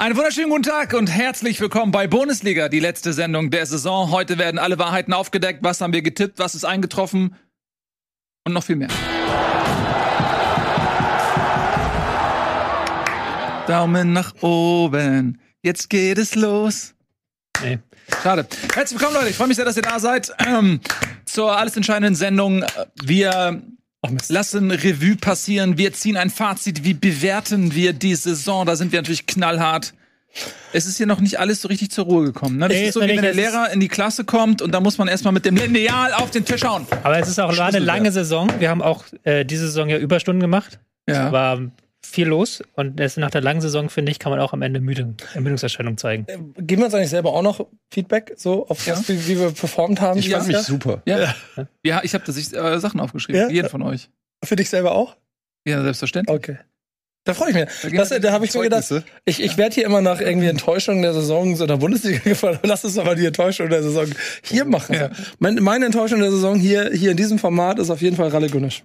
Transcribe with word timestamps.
Einen 0.00 0.16
wunderschönen 0.16 0.50
guten 0.50 0.62
Tag 0.62 0.94
und 0.94 1.08
herzlich 1.08 1.60
willkommen 1.60 1.90
bei 1.90 2.06
Bundesliga, 2.06 2.68
die 2.68 2.78
letzte 2.78 3.12
Sendung 3.12 3.50
der 3.50 3.66
Saison. 3.66 4.12
Heute 4.12 4.38
werden 4.38 4.60
alle 4.60 4.78
Wahrheiten 4.78 5.12
aufgedeckt. 5.12 5.64
Was 5.64 5.80
haben 5.80 5.92
wir 5.92 6.02
getippt? 6.02 6.38
Was 6.38 6.54
ist 6.54 6.64
eingetroffen? 6.64 7.34
Und 8.44 8.52
noch 8.52 8.62
viel 8.62 8.76
mehr. 8.76 8.86
Daumen 13.66 14.12
nach 14.12 14.40
oben. 14.40 15.40
Jetzt 15.64 15.90
geht 15.90 16.18
es 16.18 16.36
los. 16.36 16.94
Nee. 17.60 17.80
Schade. 18.22 18.46
Herzlich 18.72 19.00
willkommen, 19.00 19.16
Leute. 19.16 19.30
Ich 19.30 19.36
freue 19.36 19.48
mich 19.48 19.56
sehr, 19.56 19.64
dass 19.64 19.76
ihr 19.76 19.82
da 19.82 19.98
seid. 19.98 20.32
Ähm, 20.46 20.78
zur 21.24 21.58
alles 21.58 21.76
entscheidenden 21.76 22.14
Sendung. 22.14 22.64
Wir 23.02 23.64
lassen 24.28 24.70
Revue 24.70 25.16
passieren. 25.16 25.76
Wir 25.78 25.92
ziehen 25.92 26.16
ein 26.16 26.30
Fazit. 26.30 26.84
Wie 26.84 26.94
bewerten 26.94 27.74
wir 27.74 27.92
die 27.92 28.14
Saison? 28.14 28.64
Da 28.66 28.76
sind 28.76 28.92
wir 28.92 29.00
natürlich 29.00 29.26
knallhart. 29.26 29.94
Es 30.72 30.86
ist 30.86 30.98
hier 30.98 31.06
noch 31.06 31.20
nicht 31.20 31.40
alles 31.40 31.62
so 31.62 31.68
richtig 31.68 31.90
zur 31.90 32.04
Ruhe 32.04 32.24
gekommen. 32.26 32.58
Ne? 32.58 32.68
Das 32.68 32.76
Nee, 32.76 32.88
ist 32.88 32.94
so, 32.94 33.00
wie 33.00 33.08
wenn 33.08 33.22
der 33.22 33.34
Lehrer 33.34 33.70
in 33.72 33.80
die 33.80 33.88
Klasse 33.88 34.24
kommt 34.24 34.62
und 34.62 34.72
da 34.72 34.80
muss 34.80 34.98
man 34.98 35.08
erstmal 35.08 35.32
mit 35.32 35.44
dem 35.46 35.56
Lineal 35.56 36.12
auf 36.12 36.30
den 36.30 36.44
Tisch 36.44 36.64
hauen. 36.64 36.86
Aber 37.02 37.18
es 37.18 37.28
ist 37.28 37.40
auch 37.40 37.58
eine 37.58 37.78
lange 37.78 38.12
Saison. 38.12 38.48
Wir 38.58 38.68
haben 38.68 38.82
auch 38.82 39.04
äh, 39.24 39.44
diese 39.44 39.66
Saison 39.66 39.88
ja 39.88 39.96
Überstunden 39.96 40.40
gemacht. 40.40 40.78
Ja. 41.08 41.32
War 41.32 41.60
viel 42.04 42.28
los. 42.28 42.62
Und 42.74 43.00
erst 43.00 43.18
nach 43.18 43.30
der 43.30 43.40
langen 43.40 43.60
Saison, 43.60 43.90
finde 43.90 44.12
ich, 44.12 44.18
kann 44.18 44.30
man 44.30 44.40
auch 44.40 44.52
am 44.52 44.62
Ende 44.62 44.80
Müde, 44.80 45.14
Ermüdungserscheinung 45.34 45.96
zeigen. 45.98 46.26
Geben 46.56 46.82
wir 46.82 46.86
uns 46.86 46.94
eigentlich 46.94 47.10
selber 47.10 47.32
auch 47.32 47.42
noch 47.42 47.66
Feedback, 47.92 48.32
so 48.36 48.66
auf 48.68 48.86
Ja. 48.86 48.94
das, 48.94 49.08
wie, 49.08 49.26
wie 49.28 49.38
wir 49.38 49.50
performt 49.52 50.00
haben? 50.00 50.18
Ich 50.18 50.28
Ja. 50.28 50.38
fand 50.38 50.48
mich 50.48 50.58
super. 50.58 51.02
Ja, 51.06 51.34
ja 51.84 52.00
ich 52.02 52.14
habe 52.14 52.24
da 52.24 52.32
sich 52.32 52.54
äh, 52.54 52.78
Sachen 52.78 53.00
aufgeschrieben. 53.00 53.50
Jeden 53.50 53.68
von 53.68 53.82
euch. 53.82 54.10
Für 54.44 54.56
dich 54.56 54.70
selber 54.70 54.92
auch? 54.92 55.16
Ja, 55.66 55.82
selbstverständlich. 55.82 56.34
Okay. 56.36 56.58
Da 57.24 57.34
freue 57.34 57.50
ich 57.50 57.54
mich. 57.56 57.66
Da 57.82 57.88
Das, 57.90 58.08
da 58.08 58.32
habe 58.32 58.46
ich 58.46 58.54
mir 58.54 58.62
gedacht, 58.62 58.90
ich, 59.26 59.42
ich 59.42 59.58
werde 59.58 59.74
hier 59.74 59.84
immer 59.84 60.00
nach 60.00 60.20
irgendwie 60.20 60.46
Enttäuschung 60.46 61.02
der 61.02 61.12
Saison 61.12 61.56
so 61.56 61.66
der 61.66 61.76
Bundesliga 61.76 62.20
gefallen. 62.24 62.58
Lass 62.62 62.84
uns 62.86 62.94
doch 62.94 63.04
mal 63.04 63.16
die 63.16 63.26
Enttäuschung 63.26 63.68
der 63.68 63.82
Saison 63.82 64.06
hier 64.42 64.64
machen. 64.64 64.94
Ja. 64.94 65.10
Meine, 65.38 65.60
meine 65.60 65.86
Enttäuschung 65.86 66.20
der 66.20 66.30
Saison 66.30 66.58
hier, 66.58 66.90
hier 66.90 67.10
in 67.10 67.18
diesem 67.18 67.38
Format 67.38 67.78
ist 67.80 67.90
auf 67.90 68.00
jeden 68.00 68.16
Fall 68.16 68.28
Ralle 68.28 68.48
Günnisch. 68.48 68.82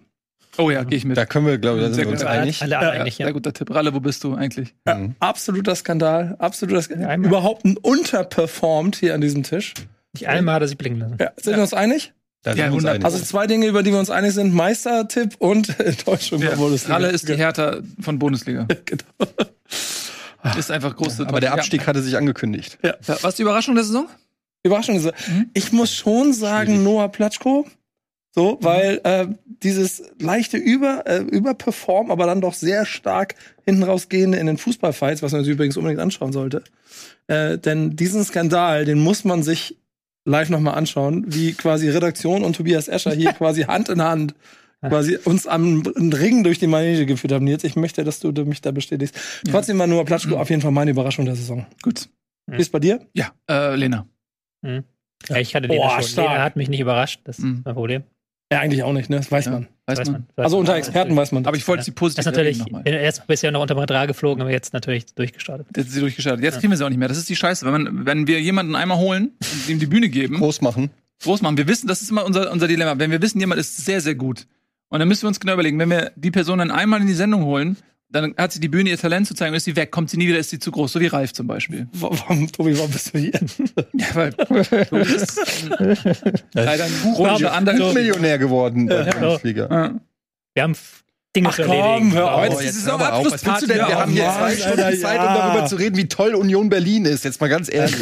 Oh 0.58 0.70
ja, 0.70 0.84
gehe 0.84 0.98
ich 0.98 1.06
mit. 1.06 1.18
Da 1.18 1.26
können 1.26 1.48
wir, 1.48 1.58
glaube 1.58 1.80
ich, 1.80 1.84
da 1.84 1.88
Sehr 1.88 1.96
sind 1.96 2.06
wir 2.06 2.12
uns 2.14 2.22
gut. 2.22 2.30
einig. 2.30 2.62
Alle 2.62 2.72
Ja, 2.72 2.80
einig, 2.92 3.18
ja. 3.18 3.26
Sehr 3.26 3.34
guter 3.34 3.54
Tipp. 3.54 3.74
Ralle, 3.74 3.94
wo 3.94 4.00
bist 4.00 4.24
du 4.24 4.36
eigentlich? 4.36 4.76
Mhm. 4.86 5.16
Absoluter 5.20 5.76
Skandal. 5.76 6.36
Absoluter 6.40 6.82
Skandal. 6.82 7.10
einmal. 7.10 7.30
Überhaupt 7.30 7.66
ein 7.66 7.76
unterperformt 7.78 8.96
hier 8.98 9.16
an 9.16 9.22
diesem 9.22 9.44
Tisch. 9.44 9.74
Nicht 10.14 10.28
einmal 10.28 10.56
hat 10.56 10.62
er 10.62 10.68
sich 10.68 10.78
blicken 10.78 11.00
lassen. 11.00 11.18
Ja, 11.20 11.32
sind 11.38 11.56
wir 11.56 11.62
uns 11.64 11.74
einig? 11.74 12.14
Da 12.44 12.52
sind 12.52 12.60
Ja, 12.60 12.66
uns 12.66 12.74
100. 12.84 12.96
einig. 12.96 13.06
Also 13.06 13.20
zwei 13.24 13.48
Dinge, 13.48 13.66
über 13.68 13.82
die 13.84 13.92
wir 13.92 14.00
uns 14.00 14.10
einig 14.12 14.34
sind. 14.34 14.54
Meistertipp 14.54 15.36
und 15.40 15.70
Enttäuschung 15.80 16.42
der 16.42 16.52
Bundesliga. 16.56 16.94
Ralle 16.94 17.10
ist 17.10 17.28
die 17.30 17.36
Hertha 17.36 17.78
von 18.02 18.20
Bundesliga. 18.20 18.68
Genau. 18.86 19.32
Ist 20.58 20.72
einfach 20.72 20.94
große 20.96 21.26
aber 21.26 21.40
der 21.40 21.54
Abstieg 21.54 21.88
hatte 21.88 22.02
sich 22.02 22.18
angekündigt. 22.18 22.78
Ja. 22.84 22.90
Ja. 23.08 23.16
Was 23.22 23.24
ist 23.24 23.38
die 23.40 23.44
Überraschung 23.44 23.76
der 23.76 23.86
Saison? 23.86 24.08
Überraschung 24.62 24.98
ist, 24.98 25.06
Mhm. 25.28 25.50
ich 25.54 25.72
muss 25.72 25.94
schon 25.96 26.34
sagen 26.34 26.68
Schwierig. 26.72 26.84
Noah 26.84 27.10
Platschko. 27.10 27.66
So, 28.36 28.58
weil 28.62 29.00
äh, 29.04 29.28
dieses 29.62 30.04
leichte 30.20 30.58
Über, 30.58 31.04
äh, 31.06 31.20
Überperform, 31.20 32.10
aber 32.10 32.26
dann 32.26 32.42
doch 32.42 32.56
sehr 32.56 32.86
stark 32.86 33.36
hinten 33.64 33.84
rausgehende 33.84 34.40
in 34.40 34.48
den 34.48 34.58
Fußballfights, 34.58 35.22
was 35.22 35.32
man 35.34 35.44
sich 35.44 35.54
übrigens 35.54 35.78
unbedingt 35.78 36.02
anschauen 36.02 36.34
sollte. 36.34 36.64
Äh, 37.28 37.60
denn 37.60 37.96
diesen 37.96 38.24
Skandal, 38.24 38.86
den 38.86 39.00
muss 39.00 39.24
man 39.24 39.44
sich 39.44 39.78
live 40.26 40.50
nochmal 40.50 40.76
anschauen, 40.76 41.26
wie 41.28 41.54
quasi 41.54 41.90
Redaktion 41.90 42.44
und 42.44 42.56
Tobias 42.56 42.88
Escher 42.88 43.14
hier 43.14 43.34
quasi 43.34 43.64
Hand 43.64 43.90
in 43.90 44.02
Hand 44.02 44.34
quasi 44.82 45.18
uns 45.24 45.48
am 45.48 45.82
Ring 45.96 46.44
durch 46.44 46.60
die 46.60 46.68
Manege 46.68 47.06
geführt 47.06 47.32
haben. 47.32 47.48
Jetzt, 47.48 47.64
ich 47.64 47.78
möchte, 47.78 48.04
dass 48.04 48.20
du 48.20 48.32
mich 48.44 48.60
da 48.62 48.72
bestätigst. 48.72 49.16
Trotzdem 49.50 49.80
war 49.80 49.88
Noah 49.88 50.04
Platschko 50.04 50.36
auf 50.36 50.50
jeden 50.50 50.62
Fall 50.62 50.72
meine 50.72 50.92
Überraschung 50.92 51.24
der 51.26 51.36
Saison. 51.36 51.66
Gut. 51.82 52.10
Wie 52.48 52.60
ist 52.60 52.72
bei 52.72 52.80
dir? 52.80 53.00
Ja, 53.14 53.32
äh, 53.50 53.76
Lena. 53.78 54.08
Mhm. 54.62 54.84
Ja, 55.30 55.38
ich 55.38 55.56
hatte 55.56 55.70
Boah, 55.70 55.76
Lena 55.76 56.02
schon. 56.02 56.04
stark. 56.10 56.30
Lena 56.32 56.44
hat 56.44 56.56
mich 56.58 56.68
nicht 56.68 56.82
überrascht. 56.82 57.22
Das 57.24 57.38
ist 57.40 57.46
Mhm. 57.46 57.62
mein 57.64 57.74
Problem. 57.76 58.04
Ja, 58.52 58.60
eigentlich 58.60 58.84
auch 58.84 58.94
nicht, 58.94 59.10
ne? 59.10 59.18
Das 59.18 59.32
weiß 59.32 59.46
Ja, 59.46 59.52
man. 59.52 59.68
Weiß, 59.86 60.00
Weiß 60.00 60.08
man. 60.08 60.14
man. 60.22 60.28
Weiß 60.36 60.44
Also 60.46 60.58
unter 60.60 60.76
Experten 60.76 61.16
weiß 61.16 61.32
man. 61.32 61.46
Aber 61.46 61.58
ich 61.58 61.68
wollte 61.68 61.84
sie 61.84 61.92
Das 61.92 61.96
positiv 61.96 62.20
ist 62.20 62.26
natürlich 62.26 62.58
nochmal. 62.60 62.88
erst 62.88 63.26
bisher 63.28 63.52
noch 63.52 63.62
unter 63.62 63.76
Radar 63.76 64.08
geflogen, 64.08 64.42
aber 64.42 64.52
jetzt 64.52 64.74
natürlich 64.74 65.06
durchgestartet. 65.16 65.68
Jetzt 65.76 65.88
ist 65.88 65.94
sie 65.94 66.00
durchgestartet. 66.00 66.44
Jetzt 66.44 66.60
kriegen 66.60 66.72
wir 66.72 66.78
sie 66.78 66.86
auch 66.86 66.90
nicht 66.90 67.00
mehr. 67.00 67.08
Das 67.08 67.18
ist 67.18 67.28
die 67.30 67.36
Scheiße. 67.36 67.66
Wenn, 67.66 67.72
man, 67.84 68.06
wenn 68.06 68.28
wir 68.28 68.40
jemanden 68.40 68.76
einmal 68.76 68.98
holen 68.98 69.32
und 69.42 69.70
ihm 69.70 69.80
die 69.80 69.88
Bühne 69.88 70.08
geben, 70.10 70.38
Groß 70.38 70.62
machen. 70.62 70.92
groß 71.24 71.42
machen, 71.42 71.58
wir 71.58 71.68
wissen, 71.68 71.88
das 71.88 72.02
ist 72.02 72.12
immer 72.12 72.26
unser, 72.26 72.52
unser 72.52 72.68
Dilemma. 72.68 72.98
Wenn 73.00 73.12
wir 73.12 73.22
wissen, 73.22 73.40
jemand 73.40 73.60
ist 73.60 73.84
sehr, 73.86 74.00
sehr 74.02 74.16
gut. 74.16 74.46
Und 74.90 75.00
dann 75.00 75.08
müssen 75.08 75.24
wir 75.24 75.28
uns 75.30 75.40
genau 75.40 75.54
überlegen, 75.54 75.80
wenn 75.80 75.90
wir 75.90 76.12
die 76.16 76.32
Person 76.32 76.60
dann 76.60 76.70
einmal 76.72 77.02
in 77.02 77.08
die 77.08 77.14
Sendung 77.14 77.44
holen, 77.44 77.78
dann 78.14 78.36
hat 78.38 78.52
sie 78.52 78.60
die 78.60 78.70
Bühne, 78.70 78.90
ihr 78.92 78.98
Talent 78.98 79.28
zu 79.28 79.34
zeigen, 79.34 79.52
und 79.52 79.58
ist 79.58 79.66
sie 79.66 79.76
weg, 79.76 79.92
kommt 79.92 80.10
sie 80.10 80.18
nie 80.18 80.28
wieder, 80.28 80.38
ist 80.40 80.50
sie 80.52 80.60
zu 80.60 80.72
groß, 80.72 80.94
so 80.94 81.00
wie 81.00 81.08
Ralf 81.08 81.34
zum 81.34 81.48
Beispiel. 81.48 81.88
Warum, 81.94 82.52
Tobi, 82.52 82.78
warum 82.78 82.92
bist 82.92 83.14
du 83.14 83.20
hier? 83.20 83.32
Ja, 83.94 84.08
weil 84.16 84.32
du 84.32 84.46
bist 85.04 85.42
leider 86.54 86.86
ein 86.86 86.92
chronischer 87.16 87.58
Under. 87.58 87.94
Millionär 87.94 88.38
geworden 88.38 88.88
bei 88.88 89.04
der 89.04 89.06
Ja. 89.08 89.20
Bundesliga. 89.20 89.68
Ja. 89.70 90.00
Wir 90.54 90.64
haben 90.64 90.76
Dinge 91.36 91.50
Ach 91.50 91.56
zu 91.56 91.64
komm, 91.64 91.72
erledigen. 91.72 92.14
hör 92.14 92.32
auf. 92.36 92.42
Heute 92.42 92.64
ist 92.64 92.84
Saisonabschlussparty. 92.84 93.62
du 93.66 93.74
denn? 93.74 93.78
Wir 93.88 93.98
haben 93.98 94.12
hier 94.12 94.24
Mann, 94.26 94.34
zwei 94.36 94.44
Alter, 94.44 94.62
Stunden 94.62 95.00
Zeit, 95.02 95.20
um 95.20 95.26
ja. 95.26 95.48
darüber 95.48 95.66
zu 95.66 95.76
reden, 95.78 95.98
wie 95.98 96.08
toll 96.08 96.36
Union 96.36 96.70
Berlin 96.70 97.06
ist. 97.06 97.24
Jetzt 97.26 97.42
mal 97.42 97.48
ganz 97.48 97.74
ehrlich. 97.74 97.96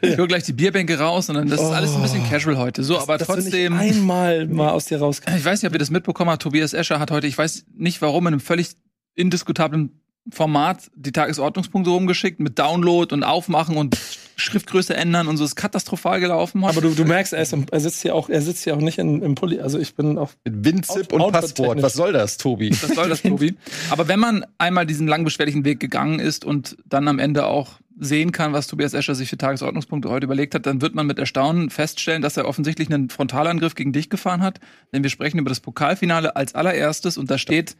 Ich 0.00 0.16
hole 0.16 0.28
gleich 0.28 0.44
die 0.44 0.54
Bierbänke 0.54 0.98
raus 0.98 1.28
und 1.28 1.34
dann 1.34 1.48
das 1.48 1.60
ist 1.60 1.66
alles 1.70 1.94
ein 1.94 2.00
bisschen 2.00 2.26
casual 2.28 2.56
heute. 2.56 2.82
So, 2.82 2.98
aber 2.98 3.18
Dass 3.18 3.26
du 3.26 3.34
trotzdem. 3.34 3.74
einmal 3.76 4.46
mal 4.46 4.70
aus 4.70 4.86
dir 4.86 4.98
rauskommst. 4.98 5.38
Ich 5.38 5.44
weiß 5.44 5.60
nicht, 5.60 5.68
ob 5.68 5.74
ihr 5.74 5.78
das 5.78 5.90
mitbekommen 5.90 6.30
habt. 6.30 6.40
Tobias 6.42 6.72
Escher 6.72 6.98
hat 7.00 7.10
heute, 7.10 7.26
ich 7.26 7.36
weiß 7.36 7.66
nicht 7.76 8.00
warum, 8.00 8.26
in 8.28 8.34
einem 8.34 8.40
völlig 8.40 8.70
indiskutablen 9.14 10.00
Format 10.30 10.90
die 10.94 11.12
Tagesordnungspunkte 11.12 11.90
rumgeschickt 11.90 12.40
mit 12.40 12.58
Download 12.58 13.12
und 13.14 13.24
Aufmachen 13.24 13.76
und 13.76 13.98
Schriftgröße 14.36 14.96
ändern 14.96 15.28
und 15.28 15.36
so. 15.36 15.44
ist 15.44 15.54
katastrophal 15.54 16.18
gelaufen. 16.18 16.64
Aber 16.64 16.80
du, 16.80 16.94
du 16.94 17.04
merkst, 17.04 17.34
er, 17.34 17.42
ist, 17.42 17.52
im- 17.52 17.66
er 17.70 17.80
sitzt 17.80 18.00
hier 18.00 18.14
auch, 18.14 18.30
er 18.30 18.40
sitzt 18.40 18.64
hier 18.64 18.74
auch 18.74 18.80
nicht 18.80 18.98
in, 18.98 19.20
im 19.22 19.34
Pulli. 19.34 19.60
Also 19.60 19.78
ich 19.78 19.94
bin 19.94 20.16
auf. 20.16 20.36
Mit 20.44 20.64
Winzip 20.64 21.12
und 21.12 21.30
Passwort. 21.30 21.82
Was 21.82 21.92
soll 21.92 22.14
das, 22.14 22.38
Tobi? 22.38 22.70
Was 22.70 22.94
soll 22.94 23.10
das, 23.10 23.20
Tobi? 23.22 23.54
Aber 23.90 24.08
wenn 24.08 24.18
man 24.18 24.46
einmal 24.56 24.86
diesen 24.86 25.06
lang 25.06 25.24
beschwerlichen 25.24 25.64
Weg 25.66 25.78
gegangen 25.78 26.20
ist 26.20 26.44
und 26.46 26.76
dann 26.86 27.06
am 27.06 27.18
Ende 27.18 27.44
auch 27.46 27.72
sehen 28.00 28.32
kann, 28.32 28.54
was 28.54 28.66
Tobias 28.66 28.94
Escher 28.94 29.14
sich 29.14 29.28
für 29.28 29.36
Tagesordnungspunkte 29.38 30.08
heute 30.08 30.24
überlegt 30.24 30.54
hat, 30.54 30.64
dann 30.66 30.80
wird 30.80 30.94
man 30.94 31.06
mit 31.06 31.18
Erstaunen 31.18 31.68
feststellen, 31.70 32.22
dass 32.22 32.36
er 32.38 32.48
offensichtlich 32.48 32.90
einen 32.90 33.10
Frontalangriff 33.10 33.74
gegen 33.74 33.92
dich 33.92 34.08
gefahren 34.10 34.40
hat. 34.42 34.58
Denn 34.92 35.02
wir 35.02 35.10
sprechen 35.10 35.38
über 35.38 35.50
das 35.50 35.60
Pokalfinale 35.60 36.34
als 36.34 36.54
allererstes 36.54 37.18
und 37.18 37.30
da 37.30 37.36
steht, 37.38 37.76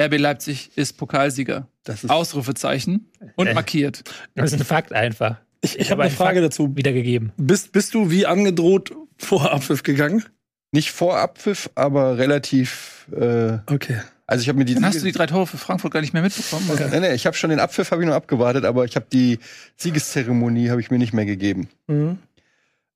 RB 0.00 0.18
Leipzig 0.18 0.70
ist 0.76 0.94
Pokalsieger. 0.96 1.68
Das 1.84 2.04
ist 2.04 2.10
Ausrufezeichen 2.10 3.10
und 3.36 3.46
Äh. 3.48 3.54
markiert. 3.54 4.04
Das 4.34 4.52
ist 4.52 4.60
ein 4.60 4.64
Fakt 4.64 4.92
einfach. 4.92 5.36
Ich, 5.62 5.74
ich 5.74 5.80
Ich 5.82 5.90
habe 5.90 6.02
hab 6.02 6.08
eine 6.08 6.16
Frage 6.16 6.40
Fakt 6.40 6.52
dazu. 6.52 6.76
Wiedergegeben. 6.76 7.32
Bist, 7.36 7.72
bist 7.72 7.92
du 7.94 8.10
wie 8.10 8.24
angedroht 8.26 8.92
vor 9.18 9.52
Abpfiff 9.52 9.82
gegangen? 9.82 10.24
nicht 10.72 10.92
vor 10.92 11.18
Abpfiff, 11.18 11.68
aber 11.74 12.16
relativ. 12.16 13.08
Äh, 13.12 13.58
Okay. 13.66 14.00
also 14.28 14.40
ich 14.42 14.48
habe 14.48 14.56
mir 14.58 14.64
die. 14.64 14.74
Dann 14.74 14.84
hast 14.86 15.00
du 15.00 15.04
die 15.04 15.10
drei 15.10 15.26
Tore 15.26 15.48
für 15.48 15.58
Frankfurt 15.58 15.92
gar 15.92 16.00
nicht 16.00 16.12
mehr 16.12 16.22
mitbekommen. 16.22 16.70
oder? 16.70 16.86
Nee, 16.88 17.00
nee, 17.00 17.12
ich 17.14 17.26
habe 17.26 17.36
schon 17.36 17.50
den 17.50 17.58
Abpfiff 17.58 17.90
habe 17.90 18.02
ich 18.02 18.06
nur 18.06 18.14
abgewartet, 18.14 18.64
aber 18.64 18.84
ich 18.84 18.94
habe 18.94 19.06
die 19.12 19.40
Siegeszeremonie 19.76 20.70
habe 20.70 20.80
ich 20.80 20.92
mir 20.92 20.98
nicht 20.98 21.12
mehr 21.12 21.26
gegeben. 21.26 21.68
Mhm. 21.88 22.18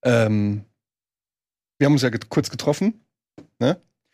Ähm, 0.04 0.62
wir 1.78 1.86
haben 1.86 1.94
uns 1.94 2.02
ja 2.02 2.10
get 2.10 2.28
kurz 2.28 2.48
getroffen. 2.48 2.94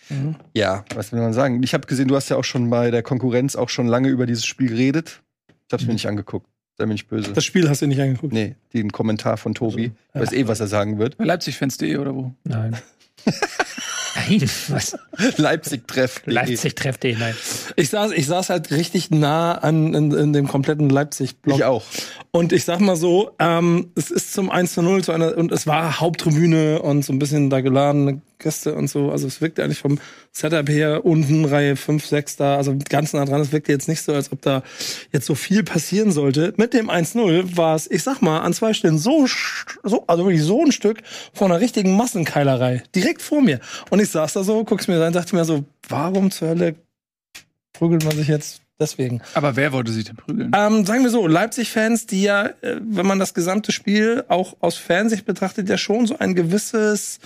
Mhm. 0.08 0.36
Ja, 0.54 0.84
was 0.94 1.12
will 1.12 1.20
man 1.20 1.32
sagen? 1.32 1.62
Ich 1.62 1.74
habe 1.74 1.86
gesehen, 1.86 2.08
du 2.08 2.16
hast 2.16 2.28
ja 2.28 2.36
auch 2.36 2.44
schon 2.44 2.70
bei 2.70 2.90
der 2.90 3.02
Konkurrenz 3.02 3.56
auch 3.56 3.68
schon 3.68 3.86
lange 3.86 4.08
über 4.08 4.26
dieses 4.26 4.44
Spiel 4.46 4.68
geredet. 4.68 5.22
Ich 5.68 5.72
habe 5.72 5.82
es 5.82 5.86
mir 5.86 5.92
nicht 5.92 6.08
angeguckt. 6.08 6.46
Sei 6.78 6.86
mir 6.86 6.94
nicht 6.94 7.08
böse. 7.08 7.32
Das 7.32 7.44
Spiel 7.44 7.68
hast 7.68 7.82
du 7.82 7.86
nicht 7.86 8.00
angeguckt. 8.00 8.32
nee, 8.32 8.56
den 8.72 8.90
Kommentar 8.90 9.36
von 9.36 9.54
Tobi. 9.54 9.92
Ich 10.14 10.20
weiß 10.20 10.32
eh, 10.32 10.48
was 10.48 10.60
er 10.60 10.66
sagen 10.66 10.98
wird. 10.98 11.18
Bei 11.18 11.24
Leipzigfans.de 11.24 11.96
oder 11.98 12.14
wo? 12.14 12.34
Nein. 12.44 12.76
Nein, 14.16 14.50
was? 14.68 14.96
Leipzig-Treff. 15.36 16.22
Leipzig 16.26 16.74
trefft 16.74 17.02
den, 17.04 17.18
nein. 17.18 17.34
Ich 17.76 17.90
saß, 17.90 18.12
ich 18.12 18.26
saß 18.26 18.50
halt 18.50 18.70
richtig 18.70 19.10
nah 19.10 19.52
an 19.54 19.94
in, 19.94 20.12
in 20.12 20.32
dem 20.32 20.48
kompletten 20.48 20.90
Leipzig-Block. 20.90 21.58
Ich 21.58 21.64
auch. 21.64 21.84
Und 22.32 22.52
ich 22.52 22.64
sag 22.64 22.80
mal 22.80 22.96
so, 22.96 23.32
ähm, 23.38 23.92
es 23.94 24.10
ist 24.10 24.32
zum 24.32 24.50
1 24.50 24.74
zu 24.74 24.82
0 24.82 25.04
zu 25.04 25.12
einer, 25.12 25.36
und 25.36 25.52
es 25.52 25.66
war 25.66 26.00
Haupttribüne 26.00 26.82
und 26.82 27.04
so 27.04 27.12
ein 27.12 27.18
bisschen 27.18 27.50
da 27.50 27.60
geladene 27.60 28.20
Gäste 28.40 28.74
und 28.74 28.88
so. 28.88 29.10
Also 29.10 29.26
es 29.26 29.40
wirkte 29.40 29.62
eigentlich 29.62 29.78
vom 29.78 29.98
Setup 30.32 30.68
her 30.68 31.04
unten, 31.04 31.44
Reihe 31.44 31.76
5, 31.76 32.04
6 32.04 32.36
da, 32.36 32.56
also 32.56 32.76
ganz 32.88 33.12
nah 33.12 33.24
dran. 33.24 33.40
Es 33.40 33.52
wirkte 33.52 33.72
jetzt 33.72 33.88
nicht 33.88 34.02
so, 34.02 34.12
als 34.12 34.32
ob 34.32 34.42
da 34.42 34.62
jetzt 35.12 35.26
so 35.26 35.34
viel 35.34 35.62
passieren 35.62 36.10
sollte. 36.10 36.52
Mit 36.56 36.74
dem 36.74 36.90
1-0 36.90 37.56
war 37.56 37.76
es, 37.76 37.90
ich 37.90 38.02
sag 38.02 38.20
mal, 38.22 38.40
an 38.40 38.52
zwei 38.52 38.74
Stellen 38.74 38.98
so, 38.98 39.26
so, 39.82 40.04
also 40.06 40.24
wirklich 40.24 40.42
so 40.42 40.64
ein 40.64 40.72
Stück 40.72 41.02
von 41.32 41.50
einer 41.50 41.60
richtigen 41.60 41.96
Massenkeilerei. 41.96 42.82
Direkt 42.94 43.22
vor 43.22 43.42
mir. 43.42 43.60
Und 43.90 44.00
ich 44.00 44.10
saß 44.10 44.32
da 44.32 44.42
so, 44.42 44.64
guck's 44.64 44.88
mir 44.88 45.04
an, 45.04 45.12
dachte 45.12 45.36
mir 45.36 45.44
so, 45.44 45.64
warum 45.88 46.30
zur 46.30 46.48
Hölle 46.48 46.74
prügelt 47.72 48.04
man 48.04 48.16
sich 48.16 48.28
jetzt 48.28 48.62
Deswegen. 48.80 49.20
Aber 49.34 49.56
wer 49.56 49.72
wollte 49.72 49.92
sich 49.92 50.04
denn 50.06 50.16
prügeln? 50.16 50.50
Ähm, 50.56 50.86
sagen 50.86 51.02
wir 51.02 51.10
so, 51.10 51.26
Leipzig-Fans, 51.26 52.06
die 52.06 52.22
ja, 52.22 52.46
äh, 52.62 52.76
wenn 52.80 53.06
man 53.06 53.18
das 53.18 53.34
gesamte 53.34 53.72
Spiel 53.72 54.24
auch 54.28 54.56
aus 54.60 54.76
Fansicht 54.76 55.26
betrachtet, 55.26 55.68
ja 55.68 55.76
schon 55.76 56.06
so 56.06 56.18
ein 56.18 56.34
gewisses, 56.34 57.20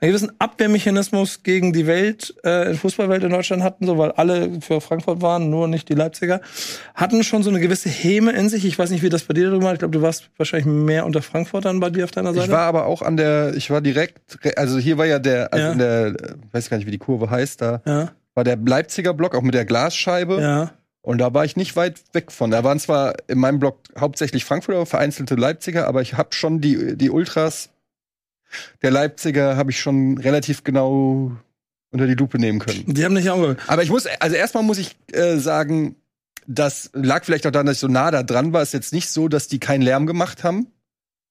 einen 0.00 0.10
gewissen 0.12 0.30
Abwehrmechanismus 0.38 1.42
gegen 1.42 1.72
die 1.72 1.86
Welt, 1.86 2.34
äh, 2.44 2.70
in 2.70 2.76
Fußballwelt 2.76 3.24
in 3.24 3.30
Deutschland 3.30 3.62
hatten, 3.62 3.86
so 3.86 3.96
weil 3.98 4.12
alle 4.12 4.60
für 4.60 4.80
Frankfurt 4.80 5.22
waren, 5.22 5.48
nur 5.50 5.68
nicht 5.68 5.88
die 5.88 5.94
Leipziger, 5.94 6.40
hatten 6.94 7.24
schon 7.24 7.42
so 7.42 7.50
eine 7.50 7.60
gewisse 7.60 7.88
Häme 7.88 8.32
in 8.32 8.48
sich. 8.48 8.64
Ich 8.64 8.78
weiß 8.78 8.90
nicht, 8.90 9.02
wie 9.02 9.08
das 9.08 9.22
bei 9.24 9.34
dir 9.34 9.48
drüber 9.50 9.64
war. 9.64 9.72
Ich 9.72 9.78
glaube, 9.78 9.92
du 9.96 10.02
warst 10.02 10.28
wahrscheinlich 10.36 10.66
mehr 10.66 11.06
unter 11.06 11.22
Frankfurtern 11.22 11.80
bei 11.80 11.88
dir 11.90 12.04
auf 12.04 12.10
deiner 12.10 12.34
Seite. 12.34 12.46
Ich 12.46 12.52
war 12.52 12.66
aber 12.66 12.86
auch 12.86 13.02
an 13.02 13.16
der, 13.16 13.54
ich 13.56 13.70
war 13.70 13.80
direkt, 13.80 14.20
also 14.56 14.78
hier 14.78 14.98
war 14.98 15.06
ja 15.06 15.18
der, 15.18 15.52
also 15.52 15.64
Ja. 15.66 15.72
in 15.72 15.78
der, 15.78 16.06
äh, 16.08 16.14
weiß 16.52 16.68
gar 16.68 16.76
nicht, 16.76 16.86
wie 16.86 16.90
die 16.90 16.98
Kurve 16.98 17.30
heißt, 17.30 17.62
da 17.62 17.80
ja, 17.86 18.10
war 18.34 18.44
der 18.44 18.56
Leipziger 18.56 19.14
Block, 19.14 19.34
auch 19.34 19.42
mit 19.42 19.54
der 19.54 19.64
Glasscheibe. 19.64 20.40
ja. 20.40 20.70
Und 21.02 21.18
da 21.18 21.32
war 21.32 21.44
ich 21.44 21.56
nicht 21.56 21.76
weit 21.76 22.00
weg 22.12 22.30
von. 22.30 22.50
Da 22.50 22.62
waren 22.62 22.78
zwar 22.78 23.14
in 23.26 23.38
meinem 23.38 23.58
Block 23.58 23.78
hauptsächlich 23.98 24.44
Frankfurter, 24.44 24.84
vereinzelte 24.84 25.34
Leipziger, 25.34 25.86
aber 25.86 26.02
ich 26.02 26.14
habe 26.14 26.34
schon 26.34 26.60
die, 26.60 26.96
die 26.96 27.10
Ultras 27.10 27.70
der 28.82 28.90
Leipziger 28.90 29.56
habe 29.56 29.70
ich 29.70 29.80
schon 29.80 30.18
relativ 30.18 30.64
genau 30.64 31.32
unter 31.90 32.06
die 32.06 32.14
Lupe 32.14 32.38
nehmen 32.38 32.58
können. 32.58 32.84
Die 32.86 33.04
haben 33.04 33.14
nicht 33.14 33.30
auch. 33.30 33.54
Aber 33.66 33.82
ich 33.82 33.90
muss, 33.90 34.06
also 34.18 34.36
erstmal 34.36 34.62
muss 34.62 34.78
ich 34.78 34.96
äh, 35.12 35.38
sagen, 35.38 35.96
das 36.46 36.90
lag 36.92 37.24
vielleicht 37.24 37.46
auch 37.46 37.50
daran, 37.50 37.66
dass 37.66 37.76
ich 37.76 37.80
so 37.80 37.88
nah 37.88 38.10
da 38.10 38.22
dran 38.22 38.52
war. 38.52 38.62
Es 38.62 38.70
ist 38.70 38.74
jetzt 38.74 38.92
nicht 38.92 39.08
so, 39.08 39.28
dass 39.28 39.48
die 39.48 39.60
keinen 39.60 39.82
Lärm 39.82 40.06
gemacht 40.06 40.44
haben. 40.44 40.68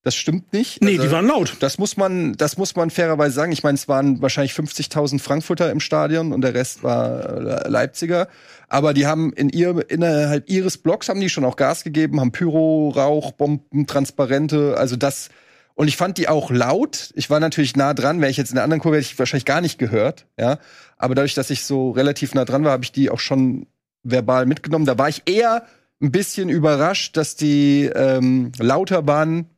Das 0.01 0.15
stimmt 0.15 0.53
nicht. 0.53 0.81
Nee, 0.81 0.91
Also, 0.91 1.03
die 1.03 1.11
waren 1.11 1.27
laut. 1.27 1.57
das 1.59 1.77
muss 1.77 1.97
man, 1.97 2.33
das 2.37 2.57
muss 2.57 2.75
man 2.75 2.89
fairerweise 2.89 3.35
sagen. 3.35 3.51
Ich 3.51 3.63
meine, 3.63 3.75
es 3.75 3.89
waren 3.89 4.21
wahrscheinlich 4.21 4.53
50.000 4.53 5.19
Frankfurter 5.19 5.71
im 5.71 5.81
Stadion 5.81 6.31
und 6.31 6.41
der 6.41 6.53
Rest 6.53 6.83
war 6.83 7.67
Leipziger. 7.69 8.29
Aber 8.69 8.93
die 8.93 9.07
haben 9.07 9.33
in 9.33 9.49
ihr, 9.49 9.83
innerhalb 9.89 10.47
ihres 10.49 10.77
Blocks 10.77 11.09
haben 11.09 11.19
die 11.19 11.29
schon 11.29 11.43
auch 11.43 11.55
Gas 11.55 11.83
gegeben, 11.83 12.19
haben 12.19 12.31
Pyro, 12.31 12.89
Rauch, 12.89 13.31
Bomben, 13.31 13.87
Transparente. 13.87 14.77
Also 14.77 14.95
das, 14.95 15.29
und 15.73 15.87
ich 15.87 15.97
fand 15.97 16.19
die 16.19 16.29
auch 16.29 16.51
laut. 16.51 17.11
Ich 17.15 17.29
war 17.31 17.39
natürlich 17.39 17.75
nah 17.75 17.95
dran. 17.95 18.21
Wäre 18.21 18.29
ich 18.29 18.37
jetzt 18.37 18.51
in 18.51 18.55
der 18.55 18.63
anderen 18.63 18.81
Kurve, 18.81 18.97
hätte 18.97 19.07
ich 19.11 19.17
wahrscheinlich 19.17 19.45
gar 19.45 19.61
nicht 19.61 19.79
gehört. 19.79 20.27
Ja, 20.39 20.59
aber 20.97 21.15
dadurch, 21.15 21.33
dass 21.33 21.49
ich 21.49 21.65
so 21.65 21.91
relativ 21.91 22.35
nah 22.35 22.45
dran 22.45 22.63
war, 22.63 22.71
habe 22.71 22.83
ich 22.83 22.91
die 22.91 23.09
auch 23.09 23.19
schon 23.19 23.65
verbal 24.03 24.45
mitgenommen. 24.45 24.85
Da 24.85 24.97
war 24.97 25.09
ich 25.09 25.23
eher 25.25 25.65
ein 26.01 26.11
bisschen 26.11 26.49
überrascht, 26.49 27.17
dass 27.17 27.35
die 27.35 27.85
ähm, 27.93 28.51
lauter 28.59 29.07
waren, 29.07 29.49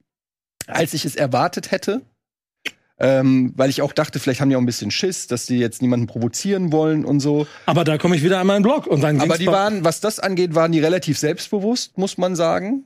als 0.67 0.93
ich 0.93 1.05
es 1.05 1.15
erwartet 1.15 1.71
hätte. 1.71 2.01
Ähm, 3.03 3.51
weil 3.55 3.71
ich 3.71 3.81
auch 3.81 3.93
dachte, 3.93 4.19
vielleicht 4.19 4.41
haben 4.41 4.49
die 4.49 4.55
auch 4.55 4.61
ein 4.61 4.65
bisschen 4.67 4.91
Schiss, 4.91 5.25
dass 5.25 5.47
die 5.47 5.57
jetzt 5.57 5.81
niemanden 5.81 6.05
provozieren 6.05 6.71
wollen 6.71 7.03
und 7.03 7.19
so. 7.19 7.47
Aber 7.65 7.83
da 7.83 7.97
komme 7.97 8.15
ich 8.15 8.23
wieder 8.23 8.39
an 8.39 8.45
meinen 8.45 8.61
Blog 8.61 8.85
und 8.85 9.01
dann 9.01 9.19
Aber 9.19 9.39
die 9.39 9.47
waren, 9.47 9.83
was 9.83 10.01
das 10.01 10.19
angeht, 10.19 10.53
waren 10.53 10.71
die 10.71 10.79
relativ 10.79 11.17
selbstbewusst, 11.17 11.97
muss 11.97 12.19
man 12.19 12.35
sagen. 12.35 12.85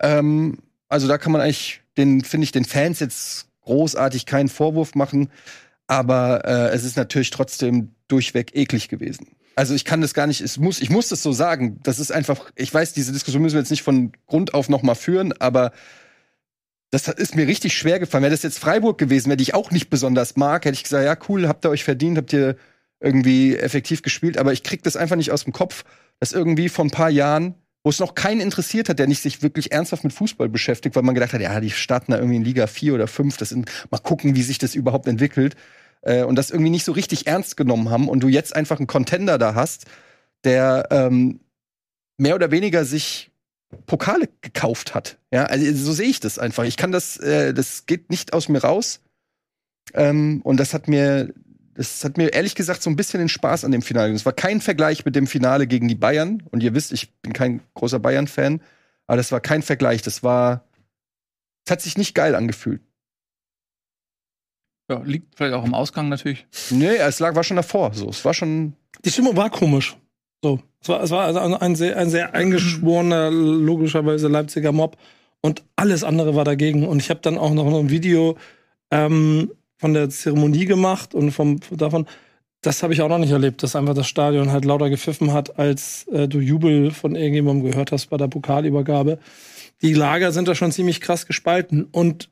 Ähm, 0.00 0.58
also 0.88 1.08
da 1.08 1.18
kann 1.18 1.32
man 1.32 1.40
eigentlich, 1.40 1.80
den 1.96 2.22
finde 2.22 2.44
ich 2.44 2.52
den 2.52 2.64
Fans 2.64 3.00
jetzt 3.00 3.48
großartig 3.62 4.26
keinen 4.26 4.48
Vorwurf 4.48 4.94
machen. 4.94 5.28
Aber 5.88 6.44
äh, 6.44 6.68
es 6.72 6.84
ist 6.84 6.96
natürlich 6.96 7.30
trotzdem 7.30 7.90
durchweg 8.06 8.54
eklig 8.54 8.88
gewesen. 8.88 9.26
Also 9.56 9.74
ich 9.74 9.84
kann 9.84 10.00
das 10.00 10.14
gar 10.14 10.28
nicht, 10.28 10.40
es 10.40 10.56
muss, 10.56 10.80
ich 10.80 10.88
muss 10.88 11.08
das 11.08 11.20
so 11.20 11.32
sagen. 11.32 11.80
Das 11.82 11.98
ist 11.98 12.12
einfach, 12.12 12.52
ich 12.54 12.72
weiß, 12.72 12.92
diese 12.92 13.10
Diskussion 13.10 13.42
müssen 13.42 13.56
wir 13.56 13.60
jetzt 13.60 13.70
nicht 13.70 13.82
von 13.82 14.12
Grund 14.28 14.54
auf 14.54 14.68
noch 14.68 14.82
mal 14.82 14.94
führen, 14.94 15.32
aber 15.40 15.72
das 16.92 17.08
ist 17.08 17.34
mir 17.34 17.46
richtig 17.46 17.76
schwer 17.76 17.98
gefallen. 17.98 18.22
Wäre 18.22 18.32
das 18.32 18.42
jetzt 18.42 18.58
Freiburg 18.58 18.98
gewesen, 18.98 19.28
wäre 19.28 19.38
die 19.38 19.44
ich 19.44 19.54
auch 19.54 19.70
nicht 19.70 19.88
besonders 19.88 20.36
mag, 20.36 20.64
hätte 20.64 20.74
ich 20.74 20.84
gesagt, 20.84 21.04
ja 21.04 21.16
cool, 21.28 21.48
habt 21.48 21.64
ihr 21.64 21.70
euch 21.70 21.84
verdient, 21.84 22.18
habt 22.18 22.32
ihr 22.34 22.56
irgendwie 23.00 23.56
effektiv 23.56 24.02
gespielt, 24.02 24.36
aber 24.36 24.52
ich 24.52 24.62
krieg 24.62 24.82
das 24.82 24.96
einfach 24.96 25.16
nicht 25.16 25.32
aus 25.32 25.44
dem 25.44 25.54
Kopf, 25.54 25.84
dass 26.20 26.32
irgendwie 26.32 26.68
vor 26.68 26.84
ein 26.84 26.90
paar 26.90 27.08
Jahren, 27.08 27.54
wo 27.82 27.90
es 27.90 27.98
noch 27.98 28.14
keinen 28.14 28.42
interessiert 28.42 28.90
hat, 28.90 28.98
der 28.98 29.08
nicht 29.08 29.22
sich 29.22 29.42
wirklich 29.42 29.72
ernsthaft 29.72 30.04
mit 30.04 30.12
Fußball 30.12 30.50
beschäftigt, 30.50 30.94
weil 30.94 31.02
man 31.02 31.14
gedacht 31.14 31.32
hat, 31.32 31.40
ja, 31.40 31.58
die 31.60 31.70
starten 31.70 32.12
da 32.12 32.18
irgendwie 32.18 32.36
in 32.36 32.44
Liga 32.44 32.66
4 32.66 32.94
oder 32.94 33.08
5, 33.08 33.38
das 33.38 33.48
sind, 33.48 33.70
mal 33.90 33.98
gucken, 33.98 34.36
wie 34.36 34.42
sich 34.42 34.58
das 34.58 34.74
überhaupt 34.74 35.08
entwickelt, 35.08 35.56
äh, 36.02 36.22
und 36.22 36.36
das 36.36 36.50
irgendwie 36.50 36.70
nicht 36.70 36.84
so 36.84 36.92
richtig 36.92 37.26
ernst 37.26 37.56
genommen 37.56 37.90
haben 37.90 38.08
und 38.08 38.20
du 38.20 38.28
jetzt 38.28 38.54
einfach 38.54 38.78
einen 38.78 38.86
Contender 38.86 39.38
da 39.38 39.54
hast, 39.54 39.86
der 40.44 40.88
ähm, 40.90 41.40
mehr 42.18 42.34
oder 42.34 42.50
weniger 42.50 42.84
sich 42.84 43.31
Pokale 43.86 44.28
gekauft 44.40 44.94
hat. 44.94 45.18
Ja, 45.32 45.44
also 45.44 45.72
so 45.74 45.92
sehe 45.92 46.08
ich 46.08 46.20
das 46.20 46.38
einfach. 46.38 46.64
Ich 46.64 46.76
kann 46.76 46.92
das, 46.92 47.16
äh, 47.18 47.54
das 47.54 47.86
geht 47.86 48.10
nicht 48.10 48.32
aus 48.32 48.48
mir 48.48 48.62
raus. 48.62 49.00
Ähm, 49.94 50.40
und 50.44 50.58
das 50.58 50.74
hat 50.74 50.88
mir, 50.88 51.32
das 51.74 52.04
hat 52.04 52.16
mir 52.16 52.32
ehrlich 52.32 52.54
gesagt 52.54 52.82
so 52.82 52.90
ein 52.90 52.96
bisschen 52.96 53.18
den 53.18 53.28
Spaß 53.28 53.64
an 53.64 53.72
dem 53.72 53.82
Finale. 53.82 54.08
gegeben. 54.08 54.16
Es 54.16 54.26
war 54.26 54.32
kein 54.32 54.60
Vergleich 54.60 55.04
mit 55.04 55.16
dem 55.16 55.26
Finale 55.26 55.66
gegen 55.66 55.88
die 55.88 55.94
Bayern. 55.94 56.42
Und 56.50 56.62
ihr 56.62 56.74
wisst, 56.74 56.92
ich 56.92 57.12
bin 57.20 57.32
kein 57.32 57.60
großer 57.74 57.98
Bayern-Fan, 57.98 58.60
aber 59.06 59.16
das 59.16 59.32
war 59.32 59.40
kein 59.40 59.62
Vergleich. 59.62 60.02
Das 60.02 60.22
war, 60.22 60.64
es 61.66 61.72
hat 61.72 61.80
sich 61.80 61.96
nicht 61.96 62.14
geil 62.14 62.34
angefühlt. 62.34 62.82
Ja, 64.90 65.00
liegt 65.04 65.36
vielleicht 65.36 65.54
auch 65.54 65.64
im 65.64 65.74
Ausgang 65.74 66.08
natürlich. 66.08 66.46
Nee, 66.70 66.96
es 66.96 67.18
lag, 67.20 67.34
war 67.34 67.44
schon 67.44 67.56
davor. 67.56 67.94
So, 67.94 68.10
es 68.10 68.24
war 68.24 68.34
schon. 68.34 68.74
Die 69.04 69.10
Stimmung 69.10 69.36
war 69.36 69.48
komisch. 69.48 69.96
So, 70.42 70.60
es 70.80 70.88
war, 70.88 71.02
es 71.02 71.10
war 71.10 71.24
also 71.24 71.38
ein 71.40 71.76
sehr, 71.76 71.96
ein 71.96 72.10
sehr 72.10 72.34
eingeschworener, 72.34 73.30
logischerweise 73.30 74.28
Leipziger 74.28 74.72
Mob 74.72 74.96
und 75.40 75.62
alles 75.76 76.02
andere 76.02 76.34
war 76.34 76.44
dagegen. 76.44 76.86
Und 76.86 77.00
ich 77.00 77.10
habe 77.10 77.20
dann 77.22 77.38
auch 77.38 77.52
noch 77.52 77.66
ein 77.78 77.90
Video 77.90 78.36
ähm, 78.90 79.52
von 79.78 79.94
der 79.94 80.10
Zeremonie 80.10 80.64
gemacht 80.64 81.14
und 81.14 81.30
vom 81.30 81.60
davon. 81.70 82.06
Das 82.64 82.84
habe 82.84 82.92
ich 82.92 83.02
auch 83.02 83.08
noch 83.08 83.18
nicht 83.18 83.32
erlebt, 83.32 83.64
dass 83.64 83.74
einfach 83.74 83.94
das 83.94 84.06
Stadion 84.06 84.52
halt 84.52 84.64
lauter 84.64 84.88
gepfiffen 84.88 85.32
hat, 85.32 85.58
als 85.58 86.06
äh, 86.12 86.28
du 86.28 86.38
Jubel 86.38 86.92
von 86.92 87.16
irgendjemandem 87.16 87.72
gehört 87.72 87.90
hast 87.90 88.06
bei 88.06 88.16
der 88.16 88.28
Pokalübergabe. 88.28 89.18
Die 89.82 89.94
Lager 89.94 90.30
sind 90.30 90.46
da 90.46 90.54
schon 90.54 90.70
ziemlich 90.70 91.00
krass 91.00 91.26
gespalten 91.26 91.88
und 91.90 92.28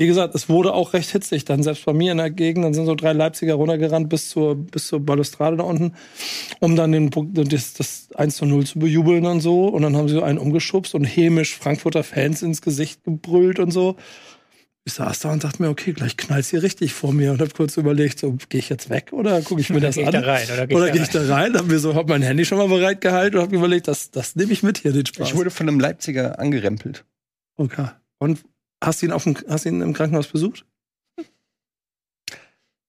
wie 0.00 0.06
gesagt, 0.06 0.34
es 0.34 0.48
wurde 0.48 0.72
auch 0.72 0.94
recht 0.94 1.10
hitzig. 1.10 1.44
Dann 1.44 1.62
selbst 1.62 1.84
bei 1.84 1.92
mir 1.92 2.12
in 2.12 2.16
der 2.18 2.30
Gegend, 2.30 2.64
dann 2.64 2.72
sind 2.72 2.86
so 2.86 2.94
drei 2.94 3.12
Leipziger 3.12 3.52
runtergerannt 3.54 4.08
bis 4.08 4.30
zur, 4.30 4.56
bis 4.56 4.86
zur 4.86 5.00
Balustrade 5.00 5.58
da 5.58 5.64
unten, 5.64 5.92
um 6.58 6.74
dann 6.74 6.90
den, 6.90 7.10
Punkt- 7.10 7.36
das, 7.52 7.74
das 7.74 8.08
1 8.14 8.34
zu 8.36 8.46
0 8.46 8.64
zu 8.64 8.78
bejubeln 8.78 9.26
und 9.26 9.40
so. 9.42 9.66
Und 9.66 9.82
dann 9.82 9.94
haben 9.98 10.08
sie 10.08 10.14
so 10.14 10.22
einen 10.22 10.38
umgeschubst 10.38 10.94
und 10.94 11.04
hämisch 11.04 11.54
Frankfurter 11.54 12.02
Fans 12.02 12.40
ins 12.40 12.62
Gesicht 12.62 13.04
gebrüllt 13.04 13.58
und 13.58 13.72
so. 13.72 13.96
Ich 14.86 14.94
saß 14.94 15.20
da 15.20 15.32
und 15.32 15.44
dachte 15.44 15.60
mir, 15.62 15.68
okay, 15.68 15.92
gleich 15.92 16.16
knallt's 16.16 16.48
hier 16.48 16.62
richtig 16.62 16.94
vor 16.94 17.12
mir 17.12 17.32
und 17.32 17.42
hab 17.42 17.52
kurz 17.52 17.76
überlegt, 17.76 18.18
so, 18.18 18.38
gehe 18.48 18.60
ich 18.60 18.70
jetzt 18.70 18.88
weg 18.88 19.12
oder 19.12 19.42
gucke 19.42 19.60
ich 19.60 19.68
mir 19.68 19.76
Oder 19.76 19.88
das 19.88 19.96
geh 19.96 20.00
ich 20.00 20.06
an? 20.06 20.12
da 20.14 20.20
rein, 20.20 20.46
oder 20.50 20.66
geh 20.66 20.74
ich 20.86 20.92
gehe 20.92 21.02
ich 21.02 21.08
da 21.10 21.26
rein? 21.34 21.54
Hab 21.54 21.66
mir 21.66 21.78
so, 21.78 21.94
hab 21.94 22.08
mein 22.08 22.22
Handy 22.22 22.46
schon 22.46 22.56
mal 22.56 22.68
bereit 22.68 23.02
gehalten 23.02 23.36
und 23.36 23.42
hab 23.42 23.50
mir 23.50 23.58
überlegt, 23.58 23.86
das, 23.86 24.10
das 24.10 24.34
nehme 24.34 24.52
ich 24.54 24.62
mit 24.62 24.78
hier, 24.78 24.92
den 24.92 25.04
Spaß. 25.04 25.28
Ich 25.28 25.36
wurde 25.36 25.50
von 25.50 25.68
einem 25.68 25.78
Leipziger 25.78 26.38
angerempelt. 26.38 27.04
okay. 27.58 27.88
Und 28.18 28.40
hast 28.82 29.02
du 29.02 29.06
ihn, 29.06 29.12
auf 29.12 29.24
dem, 29.24 29.36
hast 29.48 29.66
ihn 29.66 29.80
im 29.80 29.92
Krankenhaus 29.92 30.28
besucht? 30.28 30.64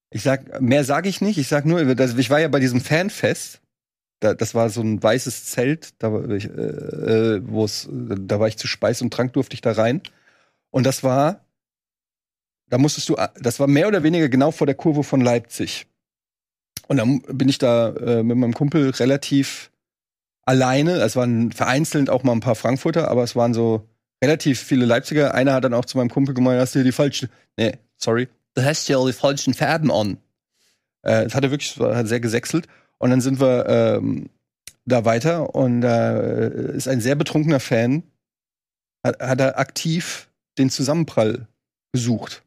Ich 0.10 0.24
sag, 0.24 0.62
mehr 0.62 0.84
sage 0.84 1.08
ich 1.08 1.22
nicht. 1.22 1.38
Ich 1.38 1.48
sag 1.48 1.66
nur, 1.66 1.82
ich 1.82 2.30
war 2.30 2.40
ja 2.40 2.50
bei 2.50 2.60
diesem 2.60 2.82
Fanfest. 2.82 3.62
Da, 4.20 4.34
das 4.36 4.54
war 4.54 4.70
so 4.70 4.82
ein 4.82 5.02
weißes 5.02 5.46
Zelt, 5.46 5.96
da 5.98 6.14
war 6.14 6.30
ich, 6.30 6.46
äh, 6.46 6.50
äh, 6.50 7.42
wo 7.44 7.66
es, 7.66 7.90
da 7.90 8.40
war 8.40 8.48
ich 8.48 8.58
zu 8.58 8.68
Speis 8.68 9.02
und 9.02 9.12
Trank 9.12 9.34
durfte 9.34 9.56
ich 9.56 9.62
da 9.62 9.72
rein. 9.72 10.02
Und 10.70 10.86
das 10.86 11.04
war, 11.04 11.44
da 12.68 12.78
musstest 12.78 13.10
du, 13.10 13.18
das 13.40 13.60
war 13.60 13.68
mehr 13.68 13.88
oder 13.88 14.04
weniger 14.04 14.30
genau 14.30 14.52
vor 14.52 14.68
der 14.68 14.76
Kurve 14.76 15.04
von 15.04 15.22
Leipzig. 15.22 15.88
Und 16.88 16.98
dann 16.98 17.22
bin 17.22 17.50
ich 17.50 17.58
da 17.58 17.96
äh, 17.96 18.22
mit 18.22 18.38
meinem 18.38 18.54
Kumpel 18.54 18.92
relativ 18.92 19.72
alleine. 20.44 21.02
Es 21.02 21.16
waren 21.16 21.52
vereinzelt 21.52 22.10
auch 22.10 22.24
mal 22.24 22.34
ein 22.34 22.42
paar 22.42 22.56
Frankfurter, 22.56 23.10
aber 23.10 23.24
es 23.24 23.36
waren 23.36 23.54
so 23.54 23.88
relativ 24.24 24.60
viele 24.60 24.86
Leipziger. 24.86 25.34
Einer 25.34 25.54
hat 25.54 25.64
dann 25.64 25.74
auch 25.74 25.86
zu 25.86 25.98
meinem 25.98 26.10
Kumpel 26.10 26.34
gemeint, 26.34 26.62
hast 26.62 26.76
du 26.76 26.80
hier 26.80 26.86
die 26.86 26.92
falschen, 26.92 27.30
nee, 27.58 27.78
sorry, 27.98 28.28
du 28.54 28.64
hast 28.64 28.88
ja 28.88 29.04
die 29.06 29.14
falschen 29.14 29.54
Fäden 29.54 29.92
an. 29.92 30.18
Äh, 31.02 31.24
das 31.24 31.36
hat 31.36 31.44
er 31.44 31.52
wirklich, 31.52 31.78
hat 31.78 32.08
sehr 32.08 32.20
gesächselt. 32.20 32.68
Und 32.98 33.10
dann 33.10 33.22
sind 33.22 33.40
wir 33.40 33.66
ähm, 33.68 34.30
da 34.86 35.06
weiter 35.06 35.56
und 35.56 35.84
äh, 35.84 36.74
ist 36.74 36.88
ein 36.88 37.02
sehr 37.02 37.16
betrunkener 37.16 37.60
Fan, 37.60 38.04
hat, 39.04 39.20
hat 39.20 39.40
er 39.40 39.58
aktiv 39.58 40.30
den 40.58 40.70
Zusammenprall 40.70 41.48
gesucht. 41.92 42.44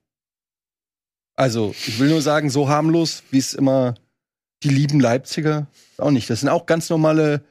Also, 1.36 1.74
ich 1.86 1.98
will 1.98 2.10
nur 2.10 2.22
sagen, 2.22 2.50
so 2.50 2.68
harmlos, 2.68 3.24
wie 3.30 3.38
es 3.38 3.54
immer 3.54 3.94
die 4.62 4.68
lieben 4.68 5.00
Leipziger, 5.00 5.66
auch 5.98 6.12
nicht. 6.12 6.30
Das 6.30 6.40
sind 6.40 6.48
auch 6.48 6.66
ganz 6.66 6.88
normale 6.90 7.42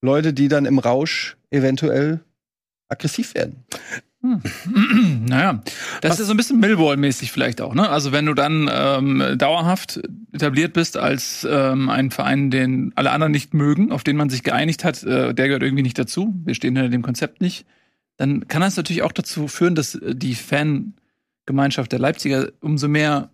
Leute, 0.00 0.32
die 0.32 0.48
dann 0.48 0.66
im 0.66 0.78
Rausch 0.78 1.36
eventuell 1.50 2.20
aggressiv 2.88 3.34
werden. 3.34 3.64
naja, 5.26 5.62
das 6.00 6.12
Was- 6.12 6.20
ist 6.20 6.26
so 6.28 6.32
ein 6.32 6.36
bisschen 6.38 6.58
Millwall-mäßig 6.60 7.30
vielleicht 7.30 7.60
auch, 7.60 7.74
ne? 7.74 7.88
Also 7.90 8.10
wenn 8.12 8.24
du 8.26 8.32
dann 8.34 8.70
ähm, 8.72 9.36
dauerhaft 9.36 10.00
etabliert 10.32 10.72
bist 10.72 10.96
als 10.96 11.46
ähm, 11.50 11.90
ein 11.90 12.10
Verein, 12.10 12.50
den 12.50 12.92
alle 12.94 13.10
anderen 13.10 13.32
nicht 13.32 13.52
mögen, 13.52 13.92
auf 13.92 14.02
den 14.02 14.16
man 14.16 14.30
sich 14.30 14.42
geeinigt 14.42 14.82
hat, 14.84 15.02
äh, 15.02 15.34
der 15.34 15.46
gehört 15.48 15.62
irgendwie 15.62 15.82
nicht 15.82 15.98
dazu, 15.98 16.34
wir 16.44 16.54
stehen 16.54 16.74
hinter 16.74 16.88
dem 16.90 17.02
Konzept 17.02 17.42
nicht, 17.42 17.66
dann 18.16 18.48
kann 18.48 18.62
das 18.62 18.76
natürlich 18.76 19.02
auch 19.02 19.12
dazu 19.12 19.46
führen, 19.46 19.74
dass 19.74 19.94
äh, 19.94 20.14
die 20.14 20.34
Fangemeinschaft 20.34 21.92
der 21.92 21.98
Leipziger 21.98 22.48
umso 22.60 22.88
mehr 22.88 23.30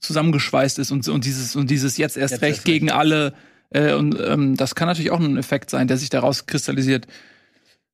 zusammengeschweißt 0.00 0.78
ist 0.80 0.90
und, 0.90 1.06
und 1.08 1.24
dieses 1.24 1.54
und 1.56 1.70
dieses 1.70 1.96
jetzt 1.98 2.16
erst 2.16 2.32
Jetzt 2.32 2.42
recht 2.42 2.58
recht. 2.58 2.64
gegen 2.64 2.90
alle 2.90 3.32
Äh, 3.72 3.94
und 3.94 4.16
ähm, 4.18 4.56
das 4.56 4.74
kann 4.74 4.88
natürlich 4.88 5.12
auch 5.12 5.20
ein 5.20 5.36
Effekt 5.36 5.70
sein, 5.70 5.86
der 5.86 5.96
sich 5.96 6.10
daraus 6.10 6.46
kristallisiert. 6.46 7.06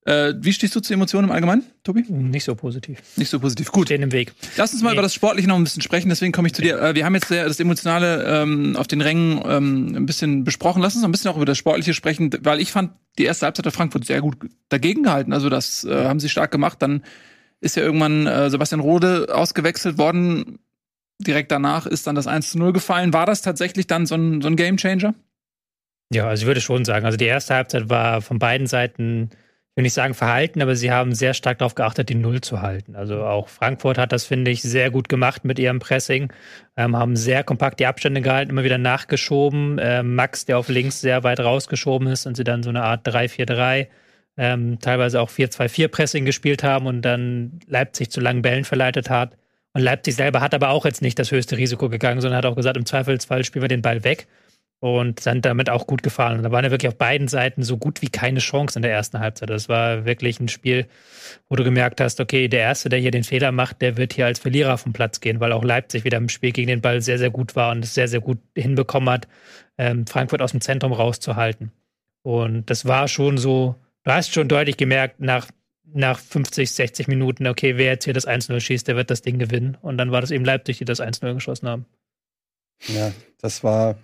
Äh, 0.06 0.34
wie 0.38 0.52
stehst 0.52 0.74
du 0.76 0.80
zu 0.80 0.92
Emotionen 0.94 1.28
im 1.28 1.32
Allgemeinen, 1.34 1.64
Tobi? 1.82 2.04
Nicht 2.08 2.44
so 2.44 2.54
positiv. 2.54 3.00
Nicht 3.16 3.28
so 3.28 3.40
positiv. 3.40 3.72
Gut. 3.72 3.88
Stehen 3.88 4.02
im 4.02 4.12
Weg. 4.12 4.32
Lass 4.56 4.72
uns 4.72 4.82
mal 4.82 4.90
Nee. 4.90 4.94
über 4.94 5.02
das 5.02 5.12
Sportliche 5.14 5.48
noch 5.48 5.56
ein 5.56 5.64
bisschen 5.64 5.82
sprechen, 5.82 6.08
deswegen 6.08 6.32
komme 6.32 6.46
ich 6.46 6.54
zu 6.54 6.62
dir. 6.62 6.80
Äh, 6.80 6.94
wir 6.94 7.04
haben 7.04 7.14
jetzt 7.14 7.28
das 7.30 7.58
Emotionale 7.58 8.24
ähm, 8.24 8.76
auf 8.76 8.86
den 8.86 9.00
Rängen 9.00 9.42
ähm, 9.44 9.96
ein 9.96 10.06
bisschen 10.06 10.44
besprochen. 10.44 10.80
Lass 10.80 10.94
uns 10.94 11.02
noch 11.02 11.08
ein 11.08 11.12
bisschen 11.12 11.30
auch 11.32 11.36
über 11.36 11.44
das 11.44 11.58
Sportliche 11.58 11.92
sprechen, 11.92 12.30
weil 12.42 12.60
ich 12.60 12.70
fand 12.70 12.92
die 13.18 13.24
erste 13.24 13.46
Halbzeit 13.46 13.64
der 13.64 13.72
Frankfurt 13.72 14.04
sehr 14.06 14.20
gut 14.20 14.36
dagegen 14.68 15.02
gehalten. 15.02 15.32
Also 15.32 15.48
das 15.48 15.82
äh, 15.84 16.04
haben 16.04 16.20
sie 16.20 16.28
stark 16.28 16.52
gemacht. 16.52 16.80
Dann 16.82 17.02
ist 17.60 17.74
ja 17.74 17.82
irgendwann 17.82 18.26
äh, 18.28 18.48
Sebastian 18.48 18.80
Rode 18.80 19.34
ausgewechselt 19.34 19.98
worden. 19.98 20.60
Direkt 21.18 21.50
danach 21.50 21.86
ist 21.86 22.06
dann 22.06 22.14
das 22.14 22.26
1 22.28 22.50
zu 22.52 22.58
0 22.58 22.72
gefallen. 22.72 23.12
War 23.12 23.26
das 23.26 23.42
tatsächlich 23.42 23.86
dann 23.88 24.06
so 24.06 24.14
ein, 24.14 24.40
so 24.42 24.48
ein 24.48 24.54
Gamechanger? 24.56 25.14
Ja, 26.12 26.28
also 26.28 26.42
ich 26.42 26.46
würde 26.46 26.60
schon 26.60 26.84
sagen, 26.84 27.04
also 27.06 27.16
die 27.18 27.24
erste 27.24 27.54
Halbzeit 27.54 27.88
war 27.90 28.20
von 28.22 28.38
beiden 28.38 28.66
Seiten, 28.68 29.30
will 29.76 29.82
nicht 29.82 29.92
sagen 29.92 30.14
verhalten, 30.14 30.62
aber 30.62 30.74
sie 30.74 30.90
haben 30.90 31.14
sehr 31.14 31.34
stark 31.34 31.58
darauf 31.58 31.74
geachtet, 31.74 32.08
die 32.08 32.14
Null 32.14 32.40
zu 32.40 32.62
halten. 32.62 32.96
Also 32.96 33.24
auch 33.24 33.48
Frankfurt 33.48 33.98
hat 33.98 34.10
das, 34.10 34.24
finde 34.24 34.50
ich, 34.50 34.62
sehr 34.62 34.90
gut 34.90 35.10
gemacht 35.10 35.44
mit 35.44 35.58
ihrem 35.58 35.80
Pressing, 35.80 36.32
ähm, 36.78 36.96
haben 36.96 37.14
sehr 37.14 37.44
kompakt 37.44 37.78
die 37.78 37.86
Abstände 37.86 38.22
gehalten, 38.22 38.50
immer 38.50 38.64
wieder 38.64 38.78
nachgeschoben. 38.78 39.78
Ähm, 39.78 40.14
Max, 40.14 40.46
der 40.46 40.58
auf 40.58 40.70
links 40.70 41.02
sehr 41.02 41.24
weit 41.24 41.40
rausgeschoben 41.40 42.08
ist 42.08 42.26
und 42.26 42.36
sie 42.38 42.44
dann 42.44 42.62
so 42.62 42.70
eine 42.70 42.84
Art 42.84 43.06
3-4-3, 43.06 43.88
ähm, 44.38 44.78
teilweise 44.80 45.20
auch 45.20 45.28
4-2-4 45.28 45.88
Pressing 45.88 46.24
gespielt 46.24 46.64
haben 46.64 46.86
und 46.86 47.02
dann 47.02 47.60
Leipzig 47.66 48.10
zu 48.10 48.20
langen 48.20 48.40
Bällen 48.40 48.64
verleitet 48.64 49.10
hat. 49.10 49.36
Und 49.74 49.82
Leipzig 49.82 50.14
selber 50.14 50.40
hat 50.40 50.54
aber 50.54 50.70
auch 50.70 50.86
jetzt 50.86 51.02
nicht 51.02 51.18
das 51.18 51.30
höchste 51.30 51.58
Risiko 51.58 51.90
gegangen, 51.90 52.22
sondern 52.22 52.38
hat 52.38 52.46
auch 52.46 52.56
gesagt, 52.56 52.78
im 52.78 52.86
Zweifelsfall 52.86 53.44
spielen 53.44 53.62
wir 53.62 53.68
den 53.68 53.82
Ball 53.82 54.04
weg 54.04 54.26
und 54.80 55.20
sind 55.20 55.44
damit 55.44 55.70
auch 55.70 55.86
gut 55.86 56.02
gefahren. 56.02 56.36
Und 56.36 56.42
da 56.42 56.52
waren 56.52 56.64
ja 56.64 56.70
wirklich 56.70 56.88
auf 56.88 56.98
beiden 56.98 57.28
Seiten 57.28 57.62
so 57.62 57.78
gut 57.78 58.02
wie 58.02 58.08
keine 58.08 58.40
Chance 58.40 58.78
in 58.78 58.82
der 58.82 58.92
ersten 58.92 59.18
Halbzeit. 59.20 59.48
Das 59.48 59.68
war 59.68 60.04
wirklich 60.04 60.38
ein 60.38 60.48
Spiel, 60.48 60.86
wo 61.48 61.56
du 61.56 61.64
gemerkt 61.64 62.00
hast, 62.00 62.20
okay, 62.20 62.48
der 62.48 62.60
Erste, 62.60 62.88
der 62.88 62.98
hier 62.98 63.10
den 63.10 63.24
Fehler 63.24 63.52
macht, 63.52 63.80
der 63.80 63.96
wird 63.96 64.12
hier 64.12 64.26
als 64.26 64.38
Verlierer 64.38 64.76
vom 64.76 64.92
Platz 64.92 65.20
gehen, 65.20 65.40
weil 65.40 65.52
auch 65.52 65.64
Leipzig 65.64 66.04
wieder 66.04 66.18
im 66.18 66.28
Spiel 66.28 66.52
gegen 66.52 66.68
den 66.68 66.82
Ball 66.82 67.00
sehr, 67.00 67.18
sehr 67.18 67.30
gut 67.30 67.56
war 67.56 67.72
und 67.72 67.84
es 67.84 67.94
sehr, 67.94 68.08
sehr 68.08 68.20
gut 68.20 68.38
hinbekommen 68.54 69.08
hat, 69.08 69.28
ähm, 69.78 70.06
Frankfurt 70.06 70.42
aus 70.42 70.52
dem 70.52 70.60
Zentrum 70.60 70.92
rauszuhalten. 70.92 71.72
Und 72.22 72.68
das 72.70 72.84
war 72.84 73.08
schon 73.08 73.38
so, 73.38 73.76
du 74.02 74.10
hast 74.10 74.34
schon 74.34 74.48
deutlich 74.48 74.76
gemerkt, 74.76 75.20
nach, 75.20 75.48
nach 75.84 76.18
50, 76.18 76.70
60 76.70 77.08
Minuten, 77.08 77.46
okay, 77.46 77.78
wer 77.78 77.92
jetzt 77.92 78.04
hier 78.04 78.14
das 78.14 78.26
1-0 78.26 78.60
schießt, 78.60 78.88
der 78.88 78.96
wird 78.96 79.10
das 79.10 79.22
Ding 79.22 79.38
gewinnen. 79.38 79.78
Und 79.80 79.96
dann 79.96 80.10
war 80.10 80.20
das 80.20 80.32
eben 80.32 80.44
Leipzig, 80.44 80.78
die 80.78 80.84
das 80.84 81.00
1-0 81.00 81.34
geschossen 81.34 81.68
haben. 81.68 81.86
Ja, 82.88 83.12
das 83.40 83.64
war 83.64 83.96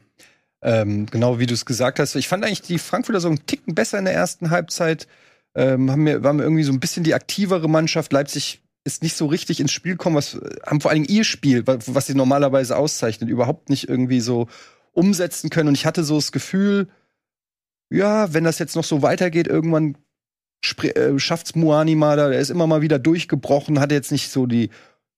ähm, 0.62 1.06
genau 1.06 1.38
wie 1.38 1.46
du 1.46 1.54
es 1.54 1.66
gesagt 1.66 1.98
hast. 1.98 2.14
Ich 2.14 2.28
fand 2.28 2.44
eigentlich 2.44 2.62
die 2.62 2.78
Frankfurter 2.78 3.20
so 3.20 3.28
einen 3.28 3.46
Ticken 3.46 3.74
besser 3.74 3.98
in 3.98 4.04
der 4.04 4.14
ersten 4.14 4.50
Halbzeit. 4.50 5.06
Ähm, 5.54 5.90
haben 5.90 6.04
mir, 6.04 6.22
waren 6.22 6.36
mir 6.36 6.44
irgendwie 6.44 6.62
so 6.62 6.72
ein 6.72 6.80
bisschen 6.80 7.04
die 7.04 7.14
aktivere 7.14 7.68
Mannschaft. 7.68 8.12
Leipzig 8.12 8.62
ist 8.84 9.02
nicht 9.02 9.16
so 9.16 9.26
richtig 9.26 9.60
ins 9.60 9.72
Spiel 9.72 9.92
gekommen, 9.92 10.16
was 10.16 10.40
haben 10.66 10.80
vor 10.80 10.92
Dingen 10.92 11.04
ihr 11.04 11.24
Spiel, 11.24 11.66
wa- 11.66 11.78
was 11.86 12.06
sie 12.06 12.14
normalerweise 12.14 12.76
auszeichnet, 12.76 13.28
überhaupt 13.28 13.68
nicht 13.70 13.88
irgendwie 13.88 14.20
so 14.20 14.48
umsetzen 14.92 15.50
können. 15.50 15.68
Und 15.68 15.74
ich 15.74 15.86
hatte 15.86 16.04
so 16.04 16.16
das 16.16 16.32
Gefühl, 16.32 16.88
ja, 17.90 18.32
wenn 18.32 18.44
das 18.44 18.58
jetzt 18.58 18.74
noch 18.74 18.84
so 18.84 19.02
weitergeht, 19.02 19.46
irgendwann 19.46 19.98
äh, 20.82 21.18
schafft's 21.18 21.54
Muani 21.54 21.94
mal 21.94 22.16
da. 22.16 22.28
Der 22.28 22.40
ist 22.40 22.50
immer 22.50 22.66
mal 22.66 22.82
wieder 22.82 22.98
durchgebrochen, 22.98 23.80
hatte 23.80 23.94
jetzt 23.94 24.12
nicht 24.12 24.30
so 24.30 24.46
die 24.46 24.70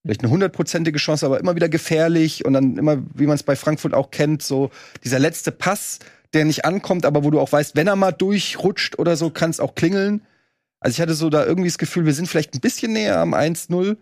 vielleicht 0.05 0.23
eine 0.23 0.31
hundertprozentige 0.31 0.99
Chance, 0.99 1.25
aber 1.25 1.41
immer 1.41 1.57
wieder 1.57 1.69
gefährlich 1.69 2.45
und 2.45 2.53
dann 2.53 2.77
immer, 2.77 3.03
wie 3.15 3.27
man 3.27 3.37
es 3.37 3.43
bei 3.43 3.57
Frankfurt 3.57 3.95
auch 3.95 4.11
kennt, 4.11 4.43
so 4.43 4.71
dieser 5.03 5.19
letzte 5.19 5.51
Pass, 5.51 5.99
der 6.35 6.45
nicht 6.45 6.65
ankommt, 6.65 7.07
aber 7.07 7.25
wo 7.25 7.31
du 7.31 7.41
auch 7.41 7.51
weißt, 7.51 7.75
wenn 7.75 7.87
er 7.87 7.97
mal 7.97 8.13
durchrutscht 8.13 8.99
oder 8.99 9.17
so, 9.17 9.31
kann 9.31 9.51
es 9.51 9.61
auch 9.61 9.75
klingeln. 9.75 10.23
Also 10.81 10.97
ich 10.97 11.01
hatte 11.01 11.15
so 11.15 11.31
da 11.31 11.47
irgendwie 11.47 11.69
das 11.69 11.79
Gefühl, 11.79 12.05
wir 12.05 12.13
sind 12.13 12.27
vielleicht 12.27 12.55
ein 12.55 12.61
bisschen 12.61 12.93
näher 12.93 13.19
am 13.19 13.33
1-0. 13.33 13.97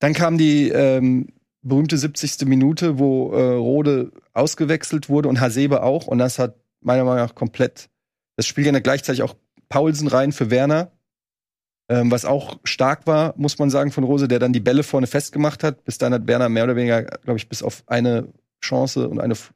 Dann 0.00 0.12
kam 0.12 0.36
die 0.36 0.68
ähm, 0.68 1.28
berühmte 1.62 1.96
70. 1.96 2.46
Minute, 2.46 2.98
wo 2.98 3.32
äh, 3.32 3.54
Rode 3.54 4.12
ausgewechselt 4.34 5.08
wurde 5.08 5.30
und 5.30 5.40
Hasebe 5.40 5.82
auch. 5.82 6.06
Und 6.06 6.18
das 6.18 6.38
hat 6.38 6.56
meiner 6.80 7.04
Meinung 7.04 7.24
nach 7.24 7.34
komplett 7.34 7.88
das 8.36 8.46
Spiel 8.46 8.66
ja 8.66 8.78
gleichzeitig 8.78 9.22
auch 9.22 9.34
Paulsen 9.68 10.08
rein 10.08 10.32
für 10.32 10.50
Werner. 10.50 10.92
Ähm, 11.88 12.10
was 12.10 12.24
auch 12.24 12.58
stark 12.64 13.06
war, 13.06 13.34
muss 13.36 13.58
man 13.58 13.68
sagen, 13.68 13.90
von 13.92 14.04
Rose, 14.04 14.26
der 14.26 14.38
dann 14.38 14.52
die 14.52 14.60
Bälle 14.60 14.82
vorne 14.82 15.06
festgemacht 15.06 15.62
hat. 15.62 15.84
Bis 15.84 15.98
dann 15.98 16.14
hat 16.14 16.26
Werner 16.26 16.48
mehr 16.48 16.64
oder 16.64 16.76
weniger, 16.76 17.02
glaube 17.02 17.36
ich, 17.36 17.48
bis 17.48 17.62
auf 17.62 17.82
eine 17.86 18.28
Chance 18.62 19.08
und 19.08 19.20
eine 19.20 19.32
F 19.32 19.52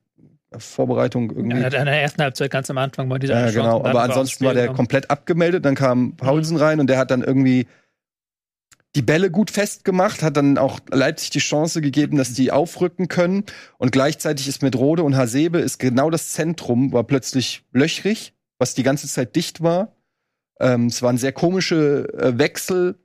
Vorbereitung 0.57 1.31
irgendwie. 1.31 1.61
Ja, 1.61 1.67
in 1.67 1.85
der 1.85 2.01
ersten 2.01 2.23
Halbzeit 2.23 2.51
ganz 2.51 2.71
am 2.71 2.79
Anfang 2.79 3.11
war 3.11 3.19
dieser 3.19 3.39
Ja, 3.39 3.51
genau. 3.51 3.85
Aber 3.85 4.03
ansonsten 4.03 4.47
war 4.47 4.55
der 4.55 4.65
Spiel 4.65 4.77
komplett 4.77 5.11
abgemeldet. 5.11 5.67
Dann 5.67 5.75
kam 5.75 6.17
Paulsen 6.17 6.57
rein 6.57 6.81
und 6.81 6.87
der 6.87 6.97
hat 6.97 7.11
dann 7.11 7.23
irgendwie 7.23 7.67
die 8.95 9.03
Bälle 9.03 9.31
gut 9.31 9.51
festgemacht, 9.51 10.23
hat 10.23 10.37
dann 10.37 10.57
auch 10.57 10.81
Leipzig 10.91 11.31
die 11.31 11.39
Chance 11.39 11.83
gegeben, 11.83 12.17
dass 12.17 12.33
die 12.33 12.51
aufrücken 12.51 13.09
können. 13.09 13.45
Und 13.77 13.93
gleichzeitig 13.93 14.49
ist 14.49 14.63
mit 14.63 14.75
Rode 14.77 15.03
und 15.03 15.17
Hasebe 15.17 15.59
ist 15.59 15.79
genau 15.79 16.09
das 16.09 16.33
Zentrum, 16.33 16.93
war 16.93 17.05
plötzlich 17.05 17.65
löchrig, 17.73 18.33
was 18.59 18.75
die 18.75 18.83
ganze 18.83 19.07
Zeit 19.07 19.37
dicht 19.37 19.63
war. 19.63 19.93
Ähm, 20.61 20.87
es 20.87 21.03
waren 21.03 21.19
sehr 21.19 21.33
komische 21.33 22.09
äh, 22.15 22.39
Wechsel. 22.39 22.97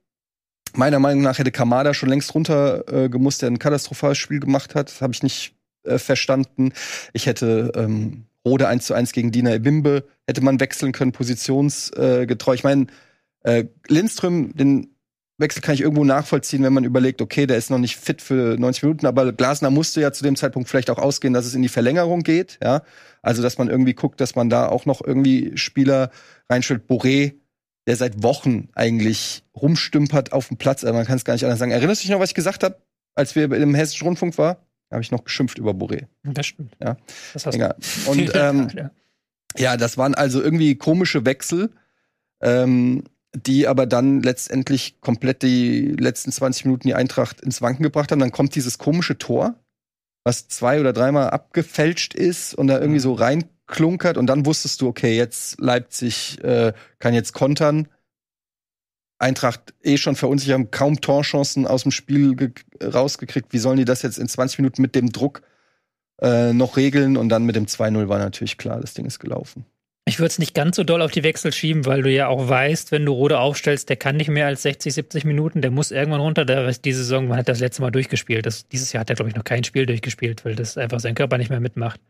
Meiner 0.76 1.00
Meinung 1.00 1.24
nach 1.24 1.38
hätte 1.38 1.52
Kamada 1.52 1.94
schon 1.94 2.10
längst 2.10 2.34
runter 2.34 2.88
äh, 2.88 3.10
der 3.10 3.50
ein 3.50 3.60
katastrophales 3.60 4.18
Spiel 4.18 4.40
gemacht 4.40 4.76
hat. 4.76 5.02
Habe 5.02 5.14
ich 5.14 5.24
nicht 5.24 5.56
äh, 5.84 6.00
verstanden. 6.00 6.74
Ich 7.14 7.26
hätte 7.26 7.72
ähm, 7.76 8.26
Rode 8.46 8.68
1 8.68 8.86
zu 8.86 8.94
1 8.94 9.12
gegen 9.12 9.32
Dina 9.32 9.54
Ebimbe, 9.54 10.06
hätte 10.28 10.42
man 10.42 10.60
wechseln 10.60 10.92
können, 10.92 11.12
positionsgetreu. 11.12 12.52
Äh, 12.52 12.56
ich 12.56 12.64
meine, 12.64 12.88
äh, 13.44 13.66
Lindström, 13.88 14.56
den 14.56 14.96
Wechsel 15.38 15.62
kann 15.62 15.74
ich 15.74 15.82
irgendwo 15.82 16.04
nachvollziehen, 16.04 16.64
wenn 16.64 16.74
man 16.74 16.84
überlegt, 16.84 17.22
okay, 17.22 17.48
der 17.48 17.58
ist 17.58 17.70
noch 17.70 17.80
nicht 17.80 17.98
fit 17.98 18.22
für 18.22 18.58
90 18.58 18.84
Minuten, 18.84 19.06
aber 19.06 19.34
Glasner 19.34 19.72
musste 19.72 20.00
ja 20.00 20.12
zu 20.12 20.24
dem 20.24 20.36
Zeitpunkt 20.36 20.70
vielleicht 20.70 20.90
auch 20.90 21.00
ausgehen, 21.00 21.34
dass 21.34 21.46
es 21.46 21.56
in 21.56 21.62
die 21.62 21.70
Verlängerung 21.70 22.22
geht, 22.22 22.60
ja. 22.64 22.84
Also, 23.22 23.42
dass 23.42 23.58
man 23.58 23.70
irgendwie 23.70 23.94
guckt, 23.94 24.20
dass 24.20 24.36
man 24.36 24.50
da 24.50 24.68
auch 24.68 24.86
noch 24.86 25.02
irgendwie 25.02 25.54
Spieler 25.56 26.12
reinstellt. 26.50 26.84
Boré, 26.90 27.36
der 27.88 27.96
seit 27.96 28.24
Wochen 28.24 28.70
eigentlich 28.74 29.44
rumstümpert 29.56 30.32
auf 30.32 30.48
dem 30.48 30.58
Platz, 30.58 30.84
also 30.84 30.96
man 30.96 31.06
kann 31.06 31.18
es 31.18 31.26
gar 31.26 31.34
nicht 31.34 31.44
anders 31.44 31.60
sagen. 31.60 31.72
Erinnerst 31.72 32.02
du 32.02 32.04
dich 32.04 32.12
noch, 32.12 32.20
was 32.20 32.30
ich 32.30 32.36
gesagt 32.36 32.64
habe, 32.64 32.78
als 33.16 33.36
wir 33.36 33.52
im 33.52 33.76
Hessischen 33.76 34.08
Rundfunk 34.08 34.38
war? 34.38 34.56
Da 34.90 34.96
habe 34.96 35.04
ich 35.04 35.12
noch 35.12 35.24
geschimpft 35.24 35.58
über 35.58 35.72
Boré. 35.72 36.06
Das 36.24 36.46
stimmt. 36.46 36.76
Ja. 36.82 36.98
Das 37.34 37.46
hast 37.46 37.56
Egal. 37.56 37.76
du. 38.06 38.12
Und 38.12 38.32
ähm, 38.36 38.70
ja. 38.76 38.92
ja, 39.58 39.78
das 39.78 39.98
waren 39.98 40.16
also 40.16 40.42
irgendwie 40.42 40.76
komische 40.76 41.26
Wechsel, 41.26 41.72
ähm, 42.42 43.04
die 43.36 43.68
aber 43.68 43.86
dann 43.88 44.22
letztendlich 44.22 45.02
komplett 45.02 45.42
die 45.42 45.96
letzten 45.98 46.32
20 46.32 46.66
Minuten 46.66 46.88
die 46.88 46.94
Eintracht 46.94 47.42
ins 47.42 47.62
Wanken 47.62 47.84
gebracht 47.84 48.12
haben. 48.12 48.20
Dann 48.20 48.32
kommt 48.32 48.56
dieses 48.56 48.78
komische 48.78 49.18
Tor, 49.18 49.56
was 50.24 50.48
zwei 50.48 50.80
oder 50.80 50.94
dreimal 50.94 51.32
abgefälscht 51.32 52.14
ist 52.14 52.54
und 52.54 52.68
da 52.68 52.80
irgendwie 52.80 53.00
so 53.00 53.14
reinklunkert 53.68 54.18
und 54.18 54.28
dann 54.28 54.46
wusstest 54.46 54.82
du, 54.82 54.88
okay, 54.88 55.16
jetzt 55.16 55.60
Leipzig 55.60 56.44
äh, 56.44 56.74
kann 57.00 57.14
jetzt 57.14 57.34
kontern. 57.34 57.88
Eintracht 59.20 59.74
eh 59.82 59.98
schon 59.98 60.16
verunsichert, 60.16 60.56
haben 60.56 60.72
kaum 60.72 61.00
Torchancen 61.00 61.66
aus 61.66 61.84
dem 61.84 61.92
Spiel 61.92 62.36
ge- 62.36 62.52
rausgekriegt. 62.84 63.54
Wie 63.54 63.60
sollen 63.60 63.78
die 63.78 63.86
das 63.86 64.02
jetzt 64.02 64.18
in 64.18 64.28
20 64.28 64.60
Minuten 64.60 64.82
mit 64.82 64.96
dem 64.96 65.12
Druck 65.12 65.44
äh, 66.22 66.52
noch 66.52 66.76
regeln? 66.76 67.16
Und 67.16 67.30
dann 67.30 67.46
mit 67.46 67.56
dem 67.56 67.66
2-0 67.66 68.10
war 68.10 68.20
natürlich 68.20 68.58
klar, 68.58 68.82
das 68.82 68.94
Ding 68.94 69.06
ist 69.06 69.20
gelaufen. 69.20 69.66
Ich 70.06 70.20
würde 70.20 70.28
es 70.28 70.40
nicht 70.40 70.54
ganz 70.54 70.76
so 70.76 70.84
doll 70.84 71.02
auf 71.02 71.12
die 71.12 71.24
Wechsel 71.24 71.54
schieben, 71.54 71.86
weil 71.86 72.02
du 72.02 72.12
ja 72.12 72.28
auch 72.28 72.50
weißt, 72.50 72.92
wenn 72.92 73.06
du 73.06 73.14
Rode 73.14 73.40
aufstellst, 73.40 73.88
der 73.88 73.96
kann 73.96 74.18
nicht 74.18 74.28
mehr 74.28 74.48
als 74.48 74.64
60, 74.64 74.94
70 74.94 75.24
Minuten, 75.24 75.62
der 75.62 75.72
muss 75.72 75.92
irgendwann 75.92 76.20
runter. 76.20 76.44
Der 76.44 76.68
ist 76.68 76.84
diese 76.84 77.04
Saison, 77.04 77.30
man 77.30 77.38
hat 77.38 77.48
das 77.48 77.62
letzte 77.62 77.82
Mal 77.82 77.92
durchgespielt. 77.92 78.46
Das, 78.46 78.68
dieses 78.68 78.92
Jahr 78.92 79.02
hat 79.02 79.10
er, 79.10 79.16
glaube 79.16 79.30
ich, 79.30 79.36
noch 79.38 79.46
kein 79.46 79.64
Spiel 79.64 79.86
durchgespielt, 79.86 80.44
weil 80.44 80.56
das 80.56 80.78
einfach 80.78 81.00
sein 81.00 81.16
Körper 81.16 81.38
nicht 81.38 81.50
mehr 81.50 81.62
mitmacht. 81.62 82.02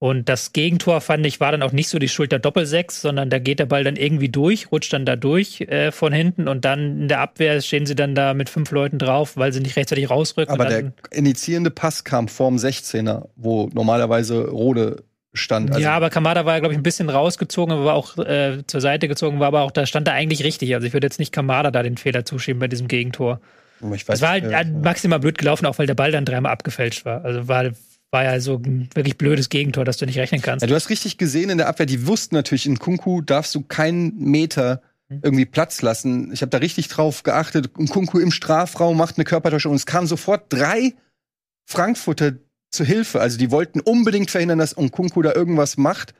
Und 0.00 0.28
das 0.28 0.52
Gegentor, 0.52 1.00
fand 1.00 1.26
ich, 1.26 1.40
war 1.40 1.50
dann 1.50 1.62
auch 1.62 1.72
nicht 1.72 1.88
so 1.88 1.98
die 1.98 2.08
Schuld 2.08 2.30
der 2.30 2.38
Doppelsechs, 2.38 3.00
sondern 3.00 3.30
da 3.30 3.40
geht 3.40 3.58
der 3.58 3.66
Ball 3.66 3.82
dann 3.82 3.96
irgendwie 3.96 4.28
durch, 4.28 4.70
rutscht 4.70 4.92
dann 4.92 5.04
da 5.04 5.16
durch 5.16 5.62
äh, 5.62 5.90
von 5.90 6.12
hinten 6.12 6.46
und 6.46 6.64
dann 6.64 7.02
in 7.02 7.08
der 7.08 7.20
Abwehr 7.20 7.60
stehen 7.60 7.84
sie 7.84 7.96
dann 7.96 8.14
da 8.14 8.32
mit 8.32 8.48
fünf 8.48 8.70
Leuten 8.70 9.00
drauf, 9.00 9.36
weil 9.36 9.52
sie 9.52 9.60
nicht 9.60 9.76
rechtzeitig 9.76 10.08
rausrücken. 10.08 10.54
Aber 10.54 10.66
der 10.66 10.92
initiierende 11.10 11.70
Pass 11.70 12.04
kam 12.04 12.28
vorm 12.28 12.56
16er, 12.56 13.28
wo 13.34 13.68
normalerweise 13.72 14.48
Rode 14.48 15.02
stand. 15.34 15.70
Also, 15.70 15.82
ja, 15.82 15.96
aber 15.96 16.10
Kamada 16.10 16.46
war, 16.46 16.60
glaube 16.60 16.74
ich, 16.74 16.78
ein 16.78 16.84
bisschen 16.84 17.10
rausgezogen, 17.10 17.72
aber 17.74 17.84
war 17.84 17.94
auch 17.94 18.16
äh, 18.18 18.62
zur 18.68 18.80
Seite 18.80 19.08
gezogen, 19.08 19.40
war 19.40 19.48
aber 19.48 19.62
auch, 19.62 19.72
da 19.72 19.84
stand 19.84 20.06
er 20.06 20.14
eigentlich 20.14 20.44
richtig. 20.44 20.74
Also 20.74 20.86
ich 20.86 20.92
würde 20.92 21.08
jetzt 21.08 21.18
nicht 21.18 21.32
Kamada 21.32 21.72
da 21.72 21.82
den 21.82 21.96
Fehler 21.96 22.24
zuschieben 22.24 22.60
bei 22.60 22.68
diesem 22.68 22.86
Gegentor. 22.86 23.40
ich 23.80 24.08
weiß 24.08 24.16
Es 24.16 24.22
war 24.22 24.30
halt 24.30 24.44
äh, 24.44 24.52
äh, 24.52 24.64
maximal 24.64 25.18
blöd 25.18 25.38
gelaufen, 25.38 25.66
auch 25.66 25.78
weil 25.78 25.88
der 25.88 25.94
Ball 25.94 26.12
dann 26.12 26.24
dreimal 26.24 26.52
abgefälscht 26.52 27.04
war. 27.04 27.24
Also 27.24 27.48
war, 27.48 27.70
war 28.10 28.24
ja 28.24 28.40
so 28.40 28.54
ein 28.56 28.88
wirklich 28.94 29.18
blödes 29.18 29.48
Gegentor, 29.48 29.84
dass 29.84 29.98
du 29.98 30.06
nicht 30.06 30.18
rechnen 30.18 30.40
kannst. 30.40 30.62
ja, 30.62 30.66
du 30.66 30.74
hast 30.74 30.90
richtig 30.90 31.18
gesehen 31.18 31.50
in 31.50 31.58
der 31.58 31.68
Abwehr, 31.68 31.86
die 31.86 32.06
wussten 32.06 32.34
natürlich, 32.34 32.66
in 32.66 32.78
Kunku 32.78 33.20
darfst 33.20 33.54
du 33.54 33.62
keinen 33.62 34.18
Meter 34.18 34.82
Hm. 35.08 35.20
irgendwie 35.22 35.46
Platz 35.46 35.82
lassen. 35.82 36.32
Ich 36.32 36.42
habe 36.42 36.50
da 36.50 36.58
richtig 36.58 36.88
drauf 36.88 37.22
geachtet. 37.22 37.70
Und 37.76 37.90
Kunku 37.90 38.18
im 38.18 38.30
Strafraum 38.30 38.96
macht 38.96 39.16
eine 39.16 39.24
Körpertäuschung 39.24 39.72
und 39.72 39.76
es 39.76 39.86
kamen 39.86 40.06
sofort 40.06 40.52
drei 40.52 40.94
Frankfurter 41.66 42.32
zur 42.70 42.86
Hilfe. 42.86 43.20
Also 43.20 43.38
die 43.38 43.50
wollten 43.50 43.80
unbedingt 43.80 44.30
verhindern, 44.30 44.58
dass 44.58 44.74
Kunku 44.74 45.22
da 45.22 45.32
irgendwas 45.32 45.76
macht. 45.76 46.14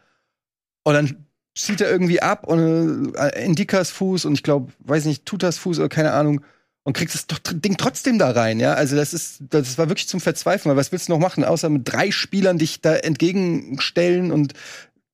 Und 0.85 0.95
dann 0.95 1.27
zieht 1.55 1.81
er 1.81 1.91
irgendwie 1.91 2.23
ab 2.23 2.47
und 2.47 3.15
äh, 3.17 3.45
Indikas 3.45 3.91
Fuß 3.91 4.25
und 4.25 4.35
ich 4.35 4.43
glaube, 4.43 4.73
weiß 4.81 5.05
nicht, 5.05 5.27
Tutas 5.27 5.59
Fuß 5.59 5.81
oder 5.81 5.89
keine 5.89 6.13
Ahnung 6.13 6.43
und 6.89 6.95
kriegst 6.97 7.15
das 7.15 7.27
Ding 7.61 7.77
trotzdem 7.77 8.19
da 8.19 8.31
rein, 8.31 8.61
ja? 8.61 8.73
Also 8.73 8.97
das 8.97 9.13
ist 9.13 9.43
das 9.51 9.77
war 9.77 9.91
wirklich 9.91 10.09
zum 10.09 10.21
Verzweifeln, 10.21 10.71
weil 10.71 10.79
was 10.81 10.91
willst 10.91 11.09
du 11.09 11.13
noch 11.13 11.19
machen, 11.19 11.45
außer 11.45 11.69
mit 11.69 11.83
drei 11.93 12.11
Spielern 12.11 12.57
dich 12.57 12.81
da 12.81 12.97
entgegenstellen 12.97 14.33
und 14.33 14.55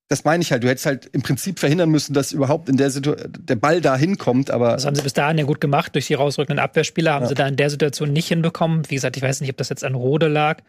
das 0.07 0.23
meine 0.23 0.43
ich 0.43 0.53
halt, 0.53 0.63
du 0.63 0.69
hättest 0.69 0.87
halt 0.87 1.07
im 1.07 1.23
Prinzip 1.23 1.59
verhindern 1.59 1.91
müssen, 1.91 2.15
dass 2.15 2.31
überhaupt 2.31 2.69
in 2.69 2.77
der 2.77 2.91
Situation 2.91 3.33
der 3.37 3.57
Ball 3.57 3.81
da 3.81 3.97
hinkommt, 3.97 4.53
aber 4.53 4.75
Das 4.75 4.87
haben 4.87 4.95
sie 4.95 5.03
bis 5.03 5.15
dahin 5.15 5.37
ja 5.37 5.45
gut 5.45 5.61
gemacht. 5.61 5.95
Durch 5.97 6.07
die 6.07 6.15
rausrückenden 6.15 6.63
Abwehrspieler 6.63 7.13
haben 7.15 7.23
Ja. 7.23 7.29
sie 7.31 7.35
da 7.35 7.49
in 7.49 7.57
der 7.57 7.71
Situation 7.71 8.13
nicht 8.13 8.29
hinbekommen. 8.29 8.83
Wie 8.89 8.95
gesagt, 8.95 9.17
ich 9.17 9.23
weiß 9.25 9.41
nicht, 9.41 9.51
ob 9.51 9.57
das 9.57 9.71
jetzt 9.71 9.83
an 9.83 9.97
Rode 9.97 10.29
lag. 10.29 10.63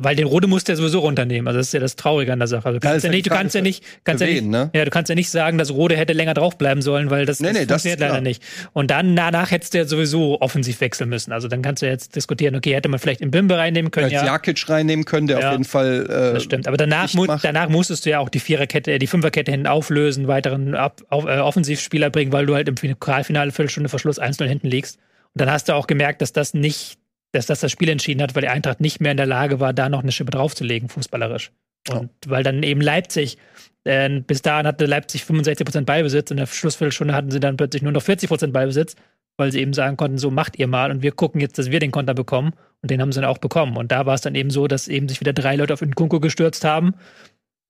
Weil 0.00 0.16
den 0.16 0.26
Rode 0.26 0.46
musst 0.46 0.68
du 0.68 0.72
ja 0.72 0.76
sowieso 0.76 1.00
runternehmen. 1.00 1.46
Also 1.48 1.58
das 1.58 1.68
ist 1.68 1.72
ja 1.72 1.80
das 1.80 1.96
Traurige 1.96 2.32
an 2.32 2.38
der 2.38 2.48
Sache. 2.48 2.66
Also 2.66 2.78
du 2.78 2.86
kannst 2.86 3.04
ja, 3.04 3.10
ja 3.10 3.16
nicht, 3.16 3.26
du 3.26 3.30
kannst 3.30 3.54
ja 3.54 3.60
nicht, 3.60 3.84
kannst 4.04 4.20
ja 4.20 4.26
nicht, 4.26 4.44
ne? 4.44 4.70
ja, 4.74 4.84
du 4.84 4.90
kannst 4.90 5.08
ja 5.08 5.14
nicht 5.14 5.30
sagen, 5.30 5.58
dass 5.58 5.72
Rode 5.72 5.96
hätte 5.96 6.12
länger 6.12 6.34
draufbleiben 6.34 6.82
sollen, 6.82 7.10
weil 7.10 7.26
das, 7.26 7.40
Nee, 7.40 7.52
nee, 7.52 7.66
das 7.66 7.82
funktioniert 7.82 7.98
ist 8.00 8.04
klar. 8.04 8.10
leider 8.10 8.20
nicht. 8.22 8.42
Und 8.72 8.90
dann 8.90 9.16
danach 9.16 9.50
hättest 9.50 9.74
du 9.74 9.78
ja 9.78 9.84
sowieso 9.84 10.40
offensiv 10.40 10.80
wechseln 10.80 11.08
müssen. 11.08 11.32
Also 11.32 11.48
dann 11.48 11.62
kannst 11.62 11.82
du 11.82 11.86
jetzt 11.86 12.16
diskutieren, 12.16 12.54
okay, 12.56 12.74
hätte 12.74 12.88
man 12.88 12.98
vielleicht 12.98 13.20
in 13.20 13.30
Bimbe 13.30 13.56
reinnehmen 13.56 13.90
können, 13.90 14.04
als 14.04 14.12
ja. 14.12 14.24
Jakic 14.24 14.68
reinnehmen 14.68 15.04
können, 15.04 15.26
der 15.26 15.38
auf 15.38 15.52
jeden 15.52 15.64
Fall 15.64 16.06
äh, 16.08 16.34
Das 16.34 16.42
stimmt. 16.42 16.68
Aber 16.68 16.76
danach, 16.76 17.12
mu 17.14 17.24
macht. 17.24 17.44
danach 17.44 17.68
musstest 17.68 18.06
du 18.06 18.10
ja 18.10 18.18
auch 18.20 18.28
die 18.28 18.40
Viererkette, 18.40 18.92
äh, 18.92 18.98
die 18.98 19.06
Fünferkette 19.06 19.50
hinten 19.50 19.66
auflösen, 19.66 20.28
weiteren 20.28 20.74
Ab 20.74 21.02
auf, 21.08 21.24
äh, 21.24 21.38
Offensivspieler 21.38 22.10
bringen, 22.10 22.32
weil 22.32 22.46
du 22.46 22.54
halt 22.54 22.68
im 22.68 22.74
Pokalfinale 22.74 23.50
Viertelstunde 23.52 23.88
Verschluss 23.88 24.20
1-0 24.20 24.46
hinten 24.46 24.68
liegst. 24.68 24.98
Und 25.34 25.40
dann 25.40 25.50
hast 25.50 25.68
du 25.68 25.74
auch 25.74 25.86
gemerkt, 25.86 26.22
dass 26.22 26.32
das 26.32 26.54
nicht, 26.54 26.98
dass 27.32 27.46
das 27.46 27.60
das 27.60 27.72
Spiel 27.72 27.88
entschieden 27.88 28.22
hat, 28.22 28.34
weil 28.34 28.42
die 28.42 28.48
Eintracht 28.48 28.80
nicht 28.80 29.00
mehr 29.00 29.10
in 29.10 29.16
der 29.16 29.26
Lage 29.26 29.60
war, 29.60 29.72
da 29.72 29.88
noch 29.88 30.02
eine 30.02 30.12
Schippe 30.12 30.30
draufzulegen, 30.30 30.88
fußballerisch. 30.88 31.52
Und 31.90 32.10
weil 32.26 32.42
dann 32.42 32.62
eben 32.62 32.80
Leipzig, 32.80 33.38
äh, 33.84 34.20
bis 34.20 34.42
dahin 34.42 34.66
hatte 34.66 34.86
Leipzig 34.86 35.22
65% 35.22 35.84
Ballbesitz, 35.84 36.30
in 36.30 36.36
der 36.38 36.46
Schlussviertelstunde 36.46 37.14
hatten 37.14 37.30
sie 37.30 37.40
dann 37.40 37.56
plötzlich 37.56 37.82
nur 37.82 37.92
noch 37.92 38.02
40% 38.02 38.52
Ballbesitz, 38.52 38.96
weil 39.36 39.52
sie 39.52 39.60
eben 39.60 39.72
sagen 39.72 39.96
konnten, 39.96 40.18
so 40.18 40.30
macht 40.30 40.58
ihr 40.58 40.66
mal 40.66 40.90
und 40.90 41.02
wir 41.02 41.12
gucken 41.12 41.40
jetzt, 41.40 41.58
dass 41.58 41.70
wir 41.70 41.78
den 41.78 41.90
Konter 41.90 42.14
bekommen. 42.14 42.52
Und 42.82 42.90
den 42.90 43.00
haben 43.00 43.12
sie 43.12 43.20
dann 43.20 43.28
auch 43.28 43.38
bekommen. 43.38 43.76
Und 43.76 43.90
da 43.90 44.06
war 44.06 44.14
es 44.14 44.20
dann 44.20 44.34
eben 44.34 44.50
so, 44.50 44.66
dass 44.68 44.88
eben 44.88 45.08
sich 45.08 45.20
wieder 45.20 45.32
drei 45.32 45.56
Leute 45.56 45.74
auf 45.74 45.82
Nkunku 45.82 46.20
gestürzt 46.20 46.64
haben. 46.64 46.94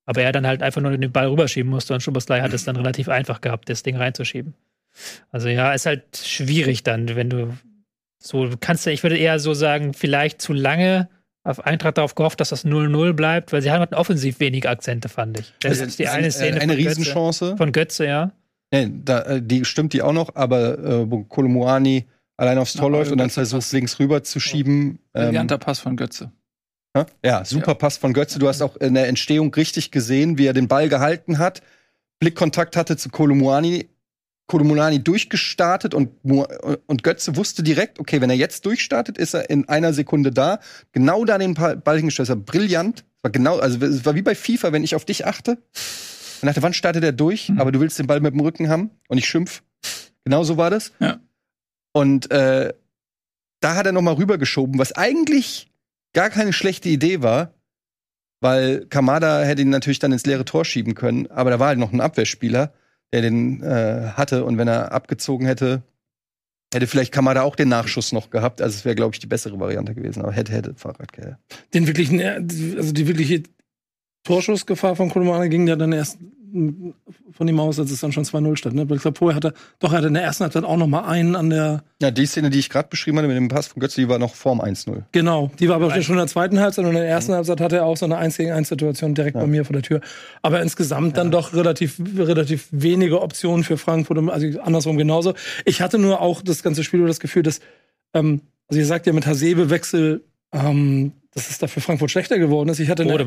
Aber 0.05 0.21
er 0.21 0.31
dann 0.31 0.47
halt 0.47 0.61
einfach 0.63 0.81
nur 0.81 0.95
den 0.97 1.11
Ball 1.11 1.27
rüberschieben 1.27 1.69
musste 1.69 1.93
und 1.93 2.01
Schuboslei 2.01 2.41
hat 2.41 2.53
es 2.53 2.63
dann 2.63 2.77
relativ 2.77 3.09
einfach 3.09 3.41
gehabt, 3.41 3.67
das 3.69 3.83
Ding 3.83 3.97
reinzuschieben. 3.97 4.53
Also 5.31 5.49
ja, 5.49 5.73
ist 5.73 5.85
halt 5.85 6.17
schwierig 6.17 6.83
dann, 6.83 7.15
wenn 7.15 7.29
du 7.29 7.57
so, 8.27 8.47
du 8.47 8.57
kannst 8.59 8.85
ja, 8.85 8.91
ich 8.91 9.03
würde 9.03 9.17
eher 9.17 9.39
so 9.39 9.53
sagen, 9.53 9.93
vielleicht 9.93 10.41
zu 10.41 10.53
lange 10.53 11.09
auf 11.43 11.65
Eintracht 11.65 11.97
darauf 11.97 12.15
gehofft, 12.15 12.41
dass 12.41 12.49
das 12.49 12.65
0-0 12.65 13.13
bleibt, 13.13 13.53
weil 13.53 13.61
sie 13.61 13.71
hatten 13.71 13.95
offensiv 13.95 14.39
wenig 14.39 14.67
Akzente, 14.67 15.07
fand 15.07 15.39
ich. 15.39 15.53
Das 15.61 15.79
ist 15.79 15.97
die 15.97 16.07
eine 16.07 16.29
Szene 16.29 16.57
äh, 16.57 16.61
eine 16.61 16.73
von 16.73 16.83
Götze, 16.83 16.99
Riesenchance. 16.99 17.57
von 17.57 17.71
Götze, 17.71 18.05
ja. 18.05 18.31
Nee, 18.71 18.91
da, 19.05 19.21
äh, 19.21 19.41
die 19.41 19.63
stimmt 19.63 19.93
die 19.93 20.01
auch 20.01 20.11
noch, 20.11 20.35
aber 20.35 20.77
äh, 20.77 21.09
wo 21.09 21.23
Kolomuani 21.23 22.05
allein 22.35 22.57
aufs 22.57 22.73
Tor 22.73 22.91
läuft 22.91 23.11
und 23.11 23.17
dann 23.17 23.27
Götze 23.27 23.45
versucht, 23.45 23.71
links 23.71 23.97
rüber 23.99 24.23
zu 24.23 24.39
schieben. 24.41 24.99
Ähm, 25.13 25.29
Brillanter 25.29 25.57
Pass 25.57 25.79
von 25.79 25.95
Götze. 25.95 26.31
ja, 27.23 27.45
super 27.45 27.71
Ja. 27.71 27.73
Pass 27.75 27.97
von 27.97 28.13
Götze. 28.13 28.39
Du 28.39 28.47
hast 28.49 28.61
auch 28.61 28.75
in 28.75 28.93
der 28.93 29.07
Entstehung 29.07 29.53
richtig 29.53 29.91
gesehen, 29.91 30.37
wie 30.37 30.47
er 30.47 30.53
den 30.53 30.67
Ball 30.67 30.89
gehalten 30.89 31.39
hat, 31.39 31.61
Blickkontakt 32.19 32.75
hatte 32.75 32.97
zu 32.97 33.09
Kolomuani, 33.09 33.87
Kolomuani 34.47 35.03
durchgestartet 35.03 35.93
und, 35.93 36.09
und 36.23 37.03
Götze 37.03 37.35
wusste 37.35 37.63
direkt, 37.63 37.99
okay, 37.99 38.21
wenn 38.21 38.29
er 38.29 38.35
jetzt 38.37 38.65
durchstartet, 38.65 39.17
ist 39.17 39.33
er 39.33 39.49
in 39.49 39.67
einer 39.67 39.93
Sekunde 39.93 40.31
da. 40.31 40.59
Genau 40.93 41.25
da 41.25 41.37
den 41.37 41.53
Ball 41.53 41.97
hingestellt. 41.97 42.29
Das 42.29 42.35
war 42.37 42.41
brillant. 42.43 42.99
Das 42.99 43.23
war 43.23 43.31
genau, 43.31 43.57
also 43.59 43.83
es 43.85 44.05
war 44.05 44.15
wie 44.15 44.21
bei 44.21 44.35
FIFA, 44.35 44.71
wenn 44.71 44.83
ich 44.85 44.95
auf 44.95 45.03
dich 45.05 45.25
achte. 45.25 45.51
Und 46.41 46.43
nach 46.43 46.53
der 46.53 46.63
Wand 46.63 46.75
startet 46.75 47.03
er 47.03 47.11
durch, 47.11 47.49
Mhm. 47.49 47.59
aber 47.59 47.71
du 47.71 47.79
willst 47.81 47.99
den 47.99 48.07
Ball 48.07 48.21
mit 48.21 48.33
dem 48.33 48.39
Rücken 48.39 48.69
haben 48.69 48.91
und 49.09 49.17
ich 49.17 49.27
schimpf. 49.27 49.63
Genau 50.23 50.43
so 50.43 50.55
war 50.57 50.69
das. 50.69 50.91
Ja. 50.99 51.19
Und 51.93 52.31
äh, 52.31 52.73
da 53.59 53.75
hat 53.75 53.85
er 53.85 53.91
noch 53.91 54.01
mal 54.01 54.13
rübergeschoben, 54.13 54.77
was 54.79 54.93
eigentlich 54.93 55.69
gar 56.13 56.29
keine 56.29 56.53
schlechte 56.53 56.89
Idee 56.89 57.21
war, 57.21 57.53
weil 58.39 58.85
Kamada 58.85 59.41
hätte 59.43 59.63
ihn 59.63 59.69
natürlich 59.69 59.99
dann 59.99 60.11
ins 60.11 60.25
leere 60.25 60.45
Tor 60.45 60.63
schieben 60.63 60.93
können, 60.93 61.27
aber 61.31 61.49
da 61.49 61.59
war 61.59 61.67
halt 61.69 61.79
noch 61.79 61.91
ein 61.91 62.01
Abwehrspieler, 62.01 62.71
der 63.13 63.21
den 63.21 63.61
äh, 63.63 64.11
hatte 64.13 64.43
und 64.43 64.57
wenn 64.57 64.67
er 64.67 64.91
abgezogen 64.91 65.45
hätte, 65.45 65.83
hätte 66.73 66.87
vielleicht 66.87 67.13
Kamada 67.13 67.43
auch 67.43 67.55
den 67.55 67.69
Nachschuss 67.69 68.11
noch 68.11 68.29
gehabt. 68.29 68.61
Also 68.61 68.75
es 68.75 68.85
wäre, 68.85 68.95
glaube 68.95 69.15
ich, 69.15 69.19
die 69.19 69.27
bessere 69.27 69.59
Variante 69.59 69.95
gewesen. 69.95 70.21
Aber 70.21 70.31
hätte, 70.31 70.51
hätte 70.51 70.75
Fahrradkette. 70.75 71.37
Den 71.73 71.87
wirklichen, 71.87 72.21
also 72.21 72.91
die 72.91 73.07
wirkliche 73.07 73.43
Torschussgefahr 74.23 74.95
von 74.95 75.09
Kolomane 75.09 75.47
ging 75.49 75.67
ja 75.67 75.75
dann 75.77 75.93
erst 75.93 76.19
von 77.31 77.47
ihm 77.47 77.59
aus, 77.59 77.79
als 77.79 77.91
es 77.91 77.99
dann 77.99 78.11
schon 78.11 78.23
2-0 78.23 78.55
stand. 78.57 78.75
Ne? 78.75 78.89
Weil 78.89 78.97
ich 78.97 79.01
glaube, 79.01 79.17
vorher 79.17 79.35
hat 79.35 79.45
er, 79.45 79.53
doch, 79.79 79.91
er 79.91 79.97
hatte 79.97 80.07
in 80.07 80.13
der 80.13 80.23
ersten 80.23 80.43
Halbzeit 80.43 80.63
auch 80.63 80.77
noch 80.77 80.87
mal 80.87 81.05
einen 81.05 81.35
an 81.35 81.49
der, 81.49 81.83
Ja, 82.01 82.11
die 82.11 82.25
Szene, 82.25 82.49
die 82.49 82.59
ich 82.59 82.69
gerade 82.69 82.87
beschrieben 82.89 83.17
hatte 83.17 83.27
mit 83.27 83.37
dem 83.37 83.47
Pass 83.49 83.67
von 83.67 83.79
Götze, 83.79 83.99
die 84.01 84.07
war 84.09 84.17
noch 84.19 84.33
vorm 84.35 84.61
1-0. 84.61 85.03
genau, 85.11 85.51
die 85.59 85.67
war 85.69 85.75
aber 85.75 85.89
schon 86.01 86.13
in 86.15 86.19
der 86.19 86.27
zweiten 86.27 86.59
Halbzeit 86.59 86.85
und 86.85 86.91
in 86.91 86.97
der 86.97 87.07
ersten 87.07 87.33
Halbzeit 87.33 87.59
hatte 87.61 87.77
er 87.77 87.85
auch 87.85 87.97
so 87.97 88.05
eine 88.05 88.17
1 88.17 88.37
gegen 88.37 88.51
1 88.51 88.67
Situation 88.69 89.13
direkt 89.15 89.35
Ja. 89.35 89.41
bei 89.41 89.47
mir 89.47 89.65
vor 89.65 89.73
der 89.73 89.83
Tür. 89.83 90.01
Aber 90.41 90.61
insgesamt 90.61 91.17
dann 91.17 91.31
doch 91.31 91.53
relativ, 91.53 91.99
relativ 92.17 92.67
wenige 92.71 93.21
Optionen 93.21 93.63
für 93.63 93.77
Frankfurt, 93.77 94.17
also 94.29 94.59
andersrum 94.61 94.97
genauso. 94.97 95.33
Ich 95.65 95.81
hatte 95.81 95.97
nur 95.99 96.21
auch 96.21 96.41
das 96.41 96.63
ganze 96.63 96.83
Spiel 96.83 96.99
über 96.99 97.09
das 97.09 97.19
Gefühl, 97.19 97.43
dass, 97.43 97.59
ähm, 98.13 98.41
also 98.67 98.79
ihr 98.79 98.85
sagt 98.85 99.05
ja 99.07 99.13
mit 99.13 99.25
Hasebe-Wechsel, 99.27 100.23
ähm, 100.53 101.11
dass 101.33 101.49
es 101.49 101.57
da 101.59 101.67
für 101.67 101.81
Frankfurt 101.81 102.09
schlechter 102.11 102.39
geworden 102.39 102.69
ist. 102.69 102.79
Ich 102.79 102.89
hatte 102.89 103.03
in 103.03 103.09
Rode 103.11 103.25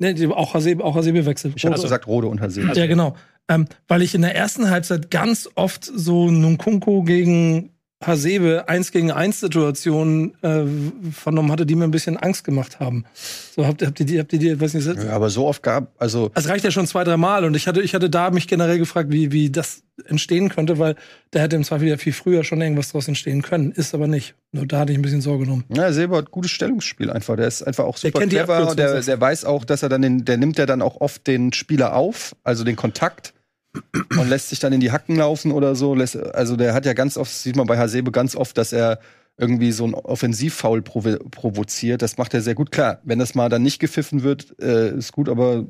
die- 0.00 0.26
auch 0.28 0.54
Hasebe, 0.54 0.82
auch 0.84 0.96
Hasebe 0.96 1.24
wechselt. 1.26 1.54
Ich 1.56 1.64
habe 1.64 1.74
Also- 1.74 1.84
gesagt 1.84 2.06
Rode 2.06 2.28
und 2.28 2.40
Hasebe. 2.40 2.72
ja, 2.74 2.86
genau. 2.86 3.14
Ähm, 3.48 3.66
weil 3.88 4.02
ich 4.02 4.14
in 4.14 4.22
der 4.22 4.34
ersten 4.36 4.70
Halbzeit 4.70 5.10
ganz 5.10 5.48
oft 5.56 5.84
so 5.84 6.30
Nkunku 6.30 7.02
gegen 7.02 7.70
Hasebe 8.02 8.66
1 8.66 8.92
gegen 8.92 9.10
1 9.12 9.40
Situationen 9.40 10.32
äh, 10.42 10.62
vernommen 11.12 11.52
hatte, 11.52 11.66
die 11.66 11.74
mir 11.74 11.84
ein 11.84 11.90
bisschen 11.90 12.16
Angst 12.16 12.44
gemacht 12.44 12.80
haben. 12.80 13.04
So 13.54 13.66
habt, 13.66 13.84
habt 13.84 14.00
ihr 14.00 14.06
die, 14.06 14.18
habt 14.18 14.32
ihr 14.32 14.38
die, 14.38 14.58
weiß 14.58 14.72
nicht, 14.72 14.86
Ja, 14.86 15.10
aber 15.10 15.28
so 15.28 15.46
oft 15.46 15.62
gab, 15.62 15.92
also 15.98 16.30
es 16.34 16.48
reicht 16.48 16.64
ja 16.64 16.70
schon 16.70 16.86
zwei, 16.86 17.04
drei 17.04 17.18
Mal 17.18 17.44
und 17.44 17.54
ich 17.54 17.66
hatte, 17.66 17.82
ich 17.82 17.94
hatte 17.94 18.08
da 18.08 18.30
mich 18.30 18.48
generell 18.48 18.78
gefragt, 18.78 19.10
wie, 19.10 19.32
wie 19.32 19.50
das 19.50 19.82
entstehen 20.06 20.48
könnte, 20.48 20.78
weil 20.78 20.96
da 21.30 21.40
hätte 21.40 21.56
im 21.56 21.64
Zweifel 21.64 21.88
ja 21.88 21.98
viel 21.98 22.14
früher 22.14 22.42
schon 22.42 22.62
irgendwas 22.62 22.90
draus 22.90 23.06
entstehen 23.06 23.42
können. 23.42 23.70
Ist 23.70 23.94
aber 23.94 24.06
nicht. 24.06 24.34
Nur 24.52 24.66
da 24.66 24.78
hatte 24.78 24.92
ich 24.92 24.98
ein 24.98 25.02
bisschen 25.02 25.20
Sorge 25.20 25.44
drum. 25.44 25.64
Ja, 25.68 25.82
Hasebe 25.84 26.16
hat 26.16 26.30
gutes 26.30 26.50
Stellungsspiel 26.52 27.10
einfach. 27.10 27.36
Der 27.36 27.48
ist 27.48 27.62
einfach 27.62 27.84
auch 27.84 27.98
Der 27.98 28.08
super 28.08 28.20
kennt 28.20 28.32
die 28.32 28.36
clever. 28.36 28.74
Der, 28.74 29.02
der 29.02 29.20
weiß 29.20 29.44
auch, 29.44 29.66
dass 29.66 29.82
er 29.82 29.90
dann 29.90 30.00
den, 30.00 30.24
der 30.24 30.38
nimmt 30.38 30.56
ja 30.56 30.64
dann 30.64 30.80
auch 30.80 31.02
oft 31.02 31.26
den 31.26 31.52
Spieler 31.52 31.94
auf, 31.94 32.34
also 32.44 32.64
den 32.64 32.76
Kontakt 32.76 33.34
und 34.18 34.28
lässt 34.28 34.48
sich 34.48 34.58
dann 34.58 34.72
in 34.72 34.80
die 34.80 34.92
Hacken 34.92 35.16
laufen 35.16 35.52
oder 35.52 35.74
so. 35.74 35.92
Also 35.92 36.56
der 36.56 36.74
hat 36.74 36.86
ja 36.86 36.92
ganz 36.92 37.16
oft, 37.16 37.32
sieht 37.32 37.56
man 37.56 37.66
bei 37.66 37.78
Hasebe 37.78 38.10
ganz 38.10 38.34
oft, 38.36 38.58
dass 38.58 38.72
er 38.72 39.00
irgendwie 39.36 39.72
so 39.72 39.86
ein 39.86 39.94
Offensivfoul 39.94 40.82
provo 40.82 41.16
provoziert. 41.30 42.02
Das 42.02 42.18
macht 42.18 42.34
er 42.34 42.42
sehr 42.42 42.54
gut. 42.54 42.72
Klar, 42.72 43.00
wenn 43.04 43.18
das 43.18 43.34
mal 43.34 43.48
dann 43.48 43.62
nicht 43.62 43.78
gepfiffen 43.78 44.22
wird, 44.22 44.54
äh, 44.60 44.96
ist 44.96 45.12
gut, 45.12 45.28
aber 45.28 45.66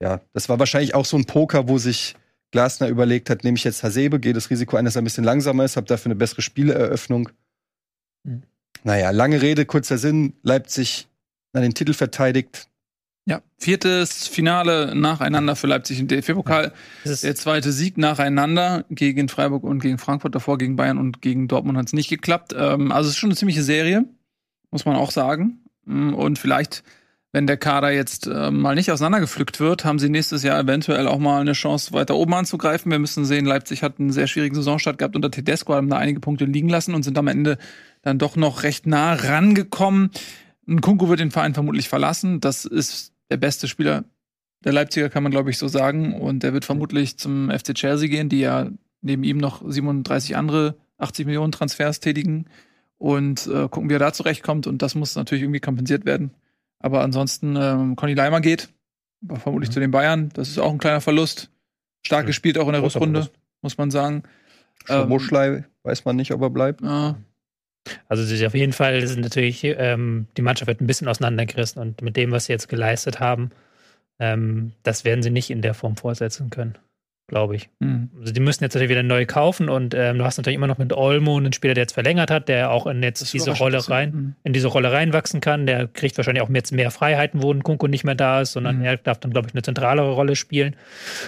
ja, 0.00 0.20
das 0.32 0.48
war 0.48 0.58
wahrscheinlich 0.58 0.94
auch 0.94 1.04
so 1.04 1.16
ein 1.16 1.24
Poker, 1.24 1.68
wo 1.68 1.78
sich 1.78 2.14
Glasner 2.50 2.88
überlegt 2.88 3.30
hat, 3.30 3.44
nehme 3.44 3.56
ich 3.56 3.64
jetzt 3.64 3.82
Hasebe, 3.82 4.20
gehe 4.20 4.32
das 4.32 4.48
Risiko 4.48 4.76
ein, 4.76 4.84
dass 4.84 4.96
er 4.96 5.02
ein 5.02 5.04
bisschen 5.04 5.24
langsamer 5.24 5.64
ist, 5.64 5.76
habe 5.76 5.86
dafür 5.86 6.06
eine 6.06 6.16
bessere 6.16 6.42
Spieleröffnung. 6.42 7.30
Mhm. 8.24 8.42
Naja, 8.84 9.10
lange 9.10 9.42
Rede, 9.42 9.66
kurzer 9.66 9.98
Sinn. 9.98 10.34
Leipzig 10.42 11.08
an 11.52 11.62
den 11.62 11.74
Titel 11.74 11.94
verteidigt. 11.94 12.68
Ja, 13.28 13.42
viertes 13.58 14.26
Finale 14.26 14.94
nacheinander 14.94 15.54
für 15.54 15.66
Leipzig 15.66 16.00
im 16.00 16.08
DFB-Pokal. 16.08 16.72
Ist, 17.04 17.24
Der 17.24 17.34
zweite 17.34 17.72
Sieg 17.72 17.98
nacheinander 17.98 18.86
gegen 18.88 19.28
Freiburg 19.28 19.64
und 19.64 19.80
gegen 19.80 19.98
Frankfurt, 19.98 20.34
davor 20.34 20.56
gegen 20.56 20.76
Bayern 20.76 20.96
und 20.96 21.20
gegen 21.20 21.46
Dortmund 21.46 21.76
hat 21.76 21.88
es 21.88 21.92
nicht 21.92 22.08
geklappt. 22.08 22.54
Ähm, 22.56 22.90
also 22.90 23.08
es 23.08 23.16
ist 23.16 23.18
schon 23.18 23.28
eine 23.28 23.36
ziemliche 23.36 23.62
Serie, 23.62 24.06
muss 24.70 24.86
man 24.86 24.96
auch 24.96 25.10
sagen. 25.10 25.60
Mm, 25.84 26.14
Und 26.14 26.38
vielleicht, 26.38 26.82
wenn 27.32 27.46
der 27.46 27.58
Kader 27.58 27.90
jetzt 27.90 28.26
äh, 28.26 28.50
mal 28.50 28.74
nicht 28.74 28.90
auseinandergepflückt 28.90 29.60
wird, 29.60 29.84
haben 29.84 29.98
sie 29.98 30.08
nächstes 30.08 30.42
Jahr 30.42 30.58
eventuell 30.58 31.06
auch 31.06 31.18
mal 31.18 31.42
eine 31.42 31.52
Chance, 31.52 31.92
weiter 31.92 32.16
oben 32.16 32.32
anzugreifen. 32.32 32.90
Wir 32.90 32.98
müssen 32.98 33.26
sehen, 33.26 33.44
Leipzig 33.44 33.82
hat 33.82 34.00
einen 34.00 34.10
sehr 34.10 34.26
schwierigen 34.26 34.54
Saisonstart 34.54 34.96
gehabt 34.96 35.16
unter 35.16 35.30
Tedesco, 35.30 35.74
haben 35.74 35.90
da 35.90 35.98
einige 35.98 36.20
Punkte 36.20 36.46
liegen 36.46 36.70
lassen 36.70 36.94
und 36.94 37.02
sind 37.02 37.18
am 37.18 37.28
Ende 37.28 37.58
dann 38.00 38.18
doch 38.18 38.36
noch 38.36 38.62
recht 38.62 38.86
nah 38.86 39.12
rangekommen. 39.12 40.12
Kunku 40.80 41.10
wird 41.10 41.20
den 41.20 41.30
Verein 41.30 41.52
vermutlich 41.52 41.90
verlassen. 41.90 42.40
Das 42.40 42.64
ist 42.64 43.12
der 43.30 43.36
beste 43.36 43.68
Spieler 43.68 44.04
der 44.64 44.72
Leipziger, 44.72 45.08
kann 45.08 45.22
man 45.22 45.30
glaube 45.32 45.50
ich 45.50 45.58
so 45.58 45.68
sagen. 45.68 46.14
Und 46.20 46.42
der 46.42 46.52
wird 46.52 46.64
vermutlich 46.64 47.18
zum 47.18 47.50
FC 47.50 47.74
Chelsea 47.74 48.08
gehen, 48.08 48.28
die 48.28 48.40
ja 48.40 48.68
neben 49.02 49.22
ihm 49.24 49.38
noch 49.38 49.62
37 49.68 50.36
andere 50.36 50.76
80 50.98 51.26
Millionen 51.26 51.52
Transfers 51.52 52.00
tätigen. 52.00 52.46
Und 52.96 53.46
äh, 53.46 53.68
gucken, 53.68 53.88
wie 53.88 53.94
er 53.94 54.00
da 54.00 54.12
zurechtkommt. 54.12 54.66
Und 54.66 54.82
das 54.82 54.96
muss 54.96 55.14
natürlich 55.14 55.42
irgendwie 55.44 55.60
kompensiert 55.60 56.04
werden. 56.04 56.32
Aber 56.80 57.02
ansonsten, 57.02 57.54
ähm, 57.56 57.94
Conny 57.94 58.14
Leimer 58.14 58.40
geht, 58.40 58.68
aber 59.28 59.38
vermutlich 59.38 59.70
Mhm. 59.70 59.74
zu 59.74 59.80
den 59.80 59.90
Bayern. 59.92 60.30
Das 60.34 60.48
ist 60.48 60.58
auch 60.58 60.72
ein 60.72 60.78
kleiner 60.78 61.00
Verlust. 61.00 61.50
Stark 62.04 62.22
Ja. 62.22 62.26
gespielt 62.26 62.58
auch 62.58 62.66
in 62.66 62.72
der 62.72 62.80
Großer 62.80 62.96
Rückrunde, 63.00 63.20
Verlust. 63.22 63.38
muss 63.62 63.78
man 63.78 63.90
sagen. 63.92 64.24
Ähm, 64.88 65.08
Muschlei 65.08 65.64
weiß 65.84 66.04
man 66.04 66.16
nicht, 66.16 66.32
ob 66.32 66.42
er 66.42 66.50
bleibt. 66.50 66.80
Ja, 66.82 67.16
Also 68.08 68.22
sie 68.24 68.46
auf 68.46 68.54
jeden 68.54 68.72
Fall 68.72 69.06
sind 69.06 69.20
natürlich, 69.22 69.64
ähm, 69.64 70.26
die 70.36 70.42
Mannschaft 70.42 70.68
wird 70.68 70.80
ein 70.80 70.86
bisschen 70.86 71.08
auseinandergerissen 71.08 71.80
und 71.82 72.02
mit 72.02 72.16
dem, 72.16 72.30
was 72.32 72.46
sie 72.46 72.52
jetzt 72.52 72.68
geleistet 72.68 73.20
haben, 73.20 73.50
Ähm, 74.20 74.72
das 74.84 75.04
werden 75.04 75.22
sie 75.22 75.30
nicht 75.30 75.50
in 75.50 75.62
der 75.62 75.74
Form 75.74 75.96
fortsetzen 75.96 76.50
können, 76.50 76.78
glaube 77.28 77.56
ich. 77.56 77.68
Mhm. 77.78 78.08
Also 78.18 78.32
die 78.32 78.40
müssen 78.40 78.64
jetzt 78.64 78.74
natürlich 78.74 78.88
wieder 78.90 79.02
neu 79.02 79.26
kaufen 79.26 79.68
und 79.68 79.94
ähm, 79.94 80.16
du 80.18 80.24
hast 80.24 80.38
natürlich 80.38 80.56
immer 80.56 80.66
noch 80.66 80.78
mit 80.78 80.92
Olmo 80.94 81.36
einen 81.36 81.52
Spieler, 81.52 81.74
der 81.74 81.82
jetzt 81.82 81.92
verlängert 81.92 82.30
hat, 82.30 82.48
der 82.48 82.70
auch 82.70 82.86
in 82.86 83.02
jetzt 83.02 83.32
diese 83.32 83.50
Rolle 83.52 83.86
rein, 83.88 84.10
Mhm. 84.10 84.34
in 84.44 84.52
diese 84.54 84.68
Rolle 84.68 84.90
reinwachsen 84.90 85.40
kann. 85.40 85.66
Der 85.66 85.86
kriegt 85.86 86.16
wahrscheinlich 86.16 86.42
auch 86.42 86.48
jetzt 86.50 86.72
mehr 86.72 86.90
Freiheiten, 86.90 87.42
wo 87.42 87.52
ein 87.52 87.62
Kunko 87.62 87.86
nicht 87.86 88.02
mehr 88.02 88.14
da 88.14 88.40
ist, 88.40 88.52
sondern 88.52 88.78
Mhm. 88.78 88.84
er 88.84 88.96
darf 88.96 89.18
dann, 89.20 89.30
glaube 89.30 89.46
ich, 89.48 89.54
eine 89.54 89.62
zentralere 89.62 90.10
Rolle 90.12 90.36
spielen. 90.36 90.74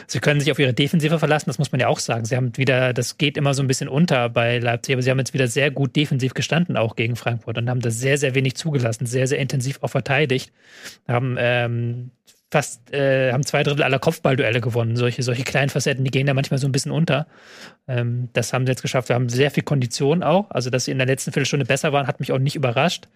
Sie 0.07 0.21
können 0.21 0.41
sich 0.41 0.51
auf 0.51 0.59
ihre 0.59 0.73
Defensive 0.73 1.19
verlassen, 1.19 1.51
das 1.51 1.59
muss 1.59 1.71
man 1.71 1.81
ja 1.81 1.89
auch 1.89 1.99
sagen. 1.99 2.25
Sie 2.25 2.35
haben 2.35 2.57
wieder, 2.57 2.95
das 2.95 3.19
geht 3.19 3.37
immer 3.37 3.53
so 3.53 3.63
ein 3.63 3.69
bisschen 3.69 3.89
unter 3.89 4.31
bei 4.31 4.59
Leipzig, 4.59 4.95
aber 4.95 5.03
sie 5.03 5.11
haben 5.11 5.19
jetzt 5.19 5.35
wieder 5.35 5.49
sehr 5.49 5.71
gut 5.71 5.95
defensiv 5.97 6.33
gestanden, 6.33 6.79
auch 6.79 6.97
gegen 6.97 7.15
Frankfurt 7.15 7.59
und 7.59 7.69
haben 7.69 7.81
das 7.81 7.99
sehr, 8.01 8.17
sehr 8.17 8.35
wenig 8.35 8.57
zugelassen, 8.57 9.05
sehr, 9.05 9.27
sehr 9.27 9.39
intensiv 9.39 9.79
auch 9.83 9.89
verteidigt. 9.91 10.51
Haben 11.07 11.37
ähm, 11.39 12.11
fast, 12.51 12.93
äh, 12.93 13.33
haben 13.33 13.45
zwei 13.45 13.63
Drittel 13.63 13.83
aller 13.83 13.99
Kopfballduelle 13.99 14.61
gewonnen. 14.61 14.97
Solche, 14.97 15.23
solche 15.23 15.45
kleinen 15.45 15.71
Facetten, 15.71 16.05
die 16.05 16.11
gehen 16.11 16.27
da 16.27 16.35
manchmal 16.35 16.59
so 16.59 16.67
ein 16.67 16.73
bisschen 16.73 16.93
unter. 16.93 17.27
Ähm, 17.87 18.29
das 18.33 18.53
haben 18.53 18.67
sie 18.67 18.73
jetzt 18.73 18.83
geschafft. 18.83 19.09
Wir 19.09 19.15
haben 19.15 19.29
sehr 19.29 19.51
viel 19.51 19.63
Kondition 19.63 20.23
auch. 20.23 20.51
Also, 20.51 20.71
dass 20.71 20.85
sie 20.85 20.91
in 20.91 20.99
der 20.99 21.07
letzten 21.07 21.33
Viertelstunde 21.33 21.67
besser 21.67 21.93
waren, 21.93 22.07
hat 22.07 22.21
mich 22.21 22.33
auch 22.33 22.39
nicht 22.39 22.57
überrascht. 22.57 23.09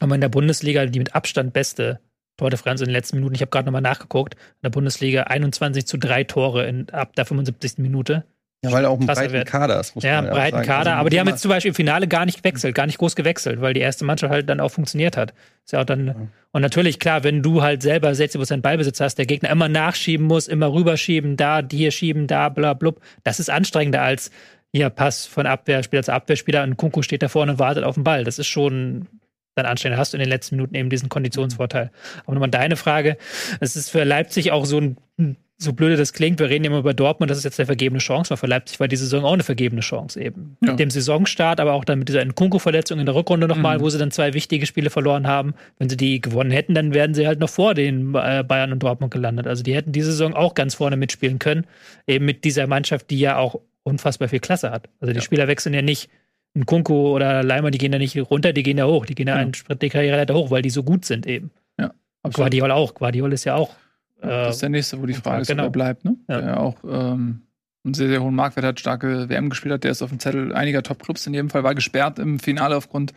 Aber 0.00 0.14
in 0.14 0.20
der 0.20 0.28
Bundesliga 0.30 0.86
die 0.86 0.98
mit 0.98 1.14
Abstand 1.14 1.52
beste 1.52 2.00
Tordifferenz 2.38 2.80
in 2.80 2.86
den 2.86 2.94
letzten 2.94 3.16
Minuten. 3.16 3.34
Ich 3.34 3.42
habe 3.42 3.50
gerade 3.50 3.66
nochmal 3.66 3.82
nachgeguckt. 3.82 4.34
In 4.34 4.62
der 4.64 4.70
Bundesliga 4.70 5.24
21 5.24 5.86
zu 5.86 5.98
3 5.98 6.24
Tore 6.24 6.66
in, 6.66 6.88
ab 6.90 7.14
der 7.14 7.26
75. 7.26 7.78
Minute. 7.78 8.24
Ja, 8.62 8.72
weil 8.72 8.84
auch 8.84 8.98
einen 8.98 9.06
Krasser 9.06 9.22
breiten 9.22 9.32
Wert. 9.32 9.48
Kader 9.48 9.80
ist, 9.80 9.94
muss 9.94 10.04
Ja, 10.04 10.22
ja 10.22 10.30
auch 10.30 10.34
breiten 10.34 10.56
sagen. 10.56 10.66
Kader. 10.66 10.90
Also 10.90 11.00
aber 11.00 11.10
die 11.10 11.18
haben 11.18 11.28
jetzt 11.28 11.40
zum 11.40 11.48
Beispiel 11.48 11.70
im 11.70 11.74
Finale 11.74 12.08
gar 12.08 12.26
nicht 12.26 12.42
gewechselt, 12.42 12.74
gar 12.74 12.86
nicht 12.86 12.98
groß 12.98 13.16
gewechselt, 13.16 13.62
weil 13.62 13.72
die 13.72 13.80
erste 13.80 14.04
Mannschaft 14.04 14.30
halt 14.30 14.50
dann 14.50 14.60
auch 14.60 14.68
funktioniert 14.68 15.16
hat. 15.16 15.32
Ist 15.64 15.72
ja 15.72 15.80
auch 15.80 15.84
dann, 15.84 16.30
und 16.52 16.60
natürlich, 16.60 16.98
klar, 16.98 17.24
wenn 17.24 17.42
du 17.42 17.62
halt 17.62 17.82
selber 17.82 18.10
60% 18.10 18.60
Ballbesitz 18.60 19.00
hast, 19.00 19.16
der 19.16 19.24
Gegner 19.24 19.48
immer 19.48 19.68
nachschieben 19.68 20.26
muss, 20.26 20.46
immer 20.46 20.72
rüberschieben, 20.72 21.38
da, 21.38 21.62
hier 21.70 21.90
schieben, 21.90 22.26
da, 22.26 22.50
bla, 22.50 22.74
blub. 22.74 23.00
Das 23.24 23.40
ist 23.40 23.48
anstrengender 23.48 24.02
als 24.02 24.30
hier 24.72 24.90
Pass 24.90 25.24
von 25.26 25.46
Abwehrspieler 25.46 26.02
zu 26.02 26.12
Abwehrspieler 26.12 26.62
und 26.62 26.76
Kunku 26.76 27.02
steht 27.02 27.22
da 27.22 27.28
vorne 27.28 27.52
und 27.52 27.58
wartet 27.58 27.84
auf 27.84 27.94
den 27.94 28.04
Ball. 28.04 28.24
Das 28.24 28.38
ist 28.38 28.46
schon 28.46 29.06
dann 29.56 29.66
anstrengend. 29.66 29.98
Hast 29.98 30.12
du 30.12 30.16
in 30.16 30.22
den 30.22 30.28
letzten 30.28 30.56
Minuten 30.56 30.74
eben 30.74 30.90
diesen 30.90 31.08
Konditionsvorteil. 31.08 31.90
Aber 32.24 32.34
nochmal 32.34 32.50
deine 32.50 32.76
Frage. 32.76 33.16
Es 33.60 33.74
ist 33.76 33.90
für 33.90 34.04
Leipzig 34.04 34.52
auch 34.52 34.64
so 34.64 34.78
ein, 34.78 34.96
so 35.62 35.74
blöde 35.74 35.96
das 35.96 36.14
klingt, 36.14 36.38
wir 36.40 36.48
reden 36.48 36.64
immer 36.64 36.78
über 36.78 36.94
Dortmund, 36.94 37.30
das 37.30 37.36
ist 37.36 37.44
jetzt 37.44 37.60
eine 37.60 37.66
vergebene 37.66 37.98
Chance, 37.98 38.30
weil 38.30 38.38
für 38.38 38.46
Leipzig 38.46 38.80
war 38.80 38.88
die 38.88 38.96
Saison 38.96 39.24
auch 39.26 39.34
eine 39.34 39.42
vergebene 39.42 39.82
Chance 39.82 40.18
eben. 40.18 40.56
Ja. 40.64 40.70
Mit 40.70 40.80
dem 40.80 40.88
Saisonstart, 40.90 41.60
aber 41.60 41.74
auch 41.74 41.84
dann 41.84 41.98
mit 41.98 42.08
dieser 42.08 42.22
Nkunku-Verletzung 42.24 42.98
in 42.98 43.04
der 43.04 43.14
Rückrunde 43.14 43.46
nochmal, 43.46 43.76
Mhm. 43.76 43.82
wo 43.82 43.90
sie 43.90 43.98
dann 43.98 44.10
zwei 44.10 44.32
wichtige 44.32 44.64
Spiele 44.64 44.88
verloren 44.88 45.26
haben. 45.26 45.52
Wenn 45.78 45.90
sie 45.90 45.98
die 45.98 46.20
gewonnen 46.22 46.50
hätten, 46.50 46.74
dann 46.74 46.94
wären 46.94 47.12
sie 47.12 47.26
halt 47.26 47.40
noch 47.40 47.50
vor 47.50 47.74
den 47.74 48.14
äh, 48.14 48.42
Bayern 48.42 48.72
und 48.72 48.82
Dortmund 48.82 49.12
gelandet. 49.12 49.46
Also 49.46 49.62
die 49.62 49.74
hätten 49.74 49.92
diese 49.92 50.12
Saison 50.12 50.32
auch 50.34 50.54
ganz 50.54 50.74
vorne 50.74 50.96
mitspielen 50.96 51.38
können, 51.38 51.66
eben 52.06 52.24
mit 52.24 52.44
dieser 52.44 52.66
Mannschaft, 52.66 53.10
die 53.10 53.18
ja 53.18 53.36
auch 53.36 53.60
unfassbar 53.82 54.28
viel 54.28 54.40
Klasse 54.40 54.70
hat. 54.70 54.88
Also 55.00 55.12
die 55.12 55.18
Ja. 55.18 55.22
Spieler 55.24 55.46
wechseln 55.46 55.74
ja 55.74 55.82
nicht. 55.82 56.08
Ein 56.56 56.64
Kunku 56.64 56.94
oder 57.14 57.42
Leimer, 57.42 57.70
die 57.70 57.78
gehen 57.78 57.92
ja 57.92 57.98
nicht 57.98 58.16
runter, 58.30 58.52
die 58.54 58.62
gehen 58.62 58.78
ja 58.78 58.86
hoch. 58.86 59.04
Die 59.04 59.14
gehen 59.14 59.28
ja 59.28 59.34
Genau. 59.34 59.42
einen 59.44 59.54
Schritt 59.54 59.82
die 59.82 59.88
Karriereleiter 59.90 60.34
hoch, 60.34 60.50
weil 60.50 60.62
die 60.62 60.70
so 60.70 60.82
gut 60.82 61.04
sind 61.04 61.26
eben. 61.26 61.50
Absolut. 62.22 62.34
Guardiola 62.50 62.74
auch. 62.74 62.94
Guardiola 62.94 63.32
ist 63.32 63.44
ja 63.44 63.54
auch. 63.54 63.70
Das 64.20 64.56
ist 64.56 64.58
Äh, 64.58 64.60
der 64.60 64.68
nächste, 64.70 65.00
wo 65.00 65.06
die 65.06 65.14
Frage 65.14 65.42
ist, 65.42 65.48
genau. 65.48 65.62
ob 65.64 65.68
er 65.68 65.70
bleibt, 65.72 66.04
ne? 66.04 66.16
Ja. 66.28 66.40
Der 66.40 66.60
auch 66.60 66.76
ähm, 66.84 67.42
einen 67.84 67.94
sehr, 67.94 68.08
sehr 68.08 68.22
hohen 68.22 68.34
Marktwert 68.34 68.66
hat, 68.66 68.80
starke 68.80 69.28
WM 69.28 69.48
gespielt 69.50 69.72
hat. 69.74 69.84
Der 69.84 69.90
ist 69.90 70.02
auf 70.02 70.10
dem 70.10 70.18
Zettel 70.20 70.54
einiger 70.54 70.82
Top-Clubs 70.82 71.26
in 71.26 71.34
jedem 71.34 71.50
Fall, 71.50 71.64
war 71.64 71.74
gesperrt 71.74 72.18
im 72.18 72.38
Finale 72.38 72.76
aufgrund 72.76 73.12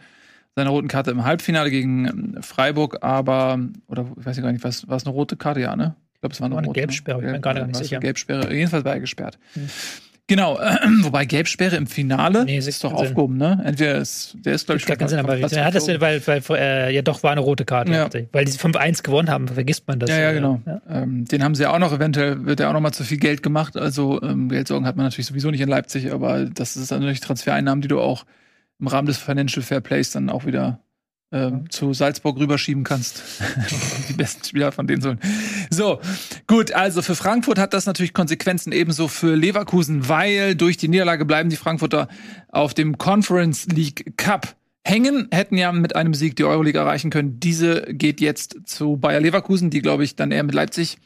seiner 0.55 0.69
roten 0.69 0.87
Karte 0.87 1.11
im 1.11 1.23
Halbfinale 1.25 1.69
gegen 1.71 2.05
ähm, 2.07 2.37
Freiburg, 2.43 2.99
aber, 3.01 3.59
oder 3.87 4.05
ich 4.19 4.25
weiß 4.25 4.39
gar 4.41 4.51
nicht, 4.51 4.63
was, 4.63 4.87
war 4.87 4.97
es 4.97 5.05
eine 5.05 5.13
rote 5.13 5.35
Karte, 5.35 5.59
ja, 5.61 5.75
ne? 5.75 5.95
Ich 6.13 6.19
glaube, 6.21 6.33
es 6.33 6.39
war 6.39 6.45
eine, 6.45 6.55
War 6.55 6.59
eine 6.59 6.67
rote. 6.67 6.79
Gelbsperre, 6.79 7.17
ich 7.19 7.25
bin 7.25 7.33
Ja, 7.33 7.39
gar 7.41 7.53
nicht 7.53 7.63
es 7.63 7.67
eine 7.69 7.83
sicher. 7.83 7.99
Gelbsperre, 7.99 8.53
jedenfalls 8.53 8.85
war 8.85 8.93
er 8.93 8.99
gesperrt. 9.01 9.37
Hm. 9.55 9.67
Genau, 10.27 10.57
wobei 11.01 11.25
Gelbsperre 11.25 11.75
im 11.75 11.85
Finale 11.85 12.45
Nee, 12.45 12.57
ist 12.57 12.83
doch 12.83 12.91
Sinn. 12.91 13.07
aufgehoben, 13.07 13.37
ne? 13.37 13.61
Entweder 13.65 13.97
ist, 13.97 14.37
der 14.45 14.53
ist, 14.53 14.65
glaube 14.65 14.79
ich, 14.79 14.85
Gar 14.85 14.95
keinen 14.95 15.09
Sinn, 15.09 15.19
aber 15.19 15.37
er 15.37 15.65
hat 15.65 15.75
das, 15.75 15.87
weil, 15.87 16.25
weil 16.25 16.41
äh, 16.51 16.95
ja 16.95 17.01
doch 17.01 17.23
war 17.23 17.31
eine 17.31 17.41
rote 17.41 17.65
Karte. 17.65 17.91
Ja. 17.91 18.09
Weil 18.31 18.45
die 18.45 18.51
5-1 18.51 19.03
gewonnen 19.03 19.29
haben, 19.29 19.47
vergisst 19.49 19.85
man 19.87 19.99
das. 19.99 20.09
Ja, 20.09 20.19
ja, 20.19 20.31
äh, 20.31 20.33
genau. 20.35 20.61
Ja. 20.65 20.81
Ähm, 20.89 21.25
den 21.25 21.43
haben 21.43 21.55
sie 21.55 21.63
ja 21.63 21.73
auch 21.73 21.79
noch, 21.79 21.91
eventuell 21.91 22.45
wird 22.45 22.61
ja 22.61 22.69
auch 22.69 22.73
noch 22.73 22.79
mal 22.79 22.93
zu 22.93 23.03
viel 23.03 23.17
Geld 23.17 23.43
gemacht. 23.43 23.75
Also 23.75 24.21
ähm, 24.21 24.47
Geldsorgen 24.47 24.87
hat 24.87 24.95
man 24.95 25.05
natürlich 25.05 25.27
sowieso 25.27 25.51
nicht 25.51 25.61
in 25.61 25.69
Leipzig, 25.69 26.11
aber 26.13 26.45
das 26.45 26.77
ist 26.77 26.91
natürlich 26.91 27.19
Transfereinnahmen, 27.19 27.81
die 27.81 27.89
du 27.89 27.99
auch 27.99 28.25
im 28.79 28.87
Rahmen 28.87 29.07
des 29.07 29.17
Financial 29.17 29.61
Fair 29.61 29.81
Plays 29.81 30.11
dann 30.11 30.29
auch 30.29 30.45
wieder 30.45 30.79
ähm, 31.33 31.69
zu 31.69 31.93
Salzburg 31.93 32.37
rüberschieben 32.39 32.83
kannst. 32.83 33.23
die 34.09 34.13
besten 34.13 34.45
Spieler 34.45 34.71
von 34.71 34.87
denen 34.87 35.01
sollen. 35.01 35.19
So, 35.69 35.99
gut, 36.47 36.71
also 36.71 37.01
für 37.01 37.15
Frankfurt 37.15 37.57
hat 37.57 37.73
das 37.73 37.85
natürlich 37.85 38.13
Konsequenzen 38.13 38.71
ebenso 38.71 39.07
für 39.07 39.35
Leverkusen, 39.35 40.07
weil 40.07 40.55
durch 40.55 40.77
die 40.77 40.87
Niederlage 40.87 41.25
bleiben 41.25 41.49
die 41.49 41.55
Frankfurter 41.55 42.07
auf 42.49 42.73
dem 42.73 42.97
Conference 42.97 43.65
League 43.65 44.13
Cup 44.15 44.55
hängen, 44.85 45.27
hätten 45.31 45.57
ja 45.57 45.71
mit 45.71 45.95
einem 45.95 46.13
Sieg 46.13 46.35
die 46.35 46.43
Euroleague 46.43 46.79
erreichen 46.79 47.09
können. 47.09 47.39
Diese 47.39 47.81
geht 47.81 48.21
jetzt 48.21 48.57
zu 48.65 48.97
Bayer 48.97 49.21
Leverkusen, 49.21 49.69
die, 49.69 49.81
glaube 49.81 50.03
ich, 50.03 50.15
dann 50.15 50.31
eher 50.31 50.43
mit 50.43 50.53
Leipzig 50.53 50.97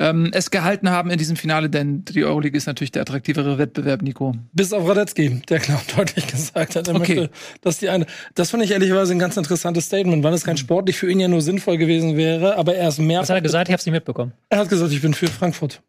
ähm, 0.00 0.30
es 0.32 0.50
gehalten 0.50 0.90
haben 0.90 1.10
in 1.10 1.18
diesem 1.18 1.36
Finale, 1.36 1.70
denn 1.70 2.04
die 2.06 2.24
Euroleague 2.24 2.56
ist 2.56 2.66
natürlich 2.66 2.90
der 2.90 3.02
attraktivere 3.02 3.58
Wettbewerb, 3.58 4.02
Nico. 4.02 4.34
Bis 4.52 4.72
auf 4.72 4.88
Radetzky, 4.88 5.40
der 5.48 5.60
klar 5.60 5.80
deutlich 5.96 6.26
gesagt 6.26 6.74
hat, 6.74 6.88
er 6.88 6.96
Okay. 6.96 7.14
möchte, 7.20 7.30
dass 7.60 7.78
die 7.78 7.88
eine. 7.90 8.06
Das 8.34 8.50
fand 8.50 8.64
ich 8.64 8.70
ehrlicherweise 8.72 9.12
ein 9.12 9.18
ganz 9.18 9.36
interessantes 9.36 9.84
Statement, 9.84 10.24
weil 10.24 10.32
es 10.34 10.46
rein 10.48 10.56
sportlich 10.56 10.96
für 10.96 11.10
ihn 11.10 11.20
ja 11.20 11.28
nur 11.28 11.42
sinnvoll 11.42 11.76
gewesen 11.76 12.16
wäre, 12.16 12.56
aber 12.56 12.74
er 12.74 12.88
ist 12.88 12.98
mehr. 12.98 13.20
Was 13.20 13.30
hat 13.30 13.36
er 13.36 13.42
gesagt? 13.42 13.68
Ich 13.68 13.72
habe 13.72 13.80
es 13.80 13.86
nicht 13.86 13.92
mitbekommen. 13.94 14.32
Er 14.48 14.58
hat 14.58 14.68
gesagt, 14.68 14.90
ich 14.90 15.02
bin 15.02 15.14
für 15.14 15.28
Frankfurt. 15.28 15.82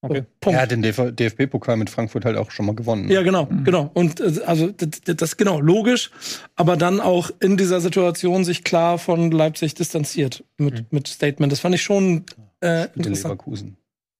Okay. 0.00 0.22
Punkt. 0.40 0.56
Er 0.56 0.62
hat 0.62 0.70
den 0.70 0.80
DF 0.82 1.10
DFB-Pokal 1.10 1.76
mit 1.76 1.90
Frankfurt 1.90 2.24
halt 2.24 2.36
auch 2.36 2.52
schon 2.52 2.66
mal 2.66 2.74
gewonnen. 2.76 3.10
Ja, 3.10 3.22
genau, 3.22 3.46
Mhm. 3.50 3.64
genau. 3.64 3.90
Und 3.94 4.20
äh, 4.20 4.42
also 4.46 4.68
das, 4.70 5.16
das 5.16 5.36
genau 5.36 5.58
logisch, 5.58 6.12
aber 6.54 6.76
dann 6.76 7.00
auch 7.00 7.30
in 7.40 7.56
dieser 7.56 7.80
Situation 7.80 8.44
sich 8.44 8.62
klar 8.62 8.98
von 8.98 9.32
Leipzig 9.32 9.74
distanziert 9.74 10.44
mit, 10.56 10.74
Mhm. 10.82 10.86
mit 10.90 11.08
Statement. 11.08 11.50
Das 11.50 11.58
fand 11.58 11.74
ich 11.74 11.82
schon 11.82 12.24
äh, 12.60 12.88
Mit. 12.94 13.06
Leverkusen. 13.06 13.76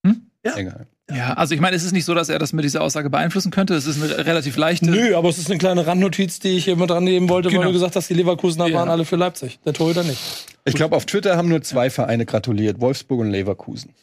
Hm? 0.07 0.23
Ja. 0.45 0.57
Egal. 0.57 0.87
Ja, 1.11 1.33
also 1.35 1.55
ich 1.55 1.61
meine, 1.63 1.75
es 1.75 1.85
ist 1.85 1.93
nicht 1.93 2.05
so, 2.05 2.15
dass 2.15 2.29
er 2.29 2.39
das 2.39 2.53
mit 2.53 2.67
dieser 2.67 2.83
Aussage 2.83 3.09
beeinflussen 3.09 3.51
könnte. 3.51 3.75
Es 3.75 3.87
ist 3.87 4.03
eine 4.03 4.27
relativ 4.27 4.59
leichte. 4.59 4.91
Nö, 4.91 5.17
aber 5.17 5.31
es 5.31 5.39
ist 5.39 5.49
eine 5.51 5.59
kleine 5.59 5.87
Randnotiz, 5.87 6.39
die 6.39 6.51
ich 6.59 6.65
hier 6.67 6.77
mit 6.77 6.91
dran 6.91 7.05
nehmen 7.05 7.31
wollte, 7.31 7.49
Genau. 7.49 7.61
weil 7.61 7.69
du 7.69 7.73
gesagt 7.73 7.97
hast, 7.97 8.11
die 8.11 8.15
Leverkusener 8.15 8.67
Ja. 8.67 8.75
waren 8.77 8.91
alle 8.91 9.07
für 9.07 9.17
Leipzig. 9.17 9.59
Der 9.65 9.73
Torhüter 9.73 10.05
nicht. 10.05 10.21
Ich 10.67 10.75
glaube, 10.75 10.95
auf 10.95 11.07
Twitter 11.07 11.39
haben 11.39 11.49
nur 11.49 11.63
zwei 11.63 11.89
Vereine 11.89 12.27
gratuliert: 12.27 12.79
Wolfsburg 12.83 13.21
und 13.21 13.31
Leverkusen. 13.31 13.95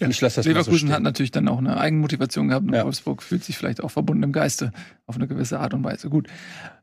Ja. 0.00 0.08
Ich 0.08 0.20
lasse 0.20 0.36
das 0.36 0.46
Leverkusen 0.46 0.88
so 0.88 0.94
hat 0.94 1.02
natürlich 1.02 1.30
dann 1.30 1.46
auch 1.46 1.58
eine 1.58 1.76
Eigenmotivation 1.76 2.48
gehabt 2.48 2.66
und 2.66 2.74
Ja. 2.74 2.84
Wolfsburg 2.84 3.22
fühlt 3.22 3.44
sich 3.44 3.56
vielleicht 3.56 3.82
auch 3.82 3.90
verbunden 3.90 4.24
im 4.24 4.32
Geiste 4.32 4.72
auf 5.06 5.14
eine 5.16 5.28
gewisse 5.28 5.60
Art 5.60 5.72
und 5.72 5.84
Weise. 5.84 6.10
Gut. 6.10 6.26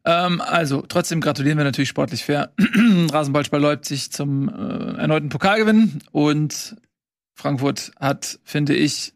Ähm, 0.05 0.39
also, 0.39 0.81
trotzdem 0.81 1.19
gratulieren 1.19 1.57
wir 1.57 1.65
natürlich 1.65 1.89
sportlich 1.89 2.23
fair 2.23 2.53
Rasenballspieler 3.11 3.61
Leipzig 3.61 4.11
zum 4.11 4.47
äh, 4.47 4.97
erneuten 4.97 5.29
Pokalgewinn 5.29 6.01
und 6.11 6.77
Frankfurt 7.33 7.91
hat, 7.99 8.39
finde 8.43 8.75
ich, 8.75 9.13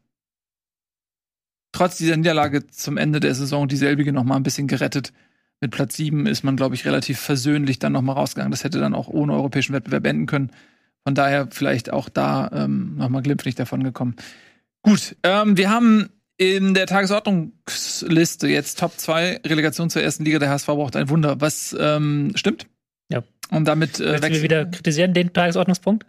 trotz 1.72 1.98
dieser 1.98 2.18
Niederlage 2.18 2.68
zum 2.68 2.98
Ende 2.98 3.20
der 3.20 3.36
Saison 3.36 3.68
dieselbige 3.68 4.12
noch 4.12 4.24
mal 4.24 4.36
ein 4.36 4.44
bisschen 4.44 4.68
gerettet. 4.68 5.14
Mit 5.62 5.72
Platz 5.72 5.96
7 5.96 6.26
ist 6.26 6.44
man, 6.44 6.58
glaube 6.58 6.76
ich, 6.76 6.86
relativ 6.86 7.20
versöhnlich 7.20 7.80
dann 7.80 7.94
noch 7.94 8.02
mal 8.02 8.14
rausgegangen. 8.14 8.52
Das 8.52 8.64
hätte 8.64 8.80
dann 8.80 8.94
auch 8.94 9.08
ohne 9.08 9.34
europäischen 9.34 9.74
Wettbewerb 9.74 10.06
enden 10.06 10.26
können. 10.26 10.52
Von 11.06 11.16
daher 11.16 11.48
vielleicht 11.52 11.94
auch 11.94 12.10
da 12.10 12.50
ähm, 12.54 12.96
noch 12.98 13.10
mal 13.10 13.22
glimpflich 13.22 13.56
davon 13.56 13.84
gekommen. 13.84 14.16
Gut, 14.82 15.16
ähm, 15.24 15.56
wir 15.56 15.70
haben 15.70 16.10
in 16.38 16.74
der 16.74 16.88
Tagesordnungsliste 16.88 18.48
jetzt 18.48 18.80
Top 18.80 18.94
2 18.98 19.42
Relegation 19.46 19.90
zur 19.90 20.02
ersten 20.02 20.26
Liga. 20.26 20.40
Der 20.40 20.50
HSV 20.50 20.66
braucht 20.68 20.96
ein 20.96 21.10
Wunder. 21.10 21.40
Was 21.42 21.76
ähm, 21.80 22.32
stimmt? 22.36 22.68
Ja. 23.10 23.24
Und 23.52 23.68
damit 23.68 24.00
äh, 24.00 24.22
wechseln- 24.22 24.44
wieder 24.44 24.66
kritisieren, 24.66 25.14
den 25.14 25.32
Tagesordnungspunkt? 25.32 26.06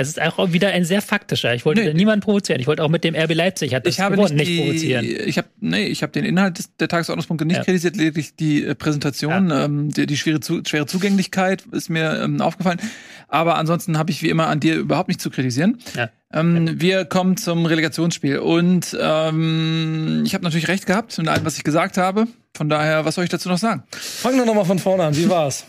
Es 0.00 0.08
ist 0.08 0.20
auch 0.20 0.52
wieder 0.52 0.68
ein 0.68 0.84
sehr 0.84 1.02
faktischer. 1.02 1.54
Ich 1.54 1.64
wollte 1.64 1.82
Nee. 1.82 1.94
niemanden 1.94 2.22
provozieren. 2.22 2.60
Ich 2.60 2.66
wollte 2.66 2.82
auch 2.82 2.88
mit 2.88 3.04
dem 3.04 3.14
RB 3.14 3.34
Leipzig 3.34 3.74
hat 3.74 3.86
das 3.86 3.94
ich 3.94 4.00
habe 4.00 4.16
gewonnen, 4.16 4.36
nicht, 4.36 4.48
nicht, 4.48 4.58
die, 4.58 4.64
provozieren. 4.64 5.06
Ich 5.28 5.38
habe 5.38 5.48
nee, 5.60 5.86
ich 5.86 6.02
habe 6.02 6.12
den 6.12 6.24
Inhalt 6.24 6.58
des, 6.58 6.74
der 6.76 6.88
Tagesordnungspunkte 6.88 7.44
nicht 7.44 7.58
Ja. 7.58 7.64
kritisiert, 7.64 7.96
lediglich 7.96 8.34
die 8.36 8.64
äh, 8.64 8.74
Präsentation, 8.74 9.50
ähm, 9.52 9.90
die, 9.90 10.06
die 10.06 10.16
schwere, 10.16 10.40
zu, 10.40 10.62
schwere 10.66 10.86
Zugänglichkeit 10.86 11.64
ist 11.72 11.88
mir 11.90 12.20
ähm, 12.22 12.40
aufgefallen. 12.40 12.80
Aber 13.28 13.56
ansonsten 13.56 13.96
habe 13.98 14.10
ich 14.10 14.22
wie 14.22 14.28
immer 14.28 14.48
an 14.48 14.58
dir 14.60 14.74
überhaupt 14.76 15.08
nicht 15.08 15.20
zu 15.20 15.30
kritisieren. 15.30 15.78
Ja. 15.96 16.10
Ähm, 16.32 16.80
Wir 16.80 17.04
kommen 17.04 17.36
zum 17.36 17.66
Relegationsspiel 17.66 18.38
und 18.38 18.96
ähm, 19.00 20.22
ich 20.26 20.34
habe 20.34 20.44
natürlich 20.44 20.68
recht 20.68 20.86
gehabt 20.86 21.18
in 21.18 21.28
allem, 21.28 21.44
was 21.44 21.56
ich 21.56 21.64
gesagt 21.64 21.96
habe. 21.96 22.26
Von 22.56 22.68
daher, 22.68 23.04
was 23.04 23.14
soll 23.14 23.24
ich 23.24 23.30
dazu 23.30 23.48
noch 23.48 23.58
sagen? 23.58 23.84
Fangen 23.90 24.38
wir 24.38 24.44
nochmal 24.46 24.64
von 24.64 24.78
vorne 24.78 25.04
an. 25.04 25.16
Wie 25.16 25.28
war's? 25.28 25.64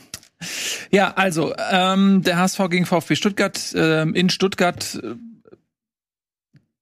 Ja, 0.92 1.14
also 1.16 1.54
ähm, 1.72 2.22
der 2.24 2.38
HSV 2.38 2.70
gegen 2.70 2.86
VfB 2.86 3.16
Stuttgart 3.16 3.74
ähm, 3.76 4.16
in 4.16 4.30
Stuttgart 4.30 5.00
äh, 5.02 5.16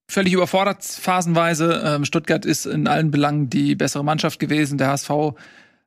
völlig 0.08 0.34
überfordert 0.34 0.84
phasenweise. 0.84 1.82
Ähm, 1.86 2.06
Stuttgart 2.06 2.46
ist 2.46 2.66
in 2.66 2.88
allen 2.88 3.12
Belangen 3.12 3.50
die 3.50 3.76
bessere 3.76 4.04
Mannschaft 4.04 4.40
gewesen. 4.40 4.78
Der 4.78 4.88
HSV 4.88 5.10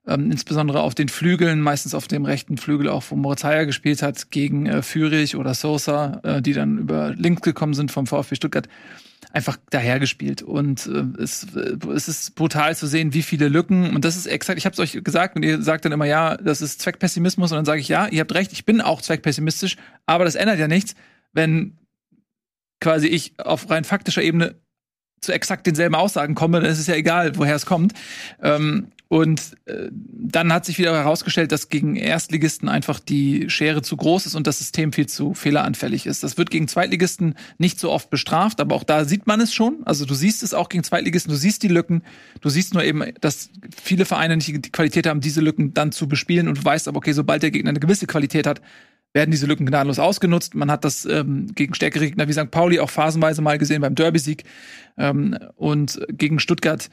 ähm, 0.07 0.31
insbesondere 0.31 0.81
auf 0.81 0.95
den 0.95 1.09
Flügeln, 1.09 1.61
meistens 1.61 1.95
auf 1.95 2.09
dem 2.09 2.25
rechten 2.25 2.57
Flügel 2.57 2.89
auch, 2.89 3.05
wo 3.09 3.17
Moritz 3.17 3.45
Heyer 3.45 3.67
gespielt 3.67 4.03
hat, 4.03 4.31
gegen 4.31 4.67
äh, 4.67 4.83
Fürich 4.83 5.37
oder 5.37 5.55
Sosa, 5.55 6.21
äh, 6.25 6.43
die 6.43 6.53
dann 6.53 6.79
über 6.79 7.15
links 7.15 7.43
gekommen 7.43 7.75
sind 7.75 7.93
vom 7.93 8.07
VfB 8.07 8.35
Stuttgart, 8.35 8.69
einfach 9.33 9.57
dahergespielt. 9.71 10.42
Und 10.42 10.87
äh, 10.87 11.23
es, 11.23 11.47
äh, 11.55 11.77
es 11.95 12.09
ist 12.09 12.35
brutal 12.35 12.77
zu 12.77 12.87
sehen, 12.87 13.14
wie 13.14 13.23
viele 13.23 13.49
Lücken, 13.49 13.95
und 13.95 14.05
das 14.05 14.16
ist 14.16 14.27
exakt, 14.27 14.59
ich 14.59 14.66
habe 14.66 14.75
es 14.75 14.79
euch 14.79 15.03
gesagt, 15.03 15.37
und 15.37 15.42
ihr 15.42 15.62
sagt 15.62 15.85
dann 15.85 15.92
immer, 15.92 16.05
ja, 16.05 16.37
das 16.37 16.61
ist 16.61 16.81
Zweckpessimismus, 16.81 17.51
und 17.53 17.57
dann 17.57 17.64
sage 17.64 17.81
ich, 17.81 17.88
ja, 17.88 18.07
ihr 18.09 18.21
habt 18.21 18.35
recht, 18.35 18.53
ich 18.53 18.64
bin 18.64 18.81
auch 18.81 19.01
zweckpessimistisch, 19.01 19.77
aber 20.07 20.25
das 20.25 20.35
ändert 20.35 20.59
ja 20.59 20.68
nichts, 20.68 20.95
wenn 21.33 21.79
quasi 22.81 23.07
ich 23.07 23.38
auf 23.38 23.71
rein 23.71 23.85
faktischer 23.85 24.23
Ebene 24.23 24.57
zu 25.21 25.33
exakt 25.33 25.66
denselben 25.66 25.95
Aussagen 25.95 26.35
komme, 26.35 26.61
dann 26.61 26.71
ist 26.71 26.81
es 26.81 26.88
ja 26.88 26.95
egal, 26.95 27.37
woher 27.37 27.55
es 27.55 27.64
kommt. 27.64 27.95
Ähm, 28.42 28.88
und 29.12 29.59
äh, 29.66 29.90
dann 29.92 30.51
hat 30.55 30.64
sich 30.64 30.79
wieder 30.79 30.94
herausgestellt, 30.94 31.53
dass 31.53 31.68
gegen 31.68 31.96
Erstligisten 31.96 32.70
einfach 32.70 32.98
die 32.98 33.51
Schere 33.51 33.83
zu 33.83 33.94
groß 33.94 34.25
ist 34.25 34.35
und 34.35 34.46
das 34.46 34.57
System 34.57 34.90
viel 34.90 35.07
zu 35.07 35.35
fehleranfällig 35.35 36.07
ist. 36.07 36.22
Das 36.22 36.38
wird 36.38 36.51
gegen 36.51 36.66
Zweitligisten 36.66 37.35
nicht 37.59 37.79
so 37.79 37.90
oft 37.90 38.09
bestraft, 38.09 38.59
aber 38.59 38.75
auch 38.75 38.85
da 38.85 39.05
sieht 39.05 39.27
man 39.27 39.38
es 39.42 39.53
schon. 39.53 39.83
Also 39.85 40.07
du 40.07 40.14
siehst 40.14 40.42
es 40.42 40.55
auch 40.55 40.70
gegen 40.70 40.83
Zweitligisten, 40.83 41.31
du 41.31 41.37
siehst 41.37 41.62
die 41.62 41.68
Lücken, 41.68 42.05
du 42.40 42.48
siehst 42.48 42.72
nur 42.72 42.85
eben, 42.85 43.03
dass 43.20 43.51
viele 43.77 44.07
Vereine 44.07 44.37
nicht 44.37 44.48
die 44.48 44.72
Qualität 44.72 45.07
haben, 45.07 45.20
diese 45.20 45.42
Lücken 45.42 45.75
dann 45.75 45.92
zu 45.92 46.09
bespielen 46.09 46.48
und 46.48 46.57
du 46.57 46.64
weißt 46.64 46.88
aber, 46.88 46.96
okay, 46.96 47.12
sobald 47.12 47.42
der 47.42 47.51
Gegner 47.51 47.68
eine 47.68 47.81
gewisse 47.81 48.07
Qualität 48.07 48.46
hat, 48.46 48.62
werden 49.12 49.31
diese 49.31 49.44
Lücken 49.44 49.66
gnadenlos 49.66 49.98
ausgenutzt. 49.98 50.55
Man 50.55 50.70
hat 50.70 50.87
das 50.87 51.05
ähm, 51.05 51.48
gegen 51.55 51.75
stärkere 51.75 52.07
Gegner 52.07 52.29
wie 52.29 52.33
St. 52.33 52.51
Pauli 52.51 52.81
auch 52.81 52.88
phasenweise 52.88 53.42
mal 53.42 53.59
gesehen 53.59 53.83
beim 53.83 53.94
Derby-Sieg 53.94 54.44
ähm, 54.96 55.37
und 55.57 56.01
gegen 56.09 56.38
Stuttgart 56.38 56.88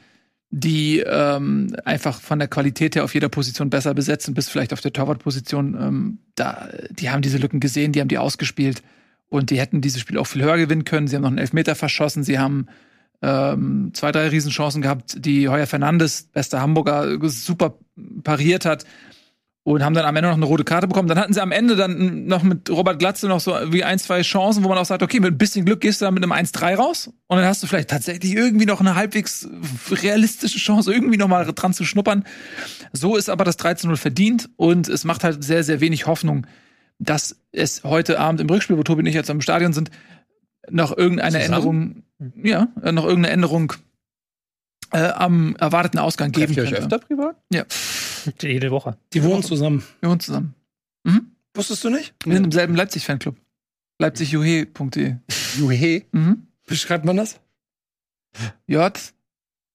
die 0.52 1.00
ähm, 1.00 1.76
einfach 1.86 2.22
von 2.22 2.40
der 2.40 2.48
Qualität 2.48 2.96
her 2.96 3.04
auf 3.04 3.14
jeder 3.14 3.30
Position 3.30 3.70
besser 3.70 3.94
besetzt 3.94 4.26
sind, 4.26 4.34
bis 4.34 4.50
vielleicht 4.50 4.74
auf 4.74 4.82
der 4.82 4.94
Torwartposition. 4.94 5.78
Ähm, 5.80 6.18
da, 6.36 6.70
die 6.90 7.10
haben 7.10 7.22
diese 7.22 7.38
Lücken 7.38 7.60
gesehen, 7.60 7.92
die 7.92 8.02
haben 8.02 8.08
die 8.08 8.18
ausgespielt 8.18 8.82
und 9.30 9.52
die 9.52 9.60
hätten 9.60 9.82
dieses 9.82 10.02
Spiel 10.02 10.18
auch 10.18 10.26
viel 10.26 10.44
höher 10.44 10.58
gewinnen 10.58 10.86
können. 10.86 11.08
Sie 11.08 11.16
haben 11.16 11.22
noch 11.22 11.30
einen 11.30 11.38
Elfmeter 11.38 11.76
verschossen, 11.76 12.24
sie 12.24 12.40
haben 12.40 12.68
ähm, 13.22 13.92
zwei, 13.94 14.12
drei 14.12 14.30
Riesenchancen 14.30 14.82
gehabt, 14.82 15.24
die 15.24 15.50
Heuer 15.50 15.68
Fernandes, 15.68 16.30
bester 16.34 16.62
Hamburger, 16.62 17.20
super 17.30 17.76
pariert 18.24 18.66
hat 18.66 18.86
und 19.64 19.84
haben 19.84 19.94
dann 19.94 20.06
am 20.06 20.16
Ende 20.16 20.30
noch 20.30 20.38
eine 20.38 20.46
rote 20.46 20.64
Karte 20.64 20.88
bekommen. 20.88 21.08
Dann 21.08 21.20
hatten 21.20 21.34
sie 21.34 21.42
am 21.42 21.52
Ende 21.52 21.76
dann 21.76 22.26
noch 22.26 22.44
mit 22.44 22.70
Robert 22.70 22.98
Glatze 22.98 23.28
noch 23.28 23.40
so 23.40 23.56
wie 23.68 23.84
ein, 23.84 24.00
zwei 24.00 24.22
Chancen, 24.22 24.64
wo 24.64 24.70
man 24.70 24.78
auch 24.78 24.86
sagt, 24.86 25.04
okay, 25.04 25.20
mit 25.20 25.34
ein 25.34 25.38
bisschen 25.38 25.66
Glück 25.66 25.82
gehst 25.82 26.02
du 26.02 26.06
dann 26.06 26.14
mit 26.14 26.24
einem 26.24 26.32
1-3 26.32 26.76
raus 26.76 27.12
und 27.28 27.38
dann 27.38 27.46
hast 27.46 27.62
du 27.62 27.68
vielleicht 27.68 27.90
tatsächlich 27.90 28.36
irgendwie 28.36 28.66
noch 28.66 28.80
eine 28.80 28.96
halbwegs 28.96 29.48
realistische 29.92 30.58
Chance, 30.58 30.92
irgendwie 30.92 31.18
noch 31.18 31.28
mal 31.28 31.46
dran 31.46 31.74
zu 31.74 31.84
schnuppern. 31.84 32.24
So 32.94 33.16
ist 33.16 33.30
aber 33.30 33.44
das 33.44 33.60
13-0 33.60 33.96
verdient 33.98 34.50
und 34.56 34.88
es 34.88 35.04
macht 35.04 35.24
halt 35.24 35.44
sehr, 35.44 35.64
sehr 35.64 35.82
wenig 35.82 36.08
Hoffnung, 36.08 36.48
dass 36.98 37.36
es 37.52 37.84
heute 37.84 38.20
Abend 38.20 38.42
im 38.42 38.50
Rückspiel, 38.50 38.78
wo 38.78 38.84
Tobi 38.84 39.02
und 39.02 39.08
ich 39.08 39.16
jetzt 39.16 39.30
am 39.30 39.42
Stadion 39.42 39.74
sind, 39.74 39.92
noch 40.70 40.98
irgendeine 40.98 41.40
Zusammen? 41.42 42.04
Änderung, 42.20 42.44
ja, 42.44 42.68
noch 42.92 43.06
irgendeine 43.06 43.30
Änderung 43.34 43.74
äh, 44.92 45.10
am 45.10 45.56
erwarteten 45.58 46.00
Ausgang 46.00 46.32
geben 46.32 46.54
Trefft 46.54 46.58
ihr 46.58 46.64
euch 46.64 46.80
könnte. 46.80 46.96
öfter 46.96 47.08
privat? 47.08 47.36
Jede 48.42 48.72
Woche. 48.72 48.98
Die 49.14 49.24
wohnen 49.24 49.44
zusammen. 49.44 49.84
Wir 50.02 50.10
wohnen 50.10 50.20
zusammen. 50.20 50.56
Mhm. 51.04 51.32
Wusstest 51.54 51.84
du 51.84 51.90
nicht? 51.90 52.14
Wir 52.26 52.36
sind 52.36 52.46
im 52.46 52.52
selben 52.52 52.76
Leipzig-Fanclub. 52.76 53.36
Leipzigjuhe.de. 54.00 55.16
Juhe. 55.58 56.02
Mhm. 56.12 56.48
Wie 56.68 56.76
schreibt 56.76 57.06
man 57.06 57.18
das? 57.18 57.40
J. 58.68 58.98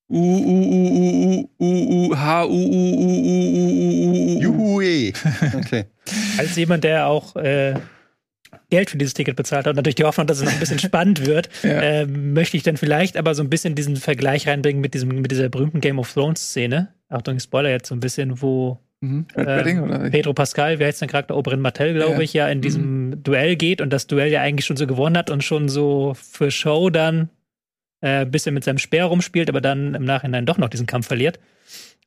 U 0.09 0.17
U 0.17 0.65
U 0.65 0.89
U 0.89 1.49
U 1.59 1.65
U 1.65 2.09
U 2.11 2.17
H 2.17 2.45
U 2.47 2.51
U 2.51 2.55
U 2.55 2.61
U 2.61 3.25
U 3.25 4.41
U 4.41 4.47
U 4.77 4.81
Juhe. 4.81 5.13
Okay. 5.55 5.85
Als 6.39 6.57
jemand, 6.57 6.85
der 6.85 7.07
auch 7.07 7.37
äh, 7.37 7.75
Geld 8.71 8.91
für 8.91 8.99
dieses 8.99 9.15
Ticket 9.15 9.35
bezahlt 9.37 9.67
hat 9.67 9.71
und 9.71 9.77
natürlich 9.77 9.95
die 9.97 10.05
Hoffnung, 10.05 10.27
dass 10.27 10.39
es 10.39 10.45
noch 10.45 10.53
ein 10.53 10.61
bisschen 10.61 10.79
spannend 10.79 11.27
wird, 11.27 11.49
Ja. 11.63 11.71
äh, 11.81 12.07
möchte 12.07 12.57
ich 12.57 12.63
dann 12.63 12.77
vielleicht 12.77 13.17
aber 13.17 13.35
so 13.35 13.43
ein 13.43 13.51
bisschen 13.51 13.75
diesen 13.75 13.97
Vergleich 13.97 14.47
reinbringen 14.47 14.81
mit, 14.81 14.95
diesem, 14.95 15.09
mit 15.09 15.31
dieser 15.31 15.49
berühmten 15.49 15.81
Game 15.81 15.99
of 15.99 16.13
Thrones-Szene. 16.13 16.93
Achtung, 17.15 17.39
Spoiler 17.41 17.71
jetzt 17.71 17.89
so 17.89 17.95
ein 17.95 18.01
bisschen, 18.01 18.41
wo 18.43 18.79
Mhm. 19.01 19.27
Oder? 19.37 19.63
Pedro 20.11 20.33
Pascal, 20.33 20.79
wie 20.79 20.85
heißt 20.87 21.03
der 21.03 21.09
Charakter, 21.09 21.37
Oberyn 21.37 21.61
Martell, 21.61 21.93
glaube 21.93 22.15
Ja. 22.15 22.21
ich, 22.21 22.33
ja 22.33 22.49
in 22.49 22.63
diesem 22.63 23.23
Duell 23.23 23.55
geht 23.57 23.83
und 23.83 23.91
das 23.93 24.07
Duell 24.07 24.31
ja 24.33 24.41
eigentlich 24.41 24.65
schon 24.65 24.79
so 24.79 24.87
gewonnen 24.87 25.19
hat 25.19 25.29
und 25.31 25.45
schon 25.45 25.69
so 25.69 26.15
für 26.15 26.51
Show 26.51 26.89
dann 26.89 27.29
äh, 28.01 28.23
ein 28.23 28.31
bisschen 28.31 28.55
mit 28.55 28.65
seinem 28.65 28.79
Speer 28.79 29.05
rumspielt, 29.07 29.51
aber 29.51 29.61
dann 29.61 29.95
im 29.95 30.05
Nachhinein 30.05 30.47
doch 30.47 30.57
noch 30.57 30.69
diesen 30.71 30.87
Kampf 30.87 31.07
verliert. 31.09 31.39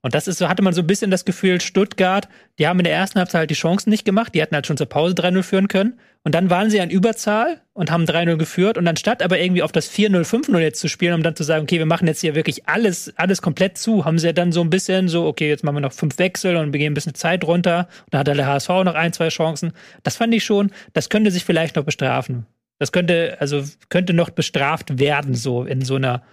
Und 0.01 0.13
das 0.13 0.27
ist 0.27 0.37
so, 0.37 0.47
hatte 0.47 0.61
man 0.61 0.73
so 0.73 0.81
ein 0.81 0.87
bisschen 0.87 1.11
das 1.11 1.25
Gefühl, 1.25 1.59
Stuttgart, 1.59 2.29
die 2.59 2.67
haben 2.67 2.79
in 2.79 2.85
der 2.85 2.93
ersten 2.93 3.19
Halbzeit 3.19 3.39
halt 3.39 3.49
die 3.49 3.55
Chancen 3.55 3.89
nicht 3.89 4.05
gemacht, 4.05 4.33
die 4.33 4.41
hätten 4.41 4.55
halt 4.55 4.67
schon 4.67 4.77
zur 4.77 4.87
Pause 4.87 5.15
3-0 5.15 5.43
führen 5.43 5.67
können. 5.67 5.99
Und 6.23 6.35
dann 6.35 6.49
waren 6.49 6.69
sie 6.69 6.77
in 6.77 6.89
Überzahl 6.89 7.61
und 7.73 7.89
haben 7.89 8.03
3-0 8.03 8.35
geführt. 8.37 8.77
Und 8.77 8.87
anstatt 8.87 9.23
aber 9.23 9.39
irgendwie 9.39 9.63
auf 9.63 9.71
das 9.71 9.89
4-0, 9.89 10.23
5-0 10.23 10.59
jetzt 10.59 10.79
zu 10.79 10.87
spielen, 10.87 11.13
um 11.13 11.23
dann 11.23 11.35
zu 11.35 11.43
sagen, 11.43 11.63
okay, 11.63 11.77
wir 11.79 11.85
machen 11.85 12.07
jetzt 12.07 12.21
hier 12.21 12.35
wirklich 12.35 12.67
alles, 12.67 13.13
alles 13.15 13.41
komplett 13.41 13.77
zu, 13.77 14.03
haben 14.05 14.19
sie 14.19 14.27
ja 14.27 14.33
dann 14.33 14.51
so 14.51 14.61
ein 14.61 14.69
bisschen 14.69 15.07
so, 15.07 15.25
okay, 15.25 15.47
jetzt 15.47 15.63
machen 15.63 15.77
wir 15.77 15.81
noch 15.81 15.93
fünf 15.93 16.19
Wechsel 16.19 16.57
und 16.57 16.73
wir 16.73 16.79
gehen 16.79 16.91
ein 16.91 16.95
bisschen 16.95 17.15
Zeit 17.15 17.45
runter. 17.45 17.87
Und 18.05 18.13
dann 18.13 18.19
hat 18.19 18.27
der 18.27 18.45
HSV 18.45 18.69
noch 18.69 18.95
ein, 18.95 19.13
zwei 19.13 19.29
Chancen. 19.29 19.71
Das 20.03 20.17
fand 20.17 20.33
ich 20.33 20.43
schon, 20.43 20.71
das 20.93 21.09
könnte 21.09 21.31
sich 21.31 21.45
vielleicht 21.45 21.75
noch 21.75 21.85
bestrafen. 21.85 22.45
Das 22.79 22.91
könnte, 22.91 23.37
also 23.39 23.63
könnte 23.89 24.13
noch 24.13 24.29
bestraft 24.29 24.99
werden, 24.99 25.33
so 25.35 25.63
in 25.63 25.81
so 25.83 25.95
einer 25.95 26.23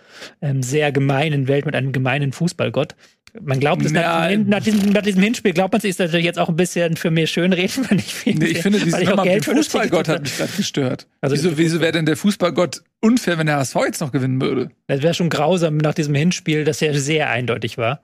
ähm, 0.43 0.63
sehr 0.63 0.93
gemeinen 0.93 1.49
Welt 1.49 1.65
mit 1.67 1.75
einem 1.75 1.93
gemeinen 1.93 2.33
Fußballgott. 2.33 2.95
Man 3.43 3.59
glaubt 3.59 3.85
es 3.85 3.91
nach, 3.91 4.29
diesem, 4.29 4.49
nach, 4.49 4.61
diesem, 4.63 4.93
nach 4.93 5.03
diesem 5.03 5.23
Hinspiel, 5.23 5.53
glaubt 5.53 5.73
man 5.73 5.81
sich 5.81 5.91
ist 5.91 5.99
natürlich 5.99 6.25
jetzt 6.25 6.39
auch 6.39 6.49
ein 6.49 6.55
bisschen 6.55 6.97
für 6.97 7.11
mir 7.11 7.27
schönreden, 7.27 7.85
wenn 7.91 7.99
ich 7.99 8.15
Nee, 8.27 8.45
ich 8.47 8.59
finde, 8.59 8.79
dieses 8.79 9.01
Nummer 9.01 9.17
mit 9.17 9.25
Geld 9.25 9.47
dem 9.47 9.57
Fußballgott 9.57 10.09
hat 10.09 10.23
mich 10.23 10.37
gerade 10.37 10.53
gestört. 10.57 11.09
Also- 11.21 11.35
wieso 11.35 11.59
wieso 11.59 11.81
wäre 11.81 11.93
denn 11.93 12.07
der 12.07 12.17
Fußballgott 12.17 12.83
unfair, 13.01 13.37
wenn 13.39 13.47
der 13.47 13.57
HSV 13.57 13.75
jetzt 13.87 14.01
noch 14.01 14.13
gewinnen 14.13 14.41
würde? 14.41 14.71
Das 14.87 15.03
wäre 15.03 15.15
schon 15.15 15.31
grausam 15.31 15.79
nach 15.79 15.95
diesem 15.95 16.15
Hinspiel, 16.15 16.65
das 16.65 16.79
ja 16.81 16.95
sehr 16.95 17.29
eindeutig 17.31 17.77
war. 17.77 18.03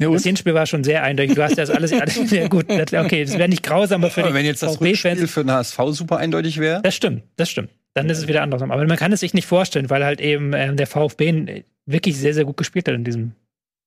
Ja, 0.00 0.10
Das 0.10 0.24
Hinspiel 0.24 0.54
war 0.54 0.66
schon 0.66 0.82
sehr 0.82 1.04
eindeutig. 1.04 1.36
Du 1.36 1.42
hast 1.44 1.56
das 1.58 1.70
alles, 1.70 1.92
alles 1.92 2.14
sehr 2.28 2.48
gut. 2.48 2.68
Das, 2.68 2.92
okay, 2.92 3.24
das 3.24 3.38
wäre 3.38 3.48
nicht 3.48 3.62
grausam, 3.62 4.02
aber 4.02 4.10
für 4.10 4.24
Aber 4.24 4.34
wenn 4.34 4.44
jetzt 4.46 4.64
das 4.64 4.80
Rückspiel 4.80 5.28
für 5.28 5.44
den 5.44 5.52
HSV 5.52 5.78
super 5.90 6.16
eindeutig 6.16 6.58
wäre, 6.58 6.82
Das 6.82 6.96
stimmt, 6.96 7.22
das 7.36 7.50
stimmt. 7.50 7.70
Dann 7.94 8.08
ist 8.08 8.18
es 8.18 8.28
wieder 8.28 8.42
andersrum. 8.42 8.70
Aber 8.70 8.86
man 8.86 8.96
kann 8.96 9.12
es 9.12 9.20
sich 9.20 9.34
nicht 9.34 9.46
vorstellen, 9.46 9.90
weil 9.90 10.04
halt 10.04 10.20
eben 10.20 10.52
ähm, 10.54 10.76
der 10.76 10.86
VfB 10.86 11.64
wirklich 11.86 12.16
sehr, 12.16 12.34
sehr 12.34 12.44
gut 12.44 12.56
gespielt 12.56 12.88
hat 12.88 12.94
in 12.94 13.04
diesem 13.04 13.32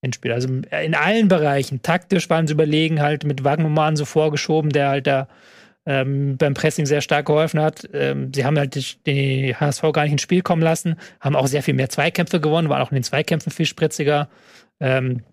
Endspiel. 0.02 0.32
Also 0.32 0.48
in 0.48 0.96
allen 0.96 1.28
Bereichen. 1.28 1.82
Taktisch 1.82 2.30
waren 2.30 2.48
sie 2.48 2.54
überlegen, 2.54 3.02
halt 3.02 3.24
mit 3.24 3.44
Wagnumann 3.44 3.96
so 3.96 4.06
vorgeschoben, 4.06 4.70
der 4.70 4.90
halt 4.90 5.08
da 5.08 5.28
ähm, 5.86 6.38
beim 6.38 6.54
Pressing 6.54 6.86
sehr 6.86 7.02
stark 7.02 7.28
geholfen 7.28 7.60
hat. 7.60 7.88
Ähm, 7.94 8.32
sie 8.34 8.46
haben 8.46 8.58
halt 8.58 8.76
die, 8.76 8.86
die 9.06 9.56
HSV 9.56 9.82
gar 9.94 10.04
nicht 10.04 10.14
ins 10.14 10.22
Spiel 10.22 10.42
kommen 10.42 10.62
lassen, 10.62 10.96
haben 11.20 11.36
auch 11.36 11.48
sehr 11.48 11.64
viel 11.64 11.74
mehr 11.74 11.90
Zweikämpfe 11.90 12.40
gewonnen, 12.40 12.70
waren 12.70 12.82
auch 12.82 12.92
in 12.92 12.96
den 12.96 13.04
Zweikämpfen 13.04 13.52
viel 13.52 13.66
spritziger. 13.66 14.30
Ähm, 14.80 15.24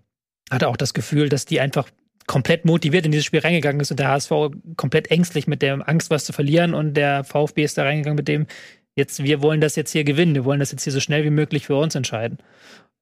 hatte 0.50 0.68
auch 0.68 0.76
das 0.76 0.94
Gefühl, 0.94 1.28
dass 1.28 1.46
die 1.46 1.61
einfach 1.61 1.88
komplett 2.26 2.64
motiviert 2.64 3.04
in 3.06 3.12
dieses 3.12 3.26
Spiel 3.26 3.40
reingegangen 3.40 3.80
ist 3.80 3.90
und 3.90 4.00
der 4.00 4.08
HSV 4.08 4.32
komplett 4.76 5.11
ängstlich 5.11 5.46
mit 5.46 5.62
der 5.62 5.88
Angst, 5.88 6.11
was 6.11 6.24
zu 6.24 6.32
verlieren 6.32 6.74
und 6.74 6.94
der 6.94 7.24
VfB 7.24 7.64
ist 7.64 7.78
da 7.78 7.85
reingegangen 7.85 8.16
mit 8.16 8.28
dem, 8.28 8.46
jetzt, 8.94 9.22
wir 9.22 9.42
wollen 9.42 9.61
das 9.61 9.76
jetzt 9.76 9.92
hier 9.92 10.04
gewinnen, 10.04 10.35
wir 10.35 10.44
wollen 10.44 10.61
das 10.61 10.72
jetzt 10.72 10.85
hier 10.85 10.92
so 10.92 11.00
schnell 11.00 11.24
wie 11.24 11.30
möglich 11.30 11.66
für 11.66 11.76
uns 11.76 11.94
entscheiden. 11.94 12.38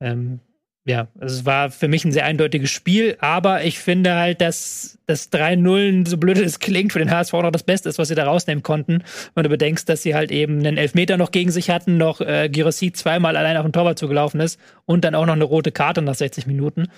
Ähm, 0.01 0.41
ja, 0.87 1.09
also 1.21 1.37
es 1.37 1.45
war 1.45 1.71
für 1.71 1.89
mich 1.89 2.07
ein 2.07 2.13
sehr 2.13 2.25
eindeutiges 2.25 2.71
Spiel, 2.71 3.17
aber 3.21 3.65
ich 3.65 3.79
finde 3.79 4.15
halt, 4.15 4.41
dass 4.41 4.99
das 5.07 5.31
3-0, 5.31 6.09
so 6.09 6.17
blöd 6.17 6.39
es 6.39 6.59
klingt, 6.59 6.93
für 6.93 6.99
den 6.99 7.11
HSV 7.11 7.33
noch 7.35 7.51
das 7.51 7.65
Beste 7.65 7.91
ist, 7.91 7.99
was 7.99 8.09
sie 8.09 8.15
da 8.15 8.25
rausnehmen 8.25 8.63
konnten. 8.63 9.05
Wenn 9.35 9.45
du 9.45 9.51
bedenkst, 9.51 9.89
dass 9.89 10.03
sie 10.03 10.15
halt 10.15 10.31
eben 10.31 10.59
einen 10.61 10.79
Elfmeter 10.79 11.19
noch 11.19 11.33
gegen 11.33 11.51
sich 11.51 11.69
hatten, 11.69 11.99
noch 11.99 12.23
äh, 12.23 12.49
Girassi 12.49 12.93
zweimal 12.93 13.37
allein 13.37 13.59
auf 13.59 13.67
den 13.67 13.75
Torwart 13.75 13.99
zugelaufen 13.99 14.41
ist 14.41 14.59
und 14.87 15.05
dann 15.05 15.15
auch 15.15 15.27
noch 15.27 15.35
eine 15.35 15.45
rote 15.45 15.71
Karte 15.71 16.01
nach 16.01 16.15
60 16.15 16.47
Minuten. 16.47 16.89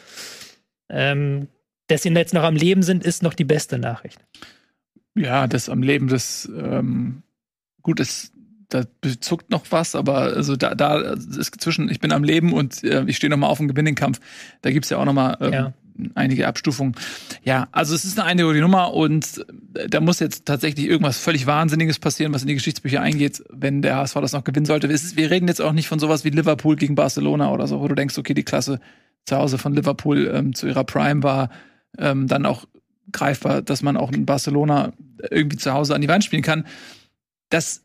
Ähm, 0.88 1.48
dass 1.92 2.02
sie 2.02 2.10
jetzt 2.10 2.34
noch 2.34 2.42
am 2.42 2.56
Leben 2.56 2.82
sind, 2.82 3.04
ist 3.04 3.22
noch 3.22 3.34
die 3.34 3.44
beste 3.44 3.78
Nachricht. 3.78 4.18
Ja, 5.14 5.46
das 5.46 5.68
am 5.68 5.82
Leben 5.82 6.08
des 6.08 6.50
ähm, 6.56 7.22
gut, 7.82 8.00
es 8.00 8.32
da 8.68 8.84
zuckt 9.20 9.50
noch 9.50 9.64
was, 9.70 9.94
aber 9.94 10.22
also 10.34 10.56
da, 10.56 10.74
da 10.74 10.98
ist 10.98 11.60
zwischen 11.60 11.90
ich 11.90 12.00
bin 12.00 12.10
am 12.10 12.24
Leben 12.24 12.54
und 12.54 12.82
äh, 12.84 13.04
ich 13.06 13.16
stehe 13.18 13.30
noch 13.30 13.36
mal 13.36 13.48
auf 13.48 13.58
dem 13.58 13.68
Gewinningkampf. 13.68 14.18
Da 14.62 14.70
gibt's 14.70 14.88
ja 14.88 14.96
auch 14.96 15.04
noch 15.04 15.12
mal 15.12 15.36
ähm, 15.42 15.52
Ja. 15.52 15.72
einige 16.14 16.48
Abstufungen. 16.48 16.94
Ja, 17.44 17.68
also 17.72 17.94
es 17.94 18.06
ist 18.06 18.18
eine 18.18 18.26
eindeutige 18.26 18.62
Nummer 18.62 18.94
und 18.94 19.44
äh, 19.74 19.88
da 19.90 20.00
muss 20.00 20.20
jetzt 20.20 20.46
tatsächlich 20.46 20.86
irgendwas 20.88 21.18
völlig 21.18 21.46
Wahnsinniges 21.46 21.98
passieren, 21.98 22.32
was 22.32 22.42
in 22.42 22.48
die 22.48 22.54
Geschichtsbücher 22.54 23.02
eingeht, 23.02 23.44
wenn 23.50 23.82
der 23.82 23.96
HSV 23.96 24.14
das 24.14 24.32
noch 24.32 24.44
gewinnen 24.44 24.64
sollte. 24.64 24.86
Es 24.86 25.04
ist, 25.04 25.16
wir 25.18 25.30
reden 25.30 25.48
jetzt 25.48 25.60
auch 25.60 25.72
nicht 25.72 25.88
von 25.88 25.98
sowas 25.98 26.24
wie 26.24 26.30
Liverpool 26.30 26.76
gegen 26.76 26.94
Barcelona 26.94 27.50
oder 27.50 27.66
so, 27.66 27.80
wo 27.80 27.88
du 27.88 27.94
denkst, 27.94 28.16
okay, 28.16 28.32
die 28.32 28.44
Klasse 28.44 28.80
zu 29.26 29.36
Hause 29.36 29.58
von 29.58 29.74
Liverpool 29.74 30.30
ähm, 30.34 30.54
zu 30.54 30.66
ihrer 30.66 30.84
Prime 30.84 31.22
war 31.22 31.50
ähm, 31.98 32.28
dann 32.28 32.46
auch 32.46 32.66
greifbar, 33.10 33.62
dass 33.62 33.82
man 33.82 33.96
auch 33.96 34.12
in 34.12 34.26
Barcelona 34.26 34.92
irgendwie 35.30 35.56
zu 35.56 35.72
Hause 35.72 35.94
an 35.94 36.00
die 36.00 36.08
Wand 36.08 36.24
spielen 36.24 36.42
kann. 36.42 36.66
Das 37.50 37.82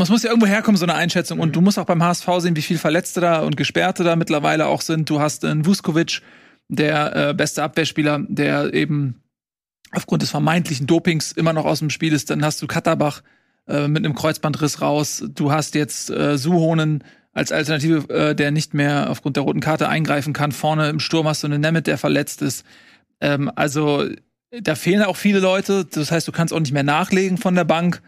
es 0.00 0.08
muss 0.08 0.22
ja 0.22 0.30
irgendwo 0.30 0.46
herkommen, 0.46 0.78
so 0.78 0.86
eine 0.86 0.94
Einschätzung. 0.94 1.38
Und 1.38 1.54
du 1.54 1.60
musst 1.60 1.78
auch 1.78 1.84
beim 1.84 2.02
HSV 2.02 2.26
sehen, 2.38 2.56
wie 2.56 2.62
viel 2.62 2.78
Verletzte 2.78 3.20
da 3.20 3.42
und 3.42 3.58
Gesperrte 3.58 4.04
da 4.04 4.16
mittlerweile 4.16 4.66
auch 4.66 4.80
sind. 4.80 5.10
Du 5.10 5.20
hast 5.20 5.44
einen 5.44 5.66
Vuskovic, 5.66 6.22
der 6.68 7.14
äh, 7.14 7.34
beste 7.34 7.62
Abwehrspieler, 7.62 8.24
der 8.26 8.72
eben 8.72 9.20
aufgrund 9.90 10.22
des 10.22 10.30
vermeintlichen 10.30 10.86
Dopings 10.86 11.32
immer 11.32 11.52
noch 11.52 11.66
aus 11.66 11.80
dem 11.80 11.90
Spiel 11.90 12.14
ist. 12.14 12.30
Dann 12.30 12.42
hast 12.42 12.62
du 12.62 12.66
Katterbach 12.66 13.22
äh, 13.68 13.86
mit 13.86 14.04
einem 14.04 14.14
Kreuzbandriss 14.14 14.80
raus. 14.80 15.24
Du 15.34 15.52
hast 15.52 15.74
jetzt 15.74 16.08
äh, 16.08 16.38
Suhonen 16.38 17.04
als 17.32 17.52
Alternative, 17.52 18.08
äh, 18.12 18.34
der 18.34 18.50
nicht 18.50 18.74
mehr 18.74 19.10
aufgrund 19.10 19.36
der 19.36 19.42
roten 19.42 19.60
Karte 19.60 19.88
eingreifen 19.88 20.32
kann. 20.32 20.52
Vorne 20.52 20.88
im 20.88 21.00
Sturm 21.00 21.26
hast 21.26 21.42
du 21.42 21.46
einen 21.46 21.60
Nemeth, 21.60 21.86
der 21.86 21.98
verletzt 21.98 22.42
ist. 22.42 22.64
Ähm, 23.20 23.50
also 23.54 24.06
da 24.50 24.74
fehlen 24.74 25.02
auch 25.02 25.16
viele 25.16 25.40
Leute. 25.40 25.86
Das 25.86 26.10
heißt, 26.10 26.28
du 26.28 26.32
kannst 26.32 26.52
auch 26.52 26.60
nicht 26.60 26.72
mehr 26.72 26.82
nachlegen 26.82 27.38
von 27.38 27.54
der 27.54 27.64
Bank. 27.64 28.02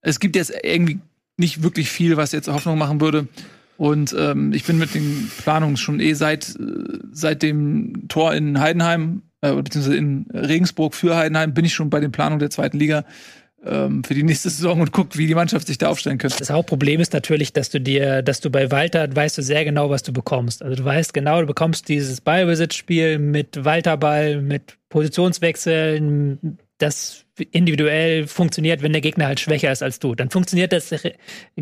Es 0.00 0.20
gibt 0.20 0.36
jetzt 0.36 0.52
irgendwie 0.62 1.00
nicht 1.36 1.62
wirklich 1.62 1.90
viel, 1.90 2.16
was 2.16 2.32
jetzt 2.32 2.48
Hoffnung 2.48 2.78
machen 2.78 3.00
würde. 3.00 3.28
Und 3.76 4.16
ähm, 4.18 4.54
ich 4.54 4.64
bin 4.64 4.78
mit 4.78 4.94
den 4.94 5.30
Planungen 5.36 5.76
schon 5.76 6.00
eh 6.00 6.14
seit, 6.14 6.56
äh, 6.56 6.98
seit 7.12 7.42
dem 7.42 8.08
Tor 8.08 8.32
in 8.32 8.58
Heidenheim, 8.58 9.22
äh, 9.42 9.52
beziehungsweise 9.52 9.96
in 9.98 10.26
Regensburg 10.32 10.94
für 10.94 11.14
Heidenheim, 11.14 11.52
bin 11.52 11.66
ich 11.66 11.74
schon 11.74 11.90
bei 11.90 12.00
den 12.00 12.10
Planungen 12.10 12.38
der 12.38 12.48
zweiten 12.48 12.78
Liga 12.78 13.04
für 13.66 14.14
die 14.14 14.22
nächste 14.22 14.48
Saison 14.48 14.80
und 14.80 14.92
guckt, 14.92 15.18
wie 15.18 15.26
die 15.26 15.34
Mannschaft 15.34 15.66
sich 15.66 15.78
da 15.78 15.88
aufstellen 15.88 16.18
könnte. 16.18 16.38
Das 16.38 16.50
Hauptproblem 16.50 17.00
ist 17.00 17.12
natürlich, 17.12 17.52
dass 17.52 17.68
du 17.70 17.80
dir, 17.80 18.22
dass 18.22 18.40
du 18.40 18.50
bei 18.50 18.70
Walter 18.70 19.14
weißt 19.14 19.38
du 19.38 19.42
sehr 19.42 19.64
genau, 19.64 19.90
was 19.90 20.02
du 20.02 20.12
bekommst. 20.12 20.62
Also 20.62 20.76
du 20.76 20.84
weißt 20.84 21.12
genau, 21.12 21.40
du 21.40 21.46
bekommst 21.46 21.88
dieses 21.88 22.20
Ballbesitzspiel 22.20 23.18
mit 23.18 23.64
Walterball, 23.64 24.40
mit 24.40 24.78
Positionswechseln, 24.88 26.58
das 26.78 27.25
individuell 27.50 28.26
funktioniert, 28.26 28.82
wenn 28.82 28.92
der 28.92 29.02
Gegner 29.02 29.26
halt 29.26 29.40
schwächer 29.40 29.70
ist 29.70 29.82
als 29.82 29.98
du. 29.98 30.14
Dann 30.14 30.30
funktioniert 30.30 30.72
das 30.72 30.94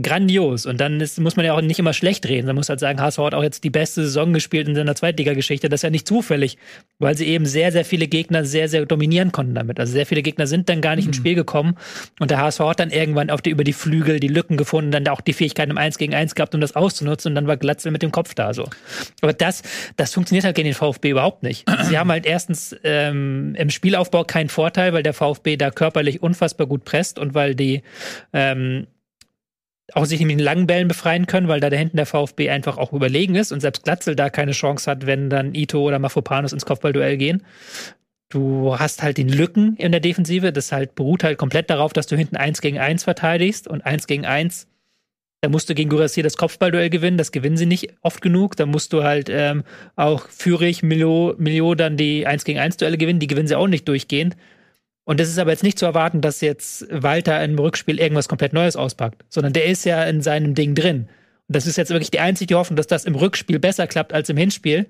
grandios. 0.01 0.67
Und 0.67 0.81
dann 0.81 1.01
ist, 1.01 1.19
muss 1.21 1.37
man 1.37 1.45
ja 1.45 1.55
auch 1.55 1.61
nicht 1.61 1.79
immer 1.79 1.93
schlecht 1.93 2.27
reden. 2.29 2.47
Man 2.47 2.57
muss 2.57 2.69
halt 2.69 2.81
sagen, 2.81 3.01
HSV 3.01 3.19
hat 3.19 3.35
auch 3.35 3.43
jetzt 3.43 3.65
die 3.65 3.71
beste 3.71 4.03
Saison 4.03 4.33
gespielt 4.33 4.69
in 4.69 4.75
seiner 4.75 4.95
Zweitligageschichte. 4.95 5.69
Das 5.69 5.79
ist 5.79 5.83
ja 5.83 5.91
nicht 5.91 6.07
zufällig, 6.07 6.59
weil 6.99 7.17
sie 7.17 7.27
eben 7.27 7.47
sehr, 7.47 7.73
sehr 7.73 7.85
viele 7.85 8.07
Gegner 8.07 8.45
sehr, 8.45 8.69
sehr 8.69 8.87
dominieren 8.87 9.33
konnten 9.33 9.55
damit. 9.55 9.81
Also 9.81 9.93
sehr 9.93 10.07
viele 10.07 10.23
Gegner 10.23 10.47
sind 10.47 10.69
dann 10.69 10.81
gar 10.81 10.95
nicht 10.95 11.07
mhm. 11.07 11.11
ins 11.11 11.17
Spiel 11.17 11.35
gekommen. 11.35 11.77
Und 12.21 12.31
der 12.31 12.39
HSV 12.39 12.61
hat 12.61 12.81
dann 12.81 12.91
irgendwann 12.91 13.31
auf 13.31 13.43
die, 13.43 13.51
über 13.51 13.65
die 13.65 13.73
Flügel 13.73 14.21
die 14.21 14.29
Lücken 14.29 14.57
gefunden, 14.57 14.93
dann 14.93 15.09
auch 15.09 15.21
die 15.21 15.33
Fähigkeit 15.33 15.69
im 15.69 15.79
1 15.79 15.99
gegen 15.99 16.15
1 16.15 16.37
gehabt, 16.37 16.55
um 16.55 16.61
das 16.61 16.77
auszunutzen. 16.77 17.33
Und 17.33 17.35
dann 17.35 17.47
war 17.49 17.57
Glatzel 17.57 17.91
mit 17.91 18.03
dem 18.03 18.13
Kopf 18.13 18.35
da 18.35 18.55
so. 18.55 18.69
Aber 19.23 19.33
das, 19.33 19.63
das 19.97 20.13
funktioniert 20.13 20.45
halt 20.45 20.55
gegen 20.55 20.69
den 20.69 20.75
VfB 20.75 21.11
überhaupt 21.11 21.43
nicht. 21.43 21.69
Sie 21.83 21.99
haben 21.99 22.11
halt 22.11 22.27
erstens 22.27 22.77
ähm, 22.85 23.55
im 23.57 23.71
Spielaufbau 23.71 24.25
keinen 24.25 24.49
Vorteil, 24.49 24.93
weil 24.93 25.03
der 25.03 25.15
VfB 25.15 25.57
da 25.57 25.64
körperlich 25.71 26.23
unfassbar 26.23 26.67
gut 26.67 26.85
presst 26.85 27.19
und 27.19 27.35
weil 27.35 27.55
die 27.55 27.83
ähm, 28.33 28.87
auch 29.93 30.07
sich 30.07 30.21
mit 30.21 30.31
den 30.31 30.39
langen 30.39 30.67
Bällen 30.67 30.89
befreien 30.89 31.27
können, 31.27 31.49
weil 31.49 31.61
da 31.61 31.71
da 31.71 31.77
hinten 31.77 31.99
der 31.99 32.07
VfB 32.07 32.51
einfach 32.51 32.79
auch 32.79 32.93
überlegen 32.93 33.35
ist 33.35 33.53
und 33.53 33.61
selbst 33.61 33.85
Glatzel 33.85 34.17
da 34.17 34.31
keine 34.31 34.53
Chance 34.53 34.91
hat, 34.91 35.07
wenn 35.07 35.29
dann 35.29 35.55
Ito 35.55 35.83
oder 35.83 35.99
Mafopanos 35.99 36.53
ins 36.53 36.67
Kopfballduell 36.67 37.17
gehen. 37.17 37.43
Du 38.31 38.79
hast 38.79 39.03
halt 39.03 39.19
den 39.19 39.29
Lücken 39.29 39.77
in 39.77 39.93
der 39.93 40.01
Defensive, 40.01 40.53
das 40.53 40.73
halt 40.73 40.95
beruht 40.95 41.23
halt 41.23 41.39
komplett 41.39 41.71
darauf, 41.71 41.93
dass 41.93 42.07
du 42.07 42.17
hinten 42.17 42.37
eins 42.37 42.61
gegen 42.61 42.79
eins 42.79 43.05
verteidigst 43.05 43.69
und 43.69 43.85
eins 43.85 44.07
gegen 44.07 44.25
eins 44.25 44.67
da 45.45 45.51
musst 45.51 45.69
du 45.69 45.75
gegen 45.75 45.91
Gurassier 45.91 46.23
das 46.23 46.39
Kopfballduell 46.39 46.89
gewinnen, 46.89 47.19
das 47.19 47.31
gewinnen 47.31 47.59
sie 47.59 47.67
nicht 47.67 47.93
oft 48.01 48.23
genug. 48.23 48.57
Da 48.57 48.65
musst 48.65 48.95
du 48.95 49.03
halt 49.03 49.29
ähm, 49.29 49.63
auch 49.95 50.27
Fürich, 50.31 50.83
Milo, 50.83 51.35
Milo 51.37 51.75
dann 51.75 51.99
die 51.99 52.27
1 52.27 52.47
gegen 52.47 52.59
1 52.59 52.79
Duelle 52.79 52.97
gewinnen, 52.97 53.21
die 53.21 53.27
gewinnen 53.27 53.47
sie 53.47 53.55
auch 53.55 53.69
nicht 53.69 53.87
durchgehend. 53.87 54.39
Und 55.05 55.21
das 55.21 55.29
ist 55.29 55.39
aber 55.39 55.51
jetzt 55.51 55.63
nicht 55.63 55.79
zu 55.79 55.85
erwarten, 55.85 56.21
dass 56.21 56.41
jetzt 56.41 56.87
Walter 56.91 57.43
im 57.45 57.59
Rückspiel 57.59 58.01
irgendwas 58.01 58.29
komplett 58.29 58.53
Neues 58.53 58.75
auspackt, 58.75 59.25
sondern 59.29 59.53
der 59.53 59.67
ist 59.67 59.85
ja 59.85 60.03
in 60.05 60.23
seinem 60.23 60.55
Ding 60.55 60.75
drin. 60.75 61.09
Und 61.47 61.57
das 61.57 61.67
ist 61.67 61.77
jetzt 61.77 61.91
wirklich 61.91 62.11
die 62.11 62.21
einzige 62.21 62.57
Hoffnung, 62.57 62.77
dass 62.77 62.87
das 62.87 63.05
im 63.05 63.15
Rückspiel 63.15 63.59
besser 63.59 63.87
klappt 63.87 64.15
als 64.15 64.31
im 64.31 64.37
Hinspiel. 64.37 64.87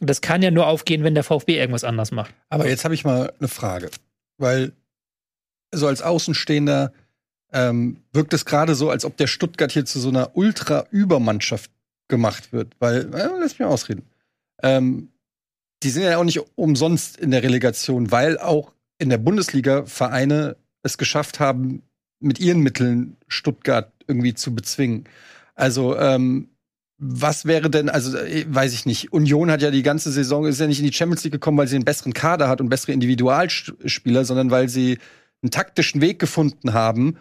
Und 0.00 0.10
das 0.10 0.20
kann 0.20 0.42
ja 0.42 0.50
nur 0.50 0.66
aufgehen, 0.66 1.02
wenn 1.02 1.14
der 1.14 1.24
VfB 1.24 1.58
irgendwas 1.58 1.84
anders 1.84 2.12
macht. 2.12 2.32
Aber 2.50 2.68
jetzt 2.68 2.84
habe 2.84 2.94
ich 2.94 3.04
mal 3.04 3.32
eine 3.38 3.48
Frage, 3.48 3.90
weil 4.36 4.72
so 5.72 5.86
als 5.86 6.02
Außenstehender 6.02 6.92
ähm, 7.52 8.02
wirkt 8.12 8.34
es 8.34 8.44
gerade 8.44 8.74
so, 8.74 8.90
als 8.90 9.06
ob 9.06 9.16
der 9.16 9.26
Stuttgart 9.26 9.72
hier 9.72 9.86
zu 9.86 9.98
so 9.98 10.10
einer 10.10 10.36
Ultra-Übermannschaft 10.36 11.70
gemacht 12.06 12.52
wird. 12.52 12.74
Weil, 12.78 13.12
äh, 13.14 13.28
lass 13.40 13.58
mich 13.58 13.66
ausreden. 13.66 14.02
Ähm, 14.62 15.08
die 15.82 15.90
sind 15.90 16.02
ja 16.02 16.18
auch 16.18 16.24
nicht 16.24 16.40
umsonst 16.56 17.16
in 17.16 17.30
der 17.30 17.42
Relegation, 17.42 18.10
weil 18.10 18.38
auch 18.38 18.72
in 18.98 19.10
der 19.10 19.18
Bundesliga 19.18 19.84
Vereine 19.86 20.56
es 20.82 20.98
geschafft 20.98 21.40
haben, 21.40 21.82
mit 22.20 22.40
ihren 22.40 22.60
Mitteln 22.60 23.16
Stuttgart 23.28 23.92
irgendwie 24.06 24.34
zu 24.34 24.54
bezwingen. 24.54 25.04
Also, 25.54 25.96
ähm, 25.96 26.48
was 26.98 27.44
wäre 27.44 27.70
denn, 27.70 27.88
also 27.88 28.16
äh, 28.18 28.44
weiß 28.48 28.72
ich 28.72 28.84
nicht, 28.84 29.12
Union 29.12 29.50
hat 29.50 29.62
ja 29.62 29.70
die 29.70 29.82
ganze 29.82 30.10
Saison, 30.10 30.46
ist 30.46 30.60
ja 30.60 30.66
nicht 30.66 30.80
in 30.80 30.86
die 30.86 30.92
Champions 30.92 31.22
League 31.22 31.32
gekommen, 31.32 31.58
weil 31.58 31.68
sie 31.68 31.76
einen 31.76 31.84
besseren 31.84 32.12
Kader 32.12 32.48
hat 32.48 32.60
und 32.60 32.68
bessere 32.68 32.92
Individualspieler, 32.92 34.24
sondern 34.24 34.50
weil 34.50 34.68
sie 34.68 34.98
einen 35.42 35.50
taktischen 35.52 36.00
Weg 36.00 36.18
gefunden 36.18 36.72
haben, 36.72 37.16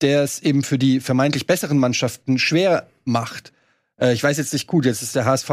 der 0.00 0.24
es 0.24 0.42
eben 0.42 0.64
für 0.64 0.78
die 0.78 0.98
vermeintlich 0.98 1.46
besseren 1.46 1.78
Mannschaften 1.78 2.38
schwer 2.38 2.88
macht. 3.04 3.52
Äh, 4.00 4.12
ich 4.12 4.22
weiß 4.22 4.38
jetzt 4.38 4.52
nicht 4.52 4.66
gut, 4.66 4.84
jetzt 4.84 5.02
ist 5.02 5.14
der 5.14 5.24
HSV 5.24 5.50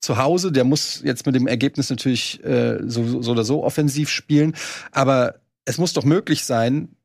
zu 0.00 0.18
Hause, 0.18 0.52
der 0.52 0.64
muss 0.64 1.02
jetzt 1.04 1.26
mit 1.26 1.34
dem 1.34 1.46
Ergebnis 1.46 1.90
natürlich 1.90 2.42
äh, 2.44 2.78
so, 2.84 3.22
so 3.22 3.32
oder 3.32 3.44
so 3.44 3.64
offensiv 3.64 4.10
spielen. 4.10 4.54
Aber 4.92 5.40
es 5.64 5.78
muss 5.78 5.92
doch 5.92 6.04
möglich 6.04 6.44
sein, 6.44 6.96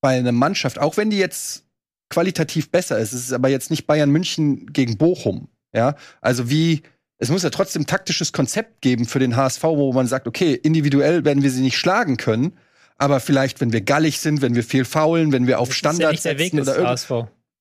bei 0.00 0.18
einer 0.18 0.32
Mannschaft, 0.32 0.78
auch 0.78 0.96
wenn 0.98 1.08
die 1.08 1.18
jetzt 1.18 1.64
qualitativ 2.10 2.70
besser 2.70 2.98
ist, 2.98 3.12
es 3.12 3.24
ist 3.24 3.32
aber 3.32 3.48
jetzt 3.48 3.70
nicht 3.70 3.86
Bayern 3.86 4.10
München 4.10 4.66
gegen 4.66 4.98
Bochum. 4.98 5.48
Ja, 5.74 5.96
also 6.20 6.50
wie, 6.50 6.82
es 7.18 7.30
muss 7.30 7.42
ja 7.42 7.50
trotzdem 7.50 7.86
taktisches 7.86 8.32
Konzept 8.32 8.82
geben 8.82 9.06
für 9.06 9.18
den 9.18 9.34
HSV, 9.34 9.62
wo 9.62 9.92
man 9.92 10.06
sagt, 10.06 10.28
okay, 10.28 10.54
individuell 10.54 11.24
werden 11.24 11.42
wir 11.42 11.50
sie 11.50 11.62
nicht 11.62 11.78
schlagen 11.78 12.16
können, 12.16 12.52
aber 12.96 13.18
vielleicht, 13.18 13.60
wenn 13.60 13.72
wir 13.72 13.80
gallig 13.80 14.20
sind, 14.20 14.42
wenn 14.42 14.54
wir 14.54 14.62
viel 14.62 14.84
faulen, 14.84 15.32
wenn 15.32 15.46
wir 15.46 15.58
auf 15.58 15.68
das 15.68 15.78
Standards 15.78 16.18
ist 16.18 16.24
ja 16.24 16.38
Weg 16.38 16.54
oder 16.54 16.76
HSV. 16.76 17.10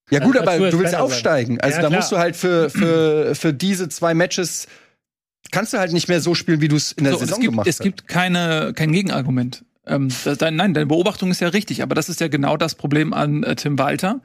Ja 0.10 0.20
gut, 0.20 0.38
aber 0.38 0.58
du 0.70 0.80
willst 0.80 0.96
aufsteigen. 0.96 1.60
Also 1.62 1.78
ja, 1.78 1.84
da 1.84 1.90
musst 1.90 2.12
du 2.12 2.18
halt 2.18 2.36
für, 2.36 2.70
für, 2.70 3.36
für 3.36 3.54
diese 3.54 3.90
zwei 3.90 4.14
Matches 4.14 4.68
kannst 5.52 5.74
du 5.74 5.78
halt 5.78 5.92
nicht 5.94 6.08
mehr 6.08 6.20
so 6.20 6.36
spielen, 6.36 6.62
wie 6.62 6.68
du 6.68 6.76
es 6.76 6.92
in 6.92 7.04
der 7.04 7.14
so, 7.14 7.20
Saison 7.20 7.40
gibt, 7.40 7.52
gemacht 7.52 7.68
hast. 7.68 7.76
Es 7.76 7.84
gibt 7.84 8.08
keine, 8.08 8.74
kein 8.76 8.92
Gegenargument. 8.92 9.64
Ähm, 9.86 10.10
das, 10.24 10.40
nein, 10.40 10.74
deine 10.74 10.86
Beobachtung 10.86 11.30
ist 11.32 11.42
ja 11.42 11.50
richtig, 11.50 11.84
aber 11.84 11.94
das 11.94 12.08
ist 12.08 12.22
ja 12.22 12.28
genau 12.30 12.56
das 12.56 12.76
Problem 12.76 13.14
an 13.14 13.44
äh, 13.44 13.56
Tim 13.56 13.78
Walter. 13.78 14.22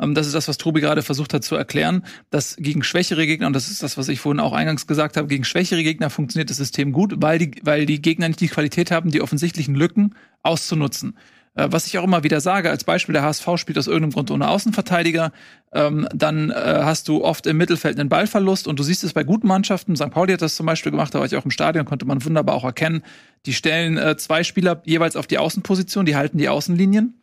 Ähm, 0.00 0.14
das 0.14 0.26
ist 0.26 0.34
das, 0.34 0.46
was 0.46 0.56
Tobi 0.56 0.80
gerade 0.80 1.02
versucht 1.02 1.34
hat 1.34 1.42
zu 1.42 1.56
erklären, 1.56 2.04
dass 2.30 2.56
gegen 2.56 2.82
schwächere 2.82 3.26
Gegner, 3.26 3.48
und 3.48 3.52
das 3.54 3.70
ist 3.70 3.82
das, 3.82 3.98
was 3.98 4.08
ich 4.08 4.20
vorhin 4.20 4.40
auch 4.40 4.52
eingangs 4.52 4.86
gesagt 4.86 5.16
habe, 5.16 5.26
gegen 5.26 5.44
schwächere 5.44 5.82
Gegner 5.82 6.10
funktioniert 6.10 6.50
das 6.50 6.58
System 6.58 6.92
gut, 6.92 7.14
weil 7.16 7.38
die, 7.38 7.50
weil 7.62 7.86
die 7.86 8.00
Gegner 8.00 8.28
nicht 8.28 8.40
die 8.40 8.48
Qualität 8.48 8.90
haben, 8.90 9.10
die 9.10 9.20
offensichtlichen 9.20 9.74
Lücken 9.74 10.14
auszunutzen. 10.42 11.16
Äh, 11.60 11.72
was 11.72 11.86
ich 11.86 11.98
auch 11.98 12.04
immer 12.04 12.24
wieder 12.24 12.40
sage, 12.40 12.70
als 12.70 12.84
Beispiel, 12.84 13.12
der 13.12 13.22
HSV 13.22 13.46
spielt 13.56 13.78
aus 13.78 13.86
irgendeinem 13.86 14.12
Grund 14.12 14.30
ohne 14.30 14.48
Außenverteidiger, 14.48 15.32
ähm, 15.72 16.08
dann 16.14 16.50
äh, 16.50 16.54
hast 16.54 17.08
du 17.08 17.22
oft 17.22 17.46
im 17.46 17.58
Mittelfeld 17.58 17.98
einen 18.00 18.08
Ballverlust 18.08 18.66
und 18.66 18.78
du 18.78 18.82
siehst 18.82 19.04
es 19.04 19.12
bei 19.12 19.24
guten 19.24 19.46
Mannschaften, 19.46 19.94
St. 19.94 20.10
Pauli 20.10 20.32
hat 20.32 20.42
das 20.42 20.56
zum 20.56 20.66
Beispiel 20.66 20.90
gemacht, 20.90 21.14
da 21.14 21.18
war 21.18 21.26
ich 21.26 21.36
auch 21.36 21.44
im 21.44 21.50
Stadion, 21.50 21.84
konnte 21.84 22.06
man 22.06 22.24
wunderbar 22.24 22.54
auch 22.54 22.64
erkennen, 22.64 23.02
die 23.46 23.52
stellen 23.52 23.98
äh, 23.98 24.16
zwei 24.16 24.42
Spieler 24.42 24.82
jeweils 24.84 25.16
auf 25.16 25.26
die 25.26 25.38
Außenposition, 25.38 26.06
die 26.06 26.16
halten 26.16 26.38
die 26.38 26.48
Außenlinien, 26.48 27.22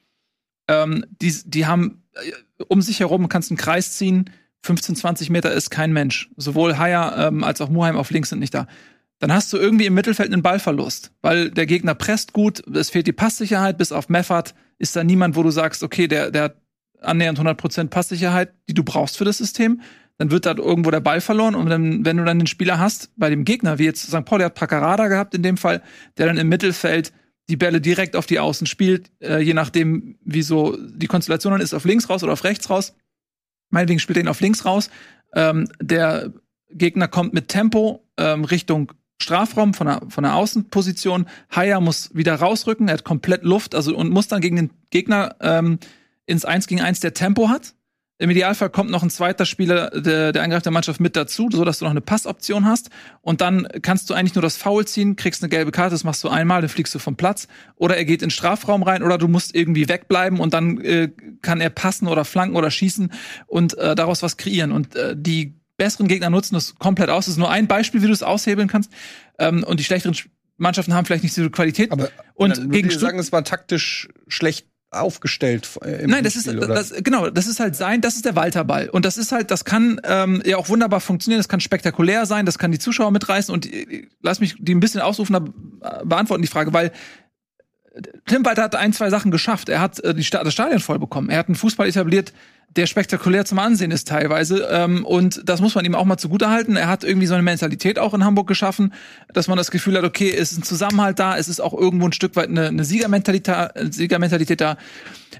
ähm, 0.67 1.05
die, 1.21 1.33
die 1.45 1.65
haben 1.65 2.03
äh, 2.13 2.63
um 2.67 2.81
sich 2.81 2.99
herum, 2.99 3.29
kannst 3.29 3.49
einen 3.51 3.57
Kreis 3.57 3.97
ziehen, 3.97 4.29
15, 4.63 4.95
20 4.95 5.29
Meter 5.29 5.51
ist 5.51 5.69
kein 5.69 5.93
Mensch. 5.93 6.29
Sowohl 6.35 6.77
Haier 6.77 7.15
ähm, 7.17 7.43
als 7.43 7.61
auch 7.61 7.69
Muheim 7.69 7.95
auf 7.95 8.09
links 8.11 8.29
sind 8.29 8.39
nicht 8.39 8.53
da 8.53 8.67
dann 9.19 9.33
hast 9.33 9.51
du 9.51 9.57
irgendwie 9.57 9.87
im 9.87 9.93
Mittelfeld 9.93 10.31
einen 10.31 10.43
Ballverlust, 10.43 11.11
weil 11.21 11.49
der 11.49 11.65
Gegner 11.65 11.95
presst 11.95 12.33
gut, 12.33 12.65
es 12.67 12.89
fehlt 12.89 13.07
die 13.07 13.13
Passsicherheit, 13.13 13.77
bis 13.77 13.91
auf 13.91 14.09
Meffert 14.09 14.53
ist 14.77 14.95
da 14.95 15.03
niemand, 15.03 15.35
wo 15.35 15.43
du 15.43 15.49
sagst, 15.49 15.81
okay, 15.81 16.07
der, 16.07 16.29
der 16.29 16.43
hat 16.43 16.61
annähernd 17.01 17.39
100% 17.39 17.87
Passsicherheit, 17.87 18.53
die 18.69 18.73
du 18.73 18.83
brauchst 18.83 19.17
für 19.17 19.25
das 19.25 19.37
System. 19.37 19.81
Dann 20.19 20.31
wird 20.31 20.45
da 20.45 20.55
irgendwo 20.55 20.91
der 20.91 20.99
Ball 20.99 21.21
verloren 21.21 21.55
und 21.55 21.69
dann, 21.69 22.05
wenn 22.05 22.17
du 22.17 22.25
dann 22.25 22.39
den 22.39 22.47
Spieler 22.47 22.79
hast, 22.79 23.11
bei 23.17 23.29
dem 23.29 23.45
Gegner, 23.45 23.77
wie 23.77 23.85
jetzt 23.85 24.07
St. 24.07 24.25
Pauli 24.25 24.43
hat 24.43 24.55
Paccarada 24.55 25.07
gehabt 25.07 25.35
in 25.35 25.43
dem 25.43 25.57
Fall, 25.57 25.83
der 26.17 26.25
dann 26.25 26.37
im 26.37 26.49
Mittelfeld 26.49 27.13
die 27.49 27.55
Bälle 27.55 27.81
direkt 27.81 28.15
auf 28.15 28.25
die 28.25 28.39
Außen 28.39 28.67
spielt, 28.67 29.11
äh, 29.21 29.39
je 29.39 29.53
nachdem, 29.53 30.17
wie 30.23 30.41
so 30.41 30.75
die 30.77 31.07
Konstellation 31.07 31.53
dann 31.53 31.61
ist, 31.61 31.73
auf 31.73 31.85
links 31.85 32.09
raus 32.09 32.23
oder 32.23 32.33
auf 32.33 32.43
rechts 32.43 32.69
raus. 32.69 32.95
Meinetwegen 33.69 33.99
spielt 33.99 34.17
er 34.17 34.23
ihn 34.23 34.27
auf 34.27 34.41
links 34.41 34.65
raus. 34.65 34.89
Ähm, 35.33 35.69
der 35.79 36.33
Gegner 36.69 37.07
kommt 37.07 37.33
mit 37.33 37.47
Tempo 37.47 38.05
ähm, 38.17 38.43
Richtung 38.43 38.91
Strafraum 39.19 39.73
von 39.73 39.87
der, 39.87 40.01
von 40.09 40.23
der 40.23 40.35
Außenposition. 40.35 41.27
Haya 41.55 41.79
muss 41.79 42.09
wieder 42.13 42.35
rausrücken, 42.35 42.87
er 42.87 42.95
hat 42.95 43.03
komplett 43.03 43.43
Luft, 43.43 43.75
also 43.75 43.95
und 43.95 44.09
muss 44.09 44.27
dann 44.27 44.41
gegen 44.41 44.55
den 44.55 44.69
Gegner 44.89 45.35
ähm, 45.41 45.79
ins 46.25 46.45
1 46.45 46.67
gegen 46.67 46.81
1 46.81 46.99
der 46.99 47.13
Tempo 47.13 47.49
hat. 47.49 47.73
Im 48.19 48.31
Idealfall 48.31 48.71
kommt 48.71 48.89
noch 48.89 49.03
ein 49.03 49.11
zweiter 49.11 49.45
Spieler 49.45 49.91
der, 49.91 50.31
der 50.31 50.41
Angriff 50.41 50.63
der 50.63 50.71
Mannschaft 50.71 50.99
mit 50.99 51.15
dazu, 51.15 51.49
so 51.51 51.63
dass 51.63 51.79
du 51.79 51.85
noch 51.85 51.91
eine 51.91 52.01
Passoption 52.01 52.65
hast. 52.65 52.89
Und 53.21 53.41
dann 53.41 53.67
kannst 53.83 54.09
du 54.09 54.15
eigentlich 54.15 54.33
nur 54.33 54.41
das 54.41 54.57
Foul 54.57 54.87
ziehen, 54.87 55.15
kriegst 55.15 55.43
eine 55.43 55.49
gelbe 55.49 55.69
Karte, 55.69 55.91
das 55.91 56.03
machst 56.03 56.23
du 56.23 56.29
einmal, 56.29 56.61
dann 56.61 56.69
fliegst 56.69 56.95
du 56.95 56.99
vom 56.99 57.15
Platz. 57.15 57.47
Oder 57.75 57.95
er 57.95 58.05
geht 58.05 58.23
in 58.23 58.27
den 58.27 58.31
Strafraum 58.31 58.81
rein, 58.81 59.03
oder 59.03 59.19
du 59.19 59.27
musst 59.27 59.53
irgendwie 59.53 59.87
wegbleiben 59.87 60.39
und 60.39 60.55
dann 60.55 60.81
äh, 60.81 61.11
kann 61.43 61.61
er 61.61 61.69
passen 61.69 62.07
oder 62.07 62.25
flanken 62.25 62.57
oder 62.57 62.71
schießen 62.71 63.11
und 63.45 63.77
äh, 63.77 63.93
daraus 63.93 64.23
was 64.23 64.35
kreieren. 64.35 64.71
Und 64.71 64.95
äh, 64.95 65.15
die 65.15 65.53
besseren 65.77 66.07
Gegner 66.07 66.29
nutzen 66.29 66.55
das 66.55 66.75
komplett 66.75 67.09
aus. 67.09 67.25
Das 67.25 67.33
ist 67.33 67.37
nur 67.37 67.49
ein 67.49 67.67
Beispiel, 67.67 68.01
wie 68.01 68.07
du 68.07 68.13
es 68.13 68.23
aushebeln 68.23 68.67
kannst. 68.67 68.91
Ähm, 69.39 69.63
und 69.63 69.79
die 69.79 69.83
schlechteren 69.83 70.15
Mannschaften 70.57 70.93
haben 70.93 71.05
vielleicht 71.05 71.23
nicht 71.23 71.33
so 71.33 71.41
viel 71.41 71.51
Qualität. 71.51 71.91
Aber 71.91 72.09
und 72.33 72.71
gegen 72.71 72.89
sagen, 72.89 73.19
es 73.19 73.31
war 73.31 73.43
taktisch 73.43 74.09
schlecht 74.27 74.67
aufgestellt. 74.89 75.69
Äh, 75.81 76.07
Nein, 76.07 76.23
das 76.23 76.35
ist 76.35 76.47
das, 76.47 76.93
genau, 77.03 77.29
das 77.29 77.47
ist 77.47 77.59
halt 77.59 77.75
sein, 77.75 77.99
das 78.01 78.15
ist 78.15 78.25
der 78.25 78.35
Walterball 78.35 78.89
und 78.89 79.03
das 79.03 79.17
ist 79.17 79.33
halt, 79.33 79.51
das 79.51 79.65
kann 79.65 79.99
ähm, 80.05 80.41
ja 80.45 80.57
auch 80.57 80.69
wunderbar 80.69 81.01
funktionieren, 81.01 81.39
das 81.39 81.49
kann 81.49 81.59
spektakulär 81.59 82.25
sein, 82.25 82.45
das 82.45 82.57
kann 82.57 82.71
die 82.71 82.79
Zuschauer 82.79 83.11
mitreißen 83.11 83.53
und 83.53 83.71
äh, 83.71 84.07
lass 84.21 84.39
mich 84.39 84.55
die 84.57 84.73
ein 84.73 84.79
bisschen 84.79 85.01
ausrufen, 85.01 85.33
da 85.81 86.03
beantworten 86.05 86.41
die 86.41 86.47
Frage, 86.47 86.71
weil 86.71 86.93
Tim 88.25 88.45
Walter 88.45 88.63
hat 88.63 88.75
ein, 88.75 88.93
zwei 88.93 89.09
Sachen 89.09 89.31
geschafft. 89.31 89.69
Er 89.69 89.79
hat 89.79 89.99
äh, 89.99 90.13
die 90.13 90.23
Sta 90.23 90.43
das 90.43 90.53
Stadion 90.53 90.79
voll 90.79 90.99
bekommen. 90.99 91.29
Er 91.29 91.39
hat 91.39 91.47
einen 91.47 91.55
Fußball 91.55 91.87
etabliert, 91.87 92.33
der 92.75 92.85
spektakulär 92.85 93.45
zum 93.45 93.59
Ansehen 93.59 93.91
ist 93.91 94.07
teilweise. 94.07 94.67
Ähm, 94.71 95.05
und 95.05 95.41
das 95.45 95.61
muss 95.61 95.75
man 95.75 95.85
ihm 95.85 95.95
auch 95.95 96.05
mal 96.05 96.17
zugutehalten. 96.17 96.75
Er 96.75 96.87
hat 96.87 97.03
irgendwie 97.03 97.27
so 97.27 97.33
eine 97.33 97.43
Mentalität 97.43 97.97
auch 97.97 98.13
in 98.13 98.23
Hamburg 98.23 98.47
geschaffen, 98.47 98.93
dass 99.33 99.47
man 99.47 99.57
das 99.57 99.71
Gefühl 99.71 99.97
hat, 99.97 100.03
okay, 100.03 100.31
es 100.31 100.51
ist 100.51 100.59
ein 100.59 100.63
Zusammenhalt 100.63 101.19
da, 101.19 101.37
es 101.37 101.47
ist 101.47 101.59
auch 101.59 101.73
irgendwo 101.73 102.07
ein 102.07 102.13
Stück 102.13 102.35
weit 102.35 102.49
eine, 102.49 102.67
eine 102.67 102.83
Siegermentalität, 102.83 103.71
Siegermentalität 103.91 104.61
da. 104.61 104.77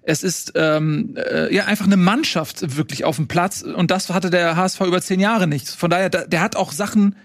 Es 0.03 0.23
ist 0.23 0.53
ähm, 0.55 1.15
äh, 1.17 1.53
ja 1.53 1.65
einfach 1.65 1.85
eine 1.85 1.97
Mannschaft 1.97 2.77
wirklich 2.77 3.03
auf 3.03 3.17
dem 3.17 3.27
Platz. 3.27 3.61
Und 3.61 3.91
das 3.91 4.09
hatte 4.09 4.29
der 4.29 4.55
HSV 4.55 4.81
über 4.81 5.01
zehn 5.01 5.19
Jahre 5.19 5.47
nicht. 5.47 5.69
Von 5.69 5.89
daher, 5.89 6.09
der 6.09 6.41
hat 6.41 6.55
auch 6.55 6.71
Sachen 6.71 7.15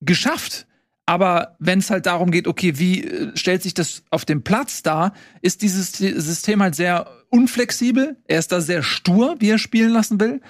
geschafft 0.00 0.66
aber 1.06 1.56
wenn 1.58 1.80
es 1.80 1.90
halt 1.90 2.06
darum 2.06 2.30
geht, 2.30 2.46
okay, 2.46 2.78
wie 2.78 3.04
äh, 3.04 3.36
stellt 3.36 3.62
sich 3.62 3.74
das 3.74 4.02
auf 4.10 4.24
dem 4.24 4.42
Platz 4.42 4.82
dar, 4.82 5.12
ist 5.40 5.62
dieses 5.62 5.92
System 5.92 6.62
halt 6.62 6.74
sehr 6.74 7.08
unflexibel. 7.28 8.16
Er 8.28 8.38
ist 8.38 8.52
da 8.52 8.60
sehr 8.60 8.82
stur, 8.82 9.36
wie 9.38 9.50
er 9.50 9.58
spielen 9.58 9.90
lassen 9.90 10.20
will. 10.20 10.40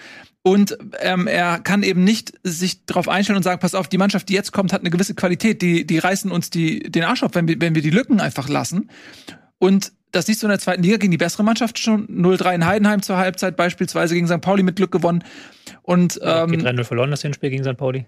Und 0.43 0.77
ähm, 1.01 1.29
er 1.29 1.61
kann 1.61 1.85
eben 1.85 2.03
nicht 2.03 2.33
sich 2.43 2.85
darauf 2.85 3.09
einstellen 3.09 3.37
und 3.37 3.45
sagen, 3.45 3.61
pass 3.61 3.77
auf, 3.77 3.89
die 3.89 3.99
Mannschaft, 3.99 4.29
die 4.29 4.35
jetzt 4.35 4.53
kommt, 4.53 4.73
hat 4.73 4.81
eine 4.81 4.91
gewisse 4.91 5.15
Qualität, 5.15 5.63
die, 5.63 5.87
die 5.87 5.99
reißen 5.99 6.33
uns 6.33 6.51
die, 6.51 6.81
den 6.81 7.05
Arsch 7.05 7.23
auf, 7.23 7.35
wenn 7.35 7.47
wir, 7.47 7.61
wenn 7.61 7.77
wir 7.77 7.83
die 7.83 7.91
Lücken 7.91 8.21
einfach 8.21 8.49
lassen. 8.49 8.91
Und 9.59 9.93
das 10.11 10.27
siehst 10.27 10.43
du 10.43 10.49
in 10.49 10.51
der 10.51 10.59
zweiten 10.59 10.83
Liga 10.83 10.97
gegen 10.97 11.13
die 11.13 11.19
bessere 11.19 11.45
Mannschaft 11.45 11.79
schon. 11.79 12.09
0-3 12.09 12.57
in 12.57 12.67
Heidenheim 12.67 13.03
zur 13.03 13.17
Halbzeit, 13.17 13.57
beispielsweise 13.57 14.15
gegen 14.15 14.27
St. 14.27 14.41
Pauli 14.41 14.65
mit 14.65 14.77
Glück 14.77 14.91
gewonnen. 14.91 15.25
Und 15.83 16.19
ähm, 16.23 16.53
ja, 16.55 16.71
3-0 16.71 16.85
verloren 16.85 17.11
das 17.13 17.23
Hinspiel 17.23 17.51
gegen 17.51 17.65
St. 17.65 17.77
Pauli. 17.77 18.07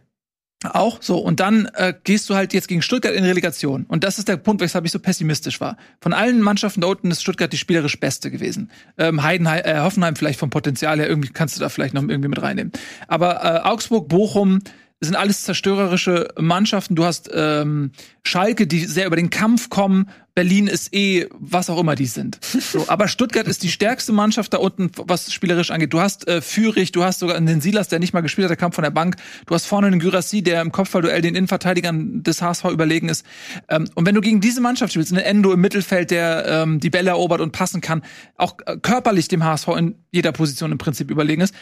Auch 0.66 0.98
so. 1.02 1.18
Und 1.18 1.40
dann 1.40 1.68
äh, 1.74 1.94
gehst 2.04 2.28
du 2.30 2.34
halt 2.34 2.52
jetzt 2.54 2.68
gegen 2.68 2.82
Stuttgart 2.82 3.14
in 3.14 3.24
Relegation. 3.24 3.84
Und 3.86 4.04
das 4.04 4.18
ist 4.18 4.28
der 4.28 4.36
Punkt, 4.36 4.60
weshalb 4.62 4.84
ich 4.84 4.92
so 4.92 4.98
pessimistisch 4.98 5.60
war. 5.60 5.76
Von 6.00 6.12
allen 6.12 6.40
Mannschaften 6.40 6.80
da 6.80 6.88
unten 6.88 7.10
ist 7.10 7.22
Stuttgart 7.22 7.52
die 7.52 7.56
spielerisch 7.56 7.98
beste 8.00 8.30
gewesen. 8.30 8.70
Ähm, 8.98 9.22
Heidenheim, 9.22 9.62
äh, 9.64 9.80
Hoffenheim 9.80 10.16
vielleicht 10.16 10.38
vom 10.38 10.50
Potenzial 10.50 10.98
her, 10.98 11.08
irgendwie 11.08 11.30
kannst 11.30 11.56
du 11.56 11.60
da 11.60 11.68
vielleicht 11.68 11.94
noch 11.94 12.02
irgendwie 12.02 12.28
mit 12.28 12.40
reinnehmen. 12.40 12.72
Aber 13.08 13.44
äh, 13.44 13.68
Augsburg, 13.68 14.08
Bochum, 14.08 14.60
sind 15.04 15.16
alles 15.16 15.42
zerstörerische 15.42 16.28
Mannschaften. 16.38 16.94
Du 16.94 17.04
hast 17.04 17.30
ähm, 17.32 17.92
Schalke, 18.22 18.66
die 18.66 18.84
sehr 18.86 19.06
über 19.06 19.16
den 19.16 19.30
Kampf 19.30 19.68
kommen. 19.68 20.08
Berlin 20.34 20.66
ist 20.66 20.92
eh, 20.92 21.28
was 21.38 21.70
auch 21.70 21.78
immer 21.78 21.94
die 21.94 22.06
sind. 22.06 22.38
So, 22.42 22.84
aber 22.88 23.06
Stuttgart 23.06 23.46
ist 23.46 23.62
die 23.62 23.70
stärkste 23.70 24.12
Mannschaft 24.12 24.52
da 24.52 24.58
unten, 24.58 24.90
was 24.96 25.32
spielerisch 25.32 25.70
angeht. 25.70 25.92
Du 25.92 26.00
hast 26.00 26.26
äh, 26.26 26.40
Fürich, 26.40 26.90
du 26.90 27.04
hast 27.04 27.20
sogar 27.20 27.40
den 27.40 27.60
Silas, 27.60 27.88
der 27.88 28.00
nicht 28.00 28.12
mal 28.12 28.20
gespielt 28.20 28.46
hat, 28.46 28.50
der 28.50 28.56
kam 28.56 28.72
von 28.72 28.82
der 28.82 28.90
Bank. 28.90 29.16
Du 29.46 29.54
hast 29.54 29.66
vorne 29.66 29.90
den 29.90 30.00
Gyrassi, 30.00 30.42
der 30.42 30.60
im 30.60 30.72
Kopfballduell 30.72 31.22
den 31.22 31.36
Innenverteidigern 31.36 32.22
des 32.24 32.42
HSV 32.42 32.64
überlegen 32.64 33.08
ist. 33.08 33.24
Ähm, 33.68 33.88
und 33.94 34.06
wenn 34.06 34.14
du 34.14 34.20
gegen 34.20 34.40
diese 34.40 34.60
Mannschaft 34.60 34.92
spielst, 34.92 35.12
eine 35.12 35.24
Endo 35.24 35.52
im 35.52 35.60
Mittelfeld, 35.60 36.10
der 36.10 36.46
ähm, 36.46 36.80
die 36.80 36.90
Bälle 36.90 37.10
erobert 37.10 37.40
und 37.40 37.52
passen 37.52 37.80
kann, 37.80 38.02
auch 38.36 38.56
äh, 38.66 38.76
körperlich 38.76 39.28
dem 39.28 39.44
HSV 39.44 39.68
in 39.78 39.94
jeder 40.10 40.32
Position 40.32 40.72
im 40.72 40.78
Prinzip 40.78 41.10
überlegen 41.10 41.42
ist, 41.42 41.54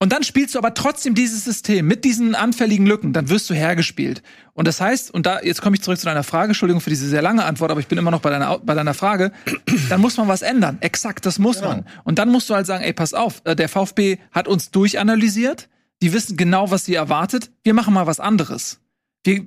und 0.00 0.12
dann 0.12 0.22
spielst 0.22 0.54
du 0.54 0.58
aber 0.58 0.74
trotzdem 0.74 1.14
dieses 1.14 1.44
System 1.44 1.86
mit 1.86 2.04
diesen 2.04 2.34
anfälligen 2.34 2.86
Lücken, 2.86 3.12
dann 3.12 3.30
wirst 3.30 3.48
du 3.48 3.54
hergespielt. 3.54 4.22
Und 4.52 4.68
das 4.68 4.80
heißt, 4.80 5.10
und 5.12 5.24
da, 5.24 5.40
jetzt 5.40 5.62
komme 5.62 5.76
ich 5.76 5.82
zurück 5.82 5.98
zu 5.98 6.04
deiner 6.04 6.24
Frage, 6.24 6.48
Entschuldigung 6.48 6.80
für 6.80 6.90
diese 6.90 7.08
sehr 7.08 7.22
lange 7.22 7.44
Antwort, 7.44 7.70
aber 7.70 7.80
ich 7.80 7.86
bin 7.86 7.96
immer 7.96 8.10
noch 8.10 8.20
bei 8.20 8.30
deiner, 8.30 8.58
bei 8.58 8.74
deiner 8.74 8.94
Frage, 8.94 9.32
dann 9.88 10.00
muss 10.00 10.16
man 10.16 10.28
was 10.28 10.42
ändern. 10.42 10.78
Exakt, 10.80 11.24
das 11.26 11.38
muss 11.38 11.56
genau. 11.56 11.68
man. 11.68 11.86
Und 12.02 12.18
dann 12.18 12.28
musst 12.28 12.50
du 12.50 12.54
halt 12.54 12.66
sagen, 12.66 12.84
ey, 12.84 12.92
pass 12.92 13.14
auf, 13.14 13.40
äh, 13.44 13.56
der 13.56 13.68
VfB 13.68 14.18
hat 14.32 14.48
uns 14.48 14.70
durchanalysiert, 14.70 15.68
die 16.02 16.12
wissen 16.12 16.36
genau, 16.36 16.70
was 16.70 16.84
sie 16.84 16.94
erwartet, 16.94 17.50
wir 17.62 17.72
machen 17.72 17.94
mal 17.94 18.06
was 18.06 18.20
anderes. 18.20 18.80
Wir, 19.24 19.44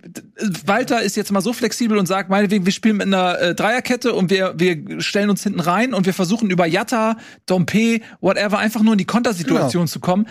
Walter 0.66 1.02
ist 1.02 1.16
jetzt 1.16 1.32
mal 1.32 1.42
so 1.42 1.54
flexibel 1.54 1.98
und 1.98 2.08
sagt, 2.08 2.30
meinetwegen, 2.30 2.66
wir 2.66 2.74
spielen 2.74 2.98
mit 2.98 3.08
einer 3.08 3.40
äh, 3.40 3.56
Dreierkette 3.56 4.14
und 4.14 4.32
wir, 4.32 4.56
wir 4.58 5.02
stellen 5.02 5.30
uns 5.30 5.44
hinten 5.44 5.60
rein 5.60 5.94
und 5.94 6.08
wir 6.08 6.14
versuchen 6.14 6.50
über 6.50 6.66
Jatta, 6.66 7.18
Dompe, 7.46 8.02
whatever, 8.20 8.58
einfach 8.58 8.82
nur 8.82 8.94
in 8.94 8.98
die 8.98 9.06
Kontersituation 9.06 9.84
genau. 9.84 9.92
zu 9.92 10.00
kommen. 10.00 10.28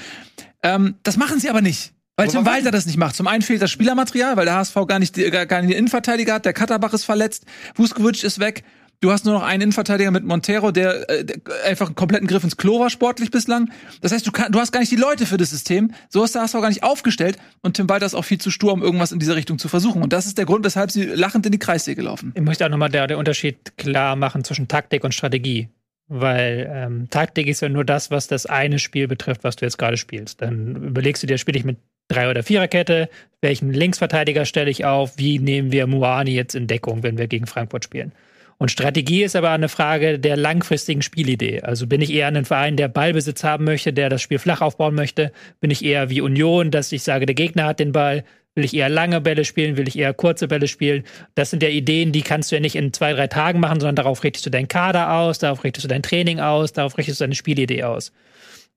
Ähm, 0.62 0.96
das 1.04 1.16
machen 1.16 1.38
sie 1.38 1.48
aber 1.48 1.62
nicht. 1.62 1.92
Weil 2.16 2.28
Tim 2.28 2.46
Walter 2.46 2.70
das 2.70 2.86
nicht 2.86 2.96
macht. 2.96 3.14
Zum 3.14 3.26
einen 3.26 3.42
fehlt 3.42 3.60
das 3.60 3.70
Spielermaterial, 3.70 4.36
weil 4.38 4.46
der 4.46 4.54
HSV 4.54 4.74
gar 4.88 4.98
nicht, 4.98 5.14
gar, 5.30 5.44
gar 5.44 5.60
nicht 5.60 5.70
den 5.70 5.78
Innenverteidiger 5.78 6.34
hat, 6.34 6.46
der 6.46 6.54
Katterbach 6.54 6.94
ist 6.94 7.04
verletzt, 7.04 7.44
Vuskovic 7.74 8.24
ist 8.24 8.38
weg. 8.38 8.64
Du 9.00 9.10
hast 9.10 9.24
nur 9.24 9.34
noch 9.34 9.42
einen 9.42 9.62
Innenverteidiger 9.62 10.10
mit 10.10 10.24
Montero, 10.24 10.70
der, 10.70 11.08
äh, 11.10 11.24
der 11.24 11.36
einfach 11.64 11.86
einen 11.86 11.94
kompletten 11.94 12.26
Griff 12.26 12.44
ins 12.44 12.56
Klo 12.56 12.80
war 12.80 12.90
sportlich 12.90 13.30
bislang. 13.30 13.70
Das 14.00 14.12
heißt, 14.12 14.26
du, 14.26 14.32
kann, 14.32 14.52
du 14.52 14.58
hast 14.58 14.72
gar 14.72 14.80
nicht 14.80 14.92
die 14.92 14.96
Leute 14.96 15.26
für 15.26 15.36
das 15.36 15.50
System. 15.50 15.92
So 16.08 16.24
ist 16.24 16.34
der 16.34 16.42
HSV 16.42 16.54
gar 16.54 16.68
nicht 16.68 16.82
aufgestellt. 16.82 17.38
Und 17.62 17.74
Tim 17.74 17.88
Walter 17.88 18.06
ist 18.06 18.14
auch 18.14 18.24
viel 18.24 18.38
zu 18.38 18.50
stur, 18.50 18.72
um 18.72 18.82
irgendwas 18.82 19.12
in 19.12 19.18
dieser 19.18 19.36
Richtung 19.36 19.58
zu 19.58 19.68
versuchen. 19.68 20.02
Und 20.02 20.12
das 20.12 20.26
ist 20.26 20.38
der 20.38 20.46
Grund, 20.46 20.64
weshalb 20.64 20.90
sie 20.90 21.04
lachend 21.04 21.46
in 21.46 21.52
die 21.52 21.58
Kreissäge 21.58 22.02
laufen. 22.02 22.32
Ich 22.34 22.42
möchte 22.42 22.64
auch 22.64 22.70
nochmal 22.70 22.88
der 22.88 23.18
Unterschied 23.18 23.76
klar 23.76 24.16
machen 24.16 24.44
zwischen 24.44 24.68
Taktik 24.68 25.04
und 25.04 25.12
Strategie. 25.12 25.68
Weil 26.08 26.70
ähm, 26.72 27.10
Taktik 27.10 27.48
ist 27.48 27.62
ja 27.62 27.68
nur 27.68 27.84
das, 27.84 28.10
was 28.10 28.28
das 28.28 28.46
eine 28.46 28.78
Spiel 28.78 29.08
betrifft, 29.08 29.42
was 29.42 29.56
du 29.56 29.64
jetzt 29.64 29.76
gerade 29.76 29.96
spielst. 29.96 30.40
Dann 30.40 30.76
überlegst 30.76 31.22
du 31.22 31.26
dir, 31.26 31.36
spiele 31.36 31.58
ich 31.58 31.64
mit 31.64 31.78
Drei- 32.08 32.30
oder 32.30 32.44
Viererkette, 32.44 33.08
welchen 33.40 33.72
Linksverteidiger 33.72 34.44
stelle 34.44 34.70
ich 34.70 34.84
auf, 34.84 35.18
wie 35.18 35.40
nehmen 35.40 35.72
wir 35.72 35.88
Muani 35.88 36.30
jetzt 36.30 36.54
in 36.54 36.68
Deckung, 36.68 37.02
wenn 37.02 37.18
wir 37.18 37.26
gegen 37.26 37.46
Frankfurt 37.46 37.82
spielen. 37.82 38.12
Und 38.58 38.70
Strategie 38.70 39.22
ist 39.22 39.36
aber 39.36 39.50
eine 39.50 39.68
Frage 39.68 40.18
der 40.18 40.36
langfristigen 40.36 41.02
Spielidee. 41.02 41.60
Also 41.60 41.86
bin 41.86 42.00
ich 42.00 42.12
eher 42.12 42.28
ein 42.28 42.44
Verein, 42.46 42.76
der 42.76 42.88
Ballbesitz 42.88 43.44
haben 43.44 43.64
möchte, 43.64 43.92
der 43.92 44.08
das 44.08 44.22
Spiel 44.22 44.38
flach 44.38 44.62
aufbauen 44.62 44.94
möchte? 44.94 45.30
Bin 45.60 45.70
ich 45.70 45.84
eher 45.84 46.08
wie 46.08 46.22
Union, 46.22 46.70
dass 46.70 46.90
ich 46.92 47.02
sage, 47.02 47.26
der 47.26 47.34
Gegner 47.34 47.66
hat 47.66 47.80
den 47.80 47.92
Ball? 47.92 48.24
Will 48.54 48.64
ich 48.64 48.74
eher 48.74 48.88
lange 48.88 49.20
Bälle 49.20 49.44
spielen? 49.44 49.76
Will 49.76 49.86
ich 49.86 49.98
eher 49.98 50.14
kurze 50.14 50.48
Bälle 50.48 50.68
spielen? 50.68 51.04
Das 51.34 51.50
sind 51.50 51.62
ja 51.62 51.68
Ideen, 51.68 52.12
die 52.12 52.22
kannst 52.22 52.50
du 52.50 52.56
ja 52.56 52.60
nicht 52.60 52.76
in 52.76 52.94
zwei, 52.94 53.12
drei 53.12 53.26
Tagen 53.26 53.60
machen, 53.60 53.80
sondern 53.80 53.96
darauf 53.96 54.24
richtest 54.24 54.46
du 54.46 54.50
deinen 54.50 54.68
Kader 54.68 55.12
aus, 55.12 55.38
darauf 55.38 55.62
richtest 55.62 55.84
du 55.84 55.88
dein 55.88 56.02
Training 56.02 56.40
aus, 56.40 56.72
darauf 56.72 56.96
richtest 56.96 57.20
du 57.20 57.24
deine 57.24 57.34
Spielidee 57.34 57.82
aus. 57.82 58.12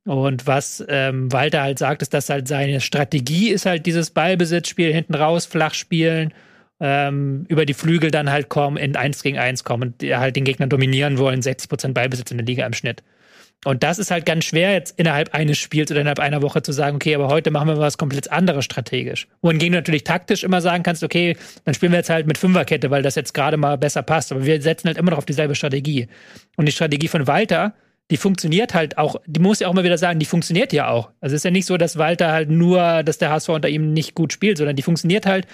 Und 0.05 0.45
was 0.45 0.83
ähm, 0.89 1.31
Walter 1.31 1.61
halt 1.61 1.79
sagt, 1.79 2.01
ist, 2.01 2.13
dass 2.13 2.29
halt 2.29 2.49
seine 2.49 2.81
Strategie 2.81 3.49
ist 3.49 3.65
halt 3.65 3.85
dieses 3.85 4.09
Ballbesitzspiel 4.09 4.93
hinten 4.93 5.15
raus, 5.15 5.45
flach 5.45 5.73
spielen 5.73 6.33
ähm, 6.79 7.45
über 7.47 7.65
die 7.65 7.73
Flügel 7.73 8.11
dann 8.11 8.31
halt 8.31 8.49
kommen, 8.49 8.77
in 8.77 8.95
1 8.95 9.23
gegen 9.23 9.37
1 9.37 9.63
kommen 9.63 9.93
und 9.93 10.03
halt 10.03 10.35
den 10.35 10.45
Gegner 10.45 10.67
dominieren 10.67 11.17
wollen, 11.17 11.41
60% 11.41 11.93
Ballbesitz 11.93 12.31
in 12.31 12.37
der 12.37 12.45
Liga 12.45 12.65
im 12.65 12.73
Schnitt. 12.73 13.03
Und 13.65 13.83
das 13.83 13.99
ist 13.99 14.09
halt 14.09 14.25
ganz 14.25 14.45
schwer, 14.45 14.71
jetzt 14.71 14.97
innerhalb 14.97 15.33
eines 15.33 15.57
Spiels 15.57 15.91
oder 15.91 15.99
innerhalb 15.99 16.19
einer 16.19 16.41
Woche 16.41 16.61
zu 16.61 16.71
sagen, 16.71 16.95
okay, 16.95 17.13
aber 17.13 17.27
heute 17.27 17.51
machen 17.51 17.67
wir 17.67 17.77
was 17.77 17.97
komplett 17.97 18.31
anderes 18.31 18.63
strategisch. 18.63 19.27
Wohingegen 19.41 19.73
du 19.73 19.79
natürlich 19.79 20.05
taktisch 20.05 20.43
immer 20.43 20.61
sagen 20.61 20.83
kannst, 20.83 21.03
okay, 21.03 21.35
dann 21.65 21.73
spielen 21.73 21.91
wir 21.91 21.99
jetzt 21.99 22.09
halt 22.09 22.25
mit 22.25 22.37
Fünferkette, 22.37 22.89
weil 22.89 23.03
das 23.03 23.15
jetzt 23.15 23.33
gerade 23.33 23.57
mal 23.57 23.77
besser 23.77 24.01
passt. 24.01 24.31
Aber 24.31 24.45
wir 24.45 24.61
setzen 24.61 24.87
halt 24.87 24.97
immer 24.97 25.11
noch 25.11 25.17
auf 25.17 25.25
dieselbe 25.25 25.55
Strategie. 25.55 26.07
Und 26.55 26.67
die 26.67 26.71
Strategie 26.71 27.09
von 27.09 27.27
Walter, 27.27 27.73
die 28.11 28.17
funktioniert 28.17 28.73
halt 28.73 28.97
auch, 28.97 29.17
die 29.25 29.41
muss 29.41 29.59
ja 29.59 29.67
auch 29.67 29.73
mal 29.73 29.83
wieder 29.83 29.97
sagen, 29.97 30.19
die 30.19 30.25
funktioniert 30.25 30.71
ja 30.71 30.87
auch. 30.87 31.09
Also 31.19 31.35
es 31.35 31.41
ist 31.41 31.45
ja 31.45 31.51
nicht 31.51 31.65
so, 31.65 31.75
dass 31.75 31.97
Walter 31.97 32.31
halt 32.31 32.49
nur, 32.49 33.03
dass 33.03 33.17
der 33.17 33.29
HSV 33.29 33.49
unter 33.49 33.67
ihm 33.67 33.91
nicht 33.91 34.15
gut 34.15 34.31
spielt, 34.31 34.57
sondern 34.57 34.77
die 34.77 34.83
funktioniert 34.83 35.25
halt 35.25 35.47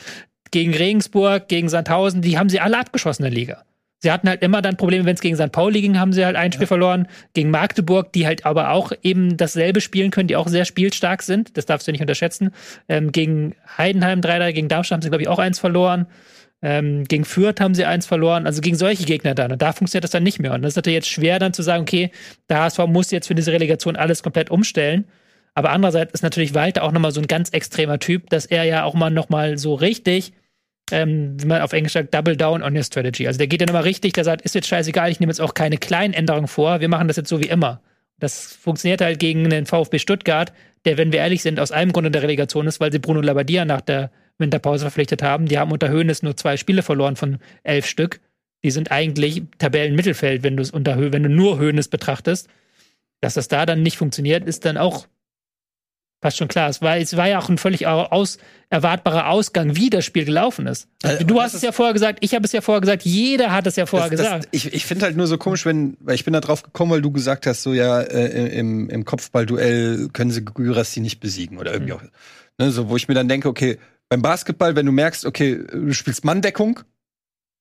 gegen 0.51 0.73
Regensburg, 0.73 1.47
gegen 1.47 1.69
Sandhausen, 1.69 2.21
die 2.21 2.37
haben 2.37 2.49
sie 2.49 2.59
alle 2.59 2.79
abgeschossen 2.79 3.23
in 3.23 3.31
der 3.31 3.39
Liga. 3.39 3.63
Sie 3.99 4.11
hatten 4.11 4.29
halt 4.29 4.43
immer 4.43 4.61
dann 4.61 4.77
Probleme, 4.77 5.05
wenn 5.05 5.15
es 5.15 5.21
gegen 5.21 5.35
St. 5.35 5.51
Pauli 5.51 5.81
ging, 5.81 5.97
haben 5.97 6.13
sie 6.13 6.23
halt 6.25 6.35
ein 6.35 6.51
Spiel 6.51 6.65
ja. 6.65 6.67
verloren. 6.67 7.07
Gegen 7.33 7.49
Magdeburg, 7.49 8.13
die 8.13 8.27
halt 8.27 8.45
aber 8.45 8.69
auch 8.69 8.91
eben 9.01 9.35
dasselbe 9.35 9.81
spielen 9.81 10.11
können, 10.11 10.27
die 10.27 10.35
auch 10.35 10.47
sehr 10.47 10.65
spielstark 10.65 11.23
sind. 11.23 11.57
Das 11.57 11.65
darfst 11.65 11.87
du 11.87 11.91
nicht 11.91 12.01
unterschätzen. 12.01 12.51
Ähm, 12.87 13.11
gegen 13.11 13.55
Heidenheim 13.77 14.21
3 14.21 14.51
gegen 14.51 14.67
Darmstadt 14.67 14.97
haben 14.97 15.01
sie, 15.01 15.09
glaube 15.09 15.23
ich, 15.23 15.27
auch 15.27 15.39
eins 15.39 15.57
verloren. 15.57 16.05
Ähm, 16.61 17.05
gegen 17.05 17.25
Fürth 17.25 17.59
haben 17.59 17.73
sie 17.73 17.85
eins 17.85 18.05
verloren. 18.05 18.45
Also 18.45 18.61
gegen 18.61 18.75
solche 18.75 19.05
Gegner 19.05 19.33
dann. 19.33 19.51
Und 19.51 19.61
da 19.63 19.73
funktioniert 19.73 20.03
das 20.03 20.11
dann 20.11 20.23
nicht 20.23 20.39
mehr. 20.39 20.53
Und 20.53 20.61
das 20.61 20.73
ist 20.73 20.75
natürlich 20.75 20.97
jetzt 20.97 21.09
schwer 21.09 21.39
dann 21.39 21.53
zu 21.53 21.63
sagen, 21.63 21.81
okay, 21.81 22.11
der 22.49 22.59
HSV 22.59 22.85
muss 22.87 23.09
jetzt 23.09 23.27
für 23.27 23.35
diese 23.35 23.53
Relegation 23.53 23.95
alles 23.95 24.21
komplett 24.21 24.51
umstellen. 24.51 25.05
Aber 25.55 25.71
andererseits 25.71 26.13
ist 26.13 26.21
natürlich 26.21 26.53
Walter 26.53 26.83
auch 26.83 26.91
nochmal 26.91 27.11
so 27.11 27.21
ein 27.21 27.27
ganz 27.27 27.49
extremer 27.49 27.97
Typ, 27.97 28.29
dass 28.29 28.45
er 28.45 28.65
ja 28.65 28.83
auch 28.83 28.93
mal 28.93 29.09
nochmal 29.09 29.57
so 29.57 29.73
richtig, 29.73 30.33
ähm, 30.91 31.41
wie 31.41 31.45
man 31.45 31.61
auf 31.61 31.71
Englisch 31.71 31.93
sagt, 31.93 32.13
Double 32.13 32.35
Down 32.35 32.61
on 32.61 32.75
your 32.75 32.83
Strategy. 32.83 33.25
Also 33.25 33.37
der 33.37 33.47
geht 33.47 33.61
ja 33.61 33.65
nochmal 33.65 33.83
richtig, 33.83 34.13
der 34.13 34.25
sagt, 34.25 34.41
ist 34.41 34.53
jetzt 34.53 34.67
scheißegal, 34.67 35.09
ich 35.09 35.21
nehme 35.21 35.31
jetzt 35.31 35.39
auch 35.39 35.53
keine 35.53 35.77
kleinen 35.77 36.13
Änderungen 36.13 36.49
vor, 36.49 36.81
wir 36.81 36.89
machen 36.89 37.07
das 37.07 37.15
jetzt 37.15 37.29
so 37.29 37.39
wie 37.39 37.47
immer. 37.47 37.81
Das 38.19 38.53
funktioniert 38.53 39.01
halt 39.01 39.19
gegen 39.19 39.49
den 39.49 39.65
VfB 39.65 39.97
Stuttgart, 39.99 40.51
der, 40.83 40.97
wenn 40.97 41.11
wir 41.11 41.19
ehrlich 41.19 41.41
sind, 41.41 41.59
aus 41.59 41.71
einem 41.71 41.93
Grund 41.93 42.07
in 42.07 42.13
der 42.13 42.21
Relegation 42.21 42.67
ist, 42.67 42.79
weil 42.81 42.91
sie 42.91 42.99
Bruno 42.99 43.21
Labbadia 43.21 43.65
nach 43.65 43.81
der 43.81 44.11
Winterpause 44.37 44.83
verpflichtet 44.83 45.23
haben. 45.23 45.47
Die 45.47 45.57
haben 45.57 45.71
unter 45.71 45.89
Höhnes 45.89 46.21
nur 46.21 46.35
zwei 46.35 46.57
Spiele 46.57 46.83
verloren 46.83 47.15
von 47.15 47.39
elf 47.63 47.87
Stück. 47.87 48.19
Die 48.63 48.71
sind 48.71 48.91
eigentlich 48.91 49.43
Tabellenmittelfeld, 49.57 50.43
wenn 50.43 50.57
du 50.57 50.63
es 50.63 50.71
unter 50.71 50.99
wenn 50.99 51.23
du 51.23 51.29
nur 51.29 51.57
Höhnes 51.59 51.87
betrachtest. 51.87 52.49
Dass 53.21 53.35
das 53.35 53.47
da 53.47 53.65
dann 53.65 53.83
nicht 53.83 53.97
funktioniert, 53.97 54.45
ist 54.45 54.65
dann 54.65 54.77
auch 54.77 55.07
Passt 56.25 56.37
schon 56.37 56.47
klar. 56.47 56.69
Es 56.71 56.81
war, 56.81 56.97
es 56.97 57.15
war 57.15 57.27
ja 57.27 57.37
auch 57.37 57.49
ein 57.49 57.59
völlig 57.59 57.85
aus, 57.85 58.39
erwartbarer 58.71 59.29
Ausgang, 59.29 59.75
wie 59.75 59.91
das 59.91 60.05
Spiel 60.05 60.25
gelaufen 60.25 60.65
ist. 60.65 60.87
Äh, 61.03 61.23
du 61.23 61.35
das 61.35 61.43
hast 61.43 61.53
es 61.53 61.61
ja 61.61 61.71
vorher 61.71 61.93
gesagt, 61.93 62.17
ich 62.21 62.33
habe 62.33 62.43
es 62.45 62.51
ja 62.51 62.61
vorher 62.61 62.81
gesagt, 62.81 63.03
jeder 63.03 63.51
hat 63.51 63.67
es 63.67 63.75
ja 63.75 63.85
vorher 63.85 64.09
Das- 64.09 64.17
das- 64.17 64.25
gesagt. 64.27 64.47
ich 64.49 64.73
ich 64.73 64.87
finde 64.87 65.05
halt 65.05 65.15
nur 65.17 65.27
so 65.27 65.37
komisch, 65.37 65.67
wenn, 65.67 65.97
weil 65.99 66.15
ich 66.15 66.25
bin 66.25 66.33
da 66.33 66.41
drauf 66.41 66.63
gekommen, 66.63 66.89
weil 66.89 67.03
du 67.03 67.11
gesagt 67.11 67.45
hast, 67.45 67.61
so 67.61 67.73
ja, 67.75 68.01
äh, 68.01 68.57
im, 68.57 68.89
im 68.89 69.05
Kopfballduell 69.05 70.09
können 70.13 70.31
sie 70.31 70.43
Gyrassi 70.43 70.99
nicht 70.99 71.19
besiegen 71.19 71.59
oder 71.59 71.73
irgendwie 71.73 71.93
auch. 71.93 72.01
Ne, 72.57 72.71
so, 72.71 72.89
wo 72.89 72.95
ich 72.95 73.07
mir 73.07 73.13
dann 73.13 73.27
denke, 73.27 73.47
okay, 73.47 73.77
beim 74.09 74.23
Basketball, 74.23 74.75
wenn 74.75 74.87
du 74.87 74.91
merkst, 74.93 75.25
okay, 75.27 75.63
du 75.71 75.93
spielst 75.93 76.25
Manndeckung 76.25 76.79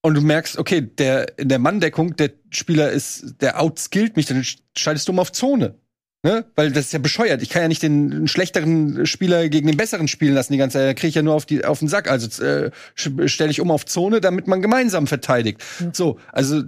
und 0.00 0.14
du 0.14 0.22
merkst, 0.22 0.56
okay, 0.56 0.80
der 0.80 1.38
in 1.38 1.50
der 1.50 1.58
Manndeckung, 1.58 2.16
der 2.16 2.30
Spieler 2.48 2.90
ist, 2.90 3.34
der 3.42 3.60
outskillt 3.60 4.16
mich, 4.16 4.24
dann 4.24 4.42
schaltest 4.74 5.06
du 5.08 5.12
um 5.12 5.18
auf 5.18 5.32
Zone. 5.32 5.74
Ne? 6.24 6.46
Weil 6.54 6.72
das 6.72 6.86
ist 6.86 6.92
ja 6.94 6.98
bescheuert. 6.98 7.42
Ich 7.42 7.50
kann 7.50 7.60
ja 7.60 7.68
nicht 7.68 7.82
den, 7.82 8.26
schlechteren 8.28 9.06
Spieler 9.06 9.50
gegen 9.50 9.66
den 9.66 9.76
besseren 9.76 10.08
spielen 10.08 10.32
lassen 10.32 10.54
die 10.54 10.58
ganze 10.58 10.78
Zeit. 10.78 10.88
Da 10.88 10.94
kriege 10.94 11.08
ich 11.08 11.14
ja 11.14 11.20
nur 11.20 11.34
auf, 11.34 11.44
die, 11.44 11.66
auf 11.66 11.80
den 11.80 11.88
Sack. 11.88 12.10
Also 12.10 12.42
äh, 12.42 12.70
stelle 12.94 13.50
ich 13.50 13.60
um 13.60 13.70
auf 13.70 13.84
Zone, 13.84 14.22
damit 14.22 14.46
man 14.46 14.62
gemeinsam 14.62 15.06
verteidigt. 15.06 15.62
So, 15.92 16.18
also 16.32 16.62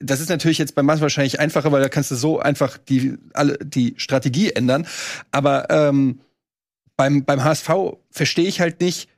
das 0.00 0.20
ist 0.20 0.30
natürlich 0.30 0.56
jetzt 0.56 0.74
beim 0.74 0.86
Maß 0.86 1.02
wahrscheinlich 1.02 1.40
einfacher, 1.40 1.70
weil 1.70 1.82
da 1.82 1.90
kannst 1.90 2.10
du 2.10 2.14
so 2.14 2.40
einfach 2.40 2.78
die, 2.78 3.18
alle, 3.34 3.58
die 3.58 3.92
Strategie 3.98 4.50
ändern. 4.50 4.86
Aber 5.30 5.68
ähm, 5.68 6.20
beim, 6.96 7.26
beim 7.26 7.44
HSV 7.44 7.68
verstehe 8.10 8.48
ich 8.48 8.62
halt 8.62 8.80
nicht, 8.80 9.10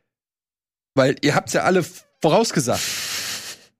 weil 0.96 1.14
ihr 1.22 1.36
habt's 1.36 1.52
ja 1.52 1.62
alle 1.62 1.84
vorausgesagt. 2.20 2.82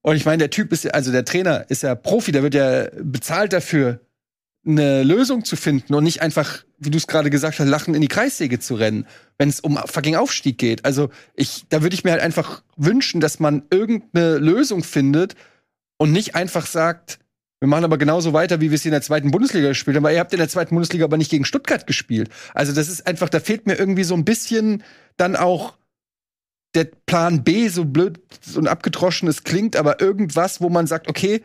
Und 0.02 0.14
ich 0.14 0.24
meine, 0.26 0.38
der 0.38 0.50
Typ 0.50 0.72
ist 0.72 0.84
ja, 0.84 0.92
also 0.92 1.10
der 1.10 1.24
Trainer 1.24 1.68
ist 1.70 1.82
ja 1.82 1.96
Profi, 1.96 2.30
der 2.30 2.44
wird 2.44 2.54
ja 2.54 2.86
bezahlt 3.02 3.52
dafür, 3.52 3.98
eine 4.66 5.02
Lösung 5.02 5.44
zu 5.44 5.56
finden 5.56 5.94
und 5.94 6.04
nicht 6.04 6.22
einfach, 6.22 6.64
wie 6.78 6.90
du 6.90 6.96
es 6.96 7.06
gerade 7.06 7.30
gesagt 7.30 7.58
hast, 7.58 7.68
lachen 7.68 7.94
in 7.94 8.00
die 8.00 8.08
Kreissäge 8.08 8.58
zu 8.58 8.74
rennen, 8.74 9.06
wenn 9.38 9.48
es 9.48 9.60
um 9.60 9.76
fucking 9.76 10.16
Aufstieg 10.16 10.58
geht. 10.58 10.84
Also 10.84 11.10
ich, 11.34 11.66
da 11.68 11.82
würde 11.82 11.94
ich 11.94 12.04
mir 12.04 12.12
halt 12.12 12.22
einfach 12.22 12.62
wünschen, 12.76 13.20
dass 13.20 13.40
man 13.40 13.64
irgendeine 13.70 14.38
Lösung 14.38 14.82
findet 14.82 15.34
und 15.98 16.12
nicht 16.12 16.34
einfach 16.34 16.66
sagt, 16.66 17.18
wir 17.60 17.68
machen 17.68 17.84
aber 17.84 17.98
genauso 17.98 18.32
weiter, 18.32 18.60
wie 18.60 18.70
wir 18.70 18.76
es 18.76 18.82
hier 18.82 18.90
in 18.90 18.94
der 18.94 19.02
zweiten 19.02 19.30
Bundesliga 19.30 19.68
gespielt 19.68 19.96
haben, 19.96 20.04
weil 20.04 20.14
ihr 20.14 20.20
habt 20.20 20.32
in 20.32 20.38
der 20.38 20.48
zweiten 20.48 20.74
Bundesliga 20.74 21.04
aber 21.04 21.16
nicht 21.16 21.30
gegen 21.30 21.44
Stuttgart 21.44 21.86
gespielt. 21.86 22.28
Also 22.52 22.72
das 22.72 22.88
ist 22.88 23.06
einfach, 23.06 23.28
da 23.28 23.40
fehlt 23.40 23.66
mir 23.66 23.78
irgendwie 23.78 24.04
so 24.04 24.14
ein 24.14 24.24
bisschen 24.24 24.82
dann 25.16 25.36
auch 25.36 25.74
der 26.74 26.88
Plan 27.06 27.44
B, 27.44 27.68
so 27.68 27.84
blöd 27.84 28.20
und 28.56 28.68
abgedroschen 28.68 29.28
es 29.28 29.44
klingt, 29.44 29.76
aber 29.76 30.00
irgendwas, 30.00 30.60
wo 30.60 30.68
man 30.68 30.86
sagt, 30.86 31.08
okay, 31.08 31.42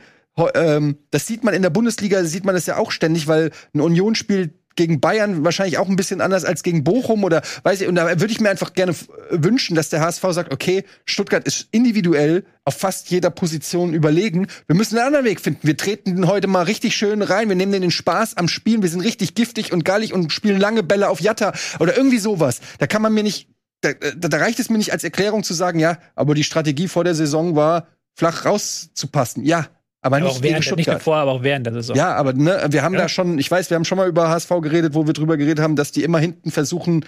ähm, 0.53 0.97
das 1.11 1.27
sieht 1.27 1.43
man 1.43 1.53
in 1.53 1.61
der 1.61 1.69
Bundesliga, 1.69 2.23
sieht 2.23 2.45
man 2.45 2.55
das 2.55 2.65
ja 2.65 2.77
auch 2.77 2.91
ständig, 2.91 3.27
weil 3.27 3.51
ein 3.73 3.81
Union 3.81 4.15
spielt 4.15 4.53
gegen 4.75 5.01
Bayern 5.01 5.43
wahrscheinlich 5.43 5.77
auch 5.77 5.89
ein 5.89 5.97
bisschen 5.97 6.21
anders 6.21 6.45
als 6.45 6.63
gegen 6.63 6.85
Bochum 6.85 7.25
oder 7.25 7.41
weiß 7.63 7.81
ich, 7.81 7.87
und 7.89 7.95
da 7.95 8.07
würde 8.21 8.31
ich 8.31 8.39
mir 8.39 8.49
einfach 8.49 8.73
gerne 8.73 8.91
f- 8.93 9.09
wünschen, 9.29 9.75
dass 9.75 9.89
der 9.89 9.99
HSV 9.99 10.23
sagt, 10.31 10.53
okay, 10.53 10.85
Stuttgart 11.03 11.43
ist 11.45 11.67
individuell 11.71 12.45
auf 12.63 12.75
fast 12.77 13.09
jeder 13.09 13.29
Position 13.29 13.93
überlegen. 13.93 14.47
Wir 14.67 14.77
müssen 14.77 14.97
einen 14.97 15.07
anderen 15.07 15.25
Weg 15.25 15.41
finden. 15.41 15.67
Wir 15.67 15.75
treten 15.75 16.27
heute 16.27 16.47
mal 16.47 16.61
richtig 16.63 16.95
schön 16.95 17.21
rein. 17.21 17.49
Wir 17.49 17.57
nehmen 17.57 17.73
den 17.73 17.91
Spaß 17.91 18.37
am 18.37 18.47
Spielen. 18.47 18.81
Wir 18.81 18.89
sind 18.89 19.01
richtig 19.01 19.35
giftig 19.35 19.73
und 19.73 19.83
gallig 19.83 20.13
und 20.13 20.31
spielen 20.31 20.61
lange 20.61 20.81
Bälle 20.81 21.09
auf 21.09 21.19
Jatta 21.19 21.51
oder 21.79 21.97
irgendwie 21.97 22.19
sowas. 22.19 22.61
Da 22.77 22.87
kann 22.87 23.01
man 23.01 23.13
mir 23.13 23.23
nicht, 23.23 23.49
da, 23.81 23.91
da 23.93 24.37
reicht 24.37 24.59
es 24.59 24.69
mir 24.69 24.77
nicht 24.77 24.93
als 24.93 25.03
Erklärung 25.03 25.43
zu 25.43 25.53
sagen, 25.53 25.79
ja, 25.79 25.97
aber 26.15 26.35
die 26.35 26.45
Strategie 26.45 26.87
vor 26.87 27.03
der 27.03 27.15
Saison 27.15 27.57
war, 27.57 27.87
flach 28.15 28.45
rauszupassen. 28.45 29.43
Ja, 29.43 29.67
aber 30.01 30.19
nicht 30.19 30.29
auch 30.29 30.33
gegen 30.41 30.43
während, 30.43 30.59
nicht 30.59 30.69
nur 30.71 30.77
Stuttgart. 30.77 31.03
vorher, 31.03 31.21
aber 31.23 31.31
auch 31.33 31.43
während 31.43 31.65
der 31.65 31.73
Saison. 31.73 31.95
Ja, 31.95 32.15
aber 32.15 32.33
ne, 32.33 32.67
wir 32.69 32.83
haben 32.83 32.93
Ja. 32.93 33.01
da 33.01 33.09
schon, 33.09 33.37
ich 33.37 33.49
weiß, 33.51 33.69
wir 33.69 33.75
haben 33.75 33.85
schon 33.85 33.97
mal 33.97 34.07
über 34.07 34.29
HSV 34.29 34.49
geredet, 34.61 34.93
wo 34.93 35.05
wir 35.07 35.13
drüber 35.13 35.35
geredet 35.37 35.59
haben, 35.59 35.75
dass 35.75 35.91
die 35.91 36.03
immer 36.03 36.19
hinten 36.19 36.51
versuchen 36.51 37.05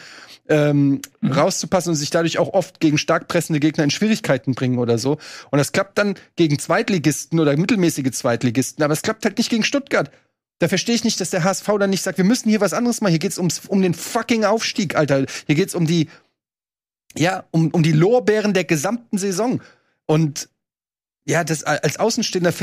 ähm, 0.50 1.02
Mhm. 1.22 1.32
rauszupassen 1.32 1.92
und 1.92 1.96
sich 1.96 2.10
dadurch 2.10 2.38
auch 2.38 2.54
oft 2.54 2.80
gegen 2.82 2.98
stark 2.98 3.28
pressende 3.30 3.60
Gegner 3.62 3.84
in 3.86 3.92
Schwierigkeiten 3.92 4.54
bringen 4.56 4.80
oder 4.80 4.98
so. 4.98 5.18
Und 5.52 5.60
das 5.60 5.72
klappt 5.72 5.98
dann 5.98 6.16
gegen 6.36 6.60
Zweitligisten 6.60 7.40
oder 7.40 7.56
mittelmäßige 7.56 8.12
Zweitligisten, 8.12 8.84
aber 8.84 8.92
es 8.94 9.02
klappt 9.04 9.24
halt 9.24 9.38
nicht 9.38 9.50
gegen 9.50 9.64
Stuttgart. 9.64 10.12
Da 10.60 10.68
verstehe 10.68 10.96
ich 10.96 11.04
nicht, 11.06 11.22
dass 11.22 11.30
der 11.30 11.44
HSV 11.44 11.68
dann 11.80 11.90
nicht 11.92 12.04
sagt, 12.04 12.18
wir 12.18 12.26
müssen 12.26 12.50
hier 12.50 12.60
was 12.60 12.74
anderes 12.74 13.00
machen. 13.02 13.12
Hier 13.12 13.20
geht's 13.20 13.38
ums, 13.38 13.62
um 13.68 13.82
den 13.82 13.94
fucking 13.94 14.44
Aufstieg, 14.44 14.96
Alter. 14.96 15.26
Hier 15.48 15.56
geht's 15.56 15.74
um 15.76 15.88
die, 15.88 16.10
ja, 17.18 17.46
um, 17.52 17.70
um 17.72 17.84
die 17.84 17.92
Lorbeeren 17.94 18.54
der 18.54 18.64
gesamten 18.64 19.18
Saison. 19.18 19.62
Und 20.06 20.50
ja, 21.26 21.44
das 21.44 21.64
als 21.64 21.98
Außenstehender, 21.98 22.54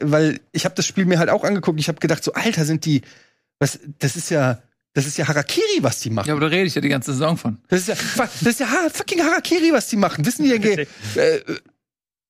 weil 0.00 0.40
ich 0.52 0.64
habe 0.64 0.74
das 0.74 0.86
Spiel 0.86 1.04
mir 1.04 1.18
halt 1.18 1.30
auch 1.30 1.44
angeguckt. 1.44 1.78
Ich 1.80 1.88
habe 1.88 1.98
gedacht, 2.00 2.24
so 2.24 2.32
Alter, 2.32 2.64
sind 2.64 2.84
die, 2.84 3.02
was, 3.58 3.78
das 3.98 4.16
ist 4.16 4.30
ja, 4.30 4.62
das 4.94 5.06
ist 5.06 5.18
ja 5.18 5.28
Harakiri, 5.28 5.82
was 5.82 6.00
die 6.00 6.10
machen. 6.10 6.28
Ja, 6.28 6.34
aber 6.34 6.40
da 6.40 6.46
rede 6.46 6.66
ich 6.66 6.74
ja 6.74 6.80
die 6.80 6.88
ganze 6.88 7.12
Saison 7.12 7.36
von. 7.36 7.58
Das 7.68 7.80
ist 7.80 7.88
ja, 7.88 7.94
das 8.16 8.42
ist 8.42 8.60
ja 8.60 8.66
fucking 8.92 9.20
Harakiri, 9.22 9.72
was 9.72 9.88
die 9.88 9.96
machen. 9.96 10.24
Wissen 10.24 10.44
die 10.44 10.58
ge- 10.58 10.86
Äh, 11.16 11.40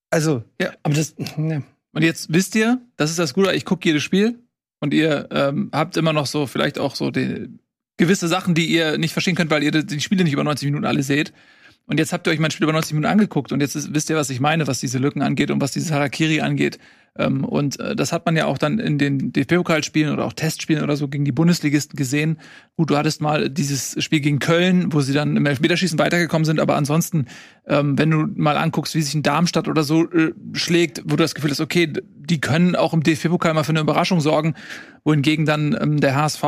also, 0.09 0.43
Aber 0.83 0.93
das, 0.93 1.15
ja. 1.37 1.61
Und 1.93 2.03
jetzt 2.03 2.31
wisst 2.31 2.55
ihr, 2.55 2.79
das 2.97 3.09
ist 3.09 3.19
das 3.19 3.33
Gute, 3.33 3.53
ich 3.53 3.65
gucke 3.65 3.87
jedes 3.87 4.03
Spiel 4.03 4.39
und 4.79 4.93
ihr 4.93 5.27
ähm, 5.31 5.69
habt 5.73 5.97
immer 5.97 6.13
noch 6.13 6.27
so 6.27 6.45
vielleicht 6.47 6.77
auch 6.79 6.95
so 6.95 7.11
die, 7.11 7.49
gewisse 7.97 8.27
Sachen, 8.27 8.53
die 8.53 8.67
ihr 8.67 8.97
nicht 8.97 9.13
verstehen 9.13 9.35
könnt, 9.35 9.49
weil 9.51 9.63
ihr 9.63 9.71
die 9.71 9.99
Spiele 9.99 10.23
nicht 10.23 10.33
über 10.33 10.43
90 10.43 10.67
Minuten 10.67 10.85
alle 10.85 11.03
seht. 11.03 11.33
Und 11.87 11.99
jetzt 11.99 12.11
habt 12.11 12.27
ihr 12.27 12.31
euch 12.31 12.39
mein 12.39 12.51
Spiel 12.51 12.65
über 12.65 12.73
90 12.73 12.93
Minuten 12.93 13.11
angeguckt 13.11 13.53
und 13.53 13.61
jetzt 13.61 13.75
ist, 13.75 13.93
wisst 13.93 14.09
ihr, 14.09 14.17
was 14.17 14.29
ich 14.29 14.41
meine, 14.41 14.67
was 14.67 14.81
diese 14.81 14.97
Lücken 14.99 15.21
angeht 15.21 15.51
und 15.51 15.61
was 15.61 15.71
dieses 15.71 15.91
Harakiri 15.91 16.41
angeht. 16.41 16.79
Ähm, 17.17 17.45
und 17.45 17.79
äh, 17.79 17.95
das 17.95 18.11
hat 18.11 18.25
man 18.25 18.35
ja 18.35 18.45
auch 18.45 18.57
dann 18.57 18.77
in 18.77 18.97
den 18.97 19.31
DFB-Pokalspielen 19.31 20.11
oder 20.11 20.25
auch 20.25 20.33
Testspielen 20.33 20.83
oder 20.83 20.97
so 20.97 21.07
gegen 21.07 21.23
die 21.23 21.31
Bundesligisten 21.31 21.95
gesehen. 21.95 22.39
Gut, 22.75 22.89
du 22.89 22.97
hattest 22.97 23.21
mal 23.21 23.49
dieses 23.49 23.95
Spiel 24.03 24.19
gegen 24.19 24.39
Köln, 24.39 24.91
wo 24.91 24.99
sie 24.99 25.13
dann 25.13 25.37
im 25.37 25.45
Elfmeterschießen 25.45 25.97
weitergekommen 25.97 26.43
sind, 26.43 26.59
aber 26.59 26.75
ansonsten, 26.75 27.27
ähm, 27.65 27.97
wenn 27.97 28.11
du 28.11 28.27
mal 28.35 28.57
anguckst, 28.57 28.93
wie 28.93 29.01
sich 29.01 29.15
ein 29.15 29.23
Darmstadt 29.23 29.69
oder 29.69 29.83
so 29.83 30.11
äh, 30.11 30.33
schlägt, 30.51 31.03
wo 31.05 31.11
du 31.11 31.23
das 31.23 31.35
Gefühl 31.35 31.51
hast, 31.51 31.61
okay, 31.61 31.91
die 32.17 32.41
können 32.41 32.75
auch 32.75 32.93
im 32.93 33.01
DFB-Pokal 33.01 33.53
mal 33.53 33.63
für 33.63 33.69
eine 33.69 33.79
Überraschung 33.79 34.19
sorgen, 34.19 34.55
wohingegen 35.05 35.45
dann 35.45 35.77
ähm, 35.79 36.01
der 36.01 36.15
HSV 36.15 36.43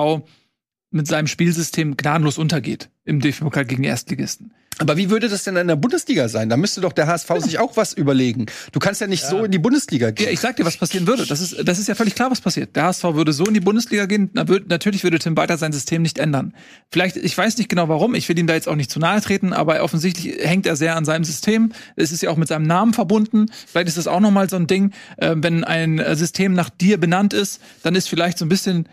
mit 0.91 1.07
seinem 1.07 1.27
Spielsystem 1.27 1.97
gnadenlos 1.97 2.37
untergeht 2.37 2.89
im 3.05 3.19
DFB-Pokal 3.19 3.65
gegen 3.65 3.83
die 3.83 3.89
Erstligisten. 3.89 4.53
aber 4.77 4.95
wie 4.97 5.09
würde 5.09 5.27
das 5.27 5.43
denn 5.43 5.55
in 5.55 5.67
der 5.67 5.75
Bundesliga 5.75 6.29
sein? 6.29 6.47
Da 6.47 6.55
müsste 6.55 6.79
doch 6.79 6.93
der 6.93 7.07
HSV 7.07 7.29
sich 7.39 7.59
auch 7.59 7.75
was 7.75 7.93
überlegen. 7.93 8.45
Du 8.71 8.79
kannst 8.79 9.01
ja 9.01 9.07
nicht 9.07 9.25
so 9.25 9.43
in 9.43 9.51
die 9.51 9.57
Bundesliga 9.59 10.11
gehen. 10.11 10.27
Ja, 10.27 10.31
ich 10.31 10.39
sag 10.39 10.55
dir, 10.55 10.65
was 10.65 10.77
passieren 10.77 11.05
würde. 11.05 11.25
Das 11.25 11.41
ist, 11.41 11.67
das 11.67 11.79
ist 11.79 11.87
ja 11.87 11.95
völlig 11.95 12.15
klar, 12.15 12.31
was 12.31 12.39
passiert. 12.39 12.75
Der 12.75 12.83
HSV 12.83 13.03
würde 13.15 13.33
so 13.33 13.45
in 13.45 13.53
die 13.53 13.59
Bundesliga 13.59 14.05
gehen. 14.05 14.29
Natürlich 14.33 15.03
würde 15.03 15.19
Tim 15.19 15.35
Walter 15.35 15.57
sein 15.57 15.73
System 15.73 16.01
nicht 16.01 16.17
ändern. 16.17 16.53
Vielleicht, 16.91 17.17
ich 17.17 17.37
weiß 17.37 17.57
nicht 17.57 17.67
genau 17.67 17.89
warum. 17.89 18.15
Ich 18.15 18.29
will 18.29 18.39
ihm 18.39 18.47
da 18.47 18.53
jetzt 18.53 18.67
auch 18.67 18.75
nicht 18.75 18.91
zu 18.91 18.99
nahe 18.99 19.19
treten, 19.21 19.53
aber 19.53 19.81
offensichtlich 19.83 20.37
hängt 20.47 20.65
er 20.65 20.75
sehr 20.75 20.95
an 20.95 21.03
seinem 21.03 21.23
System. 21.23 21.73
Es 21.95 22.11
ist 22.11 22.21
ja 22.21 22.29
auch 22.29 22.37
mit 22.37 22.47
seinem 22.47 22.65
Namen 22.65 22.93
verbunden. 22.93 23.47
Vielleicht 23.67 23.89
ist 23.89 23.97
das 23.97 24.07
auch 24.07 24.21
nochmal 24.21 24.49
so 24.49 24.55
ein 24.55 24.67
Ding. 24.67 24.91
Äh, 25.17 25.35
wenn 25.37 25.63
ein 25.63 26.01
System 26.15 26.53
nach 26.53 26.69
dir 26.69 26.99
benannt 26.99 27.33
ist, 27.33 27.59
dann 27.83 27.95
ist 27.95 28.07
vielleicht 28.07 28.37
so 28.37 28.45
ein 28.45 28.49
bisschen 28.49 28.87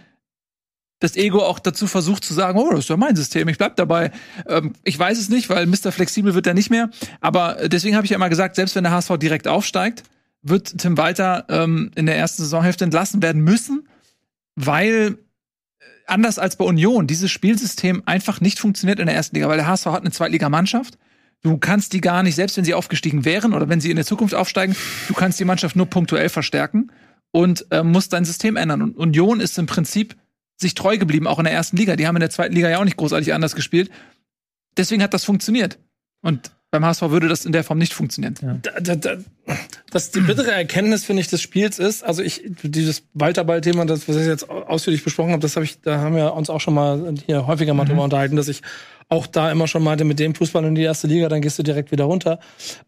das 0.99 1.17
Ego 1.17 1.43
auch 1.43 1.59
dazu 1.59 1.87
versucht 1.87 2.25
zu 2.25 2.33
sagen, 2.33 2.59
oh, 2.59 2.71
das 2.71 2.81
ist 2.81 2.89
ja 2.89 2.97
mein 2.97 3.17
System, 3.17 3.49
ich 3.49 3.59
bleib 3.59 3.77
dabei. 3.77 4.13
Ähm, 4.47 4.73
ich 4.83 4.99
weiß 4.99 5.19
es 5.19 5.29
nicht, 5.29 5.51
weil 5.51 5.67
Mr. 5.67 5.93
Flexibel 5.93 6.35
wird 6.35 6.47
er 6.47 6.55
nicht 6.55 6.71
mehr. 6.71 6.91
Aber 7.21 7.61
äh, 7.61 7.69
deswegen 7.69 7.97
habe 7.97 8.07
ich 8.07 8.11
ja 8.11 8.17
immer 8.17 8.31
gesagt, 8.31 8.57
selbst 8.57 8.75
wenn 8.75 8.85
der 8.85 8.93
HSV 8.93 9.19
direkt 9.19 9.47
aufsteigt, 9.47 10.05
wird 10.43 10.79
Tim 10.79 10.97
Walter 10.97 11.45
ähm, 11.49 11.91
in 11.97 12.07
der 12.07 12.17
ersten 12.17 12.43
Saisonhälfte 12.43 12.85
entlassen 12.85 13.21
werden 13.23 13.43
müssen, 13.43 13.89
weil 14.55 15.19
äh, 15.79 15.85
anders 16.07 16.39
als 16.39 16.57
bei 16.57 16.65
Union 16.65 17.07
dieses 17.07 17.31
Spielsystem 17.31 18.03
einfach 18.07 18.41
nicht 18.41 18.59
funktioniert 18.59 18.99
in 18.99 19.07
der 19.07 19.17
ersten 19.17 19.37
Liga, 19.37 19.49
weil 19.49 19.59
der 19.59 19.67
HSV 19.67 19.87
hat 19.87 20.01
eine 20.01 20.13
Zweitligamannschaft. 20.13 20.97
Du 21.43 21.59
kannst 21.59 21.93
die 21.93 22.01
gar 22.01 22.23
nicht, 22.23 22.37
selbst 22.37 22.57
wenn 22.57 22.65
sie 22.65 22.75
aufgestiegen 22.75 23.27
wären 23.27 23.53
oder 23.53 23.69
wenn 23.69 23.81
sie 23.81 23.91
in 23.91 23.97
der 23.97 24.07
Zukunft 24.07 24.35
aufsteigen, 24.35 24.75
du 25.09 25.15
kannst 25.15 25.39
die 25.39 25.45
Mannschaft 25.45 25.77
nur 25.77 25.87
punktuell 25.87 26.31
verstärken 26.31 26.91
und 27.33 27.67
äh, 27.71 27.83
musst 27.83 28.15
dein 28.15 28.25
System 28.25 28.57
ändern. 28.57 28.81
Und 28.81 28.97
Union 28.97 29.41
ist 29.41 29.59
im 29.59 29.67
Prinzip 29.67 30.17
sich 30.57 30.75
treu 30.75 30.99
geblieben, 30.99 31.27
auch 31.27 31.39
in 31.39 31.45
der 31.45 31.53
ersten 31.53 31.77
Liga. 31.77 31.97
Die 31.97 32.07
haben 32.07 32.17
in 32.17 32.21
der 32.21 32.31
zweiten 32.31 32.55
Liga 32.55 32.69
ja 32.69 32.79
auch 32.79 32.85
nicht 32.85 32.97
großartig 32.97 33.35
anders 33.35 33.55
gespielt. 33.55 33.91
Deswegen 34.77 35.03
hat 35.03 35.15
das 35.15 35.25
funktioniert. 35.25 35.79
Und 36.23 36.51
beim 36.71 36.85
HSV 36.85 37.03
würde 37.11 37.29
das 37.29 37.45
in 37.45 37.53
der 37.53 37.65
Form 37.65 37.79
nicht 37.79 37.95
funktionieren. 37.95 38.35
da, 38.63 38.81
da, 38.81 38.97
da, 38.97 39.17
das 39.91 40.11
die 40.11 40.21
bittere 40.21 40.51
Erkenntnis 40.51 41.05
finde 41.05 41.23
ich 41.23 41.29
des 41.29 41.41
Spiels 41.41 41.79
ist, 41.79 42.03
also 42.03 42.23
ich 42.23 42.43
dieses 42.63 43.05
Walterball-Thema, 43.15 43.87
das 43.87 44.09
was 44.09 44.17
ich 44.17 44.27
jetzt 44.27 44.51
ausführlich 44.51 45.05
besprochen 45.05 45.31
habe, 45.31 45.41
das 45.41 45.57
habe 45.57 45.65
ich, 45.65 45.81
da 45.81 45.99
haben 45.99 46.17
wir 46.17 46.35
uns 46.35 46.51
auch 46.51 46.61
schon 46.61 46.75
mal 46.75 47.15
hier 47.25 47.47
häufiger 47.47 47.73
mal 47.73 47.85
drüber 47.85 48.03
unterhalten, 48.03 48.37
dass 48.37 48.49
ich 48.49 48.63
auch 49.09 49.27
da 49.27 49.53
immer 49.53 49.69
schon 49.69 49.85
meinte, 49.85 50.05
mit 50.05 50.19
dem 50.19 50.35
Fußball 50.35 50.65
in 50.65 50.75
die 50.75 50.83
erste 50.83 51.07
Liga, 51.07 51.29
dann 51.29 51.41
gehst 51.41 51.59
du 51.59 51.63
direkt 51.63 51.93
wieder 51.93 52.05
runter. 52.05 52.41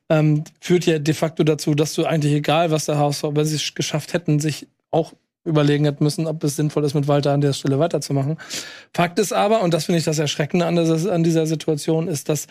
Ähm, 0.09 0.43
führt 0.61 0.85
ja 0.85 0.99
de 0.99 1.15
facto 1.15 1.45
dazu, 1.45 1.75
dass 1.75 1.95
du 1.95 2.05
eigentlich 2.05 2.33
egal, 2.33 2.73
was 2.73 2.87
der 2.87 2.99
HSV, 2.99 3.23
wenn 3.33 3.45
sie 3.45 3.57
es 3.57 3.75
geschafft 3.75 4.13
hätten, 4.13 4.41
sich 4.41 4.67
auch 4.91 5.15
überlegen 5.49 5.85
hätten 5.85 6.05
müssen, 6.05 6.27
ob 6.27 6.45
es 6.45 6.57
sinnvoll 6.57 6.85
ist, 6.85 6.95
mit 6.95 7.09
Walter 7.09 7.33
an 7.33 7.41
der 7.41 7.53
Stelle 7.53 7.79
weiterzumachen. 7.79 8.37
Fakt 8.95 9.19
ist 9.19 9.33
aber, 9.33 9.63
und 9.63 9.75
das 9.75 9.87
finde 9.87 9.99
ich 9.99 10.05
das 10.05 10.19
Erschreckende 10.19 10.67
an 10.67 10.77
dieser, 10.77 11.13
an 11.13 11.25
dieser 11.25 11.47
Situation, 11.47 12.07
ist, 12.09 12.29
dass 12.29 12.47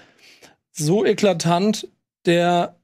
so 0.74 1.06
eklatant 1.06 1.88
der, 2.26 2.76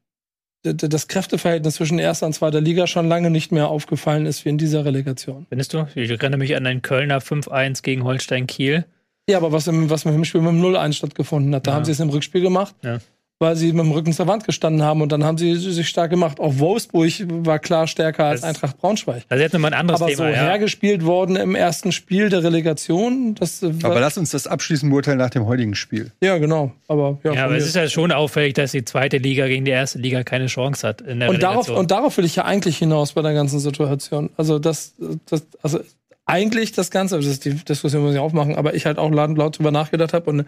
das 0.64 1.08
Kräfteverhältnis 1.10 1.76
zwischen 1.76 2.00
erster 2.00 2.26
und 2.26 2.34
zweiter 2.34 2.62
Liga 2.62 2.88
schon 2.88 3.08
lange 3.08 3.30
nicht 3.30 3.52
mehr 3.52 3.68
aufgefallen 3.68 4.26
ist 4.26 4.46
wie 4.46 4.50
in 4.50 4.58
dieser 4.58 4.86
Relegation. 4.86 5.46
Findest 5.50 5.74
du? 5.74 5.86
Ich 5.96 6.10
erinnere 6.10 6.38
mich 6.38 6.56
an 6.56 6.66
ein 6.66 6.82
Kölner 6.82 7.20
5-1 7.20 7.82
gegen 7.84 8.04
Holstein 8.06 8.48
Kiel. 8.48 8.86
Ja, 9.30 9.38
aber 9.38 9.52
was, 9.52 9.68
im, 9.68 9.90
was 9.90 10.06
mit 10.06 10.14
dem 10.14 10.26
Spiel 10.26 10.42
mit 10.42 10.52
dem 10.52 10.62
0-1 10.62 10.94
stattgefunden 10.94 11.54
hat, 11.56 11.68
da 11.68 11.72
Ja. 11.72 11.76
haben 11.76 11.86
sie 11.86 11.92
es 11.92 12.00
im 12.00 12.10
Rückspiel 12.10 12.42
gemacht, 12.42 12.76
Ja. 12.82 13.00
Weil 13.44 13.56
sie 13.56 13.74
mit 13.74 13.86
dem 13.86 13.92
Rücken 13.92 14.14
zur 14.14 14.26
Wand 14.28 14.46
gestanden 14.46 14.82
haben 14.82 15.02
und 15.02 15.12
dann 15.12 15.24
haben 15.24 15.38
sie 15.38 15.56
sich 15.56 15.88
stark 15.88 16.10
gemacht. 16.10 16.40
Auch 16.40 16.58
Wolfsburg 16.58 17.12
war 17.46 17.60
klar 17.60 17.86
stärker 17.88 18.26
als 18.26 18.42
Das- 18.42 18.50
Eintracht 18.50 18.78
Braunschweig. 18.80 19.24
Also 19.30 19.44
jetzt 19.44 19.54
nochmal 19.54 19.74
ein 19.74 19.80
anderes 19.80 20.02
Aber 20.02 20.10
Thema. 20.10 20.24
so 20.24 20.34
ja. 20.34 20.42
hergespielt 20.42 21.06
worden 21.06 21.36
im 21.36 21.54
ersten 21.56 21.92
Spiel 21.92 22.30
der 22.30 22.44
Relegation, 22.44 23.36
das 23.36 23.62
äh, 23.62 23.72
Aber 23.84 24.00
lass 24.00 24.18
uns 24.18 24.32
das 24.32 24.48
abschließend 24.48 24.90
beurteilen 24.92 25.18
nach 25.20 25.30
dem 25.30 25.46
heutigen 25.46 25.76
Spiel. 25.76 26.12
ja 26.22 26.38
genau. 26.40 26.72
Aber 26.88 27.20
ja, 27.24 27.34
Ja, 27.34 27.46
aber 27.46 27.58
es 27.58 27.66
ist 27.68 27.76
ja 27.76 27.88
schon 27.90 28.12
auffällig, 28.12 28.54
dass 28.56 28.72
die 28.72 28.86
zweite 28.86 29.18
Liga 29.18 29.48
gegen 29.48 29.66
die 29.66 29.72
erste 29.72 30.00
Liga 30.00 30.24
keine 30.24 30.48
Chance 30.48 30.88
hat 30.88 31.02
in 31.02 31.20
der 31.20 31.30
und 31.30 31.44
darauf 31.44 31.70
und 31.70 31.92
darauf 31.92 32.18
will 32.18 32.26
ich 32.26 32.36
ja 32.38 32.46
eigentlich 32.46 32.78
hinaus 32.78 33.14
bei 33.14 33.22
der 33.22 33.34
ganzen 33.34 33.60
Situation. 33.60 34.30
Also 34.38 34.58
das, 34.60 34.94
das 35.30 35.44
also 35.62 35.80
eigentlich 36.26 36.72
das 36.72 36.90
Ganze, 36.90 37.18
das 37.18 37.26
ist 37.26 37.44
die 37.44 37.54
Diskussion 37.54 38.02
muss 38.02 38.14
ich 38.14 38.20
aufmachen, 38.20 38.56
aber 38.56 38.76
ich 38.76 38.86
halt 38.86 38.98
auch 38.98 39.12
laut, 39.12 39.38
laut 39.38 39.58
drüber 39.58 39.72
nachgedacht 39.72 40.14
habe 40.14 40.30
und 40.30 40.46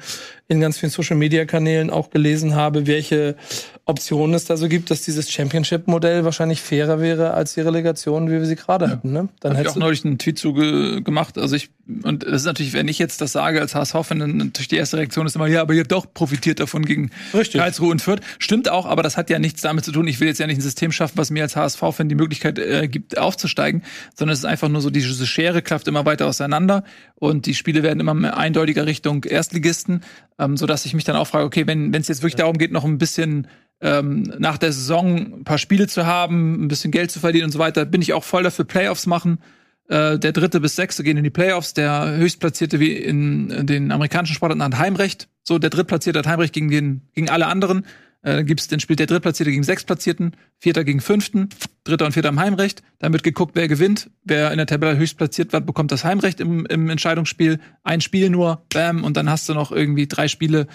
in 0.48 0.62
ganz 0.62 0.78
vielen 0.78 0.90
Social 0.90 1.18
Media 1.18 1.44
Kanälen 1.44 1.90
auch 1.90 2.12
gelesen 2.12 2.56
habe, 2.56 2.88
welche 2.88 3.36
Optionen 3.84 4.34
es 4.36 4.46
da 4.46 4.56
so 4.56 4.70
gibt, 4.70 4.90
dass 4.90 5.02
dieses 5.02 5.30
Championship 5.30 5.88
Modell 5.88 6.24
wahrscheinlich 6.24 6.62
fairer 6.62 7.02
wäre 7.02 7.34
als 7.34 7.56
die 7.56 7.62
Relegation, 7.62 8.30
wie 8.30 8.40
wir 8.40 8.46
sie 8.46 8.56
gerade 8.56 8.90
hatten. 8.90 9.12
Ne? 9.12 9.28
Dann 9.42 9.52
Hab 9.52 9.58
ich 9.58 9.60
hättest 9.60 9.76
auch 9.76 9.82
neulich 9.82 10.06
einen 10.06 10.18
Tweet 10.18 10.40
zu 10.40 10.54
ge 10.54 11.02
gemacht. 11.02 11.38
Also 11.38 11.58
ich, 11.58 11.70
und 12.04 12.24
das 12.24 12.42
ist 12.42 12.46
natürlich, 12.46 12.72
wenn 12.72 12.88
ich 12.88 12.98
jetzt 12.98 13.20
das 13.20 13.34
sage 13.34 13.60
als 13.60 13.76
HSV-Fan, 13.76 14.20
dann 14.20 14.38
natürlich 14.38 14.70
die 14.70 14.78
erste 14.78 14.98
Reaktion 14.98 15.28
ist 15.28 15.36
immer, 15.36 15.48
ja, 15.48 15.62
aber 15.62 15.74
ihr 15.74 15.82
habt 15.82 15.92
doch 15.92 16.12
profitiert 16.12 16.62
davon 16.62 16.86
gegen 16.86 17.12
Richtig. 17.34 17.60
Karlsruhe 17.60 17.92
und 17.92 18.02
Fürth. 18.02 18.22
Stimmt 18.40 18.72
auch, 18.72 18.86
aber 18.86 19.04
das 19.04 19.18
hat 19.18 19.30
ja 19.30 19.40
nichts 19.40 19.62
damit 19.62 19.84
zu 19.84 19.92
tun. 19.92 20.08
Ich 20.08 20.22
will 20.22 20.30
jetzt 20.30 20.40
ja 20.40 20.48
nicht 20.48 20.58
ein 20.58 20.62
System 20.62 20.94
schaffen, 20.94 21.18
was 21.18 21.32
mir 21.32 21.44
als 21.44 21.58
HSV-Fan 21.58 22.08
die 22.08 22.16
Möglichkeit 22.16 22.58
äh, 22.58 22.88
gibt, 22.88 23.18
aufzusteigen, 23.18 23.84
sondern 24.16 24.34
es 24.34 24.40
ist 24.40 24.46
einfach 24.46 24.70
nur 24.70 24.80
so, 24.82 24.90
diese 24.90 25.28
Schere 25.28 25.62
klafft 25.66 25.88
immer 25.88 26.06
weiter 26.06 26.28
auseinander 26.28 26.84
und 27.16 27.46
die 27.46 27.56
Spiele 27.56 27.84
werden 27.84 28.00
immer 28.00 28.14
mehr 28.14 28.38
eindeutiger 28.38 28.86
Richtung 28.86 29.24
Erstligisten, 29.24 30.02
ähm, 30.40 30.56
so 30.56 30.66
dass 30.66 30.86
ich 30.86 30.94
mich 30.94 31.04
dann 31.04 31.16
auch 31.16 31.28
frage, 31.28 31.46
okay, 31.46 31.68
wenn 31.68 31.94
es 31.94 32.08
jetzt 32.08 32.22
wirklich 32.22 32.36
darum 32.36 32.58
geht, 32.58 32.72
noch 32.72 32.86
ein 32.86 32.98
bisschen 32.98 33.48
ähm, 33.82 34.24
nach 34.40 34.58
der 34.58 34.72
Saison 34.72 35.40
ein 35.40 35.44
paar 35.44 35.58
Spiele 35.58 35.88
zu 35.88 36.06
haben, 36.06 36.64
ein 36.64 36.68
bisschen 36.68 36.92
Geld 36.92 37.12
zu 37.12 37.20
verdienen 37.20 37.46
und 37.46 37.52
so 37.52 37.60
weiter, 37.60 37.86
bin 37.86 38.02
ich 38.02 38.14
auch 38.14 38.24
voll 38.24 38.44
dafür 38.44 38.66
Playoffs 38.66 39.06
machen. 39.06 39.40
Äh, 39.88 40.18
der 40.18 40.32
dritte 40.32 40.60
bis 40.60 40.76
sechste 40.76 41.04
gehen 41.04 41.18
in 41.18 41.24
die 41.24 41.30
Playoffs, 41.30 41.74
der 41.74 42.16
höchstplatzierte 42.16 42.80
wie 42.80 42.94
in 42.94 43.52
äh, 43.52 43.64
den 43.64 43.92
amerikanischen 43.92 44.34
Sportarten 44.34 44.64
hat 44.64 44.78
Heimrecht. 44.80 45.28
So, 45.44 45.60
der 45.60 45.70
drittplatzierte 45.70 46.20
hat 46.20 46.28
Heimrecht 46.28 46.54
gegen, 46.54 46.70
den, 46.70 47.02
gegen 47.14 47.30
alle 47.30 47.48
anderen. 47.48 47.86
Äh, 48.26 48.44
gibt's, 48.44 48.68
dann 48.68 48.80
spielt 48.80 48.98
der 48.98 49.06
drittplatzierte 49.06 49.52
gegen 49.52 49.64
sechstplatzierten, 49.64 50.36
vierter 50.58 50.84
gegen 50.84 51.00
fünften, 51.00 51.50
dritter 51.84 52.08
und 52.08 52.14
vierter 52.14 52.30
im 52.30 52.40
Heimrecht. 52.40 52.82
Dann 52.98 53.14
wird 53.14 53.22
geguckt, 53.22 53.56
wer 53.56 53.68
gewinnt. 53.68 54.10
Wer 54.24 54.52
in 54.52 54.58
der 54.58 54.66
Tabelle 54.66 54.98
höchst 54.98 55.16
platziert 55.16 55.54
wird, 55.54 55.68
bekommt 55.68 55.92
das 55.92 56.04
Heimrecht 56.04 56.40
im, 56.40 56.66
im 56.66 56.90
Entscheidungsspiel. 56.90 57.60
Ein 57.84 58.02
Spiel 58.02 58.32
nur, 58.32 58.66
bam, 58.74 59.04
und 59.04 59.16
dann 59.16 59.30
hast 59.30 59.48
du 59.48 59.54
noch 59.54 59.72
irgendwie 59.72 60.08
drei 60.08 60.28
Spiele 60.28 60.66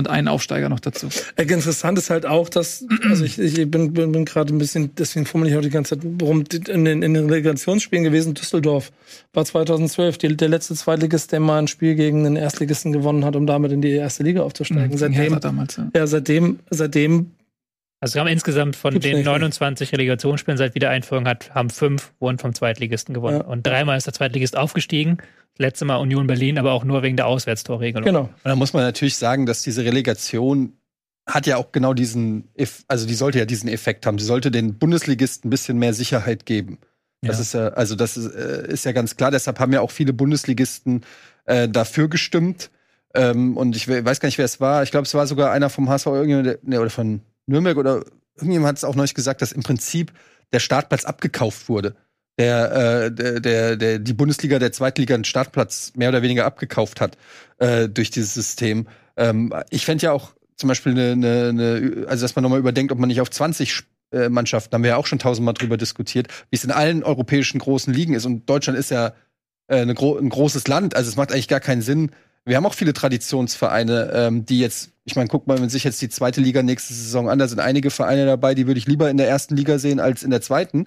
und 0.00 0.08
einen 0.10 0.26
Aufsteiger 0.28 0.68
noch 0.68 0.80
dazu. 0.80 1.08
Äh, 1.36 1.42
Interessant 1.44 1.96
ist 1.98 2.10
halt 2.10 2.26
auch, 2.26 2.48
dass, 2.48 2.84
also 3.08 3.24
ich, 3.24 3.38
ich 3.38 3.54
bin, 3.70 3.92
bin, 3.92 4.10
bin 4.12 4.24
gerade 4.24 4.52
ein 4.52 4.58
bisschen, 4.58 4.90
deswegen 4.96 5.26
formuliere 5.26 5.54
ich 5.54 5.58
auch 5.60 5.62
die 5.68 5.70
ganze 5.70 5.96
Zeit, 5.98 6.06
warum 6.18 6.42
die- 6.44 6.56
in 6.70 6.84
den, 6.84 7.02
in 7.02 7.14
den 7.14 7.28
Relegationsspielen 7.30 8.02
gewesen, 8.04 8.34
Düsseldorf 8.34 8.90
war 9.32 9.44
2012 9.44 10.18
die, 10.18 10.36
der 10.36 10.48
letzte 10.48 10.74
Zweitligist, 10.74 11.30
der 11.32 11.40
mal 11.40 11.58
ein 11.58 11.68
Spiel 11.68 11.94
gegen 11.94 12.24
den 12.24 12.36
Erstligisten 12.36 12.92
gewonnen 12.92 13.24
hat, 13.24 13.36
um 13.36 13.46
damit 13.46 13.70
in 13.72 13.82
die 13.82 13.90
erste 13.92 14.22
Liga 14.22 14.42
aufzusteigen. 14.42 14.90
Hertha 14.98 14.98
Seitdem, 15.14 15.40
damals, 15.40 15.76
ja. 15.76 15.90
ja, 15.94 16.06
seitdem, 16.06 16.58
seitdem, 16.70 17.30
Also 18.00 18.14
wir 18.14 18.20
haben 18.22 18.28
insgesamt 18.28 18.76
von 18.76 18.92
Gibt's 18.94 19.06
den 19.06 19.16
nicht, 19.18 19.26
ne? 19.26 19.32
29 19.32 19.92
Relegationsspielen 19.92 20.56
seit 20.56 20.74
Wiedereinführung 20.74 21.26
hat, 21.28 21.54
haben 21.54 21.68
fünf 21.70 22.12
wurden 22.18 22.38
vom 22.38 22.54
Zweitligisten 22.54 23.14
gewonnen. 23.14 23.40
Ja. 23.40 23.46
Und 23.46 23.66
dreimal 23.66 23.98
ist 23.98 24.06
der 24.06 24.14
Zweitligist 24.14 24.56
aufgestiegen. 24.56 25.18
Letzte 25.58 25.84
Mal 25.84 25.96
Union 25.96 26.26
Berlin, 26.26 26.58
aber 26.58 26.72
auch 26.72 26.84
nur 26.84 27.02
wegen 27.02 27.16
der 27.16 27.26
Auswärtstorregelung. 27.26 28.04
genau. 28.06 28.20
Und 28.22 28.30
da 28.44 28.56
muss 28.56 28.72
man 28.72 28.82
natürlich 28.82 29.16
sagen, 29.16 29.44
dass 29.44 29.62
diese 29.62 29.84
Relegation 29.84 30.72
hat 31.26 31.46
ja 31.46 31.58
auch 31.58 31.70
genau 31.72 31.92
diesen, 31.92 32.48
Eff- 32.56 32.84
also 32.88 33.06
die 33.06 33.12
sollte 33.14 33.38
ja 33.38 33.44
diesen 33.44 33.68
Effekt 33.68 34.06
haben. 34.06 34.18
Sie 34.18 34.24
sollte 34.24 34.50
den 34.50 34.78
Bundesligisten 34.78 35.48
ein 35.48 35.50
bisschen 35.50 35.78
mehr 35.78 35.92
Sicherheit 35.92 36.46
geben. 36.46 36.78
Das 37.20 37.36
Ja. 37.36 37.42
ist 37.42 37.52
ja, 37.54 37.68
also 37.74 37.94
das 37.96 38.16
ist, 38.16 38.34
äh, 38.34 38.66
ist 38.72 38.86
ja 38.86 38.92
ganz 38.92 39.16
klar. 39.16 39.30
Deshalb 39.30 39.58
haben 39.58 39.72
ja 39.74 39.82
auch 39.82 39.90
viele 39.90 40.14
Bundesligisten 40.14 41.02
äh, 41.44 41.68
dafür 41.68 42.08
gestimmt. 42.08 42.70
Ähm, 43.14 43.58
und 43.58 43.76
ich 43.76 43.86
we- 43.88 44.02
weiß 44.04 44.20
gar 44.20 44.28
nicht, 44.28 44.38
wer 44.38 44.44
es 44.46 44.60
war. 44.60 44.82
Ich 44.84 44.90
glaube, 44.90 45.04
es 45.04 45.12
war 45.12 45.26
sogar 45.26 45.50
einer 45.52 45.68
vom 45.68 45.90
HSV 45.90 46.06
irgendjemand, 46.06 46.46
der- 46.46 46.58
nee, 46.62 46.78
oder 46.78 46.88
von 46.90 47.20
Nürnberg 47.50 47.76
oder 47.76 48.04
irgendjemand 48.36 48.68
hat 48.68 48.76
es 48.78 48.84
auch 48.84 48.94
neulich 48.94 49.14
gesagt, 49.14 49.42
dass 49.42 49.52
im 49.52 49.62
Prinzip 49.62 50.12
der 50.52 50.60
Startplatz 50.60 51.04
abgekauft 51.04 51.68
wurde. 51.68 51.94
Der, 52.38 52.72
äh, 52.72 53.12
der, 53.12 53.40
der, 53.40 53.76
der, 53.76 53.98
die 53.98 54.14
Bundesliga 54.14 54.58
der 54.58 54.72
Zweitliga 54.72 55.14
einen 55.14 55.24
Startplatz 55.24 55.92
mehr 55.94 56.08
oder 56.08 56.22
weniger 56.22 56.46
abgekauft 56.46 57.00
hat 57.00 57.18
äh, 57.58 57.88
durch 57.88 58.10
dieses 58.10 58.32
System. 58.32 58.86
Ähm, 59.16 59.52
ich 59.68 59.84
fände 59.84 60.04
ja 60.04 60.12
auch 60.12 60.32
zum 60.56 60.68
Beispiel 60.68 60.92
eine, 60.92 61.12
eine, 61.12 61.48
eine, 61.48 62.06
also 62.08 62.24
dass 62.24 62.36
man 62.36 62.42
nochmal 62.42 62.58
überdenkt, 62.58 62.92
ob 62.92 62.98
man 62.98 63.08
nicht 63.08 63.20
auf 63.20 63.30
20 63.30 63.82
äh, 64.12 64.28
Mannschaften, 64.28 64.74
haben 64.74 64.82
wir 64.82 64.90
ja 64.90 64.96
auch 64.96 65.06
schon 65.06 65.18
tausendmal 65.18 65.54
drüber 65.54 65.76
diskutiert, 65.76 66.28
wie 66.50 66.56
es 66.56 66.64
in 66.64 66.70
allen 66.70 67.02
europäischen 67.02 67.58
großen 67.58 67.92
Ligen 67.92 68.14
ist. 68.14 68.26
Und 68.26 68.48
Deutschland 68.48 68.78
ist 68.78 68.90
ja 68.90 69.12
äh, 69.68 69.80
eine 69.80 69.94
gro 69.94 70.16
ein 70.16 70.28
großes 70.28 70.66
Land, 70.66 70.96
also 70.96 71.08
es 71.08 71.16
macht 71.16 71.32
eigentlich 71.32 71.48
gar 71.48 71.60
keinen 71.60 71.82
Sinn. 71.82 72.10
Wir 72.44 72.56
haben 72.56 72.66
auch 72.66 72.74
viele 72.74 72.92
Traditionsvereine, 72.92 74.10
ähm, 74.14 74.46
die 74.46 74.60
jetzt, 74.60 74.90
ich 75.10 75.16
meine, 75.16 75.28
guck 75.28 75.46
mal, 75.46 75.54
wenn 75.54 75.62
man 75.62 75.70
sich 75.70 75.84
jetzt 75.84 76.00
die 76.00 76.08
zweite 76.08 76.40
Liga 76.40 76.62
nächste 76.62 76.94
Saison 76.94 77.28
an, 77.28 77.38
da 77.38 77.48
sind 77.48 77.60
einige 77.60 77.90
Vereine 77.90 78.26
dabei, 78.26 78.54
die 78.54 78.66
würde 78.66 78.78
ich 78.78 78.86
lieber 78.86 79.10
in 79.10 79.16
der 79.16 79.28
ersten 79.28 79.56
Liga 79.56 79.78
sehen 79.78 80.00
als 80.00 80.22
in 80.22 80.30
der 80.30 80.40
zweiten. 80.40 80.86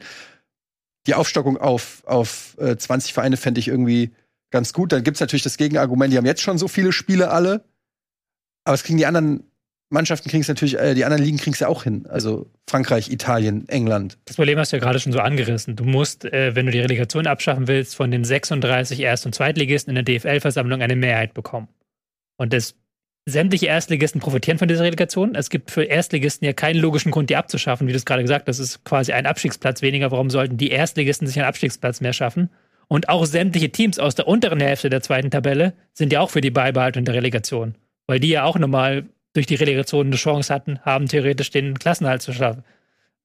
Die 1.07 1.15
Aufstockung 1.15 1.57
auf, 1.57 2.03
auf 2.05 2.55
äh, 2.59 2.77
20 2.77 3.13
Vereine 3.13 3.37
fände 3.37 3.59
ich 3.59 3.67
irgendwie 3.67 4.11
ganz 4.51 4.73
gut. 4.73 4.91
Dann 4.91 5.03
gibt's 5.03 5.19
natürlich 5.19 5.43
das 5.43 5.57
Gegenargument, 5.57 6.13
die 6.13 6.17
haben 6.17 6.25
jetzt 6.25 6.41
schon 6.41 6.57
so 6.57 6.67
viele 6.67 6.93
Spiele 6.93 7.29
alle, 7.31 7.65
aber 8.63 8.75
es 8.75 8.83
kriegen 8.83 8.97
die 8.97 9.05
anderen 9.05 9.43
Mannschaften 9.93 10.29
kriegen 10.29 10.41
es 10.41 10.47
natürlich, 10.47 10.77
äh, 10.79 10.95
die 10.95 11.05
anderen 11.05 11.23
Ligen 11.23 11.37
kriegen 11.37 11.53
es 11.53 11.59
ja 11.59 11.67
auch 11.67 11.83
hin. 11.83 12.07
Also 12.09 12.49
Frankreich, 12.67 13.11
Italien, 13.11 13.69
England. 13.69 14.17
Das 14.25 14.35
Problem 14.35 14.57
hast 14.57 14.73
du 14.73 14.77
ja 14.77 14.81
gerade 14.81 14.99
schon 14.99 15.13
so 15.13 15.19
angerissen. 15.19 15.75
Du 15.75 15.83
musst, 15.83 16.25
äh, 16.25 16.55
wenn 16.55 16.65
du 16.65 16.71
die 16.71 16.79
Relegation 16.79 17.27
abschaffen 17.27 17.67
willst, 17.67 17.95
von 17.95 18.09
den 18.09 18.25
36 18.25 18.99
Erst- 18.99 19.25
und 19.27 19.35
Zweitligisten 19.35 19.95
in 19.95 20.03
der 20.03 20.19
DFL-Versammlung 20.19 20.81
eine 20.81 20.95
Mehrheit 20.95 21.35
bekommen. 21.35 21.67
Und 22.37 22.53
das, 22.53 22.75
sämtliche 23.25 23.67
Erstligisten 23.67 24.19
profitieren 24.19 24.57
von 24.57 24.67
dieser 24.67 24.83
Relegation. 24.83 25.35
Es 25.35 25.49
gibt 25.49 25.71
für 25.71 25.83
Erstligisten 25.83 26.45
ja 26.45 26.53
keinen 26.53 26.79
logischen 26.79 27.11
Grund, 27.11 27.29
die 27.29 27.35
abzuschaffen. 27.35 27.87
Wie 27.87 27.91
du 27.91 27.97
es 27.97 28.05
gerade 28.05 28.21
gesagt 28.21 28.47
hast, 28.47 28.59
das 28.59 28.67
ist 28.67 28.83
quasi 28.83 29.13
ein 29.13 29.25
Abstiegsplatz 29.25 29.81
weniger. 29.81 30.11
Warum 30.11 30.29
sollten 30.29 30.57
die 30.57 30.71
Erstligisten 30.71 31.27
sich 31.27 31.37
einen 31.37 31.47
Abstiegsplatz 31.47 32.01
mehr 32.01 32.13
schaffen? 32.13 32.49
Und 32.87 33.09
auch 33.09 33.25
sämtliche 33.25 33.69
Teams 33.69 33.97
aus 33.97 34.15
der 34.15 34.27
unteren 34.27 34.59
Hälfte 34.59 34.89
der 34.89 35.01
zweiten 35.01 35.31
Tabelle 35.31 35.73
sind 35.93 36.11
ja 36.11 36.19
auch 36.19 36.29
für 36.29 36.41
die 36.41 36.51
Beibehaltung 36.51 37.05
der 37.05 37.15
Relegation. 37.15 37.75
Weil 38.07 38.19
die 38.19 38.29
ja 38.29 38.43
auch 38.43 38.57
nochmal 38.59 39.05
durch 39.33 39.47
die 39.47 39.55
Relegation 39.55 40.07
eine 40.07 40.15
Chance 40.17 40.53
hatten, 40.53 40.79
haben 40.81 41.07
theoretisch 41.07 41.49
den 41.49 41.79
Klassenhalt 41.79 42.21
zu 42.21 42.33
schaffen. 42.33 42.63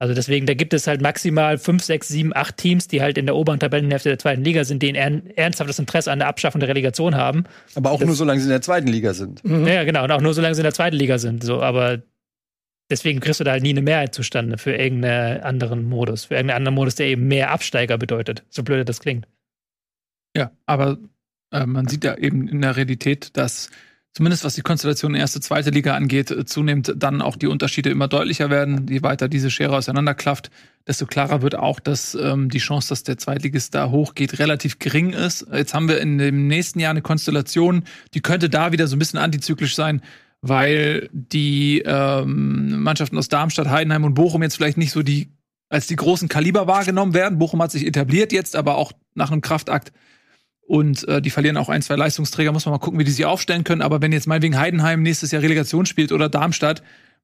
Also 0.01 0.15
deswegen, 0.15 0.47
da 0.47 0.55
gibt 0.55 0.75
es 0.75 0.87
halt 0.87 1.01
maximal 1.01 1.59
fünf, 1.59 1.83
sechs, 1.83 2.07
sieben, 2.07 2.35
acht 2.35 2.57
Teams, 2.57 2.87
die 2.87 3.03
halt 3.03 3.19
in 3.19 3.27
der 3.27 3.35
oberen 3.35 3.59
Tabellenhälfte 3.59 4.11
der 4.11 4.19
zweiten 4.19 4.45
Liga 4.45 4.63
sind, 4.65 4.81
die 4.83 4.91
ein 4.91 4.95
ern- 4.95 5.27
ernsthaftes 5.35 5.79
Interesse 5.81 6.13
an 6.13 6.21
der 6.21 6.29
Abschaffung 6.29 6.61
der 6.61 6.69
Relegation 6.69 7.17
haben. 7.17 7.45
Aber 7.75 7.91
auch 7.91 7.99
Das- 7.99 8.07
nur 8.07 8.15
solange 8.15 8.39
sie 8.41 8.47
in 8.47 8.51
der 8.51 8.63
zweiten 8.63 8.87
Liga 8.87 9.13
sind. 9.13 9.45
Mhm. 9.45 9.67
Ja, 9.67 9.83
genau, 9.83 10.05
und 10.05 10.13
auch 10.13 10.21
nur 10.21 10.35
solange 10.35 10.55
sie 10.55 10.61
in 10.61 10.65
der 10.65 10.75
zweiten 10.75 10.95
Liga 10.97 11.19
sind. 11.19 11.43
So, 11.43 11.61
aber 11.63 12.01
deswegen 12.91 13.19
kriegst 13.19 13.41
du 13.41 13.45
da 13.45 13.51
halt 13.51 13.65
nie 13.65 13.71
eine 13.71 13.83
Mehrheit 13.83 14.15
zustande 14.15 14.57
für 14.57 14.73
irgendeinen 14.77 15.41
anderen 15.43 15.83
Modus, 15.85 16.27
für 16.27 16.35
irgendeinen 16.35 16.59
anderen 16.59 16.75
Modus, 16.77 16.95
der 16.95 17.07
eben 17.09 17.27
mehr 17.27 17.51
Absteiger 17.51 17.99
bedeutet. 17.99 18.45
So 18.51 18.63
blöd 18.63 18.89
das 18.89 19.01
klingt. 19.01 19.27
Ja, 20.37 20.53
aber 20.67 20.99
äh, 21.53 21.67
man 21.67 21.89
sieht 21.89 22.05
ja 22.05 22.17
eben 22.17 22.47
in 22.47 22.61
der 22.63 22.77
Realität, 22.77 23.37
dass 23.37 23.71
zumindest 24.15 24.45
was 24.45 24.55
die 24.55 24.63
Konstellation 24.63 25.15
erste, 25.15 25.41
zweite 25.41 25.71
Liga 25.71 25.95
angeht, 25.95 26.31
äh, 26.31 26.45
zunehmend 26.45 26.95
dann 26.97 27.23
auch 27.23 27.37
die 27.37 27.47
Unterschiede 27.47 27.91
immer 27.91 28.09
deutlicher 28.09 28.51
werden. 28.51 28.87
Je 28.89 29.03
weiter 29.03 29.29
diese 29.29 29.51
Schere 29.51 29.77
auseinanderklafft, 29.77 30.51
desto 30.87 31.07
klarer 31.07 31.43
wird 31.43 31.55
auch, 31.55 31.81
dass 31.81 32.15
ähm, 32.15 32.49
die 32.49 32.59
Chance, 32.59 32.89
dass 32.89 33.03
der 33.03 33.19
Zweitligist 33.19 33.75
da 33.75 33.91
hochgeht, 33.91 34.39
relativ 34.39 34.79
gering 34.79 35.13
ist. 35.13 35.47
Jetzt 35.53 35.75
haben 35.75 35.89
wir 35.89 36.01
in 36.01 36.19
dem 36.19 36.47
nächsten 36.47 36.81
Jahr 36.81 36.91
eine 36.91 37.03
Konstellation, 37.03 37.85
die 38.15 38.21
könnte 38.21 38.49
da 38.49 38.73
wieder 38.73 38.87
so 38.87 38.97
ein 38.97 38.99
bisschen 38.99 39.19
antizyklisch 39.19 39.75
sein, 39.75 40.03
weil 40.41 41.09
die 41.13 41.83
ähm, 41.85 42.83
Mannschaften 42.83 43.19
aus 43.19 43.29
Darmstadt, 43.29 43.69
Heidenheim 43.69 44.05
und 44.05 44.15
Bochum 44.15 44.43
jetzt 44.43 44.57
vielleicht 44.57 44.79
nicht 44.79 44.93
so 44.93 45.03
die 45.03 45.29
als 45.71 45.87
die 45.87 45.97
großen 45.97 46.29
Kaliber 46.29 46.67
wahrgenommen 46.67 47.15
werden. 47.15 47.39
Bochum 47.39 47.63
hat 47.63 47.71
sich 47.71 47.87
etabliert 47.87 48.33
jetzt, 48.33 48.57
aber 48.57 48.77
auch 48.77 48.93
nach 49.15 49.31
einem 49.31 49.43
Kraftakt 49.43 49.93
und 50.69 51.09
äh, 51.09 51.23
die 51.23 51.31
verlieren 51.31 51.57
auch 51.57 51.71
ein, 51.71 51.81
zwei 51.81 51.97
Leistungsträger. 51.97 52.53
Muss 52.53 52.67
man 52.67 52.73
mal 52.73 52.79
gucken, 52.79 53.01
wie 53.01 53.05
die 53.05 53.11
sie 53.11 53.25
aufstellen 53.25 53.65
können. 53.65 53.81
Aber 53.81 54.03
wenn 54.03 54.13
jetzt 54.13 54.27
meinetwegen 54.27 54.59
Heidenheim 54.59 55.03
nächstes 55.03 55.31
Jahr 55.31 55.43
Relegation 55.43 55.87
spielt 55.87 56.13
oder 56.13 56.29
Darmstadt, 56.29 56.83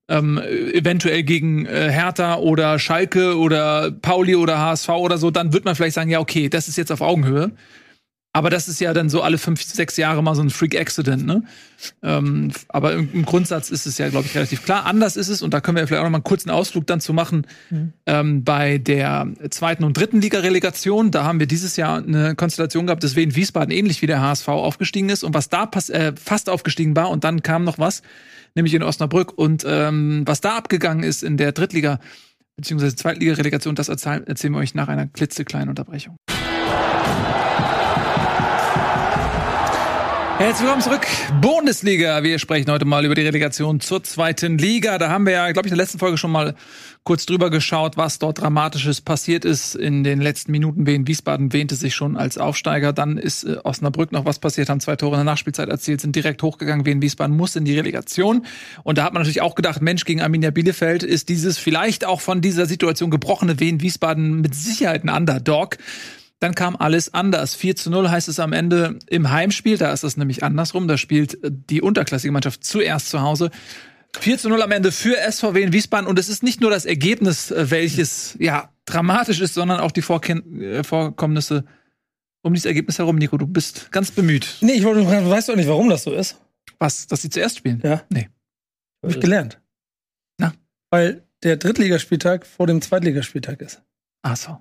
ähm, 0.08 0.40
eventuell 0.72 1.22
gegen 1.22 1.66
äh, 1.66 1.90
Hertha 1.90 2.36
oder 2.36 2.78
Schalke 2.78 3.36
oder 3.38 3.90
Pauli 3.90 4.34
oder 4.34 4.58
HSV 4.58 4.88
oder 4.88 5.18
so, 5.18 5.30
dann 5.30 5.52
wird 5.52 5.66
man 5.66 5.74
vielleicht 5.74 5.94
sagen, 5.94 6.08
ja, 6.08 6.20
okay, 6.20 6.48
das 6.48 6.68
ist 6.68 6.78
jetzt 6.78 6.90
auf 6.90 7.02
Augenhöhe. 7.02 7.52
Aber 8.34 8.50
das 8.50 8.66
ist 8.66 8.80
ja 8.80 8.92
dann 8.92 9.08
so 9.08 9.22
alle 9.22 9.38
fünf, 9.38 9.62
sechs 9.62 9.96
Jahre 9.96 10.20
mal 10.20 10.34
so 10.34 10.42
ein 10.42 10.50
Freak-Accident, 10.50 11.24
ne? 11.24 11.44
Ähm, 12.02 12.50
aber 12.66 12.94
im, 12.94 13.24
Grundsatz 13.24 13.70
ist 13.70 13.86
es 13.86 13.96
ja, 13.96 14.08
glaube 14.08 14.26
ich, 14.26 14.34
relativ 14.34 14.64
klar. 14.64 14.86
Anders 14.86 15.16
ist 15.16 15.28
es, 15.28 15.40
und 15.40 15.54
da 15.54 15.60
können 15.60 15.76
wir 15.76 15.86
vielleicht 15.86 16.00
auch 16.00 16.06
noch 16.06 16.10
mal 16.10 16.18
einen 16.18 16.24
kurzen 16.24 16.50
Ausflug 16.50 16.84
dann 16.88 17.00
zu 17.00 17.12
machen, 17.12 17.46
mhm. 17.70 17.92
ähm, 18.06 18.42
bei 18.42 18.78
der 18.78 19.28
zweiten 19.50 19.84
und 19.84 19.96
dritten 19.96 20.20
Liga-Relegation. 20.20 21.12
Da 21.12 21.22
haben 21.22 21.38
wir 21.38 21.46
dieses 21.46 21.76
Jahr 21.76 21.98
eine 21.98 22.34
Konstellation 22.34 22.86
gehabt, 22.86 23.04
dass 23.04 23.14
Wien 23.14 23.36
Wiesbaden 23.36 23.72
ähnlich 23.72 24.02
wie 24.02 24.08
der 24.08 24.20
HSV 24.20 24.48
aufgestiegen 24.48 25.10
ist 25.10 25.22
und 25.22 25.32
was 25.32 25.48
da 25.48 25.70
äh, 25.90 26.12
fast 26.20 26.50
aufgestiegen 26.50 26.96
war 26.96 27.10
und 27.10 27.22
dann 27.22 27.40
kam 27.42 27.62
noch 27.62 27.78
was, 27.78 28.02
nämlich 28.56 28.74
in 28.74 28.82
Osnabrück. 28.82 29.32
Und 29.38 29.64
ähm, 29.64 30.24
was 30.26 30.40
da 30.40 30.56
abgegangen 30.56 31.04
ist 31.04 31.22
in 31.22 31.36
der 31.36 31.52
Drittliga- 31.52 32.00
bzw. 32.56 32.96
Zweitliga-Relegation, 32.96 33.76
das 33.76 33.88
erzählen 33.88 34.24
wir 34.26 34.58
euch 34.58 34.74
nach 34.74 34.88
einer 34.88 35.06
klitzekleinen 35.06 35.68
Unterbrechung. 35.68 36.16
Herzlich 40.36 40.62
willkommen 40.62 40.82
zurück, 40.82 41.06
Bundesliga. 41.40 42.24
Wir 42.24 42.40
sprechen 42.40 42.68
heute 42.68 42.84
mal 42.84 43.04
über 43.04 43.14
die 43.14 43.22
Relegation 43.22 43.78
zur 43.78 44.02
zweiten 44.02 44.58
Liga. 44.58 44.98
Da 44.98 45.08
haben 45.08 45.26
wir 45.26 45.32
ja, 45.32 45.52
glaube 45.52 45.68
ich, 45.68 45.72
in 45.72 45.78
der 45.78 45.84
letzten 45.84 46.00
Folge 46.00 46.18
schon 46.18 46.32
mal 46.32 46.56
kurz 47.04 47.24
drüber 47.24 47.50
geschaut, 47.50 47.96
was 47.96 48.18
dort 48.18 48.40
Dramatisches 48.40 49.00
passiert 49.00 49.44
ist. 49.44 49.76
In 49.76 50.02
den 50.02 50.20
letzten 50.20 50.50
Minuten 50.50 50.88
Wien 50.88 51.06
Wiesbaden 51.06 51.52
wähnte 51.52 51.76
sich 51.76 51.94
schon 51.94 52.16
als 52.16 52.36
Aufsteiger. 52.36 52.92
Dann 52.92 53.16
ist 53.16 53.44
äh, 53.44 53.58
Osnabrück 53.62 54.10
noch 54.10 54.24
was 54.24 54.40
passiert, 54.40 54.68
haben 54.70 54.80
zwei 54.80 54.96
Tore 54.96 55.14
in 55.14 55.18
der 55.18 55.24
Nachspielzeit 55.24 55.68
erzielt, 55.68 56.00
sind 56.00 56.16
direkt 56.16 56.42
hochgegangen. 56.42 56.84
Wien 56.84 57.00
Wiesbaden 57.00 57.36
muss 57.36 57.54
in 57.54 57.64
die 57.64 57.76
Relegation. 57.78 58.44
Und 58.82 58.98
da 58.98 59.04
hat 59.04 59.12
man 59.12 59.22
natürlich 59.22 59.40
auch 59.40 59.54
gedacht, 59.54 59.82
Mensch, 59.82 60.04
gegen 60.04 60.20
Arminia 60.20 60.50
Bielefeld 60.50 61.04
ist 61.04 61.28
dieses 61.28 61.58
vielleicht 61.58 62.04
auch 62.04 62.20
von 62.20 62.40
dieser 62.40 62.66
Situation 62.66 63.10
gebrochene 63.10 63.60
Wien 63.60 63.80
Wiesbaden 63.80 64.40
mit 64.40 64.56
Sicherheit 64.56 65.04
ein 65.04 65.10
Underdog. 65.10 65.78
Dann 66.44 66.54
kam 66.54 66.76
alles 66.76 67.14
anders. 67.14 67.54
4 67.54 67.74
zu 67.74 67.88
0 67.88 68.10
heißt 68.10 68.28
es 68.28 68.38
am 68.38 68.52
Ende 68.52 68.98
im 69.08 69.30
Heimspiel. 69.30 69.78
Da 69.78 69.94
ist 69.94 70.04
es 70.04 70.18
nämlich 70.18 70.42
andersrum. 70.42 70.86
Da 70.88 70.98
spielt 70.98 71.38
die 71.42 71.80
unterklassige 71.80 72.32
Mannschaft 72.32 72.64
zuerst 72.64 73.08
zu 73.08 73.22
Hause. 73.22 73.50
4 74.20 74.36
zu 74.36 74.50
0 74.50 74.60
am 74.60 74.70
Ende 74.70 74.92
für 74.92 75.16
SVW 75.16 75.62
in 75.62 75.72
Wiesbaden. 75.72 76.06
Und 76.06 76.18
es 76.18 76.28
ist 76.28 76.42
nicht 76.42 76.60
nur 76.60 76.70
das 76.70 76.84
Ergebnis, 76.84 77.50
äh, 77.50 77.70
welches 77.70 78.36
ja 78.38 78.68
dramatisch 78.84 79.40
ist, 79.40 79.54
sondern 79.54 79.80
auch 79.80 79.90
die 79.90 80.02
Vorken 80.02 80.60
äh, 80.60 80.84
Vorkommnisse 80.84 81.64
um 82.42 82.52
dieses 82.52 82.66
Ergebnis 82.66 82.98
herum. 82.98 83.16
Nico, 83.16 83.38
du 83.38 83.46
bist 83.46 83.90
ganz 83.90 84.10
bemüht. 84.10 84.58
Nee, 84.60 84.72
ich 84.72 84.84
wollte 84.84 85.02
fragen, 85.02 85.30
weißt 85.30 85.48
doch 85.48 85.56
nicht, 85.56 85.70
warum 85.70 85.88
das 85.88 86.02
so 86.02 86.12
ist? 86.12 86.38
Was? 86.78 87.06
Dass 87.06 87.22
sie 87.22 87.30
zuerst 87.30 87.56
spielen? 87.56 87.80
Ja. 87.82 88.02
Nee. 88.10 88.28
Hab 89.02 89.12
ich 89.12 89.20
gelernt. 89.20 89.62
Na? 90.36 90.52
Weil 90.90 91.22
der 91.42 91.56
Drittligaspieltag 91.56 92.44
vor 92.44 92.66
dem 92.66 92.82
Zweitligaspieltag 92.82 93.62
ist. 93.62 93.80
Ach 94.20 94.36
so. 94.36 94.58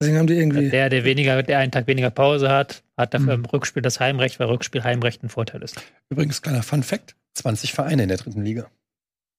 Deswegen 0.00 0.18
haben 0.18 0.26
die 0.26 0.34
irgendwie. 0.34 0.70
Der, 0.70 0.88
der 0.88 1.04
weniger, 1.04 1.42
der 1.42 1.58
einen 1.58 1.72
Tag 1.72 1.86
weniger 1.86 2.10
Pause 2.10 2.50
hat, 2.50 2.82
hat 2.96 3.14
dafür 3.14 3.36
mhm. 3.36 3.44
im 3.44 3.50
Rückspiel 3.50 3.82
das 3.82 3.98
Heimrecht, 3.98 4.38
weil 4.38 4.46
Rückspiel 4.46 4.84
Heimrecht 4.84 5.22
ein 5.24 5.28
Vorteil 5.28 5.62
ist. 5.62 5.76
Übrigens, 6.08 6.40
kleiner 6.40 6.62
Fun 6.62 6.82
Fact: 6.82 7.16
20 7.34 7.72
Vereine 7.72 8.04
in 8.04 8.08
der 8.08 8.18
dritten 8.18 8.44
Liga. 8.44 8.70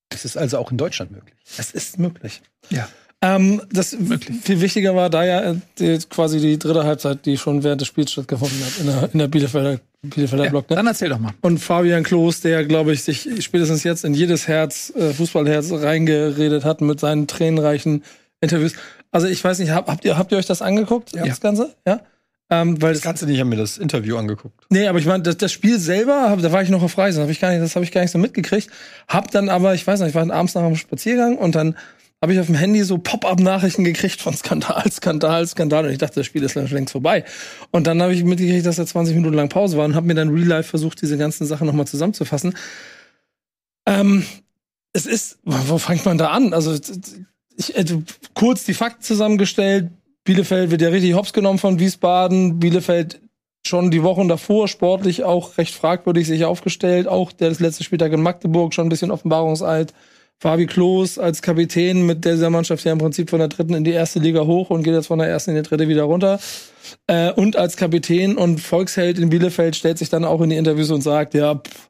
Das 0.10 0.26
ist 0.26 0.38
also 0.38 0.58
auch 0.58 0.72
in 0.72 0.78
Deutschland 0.78 1.12
möglich. 1.12 1.36
Es 1.58 1.72
ist 1.72 2.00
möglich. 2.00 2.42
Ja. 2.70 2.90
Ähm, 3.22 3.62
das 3.72 3.98
möglich. 3.98 4.38
viel 4.42 4.62
wichtiger 4.62 4.96
war 4.96 5.10
da 5.10 5.26
ja 5.26 5.56
die, 5.78 6.00
quasi 6.10 6.40
die 6.40 6.58
dritte 6.58 6.86
Halbzeit, 6.86 7.26
die 7.26 7.38
schon 7.38 7.64
während 7.64 7.82
des 7.82 7.88
Spiels 7.90 8.14
stattgefunden 8.14 8.66
hat, 8.66 8.80
in 8.80 8.86
der, 8.86 9.10
in 9.12 9.20
der 9.20 9.28
Bielefelder, 9.28 9.80
Bielefelder 10.02 10.46
ja, 10.46 10.50
Block. 10.50 10.70
Ne? 10.70 10.78
Dann 10.78 10.88
erzähl 10.88 11.10
doch 11.10 11.20
mal. 11.20 11.34
Und 11.42 11.60
Fabian 11.60 12.04
Klos, 12.04 12.40
der, 12.40 12.64
glaube 12.66 12.94
ich, 12.94 13.04
sich 13.04 13.28
spätestens 13.44 13.84
jetzt 13.84 14.06
in 14.06 14.14
jedes 14.14 14.48
Herz, 14.48 14.94
äh, 14.96 15.14
Fußballherz 15.14 15.72
reingeredet 15.74 16.64
hat 16.64 16.80
mit 16.80 17.02
seinen 17.02 17.28
tränenreichen 17.28 18.04
Interviews. 18.40 18.74
Also 19.12 19.28
ich 19.28 19.44
weiß 19.44 19.60
nicht, 19.60 19.72
habt 19.72 20.06
ihr, 20.06 20.18
habt 20.18 20.32
ihr 20.32 20.38
euch 20.38 20.46
das 20.46 20.62
angeguckt, 20.62 21.14
ja. 21.14 21.26
das 21.26 21.42
Ganze? 21.42 21.76
Ja. 21.86 22.02
Ähm, 22.52 22.82
weil 22.82 22.94
das 22.94 23.04
Ganze 23.04 23.26
nicht, 23.26 23.36
ich 23.36 23.40
habe 23.42 23.50
mir 23.50 23.58
das 23.58 23.78
Interview 23.78 24.18
angeguckt. 24.18 24.66
Nee, 24.70 24.88
aber 24.88 24.98
ich 24.98 25.06
meine, 25.06 25.22
das, 25.22 25.38
das 25.38 25.52
Spiel 25.52 25.80
selber, 25.80 26.36
da 26.42 26.52
war 26.52 26.64
ich 26.64 26.70
noch 26.70 26.82
auf 26.82 26.98
Reisen, 26.98 27.22
hab 27.22 27.30
ich 27.30 27.40
gar 27.40 27.52
nicht, 27.52 27.62
das 27.62 27.76
habe 27.76 27.86
ich 27.86 27.92
gar 27.92 28.02
nicht 28.02 28.12
so 28.12 28.18
mitgekriegt. 28.18 28.70
Hab 29.08 29.30
dann 29.32 29.50
aber, 29.50 29.76
ich 29.76 29.86
weiß 29.86 30.00
nicht, 30.00 30.10
ich 30.10 30.16
war 30.16 30.30
abends 30.32 30.56
nach 30.56 30.64
einem 30.64 30.76
Spaziergang 30.76 31.38
und 31.38 31.54
dann 31.54 31.76
habe 32.22 32.34
ich 32.34 32.40
auf 32.40 32.48
dem 32.48 32.56
Handy 32.56 32.84
so 32.84 32.98
Pop-up-Nachrichten 32.98 33.84
gekriegt 33.84 34.20
von 34.20 34.36
Skandal, 34.36 34.84
Skandal, 34.92 35.48
Skandal. 35.48 35.86
Und 35.86 35.92
ich 35.92 36.00
dachte, 36.00 36.16
das 36.16 36.26
Spiel 36.26 36.44
ist 36.44 36.56
längst 36.56 36.92
vorbei. 36.92 37.24
Und 37.72 37.88
dann 37.88 38.02
habe 38.02 38.14
ich 38.14 38.24
mitgekriegt, 38.24 38.66
dass 38.66 38.76
da 38.76 38.86
20 38.86 39.16
Minuten 39.16 39.36
lang 39.36 39.50
Pause 39.50 39.78
war 39.78 39.86
und 39.86 39.96
habe 39.96 40.08
mir 40.08 40.16
dann 40.16 40.30
real 40.30 40.48
life 40.48 40.70
versucht, 40.70 41.02
diese 41.02 41.18
ganzen 41.18 41.46
Sachen 41.46 41.68
nochmal 41.68 41.88
zusammenzufassen. 41.88 42.56
Ähm, 43.86 44.26
es 44.92 45.06
ist, 45.06 45.38
wo 45.44 45.78
fängt 45.78 46.04
man 46.06 46.18
da 46.18 46.32
an? 46.32 46.54
Also 46.54 46.78
ich 47.60 47.76
äh, 47.76 47.86
kurz 48.34 48.64
die 48.64 48.74
Fakten 48.74 49.04
zusammengestellt. 49.04 49.90
Bielefeld 50.24 50.72
wird 50.72 50.82
ja 50.82 50.90
richtig 50.90 51.14
hops 51.14 51.34
genommen 51.34 51.60
von 51.60 51.80
Wiesbaden. 51.80 52.60
Bielefeld 52.60 53.20
schon 53.66 53.92
die 53.92 54.04
Wochen 54.04 54.28
davor 54.28 54.68
sportlich 54.68 55.24
auch 55.24 55.58
recht 55.58 55.76
fragwürdig 55.76 56.28
sich 56.28 56.46
aufgestellt. 56.46 57.08
Auch 57.08 57.32
der 57.32 57.52
letzte 57.52 57.84
Spieltag 57.84 58.14
in 58.14 58.22
Magdeburg 58.22 58.74
schon 58.74 58.88
ein 58.88 58.90
bisschen 58.90 59.12
Offenbarungseid. 59.12 59.94
Fabi 60.42 60.68
Klos 60.68 61.20
als 61.20 61.42
Kapitän 61.42 62.06
mit 62.06 62.24
dieser 62.24 62.50
Mannschaft 62.50 62.86
ja 62.86 62.94
im 62.94 62.98
Prinzip 62.98 63.30
von 63.30 63.40
der 63.40 63.50
dritten 63.50 63.74
in 63.74 63.84
die 63.84 63.92
erste 63.92 64.20
Liga 64.20 64.46
hoch 64.46 64.70
und 64.70 64.84
geht 64.84 64.94
jetzt 64.94 65.08
von 65.08 65.20
der 65.20 65.28
ersten 65.28 65.52
in 65.52 65.58
die 65.58 65.68
dritte 65.68 65.90
wieder 65.90 66.04
runter. 66.04 66.40
Äh, 67.08 67.34
und 67.34 67.58
als 67.58 67.76
Kapitän 67.76 68.38
und 68.38 68.62
Volksheld 68.62 69.20
in 69.20 69.30
Bielefeld 69.30 69.76
stellt 69.76 69.98
sich 69.98 70.10
dann 70.10 70.24
auch 70.24 70.40
in 70.40 70.50
die 70.50 70.56
Interviews 70.56 70.92
und 70.92 71.02
sagt, 71.02 71.34
ja, 71.34 71.56
pff, 71.56 71.90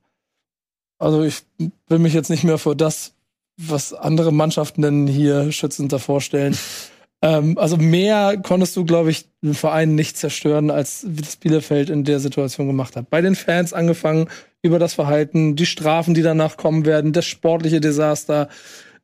also 0.98 1.24
ich 1.24 1.44
will 1.88 2.00
mich 2.00 2.14
jetzt 2.14 2.32
nicht 2.32 2.44
mehr 2.44 2.58
vor 2.58 2.76
das 2.76 3.14
was 3.60 3.94
andere 3.94 4.32
Mannschaften 4.32 4.82
denn 4.82 5.08
hier 5.08 5.52
schützend 5.52 5.92
davor 5.92 6.22
stellen. 6.22 6.58
ähm, 7.22 7.58
also 7.58 7.78
mehr 7.78 8.38
konntest 8.42 8.76
du, 8.78 8.86
glaube 8.86 9.12
ich, 9.12 9.26
den 9.42 9.54
Verein 9.54 9.96
nicht 9.96 10.18
zerstören, 10.18 10.72
als 10.72 11.06
das 11.08 11.36
Bielefeld 11.36 11.90
in 11.90 12.04
der 12.04 12.20
Situation 12.20 12.68
gemacht 12.68 12.96
hat. 12.96 13.10
Bei 13.10 13.22
den 13.22 13.36
Fans 13.36 13.74
angefangen 13.74 14.30
über 14.62 14.80
das 14.80 14.94
Verhalten, 14.94 15.56
die 15.56 15.66
Strafen, 15.66 16.14
die 16.14 16.22
danach 16.22 16.58
kommen 16.58 16.86
werden, 16.86 17.14
das 17.14 17.26
sportliche 17.26 17.82
Desaster, 17.82 18.50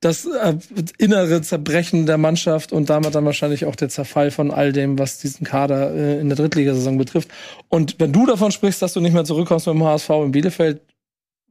das 0.02 0.26
äh, 0.26 0.56
innere 0.98 1.42
Zerbrechen 1.42 2.06
der 2.06 2.18
Mannschaft 2.18 2.72
und 2.72 2.90
damit 2.90 3.16
dann 3.16 3.26
wahrscheinlich 3.26 3.66
auch 3.66 3.76
der 3.76 3.90
Zerfall 3.90 4.32
von 4.32 4.52
all 4.52 4.72
dem, 4.72 5.00
was 5.00 5.18
diesen 5.18 5.46
Kader 5.46 5.94
äh, 5.94 6.20
in 6.20 6.30
der 6.30 6.38
Drittligasaison 6.38 6.98
betrifft. 6.98 7.30
Und 7.70 7.96
wenn 8.00 8.12
du 8.12 8.26
davon 8.26 8.52
sprichst, 8.52 8.82
dass 8.82 8.94
du 8.94 9.02
nicht 9.02 9.14
mehr 9.14 9.26
zurückkommst 9.26 9.68
mit 9.68 9.76
dem 9.76 9.84
HSV 9.84 10.10
in 10.10 10.32
Bielefeld, 10.32 10.82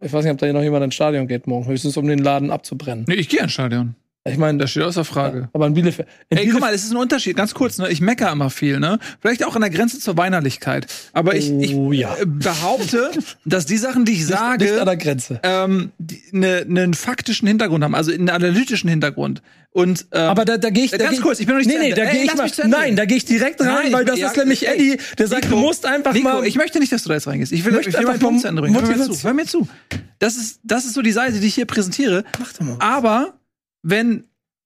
ich 0.05 0.13
weiß 0.13 0.25
nicht, 0.25 0.33
ob 0.33 0.39
da 0.39 0.53
noch 0.53 0.63
jemand 0.63 0.85
ins 0.85 0.95
Stadion 0.95 1.27
geht 1.27 1.47
morgen, 1.47 1.67
höchstens 1.67 1.97
um 1.97 2.07
den 2.07 2.19
Laden 2.19 2.51
abzubrennen. 2.51 3.05
Nee, 3.09 3.15
ich 3.15 3.29
gehe 3.29 3.41
ins 3.41 3.53
Stadion. 3.53 3.97
Ich 4.27 4.39
meine, 4.39 4.57
das 4.57 4.71
steht 4.71 4.85
außer 4.85 5.05
Frage. 5.05 5.41
Ja, 5.41 5.49
aber 5.53 5.67
in 5.67 5.75
Bielefeld. 5.75 6.09
In 6.31 6.39
Ey, 6.39 6.49
guck 6.49 6.61
mal, 6.61 6.73
es 6.73 6.83
ist 6.83 6.93
ein 6.93 6.97
Unterschied. 6.97 7.37
Ganz 7.37 7.53
kurz, 7.53 7.77
ne? 7.77 7.91
Ich 7.91 8.01
mecker 8.01 8.33
immer 8.33 8.49
viel, 8.49 8.81
ne? 8.81 8.99
Vielleicht 9.21 9.45
auch 9.45 9.55
an 9.55 9.61
der 9.61 9.69
Grenze 9.69 10.01
zur 10.01 10.17
Weinerlichkeit. 10.17 10.87
Aber 11.13 11.35
ich, 11.35 11.51
ich 11.51 11.75
oh, 11.75 11.93
ja. 11.93 12.17
Äh, 12.17 12.25
behaupte, 12.25 13.11
dass 13.45 13.67
die 13.67 13.77
Sachen, 13.77 14.07
die 14.07 14.13
ich 14.13 14.27
sage, 14.27 14.65
nicht 14.65 14.79
an 14.79 14.87
der 14.87 14.97
Grenze, 14.97 15.41
ähm, 15.43 15.93
ne, 16.33 16.65
einen 16.67 16.95
faktischen 16.95 17.47
Hintergrund 17.49 17.85
haben, 17.85 17.95
also 17.95 18.13
einen 18.13 18.31
analytischen 18.31 18.89
Hintergrund. 18.89 19.43
Und 19.73 20.07
ähm, 20.13 20.23
aber 20.23 20.47
da, 20.47 20.57
da 20.57 20.71
gehe 20.71 20.85
ich 20.85 20.93
da 20.93 20.99
ganz 20.99 21.17
geh, 21.17 21.23
kurz, 21.23 21.41
ich 21.41 21.47
bin 21.47 21.57
noch 21.57 21.65
nicht 21.65 21.69
nee, 21.69 21.89
nee, 21.89 21.95
da 21.95 22.05
gehe 22.07 22.23
ich 22.23 22.35
mal, 22.35 22.49
nein, 22.69 22.97
da 22.97 23.07
gehe 23.07 23.17
ich 23.17 23.25
direkt 23.25 23.61
rein, 23.61 23.67
nein, 23.67 23.93
weil 23.93 24.05
das 24.05 24.21
ja, 24.21 24.29
ist 24.29 24.37
nämlich 24.37 24.61
ja, 24.63 24.73
Eddie, 24.73 24.99
der 25.19 25.27
sagt, 25.27 25.45
Nico, 25.47 25.57
du 25.57 25.63
musst 25.63 25.85
einfach 25.85 26.13
Nico, 26.13 26.29
mal. 26.29 26.47
Ich 26.47 26.55
möchte 26.55 26.79
nicht, 26.79 26.93
dass 26.93 27.03
du 27.03 27.09
da 27.09 27.17
jetzt 27.17 27.27
reingehst. 27.27 27.53
Ich 27.53 27.65
will, 27.65 27.77
ich 27.79 27.93
will 27.93 28.07
meinen 28.07 28.21
Punkt 28.21 28.41
zu 28.41 28.49
Ende 28.49 28.63
bringen. 28.63 28.75
Hör 28.75 28.89
mir 28.89 29.05
zu. 29.05 29.23
Hör 29.25 29.35
mir 29.35 29.47
zu. 29.47 29.69
Das 30.21 30.37
ist, 30.37 30.61
das 30.63 30.85
ist 30.85 30.95
so 30.95 31.03
die 31.03 31.13
Seite, 31.13 31.41
die 31.41 31.47
ich 31.49 31.57
hier 31.57 31.67
präsentiere. 31.67 32.25
Mach 32.39 32.53
doch 32.53 32.61
mal. 32.61 32.77
Aber 32.79 33.35
wenn 33.85 34.25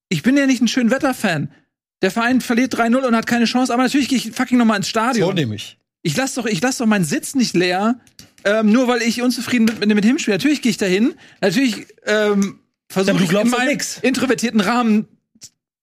ich 0.09 0.23
bin 0.23 0.37
ja 0.37 0.47
nicht 0.47 0.62
ein 0.62 0.69
Schönwetter-Fan. 0.69 1.53
Der 2.01 2.11
Verein 2.11 2.41
verliert 2.41 2.75
3-0 2.75 2.97
und 2.97 3.16
hat 3.16 3.27
keine 3.27 3.45
Chance, 3.45 3.73
aber 3.73 3.83
natürlich 3.83 4.09
gehe 4.09 4.19
ich 4.19 4.31
fucking 4.31 4.57
nochmal 4.57 4.79
ins 4.79 4.89
Stadion. 4.89 5.29
So 5.29 5.35
nehme 5.35 5.57
ich. 5.57 5.79
Ich 6.03 6.16
lass 6.16 6.35
doch, 6.35 6.47
ich 6.47 6.62
lass 6.62 6.79
doch 6.79 6.87
meinen 6.87 7.05
Sitz 7.05 7.35
nicht 7.35 7.55
leer, 7.55 8.01
ähm, 8.45 8.73
nur 8.73 8.89
weil 8.89 9.03
ich 9.03 9.21
unzufrieden 9.21 9.66
bin 9.66 9.79
mit, 9.81 9.89
mit 9.89 10.05
dem 10.05 10.11
Hinspiel. 10.11 10.33
Natürlich 10.33 10.62
gehe 10.62 10.71
ich 10.71 10.77
dahin. 10.77 11.14
Natürlich 11.41 11.87
ähm, 12.07 12.61
versuche 12.89 13.23
ich 13.23 13.33
in 13.33 13.51
meinem 13.51 13.79
introvertierten 14.03 14.61
Rahmen 14.61 15.09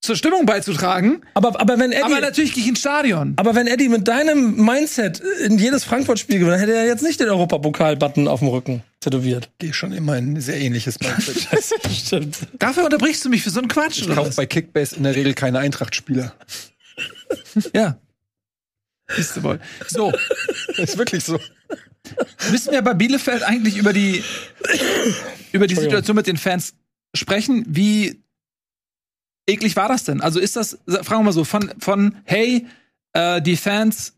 zur 0.05 0.15
Stimmung 0.15 0.45
beizutragen. 0.45 1.21
Aber, 1.33 1.59
aber 1.59 1.79
wenn 1.79 1.91
Eddie, 1.91 2.03
aber 2.03 2.21
natürlich 2.21 2.53
gehe 2.53 2.63
ich 2.63 2.69
ins 2.69 2.79
Stadion. 2.79 3.33
Aber 3.37 3.55
wenn 3.55 3.67
Eddie 3.67 3.89
mit 3.89 4.07
deinem 4.07 4.55
Mindset 4.63 5.19
in 5.19 5.57
jedes 5.57 5.83
Frankfurt-Spiel 5.83 6.39
gewinnt, 6.39 6.59
hätte 6.59 6.73
er 6.73 6.85
jetzt 6.85 7.03
nicht 7.03 7.19
den 7.19 7.29
Europapokal-Button 7.29 8.27
auf 8.27 8.39
dem 8.39 8.49
Rücken 8.49 8.83
tätowiert. 8.99 9.49
Gehe 9.59 9.73
schon 9.73 9.91
immer 9.91 10.13
ein 10.13 10.39
sehr 10.39 10.59
ähnliches 10.59 10.99
Mindset. 10.99 11.47
das 11.83 11.97
stimmt. 11.97 12.37
Dafür 12.59 12.85
unterbrichst 12.85 13.25
du 13.25 13.29
mich 13.29 13.43
für 13.43 13.49
so 13.49 13.59
einen 13.59 13.67
Quatsch. 13.67 14.01
Ich 14.01 14.09
kaufe 14.09 14.33
bei 14.35 14.45
Kickbase 14.45 14.95
in 14.95 15.03
der 15.03 15.15
Regel 15.15 15.33
keine 15.33 15.59
Eintracht-Spieler. 15.59 16.33
ja. 17.73 17.97
Siehst 19.15 19.37
du 19.37 19.43
wohl. 19.43 19.59
So. 19.87 20.11
Das 20.69 20.77
ist 20.89 20.97
wirklich 20.97 21.23
so. 21.23 21.39
Müssen 22.51 22.71
wir 22.71 22.81
bei 22.81 22.93
Bielefeld 22.93 23.43
eigentlich 23.43 23.77
über 23.77 23.93
die, 23.93 24.23
über 25.51 25.67
die 25.67 25.75
Situation 25.75 26.15
mit 26.15 26.27
den 26.27 26.37
Fans 26.37 26.73
sprechen? 27.15 27.65
Wie 27.67 28.23
eklig 29.47 29.75
war 29.75 29.87
das 29.87 30.03
denn? 30.03 30.21
Also 30.21 30.39
ist 30.39 30.55
das, 30.55 30.79
fragen 30.87 31.21
wir 31.21 31.23
mal 31.23 31.31
so, 31.33 31.43
von, 31.43 31.71
von 31.79 32.15
hey, 32.23 32.67
äh, 33.13 33.41
die 33.41 33.57
Fans 33.57 34.13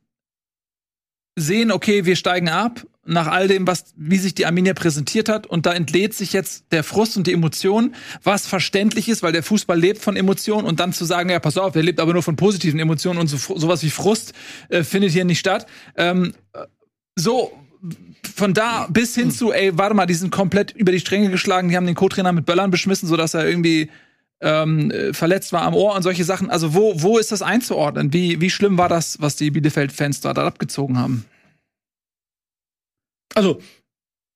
sehen, 1.35 1.71
okay, 1.71 2.05
wir 2.05 2.15
steigen 2.15 2.49
ab, 2.49 2.85
nach 3.05 3.27
all 3.27 3.47
dem, 3.47 3.65
was, 3.65 3.85
wie 3.95 4.17
sich 4.17 4.35
die 4.35 4.45
Arminia 4.45 4.73
präsentiert 4.73 5.29
hat. 5.29 5.47
Und 5.47 5.65
da 5.65 5.73
entlädt 5.73 6.13
sich 6.13 6.33
jetzt 6.33 6.65
der 6.71 6.83
Frust 6.83 7.15
und 7.15 7.25
die 7.27 7.33
Emotion, 7.33 7.95
was 8.23 8.47
verständlich 8.47 9.07
ist, 9.07 9.23
weil 9.23 9.31
der 9.31 9.43
Fußball 9.43 9.79
lebt 9.79 10.01
von 10.01 10.17
Emotionen. 10.17 10.67
Und 10.67 10.79
dann 10.79 10.93
zu 10.93 11.05
sagen, 11.05 11.29
ja, 11.29 11.39
pass 11.39 11.57
auf, 11.57 11.75
er 11.75 11.83
lebt 11.83 11.99
aber 11.99 12.13
nur 12.13 12.23
von 12.23 12.35
positiven 12.35 12.79
Emotionen 12.79 13.19
und 13.19 13.27
so, 13.27 13.37
sowas 13.57 13.83
wie 13.83 13.89
Frust 13.89 14.33
äh, 14.69 14.83
findet 14.83 15.11
hier 15.11 15.25
nicht 15.25 15.39
statt. 15.39 15.67
Ähm, 15.95 16.33
so, 17.15 17.53
von 18.35 18.53
da 18.53 18.87
bis 18.89 19.15
hin 19.15 19.31
zu, 19.31 19.53
ey, 19.53 19.77
warte 19.77 19.95
mal, 19.95 20.05
die 20.05 20.13
sind 20.13 20.31
komplett 20.31 20.71
über 20.71 20.91
die 20.91 20.99
Stränge 20.99 21.29
geschlagen, 21.29 21.69
die 21.69 21.77
haben 21.77 21.85
den 21.85 21.95
Co-Trainer 21.95 22.33
mit 22.33 22.45
Böllern 22.45 22.71
beschmissen, 22.71 23.07
sodass 23.07 23.33
er 23.33 23.47
irgendwie 23.47 23.89
ähm, 24.41 24.91
äh, 24.91 25.13
verletzt 25.13 25.51
war 25.53 25.63
am 25.63 25.73
Ohr 25.73 25.95
und 25.95 26.03
solche 26.03 26.23
Sachen. 26.23 26.49
Also 26.49 26.73
wo, 26.73 27.01
wo 27.01 27.17
ist 27.17 27.31
das 27.31 27.41
einzuordnen? 27.41 28.13
Wie, 28.13 28.39
wie 28.41 28.49
schlimm 28.49 28.77
war 28.77 28.89
das, 28.89 29.19
was 29.21 29.35
die 29.35 29.51
Bielefeld-Fans 29.51 30.21
da, 30.21 30.33
da 30.33 30.45
abgezogen 30.45 30.97
haben? 30.97 31.25
Also, 33.33 33.61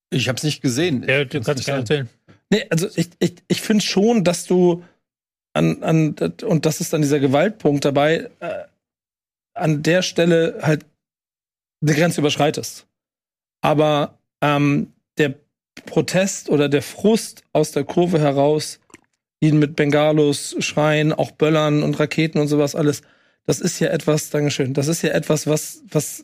Ich 0.10 0.28
habe 0.28 0.38
es 0.38 0.44
nicht 0.44 0.62
gesehen. 0.62 1.04
Ja, 1.08 1.24
du 1.24 1.42
kannst 1.42 1.66
gerne 1.66 1.82
erzählen. 1.82 2.10
nee, 2.50 2.66
also 2.70 2.88
ich, 2.96 3.10
ich, 3.20 3.36
ich 3.48 3.62
finde 3.62 3.84
schon, 3.84 4.24
dass 4.24 4.46
du 4.46 4.84
an, 5.54 5.84
an, 5.84 6.16
und 6.44 6.66
das 6.66 6.82
ist 6.82 6.94
dann 6.94 7.02
dieser 7.02 7.20
Gewaltpunkt 7.20 7.86
dabei, 7.86 8.30
äh, 8.40 8.64
an 9.54 9.84
der 9.84 10.02
Stelle 10.02 10.60
halt 10.62 10.86
eine 11.82 11.94
Grenze 11.94 12.22
überschreitest. 12.22 12.88
Aber 13.62 14.18
ähm, 14.42 14.94
der 15.18 15.36
Protest 15.86 16.50
oder 16.50 16.70
der 16.70 16.82
Frust 16.82 17.44
aus 17.54 17.72
der 17.72 17.84
Kurve 17.84 18.20
heraus, 18.20 18.80
ihn 19.42 19.60
mit 19.60 19.76
Bengalos 19.76 20.56
schreien, 20.60 21.12
auch 21.12 21.32
Böllern 21.32 21.84
und 21.84 22.00
Raketen 22.00 22.40
und 22.40 22.48
sowas 22.48 22.76
alles, 22.76 23.02
das 23.46 23.60
ist 23.60 23.80
ja 23.80 23.90
etwas, 23.90 24.30
Dankeschön, 24.30 24.74
das 24.74 24.88
ist 24.88 25.02
ja 25.02 25.10
etwas, 25.10 25.48
was, 25.48 25.84
was 25.90 26.24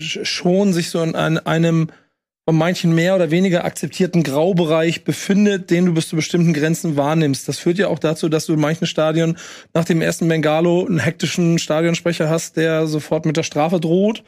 sch- 0.00 0.24
schon 0.24 0.72
sich 0.72 0.90
so 0.90 1.02
in 1.02 1.14
ein, 1.16 1.38
einem 1.38 1.88
von 2.44 2.56
manchen 2.56 2.94
mehr 2.94 3.14
oder 3.14 3.30
weniger 3.30 3.64
akzeptierten 3.64 4.22
Graubereich 4.22 5.04
befindet, 5.04 5.70
den 5.70 5.84
du 5.86 5.92
bis 5.92 6.08
zu 6.08 6.16
bestimmten 6.16 6.54
Grenzen 6.54 6.96
wahrnimmst. 6.96 7.46
Das 7.46 7.58
führt 7.58 7.76
ja 7.76 7.88
auch 7.88 7.98
dazu, 7.98 8.30
dass 8.30 8.46
du 8.46 8.54
in 8.54 8.60
manchen 8.60 8.86
Stadien 8.86 9.36
nach 9.74 9.84
dem 9.84 10.00
ersten 10.00 10.28
Bengalo 10.28 10.86
einen 10.86 10.98
hektischen 10.98 11.58
Stadionsprecher 11.58 12.30
hast, 12.30 12.56
der 12.56 12.86
sofort 12.86 13.26
mit 13.26 13.36
der 13.36 13.42
Strafe 13.42 13.80
droht. 13.80 14.24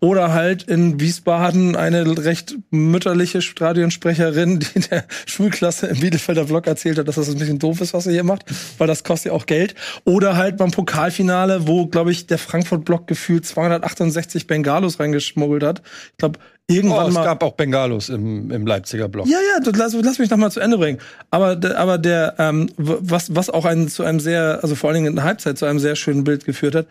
Oder 0.00 0.32
halt 0.32 0.62
in 0.62 0.98
Wiesbaden 0.98 1.76
eine 1.76 2.24
recht 2.24 2.56
mütterliche 2.70 3.42
Stadionsprecherin, 3.42 4.60
die 4.60 4.80
der 4.80 5.04
Schulklasse 5.26 5.88
im 5.88 6.00
Bielefelder 6.00 6.44
Block 6.44 6.66
erzählt 6.66 6.98
hat, 6.98 7.06
dass 7.06 7.16
das 7.16 7.28
ein 7.28 7.38
bisschen 7.38 7.58
doof 7.58 7.82
ist, 7.82 7.92
was 7.92 8.06
er 8.06 8.12
hier 8.12 8.24
macht, 8.24 8.44
weil 8.78 8.86
das 8.86 9.04
kostet 9.04 9.32
ja 9.32 9.36
auch 9.36 9.44
Geld. 9.44 9.74
Oder 10.04 10.36
halt 10.36 10.56
beim 10.56 10.70
Pokalfinale, 10.70 11.68
wo, 11.68 11.86
glaube 11.86 12.12
ich, 12.12 12.26
der 12.26 12.38
Frankfurt-Block 12.38 13.06
gefühlt 13.06 13.44
268 13.44 14.46
Bengalos 14.46 14.98
reingeschmuggelt 14.98 15.62
hat. 15.62 15.82
Ich 16.12 16.18
glaube, 16.18 16.38
Oh, 16.70 16.74
irgendwann 16.74 17.08
es 17.08 17.14
mal. 17.14 17.24
gab 17.24 17.42
auch 17.42 17.52
Bengalos 17.52 18.08
im, 18.08 18.50
im 18.50 18.66
Leipziger 18.66 19.08
Block. 19.08 19.26
Ja, 19.26 19.38
ja, 19.38 19.70
lass, 19.76 19.94
lass 20.00 20.18
mich 20.18 20.30
noch 20.30 20.36
mal 20.38 20.50
zu 20.50 20.60
Ende 20.60 20.78
bringen. 20.78 20.98
Aber, 21.30 21.56
der- 21.56 21.78
aber 21.78 21.98
der, 21.98 22.34
ähm, 22.38 22.70
was, 22.76 23.34
was 23.34 23.50
auch 23.50 23.64
einen 23.64 23.88
zu 23.88 24.04
einem 24.04 24.20
sehr, 24.20 24.60
also 24.62 24.74
vor 24.74 24.88
allen 24.90 24.94
Dingen 24.96 25.06
in 25.08 25.16
der 25.16 25.24
Halbzeit 25.24 25.58
zu 25.58 25.66
einem 25.66 25.78
sehr 25.80 25.96
schönen 25.96 26.24
Bild 26.24 26.44
geführt 26.44 26.74
hat 26.74 26.86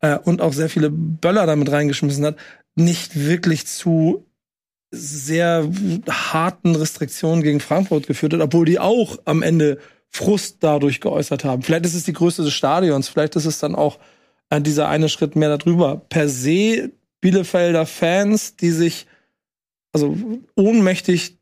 äh, 0.00 0.18
und 0.18 0.40
auch 0.40 0.52
sehr 0.52 0.68
viele 0.68 0.90
Böller 0.90 1.46
damit 1.46 1.70
reingeschmissen 1.70 2.24
hat, 2.24 2.36
nicht 2.74 3.26
wirklich 3.26 3.66
zu 3.66 4.26
sehr 4.90 5.68
harten 6.08 6.74
Restriktionen 6.76 7.42
gegen 7.42 7.60
Frankfurt 7.60 8.06
geführt 8.06 8.34
hat, 8.34 8.40
obwohl 8.40 8.66
die 8.66 8.78
auch 8.78 9.18
am 9.24 9.42
Ende 9.42 9.78
Frust 10.10 10.58
dadurch 10.60 11.00
geäußert 11.00 11.44
haben. 11.44 11.62
Vielleicht 11.62 11.86
ist 11.86 11.94
es 11.94 12.04
die 12.04 12.12
Größe 12.12 12.42
des 12.42 12.52
Stadions, 12.52 13.08
vielleicht 13.08 13.34
ist 13.36 13.46
es 13.46 13.58
dann 13.58 13.74
auch 13.74 13.98
äh, 14.50 14.60
dieser 14.60 14.88
eine 14.88 15.08
Schritt 15.08 15.34
mehr 15.36 15.56
darüber. 15.56 16.02
Per 16.10 16.28
se 16.28 16.90
Bielefelder 17.22 17.86
Fans, 17.86 18.56
die 18.56 18.70
sich 18.70 19.06
also 19.92 20.16
ohnmächtig 20.56 21.38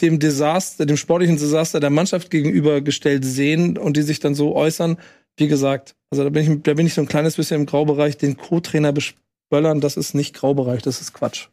dem 0.00 0.18
Desaster, 0.18 0.86
dem 0.86 0.96
sportlichen 0.96 1.36
Desaster 1.36 1.80
der 1.80 1.90
Mannschaft 1.90 2.30
gegenübergestellt 2.30 3.24
sehen 3.24 3.76
und 3.76 3.96
die 3.96 4.02
sich 4.02 4.20
dann 4.20 4.34
so 4.34 4.54
äußern. 4.56 4.96
Wie 5.36 5.48
gesagt, 5.48 5.94
also 6.10 6.24
da 6.24 6.30
bin 6.30 6.42
ich, 6.42 6.62
da 6.62 6.74
bin 6.74 6.86
ich 6.86 6.94
so 6.94 7.00
ein 7.02 7.08
kleines 7.08 7.36
bisschen 7.36 7.60
im 7.60 7.66
Graubereich. 7.66 8.16
Den 8.16 8.36
Co-Trainer 8.36 8.92
bespöllern, 8.92 9.80
das 9.80 9.96
ist 9.96 10.14
nicht 10.14 10.34
Graubereich, 10.34 10.82
das 10.82 11.00
ist 11.00 11.12
Quatsch. 11.12 11.48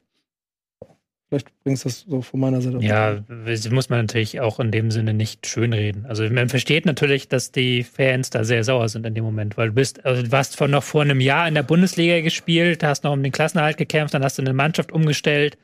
Vielleicht 1.29 1.47
bringst 1.63 1.83
du 1.83 1.89
das 1.89 2.05
so 2.07 2.21
von 2.21 2.39
meiner 2.39 2.61
Seite. 2.61 2.77
Ja, 2.79 3.19
das 3.45 3.69
muss 3.69 3.89
man 3.89 3.99
natürlich 3.99 4.39
auch 4.39 4.61
in 4.61 4.71
dem 4.71 4.91
Sinne 4.91 5.13
nicht 5.13 5.45
schönreden. 5.45 6.05
Also 6.05 6.23
man 6.29 6.47
versteht 6.47 6.85
natürlich, 6.85 7.27
dass 7.27 7.51
die 7.51 7.83
Fans 7.83 8.29
da 8.29 8.45
sehr 8.45 8.63
sauer 8.63 8.87
sind 8.87 9.05
in 9.05 9.13
dem 9.13 9.25
Moment, 9.25 9.57
weil 9.57 9.69
du 9.69 9.73
bist, 9.75 10.05
also 10.05 10.23
du 10.23 10.31
warst 10.31 10.55
vor 10.55 10.69
noch 10.69 10.83
vor 10.83 11.01
einem 11.01 11.19
Jahr 11.19 11.45
in 11.45 11.53
der 11.53 11.63
Bundesliga 11.63 12.21
gespielt, 12.21 12.81
hast 12.81 13.03
noch 13.03 13.11
um 13.11 13.23
den 13.23 13.33
Klassenerhalt 13.33 13.75
gekämpft, 13.75 14.13
dann 14.13 14.23
hast 14.23 14.37
du 14.37 14.41
eine 14.41 14.53
Mannschaft 14.53 14.93
umgestellt, 14.93 15.57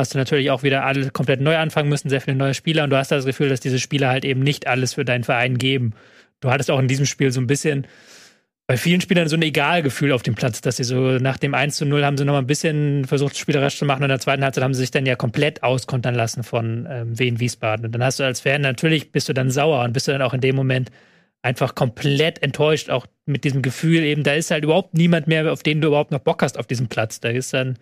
hast 0.00 0.14
du 0.14 0.18
natürlich 0.18 0.50
auch 0.50 0.62
wieder 0.62 0.84
alle 0.84 1.10
komplett 1.10 1.40
neu 1.40 1.56
anfangen 1.56 1.88
müssen, 1.88 2.08
sehr 2.08 2.20
viele 2.20 2.36
neue 2.36 2.54
Spieler 2.54 2.84
und 2.84 2.90
du 2.90 2.96
hast 2.96 3.12
das 3.12 3.24
Gefühl, 3.24 3.48
dass 3.48 3.60
diese 3.60 3.78
Spieler 3.78 4.08
halt 4.08 4.24
eben 4.24 4.40
nicht 4.40 4.66
alles 4.66 4.94
für 4.94 5.04
deinen 5.04 5.24
Verein 5.24 5.58
geben. 5.58 5.92
Du 6.40 6.50
hattest 6.50 6.70
auch 6.70 6.78
in 6.78 6.88
diesem 6.88 7.06
Spiel 7.06 7.30
so 7.30 7.40
ein 7.40 7.46
bisschen 7.46 7.86
bei 8.66 8.76
vielen 8.76 9.00
Spielern 9.00 9.28
so 9.28 9.34
ein 9.34 9.42
Egalgefühl 9.42 10.12
auf 10.12 10.22
dem 10.22 10.36
Platz, 10.36 10.60
dass 10.60 10.76
sie 10.76 10.84
so 10.84 11.18
nach 11.18 11.38
dem 11.38 11.54
1 11.54 11.74
zu 11.76 11.86
0 11.86 12.04
haben 12.04 12.16
sie 12.16 12.24
noch 12.24 12.34
mal 12.34 12.38
ein 12.38 12.46
bisschen 12.46 13.04
versucht, 13.04 13.36
spielerisch 13.36 13.76
zu 13.76 13.84
machen 13.84 13.98
und 13.98 14.04
in 14.04 14.10
der 14.10 14.20
zweiten 14.20 14.44
Halbzeit 14.44 14.62
haben 14.62 14.74
sie 14.74 14.80
sich 14.80 14.92
dann 14.92 15.06
ja 15.06 15.16
komplett 15.16 15.64
auskontern 15.64 16.14
lassen 16.14 16.44
von 16.44 16.86
ähm, 16.88 17.18
Wien 17.18 17.40
Wiesbaden. 17.40 17.86
Und 17.86 17.92
dann 17.92 18.04
hast 18.04 18.20
du 18.20 18.24
als 18.24 18.40
Fan 18.40 18.60
natürlich 18.60 19.10
bist 19.10 19.28
du 19.28 19.32
dann 19.32 19.50
sauer 19.50 19.82
und 19.82 19.92
bist 19.92 20.06
du 20.06 20.12
dann 20.12 20.22
auch 20.22 20.34
in 20.34 20.40
dem 20.40 20.54
Moment 20.54 20.90
einfach 21.42 21.74
komplett 21.74 22.42
enttäuscht, 22.42 22.90
auch 22.90 23.06
mit 23.26 23.44
diesem 23.44 23.62
Gefühl 23.62 24.04
eben, 24.04 24.22
da 24.22 24.34
ist 24.34 24.50
halt 24.50 24.64
überhaupt 24.64 24.94
niemand 24.94 25.26
mehr, 25.26 25.52
auf 25.52 25.62
den 25.62 25.80
du 25.80 25.88
überhaupt 25.88 26.10
noch 26.10 26.20
Bock 26.20 26.42
hast 26.42 26.58
auf 26.58 26.68
diesem 26.68 26.88
Platz. 26.88 27.18
Da 27.20 27.30
ist 27.30 27.52
dann, 27.52 27.76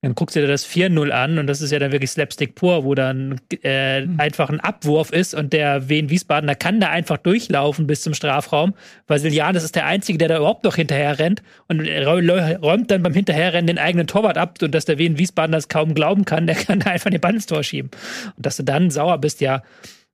dann 0.00 0.14
guckst 0.14 0.36
du 0.36 0.40
dir 0.40 0.46
das 0.46 0.64
4-0 0.64 1.10
an 1.10 1.38
und 1.38 1.48
das 1.48 1.60
ist 1.60 1.72
ja 1.72 1.80
dann 1.80 1.90
wirklich 1.90 2.10
Slapstick 2.10 2.54
pur, 2.54 2.84
wo 2.84 2.94
dann 2.94 3.40
äh, 3.62 4.06
einfach 4.18 4.48
ein 4.48 4.60
Abwurf 4.60 5.10
ist 5.10 5.34
und 5.34 5.52
der 5.52 5.88
Wien 5.88 6.08
Wiesbadener 6.08 6.54
kann 6.54 6.78
da 6.78 6.90
einfach 6.90 7.16
durchlaufen 7.16 7.88
bis 7.88 8.02
zum 8.02 8.14
Strafraum. 8.14 8.74
Vasilianis 9.08 9.64
ist 9.64 9.74
der 9.74 9.86
Einzige, 9.86 10.16
der 10.18 10.28
da 10.28 10.36
überhaupt 10.36 10.62
noch 10.62 10.76
hinterher 10.76 11.18
rennt 11.18 11.42
und 11.66 11.80
räu- 11.80 12.58
räumt 12.58 12.92
dann 12.92 13.02
beim 13.02 13.12
Hinterherrennen 13.12 13.66
den 13.66 13.78
eigenen 13.78 14.06
Torwart 14.06 14.38
ab 14.38 14.58
und 14.62 14.72
dass 14.72 14.84
der 14.84 14.98
Wien 14.98 15.18
Wiesbaden 15.18 15.50
das 15.50 15.68
kaum 15.68 15.94
glauben 15.94 16.24
kann, 16.24 16.46
der 16.46 16.54
kann 16.56 16.78
da 16.78 16.90
einfach 16.90 17.10
den 17.10 17.20
Ball 17.20 17.34
ins 17.34 17.46
Tor 17.46 17.64
schieben. 17.64 17.90
Und 18.36 18.46
dass 18.46 18.56
du 18.56 18.62
dann 18.62 18.90
sauer 18.90 19.18
bist, 19.18 19.40
ja. 19.40 19.62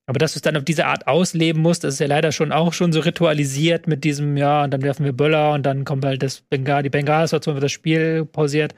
Aber 0.06 0.18
dass 0.18 0.32
du 0.32 0.38
es 0.38 0.42
dann 0.42 0.56
auf 0.56 0.64
diese 0.64 0.86
Art 0.86 1.06
ausleben 1.06 1.60
musst, 1.60 1.84
das 1.84 1.94
ist 1.94 2.00
ja 2.00 2.06
leider 2.06 2.32
schon 2.32 2.52
auch 2.52 2.72
schon 2.72 2.92
so 2.92 3.00
ritualisiert 3.00 3.86
mit 3.86 4.04
diesem, 4.04 4.36
ja, 4.38 4.64
und 4.64 4.70
dann 4.70 4.82
werfen 4.82 5.04
wir 5.04 5.12
Böller 5.12 5.52
und 5.52 5.64
dann 5.64 5.84
kommt 5.84 6.04
halt 6.04 6.22
das 6.22 6.40
Bengal, 6.40 6.82
die 6.82 6.90
Bengal-Situation, 6.90 7.54
wird 7.54 7.64
das 7.64 7.72
Spiel 7.72 8.24
pausiert. 8.24 8.74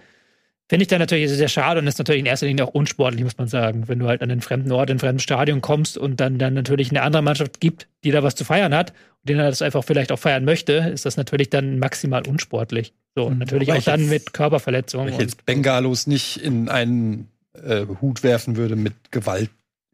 Finde 0.68 0.82
ich 0.82 0.88
dann 0.88 0.98
natürlich 0.98 1.30
sehr 1.30 1.48
schade 1.48 1.78
und 1.80 1.86
ist 1.86 1.98
natürlich 1.98 2.18
in 2.20 2.26
erster 2.26 2.46
Linie 2.46 2.64
auch 2.64 2.74
unsportlich, 2.74 3.22
muss 3.22 3.38
man 3.38 3.46
sagen. 3.46 3.86
Wenn 3.86 4.00
du 4.00 4.08
halt 4.08 4.20
an 4.22 4.30
einen 4.32 4.40
fremden 4.40 4.72
Ort, 4.72 4.90
in 4.90 4.96
ein 4.96 4.98
fremden 5.00 5.20
Stadion 5.20 5.60
kommst 5.60 5.96
und 5.96 6.18
dann, 6.18 6.38
dann 6.38 6.54
natürlich 6.54 6.90
eine 6.90 7.02
andere 7.02 7.22
Mannschaft 7.22 7.60
gibt, 7.60 7.86
die 8.02 8.10
da 8.10 8.24
was 8.24 8.34
zu 8.34 8.44
feiern 8.44 8.74
hat 8.74 8.90
und 8.90 9.28
den 9.28 9.38
er 9.38 9.48
das 9.48 9.62
einfach 9.62 9.84
vielleicht 9.84 10.10
auch 10.10 10.18
feiern 10.18 10.44
möchte, 10.44 10.72
ist 10.72 11.06
das 11.06 11.16
natürlich 11.16 11.50
dann 11.50 11.78
maximal 11.78 12.26
unsportlich. 12.26 12.94
So, 13.14 13.26
und 13.26 13.38
natürlich 13.38 13.68
Wobei 13.68 13.78
auch 13.78 13.84
dann 13.84 14.00
jetzt- 14.00 14.10
mit 14.10 14.32
Körperverletzungen. 14.32 15.06
Wenn 15.06 15.14
ich 15.14 15.20
jetzt 15.20 15.46
Bengalos 15.46 16.08
nicht 16.08 16.38
in 16.42 16.68
einen 16.68 17.28
äh, 17.54 17.86
Hut 18.00 18.24
werfen 18.24 18.56
würde 18.56 18.74
mit 18.74 18.94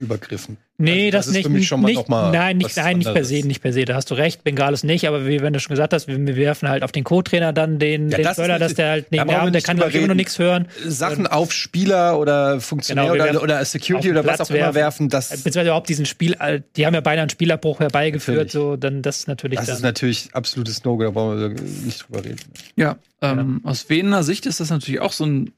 Gewaltübergriffen. 0.02 0.56
Nee, 0.78 1.06
Also, 1.06 1.10
das, 1.12 1.12
das 1.12 1.26
ist 1.28 1.32
nicht. 1.34 1.46
für 1.46 1.50
mich 1.52 1.68
schon 1.68 1.80
mal 1.80 1.88
nicht 1.88 1.96
noch 1.98 2.08
mal 2.08 2.32
nein, 2.32 2.56
nicht, 2.56 2.76
nein, 2.76 2.98
nicht 2.98 3.12
per 3.12 3.24
se, 3.24 3.46
nicht 3.46 3.62
per 3.62 3.72
se. 3.72 3.84
Da 3.84 3.94
hast 3.94 4.10
du 4.10 4.14
recht, 4.14 4.42
Bengalos 4.42 4.82
nicht, 4.82 5.06
aber 5.06 5.26
wie 5.26 5.40
wenn 5.40 5.52
du 5.52 5.60
schon 5.60 5.70
gesagt 5.74 5.92
hast, 5.92 6.08
wir, 6.08 6.18
wir 6.18 6.36
werfen 6.36 6.68
halt 6.68 6.82
auf 6.82 6.90
den 6.92 7.04
Co-Trainer 7.04 7.52
dann 7.52 7.78
den, 7.78 8.10
Ja, 8.10 8.16
den 8.18 8.24
das 8.24 8.36
Böller, 8.36 8.58
dass 8.58 8.74
der 8.74 8.88
halt 8.90 9.06
neben 9.12 9.28
der, 9.28 9.50
der 9.50 9.62
kann 9.62 9.80
halt 9.80 9.94
immer 9.94 10.08
noch 10.08 10.14
nichts 10.14 10.38
hören. 10.38 10.66
Sachen 10.86 11.26
auf 11.26 11.52
Spieler 11.52 12.18
oder 12.18 12.60
Funktionär 12.60 13.12
Genau, 13.12 13.24
oder, 13.30 13.42
oder 13.42 13.64
Security 13.64 14.10
oder 14.10 14.24
was 14.26 14.36
Platz 14.36 14.50
auch 14.50 14.54
immer 14.54 14.60
werfen. 14.74 14.76
werfen, 14.76 15.08
das, 15.08 15.30
Beziehungsweise 15.30 15.68
überhaupt 15.68 15.88
diesen 15.88 16.06
Spiel, 16.06 16.34
äh, 16.40 16.60
die 16.76 16.86
haben 16.86 16.94
ja 16.94 17.00
beinahe 17.00 17.22
einen 17.22 17.30
Spielerbruch 17.30 17.78
herbeigeführt, 17.80 18.36
Natürlich. 18.48 18.52
so, 18.52 18.76
dann 18.76 19.02
das 19.02 19.18
ist 19.20 19.28
natürlich 19.28 19.58
das 19.58 19.66
dann. 19.66 19.76
ist 19.76 19.82
natürlich 19.82 20.30
absolutes 20.32 20.84
No-Go, 20.84 21.04
da 21.04 21.10
brauchen 21.10 21.38
wir 21.40 21.48
nicht 21.84 22.06
drüber 22.08 22.24
reden. 22.24 22.40
Ja, 22.76 22.96
ähm, 23.20 23.60
aus 23.64 23.88
Wenener 23.88 24.22
Sicht 24.24 24.46
ist 24.46 24.58
das 24.60 24.70
natürlich 24.70 25.00
auch 25.00 25.12
so 25.12 25.24
ein 25.26 25.52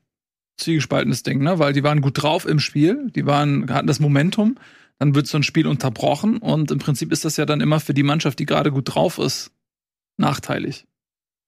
zwiegespaltenes 0.57 1.23
Ding, 1.23 1.43
ne? 1.43 1.59
Weil 1.59 1.73
die 1.73 1.83
waren 1.83 2.01
gut 2.01 2.23
drauf 2.23 2.47
im 2.47 2.59
Spiel, 2.61 3.11
die 3.15 3.27
waren, 3.27 3.71
hatten 3.73 3.87
das 3.87 4.01
Momentum, 4.01 4.57
dann 4.99 5.15
wird 5.15 5.27
so 5.27 5.37
ein 5.39 5.43
Spiel 5.43 5.67
unterbrochen 5.67 6.39
und 6.39 6.71
im 6.71 6.79
Prinzip 6.79 7.13
ist 7.13 7.25
das 7.25 7.37
ja 7.37 7.47
dann 7.47 7.61
immer 7.61 7.81
für 7.81 7.95
die 7.95 8.03
Mannschaft, 8.03 8.39
die 8.39 8.47
gerade 8.47 8.71
gut 8.71 8.95
drauf 8.95 9.19
ist, 9.19 9.51
nachteilig. 10.17 10.87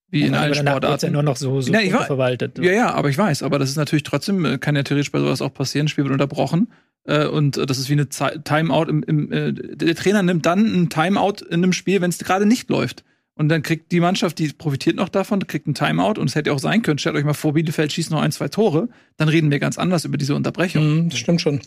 Wie 0.09 0.22
in 0.22 0.34
aber 0.34 0.44
allen 0.44 0.54
Sportarten. 0.54 1.07
ja 1.07 1.11
nur 1.12 1.22
noch 1.24 1.36
so, 1.36 1.61
so 1.61 1.72
Ja, 1.72 1.80
weiß- 1.80 2.07
verwaltet. 2.07 2.59
Ja, 2.59 2.72
ja, 2.72 2.94
aber 2.94 3.09
ich 3.09 3.18
weiß, 3.18 3.42
aber 3.42 3.59
das 3.59 3.70
ist 3.70 3.76
natürlich 3.76 4.04
trotzdem, 4.04 4.44
äh, 4.44 4.59
kann 4.59 4.76
ja 4.76 4.82
theoretisch 4.84 5.11
bei 5.11 5.18
sowas 5.18 5.42
auch 5.42 5.52
passieren, 5.52 5.88
Spiel 5.88 6.04
wird 6.04 6.12
unterbrochen. 6.12 6.68
Äh, 7.04 7.26
und 7.26 7.57
äh, 7.57 7.66
das 7.66 7.78
ist 7.78 7.88
wie 7.88 7.94
eine 7.94 8.09
Timeout 8.09 8.84
im, 8.88 9.02
im 9.02 9.32
äh, 9.32 9.52
der 9.52 9.94
Trainer 9.96 10.22
nimmt 10.22 10.46
dann 10.46 10.64
ein 10.64 10.90
Timeout 10.90 11.44
in 11.48 11.62
einem 11.62 11.72
Spiel, 11.72 12.00
wenn 12.00 12.11
es 12.11 12.18
gerade 12.18 12.46
nicht 12.46 12.68
läuft. 12.70 13.04
Und 13.39 13.51
dann 13.51 13.62
kriegt 13.62 13.93
die 13.93 14.01
Mannschaft, 14.01 14.39
die 14.39 14.49
profitiert 14.49 14.97
noch 14.97 15.11
davon, 15.11 15.47
kriegt 15.47 15.66
ein 15.66 15.74
Timeout 15.74 16.18
und 16.18 16.28
es 16.28 16.34
hätte 16.34 16.49
ja 16.51 16.57
auch 16.57 16.59
sein 16.59 16.80
können, 16.82 16.99
stellt 16.99 17.16
euch 17.16 17.24
mal 17.24 17.34
vor, 17.34 17.53
Bielefeld 17.53 17.93
schießt 17.93 18.11
noch 18.11 18.22
ein, 18.22 18.32
zwei 18.32 18.49
Tore, 18.49 18.89
dann 19.18 19.28
reden 19.28 19.51
wir 19.51 19.59
ganz 19.59 19.76
anders 19.76 20.05
über 20.07 20.16
diese 20.16 20.34
Unterbrechung. 20.34 20.82
Mhm, 21.05 21.09
das 21.11 21.18
stimmt 21.18 21.41
schon. 21.43 21.61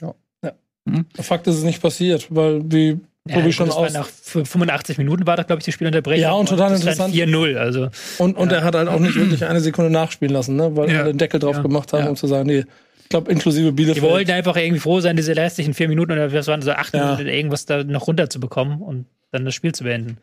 Ja. 0.00 0.14
ja. 0.42 0.52
Mhm. 0.86 1.04
Fakt 1.20 1.46
ist 1.46 1.56
es 1.56 1.62
nicht 1.64 1.82
passiert, 1.82 2.26
weil 2.30 2.62
die 2.62 2.98
Ja, 3.28 3.36
Tobi 3.36 3.52
schon 3.52 3.70
aus. 3.70 3.92
nach 3.92 4.08
f- 4.08 4.48
85 4.48 4.96
Minuten 4.98 5.26
war 5.26 5.36
das, 5.36 5.46
glaube 5.46 5.60
ich, 5.60 5.64
die 5.66 5.72
Spielunterbrechung. 5.72 6.22
Ja, 6.22 6.32
und 6.32 6.48
total 6.48 6.70
stand 6.70 6.80
interessant. 6.82 7.14
4-0, 7.14 7.56
also. 7.56 7.88
Und, 8.18 8.36
und 8.38 8.50
er 8.50 8.64
hat 8.64 8.74
halt 8.74 8.88
auch 8.88 8.98
nicht 8.98 9.14
wirklich 9.14 9.44
eine 9.44 9.60
Sekunde 9.60 9.90
nachspielen 9.90 10.32
lassen, 10.32 10.56
ne? 10.56 10.74
weil 10.74 10.90
Ja. 10.90 11.00
alle 11.02 11.12
den 11.12 11.18
Deckel 11.18 11.38
drauf 11.38 11.56
Ja. 11.56 11.62
gemacht 11.62 11.92
haben, 11.92 12.04
Ja. 12.04 12.08
um 12.10 12.16
zu 12.16 12.26
sagen, 12.26 12.46
nee, 12.46 12.64
glaube, 13.10 13.30
inklusive 13.30 13.66
Die 13.66 13.72
Bielefeld. 13.72 14.02
wollten 14.02 14.30
einfach 14.30 14.56
irgendwie 14.56 14.80
froh 14.80 15.00
sein, 15.00 15.16
diese 15.16 15.36
restlichen 15.36 15.74
vier 15.74 15.88
Minuten 15.88 16.12
oder 16.12 16.32
was 16.32 16.46
waren 16.46 16.62
so 16.62 16.70
acht 16.72 16.94
Ja. 16.94 17.04
Minuten, 17.14 17.28
irgendwas 17.28 17.66
da 17.66 17.84
noch 17.84 18.06
runterzubekommen 18.06 18.80
und 18.80 19.04
dann 19.32 19.44
das 19.44 19.54
Spiel 19.54 19.72
zu 19.72 19.84
beenden. 19.84 20.16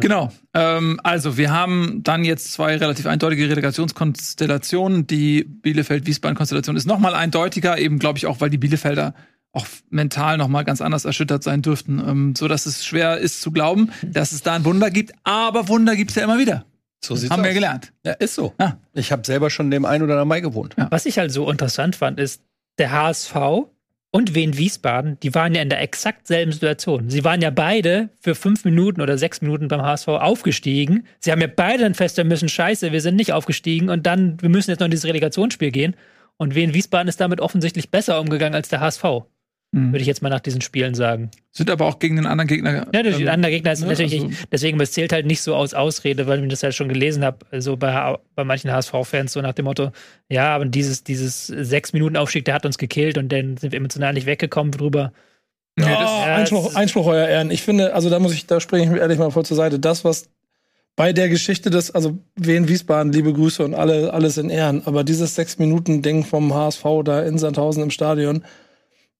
Genau. 0.00 0.32
Ähm, 0.54 1.00
also, 1.02 1.36
wir 1.36 1.52
haben 1.52 2.00
dann 2.02 2.24
jetzt 2.24 2.52
zwei 2.52 2.76
relativ 2.76 3.06
eindeutige 3.06 3.48
Relegationskonstellationen. 3.48 5.06
Die 5.06 5.44
Bielefeld-Wiesbaden-Konstellation 5.44 6.76
ist 6.76 6.86
noch 6.86 6.98
mal 6.98 7.14
eindeutiger, 7.14 7.78
eben 7.78 7.98
glaube 7.98 8.18
ich 8.18 8.26
auch, 8.26 8.40
weil 8.40 8.50
die 8.50 8.58
Bielefelder 8.58 9.14
auch 9.52 9.66
mental 9.90 10.36
noch 10.36 10.48
mal 10.48 10.64
ganz 10.64 10.80
anders 10.80 11.04
erschüttert 11.04 11.44
sein 11.44 11.62
dürften, 11.62 12.02
ähm, 12.04 12.34
so 12.36 12.48
dass 12.48 12.66
es 12.66 12.84
schwer 12.84 13.18
ist 13.18 13.40
zu 13.40 13.52
glauben, 13.52 13.90
dass 14.02 14.32
es 14.32 14.42
da 14.42 14.54
ein 14.54 14.64
Wunder 14.64 14.90
gibt. 14.90 15.12
Aber 15.22 15.68
Wunder 15.68 15.94
gibt's 15.94 16.16
ja 16.16 16.24
immer 16.24 16.38
wieder. 16.38 16.64
So 17.04 17.14
sieht's 17.14 17.30
Haben 17.30 17.42
wir 17.44 17.50
aus. 17.50 17.54
gelernt. 17.54 17.92
Ja, 18.04 18.12
ist 18.12 18.34
so. 18.34 18.52
Ja. 18.58 18.78
Ich 18.94 19.12
habe 19.12 19.24
selber 19.24 19.50
schon 19.50 19.70
dem 19.70 19.84
ein 19.84 20.02
oder 20.02 20.14
anderen 20.14 20.28
Mai 20.28 20.40
gewohnt. 20.40 20.74
Was 20.90 21.06
ich 21.06 21.18
halt 21.18 21.30
so 21.30 21.50
interessant 21.50 21.94
fand, 21.96 22.18
ist, 22.18 22.42
der 22.78 22.90
HSV 22.90 23.34
und 24.14 24.36
Wien 24.36 24.56
Wiesbaden, 24.56 25.18
die 25.24 25.34
waren 25.34 25.56
ja 25.56 25.62
in 25.62 25.70
der 25.70 25.80
exakt 25.80 26.28
selben 26.28 26.52
Situation. 26.52 27.10
Sie 27.10 27.24
waren 27.24 27.40
ja 27.40 27.50
beide 27.50 28.10
für 28.20 28.36
fünf 28.36 28.64
Minuten 28.64 29.00
oder 29.00 29.18
sechs 29.18 29.42
Minuten 29.42 29.66
beim 29.66 29.82
HSV 29.82 30.06
aufgestiegen. 30.06 31.04
Sie 31.18 31.32
haben 31.32 31.40
ja 31.40 31.48
beide 31.48 31.82
dann 31.82 31.94
feststellen 31.94 32.28
müssen, 32.28 32.48
scheiße, 32.48 32.92
wir 32.92 33.00
sind 33.00 33.16
nicht 33.16 33.32
aufgestiegen 33.32 33.90
und 33.90 34.06
dann, 34.06 34.40
wir 34.40 34.50
müssen 34.50 34.70
jetzt 34.70 34.78
noch 34.78 34.84
in 34.84 34.92
dieses 34.92 35.06
Relegationsspiel 35.06 35.72
gehen. 35.72 35.96
Und 36.36 36.54
Wien 36.54 36.74
Wiesbaden 36.74 37.08
ist 37.08 37.20
damit 37.20 37.40
offensichtlich 37.40 37.90
besser 37.90 38.20
umgegangen 38.20 38.54
als 38.54 38.68
der 38.68 38.78
HSV, 38.78 39.02
Mhm. 39.74 39.92
würde 39.92 40.00
ich 40.00 40.06
jetzt 40.06 40.22
mal 40.22 40.28
nach 40.28 40.40
diesen 40.40 40.60
Spielen 40.60 40.94
sagen. 40.94 41.30
Sind 41.50 41.70
aber 41.70 41.86
auch 41.86 41.98
gegen 41.98 42.16
den 42.16 42.26
anderen 42.26 42.46
Gegner. 42.48 42.86
Ja, 42.92 43.02
der 43.02 43.18
ähm, 43.18 43.28
andere 43.28 43.50
Gegner 43.50 43.72
ist 43.72 43.80
ne, 43.80 43.88
natürlich, 43.88 44.22
also- 44.22 44.34
deswegen, 44.52 44.76
aber 44.76 44.84
es 44.84 44.92
zählt 44.92 45.12
halt 45.12 45.26
nicht 45.26 45.42
so 45.42 45.54
aus 45.54 45.74
Ausrede, 45.74 46.26
weil 46.26 46.42
ich 46.42 46.48
das 46.50 46.62
ja 46.62 46.70
schon 46.72 46.88
gelesen 46.88 47.24
habe, 47.24 47.38
so 47.60 47.76
bei, 47.76 48.16
bei 48.34 48.44
manchen 48.44 48.70
HSV-Fans, 48.72 49.32
so 49.32 49.40
nach 49.40 49.52
dem 49.54 49.64
Motto, 49.64 49.90
ja, 50.28 50.54
aber 50.54 50.64
dieses, 50.66 51.02
dieses 51.04 51.46
sechs 51.46 51.92
Minuten 51.92 52.16
Aufstieg, 52.16 52.44
der 52.44 52.54
hat 52.54 52.64
uns 52.66 52.78
gekillt 52.78 53.18
und 53.18 53.30
dann 53.32 53.56
sind 53.56 53.72
wir 53.72 53.78
emotional 53.78 54.12
nicht 54.14 54.26
weggekommen 54.26 54.70
drüber. 54.72 55.12
Nee, 55.76 55.84
Oh, 55.86 55.88
das- 55.88 56.10
ja, 56.10 56.34
Einspruch, 56.36 56.64
das- 56.66 56.76
Einspruch, 56.76 57.06
euer 57.06 57.26
Ehren. 57.26 57.50
Ich 57.50 57.62
finde, 57.62 57.94
also 57.94 58.08
da 58.10 58.18
muss 58.20 58.32
ich, 58.32 58.46
da 58.46 58.60
springe 58.60 58.84
ich 58.84 58.90
mir 58.90 58.98
ehrlich 58.98 59.18
mal 59.18 59.30
voll 59.32 59.44
zur 59.44 59.56
Seite. 59.56 59.80
Das, 59.80 60.04
was 60.04 60.28
bei 60.96 61.12
der 61.12 61.28
Geschichte 61.28 61.70
des, 61.70 61.90
also 61.90 62.16
Wien 62.36 62.68
Wiesbaden, 62.68 63.12
liebe 63.12 63.32
Grüße 63.32 63.64
und 63.64 63.74
alle, 63.74 64.14
alles 64.14 64.38
in 64.38 64.50
Ehren, 64.50 64.82
aber 64.86 65.02
dieses 65.02 65.34
Sechs-Minuten-Ding 65.34 66.22
vom 66.24 66.54
HSV 66.54 66.84
da 67.04 67.22
in 67.22 67.38
Sandhausen 67.38 67.82
im 67.82 67.90
Stadion, 67.90 68.44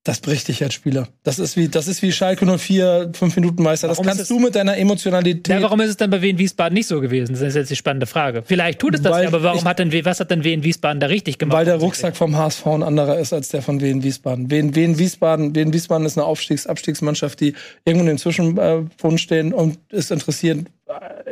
das 0.04 0.20
bricht 0.20 0.48
dich 0.48 0.62
als 0.62 0.74
Spieler. 0.74 1.08
Das 1.22 1.38
ist 1.38 1.56
wie, 1.56 1.68
das 1.68 1.88
ist 1.88 2.02
wie 2.02 2.12
Schalke 2.12 2.44
04, 2.58 3.10
fünf 3.14 3.34
Minuten 3.36 3.62
Meister. 3.62 3.88
Das 3.88 3.96
Warum 3.96 4.10
ist 4.10 4.16
kannst 4.18 4.30
du 4.30 4.38
mit 4.38 4.54
deiner 4.54 4.76
Emotionalität. 4.76 5.48
Ja, 5.48 5.62
warum 5.62 5.80
ist 5.80 5.88
es 5.88 5.96
dann 5.96 6.10
bei 6.10 6.20
Wien 6.20 6.36
Wiesbaden 6.36 6.74
nicht 6.74 6.86
so 6.86 7.00
gewesen? 7.00 7.32
Das 7.32 7.40
ist 7.40 7.54
jetzt 7.54 7.70
die 7.70 7.76
spannende 7.76 8.06
Frage. 8.06 8.42
Vielleicht 8.44 8.80
tut 8.80 8.94
es 8.94 9.00
das, 9.00 9.22
ja, 9.22 9.28
aber 9.28 9.42
warum 9.42 9.60
ich- 9.60 9.64
hat 9.64 9.78
denn, 9.78 9.92
was 10.04 10.20
hat 10.20 10.30
denn 10.30 10.44
Wien 10.44 10.62
Wiesbaden 10.62 11.00
da 11.00 11.06
richtig 11.06 11.38
gemacht? 11.38 11.56
Weil 11.56 11.64
der 11.64 11.76
Rucksack 11.76 12.16
vom 12.16 12.36
HSV 12.36 12.66
ein 12.66 12.82
anderer 12.82 13.18
ist 13.18 13.32
als 13.32 13.48
der 13.48 13.62
von 13.62 13.80
Wien 13.80 14.02
Wiesbaden. 14.02 14.50
Wien, 14.50 14.74
Wien 14.74 14.98
Wiesbaden, 14.98 15.54
Wien 15.54 15.72
Wiesbaden 15.72 16.06
ist 16.06 16.18
eine 16.18 16.26
Aufstiegs 16.26 16.66
Abstiegsmannschaft, 16.66 17.40
die 17.40 17.54
irgendwo 17.86 18.06
im 18.06 18.18
Zwischenpunkt 18.18 19.20
stehen 19.20 19.54
und 19.54 19.78
es 19.90 20.10
interessiert 20.10 20.66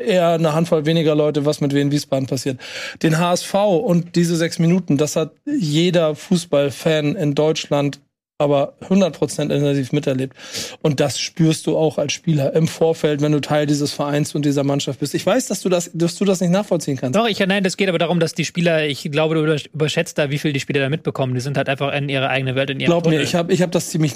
eher 0.03 0.31
eine 0.31 0.55
Handvoll 0.55 0.87
weniger 0.87 1.15
Leute, 1.15 1.45
was 1.45 1.61
mit 1.61 1.75
Wien 1.75 1.93
Wiesbaden 1.93 2.27
passiert. 2.27 2.59
Den 3.03 3.19
HSV 3.19 3.53
und 3.55 4.17
diese 4.17 4.35
sechs 4.37 4.59
Minuten, 4.59 4.97
das 4.97 5.15
hat 5.15 5.33
jeder 5.45 6.15
Fußballfan 6.15 7.17
in 7.17 7.35
Deutschland 7.35 8.01
aber 8.43 8.75
100% 8.89 9.43
intensiv 9.43 9.93
miterlebt. 9.93 10.37
Und 10.83 11.01
das 11.01 11.19
spürst 11.19 11.67
du 11.67 11.77
auch 11.77 11.99
als 11.99 12.13
Spieler 12.13 12.53
im 12.55 12.69
Vorfeld, 12.69 13.21
wenn 13.23 13.33
du 13.33 13.41
Teil 13.41 13.67
dieses 13.67 13.93
Vereins 13.93 14.35
und 14.35 14.45
dieser 14.45 14.65
Mannschaft 14.65 15.01
bist. 15.01 15.15
Ich 15.15 15.25
weiß, 15.25 15.47
dass 15.47 15.61
du 15.63 15.69
das, 15.69 15.91
dass 15.95 16.17
du 16.17 16.25
das 16.25 16.41
nicht 16.41 16.51
nachvollziehen 16.51 16.97
kannst. 16.97 17.19
Doch, 17.19 17.27
ich, 17.29 17.39
nein, 17.39 17.65
das 17.65 17.77
geht 17.77 17.89
aber 17.89 17.99
darum, 17.99 18.21
dass 18.21 18.35
die 18.35 18.45
Spieler, 18.45 18.85
ich 18.87 19.03
glaube, 19.11 19.35
du 19.37 19.43
über- 19.45 19.57
überschätzt 19.73 20.19
da, 20.19 20.31
wie 20.31 20.39
viel 20.39 20.53
die 20.53 20.61
Spieler 20.61 20.81
da 20.81 20.89
mitbekommen. 20.89 21.35
Die 21.35 21.41
sind 21.41 21.57
halt 21.57 21.69
einfach 21.69 21.93
in 21.95 22.09
ihrer 22.09 22.29
eigenen 22.29 22.55
Welt, 22.55 22.71
in 22.71 22.81
ihrem 22.81 22.87
Glaub 22.89 23.05
mir, 23.05 23.13
Tunnel. 23.13 23.25
ich 23.25 23.35
habe 23.35 23.53
ich 23.53 23.63
hab 23.63 23.71
das 23.73 23.91
ziemlich, 23.91 24.13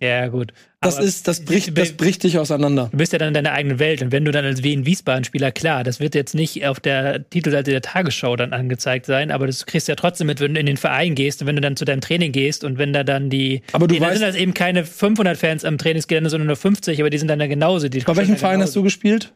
Ja, 0.00 0.28
gut. 0.28 0.52
das 0.80 0.96
Aber 0.96 1.04
ist, 1.06 1.26
das 1.28 1.44
bricht, 1.44 1.76
das 1.78 1.92
bricht 1.92 2.22
dich 2.24 2.38
auseinander. 2.38 2.88
Du 2.92 2.98
bist 2.98 3.12
ja 3.12 3.18
dann 3.18 3.28
in 3.28 3.34
deiner 3.34 3.52
eigenen 3.52 3.78
Welt. 3.78 4.02
Und 4.02 4.12
wenn 4.12 4.24
du 4.24 4.30
dann 4.32 4.44
als 4.44 4.62
Wien 4.62 4.84
Wiesbaden-Spieler, 4.86 5.50
klar, 5.52 5.84
das 5.84 6.00
wird 6.00 6.14
jetzt 6.14 6.34
nicht 6.34 6.66
auf 6.66 6.80
der 6.80 7.28
Titelseite 7.30 7.70
der 7.70 7.82
Tagesschau 7.82 8.36
dann 8.36 8.52
angezeigt 8.52 9.06
sein, 9.06 9.30
aber 9.30 9.46
das 9.46 9.66
kriegst 9.66 9.88
du 9.88 9.92
ja 9.92 9.96
trotzdem 9.96 10.26
mit, 10.26 10.40
wenn 10.40 10.54
du 10.54 10.60
in 10.60 10.66
den 10.66 10.76
Verein 10.76 11.14
gehst 11.14 11.40
und 11.40 11.46
wenn 11.48 11.56
du 11.56 11.62
dann 11.62 11.76
zu 11.76 11.84
deinem 11.84 12.00
Training 12.00 12.32
gehst 12.32 12.64
und 12.64 12.78
wenn 12.78 12.92
da 12.92 13.04
dann 13.04 13.30
die. 13.30 13.61
Aber 13.72 13.86
du 13.86 13.94
die, 13.94 14.00
da 14.00 14.08
weißt- 14.08 14.12
sind 14.14 14.22
das 14.22 14.34
eben 14.36 14.54
keine 14.54 14.84
500 14.84 15.36
Fans 15.36 15.64
am 15.64 15.78
Trainingsgelände, 15.78 16.28
sondern 16.30 16.46
nur 16.48 16.56
50, 16.56 17.00
aber 17.00 17.10
die 17.10 17.18
sind 17.18 17.28
dann 17.28 17.38
da 17.38 17.46
genauso. 17.46 17.88
Die 17.88 18.00
Bei 18.00 18.16
welchem 18.16 18.36
Verein 18.36 18.60
hast 18.60 18.74
du 18.76 18.82
gespielt? 18.82 19.32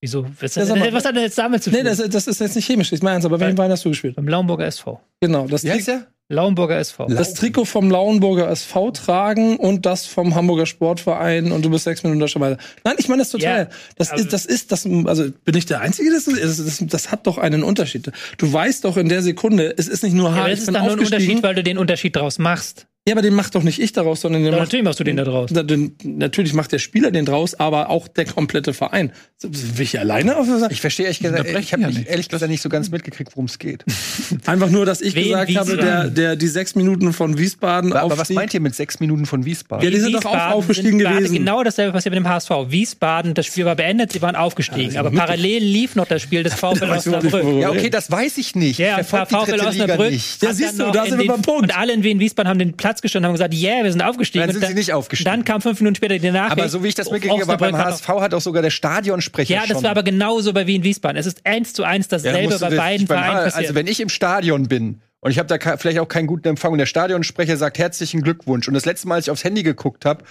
Wieso? 0.00 0.26
Was, 0.40 0.56
Ja, 0.56 0.64
sag 0.66 0.78
mal. 0.78 0.92
was 0.92 1.04
hat 1.04 1.14
denn 1.14 1.22
jetzt 1.22 1.38
damit 1.38 1.62
zu 1.62 1.70
tun? 1.70 1.78
Nee, 1.78 1.84
das, 1.84 1.98
das 1.98 2.26
ist 2.26 2.40
jetzt 2.40 2.56
nicht 2.56 2.66
chemisch, 2.66 2.92
ich 2.92 3.02
meine 3.02 3.14
ernst, 3.14 3.26
aber 3.26 3.38
bei 3.38 3.44
welchem 3.46 3.56
Verein 3.56 3.70
hast 3.70 3.84
du 3.84 3.90
gespielt? 3.90 4.16
Beim 4.16 4.26
Lauenburger 4.26 4.66
SV. 4.66 5.00
Genau, 5.20 5.46
das, 5.46 5.62
Wie 5.62 5.70
heißt 5.70 5.86
der? 5.86 6.08
Lauenburger 6.28 6.78
SV. 6.78 7.06
das 7.08 7.34
Trikot 7.34 7.66
vom 7.66 7.90
Lauenburger 7.90 8.48
SV 8.48 8.90
tragen 8.92 9.58
und 9.58 9.84
das 9.84 10.06
vom 10.06 10.34
Hamburger 10.34 10.64
Sportverein 10.66 11.52
und 11.52 11.62
du 11.64 11.68
bist 11.70 11.84
sechs 11.84 12.02
Minuten 12.02 12.20
deutscher 12.20 12.38
Meister. 12.38 12.58
Nein, 12.84 12.94
ich 12.98 13.06
meine 13.08 13.20
das 13.22 13.30
total. 13.30 13.64
Ja, 13.64 13.68
das, 13.96 14.10
also- 14.12 14.24
ist, 14.24 14.32
das 14.32 14.46
ist, 14.46 14.72
das, 14.72 14.86
also 15.04 15.30
bin 15.44 15.54
ich 15.56 15.66
der 15.66 15.82
Einzige, 15.82 16.10
das, 16.10 16.26
ist, 16.26 16.58
das, 16.58 16.78
das, 16.78 16.86
das 16.88 17.12
hat 17.12 17.26
doch 17.26 17.36
einen 17.38 17.62
Unterschied. 17.62 18.10
Du 18.38 18.50
weißt 18.52 18.84
doch 18.86 18.96
in 18.96 19.08
der 19.10 19.20
Sekunde, 19.22 19.74
es 19.76 19.88
ist 19.88 20.02
nicht 20.02 20.14
nur 20.14 20.30
ja, 20.30 20.34
hart, 20.36 20.40
aber 20.44 20.48
ich 20.52 20.60
das 20.60 20.68
ist 20.68 20.74
dann 20.74 20.82
nur 20.84 20.92
ein. 20.94 20.98
Unterschied, 20.98 21.42
weil 21.42 21.54
du 21.54 21.62
den 21.62 21.76
Unterschied 21.78 22.16
draus 22.16 22.38
machst. 22.38 22.86
Ja, 23.08 23.14
aber 23.14 23.22
den 23.22 23.34
macht 23.34 23.56
doch 23.56 23.64
nicht 23.64 23.80
ich 23.80 23.92
daraus, 23.92 24.20
sondern 24.20 24.42
den 24.44 24.52
Ja, 24.52 24.58
macht, 24.60 24.68
natürlich 24.68 24.84
machst 24.84 25.00
du 25.00 25.04
den 25.04 25.16
da 25.16 25.24
draus. 25.24 25.50
Na, 25.52 25.64
den, 25.64 25.96
natürlich 26.04 26.54
macht 26.54 26.70
der 26.70 26.78
Spieler 26.78 27.10
den 27.10 27.24
draus, 27.24 27.54
aber 27.58 27.90
auch 27.90 28.06
der 28.06 28.26
komplette 28.26 28.74
Verein. 28.74 29.10
Will 29.42 29.82
ich 29.82 29.98
alleine 29.98 30.36
auf 30.36 30.46
Ich 30.70 30.80
verstehe 30.80 31.06
ehrlich 31.06 31.18
gesagt, 31.18 31.48
ich 31.48 31.72
habe 31.72 31.82
ja 31.82 31.88
nicht, 31.88 32.06
ehrlich 32.06 32.28
gesagt 32.28 32.48
nicht 32.48 32.62
so 32.62 32.68
ganz 32.68 32.92
mitgekriegt, 32.92 33.32
worum 33.34 33.46
es 33.46 33.58
geht. 33.58 33.84
Einfach 34.46 34.70
nur, 34.70 34.86
dass 34.86 35.00
ich 35.00 35.16
Wen 35.16 35.24
gesagt 35.24 35.52
habe, 35.56 35.70
der, 35.76 35.84
Wiesbaden? 35.84 36.14
der, 36.14 36.36
die 36.36 36.46
sechs 36.46 36.76
Minuten 36.76 37.12
von 37.12 37.36
Wiesbaden 37.38 37.92
Aber 37.92 38.10
was 38.12 38.20
Aufstieg- 38.20 38.36
meint 38.36 38.54
ihr 38.54 38.60
mit 38.60 38.76
sechs 38.76 39.00
Minuten 39.00 39.26
von 39.26 39.44
Wiesbaden? 39.44 39.82
Ja, 39.84 39.90
die 39.90 39.98
sind 39.98 40.14
doch 40.14 40.24
auch 40.24 40.52
aufgestiegen 40.52 41.00
sind, 41.00 41.08
gewesen. 41.10 41.34
Genau 41.34 41.64
dasselbe 41.64 41.92
passiert 41.92 42.14
mit 42.14 42.22
dem 42.24 42.28
HSV. 42.28 42.50
Wiesbaden, 42.68 43.34
das 43.34 43.46
Spiel 43.46 43.64
war 43.64 43.74
beendet, 43.74 44.12
sie 44.12 44.22
waren 44.22 44.36
aufgestiegen. 44.36 44.96
aber 44.96 45.10
parallel 45.10 45.60
lief 45.60 45.96
noch 45.96 46.06
das 46.06 46.22
Spiel 46.22 46.44
des 46.44 46.54
VfL 46.54 46.84
Osnabrück. 46.88 47.60
Ja, 47.60 47.70
okay, 47.70 47.90
das 47.90 48.12
weiß 48.12 48.38
ich 48.38 48.54
nicht. 48.54 48.78
Ja, 48.78 49.02
VfL 49.02 49.60
Osnabrück. 49.60 50.12
Ja, 50.40 50.54
siehst 50.54 50.78
du, 50.78 50.92
da 50.92 51.04
sind 51.04 51.14
in 51.14 51.18
wir 51.22 51.26
beim 51.26 51.42
Punkt. 51.42 51.62
Und 51.64 51.76
alle 51.76 51.92
in 51.94 52.04
Wien 52.04 52.20
Wiesbaden 52.20 52.48
haben 52.48 52.60
den 52.60 52.74
Platz 52.74 52.91
gestanden 53.00 53.30
und 53.30 53.40
haben 53.40 53.50
gesagt, 53.50 53.54
yeah, 53.54 53.82
wir 53.82 53.90
sind 53.90 54.02
aufgestiegen. 54.02 54.42
Dann 54.44 54.52
sind 54.52 54.62
und 54.62 54.68
sie 54.68 54.74
nicht 54.74 54.92
aufgestiegen. 54.92 55.30
Dann 55.30 55.44
kam 55.44 55.62
fünf 55.62 55.80
Minuten 55.80 55.94
später 55.94 56.18
die 56.18 56.30
Nachricht. 56.30 56.52
Aber 56.52 56.68
so 56.68 56.82
wie 56.84 56.88
ich 56.88 56.94
das 56.94 57.10
mitgekriegt 57.10 57.48
habe, 57.48 57.56
beim 57.56 57.78
HSV 57.78 58.08
hat 58.08 58.34
auch 58.34 58.40
sogar 58.40 58.60
der 58.62 58.70
Stadionsprecher 58.70 59.54
Ja, 59.54 59.60
das 59.62 59.68
schon. 59.68 59.84
war 59.84 59.92
aber 59.92 60.02
genauso 60.02 60.52
bei 60.52 60.66
Wien 60.66 60.82
Wiesbaden. 60.84 61.16
Es 61.16 61.26
ist 61.26 61.46
eins 61.46 61.72
zu 61.72 61.84
eins 61.84 62.06
Ja, 62.10 62.18
dasselbe 62.18 62.52
du 62.52 62.58
bei 62.58 62.68
das 62.68 62.76
beiden 62.76 63.06
Vereinen 63.06 63.44
passiert. 63.44 63.54
Also 63.56 63.74
wenn 63.74 63.86
ich 63.86 64.00
im 64.00 64.08
Stadion 64.08 64.68
bin 64.68 65.00
und 65.20 65.30
ich 65.30 65.38
habe 65.38 65.46
da 65.46 65.76
vielleicht 65.76 66.00
auch 66.00 66.08
keinen 66.08 66.26
guten 66.26 66.48
Empfang 66.48 66.72
und 66.72 66.78
der 66.78 66.86
Stadionsprecher 66.86 67.56
sagt 67.56 67.78
herzlichen 67.78 68.22
Glückwunsch 68.22 68.68
und 68.68 68.74
das 68.74 68.84
letzte 68.84 69.08
Mal, 69.08 69.14
als 69.14 69.26
ich 69.26 69.30
aufs 69.30 69.44
Handy 69.44 69.62
geguckt 69.62 70.04
habe, 70.04 70.24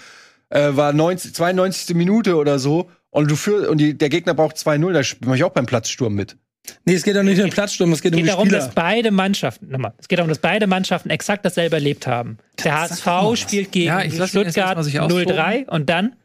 äh, 0.50 0.70
war 0.72 0.94
90, 0.94 1.34
92. 1.34 1.96
Minute 1.96 2.36
oder 2.36 2.60
so 2.60 2.90
und 3.10 3.32
du 3.32 3.36
für, 3.36 3.70
und 3.70 3.78
die, 3.78 3.98
der 3.98 4.10
Gegner 4.10 4.34
braucht 4.34 4.58
2-0, 4.58 4.92
da 4.92 5.28
mache 5.28 5.38
ich 5.38 5.44
auch 5.44 5.52
beim 5.52 5.66
Platzsturm 5.66 6.14
mit. 6.14 6.38
Nee, 6.86 6.94
es 6.94 7.04
geht 7.04 7.16
doch 7.16 7.24
nicht 7.24 7.38
um 7.40 7.46
den 7.46 7.52
Platzsturm, 7.54 7.92
es 7.92 8.02
geht, 8.02 8.14
Es 8.14 8.18
um 8.18 8.18
geht 8.18 8.26
die 8.26 8.30
darum, 8.32 8.46
Spieler. 8.48 8.60
dass 8.60 8.74
beide 8.74 9.12
Mannschaften, 9.12 9.70
nochmal, 9.70 9.94
es 9.98 10.08
geht 10.08 10.20
darum, 10.20 10.30
dass 10.30 10.40
beide 10.40 10.68
Mannschaften 10.68 11.10
exakt 11.10 11.44
dasselbe 11.46 11.76
erlebt 11.76 12.06
haben. 12.08 12.38
Der 12.64 12.82
HSV 12.82 13.08
spielt 13.36 13.72
gegen 13.72 13.88
Ja, 13.88 14.02
Stuttgart 14.28 14.56
erstmal 14.58 14.84
sich 14.84 15.00
austoben. 15.00 15.26
0-3 15.36 15.68
und 15.70 15.90
dann 15.90 16.16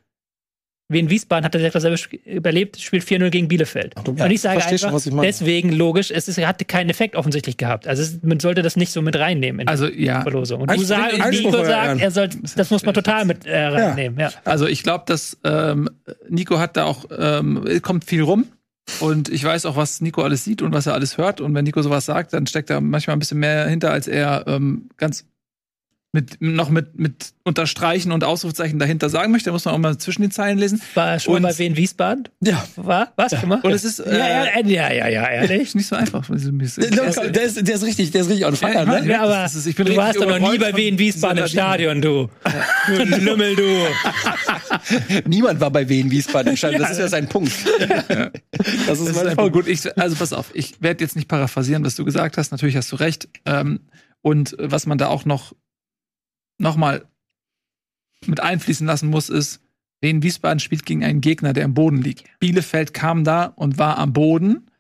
Wien 0.88 1.10
Wiesbaden 1.10 1.44
hat 1.44 1.52
das 1.52 1.72
dasselbe 1.72 1.96
überlebt, 2.26 2.78
spielt 2.80 3.02
4-0 3.02 3.30
gegen 3.30 3.48
Bielefeld. 3.48 3.94
du- 4.04 4.12
und 4.12 4.30
ich 4.30 4.40
sage 4.40 4.60
schon, 4.60 4.70
einfach, 4.70 4.92
was 4.92 5.06
ich 5.06 5.14
deswegen 5.20 5.72
logisch, 5.72 6.12
es 6.12 6.28
ist, 6.28 6.38
hat 6.38 6.68
keinen 6.68 6.90
Effekt 6.90 7.16
offensichtlich 7.16 7.56
gehabt. 7.56 7.88
Also 7.88 8.02
es, 8.04 8.22
man 8.22 8.38
sollte 8.38 8.62
das 8.62 8.76
nicht 8.76 8.92
so 8.92 9.02
mit 9.02 9.16
reinnehmen 9.18 9.62
in 9.62 9.68
Also 9.68 9.88
die 9.88 10.04
ja, 10.04 10.22
Verlosung. 10.22 10.60
Und 10.60 10.70
du 10.70 10.74
Einspruch- 10.74 10.86
sagst, 10.86 11.30
Nico 11.42 11.64
sagt, 11.64 12.00
er 12.00 12.10
soll, 12.12 12.28
das 12.54 12.70
muss 12.70 12.84
man 12.84 12.94
total 12.94 13.24
mit 13.24 13.46
äh, 13.46 13.58
reinnehmen. 13.64 14.20
Ja. 14.20 14.30
Also 14.44 14.68
ich 14.68 14.84
glaube, 14.84 15.02
dass 15.08 15.36
ähm, 15.42 15.88
Nico 16.28 16.60
hat 16.60 16.76
da 16.76 16.84
auch, 16.84 17.06
ähm, 17.18 17.80
kommt 17.82 18.04
viel 18.04 18.22
rum. 18.22 18.46
Und 19.00 19.28
ich 19.28 19.42
weiß 19.44 19.66
auch, 19.66 19.76
was 19.76 20.00
Nico 20.00 20.22
alles 20.22 20.44
sieht 20.44 20.62
und 20.62 20.72
was 20.72 20.86
er 20.86 20.94
alles 20.94 21.18
hört. 21.18 21.40
Und 21.40 21.54
wenn 21.54 21.64
Nico 21.64 21.82
sowas 21.82 22.06
sagt, 22.06 22.32
dann 22.32 22.46
steckt 22.46 22.70
da 22.70 22.80
manchmal 22.80 23.16
ein 23.16 23.18
bisschen 23.18 23.38
mehr 23.38 23.68
hinter, 23.68 23.90
als 23.90 24.06
er 24.06 24.44
ähm, 24.46 24.88
ganz 24.96 25.26
mit, 26.16 26.38
noch 26.40 26.70
mit, 26.70 26.98
mit 26.98 27.32
Unterstreichen 27.44 28.10
und 28.10 28.24
Ausrufezeichen 28.24 28.78
dahinter 28.78 29.08
sagen 29.10 29.30
möchte. 29.30 29.50
Da 29.50 29.52
muss 29.52 29.64
man 29.66 29.74
auch 29.74 29.78
mal 29.78 29.96
zwischen 29.98 30.22
den 30.22 30.30
Zeilen 30.30 30.58
lesen. 30.58 30.80
War 30.94 31.20
schon 31.20 31.36
Und- 31.36 31.42
mal 31.42 31.52
bei 31.52 31.58
Wien 31.58 31.76
Wiesbaden? 31.76 32.28
Ja. 32.40 32.64
War? 32.76 33.12
Was? 33.16 33.38
Schon 33.38 33.48
mal? 33.50 33.60
Und 33.62 33.70
es 33.72 33.84
ist, 33.84 34.00
äh, 34.00 34.18
ja, 34.18 34.44
ja, 34.46 34.66
ja, 34.66 34.92
ja, 34.92 35.08
ja, 35.08 35.28
ehrlich. 35.28 35.62
ist 35.62 35.74
nicht 35.76 35.86
so 35.86 35.94
einfach. 35.96 36.26
Der, 36.28 36.38
der, 37.30 37.42
ist, 37.44 37.68
der 37.68 37.74
ist 37.76 37.84
richtig, 37.84 38.10
der 38.10 38.22
ist 38.22 38.28
richtig 38.30 38.46
on 38.46 38.56
fire, 38.56 38.72
Ja, 38.72 38.84
ne? 38.84 39.06
Ja, 39.06 39.22
aber 39.22 39.42
Das 39.42 39.54
ist- 39.54 39.66
ich 39.66 39.76
bin 39.76 39.86
du 39.86 39.96
warst 39.96 40.18
doch 40.18 40.26
noch 40.26 40.50
nie 40.50 40.58
bei 40.58 40.74
Wien 40.74 40.98
Wiesbaden 40.98 41.38
im 41.42 41.46
Stadion, 41.48 42.00
du. 42.02 42.28
Du 42.88 43.02
Lümmel, 43.04 43.54
du. 43.54 43.62
Niemand 45.26 45.60
war 45.60 45.70
bei 45.70 45.88
Wien 45.88 46.10
Wiesbaden 46.10 46.50
im 46.52 46.56
Stadion, 46.56 46.80
das 46.82 46.90
ist 46.92 46.98
ja 46.98 47.08
sein 47.08 47.28
Punkt. 47.28 47.52
Das 47.78 48.06
Das 48.86 49.00
ist 49.00 49.08
ist 49.08 49.24
mein 49.24 49.36
Punkt. 49.36 49.52
gut. 49.52 49.68
Ich, 49.68 49.96
also 49.98 50.16
pass 50.16 50.32
auf, 50.32 50.50
ich 50.54 50.74
werde 50.80 51.04
jetzt 51.04 51.16
nicht 51.16 51.28
paraphrasieren, 51.28 51.84
was 51.84 51.94
du 51.94 52.04
gesagt 52.04 52.36
hast. 52.38 52.50
Natürlich 52.52 52.76
hast 52.76 52.90
du 52.92 52.96
recht. 52.96 53.28
Ähm, 53.44 53.80
und 54.22 54.56
was 54.58 54.86
man 54.86 54.98
da 54.98 55.06
auch 55.08 55.24
noch, 55.24 55.54
noch 56.58 56.76
mal 56.76 57.06
mit 58.26 58.40
einfließen 58.40 58.86
lassen 58.86 59.08
muss, 59.08 59.28
ist, 59.28 59.60
Wien 60.00 60.22
Wiesbaden 60.22 60.60
spielt 60.60 60.84
gegen 60.84 61.04
einen 61.04 61.20
Gegner, 61.20 61.52
der 61.52 61.64
am 61.64 61.74
Boden 61.74 62.00
liegt. 62.02 62.24
Bielefeld 62.38 62.94
kam 62.94 63.24
da 63.24 63.44
und 63.44 63.78
war 63.78 63.98
am 63.98 64.12
Boden. 64.12 64.70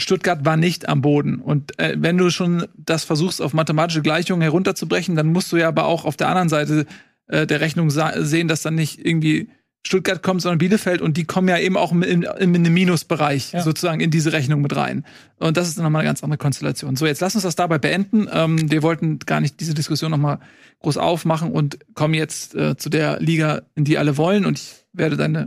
Stuttgart 0.00 0.44
war 0.44 0.56
nicht 0.56 0.88
am 0.88 1.02
Boden. 1.02 1.40
Und 1.40 1.78
äh, 1.78 1.96
wenn 1.98 2.16
du 2.16 2.30
schon 2.30 2.66
das 2.76 3.02
versuchst, 3.04 3.42
auf 3.42 3.52
mathematische 3.52 4.02
Gleichungen 4.02 4.42
herunterzubrechen, 4.42 5.16
dann 5.16 5.32
musst 5.32 5.50
du 5.50 5.56
ja 5.56 5.68
aber 5.68 5.86
auch 5.86 6.04
auf 6.04 6.16
der 6.16 6.28
anderen 6.28 6.48
Seite 6.48 6.86
äh, 7.26 7.46
der 7.46 7.60
Rechnung 7.60 7.90
sehen, 7.90 8.48
dass 8.48 8.62
dann 8.62 8.76
nicht 8.76 9.04
irgendwie 9.04 9.48
Stuttgart 9.86 10.22
kommt, 10.22 10.42
sondern 10.42 10.58
Bielefeld 10.58 11.00
und 11.00 11.16
die 11.16 11.24
kommen 11.24 11.48
ja 11.48 11.58
eben 11.58 11.76
auch 11.76 11.92
in, 11.92 12.02
in 12.02 12.26
einem 12.26 12.74
Minusbereich 12.74 13.52
ja. 13.52 13.62
sozusagen 13.62 14.00
in 14.00 14.10
diese 14.10 14.32
Rechnung 14.32 14.60
mit 14.60 14.76
rein. 14.76 15.04
Und 15.38 15.56
das 15.56 15.68
ist 15.68 15.78
dann 15.78 15.84
nochmal 15.84 16.00
eine 16.00 16.08
ganz 16.08 16.22
andere 16.22 16.36
Konstellation. 16.36 16.96
So, 16.96 17.06
jetzt 17.06 17.20
lass 17.20 17.34
uns 17.34 17.44
das 17.44 17.56
dabei 17.56 17.78
beenden. 17.78 18.28
Ähm, 18.30 18.70
wir 18.70 18.82
wollten 18.82 19.18
gar 19.20 19.40
nicht 19.40 19.60
diese 19.60 19.74
Diskussion 19.74 20.10
nochmal 20.10 20.40
groß 20.80 20.98
aufmachen 20.98 21.52
und 21.52 21.78
kommen 21.94 22.14
jetzt 22.14 22.54
äh, 22.54 22.76
zu 22.76 22.90
der 22.90 23.20
Liga, 23.20 23.62
in 23.76 23.84
die 23.84 23.98
alle 23.98 24.16
wollen. 24.16 24.44
Und 24.44 24.58
ich 24.58 24.84
werde 24.92 25.16
deine 25.16 25.46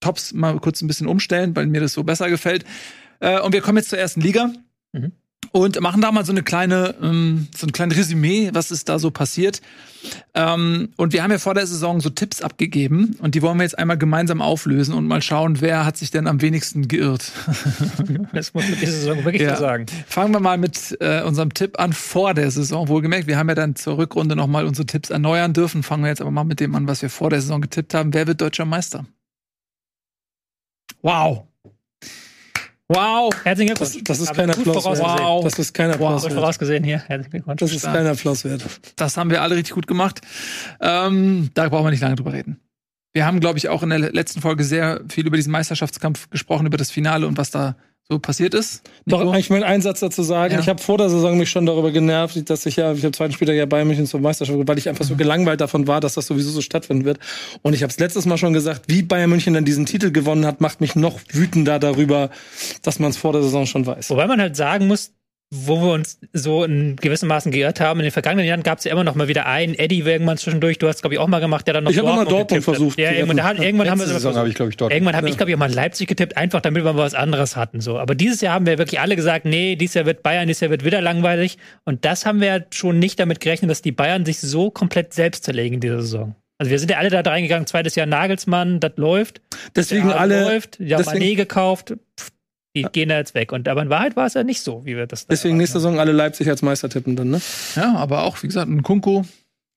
Tops 0.00 0.32
mal 0.32 0.58
kurz 0.58 0.80
ein 0.80 0.86
bisschen 0.86 1.06
umstellen, 1.06 1.54
weil 1.54 1.66
mir 1.66 1.80
das 1.80 1.92
so 1.92 2.02
besser 2.02 2.30
gefällt. 2.30 2.64
Äh, 3.20 3.40
und 3.40 3.52
wir 3.52 3.60
kommen 3.60 3.78
jetzt 3.78 3.90
zur 3.90 3.98
ersten 3.98 4.20
Liga. 4.20 4.52
Mhm 4.92 5.12
und 5.56 5.80
machen 5.80 6.02
da 6.02 6.12
mal 6.12 6.24
so 6.24 6.32
eine 6.32 6.42
kleine, 6.42 6.94
ähm, 7.02 7.48
so 7.56 7.66
ein 7.66 7.72
kleines 7.72 7.96
Resümee, 7.96 8.50
was 8.52 8.70
ist 8.70 8.90
da 8.90 8.98
so 8.98 9.10
passiert. 9.10 9.62
Ähm, 10.34 10.90
und 10.96 11.14
wir 11.14 11.22
haben 11.22 11.30
ja 11.30 11.38
vor 11.38 11.54
der 11.54 11.66
Saison 11.66 12.00
so 12.00 12.10
Tipps 12.10 12.42
abgegeben 12.42 13.16
und 13.20 13.34
die 13.34 13.40
wollen 13.40 13.56
wir 13.56 13.64
jetzt 13.64 13.78
einmal 13.78 13.96
gemeinsam 13.96 14.42
auflösen 14.42 14.94
und 14.94 15.06
mal 15.06 15.22
schauen, 15.22 15.62
wer 15.62 15.86
hat 15.86 15.96
sich 15.96 16.10
denn 16.10 16.26
am 16.26 16.42
wenigsten 16.42 16.88
geirrt. 16.88 17.32
das 18.32 18.52
muss 18.52 18.68
man 18.68 18.78
diese 18.78 18.92
Saison 18.92 19.24
wirklich 19.24 19.42
ja. 19.42 19.56
so 19.56 19.62
sagen. 19.62 19.86
Fangen 20.06 20.34
wir 20.34 20.40
mal 20.40 20.58
mit 20.58 20.96
äh, 21.00 21.22
unserem 21.22 21.54
Tipp 21.54 21.80
an 21.80 21.94
vor 21.94 22.34
der 22.34 22.50
Saison. 22.50 22.88
Wohlgemerkt, 22.88 23.26
wir 23.26 23.38
haben 23.38 23.48
ja 23.48 23.54
dann 23.54 23.76
zur 23.76 23.96
Rückrunde 23.96 24.36
nochmal 24.36 24.66
unsere 24.66 24.86
Tipps 24.86 25.08
erneuern 25.08 25.54
dürfen. 25.54 25.82
Fangen 25.82 26.02
wir 26.02 26.10
jetzt 26.10 26.20
aber 26.20 26.30
mal 26.30 26.44
mit 26.44 26.60
dem 26.60 26.74
an, 26.74 26.86
was 26.86 27.00
wir 27.00 27.10
vor 27.10 27.30
der 27.30 27.40
Saison 27.40 27.62
getippt 27.62 27.94
haben. 27.94 28.12
Wer 28.12 28.26
wird 28.26 28.42
deutscher 28.42 28.66
Meister? 28.66 29.06
Wow. 31.00 31.45
Wow. 32.88 33.34
Herzlichen 33.44 33.74
Glückwunsch. 33.74 34.04
Das, 34.04 34.18
das 34.18 34.20
ist 34.20 34.34
kein 34.34 34.50
Applaus 34.50 34.84
wert. 34.84 34.98
Wow. 35.00 35.44
Das 35.44 35.58
ist 35.58 35.74
kein 35.74 35.90
Applaus 35.90 36.22
wow. 36.22 36.30
wert. 36.30 36.38
vorausgesehen 36.38 36.84
hier. 36.84 36.98
Herzlichen 36.98 37.30
Glückwunsch. 37.30 37.60
Das 37.60 37.72
ist 37.72 37.84
kein 37.84 38.06
Applaus 38.06 38.44
wert. 38.44 38.64
Das 38.96 39.16
haben 39.16 39.30
wir 39.30 39.42
alle 39.42 39.56
richtig 39.56 39.74
gut 39.74 39.86
gemacht. 39.86 40.20
Ähm, 40.80 41.50
da 41.54 41.68
brauchen 41.68 41.86
wir 41.86 41.90
nicht 41.90 42.02
lange 42.02 42.16
drüber 42.16 42.32
reden. 42.32 42.60
Wir 43.12 43.26
haben, 43.26 43.40
glaube 43.40 43.58
ich, 43.58 43.68
auch 43.68 43.82
in 43.82 43.90
der 43.90 43.98
letzten 43.98 44.40
Folge 44.40 44.62
sehr 44.62 45.00
viel 45.08 45.26
über 45.26 45.36
diesen 45.36 45.50
Meisterschaftskampf 45.50 46.30
gesprochen, 46.30 46.66
über 46.66 46.76
das 46.76 46.90
Finale 46.90 47.26
und 47.26 47.38
was 47.38 47.50
da 47.50 47.76
so 48.08 48.20
passiert 48.20 48.54
ist? 48.54 48.82
Nico? 49.04 49.24
Doch, 49.24 49.34
ich 49.34 49.50
möchte 49.50 49.66
einen 49.66 49.82
Satz 49.82 50.00
dazu 50.00 50.22
sagen. 50.22 50.54
Ja. 50.54 50.60
Ich 50.60 50.68
habe 50.68 50.80
vor 50.80 50.96
der 50.96 51.08
Saison 51.10 51.36
mich 51.36 51.50
schon 51.50 51.66
darüber 51.66 51.90
genervt, 51.90 52.48
dass 52.48 52.64
ich 52.64 52.76
ja, 52.76 52.92
ich 52.92 53.02
habe 53.02 53.12
zweiten 53.12 53.32
Spieltag 53.32 53.56
ja 53.56 53.66
bei 53.66 53.84
München 53.84 54.06
zur 54.06 54.20
Meisterschaft, 54.20 54.56
weil 54.64 54.78
ich 54.78 54.88
einfach 54.88 55.04
so 55.04 55.14
mhm. 55.14 55.18
gelangweilt 55.18 55.60
davon 55.60 55.88
war, 55.88 56.00
dass 56.00 56.14
das 56.14 56.26
sowieso 56.26 56.50
so 56.50 56.60
stattfinden 56.60 57.04
wird. 57.04 57.18
Und 57.62 57.74
ich 57.74 57.82
habe 57.82 57.90
es 57.90 57.98
letztes 57.98 58.24
Mal 58.26 58.38
schon 58.38 58.52
gesagt, 58.52 58.84
wie 58.86 59.02
Bayern 59.02 59.30
München 59.30 59.54
dann 59.54 59.64
diesen 59.64 59.86
Titel 59.86 60.12
gewonnen 60.12 60.46
hat, 60.46 60.60
macht 60.60 60.80
mich 60.80 60.94
noch 60.94 61.18
wütender 61.32 61.80
darüber, 61.80 62.30
dass 62.82 63.00
man 63.00 63.10
es 63.10 63.16
vor 63.16 63.32
der 63.32 63.42
Saison 63.42 63.66
schon 63.66 63.86
weiß. 63.86 64.10
Wobei 64.10 64.28
man 64.28 64.40
halt 64.40 64.54
sagen 64.54 64.86
muss, 64.86 65.10
wo 65.50 65.80
wir 65.80 65.92
uns 65.92 66.18
so 66.32 66.64
in 66.64 66.96
gewissem 66.96 67.28
Maßen 67.28 67.52
geirrt 67.52 67.80
haben. 67.80 68.00
In 68.00 68.04
den 68.04 68.12
vergangenen 68.12 68.46
Jahren 68.46 68.64
gab 68.64 68.78
es 68.78 68.84
ja 68.84 68.90
immer 68.90 69.04
noch 69.04 69.14
mal 69.14 69.28
wieder 69.28 69.46
einen 69.46 69.74
Eddie 69.74 70.00
irgendwann 70.00 70.38
zwischendurch. 70.38 70.78
Du 70.78 70.88
hast 70.88 71.02
glaube 71.02 71.14
ich 71.14 71.20
auch 71.20 71.28
mal 71.28 71.38
gemacht, 71.38 71.66
der 71.66 71.74
dann 71.74 71.84
noch 71.84 71.90
ich 71.92 71.98
Dortmund, 71.98 72.24
mal 72.24 72.30
Dortmund 72.30 72.64
versucht. 72.64 72.98
Ja, 72.98 73.12
irgendwann, 73.12 73.44
hat, 73.44 73.58
irgendwann 73.60 73.88
haben 73.88 74.00
wir 74.00 74.06
Saison 74.06 74.34
habe 74.34 74.48
ich 74.48 74.56
glaube 74.56 74.70
ich 74.70 74.76
Dortmund. 74.76 74.96
Irgendwann 74.96 75.16
habe 75.16 75.28
ja. 75.28 75.30
ich 75.30 75.36
glaube 75.36 75.50
ich 75.50 75.54
auch 75.54 75.60
mal 75.60 75.72
Leipzig 75.72 76.08
getippt, 76.08 76.36
einfach 76.36 76.60
damit 76.60 76.84
wir 76.84 76.92
mal 76.92 77.02
was 77.02 77.14
anderes 77.14 77.54
hatten 77.54 77.80
so. 77.80 77.98
Aber 77.98 78.16
dieses 78.16 78.40
Jahr 78.40 78.54
haben 78.54 78.66
wir 78.66 78.78
wirklich 78.78 78.98
alle 78.98 79.14
gesagt, 79.14 79.44
nee, 79.44 79.76
dieses 79.76 79.94
Jahr 79.94 80.06
wird 80.06 80.24
Bayern, 80.24 80.48
dieses 80.48 80.60
Jahr 80.60 80.70
wird 80.70 80.84
wieder 80.84 81.00
langweilig. 81.00 81.58
Und 81.84 82.04
das 82.04 82.26
haben 82.26 82.40
wir 82.40 82.48
ja 82.48 82.60
schon 82.70 82.98
nicht 82.98 83.20
damit 83.20 83.38
gerechnet, 83.40 83.70
dass 83.70 83.82
die 83.82 83.92
Bayern 83.92 84.24
sich 84.24 84.40
so 84.40 84.70
komplett 84.70 85.14
selbst 85.14 85.44
zerlegen 85.44 85.74
in 85.74 85.80
dieser 85.80 86.00
Saison. 86.02 86.34
Also 86.58 86.70
wir 86.70 86.78
sind 86.78 86.90
ja 86.90 86.96
alle 86.98 87.10
da 87.10 87.20
reingegangen, 87.20 87.66
zweites 87.66 87.94
Jahr 87.94 88.06
Nagelsmann, 88.06 88.80
das 88.80 88.92
läuft. 88.96 89.42
Deswegen 89.74 90.10
alle 90.10 90.42
läuft, 90.42 90.78
die 90.78 90.94
haben 90.94 91.04
Mané 91.04 91.36
gekauft. 91.36 91.94
Pff, 92.18 92.30
die 92.76 92.82
gehen 92.92 93.08
da 93.08 93.16
jetzt 93.16 93.34
weg. 93.34 93.52
Und 93.52 93.66
aber 93.68 93.82
in 93.82 93.90
Wahrheit 93.90 94.16
war 94.16 94.26
es 94.26 94.34
ja 94.34 94.44
nicht 94.44 94.60
so, 94.60 94.84
wie 94.84 94.96
wir 94.96 95.06
das 95.06 95.26
Deswegen 95.26 95.56
nächste 95.56 95.78
Saison 95.78 95.98
alle 95.98 96.12
Leipzig 96.12 96.48
als 96.48 96.62
Meister 96.62 96.88
tippen 96.88 97.16
dann, 97.16 97.30
ne? 97.30 97.40
Ja, 97.74 97.96
aber 97.96 98.24
auch, 98.24 98.42
wie 98.42 98.46
gesagt, 98.46 98.68
ein 98.68 98.82
Kunku, 98.82 99.24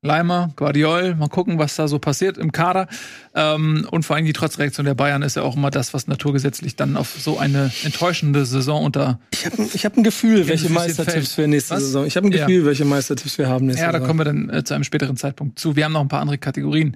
Leimer, 0.02 0.52
Guardiol, 0.56 1.16
mal 1.16 1.28
gucken, 1.28 1.60
was 1.60 1.76
da 1.76 1.90
so 1.90 2.00
passiert 2.00 2.38
im 2.38 2.54
Kader. 2.54 2.88
Ähm, 3.36 3.86
und 3.92 4.04
vor 4.04 4.16
allem 4.16 4.26
die 4.26 4.34
Trotzreaktion 4.34 4.86
der 4.86 4.94
Bayern 4.94 5.24
ist 5.24 5.36
ja 5.36 5.42
auch 5.42 5.58
immer 5.58 5.72
das, 5.72 5.94
was 5.94 6.08
naturgesetzlich 6.08 6.78
dann 6.78 6.96
auf 6.96 7.18
so 7.20 7.38
eine 7.38 7.72
enttäuschende 7.84 8.46
Saison 8.46 8.86
unter. 8.86 9.20
Ich 9.34 9.46
habe 9.46 9.68
ich 9.74 9.86
hab 9.86 9.98
ein 9.98 10.04
Gefühl, 10.04 10.48
welche 10.48 10.70
Meistertipps 10.70 11.38
wir 11.38 11.48
nächste 11.48 11.76
was? 11.76 11.84
Saison. 11.84 12.06
Ich 12.06 12.16
habe 12.16 12.28
ein 12.28 12.32
Gefühl, 12.32 12.62
ja. 12.62 12.66
welche 12.66 12.86
Meistertipps 12.86 13.38
wir 13.38 13.50
haben 13.50 13.66
nächste 13.66 13.82
Saison. 13.86 13.94
Ja, 13.94 14.00
da 14.00 14.06
kommen 14.06 14.20
wir 14.20 14.26
dann 14.26 14.50
äh, 14.50 14.64
zu 14.64 14.74
einem 14.74 14.86
späteren 14.86 15.18
Zeitpunkt 15.18 15.60
zu. 15.60 15.76
Wir 15.76 15.84
haben 15.84 15.94
noch 15.94 16.02
ein 16.02 16.08
paar 16.08 16.22
andere 16.22 16.38
Kategorien. 16.38 16.96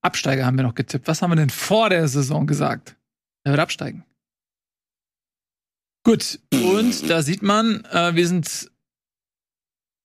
Absteiger 0.00 0.46
haben 0.46 0.56
wir 0.56 0.64
noch 0.64 0.76
getippt. 0.76 1.08
Was 1.08 1.22
haben 1.22 1.32
wir 1.32 1.36
denn 1.36 1.50
vor 1.50 1.90
der 1.90 2.06
Saison 2.06 2.46
gesagt? 2.46 2.96
Er 3.42 3.52
wird 3.52 3.60
absteigen. 3.60 4.04
Gut, 6.04 6.38
und 6.52 7.08
da 7.08 7.22
sieht 7.22 7.42
man, 7.42 7.84
äh, 7.90 8.14
wir 8.14 8.28
sind 8.28 8.70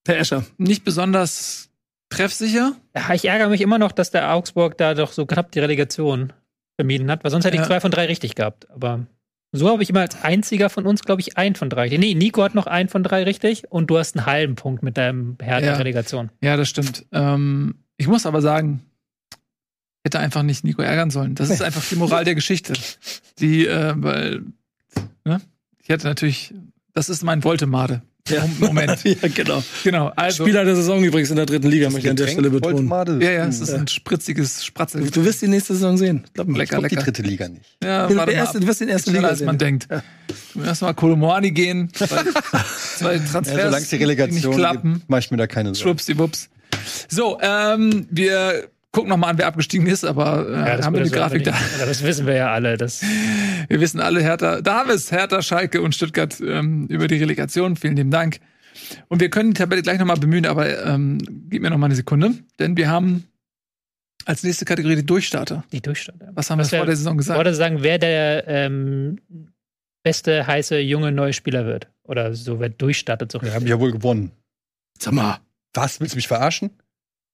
Herr 0.08 0.18
Escher. 0.18 0.46
nicht 0.58 0.86
besonders 0.86 1.70
treffsicher. 2.10 2.76
Ja, 2.96 3.14
ich 3.14 3.26
ärgere 3.26 3.50
mich 3.50 3.62
immer 3.62 3.78
noch, 3.78 3.92
dass 3.92 4.10
der 4.10 4.34
Augsburg 4.34 4.78
da 4.78 4.94
doch 4.94 5.12
so 5.12 5.26
knapp 5.26 5.52
die 5.52 5.60
Relegation 5.60 6.34
vermieden 6.78 7.12
hat, 7.12 7.24
weil 7.24 7.32
sonst 7.32 7.46
hätte 7.46 7.58
ich 7.58 7.64
zwei 7.64 7.82
von 7.82 7.92
drei 7.92 8.06
richtig 8.06 8.36
gehabt. 8.36 8.70
Aber 8.72 9.06
so 9.52 9.70
habe 9.70 9.84
ich 9.84 9.90
immer 9.90 10.00
als 10.00 10.24
einziger 10.24 10.70
von 10.70 10.86
uns, 10.86 11.04
glaube 11.04 11.22
ich, 11.22 11.38
ein 11.38 11.56
von 11.56 11.70
drei. 11.70 11.90
Nee, 11.90 12.16
Nico 12.16 12.44
hat 12.44 12.56
noch 12.56 12.68
ein 12.68 12.88
von 12.88 13.04
drei 13.04 13.24
richtig 13.24 13.70
und 13.70 13.88
du 13.88 13.98
hast 13.98 14.16
einen 14.16 14.26
halben 14.26 14.56
Punkt 14.56 14.84
mit 14.84 14.98
deinem 14.98 15.38
Herr 15.42 15.62
ja. 15.62 15.74
Relegation. 15.76 16.30
Ja, 16.42 16.56
das 16.56 16.70
stimmt. 16.70 17.06
Ähm, 17.12 17.84
ich 17.98 18.08
muss 18.08 18.26
aber 18.26 18.42
sagen, 18.42 18.86
ich 19.34 20.06
hätte 20.06 20.20
einfach 20.20 20.44
nicht 20.44 20.64
Nico 20.64 20.82
ärgern 20.82 21.12
sollen. 21.12 21.36
Das 21.36 21.50
ist 21.50 21.62
einfach 21.62 21.84
die 21.84 21.96
Moral 21.98 22.24
der 22.24 22.36
Geschichte. 22.36 22.74
Die, 23.40 23.68
äh, 23.68 23.94
weil, 23.98 24.44
ne? 25.26 25.42
Ich 25.90 25.94
hätte 25.94 26.06
natürlich, 26.06 26.54
das 26.94 27.10
ist 27.10 27.24
mein 27.24 27.44
Voltemade. 27.44 28.04
Ja. 28.28 28.48
Moment. 28.60 29.04
ja, 29.04 29.28
genau. 29.34 29.64
genau 29.84 30.12
also, 30.16 30.44
Spieler 30.44 30.64
der 30.64 30.76
Saison 30.76 31.04
übrigens 31.04 31.32
in 31.32 31.36
der 31.36 31.48
dritten 31.48 31.68
Liga, 31.68 31.90
möchte 31.90 32.06
ich 32.06 32.12
an 32.12 32.16
der 32.16 32.28
Stelle 32.28 32.52
betonen. 32.52 32.76
Voltemade. 32.76 33.20
Ja, 33.26 33.32
ja, 33.32 33.48
es 33.48 33.60
ist 33.60 33.74
ein 33.74 33.88
spritziges 33.88 34.64
Spratzel. 34.64 35.10
Du 35.10 35.26
wirst 35.26 35.42
die 35.42 35.48
nächste 35.48 35.74
Saison 35.74 35.98
sehen. 35.98 36.26
Glaub 36.36 36.48
mir. 36.48 36.60
Lecker, 36.60 36.76
ich 36.76 36.84
lecker. 36.84 36.96
die 36.96 37.04
dritte 37.06 37.22
Liga 37.24 37.50
nicht. 37.50 37.76
Ja, 37.84 38.06
du, 38.06 38.14
erste, 38.14 38.60
du 38.60 38.68
wirst 38.68 38.82
den 38.82 38.90
ersten 38.90 39.14
Liga 39.14 39.30
als 39.30 39.42
man 39.42 39.58
denkt. 39.58 39.88
Ja. 39.90 40.04
Du 40.54 40.64
wirst 40.64 40.84
mal 40.84 40.94
Kolomoani 40.94 41.50
gehen, 41.50 41.90
zwei, 41.96 43.18
Transfers, 43.18 43.48
ja, 43.48 43.66
solange 43.66 43.86
die 43.88 43.96
Relegation 43.96 44.52
nicht 44.52 44.60
klappen. 44.60 45.02
mach 45.08 45.18
ich 45.18 45.32
mir 45.32 45.38
da 45.38 45.48
keine 45.48 45.70
Sorgen. 45.70 45.82
Schwuppsdiwupps. 45.82 46.50
So, 47.08 47.40
ähm, 47.42 48.06
wir 48.12 48.70
gucken 48.92 49.10
noch 49.10 49.18
mal 49.18 49.28
an, 49.28 49.38
wer 49.38 49.48
abgestiegen 49.48 49.88
ist, 49.88 50.04
aber 50.04 50.48
äh, 50.48 50.78
ja, 50.78 50.86
haben 50.86 50.96
wir 50.96 51.04
die 51.04 51.12
Grafik 51.12 51.44
da. 51.44 51.52
Ja, 51.80 51.86
das 51.86 52.04
wissen 52.04 52.26
wir 52.26 52.36
ja 52.36 52.52
alle. 52.52 52.78
Das 52.78 53.02
wir 53.02 53.80
wissen 53.80 54.00
alle, 54.00 54.22
Hertha, 54.22 54.62
da 54.62 54.80
haben 54.80 54.90
wir 54.90 54.96
es, 54.96 55.12
Hertha, 55.12 55.42
Schalke 55.42 55.82
und 55.82 55.96
Stuttgart 55.96 56.40
ähm, 56.42 56.88
über 56.88 57.08
die 57.08 57.18
Relegation. 57.18 57.76
Vielen 57.76 57.96
lieben 57.96 58.12
Dank. 58.12 58.40
Und 59.08 59.20
wir 59.20 59.30
können 59.30 59.52
die 59.52 59.60
Tabelle 59.60 59.82
gleich 59.82 60.00
noch 60.00 60.06
mal 60.06 60.18
bemühen, 60.18 60.46
aber 60.46 60.86
ähm, 60.86 61.20
gib 61.50 61.62
mir 61.62 61.70
noch 61.70 61.78
mal 61.78 61.88
eine 61.88 61.96
Sekunde, 61.96 62.34
denn 62.60 62.78
wir 62.78 62.90
haben 62.90 63.26
als 64.26 64.44
nächste 64.44 64.66
Kategorie 64.66 64.96
die 64.96 65.06
Durchstarter. 65.06 65.64
Die 65.72 65.82
Durchstarter. 65.82 66.32
Was 66.34 66.50
haben 66.50 66.60
Was 66.60 66.72
wir 66.72 66.80
vor 66.80 66.86
der 66.86 66.96
Saison 66.96 67.18
gesagt? 67.18 67.36
Ich 67.36 67.46
wollte 67.46 67.56
sagen, 67.56 67.82
wer 67.82 67.98
der 67.98 68.48
ähm, 68.48 69.20
beste, 70.04 70.46
heiße, 70.46 70.80
junge, 70.80 71.12
neue 71.12 71.34
Spieler 71.34 71.66
wird. 71.66 71.88
Oder 72.04 72.34
so, 72.34 72.60
wer 72.60 72.70
durchstartet. 72.70 73.32
So 73.32 73.42
wir 73.42 73.54
haben 73.54 73.68
ja 73.68 73.80
wohl 73.80 73.92
gewonnen. 73.92 74.32
Sag 75.00 75.14
mal. 75.14 75.40
Was? 75.74 76.00
Willst 76.00 76.14
du 76.14 76.18
mich 76.18 76.28
verarschen? 76.28 76.72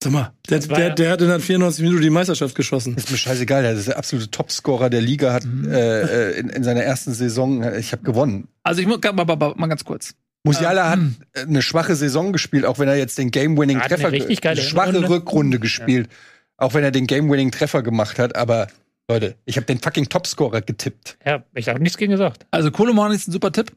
Sag 0.05 0.13
mal, 0.13 0.33
der, 0.49 0.59
der, 0.59 0.89
der 0.91 1.11
hat 1.11 1.21
in 1.21 1.27
der 1.27 1.39
94 1.39 1.83
Minuten 1.83 2.01
die 2.01 2.09
Meisterschaft 2.09 2.55
geschossen. 2.55 2.95
Ist 2.95 3.09
mir 3.09 3.17
scheißegal, 3.17 3.63
der 3.63 3.73
ist 3.73 3.87
der 3.87 3.97
absolute 3.97 4.29
Topscorer 4.29 4.89
der 4.89 5.01
Liga, 5.01 5.33
hat 5.33 5.45
mhm. 5.45 5.71
äh, 5.71 6.01
äh 6.01 6.39
in, 6.39 6.49
in 6.49 6.63
seiner 6.63 6.83
ersten 6.83 7.13
Saison, 7.13 7.63
äh, 7.63 7.79
ich 7.79 7.91
habe 7.91 8.03
gewonnen. 8.03 8.47
Also 8.63 8.81
ich 8.81 8.87
muss 8.87 8.99
mal, 9.01 9.25
mal, 9.25 9.53
mal 9.55 9.67
ganz 9.67 9.83
kurz. 9.83 10.13
Musiala 10.43 10.93
ähm, 10.93 11.15
hat 11.35 11.47
eine 11.47 11.61
schwache 11.61 11.95
Saison 11.95 12.31
gespielt, 12.31 12.65
auch 12.65 12.77
wenn 12.77 12.87
er 12.87 12.97
jetzt 12.97 13.17
den 13.17 13.31
Game-Winning-Treffer, 13.31 14.09
eine 14.09 14.61
schwache 14.61 14.93
Runde. 14.93 15.09
Rückrunde 15.09 15.59
gespielt, 15.59 16.07
ja. 16.07 16.65
auch 16.65 16.75
wenn 16.75 16.83
er 16.83 16.91
den 16.91 17.07
Game-Winning-Treffer 17.07 17.81
gemacht 17.81 18.19
hat, 18.19 18.35
aber 18.35 18.67
Leute, 19.09 19.35
ich 19.45 19.57
habe 19.57 19.65
den 19.65 19.79
fucking 19.79 20.07
Topscorer 20.07 20.61
getippt. 20.61 21.17
Ja, 21.25 21.43
ich 21.55 21.67
habe 21.67 21.81
nichts 21.81 21.97
gegen 21.97 22.11
gesagt. 22.11 22.45
Also 22.51 22.69
Kolomani 22.69 23.15
ist 23.15 23.27
ein 23.27 23.31
super 23.31 23.51
Tipp 23.51 23.71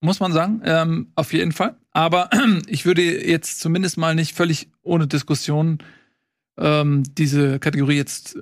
muss 0.00 0.20
man 0.20 0.32
sagen, 0.32 0.62
ähm, 0.64 1.12
auf 1.14 1.32
jeden 1.32 1.52
Fall. 1.52 1.74
Aber 1.92 2.30
ich 2.66 2.86
würde 2.86 3.02
jetzt 3.02 3.60
zumindest 3.60 3.98
mal 3.98 4.14
nicht 4.14 4.36
völlig 4.36 4.68
ohne 4.82 5.06
Diskussion 5.06 5.78
ähm, 6.58 7.02
diese 7.16 7.58
Kategorie 7.58 7.96
jetzt 7.96 8.36
äh, 8.36 8.40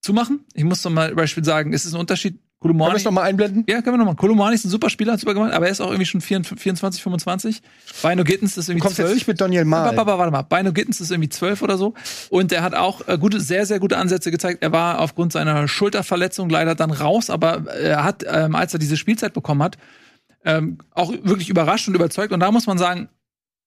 zumachen. 0.00 0.44
Ich 0.54 0.64
muss 0.64 0.82
zum 0.82 0.94
Beispiel 0.94 1.44
sagen, 1.44 1.72
es 1.72 1.84
ist 1.84 1.94
ein 1.94 2.00
Unterschied. 2.00 2.38
Kolumani, 2.58 2.90
können 2.90 2.94
wir 2.94 2.98
es 2.98 3.04
nochmal 3.04 3.24
einblenden? 3.24 3.64
Ja, 3.68 3.82
können 3.82 3.94
wir 3.94 3.98
nochmal. 3.98 4.14
Kolumani 4.14 4.54
ist 4.54 4.64
ein 4.64 4.70
super 4.70 4.88
Spieler, 4.88 5.14
hat 5.14 5.20
super 5.20 5.34
gemacht, 5.34 5.52
aber 5.52 5.66
er 5.66 5.72
ist 5.72 5.80
auch 5.80 5.88
irgendwie 5.88 6.06
schon 6.06 6.20
24, 6.20 7.02
25. 7.02 7.60
Beino 8.02 8.22
Gittens 8.22 8.56
ist 8.56 8.68
irgendwie 8.68 8.78
du 8.78 8.84
kommst 8.84 8.96
12. 8.96 9.08
Jetzt 9.08 9.14
nicht 9.16 9.26
mit 9.26 9.40
Daniel 9.40 9.64
Mal. 9.64 9.96
Warte, 9.96 10.18
warte, 10.18 10.30
mal. 10.30 10.42
Beino 10.42 10.72
Gittens 10.72 11.00
ist 11.00 11.10
irgendwie 11.10 11.28
12 11.28 11.60
oder 11.62 11.76
so. 11.76 11.94
Und 12.30 12.52
er 12.52 12.62
hat 12.62 12.74
auch 12.74 13.06
äh, 13.08 13.18
gute, 13.18 13.40
sehr, 13.40 13.66
sehr 13.66 13.80
gute 13.80 13.98
Ansätze 13.98 14.30
gezeigt. 14.30 14.62
Er 14.62 14.70
war 14.70 15.00
aufgrund 15.00 15.32
seiner 15.32 15.66
Schulterverletzung 15.66 16.48
leider 16.50 16.76
dann 16.76 16.92
raus, 16.92 17.30
aber 17.30 17.66
er 17.66 18.04
hat, 18.04 18.24
ähm, 18.28 18.54
als 18.54 18.72
er 18.72 18.78
diese 18.78 18.96
Spielzeit 18.96 19.32
bekommen 19.32 19.62
hat, 19.64 19.76
ähm, 20.44 20.78
auch 20.90 21.10
wirklich 21.10 21.48
überrascht 21.48 21.88
und 21.88 21.94
überzeugt. 21.94 22.32
Und 22.32 22.40
da 22.40 22.50
muss 22.50 22.66
man 22.66 22.78
sagen, 22.78 23.08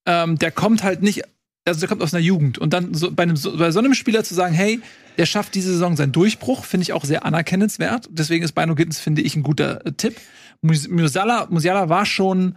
ähm, 0.05 0.37
der 0.37 0.51
kommt 0.51 0.83
halt 0.83 1.01
nicht, 1.01 1.23
also 1.65 1.79
der 1.79 1.89
kommt 1.89 2.01
aus 2.01 2.13
einer 2.13 2.23
Jugend. 2.23 2.57
Und 2.57 2.73
dann 2.73 2.93
so, 2.93 3.11
bei, 3.11 3.23
einem, 3.23 3.37
bei 3.57 3.71
so 3.71 3.79
einem 3.79 3.93
Spieler 3.93 4.23
zu 4.23 4.33
sagen, 4.33 4.53
hey, 4.53 4.81
der 5.17 5.25
schafft 5.25 5.55
diese 5.55 5.71
Saison 5.71 5.95
seinen 5.95 6.11
Durchbruch, 6.11 6.65
finde 6.65 6.83
ich 6.83 6.93
auch 6.93 7.05
sehr 7.05 7.25
anerkennenswert. 7.25 8.09
Deswegen 8.11 8.43
ist 8.43 8.53
Bino 8.53 8.75
Gittens, 8.75 8.99
finde 8.99 9.21
ich, 9.21 9.35
ein 9.35 9.43
guter 9.43 9.85
äh, 9.85 9.91
Tipp. 9.93 10.17
Mus- 10.61 10.87
Musiala, 10.87 11.47
Musiala 11.49 11.89
war 11.89 12.05
schon 12.05 12.55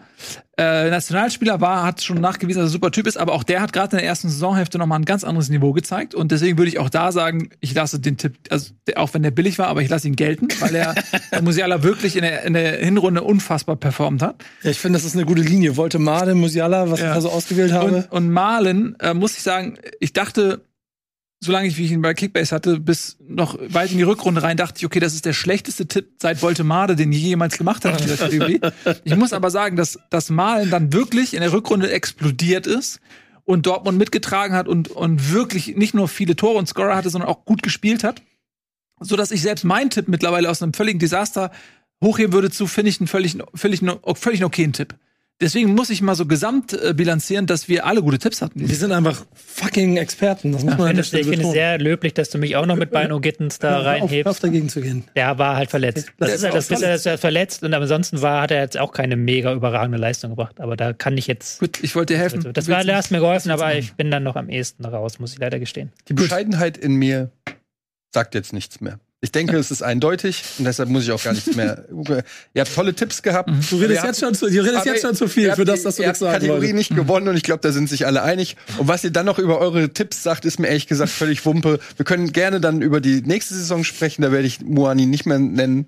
äh, 0.57 0.91
Nationalspieler, 0.91 1.61
war, 1.61 1.85
hat 1.85 2.03
schon 2.03 2.21
nachgewiesen, 2.21 2.61
dass 2.61 2.69
er 2.69 2.71
ein 2.71 2.73
super 2.73 2.91
Typ 2.91 3.07
ist, 3.07 3.17
aber 3.17 3.33
auch 3.33 3.45
der 3.45 3.61
hat 3.61 3.73
gerade 3.73 3.93
in 3.97 3.99
der 3.99 4.07
ersten 4.09 4.29
Saisonhälfte 4.29 4.77
nochmal 4.79 4.99
ein 4.99 5.05
ganz 5.05 5.23
anderes 5.25 5.49
Niveau 5.51 5.73
gezeigt. 5.73 6.15
Und 6.15 6.33
deswegen 6.33 6.59
würde 6.59 6.69
ich 6.69 6.79
auch 6.79 6.91
da 6.91 7.13
sagen, 7.13 7.51
ich 7.61 7.75
lasse 7.75 8.01
den 8.01 8.17
Tipp, 8.17 8.35
also 8.51 8.73
auch 8.97 9.15
wenn 9.15 9.23
der 9.23 9.31
billig 9.31 9.59
war, 9.59 9.69
aber 9.69 9.83
ich 9.83 9.89
lasse 9.89 10.09
ihn 10.09 10.17
gelten, 10.17 10.49
weil 10.61 10.75
er 10.75 10.95
Musiala 11.43 11.83
wirklich 11.83 12.17
in 12.17 12.23
der, 12.23 12.43
in 12.43 12.55
der 12.55 12.79
Hinrunde 12.79 13.23
unfassbar 13.23 13.77
performt 13.77 14.23
hat. 14.23 14.43
Ja, 14.63 14.71
ich 14.71 14.79
finde, 14.79 14.99
das 14.99 15.05
ist 15.07 15.15
eine 15.15 15.27
gute 15.27 15.43
Linie. 15.43 15.77
Wollte 15.77 15.99
Made, 15.99 16.35
Musiala, 16.35 16.91
was 16.91 17.01
Ja. 17.01 17.09
ich 17.09 17.15
da 17.15 17.21
so 17.21 17.31
ausgewählt 17.31 17.73
habe. 17.73 17.89
Und, 17.97 18.13
und 18.13 18.31
Malen, 18.31 18.97
äh, 19.01 19.15
muss 19.15 19.37
ich 19.37 19.43
sagen, 19.43 19.79
ich 20.01 20.13
dachte, 20.13 20.63
solange 21.41 21.69
ich, 21.69 21.79
wie 21.79 21.85
ich 21.85 21.93
ihn 21.93 22.03
bei 22.03 22.15
Kickbase 22.15 22.55
hatte, 22.55 22.81
bis 22.81 23.17
noch 23.21 23.57
weit 23.69 23.93
in 23.93 23.99
die 23.99 24.03
Rückrunde 24.03 24.43
rein, 24.43 24.57
dachte 24.57 24.79
ich, 24.79 24.87
okay, 24.87 25.01
das 25.01 25.15
ist 25.15 25.25
der 25.25 25.33
schlechteste 25.33 25.87
Tipp 25.87 26.15
seit 26.21 26.43
Voltemade, 26.43 26.97
den 26.97 27.13
ich 27.13 27.23
jemals 27.23 27.59
gemacht 27.59 27.85
habe 27.85 27.97
in 27.97 28.03
dieser 28.03 28.17
Kategorie. 28.17 28.61
Ich 29.05 29.17
muss 29.17 29.33
aber 29.33 29.51
sagen, 29.51 29.77
dass 29.77 29.99
das 30.11 30.31
Malen 30.31 30.71
dann 30.71 30.93
wirklich 30.93 31.35
in 31.35 31.41
der 31.41 31.53
Rückrunde 31.53 31.91
explodiert 31.93 32.67
ist 32.67 33.01
und 33.45 33.67
Dortmund 33.67 33.99
mitgetragen 33.99 34.55
hat 34.55 34.67
und, 34.67 34.89
und 34.89 35.33
wirklich 35.33 35.77
nicht 35.77 35.95
nur 35.95 36.09
viele 36.09 36.35
Tore 36.35 36.59
und 36.59 36.69
Scorer 36.69 36.97
hatte, 36.97 37.11
sondern 37.11 37.31
auch 37.31 37.45
gut 37.45 37.63
gespielt 37.63 38.03
hat. 38.03 38.23
So 39.01 39.15
dass 39.15 39.31
ich 39.31 39.43
selbst 39.43 39.65
meinen 39.65 39.91
Tipp 39.91 40.09
mittlerweile 40.09 40.51
aus 40.51 40.61
einem 40.61 40.75
völligen 40.75 40.99
Desaster 40.99 41.53
hochheben 42.03 42.33
würde 42.33 42.51
zu, 42.51 42.67
finde 42.67 42.91
ich 42.91 43.01
einen 43.01 43.07
völlig, 43.07 43.39
völlig, 43.55 43.81
völlig 44.15 44.45
okayen 44.45 44.73
Tipp. 44.73 44.97
Deswegen 45.41 45.73
muss 45.75 45.89
ich 45.89 46.03
mal 46.03 46.17
so 46.17 46.27
gesamt 46.27 46.73
äh, 46.73 46.93
bilanzieren, 46.95 47.47
dass 47.47 47.69
wir 47.69 47.87
alle 47.87 48.03
gute 48.03 48.19
Tipps 48.19 48.43
hatten. 48.43 48.69
Wir 48.69 48.75
sind 48.75 48.91
einfach 48.91 49.25
fucking 49.35 49.97
Experten. 49.97 50.51
Das 50.51 50.65
muss 50.65 50.73
Ich 50.73 50.79
man 50.79 50.89
an 50.99 51.05
finde 51.05 51.21
ich 51.21 51.27
finde 51.29 51.47
es 51.47 51.53
sehr 51.53 51.79
löblich, 51.79 52.13
dass 52.15 52.31
du 52.31 52.39
mich 52.39 52.57
auch 52.57 52.67
noch 52.67 52.75
mit 52.75 52.91
Bino 52.91 53.21
Gittens 53.21 53.61
da 53.61 53.79
auf, 53.79 53.85
hör 53.85 53.91
reinhebst. 53.93 54.29
auf 54.29 54.41
dagegen 54.41 54.69
zu 54.69 54.81
gehen. 54.81 55.05
Der 55.15 55.39
war 55.39 55.55
halt 55.55 55.71
verletzt. 55.71 56.11
Das 56.19 56.27
Der 56.27 56.35
ist 56.35 56.43
halt 56.43 56.55
das 56.55 56.67
Bisschen, 56.67 56.89
dass 56.89 57.07
er 57.07 57.19
verletzt 57.19 57.63
und 57.63 57.73
ansonsten 57.73 58.21
war, 58.21 58.43
hat 58.43 58.51
er 58.51 58.63
jetzt 58.63 58.79
auch 58.79 58.91
keine 58.93 59.15
mega 59.15 59.53
überragende 59.53 59.99
Leistung 59.99 60.31
gebracht. 60.31 60.61
Aber 60.61 60.77
da 60.77 60.93
kann 60.93 61.17
ich 61.17 61.29
jetzt. 61.29 61.61
Gut, 61.61 61.79
ich 61.85 61.95
wollte 61.95 62.15
dir 62.15 62.19
helfen. 62.19 62.53
Das 62.53 62.65
Du 62.65 62.73
war, 62.73 62.83
da 62.83 62.97
hast 62.97 63.13
mir 63.13 63.21
geholfen, 63.21 63.53
aber 63.53 63.77
ich 63.77 63.93
bin 63.93 64.11
dann 64.11 64.25
noch 64.25 64.35
am 64.35 64.49
ehesten 64.49 64.85
raus, 64.85 65.21
muss 65.21 65.35
ich 65.35 65.39
leider 65.39 65.61
gestehen. 65.61 65.93
Die 66.09 66.15
Bescheidenheit 66.15 66.77
in 66.77 66.95
mir 66.95 67.31
sagt 68.13 68.35
jetzt 68.35 68.53
nichts 68.53 68.81
mehr. 68.81 68.99
Ich 69.21 69.33
denke, 69.33 69.57
es 69.57 69.73
ist 69.73 69.83
eindeutig 69.83 70.45
und 70.59 70.65
deshalb 70.65 70.89
muss 70.91 71.03
ich 71.03 71.11
auch 71.11 71.21
gar 71.23 71.33
nichts 71.33 71.57
mehr. 71.57 71.87
Ihr 72.55 72.61
habt 72.61 72.73
tolle 72.73 72.95
Tipps 72.95 73.21
gehabt. 73.21 73.51
Du 73.69 73.77
redest, 73.77 73.91
jetzt 73.91 74.05
habt- 74.05 74.17
schon, 74.19 74.35
zu, 74.35 74.47
du 74.49 74.61
redest 74.65 74.87
jetzt 74.87 75.03
schon 75.03 75.15
zu 75.17 75.27
viel 75.27 75.53
für 75.55 75.65
das, 75.65 75.83
dass 75.83 75.97
du 75.97 76.07
habt 76.07 76.17
sagen 76.19 76.33
Kategorie 76.35 76.73
nicht 76.73 76.95
gewonnen 76.95 77.27
und 77.27 77.37
ich 77.37 77.43
glaube, 77.43 77.61
da 77.61 77.73
sind 77.73 77.89
sich 77.89 78.07
alle 78.07 78.23
einig. 78.23 78.57
Und 78.79 78.87
was 78.87 79.03
ihr 79.03 79.11
dann 79.11 79.27
noch 79.27 79.41
über 79.41 79.59
eure 79.59 79.89
Tipps 79.93 80.23
sagt, 80.23 80.45
ist 80.45 80.61
mir 80.61 80.69
ehrlich 80.69 80.87
gesagt 80.87 81.11
völlig 81.11 81.45
Wumpe. 81.45 81.81
Wir 81.97 82.05
können 82.05 82.33
gerne 82.33 82.61
dann 82.61 82.81
über 82.81 83.01
die 83.01 83.23
nächste 83.23 83.55
Saison 83.55 83.83
sprechen, 83.83 84.23
da 84.23 84.31
werde 84.31 84.47
ich 84.47 84.61
Moani 84.61 85.07
nicht 85.07 85.27
mehr 85.27 85.41
nennen. 85.41 85.87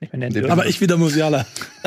Ich 0.00 0.10
bin 0.10 0.20
der- 0.20 0.50
Aber 0.50 0.66
ich 0.66 0.80
wieder 0.80 0.96
Musiala. 0.96 1.44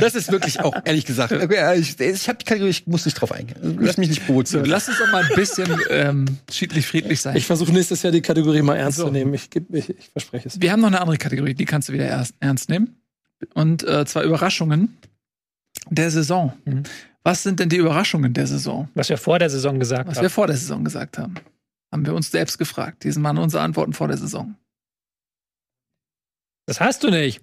Das 0.00 0.14
ist 0.14 0.32
wirklich 0.32 0.60
auch, 0.60 0.74
ehrlich 0.84 1.04
gesagt, 1.06 1.32
ich, 1.32 2.00
ich 2.00 2.26
Kategorie, 2.26 2.70
ich 2.70 2.86
muss 2.86 3.04
nicht 3.04 3.14
drauf 3.14 3.30
eingehen. 3.32 3.78
Lass 3.80 3.96
mich 3.98 4.08
nicht 4.08 4.26
provozieren. 4.26 4.64
lass 4.64 4.88
uns 4.88 4.98
doch 4.98 5.10
mal 5.12 5.22
ein 5.24 5.34
bisschen 5.36 5.68
ähm, 5.90 6.38
schiedlich 6.50 6.86
friedlich 6.86 7.20
sein. 7.20 7.36
Ich 7.36 7.46
versuche 7.46 7.72
nächstes 7.72 8.02
Jahr 8.02 8.12
die 8.12 8.20
Kategorie 8.22 8.62
mal 8.62 8.76
ernst 8.76 8.98
So. 8.98 9.06
zu 9.06 9.10
nehmen. 9.12 9.32
Ich, 9.34 9.48
geb- 9.50 9.72
ich, 9.72 9.90
ich 9.90 10.08
verspreche 10.10 10.48
es. 10.48 10.60
wir 10.60 10.72
haben 10.72 10.80
noch 10.80 10.88
eine 10.88 11.00
andere 11.00 11.16
Kategorie, 11.18 11.54
die 11.54 11.64
kannst 11.64 11.88
du 11.88 11.92
wieder 11.92 12.06
erst, 12.06 12.34
ernst 12.40 12.68
nehmen. 12.68 12.96
Und 13.54 13.82
äh, 13.86 14.04
zwar 14.06 14.22
Überraschungen 14.24 14.96
der 15.90 16.10
Saison. 16.10 16.52
Mhm. 16.64 16.82
Was 17.22 17.42
sind 17.42 17.60
denn 17.60 17.68
die 17.68 17.76
Überraschungen 17.76 18.32
der 18.34 18.46
Saison? 18.46 18.88
Was 18.94 19.08
wir 19.08 19.18
vor 19.18 19.38
der 19.38 19.50
Saison 19.50 19.78
gesagt 19.78 20.08
Was 20.08 20.16
haben. 20.16 20.22
wir 20.24 20.30
vor 20.30 20.46
der 20.46 20.56
Saison 20.56 20.84
gesagt 20.84 21.18
haben. 21.18 21.34
Haben 21.92 22.06
wir 22.06 22.14
uns 22.14 22.30
selbst 22.30 22.58
gefragt. 22.58 23.04
Diesen 23.04 23.22
waren 23.22 23.38
unsere 23.38 23.62
Antworten 23.62 23.92
vor 23.92 24.08
der 24.08 24.16
Saison. 24.16 24.56
Das 26.66 26.80
hast 26.80 27.02
du 27.04 27.10
nicht. 27.10 27.40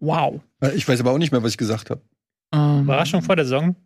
Wow. 0.00 0.40
Ich 0.74 0.86
weiß 0.88 1.00
aber 1.00 1.12
auch 1.12 1.18
nicht 1.18 1.32
mehr, 1.32 1.42
was 1.42 1.52
ich 1.52 1.58
gesagt 1.58 1.90
habe. 1.90 2.00
Ähm, 2.54 2.82
Überraschung 2.82 3.22
vor 3.22 3.36
der 3.36 3.44
Saison. 3.44 3.76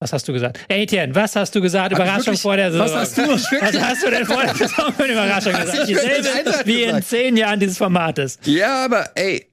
Was 0.00 0.12
hast 0.12 0.26
du 0.28 0.32
gesagt? 0.32 0.58
Ey, 0.68 0.82
Etienne, 0.82 1.14
was 1.14 1.34
hast 1.36 1.54
du 1.54 1.60
gesagt? 1.60 1.92
Überraschung 1.92 2.26
wirklich- 2.26 2.42
vor 2.42 2.56
der 2.56 2.70
Saison. 2.72 2.86
Was 2.86 2.94
hast 2.94 3.16
du? 3.18 3.22
Was 3.28 3.80
hast 3.80 4.04
du 4.04 4.10
denn 4.10 4.26
vor 4.26 4.42
der 4.42 4.54
Saison 4.54 4.92
für 4.92 5.04
eine 5.04 5.12
Überraschung 5.14 5.52
gesagt? 5.52 5.88
Dieselbe 5.88 6.28
wie 6.66 6.82
in 6.82 6.86
gesagt. 6.88 7.06
zehn 7.08 7.36
Jahren 7.36 7.60
dieses 7.60 7.78
Formates. 7.78 8.38
Ja, 8.44 8.84
aber 8.84 9.10
ey, 9.14 9.46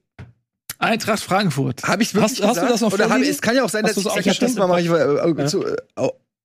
Eintracht 0.78 1.22
Frankfurt. 1.22 1.84
habe 1.84 2.02
ich 2.02 2.12
wirklich 2.14 2.40
Hast- 2.40 2.42
hast 2.42 2.56
du 2.56 2.62
gesagt? 2.66 2.70
das 2.72 2.80
noch 2.80 2.92
Oder 2.92 3.04
hab, 3.04 3.10
vorliegen? 3.12 3.30
es 3.32 3.40
kann 3.40 3.54
ja 3.56 3.62
auch 3.64 3.68
sein, 3.68 3.84
Hast 3.84 3.96
dass 3.96 4.02
du 4.04 4.18
ich 4.30 4.38
das 4.38 4.54
mal 4.56 4.66
mache, 4.66 4.80
ich, 4.80 4.88
äh, 4.90 5.46
zu, 5.46 5.64
äh, 5.64 5.76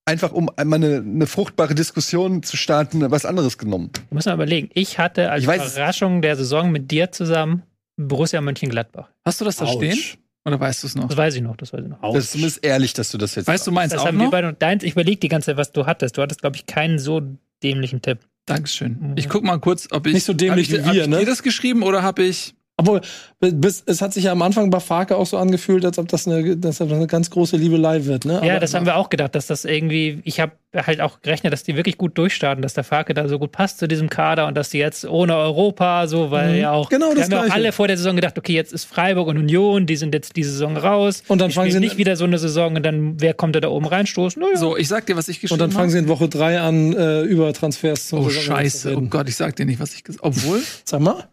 einfach 0.05 0.31
um 0.31 0.49
einmal 0.55 0.77
eine, 0.81 0.97
eine 0.97 1.25
fruchtbare 1.27 1.73
Diskussion 1.73 2.43
zu 2.43 2.55
starten, 2.55 3.09
was 3.11 3.25
anderes 3.25 3.57
genommen. 3.57 3.89
Du 4.09 4.15
musst 4.15 4.27
mal 4.27 4.35
überlegen. 4.35 4.69
Ich 4.75 4.99
hatte 4.99 5.31
als 5.31 5.41
Ich 5.41 5.47
weiß. 5.47 5.73
Überraschung 5.73 6.21
der 6.21 6.35
Saison 6.35 6.71
mit 6.71 6.91
dir 6.91 7.11
zusammen 7.11 7.63
Borussia 7.97 8.39
Mönchengladbach. 8.41 9.09
Hast 9.25 9.41
du 9.41 9.45
das 9.45 9.57
da 9.57 9.65
Ouch. 9.65 9.73
stehen? 9.77 9.97
Oder 10.45 10.59
weißt 10.59 10.83
du 10.83 10.87
es 10.87 10.95
noch? 10.95 11.09
Das 11.09 11.17
weiß 11.17 11.35
ich 11.35 11.41
noch, 11.41 11.57
das 11.57 11.73
weiß 11.73 11.81
ich 11.81 11.89
noch. 11.89 11.99
Das 12.13 12.23
ist 12.25 12.31
zumindest 12.31 12.63
ehrlich, 12.63 12.93
dass 12.93 13.11
du 13.11 13.17
das 13.17 13.35
jetzt 13.35 13.47
Weißt 13.47 13.67
du 13.67 13.71
meins 13.71 13.91
Das 13.91 14.01
auch 14.01 14.07
haben 14.07 14.17
wir 14.17 14.25
noch? 14.25 14.31
beide 14.31 14.47
und 14.47 14.61
deins. 14.61 14.83
Ich 14.83 14.93
überlege 14.93 15.17
die 15.19 15.27
ganze 15.27 15.47
Zeit, 15.47 15.57
was 15.57 15.73
du 15.73 15.85
hattest. 15.85 16.17
Du 16.17 16.21
hattest, 16.21 16.39
glaube 16.41 16.55
ich, 16.55 16.65
keinen 16.65 16.99
so 16.99 17.21
dämlichen 17.63 18.01
Tipp. 18.01 18.19
Dankeschön. 18.45 19.13
Ich 19.17 19.27
guck 19.27 19.43
mal 19.43 19.59
kurz, 19.59 19.89
ob 19.91 20.07
ich. 20.07 20.13
Nicht 20.13 20.23
so 20.23 20.31
dämlich 20.31 20.69
ich, 20.71 20.77
wie 20.77 20.83
hab 20.83 20.93
wir, 20.93 21.01
ich 21.03 21.07
ne? 21.09 21.19
dir 21.19 21.25
das 21.25 21.43
geschrieben 21.43 21.83
oder 21.83 22.01
habe 22.01 22.23
ich. 22.23 22.55
Obwohl, 22.79 23.01
bis, 23.39 23.81
es 23.87 24.03
hat 24.03 24.13
sich 24.13 24.25
ja 24.25 24.31
am 24.31 24.43
Anfang 24.43 24.69
bei 24.69 24.79
Farke 24.79 25.15
auch 25.17 25.25
so 25.25 25.37
angefühlt, 25.37 25.83
als 25.83 25.97
ob 25.97 26.07
das 26.09 26.27
eine, 26.27 26.55
dass 26.57 26.77
das 26.77 26.91
eine 26.91 27.07
ganz 27.07 27.31
große 27.31 27.57
Liebelei 27.57 28.05
wird. 28.05 28.23
Ne? 28.25 28.33
ja, 28.43 28.51
Aber- 28.51 28.59
das 28.59 28.75
haben 28.75 28.85
wir 28.85 28.97
auch 28.97 29.09
gedacht, 29.09 29.33
dass 29.33 29.47
das 29.47 29.65
irgendwie, 29.65 30.21
ich 30.25 30.39
habe 30.39 30.51
halt 30.75 31.01
auch 31.01 31.21
gerechnet, 31.21 31.53
dass 31.53 31.63
die 31.63 31.75
wirklich 31.75 31.97
gut 31.97 32.15
durchstarten, 32.19 32.61
dass 32.61 32.75
der 32.75 32.83
Farke 32.83 33.15
da 33.15 33.27
so 33.27 33.39
gut 33.39 33.51
passt 33.51 33.79
zu 33.79 33.87
diesem 33.87 34.11
Kader 34.11 34.45
und 34.45 34.55
dass 34.55 34.69
die 34.69 34.77
jetzt 34.77 35.05
ohne 35.07 35.35
Europa 35.35 36.05
so, 36.05 36.29
weil 36.29 36.53
Mhm. 36.53 36.59
ja 36.59 36.71
auch, 36.71 36.89
Genau 36.89 37.07
wir 37.09 37.15
das 37.15 37.23
haben 37.25 37.31
ja 37.31 37.43
auch 37.45 37.49
alle 37.55 37.71
vor 37.71 37.87
der 37.87 37.97
Saison 37.97 38.15
gedacht, 38.15 38.37
okay, 38.37 38.53
jetzt 38.53 38.73
ist 38.73 38.85
Freiburg 38.85 39.27
und 39.27 39.39
Union, 39.39 39.87
die 39.87 39.95
sind 39.95 40.13
jetzt 40.13 40.35
diese 40.35 40.51
Saison 40.51 40.77
raus. 40.77 41.23
Und 41.29 41.41
dann 41.41 41.49
fangen 41.49 41.71
sie- 41.71 41.79
nicht 41.79 41.97
wieder 41.97 42.15
so 42.15 42.25
eine 42.25 42.37
Saison 42.37 42.75
und 42.75 42.83
dann, 42.85 43.19
wer 43.19 43.33
kommt 43.33 43.55
da, 43.55 43.59
da 43.59 43.69
oben 43.69 43.87
reinstoßen? 43.87 44.39
Naja. 44.39 44.55
So, 44.55 44.77
ich 44.77 44.87
sag 44.87 45.07
dir, 45.07 45.15
was 45.17 45.29
ich 45.29 45.37
Und 45.37 45.41
geschrieben 45.41 45.59
dann 45.61 45.71
fangen 45.71 45.83
habe. 45.85 45.91
sie 45.93 45.97
in 45.97 46.07
Woche 46.09 46.29
drei 46.29 46.59
an, 46.59 46.93
äh, 46.93 47.21
über 47.21 47.51
Transfers 47.53 48.07
zu 48.09 48.17
Oh, 48.17 48.23
zu 48.25 48.29
Scheiße. 48.29 48.89
Oh 48.91 48.97
reden. 48.97 49.09
Gott, 49.09 49.27
ich 49.29 49.35
sag 49.35 49.55
dir 49.55 49.65
nicht, 49.65 49.79
was 49.79 49.95
ich 49.95 50.03
gesagt 50.03 50.23
habe. 50.23 50.35
Obwohl, 50.37 50.61
Sag 50.85 50.99
mal. 51.01 51.27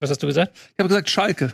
Was 0.00 0.10
hast 0.10 0.22
du 0.22 0.26
gesagt? 0.26 0.56
ich 0.56 0.78
habe 0.78 0.88
gesagt 0.88 1.10
Schalke. 1.10 1.52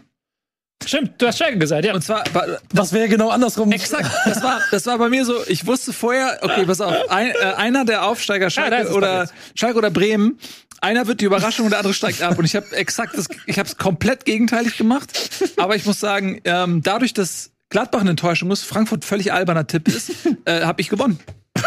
Stimmt, 0.85 1.21
du 1.21 1.27
hast 1.27 1.39
Schalke 1.39 1.59
gesagt, 1.59 1.85
ja. 1.85 1.95
Und 1.95 2.03
zwar, 2.03 2.23
war, 2.33 2.47
Was 2.73 2.93
wäre 2.93 3.09
genau 3.09 3.31
andersrum? 3.31 3.73
Exakt, 3.73 4.11
das 4.25 4.43
war, 4.43 4.61
das 4.71 4.87
war 4.87 4.99
bei 4.99 5.09
mir 5.09 5.25
so, 5.25 5.35
ich 5.47 5.67
wusste 5.67 5.93
vorher, 5.93 6.39
okay, 6.43 6.65
pass 6.65 6.81
auf, 6.81 7.11
ein, 7.11 7.31
äh, 7.31 7.55
einer 7.57 7.85
der 7.85 8.07
Aufsteiger, 8.07 8.47
da 8.47 8.51
Schalke 8.51 8.77
es 8.77 8.93
oder 8.93 9.29
Schalke 9.55 9.79
oder 9.79 9.91
Bremen, 9.91 10.39
einer 10.81 11.07
wird 11.07 11.21
die 11.21 11.25
Überraschung 11.25 11.65
und 11.65 11.71
der 11.71 11.79
andere 11.79 11.95
steigt 11.95 12.23
ab. 12.23 12.39
Und 12.39 12.45
ich 12.45 12.55
habe 12.55 12.71
exakt 12.77 13.17
das, 13.17 13.27
ich 13.47 13.59
habe 13.59 13.69
es 13.69 13.77
komplett 13.77 14.25
gegenteilig 14.25 14.77
gemacht. 14.77 15.11
Aber 15.57 15.75
ich 15.75 15.87
muss 15.87 15.99
sagen, 15.99 16.41
ähm, 16.45 16.83
dadurch, 16.83 17.15
dass 17.15 17.51
Gladbach 17.71 18.01
eine 18.01 18.11
Enttäuschung 18.11 18.51
ist, 18.51 18.63
Frankfurt 18.63 19.05
völlig 19.05 19.33
alberner 19.33 19.67
Tipp 19.67 19.89
ist, 19.89 20.13
äh, 20.45 20.63
habe 20.63 20.81
ich 20.81 20.89
gewonnen. 20.89 21.19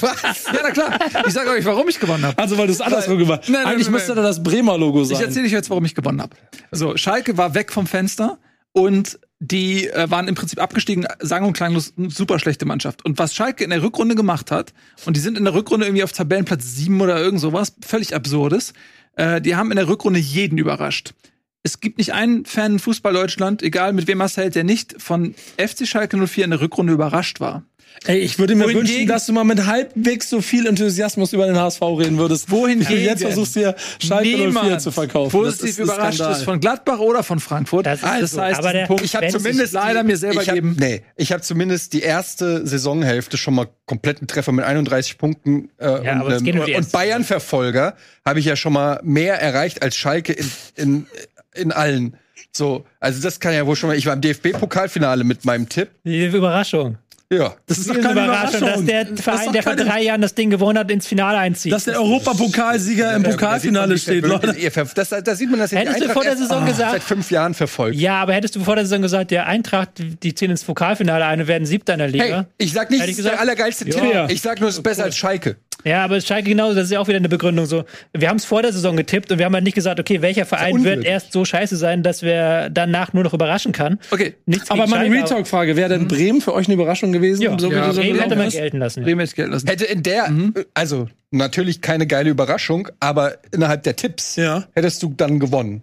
Was? 0.00 0.44
Ja, 0.44 0.60
na 0.62 0.70
klar. 0.70 0.98
Ich 1.26 1.32
sage 1.32 1.50
euch, 1.50 1.64
warum 1.64 1.88
ich 1.88 1.98
gewonnen 1.98 2.24
habe. 2.24 2.38
Also, 2.38 2.56
weil 2.56 2.66
du 2.66 2.72
es 2.72 2.80
andersrum 2.80 3.18
gemacht 3.18 3.42
hast. 3.42 3.54
Eigentlich 3.54 3.86
nein, 3.86 3.92
müsste 3.92 4.14
da 4.14 4.22
das 4.22 4.42
Bremer 4.42 4.78
Logo 4.78 5.04
sein. 5.04 5.16
Ich 5.16 5.22
erzähle 5.22 5.46
euch 5.46 5.52
jetzt, 5.52 5.70
warum 5.70 5.84
ich 5.84 5.94
gewonnen 5.94 6.20
habe. 6.20 6.36
So, 6.70 6.96
Schalke 6.96 7.36
war 7.36 7.54
weg 7.54 7.72
vom 7.72 7.86
Fenster 7.86 8.38
und 8.72 9.18
die 9.40 9.88
äh, 9.88 10.10
waren 10.10 10.28
im 10.28 10.34
Prinzip 10.34 10.60
abgestiegen, 10.60 11.06
sang- 11.20 11.44
und 11.44 11.54
klanglos, 11.54 11.94
super 12.08 12.38
schlechte 12.38 12.66
Mannschaft. 12.66 13.04
Und 13.04 13.18
was 13.18 13.34
Schalke 13.34 13.64
in 13.64 13.70
der 13.70 13.82
Rückrunde 13.82 14.14
gemacht 14.14 14.50
hat, 14.50 14.74
und 15.06 15.16
die 15.16 15.20
sind 15.20 15.38
in 15.38 15.44
der 15.44 15.54
Rückrunde 15.54 15.86
irgendwie 15.86 16.04
auf 16.04 16.12
Tabellenplatz 16.12 16.76
7 16.76 17.00
oder 17.00 17.18
irgend 17.18 17.40
sowas, 17.40 17.72
völlig 17.80 18.14
absurdes, 18.14 18.74
äh, 19.16 19.40
die 19.40 19.56
haben 19.56 19.70
in 19.70 19.76
der 19.76 19.88
Rückrunde 19.88 20.20
jeden 20.20 20.58
überrascht. 20.58 21.14
Es 21.62 21.80
gibt 21.80 21.98
nicht 21.98 22.12
einen 22.12 22.46
Fan 22.46 22.74
in 22.74 22.78
Fußball 22.78 23.12
Deutschland, 23.12 23.62
egal 23.62 23.92
mit 23.92 24.06
wem 24.06 24.20
er 24.20 24.26
es 24.26 24.36
hält, 24.36 24.54
der 24.54 24.64
nicht 24.64 25.00
von 25.00 25.34
FC 25.58 25.86
Schalke 25.86 26.16
04 26.26 26.44
in 26.44 26.50
der 26.50 26.60
Rückrunde 26.60 26.92
überrascht 26.92 27.40
war. 27.40 27.64
Ey, 28.06 28.18
ich 28.18 28.38
würde 28.38 28.54
mir 28.54 28.64
Wohingegen- 28.64 28.88
wünschen, 28.88 29.06
dass 29.08 29.26
du 29.26 29.34
mal 29.34 29.44
mit 29.44 29.66
halbwegs 29.66 30.30
so 30.30 30.40
viel 30.40 30.66
Enthusiasmus 30.66 31.34
über 31.34 31.46
den 31.46 31.56
HSV 31.58 31.82
reden 31.82 32.16
würdest. 32.16 32.50
Wie 32.50 32.76
du 32.82 32.94
jetzt 32.94 33.20
versuchst 33.22 33.52
hier 33.52 33.74
Schalke 34.02 34.24
04 34.30 34.46
Niemand 34.46 34.80
zu 34.80 34.90
verkaufen. 34.90 35.30
positiv 35.30 35.60
Das 35.62 35.70
ist 35.70 35.78
überrascht 35.78 36.14
Skandal. 36.16 36.36
ist 36.38 36.44
von 36.44 36.60
Gladbach 36.60 36.98
oder 36.98 37.22
von 37.22 37.40
Frankfurt. 37.40 37.84
Das 37.84 38.00
ist 38.02 38.04
das 38.22 38.30
so. 38.30 38.40
heißt, 38.40 38.58
Aber 38.58 38.72
der- 38.72 38.86
Punkt, 38.86 39.04
Ich 39.04 39.14
habe 39.14 39.28
zumindest 39.28 39.74
leider 39.74 40.02
mir 40.02 40.16
selber 40.16 40.40
ich 40.40 40.48
hab, 40.48 40.54
geben. 40.54 40.76
Nee, 40.78 41.02
ich 41.16 41.30
habe 41.30 41.42
zumindest 41.42 41.92
die 41.92 42.00
erste 42.00 42.66
Saisonhälfte 42.66 43.36
schon 43.36 43.54
mal 43.54 43.68
kompletten 43.84 44.26
Treffer 44.26 44.52
mit 44.52 44.64
31 44.64 45.18
Punkten 45.18 45.68
äh, 45.78 46.02
Ja, 46.04 46.22
und, 46.22 46.42
geht 46.42 46.54
die 46.54 46.58
und 46.58 46.68
erste 46.68 46.92
Bayern 46.92 47.22
Verfolger 47.24 47.96
habe 48.24 48.38
ich 48.40 48.46
ja 48.46 48.56
schon 48.56 48.72
mal 48.72 49.00
mehr 49.02 49.40
erreicht 49.42 49.82
als 49.82 49.94
Schalke 49.96 50.32
in, 50.32 50.50
in, 50.76 51.06
in 51.54 51.70
allen. 51.72 52.16
So, 52.52 52.84
also 52.98 53.20
das 53.20 53.40
kann 53.40 53.52
ja 53.52 53.66
wohl 53.66 53.76
schon 53.76 53.88
mal. 53.90 53.96
Ich 53.96 54.06
war 54.06 54.14
im 54.14 54.22
DFB-Pokalfinale 54.22 55.22
mit 55.24 55.44
meinem 55.44 55.68
Tipp. 55.68 55.90
Die 56.04 56.26
Überraschung. 56.26 56.96
Ja. 57.32 57.54
Das 57.66 57.78
ist 57.78 57.86
Das 57.88 57.94
doch 57.96 58.00
ist 58.02 58.08
keine 58.08 58.20
eine 58.22 58.32
Überraschung, 58.32 58.60
dass 58.66 58.84
der 58.84 59.04
Das 59.04 59.12
ist 59.14 59.22
Verein, 59.22 59.44
doch 59.46 59.52
der 59.52 59.62
vor 59.62 59.72
keine- 59.76 59.88
drei 59.88 60.02
Jahren 60.02 60.20
das 60.20 60.34
Ding 60.34 60.50
gewonnen 60.50 60.76
hat, 60.78 60.90
ins 60.90 61.06
Finale 61.06 61.38
einzieht. 61.38 61.72
Dass 61.72 61.84
der 61.84 61.94
Europapokalsieger 62.00 63.14
im 63.14 63.22
Pokalfinale 63.22 63.98
steht, 63.98 64.26
Leute. 64.26 64.54
Das, 64.94 65.08
da 65.10 65.34
sieht 65.36 65.48
man, 65.50 65.60
dass 65.60 65.70
Hättest 65.72 66.00
du 66.02 66.08
vor 66.08 66.24
der 66.24 66.36
Saison 66.36 66.66
gesagt- 66.66 66.90
seit 66.92 67.02
fünf 67.04 67.30
Jahren 67.30 67.54
verfolgt. 67.54 67.96
ja, 67.96 68.20
aber 68.20 68.32
hättest 68.34 68.56
du 68.56 68.60
vor 68.64 68.74
der 68.74 68.84
Saison 68.84 69.02
gesagt, 69.02 69.30
der 69.30 69.46
Eintracht, 69.46 69.90
die 70.22 70.34
ziehen 70.34 70.50
ins 70.50 70.64
Pokalfinale 70.64 71.24
ein 71.24 71.40
und 71.42 71.46
werden 71.46 71.66
Siebter 71.66 71.92
in 71.94 71.98
der 72.00 72.08
Liga. 72.08 72.24
Hey, 72.24 72.44
ich 72.58 72.72
sag 72.72 72.90
nicht, 72.90 73.04
ich 73.04 73.10
ist 73.18 73.24
der 73.24 73.38
allergeilste 73.40 73.88
ja. 73.88 74.26
Tipp. 74.26 74.34
Ich 74.34 74.40
sag 74.42 74.58
nur, 74.60 74.68
es 74.68 74.76
ist 74.76 74.82
besser 74.82 75.04
als 75.04 75.16
Schalke. 75.16 75.56
Ja, 75.84 76.04
aber 76.04 76.20
Schalke 76.20 76.50
genau, 76.50 76.74
das 76.74 76.84
ist 76.84 76.90
ja 76.92 77.00
auch 77.00 77.08
wieder 77.08 77.18
eine 77.18 77.28
Begründung 77.28 77.66
so. 77.66 77.84
Wir 78.12 78.28
haben 78.28 78.36
es 78.36 78.44
vor 78.44 78.62
der 78.62 78.72
Saison 78.72 78.96
getippt 78.96 79.30
und 79.32 79.38
wir 79.38 79.46
haben 79.46 79.54
halt 79.54 79.64
nicht 79.64 79.74
gesagt, 79.74 79.98
okay, 80.00 80.22
welcher 80.22 80.44
Verein 80.46 80.84
wird 80.84 81.04
erst 81.04 81.32
so 81.32 81.44
scheiße 81.44 81.76
sein, 81.76 82.02
dass 82.02 82.22
wir 82.22 82.68
danach 82.70 83.12
nur 83.12 83.24
noch 83.24 83.34
überraschen 83.34 83.72
kann. 83.72 83.98
Okay, 84.10 84.34
Nichts 84.46 84.70
Aber 84.70 84.86
meine 84.86 85.14
Retalk-Frage, 85.14 85.76
wäre 85.76 85.88
denn 85.90 86.08
Bremen 86.08 86.40
für 86.40 86.54
euch 86.54 86.66
eine 86.66 86.74
Überraschung 86.74 87.12
gewesen? 87.12 87.42
Ja, 87.42 87.58
so 87.58 87.70
ja, 87.70 87.92
Bremen 87.92 88.20
hätte 88.20 88.36
man 88.36 88.48
ist? 88.48 88.54
gelten 88.54 88.78
lassen. 88.78 89.02
Bremen 89.02 89.20
hätte 89.20 89.34
gelten 89.34 89.52
lassen. 89.52 89.66
Hätte 89.68 89.84
in 89.86 90.02
der, 90.02 90.26
äh, 90.28 90.64
also 90.74 91.08
natürlich 91.30 91.80
keine 91.80 92.06
geile 92.06 92.30
Überraschung, 92.30 92.88
aber 93.00 93.38
innerhalb 93.52 93.82
der 93.84 93.96
Tipps 93.96 94.36
Ja. 94.36 94.64
hättest 94.74 95.02
du 95.02 95.14
dann 95.16 95.38
gewonnen. 95.38 95.80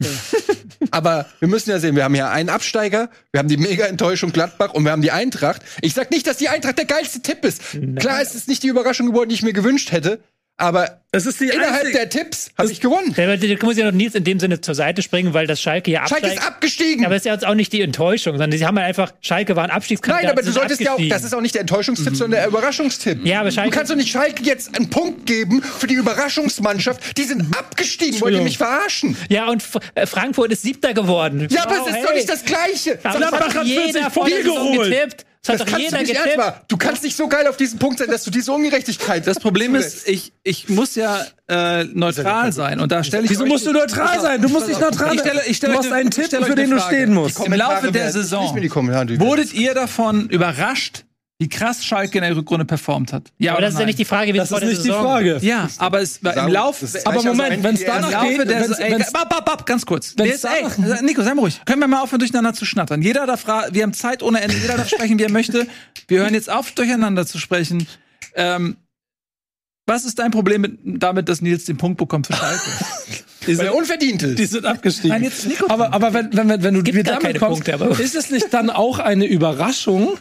Aber 0.92 1.26
wir 1.40 1.48
müssen 1.48 1.70
ja 1.70 1.80
sehen, 1.80 1.96
wir 1.96 2.04
haben 2.04 2.14
hier 2.14 2.30
einen 2.30 2.50
Absteiger, 2.50 3.10
wir 3.32 3.40
haben 3.40 3.48
die 3.48 3.58
Mega-Enttäuschung 3.58 4.32
Gladbach 4.32 4.74
und 4.74 4.84
wir 4.84 4.92
haben 4.92 5.02
die 5.02 5.12
Eintracht. 5.12 5.62
Ich 5.82 5.94
sag 5.94 6.12
nicht, 6.12 6.28
dass 6.28 6.38
die 6.38 6.50
Eintracht 6.50 6.78
der 6.78 6.86
geilste 6.86 7.22
Tipp 7.22 7.44
ist. 7.46 7.62
Klar, 7.98 8.22
es 8.22 8.36
ist 8.36 8.48
nicht 8.48 8.64
die 8.64 8.68
Überraschung 8.68 9.08
geworden, 9.08 9.30
die 9.30 9.36
ich 9.36 9.44
mir 9.44 9.54
gewünscht 9.54 9.92
hätte, 9.92 10.20
aber 10.58 11.02
Es 11.12 11.26
ist 11.26 11.40
die 11.40 11.46
innerhalb 11.46 11.74
einzige- 11.82 11.98
der 12.00 12.10
Tipps 12.10 12.50
habe 12.58 12.72
ich 12.72 12.82
gewonnen. 12.82 13.14
Ja, 13.16 13.24
aber 13.26 13.38
Da 13.38 13.66
muss 13.66 13.78
ja 13.78 13.86
noch 13.86 13.92
Nils 13.92 14.14
in 14.16 14.24
dem 14.24 14.40
Sinne 14.40 14.60
zur 14.60 14.76
Seite 14.76 15.02
springen, 15.02 15.34
weil 15.34 15.48
das 15.48 15.62
Schalke 15.62 15.90
ja 15.92 16.00
Schalke 16.08 16.26
absteigt. 16.26 16.40
ist 16.42 16.48
abgestiegen. 16.48 17.06
aber 17.06 17.16
es 17.16 17.22
ist 17.22 17.26
ja 17.28 17.34
jetzt 17.34 17.46
auch 17.46 17.54
nicht 17.56 17.72
die 17.74 17.82
Enttäuschung, 17.82 18.34
sondern 18.38 18.58
sie 18.58 18.66
haben 18.66 18.78
halt 18.78 18.88
einfach, 18.88 19.14
Schalke 19.22 19.56
war 19.56 19.64
ein 19.64 19.72
Abstiegskandidat. 19.72 20.24
Nein, 20.24 20.32
aber 20.32 20.42
du 20.42 20.52
solltest 20.52 20.82
ja 20.82 20.94
auch, 20.94 21.00
das 21.10 21.24
ist 21.24 21.34
auch 21.34 21.42
nicht 21.42 21.54
der 21.56 21.62
Enttäuschungstipp, 21.62 22.16
sondern 22.16 22.40
der 22.42 22.48
Überraschungstipp. 22.48 23.26
Ja, 23.26 23.40
aber 23.42 23.52
Schalke- 23.52 23.70
Du 23.72 23.78
kannst 23.78 23.92
doch 23.92 23.96
nicht 23.96 24.10
Schalke 24.12 24.44
jetzt 24.44 24.76
einen 24.76 24.90
Punkt 24.90 25.26
geben 25.26 25.62
für 25.64 25.88
die 25.88 25.96
Überraschungsmannschaft. 25.96 27.18
Die 27.18 27.24
sind 27.24 27.56
abgestiegen. 27.58 28.20
Wollt 28.22 28.36
ihr 28.36 28.42
mich 28.42 28.58
verarschen? 28.58 29.16
Ja, 29.30 29.48
und 29.50 29.62
F 29.62 29.78
äh, 29.96 30.06
Frankfurt 30.06 30.52
ist 30.52 30.62
Siebter 30.64 30.94
geworden. 30.94 31.48
Ja, 31.50 31.64
aber 31.64 31.78
Wow, 31.78 31.82
es 31.84 31.88
ist 31.90 31.96
hey. 31.96 32.04
doch 32.06 32.14
nicht 32.14 32.30
das 32.30 32.44
Gleiche. 32.46 33.00
Aber 33.04 33.18
Gladbach 33.18 33.40
das 33.48 33.56
hat 33.56 33.66
jeder 33.66 33.82
40 33.84 34.14
vor 34.14 34.26
der 34.28 34.36
Punkte 34.36 34.44
geholt. 34.44 34.90
getippt. 34.92 35.26
Das 35.48 35.58
Das 35.60 35.68
kannst 35.68 35.86
jeder 35.86 35.98
du 35.98 36.04
nicht 36.04 36.16
ernst 36.16 36.38
machen. 36.38 36.54
Du 36.68 36.78
kannst 36.78 37.04
nicht 37.04 37.16
so 37.18 37.28
geil 37.28 37.48
auf 37.48 37.58
diesen 37.58 37.80
Punkt 37.80 38.00
sein, 38.00 38.10
dass 38.10 38.24
du 38.24 38.32
diese 38.32 38.52
Ungerechtigkeit. 38.52 39.26
Das 39.26 39.40
Problem 39.40 39.76
ist, 39.76 40.08
ich, 40.08 40.34
ich 40.44 40.70
muss 40.70 40.96
ja 40.96 41.26
äh, 41.50 41.84
neutral 41.86 42.52
sein 42.54 42.80
und 42.80 42.92
da 42.92 43.04
stelle 43.04 43.24
ich 43.24 43.30
Wieso 43.32 43.46
musst 43.46 43.66
du 43.66 43.72
neutral 43.72 44.20
sein? 44.22 44.42
Du 44.42 44.50
musst 44.50 44.68
nicht 44.68 44.80
neutral 44.80 45.16
Ich 45.16 45.22
stelle, 45.22 45.42
ich 45.48 45.58
stelle 45.58 45.74
Du 45.74 45.80
eine- 45.80 45.94
einen 45.96 46.12
Tipp, 46.12 46.30
für 46.30 46.56
den 46.56 46.70
du 46.70 46.80
stehen 46.80 47.14
musst. 47.14 47.40
Im 47.46 47.54
Laufe 47.54 47.92
der 47.92 48.12
Saison 48.12 48.56
wurdet 49.20 49.54
ihr 49.54 49.74
davon 49.74 50.30
überrascht, 50.30 51.04
wie 51.40 51.50
krass 51.50 51.86
Schalke 51.86 52.18
in 52.18 52.24
der 52.24 52.36
Rückrunde 52.36 52.66
performt 52.66 53.14
hat? 53.14 53.32
Ja, 53.38 53.52
Aber 53.54 53.62
das 53.62 53.76
ist 53.76 53.80
ja 53.80 53.86
nicht 53.86 54.00
die 54.00 54.06
Frage, 54.06 54.34
wie 54.34 54.38
Das 54.38 54.46
es 54.46 54.50
vor 54.50 54.58
ist 54.58 54.62
der 54.62 54.70
nicht 54.70 54.84
die 54.86 54.90
Frage. 54.90 55.38
Ja, 55.42 55.70
aber 55.78 56.02
es 56.02 56.24
war 56.24 56.34
im 56.48 56.52
das 56.54 57.06
Aber 57.06 57.22
Moment, 57.24 57.64
wenn's 57.64 57.80
die 57.80 57.86
danach 57.86 58.24
geht, 58.28 58.40
der 58.40 58.62
wenn's- 58.62 58.80
ey, 58.80 58.92
wenn's- 58.92 59.12
bap, 59.12 59.30
bap, 59.30 59.46
bap, 59.46 59.66
ganz 59.66 59.86
kurz. 59.86 60.16
wenn's 60.18 60.42
Der 60.42 60.52
ist, 60.52 60.78
ey, 60.78 60.86
danach- 60.86 61.02
Nico, 61.02 61.22
sei 61.22 61.36
mal 61.36 61.42
ruhig. 61.42 61.62
Können 61.66 61.80
wir 61.82 61.88
mal 61.88 62.02
aufhören, 62.02 62.20
durcheinander 62.20 62.54
zu 62.54 62.66
schnattern? 62.66 63.04
Jeder 63.04 63.28
darf 63.28 63.46
wir 63.46 63.84
haben 63.84 63.94
Zeit 63.94 64.24
ohne 64.24 64.42
Ende, 64.42 64.56
jeder 64.58 64.78
darf 64.78 64.90
sprechen, 64.90 65.20
wie 65.20 65.24
er 65.24 65.32
möchte. 65.32 65.68
Wir 66.08 66.20
hören 66.22 66.34
jetzt 66.34 66.50
auf, 66.50 66.72
durcheinander 66.72 67.28
zu 67.28 67.38
sprechen. 67.38 67.86
Ähm, 68.34 68.78
was 69.86 70.06
ist 70.06 70.18
dein 70.20 70.32
Problem 70.32 70.62
mit, 70.62 70.80
damit, 70.84 71.30
dass 71.30 71.42
Nils 71.42 71.66
den 71.66 71.78
Punkt 71.78 71.98
bekommt 71.98 72.28
für 72.28 72.34
Schalke? 72.34 72.62
Die 73.48 73.56
sind, 73.56 73.70
unverdient 73.70 74.22
ist. 74.24 74.40
die 74.40 74.46
sind 74.46 74.66
abgestiegen. 74.66 75.12
Nein, 75.12 75.24
jetzt 75.24 75.46
Nico. 75.48 75.68
aber, 75.70 75.94
aber 75.94 76.14
wenn, 76.14 76.34
wenn, 76.36 76.50
wenn, 76.50 76.64
wenn 76.64 76.84
du 76.84 76.92
mir 76.92 77.04
damit 77.04 77.40
kommst, 77.40 77.64
Punkte, 77.64 78.04
ist 78.04 78.14
es 78.16 78.30
nicht 78.30 78.54
dann 78.54 78.70
auch 78.70 79.00
eine 79.00 79.26
Überraschung, 79.26 80.18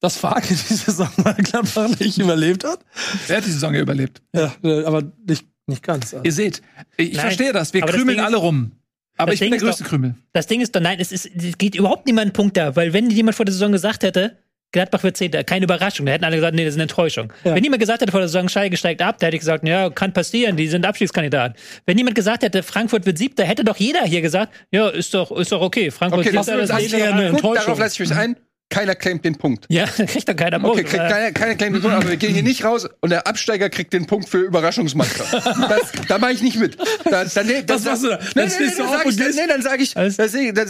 dass 0.00 0.16
Farke 0.16 0.48
die 0.54 0.54
Saison 0.54 1.08
mal 1.22 1.34
Gladbach 1.34 1.88
nicht 1.98 2.18
überlebt 2.18 2.64
hat? 2.64 2.80
Wer 3.26 3.38
hat 3.38 3.46
die 3.46 3.50
Saison 3.50 3.74
ja 3.74 3.80
überlebt? 3.80 4.20
Ja, 4.34 4.52
äh, 4.62 4.84
aber 4.84 5.02
nicht, 5.26 5.46
nicht 5.66 5.82
ganz. 5.82 6.14
Ihr 6.22 6.32
seht, 6.32 6.62
ich 6.96 7.12
Nein, 7.12 7.20
verstehe 7.20 7.52
das. 7.52 7.72
Wir 7.72 7.82
aber 7.82 7.92
das 7.92 8.00
krümeln 8.00 8.18
ist- 8.18 8.24
alle 8.24 8.36
rum. 8.36 8.72
Aber 9.16 9.30
das 9.30 9.34
ich 9.34 9.40
bin 9.40 9.52
Ding 9.52 9.60
der 9.60 9.68
ist 9.70 9.76
größte 9.78 9.84
doch- 9.84 9.90
Krümel. 9.90 10.14
Das 10.32 10.46
Ding 10.48 10.60
ist 10.60 10.74
doch, 10.74 10.80
nein, 10.80 10.98
es, 11.00 11.12
ist, 11.12 11.26
es 11.26 11.56
geht 11.56 11.76
überhaupt 11.76 12.06
niemand 12.06 12.22
einen 12.24 12.32
Punkt 12.32 12.56
da, 12.56 12.74
weil 12.74 12.92
wenn 12.92 13.10
jemand 13.10 13.36
vor 13.36 13.44
der 13.46 13.52
Saison 13.52 13.70
gesagt 13.70 14.02
hätte, 14.02 14.38
Gladbach 14.72 15.04
wird 15.04 15.16
Zehnter, 15.16 15.44
keine 15.44 15.66
Überraschung, 15.66 16.04
da 16.04 16.10
hätten 16.12 16.24
alle 16.24 16.34
gesagt, 16.34 16.56
nee, 16.56 16.64
das 16.64 16.72
ist 16.74 16.78
eine 16.78 16.82
Enttäuschung. 16.82 17.32
Ja. 17.44 17.54
Wenn 17.54 17.62
jemand 17.62 17.78
gesagt 17.78 18.02
hätte 18.02 18.10
vor 18.10 18.18
der 18.18 18.28
Saison, 18.28 18.48
Schalke 18.48 18.76
steigt 18.76 19.00
ab, 19.02 19.18
da 19.20 19.28
hätte 19.28 19.36
ich 19.36 19.40
gesagt, 19.40 19.64
ja, 19.68 19.88
kann 19.88 20.12
passieren, 20.12 20.56
die 20.56 20.66
sind 20.66 20.84
Abstiegskandidat. 20.84 21.56
Wenn 21.86 21.96
jemand 21.96 22.16
gesagt 22.16 22.42
hätte, 22.42 22.64
Frankfurt 22.64 23.06
wird 23.06 23.16
Siebter, 23.16 23.44
hätte 23.44 23.62
doch 23.62 23.76
jeder 23.76 24.02
hier 24.04 24.20
gesagt, 24.20 24.52
ja, 24.72 24.88
ist 24.88 25.14
doch, 25.14 25.30
ist 25.30 25.52
doch 25.52 25.60
okay, 25.60 25.92
Frankfurt 25.92 26.26
Okay, 26.26 26.34
das, 26.34 26.46
Siebter, 26.46 26.60
das, 26.62 26.70
das 26.70 26.76
das 26.82 26.86
ist 26.86 26.94
eine 26.94 27.26
Enttäuschung. 27.26 27.54
darauf 27.54 27.78
lasse 27.78 28.02
ich 28.02 28.08
mich 28.10 28.18
ein. 28.18 28.36
Keiner 28.74 28.94
claimt 28.94 29.24
den 29.24 29.36
Punkt. 29.36 29.66
Ja, 29.68 29.86
da 29.96 30.04
kriegt 30.06 30.28
doch 30.28 30.36
keiner 30.36 30.58
Punkt. 30.58 30.78
Okay, 30.78 30.84
kriegt 30.84 31.08
keiner, 31.08 31.32
keiner 31.32 31.54
claimt 31.54 31.76
den 31.76 31.82
Punkt, 31.82 31.96
aber 31.96 32.08
wir 32.08 32.16
gehen 32.16 32.34
hier 32.34 32.42
nicht 32.42 32.64
raus 32.64 32.88
und 33.00 33.10
der 33.10 33.26
Absteiger 33.26 33.70
kriegt 33.70 33.92
den 33.92 34.06
Punkt 34.06 34.28
für 34.28 34.38
Überraschungsmannschaft. 34.38 35.32
Das, 35.68 35.92
da 36.08 36.18
mache 36.18 36.32
ich 36.32 36.42
nicht 36.42 36.58
mit. 36.58 36.76
Da, 37.10 37.24
dann, 37.24 37.46
ne- 37.46 37.64
Was 37.66 37.84
machst 37.84 38.04
du 38.04 38.08
da? 38.08 38.16
Nein, 38.16 38.28
Dann 38.34 38.44
nein, 38.48 38.50
stehst 38.50 38.78
nein, 38.78 38.86
du 38.86 38.92
dann 38.92 39.00
auf 39.00 39.04
und 39.06 39.10
ich, 39.12 39.16
dann, 39.16 39.26
gehst- 39.28 39.38
nee, 39.38 39.46
dann 39.48 39.62
sage 39.62 39.82
ich, 39.82 39.94
das, 39.94 40.16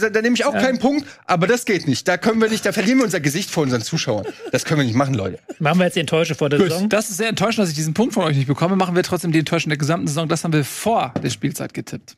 dann, 0.01 0.13
dann 0.13 0.23
nehme 0.23 0.35
ich 0.35 0.45
auch 0.45 0.53
keinen 0.53 0.79
Punkt, 0.79 1.07
aber 1.25 1.47
das 1.47 1.65
geht 1.65 1.87
nicht. 1.87 2.07
Da 2.07 2.17
können 2.17 2.39
wir 2.41 2.49
nicht, 2.49 2.65
da 2.65 2.71
verlieren 2.71 2.99
wir 2.99 3.05
unser 3.05 3.19
Gesicht 3.19 3.49
vor 3.49 3.63
unseren 3.63 3.81
Zuschauern. 3.81 4.25
Das 4.51 4.63
können 4.65 4.79
wir 4.81 4.85
nicht 4.85 4.95
machen, 4.95 5.13
Leute. 5.15 5.39
Machen 5.59 5.79
wir 5.79 5.85
jetzt 5.85 5.95
die 5.95 5.99
Enttäuschung 6.01 6.37
vor 6.37 6.49
der 6.49 6.59
Saison. 6.59 6.87
Das 6.89 7.09
ist 7.09 7.17
sehr 7.17 7.29
enttäuschend, 7.29 7.63
dass 7.63 7.69
ich 7.69 7.75
diesen 7.75 7.93
Punkt 7.93 8.13
von 8.13 8.23
euch 8.23 8.35
nicht 8.37 8.47
bekomme. 8.47 8.75
Machen 8.75 8.95
wir 8.95 9.03
trotzdem 9.03 9.31
die 9.31 9.39
Enttäuschung 9.39 9.69
der 9.69 9.77
gesamten 9.77 10.07
Saison. 10.07 10.27
Das 10.27 10.43
haben 10.43 10.53
wir 10.53 10.63
vor 10.65 11.13
der 11.23 11.29
Spielzeit 11.29 11.73
getippt. 11.73 12.15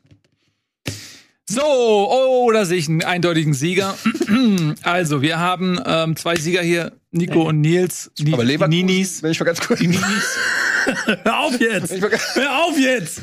So, 1.50 1.62
oh, 1.62 2.50
da 2.52 2.66
sehe 2.66 2.76
ich 2.76 2.88
einen 2.90 3.02
eindeutigen 3.02 3.54
Sieger. 3.54 3.94
also, 4.82 5.22
wir 5.22 5.38
haben 5.38 5.80
ähm, 5.86 6.14
zwei 6.14 6.36
Sieger 6.36 6.60
hier, 6.60 6.92
Nico 7.10 7.48
und 7.48 7.62
Nils. 7.62 8.10
Die, 8.18 8.34
Aber 8.34 8.44
die 8.44 8.52
Leverkusen, 8.52 8.86
Ninis. 8.86 9.22
wenn 9.22 9.30
ich 9.30 9.40
mal 9.40 9.46
ganz 9.46 9.60
kurz. 9.60 9.80
Hör 11.24 11.40
auf 11.40 11.58
jetzt! 11.58 11.90
Hör 12.34 12.64
auf 12.64 12.78
jetzt! 12.78 13.22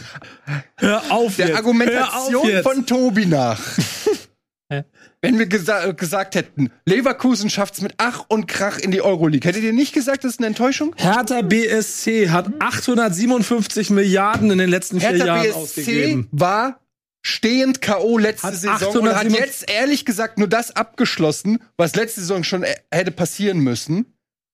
Hör 0.78 1.04
auf 1.12 1.36
Der 1.36 1.48
jetzt! 1.48 1.54
Hör 1.54 1.58
Argumentation 1.58 2.36
auf 2.36 2.48
jetzt. 2.50 2.64
von 2.64 2.86
Tobi 2.86 3.28
nach. 3.28 3.62
Wenn 5.22 5.40
wir 5.40 5.46
gesa 5.46 5.92
gesagt 5.92 6.36
hätten, 6.36 6.72
Leverkusen 6.86 7.50
schafft's 7.52 7.82
mit 7.82 7.94
Ach 7.98 8.26
und 8.28 8.48
Krach 8.48 8.80
in 8.80 8.90
die 8.92 9.02
Euroleague, 9.02 9.48
hättet 9.48 9.64
ihr 9.64 9.74
nicht 9.74 9.94
gesagt, 9.94 10.24
das 10.24 10.34
ist 10.34 10.40
eine 10.40 10.48
Enttäuschung? 10.48 10.94
Hertha 10.98 11.42
BSC 11.42 12.30
hat 12.30 12.50
857 12.60 13.92
Milliarden 13.92 14.52
in 14.52 14.58
den 14.58 14.70
letzten 14.70 15.00
vier 15.00 15.10
Hertha 15.10 15.26
Jahren 15.26 15.42
BSC 15.44 15.56
ausgegeben. 15.56 16.28
war 16.32 16.80
stehend 17.26 17.82
K.O. 17.82 18.18
letzte 18.18 18.48
Hat 18.48 18.56
Saison 18.56 18.74
und 19.02 19.10
hat 19.10 19.16
807 19.26 19.44
jetzt 19.44 19.70
ehrlich 19.70 20.06
gesagt 20.06 20.38
nur 20.38 20.48
das 20.48 20.76
abgeschlossen, 20.76 21.60
was 21.76 21.96
letzte 21.96 22.22
Saison 22.22 22.44
schon 22.44 22.64
hätte 22.92 23.12
passieren 23.12 23.60
müssen. 23.60 24.06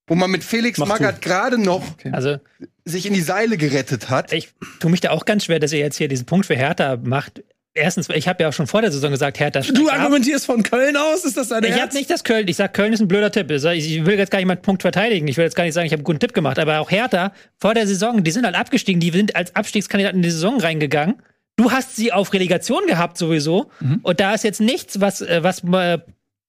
Wo 0.07 0.15
man 0.15 0.31
mit 0.31 0.43
Felix 0.43 0.77
Mach 0.77 0.87
Magath 0.87 1.21
gerade 1.21 1.57
noch 1.57 1.83
Also, 2.11 2.37
sich 2.85 3.05
in 3.05 3.13
die 3.13 3.21
Seile 3.21 3.57
gerettet 3.57 4.09
hat. 4.09 4.33
ich 4.33 4.49
tue 4.79 4.89
mich 4.89 4.99
da 5.01 5.11
auch 5.11 5.25
ganz 5.25 5.45
schwer, 5.45 5.59
dass 5.59 5.71
ihr 5.73 5.79
jetzt 5.79 5.97
hier 5.97 6.07
diesen 6.07 6.25
Punkt 6.25 6.45
für 6.45 6.55
Hertha 6.55 6.97
macht. 7.01 7.43
Erstens, 7.73 8.09
ich 8.09 8.27
habe 8.27 8.43
ja 8.43 8.49
auch 8.49 8.53
schon 8.53 8.67
vor 8.67 8.81
der 8.81 8.91
Saison 8.91 9.11
gesagt, 9.11 9.39
Hertha 9.39 9.61
Du 9.61 9.87
ab. 9.87 9.99
argumentierst 9.99 10.45
von 10.45 10.63
Köln 10.63 10.97
aus? 10.97 11.23
Ist 11.23 11.37
das 11.37 11.49
deine 11.49 11.67
Ich 11.69 11.81
habe 11.81 11.93
nicht 11.93 12.09
das 12.09 12.23
Köln. 12.25 12.47
Ich 12.49 12.57
sag, 12.57 12.73
Köln 12.73 12.91
ist 12.91 12.99
ein 12.99 13.07
blöder 13.07 13.31
Tipp. 13.31 13.49
Ich 13.51 13.63
ich 13.63 14.05
will 14.05 14.17
jetzt 14.17 14.31
gar 14.31 14.39
nicht 14.39 14.47
meinen 14.47 14.61
Punkt 14.61 14.81
verteidigen. 14.81 15.27
Ich 15.29 15.37
will 15.37 15.45
jetzt 15.45 15.55
gar 15.55 15.63
nicht 15.63 15.73
sagen, 15.73 15.85
ich 15.85 15.93
habe 15.93 15.99
einen 15.99 16.05
guten 16.05 16.19
Tipp 16.19 16.33
gemacht. 16.33 16.59
Aber 16.59 16.79
auch 16.79 16.91
Hertha 16.91 17.31
vor 17.57 17.73
der 17.73 17.87
Saison, 17.87 18.23
die 18.23 18.31
sind 18.31 18.45
halt 18.45 18.55
abgestiegen. 18.55 18.99
Die 18.99 19.11
sind 19.11 19.35
als 19.37 19.55
Abstiegskandidaten 19.55 20.17
in 20.19 20.23
die 20.23 20.31
Saison 20.31 20.59
reingegangen. 20.59 21.21
Du 21.57 21.71
hast 21.71 21.95
sie 21.95 22.11
auf 22.11 22.33
Relegation 22.33 22.85
gehabt 22.87 23.17
sowieso. 23.17 23.69
Und 24.03 24.19
da 24.19 24.33
ist 24.33 24.43
jetzt 24.43 24.61
nichts, 24.61 24.99
was 25.01 25.21
äh, 25.21 25.43
was 25.43 25.61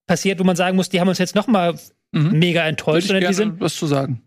passiert, 0.07 0.39
wo 0.41 0.45
man 0.45 0.57
sagen 0.57 0.77
muss, 0.77 0.89
die 0.89 1.01
haben 1.01 1.09
uns 1.09 1.19
jetzt 1.19 1.35
noch 1.35 1.47
mal 1.47 1.79
Mhm. 2.15 2.39
mega 2.39 2.61
Würde 2.61 2.69
enttäuscht. 2.69 2.99
ich 3.05 3.07
Sondern 3.09 3.29
die 3.29 3.35
sind, 3.35 3.61
was 3.61 3.75
zu 3.75 3.87
sagen. 3.87 4.23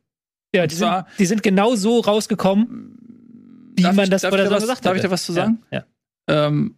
ja, 0.55 0.65
die, 0.65 0.73
sind, 0.75 1.05
die 1.19 1.25
sind 1.27 1.43
genau 1.43 1.75
so 1.75 1.99
rausgekommen, 1.99 2.97
wie 3.77 3.83
Darf 3.83 3.95
man 3.95 4.05
ich- 4.05 4.09
das 4.09 4.23
darf 4.23 4.29
vor 4.31 4.39
ich 4.39 4.43
der 4.43 4.49
da 4.49 4.55
was- 4.55 4.63
gesagt 4.63 4.85
darf 4.85 4.89
hatte. 4.91 4.97
ich 4.97 5.03
da 5.03 5.11
was 5.11 5.23
zu 5.25 5.33
sagen? 5.33 5.63
Ja, 5.71 5.85
ja. 6.29 6.47
Ähm, 6.47 6.75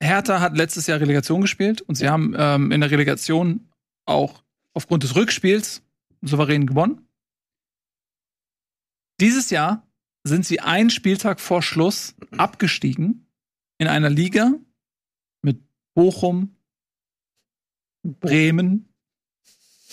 Hertha 0.00 0.40
hat 0.40 0.56
letztes 0.56 0.86
Jahr 0.86 1.00
Relegation 1.00 1.40
gespielt 1.40 1.80
und 1.82 1.96
sie 1.96 2.08
haben 2.08 2.36
ähm, 2.38 2.70
in 2.70 2.80
der 2.80 2.90
Relegation 2.92 3.68
auch 4.06 4.44
aufgrund 4.74 5.02
des 5.02 5.16
Rückspiels 5.16 5.82
souverän 6.22 6.66
gewonnen. 6.66 7.08
Dieses 9.20 9.50
Jahr 9.50 9.87
sind 10.28 10.46
sie 10.46 10.60
einen 10.60 10.90
Spieltag 10.90 11.40
vor 11.40 11.62
Schluss 11.62 12.14
abgestiegen 12.36 13.26
in 13.78 13.88
einer 13.88 14.10
Liga 14.10 14.52
mit 15.42 15.60
Bochum, 15.94 16.56
Bremen, 18.02 18.88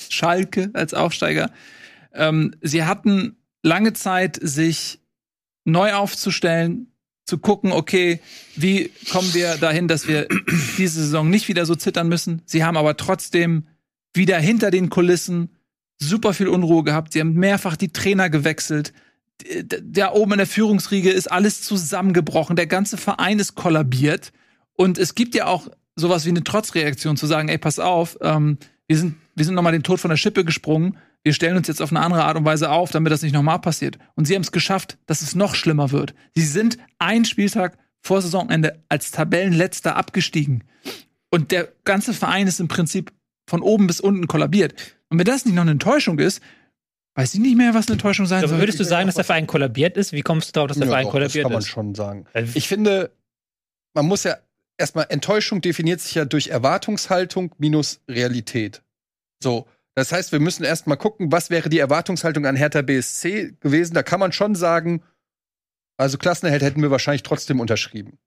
Schalke 0.10 0.70
als 0.74 0.94
Aufsteiger. 0.94 1.52
Ähm, 2.14 2.56
sie 2.62 2.84
hatten 2.84 3.38
lange 3.64 3.94
Zeit, 3.94 4.38
sich 4.42 5.00
neu 5.64 5.94
aufzustellen, 5.94 6.92
zu 7.26 7.40
gucken, 7.40 7.72
okay, 7.72 8.20
wie 8.56 8.92
kommen 9.12 9.34
wir 9.34 9.58
dahin, 9.58 9.88
dass 9.88 10.08
wir 10.08 10.28
diese 10.78 11.02
Saison 11.02 11.30
nicht 11.30 11.48
wieder 11.48 11.66
so 11.66 11.76
zittern 11.76 12.08
müssen. 12.08 12.42
Sie 12.46 12.64
haben 12.64 12.78
aber 12.78 12.98
trotzdem 12.98 13.68
wieder 14.14 14.40
hinter 14.40 14.72
den 14.72 14.90
Kulissen 14.90 15.50
super 15.98 16.34
viel 16.34 16.48
Unruhe 16.48 16.84
gehabt. 16.84 17.14
Sie 17.14 17.20
haben 17.20 17.34
mehrfach 17.34 17.76
die 17.76 17.92
Trainer 17.92 18.30
gewechselt. 18.30 18.94
Da 19.84 20.12
oben 20.12 20.34
in 20.34 20.38
der 20.38 20.48
Führungsriege 20.48 21.12
ist 21.12 21.32
alles 21.32 21.62
zusammengebrochen. 21.62 22.56
Der 22.56 22.68
ganze 22.68 22.98
Verein 22.98 23.40
ist 23.40 23.56
kollabiert. 23.56 24.32
Und 24.74 24.98
es 24.98 25.16
gibt 25.16 25.36
ja 25.36 25.48
auch 25.48 25.68
sowas 25.96 26.26
wie 26.26 26.30
eine 26.30 26.44
Trotzreaktion 26.44 27.18
zu 27.18 27.26
sagen, 27.26 27.50
ey, 27.50 27.58
pass 27.58 27.80
auf, 27.80 28.18
ähm, 28.22 28.58
wir 28.88 28.98
sind, 28.98 29.16
wir 29.36 29.46
sind 29.46 29.56
nochmal 29.56 29.72
den 29.72 29.84
Tod 29.84 30.00
von 30.00 30.10
der 30.10 30.18
Schippe 30.18 30.46
gesprungen. 30.46 30.98
Wir 31.24 31.34
stellen 31.34 31.58
uns 31.58 31.68
jetzt 31.68 31.82
auf 31.82 31.92
eine 31.92 32.02
andere 32.02 32.24
Art 32.24 32.38
und 32.38 32.46
Weise 32.46 32.70
auf, 32.70 32.92
damit 32.92 33.12
das 33.12 33.24
nicht 33.24 33.34
nochmal 33.34 33.60
passiert. 33.60 33.98
Und 34.16 34.26
sie 34.26 34.36
haben 34.36 34.44
es 34.44 34.52
geschafft, 34.52 34.98
dass 35.08 35.22
es 35.22 35.34
noch 35.36 35.56
schlimmer 35.56 35.92
wird. 35.92 36.14
Sie 36.36 36.46
sind 36.46 36.78
einen 37.00 37.26
Spieltag 37.26 37.78
vor 38.02 38.22
Saisonende 38.22 38.84
als 38.90 39.12
Tabellenletzter 39.12 39.96
abgestiegen. 39.96 40.64
Und 41.32 41.52
der 41.52 41.70
ganze 41.84 42.14
Verein 42.14 42.48
ist 42.48 42.60
im 42.60 42.68
Prinzip 42.68 43.12
von 43.48 43.62
oben 43.62 43.88
bis 43.88 44.00
unten 44.00 44.28
kollabiert. 44.28 44.76
Und 45.10 45.18
wenn 45.18 45.26
das 45.26 45.46
nicht 45.46 45.56
noch 45.56 45.64
eine 45.64 45.72
Enttäuschung 45.72 46.20
ist, 46.20 46.42
Weiß 47.16 47.34
ich 47.34 47.40
nicht 47.40 47.56
mehr, 47.56 47.74
was 47.74 47.88
eine 47.88 47.94
Enttäuschung 47.94 48.26
sein 48.26 48.46
soll. 48.48 48.60
würdest 48.60 48.80
du 48.80 48.84
sagen, 48.84 49.08
dass 49.08 49.16
der 49.16 49.24
Verein 49.24 49.48
kollabiert 49.48 49.96
ist? 49.98 50.12
Wie 50.12 50.22
kommst 50.22 50.50
du 50.50 50.52
darauf, 50.54 50.68
dass 50.68 50.78
der 50.78 50.86
Ja, 50.88 50.92
Verein 50.92 51.04
doch, 51.06 51.12
das 51.14 51.14
kollabiert 51.14 51.44
kann 51.44 51.52
man 51.54 51.60
ist? 51.62 51.68
schon 51.70 51.96
sagen. 51.96 52.26
Weil- 52.34 52.50
Ich 52.54 52.68
finde, 52.68 53.12
man 53.94 54.06
muss 54.06 54.24
ja 54.24 54.38
erstmal, 54.78 55.06
Enttäuschung 55.10 55.62
definiert 55.62 56.02
sich 56.02 56.16
ja 56.16 56.26
durch 56.26 56.50
Erwartungshaltung 56.50 57.56
minus 57.58 58.02
Realität. 58.10 58.84
So. 59.42 59.66
Das 59.98 60.12
heißt, 60.12 60.34
wir 60.34 60.42
müssen 60.42 60.66
erstmal 60.66 60.98
gucken, 60.98 61.32
was 61.32 61.50
wäre 61.50 61.70
die 61.70 61.80
Erwartungshaltung 61.80 62.46
an 62.46 62.58
Hertha 62.58 62.82
BSC 62.82 63.54
gewesen. 63.62 63.94
Da 63.94 64.04
kann 64.04 64.20
man 64.20 64.34
schon 64.34 64.54
sagen, 64.54 65.02
also 65.98 66.18
Klassenerhalt 66.18 66.62
hätten 66.64 66.82
wir 66.82 66.92
wahrscheinlich 66.92 67.24
trotzdem 67.24 67.62
unterschrieben. 67.62 68.18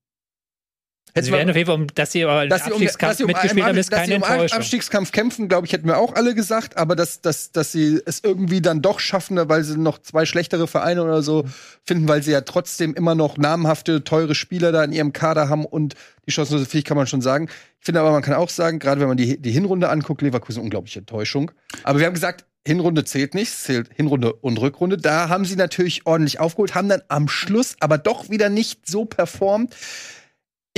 Sie 1.15 1.33
werden 1.33 1.51
auf 1.51 1.57
jeden 1.57 1.67
Fall, 1.67 1.75
um- 1.77 1.87
dass 1.95 2.13
sie 2.13 2.25
aber 2.25 2.47
dass 2.47 2.65
sie 2.65 2.71
um, 2.71 2.75
Abstiegskampf 2.75 3.11
dass 3.11 3.21
um, 3.21 3.27
mitgespielt 3.27 3.67
haben, 3.67 3.79
ist 3.79 3.93
dass 3.93 3.99
keine 4.01 4.13
sie 4.13 4.17
um 4.17 4.23
Enttäuschung. 4.23 4.59
Abstiegskampf 4.59 5.13
kämpfen, 5.13 5.49
glaube 5.49 5.67
ich, 5.67 5.73
hätten 5.73 5.87
wir 5.87 5.99
auch 5.99 6.15
alle 6.15 6.35
gesagt, 6.35 6.77
aber 6.77 6.97
dass, 6.97 7.21
dass, 7.21 7.53
dass 7.53 7.73
sie 7.73 8.01
es 8.07 8.21
irgendwie 8.23 8.61
dann 8.61 8.83
doch 8.83 9.01
schaffen, 9.01 9.39
weil 9.49 9.65
sie 9.65 9.79
noch 9.79 9.99
zwei 9.99 10.27
schlechtere 10.27 10.67
Vereine 10.67 11.03
oder 11.03 11.23
so 11.23 11.45
finden, 11.85 12.09
weil 12.09 12.23
sie 12.23 12.33
ja 12.33 12.41
trotzdem 12.43 12.95
immer 12.95 13.15
noch 13.15 13.37
namhafte, 13.37 14.05
teure 14.05 14.35
Spieler 14.35 14.73
da 14.73 14.85
in 14.85 14.93
ihrem 14.93 15.13
Kader 15.13 15.49
haben 15.49 15.65
und 15.65 15.95
die 16.27 16.33
chancenlose 16.33 16.67
Pflicht 16.67 16.87
kann 16.87 16.97
man 16.97 17.07
schon 17.07 17.23
sagen. 17.23 17.49
Ich 17.81 17.87
finde 17.87 18.01
aber, 18.01 18.11
man 18.11 18.23
kann 18.23 18.35
auch 18.35 18.51
sagen, 18.51 18.79
gerade 18.79 19.01
wenn 19.01 19.09
man 19.09 19.17
die, 19.17 19.41
die 19.41 19.51
Hinrunde 19.51 19.89
anguckt, 19.89 20.21
Leverkusen 20.23 20.63
unglaubliche 20.63 20.99
Enttäuschung. 20.99 21.51
Aber 21.85 21.99
wir 21.99 22.07
haben 22.07 22.15
gesagt, 22.15 22.45
Hinrunde 22.67 23.05
zählt 23.05 23.35
nicht, 23.35 23.51
zählt 23.51 23.89
Hinrunde 23.95 24.35
und 24.35 24.61
Rückrunde. 24.61 24.99
Da 24.99 25.31
haben 25.31 25.47
sie 25.47 25.57
natürlich 25.57 26.07
ordentlich 26.07 26.39
aufgeholt, 26.39 26.75
haben 26.75 26.89
dann 26.89 27.03
am 27.09 27.29
Schluss 27.29 27.77
aber 27.81 27.97
doch 27.97 28.29
wieder 28.29 28.51
nicht 28.51 28.87
so 28.87 29.07
performt. 29.07 29.75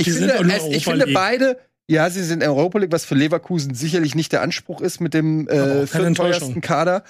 Ich 0.01 0.13
Die 0.13 0.13
finde, 0.13 0.53
es, 0.53 0.65
ich 0.67 0.85
finde 0.85 1.07
beide, 1.13 1.59
ja, 1.87 2.09
sie 2.09 2.23
sind 2.23 2.41
in 2.41 2.49
Europa 2.49 2.79
League, 2.79 2.91
was 2.91 3.05
für 3.05 3.15
Leverkusen 3.15 3.73
sicherlich 3.73 4.15
nicht 4.15 4.31
der 4.31 4.41
Anspruch 4.41 4.81
ist 4.81 4.99
mit 4.99 5.13
dem 5.13 5.47
äh, 5.47 5.87
viertteuersten. 5.87 6.61
Kader. 6.61 7.03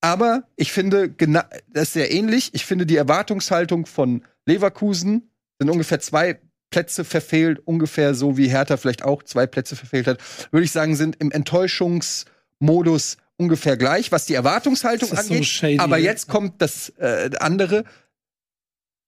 Aber 0.00 0.44
ich 0.56 0.72
finde, 0.72 1.08
das 1.08 1.84
ist 1.84 1.92
sehr 1.94 2.12
ähnlich. 2.12 2.50
Ich 2.52 2.66
finde, 2.66 2.86
die 2.86 2.96
Erwartungshaltung 2.96 3.86
von 3.86 4.22
Leverkusen 4.46 5.30
sind 5.58 5.70
ungefähr 5.70 6.00
zwei 6.00 6.38
Plätze 6.70 7.04
verfehlt, 7.04 7.60
ungefähr 7.64 8.14
so 8.14 8.36
wie 8.36 8.48
Hertha 8.48 8.76
vielleicht 8.76 9.04
auch 9.04 9.22
zwei 9.22 9.46
Plätze 9.46 9.76
verfehlt 9.76 10.06
hat. 10.06 10.18
Würde 10.50 10.64
ich 10.64 10.72
sagen, 10.72 10.96
sind 10.96 11.16
im 11.20 11.30
Enttäuschungsmodus 11.30 13.16
ungefähr 13.36 13.76
gleich, 13.76 14.12
was 14.12 14.26
die 14.26 14.34
Erwartungshaltung 14.34 15.08
so 15.08 15.16
angeht. 15.16 15.46
shady. 15.46 15.78
Aber 15.78 15.98
jetzt 15.98 16.28
kommt 16.28 16.60
das 16.60 16.90
äh, 16.98 17.30
andere. 17.38 17.84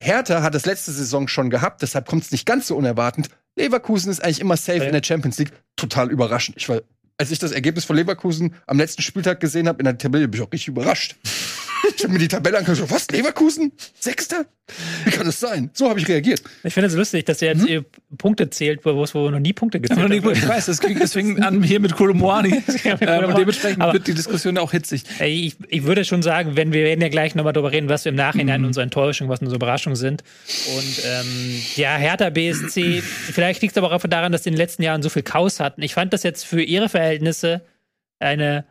Hertha 0.00 0.42
hat 0.42 0.54
das 0.54 0.66
letzte 0.66 0.92
Saison 0.92 1.26
schon 1.28 1.50
gehabt, 1.50 1.82
deshalb 1.82 2.06
kommt 2.06 2.22
es 2.24 2.30
nicht 2.32 2.46
ganz 2.46 2.66
so 2.66 2.76
unerwartend. 2.76 3.28
Leverkusen 3.56 4.10
ist 4.10 4.22
eigentlich 4.22 4.40
immer 4.40 4.56
safe 4.56 4.78
Ja. 4.78 4.84
in 4.84 4.92
der 4.92 5.02
Champions 5.02 5.38
League. 5.38 5.52
Total 5.76 6.10
überraschend. 6.10 6.56
Ich 6.58 6.68
war, 6.68 6.82
als 7.16 7.30
ich 7.30 7.38
das 7.38 7.52
Ergebnis 7.52 7.84
von 7.86 7.96
Leverkusen 7.96 8.54
am 8.66 8.76
letzten 8.78 9.00
Spieltag 9.02 9.40
gesehen 9.40 9.66
habe 9.68 9.78
in 9.78 9.84
der 9.84 9.96
Tabelle, 9.96 10.28
bin 10.28 10.40
ich 10.40 10.46
auch 10.46 10.52
richtig 10.52 10.68
überrascht. 10.68 11.16
Ich 11.96 12.02
habe 12.02 12.12
mir 12.12 12.18
die 12.18 12.28
Tabelle 12.28 12.58
angeschaut. 12.58 12.90
Was? 12.90 13.08
Leverkusen? 13.10 13.72
Sechster? 13.98 14.46
Wie 15.04 15.10
kann 15.12 15.26
das 15.26 15.38
sein? 15.38 15.70
So 15.74 15.88
habe 15.88 16.00
ich 16.00 16.08
reagiert. 16.08 16.42
Ich 16.64 16.74
finde 16.74 16.88
es 16.88 16.94
lustig, 16.94 17.24
dass 17.26 17.40
ihr 17.40 17.48
jetzt 17.48 17.64
ihr 17.66 17.84
Punkte 18.18 18.50
zählt, 18.50 18.84
wo 18.84 19.02
es 19.04 19.14
wo 19.14 19.30
noch 19.30 19.38
nie 19.38 19.52
Punkte 19.52 19.78
gezählt 19.78 20.08
nicht 20.08 20.24
gut, 20.24 20.36
ich 20.36 20.46
weiß, 20.48 20.66
das 20.66 20.80
klingt 20.80 21.00
deswegen 21.00 21.40
an 21.42 21.62
hier 21.62 21.78
mit 21.78 21.94
Kolomoani. 21.94 22.62
Ja, 22.84 22.96
ähm, 23.00 23.34
dementsprechend 23.36 23.80
Aber- 23.82 23.92
wird 23.92 24.06
die 24.08 24.14
Diskussion 24.14 24.58
auch 24.58 24.72
hitzig. 24.72 25.04
Ey, 25.20 25.46
Ich, 25.46 25.56
ich 25.68 25.84
würde 25.84 26.04
schon 26.04 26.22
sagen, 26.22 26.56
wenn 26.56 26.72
wir 26.72 26.82
werden 26.82 27.00
ja 27.00 27.08
gleich 27.08 27.34
nochmal 27.36 27.52
darüber 27.52 27.70
reden, 27.70 27.88
was 27.88 28.04
wir 28.04 28.10
im 28.10 28.16
Nachhinein 28.16 28.60
Mhm. 28.62 28.66
unsere 28.68 28.82
Enttäuschung, 28.84 29.28
was 29.28 29.40
unsere 29.40 29.56
Überraschungen 29.56 29.96
sind. 29.96 30.24
Und 30.76 31.02
ähm, 31.04 31.60
ja, 31.76 31.96
Hertha 31.96 32.30
BSC, 32.30 33.00
vielleicht 33.02 33.62
liegt 33.62 33.76
es 33.76 33.78
aber 33.82 33.92
auch 33.92 34.02
daran, 34.02 34.32
dass 34.32 34.42
sie 34.42 34.48
in 34.50 34.54
den 34.54 34.58
letzten 34.60 34.82
Jahren 34.82 35.02
so 35.02 35.08
viel 35.10 35.22
Chaos 35.22 35.60
hatten. 35.60 35.82
Ich 35.82 35.94
fand 35.94 36.12
das 36.12 36.22
jetzt 36.24 36.44
für 36.44 36.60
ihre 36.62 36.88
Verhältnisse 36.88 37.62
eine 38.18 38.64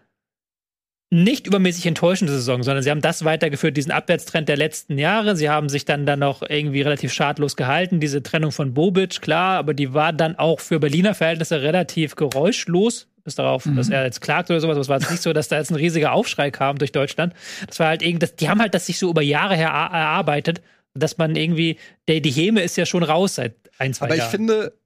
nicht 1.11 1.47
übermäßig 1.47 1.85
enttäuschende 1.85 2.33
Saison, 2.33 2.63
sondern 2.63 2.83
sie 2.83 2.89
haben 2.91 3.01
das 3.01 3.23
weitergeführt, 3.23 3.77
diesen 3.77 3.91
Abwärtstrend 3.91 4.49
der 4.49 4.57
letzten 4.57 4.97
Jahre. 4.97 5.35
Sie 5.35 5.49
haben 5.49 5.69
sich 5.69 5.85
dann 5.85 6.05
dann 6.05 6.19
noch 6.19 6.41
irgendwie 6.41 6.81
relativ 6.81 7.13
schadlos 7.13 7.55
gehalten. 7.55 7.99
Diese 7.99 8.23
Trennung 8.23 8.51
von 8.51 8.73
Bobic, 8.73 9.21
klar, 9.21 9.57
aber 9.57 9.73
die 9.73 9.93
war 9.93 10.13
dann 10.13 10.35
auch 10.35 10.59
für 10.59 10.79
Berliner 10.79 11.13
Verhältnisse 11.13 11.61
relativ 11.61 12.15
geräuschlos. 12.15 13.07
Bis 13.23 13.33
darauf, 13.33 13.67
dass 13.75 13.89
er 13.89 14.03
jetzt 14.03 14.21
klagt 14.21 14.51
oder 14.51 14.59
sowas. 14.59 14.75
Aber 14.75 14.81
es 14.81 14.89
war 14.89 14.99
jetzt 14.99 15.09
nicht 15.09 15.23
so, 15.23 15.33
dass 15.33 15.47
da 15.47 15.57
jetzt 15.57 15.71
ein 15.71 15.75
riesiger 15.75 16.11
Aufschrei 16.11 16.51
kam 16.51 16.77
durch 16.77 16.91
Deutschland. 16.91 17.33
Das 17.65 17.79
war 17.79 17.87
halt 17.87 18.03
irgendwie, 18.03 18.27
die 18.39 18.49
haben 18.49 18.61
halt 18.61 18.75
das 18.75 18.85
sich 18.85 18.99
so 18.99 19.09
über 19.09 19.23
Jahre 19.23 19.55
her 19.55 19.69
er- 19.69 19.97
erarbeitet, 19.97 20.61
dass 20.93 21.17
man 21.17 21.35
irgendwie, 21.35 21.77
der, 22.07 22.19
die 22.19 22.29
Häme 22.29 22.61
ist 22.61 22.77
ja 22.77 22.85
schon 22.85 23.01
raus 23.01 23.35
seit 23.35 23.55
ein, 23.79 23.95
zwei 23.95 24.05
Aber 24.05 24.13
ich 24.13 24.19
Jahren. 24.19 24.31
finde, 24.31 24.77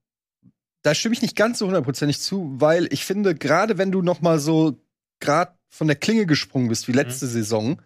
da 0.84 0.96
stimme 0.96 1.16
ich 1.16 1.22
nicht 1.22 1.36
ganz 1.36 1.60
so 1.60 1.66
hundertprozentig 1.68 2.22
zu, 2.22 2.54
weil 2.62 2.88
ich 2.94 3.04
finde, 3.04 3.36
gerade 3.36 3.78
wenn 3.78 3.92
du 3.92 4.02
noch 4.02 4.22
mal 4.22 4.40
so 4.40 4.80
gerade 5.20 5.52
von 5.70 5.88
der 5.88 5.96
Klinge 5.96 6.26
gesprungen 6.26 6.68
bist 6.68 6.88
wie 6.88 6.94
letzte 6.94 7.26
Mhm. 7.26 7.30
Saison 7.30 7.82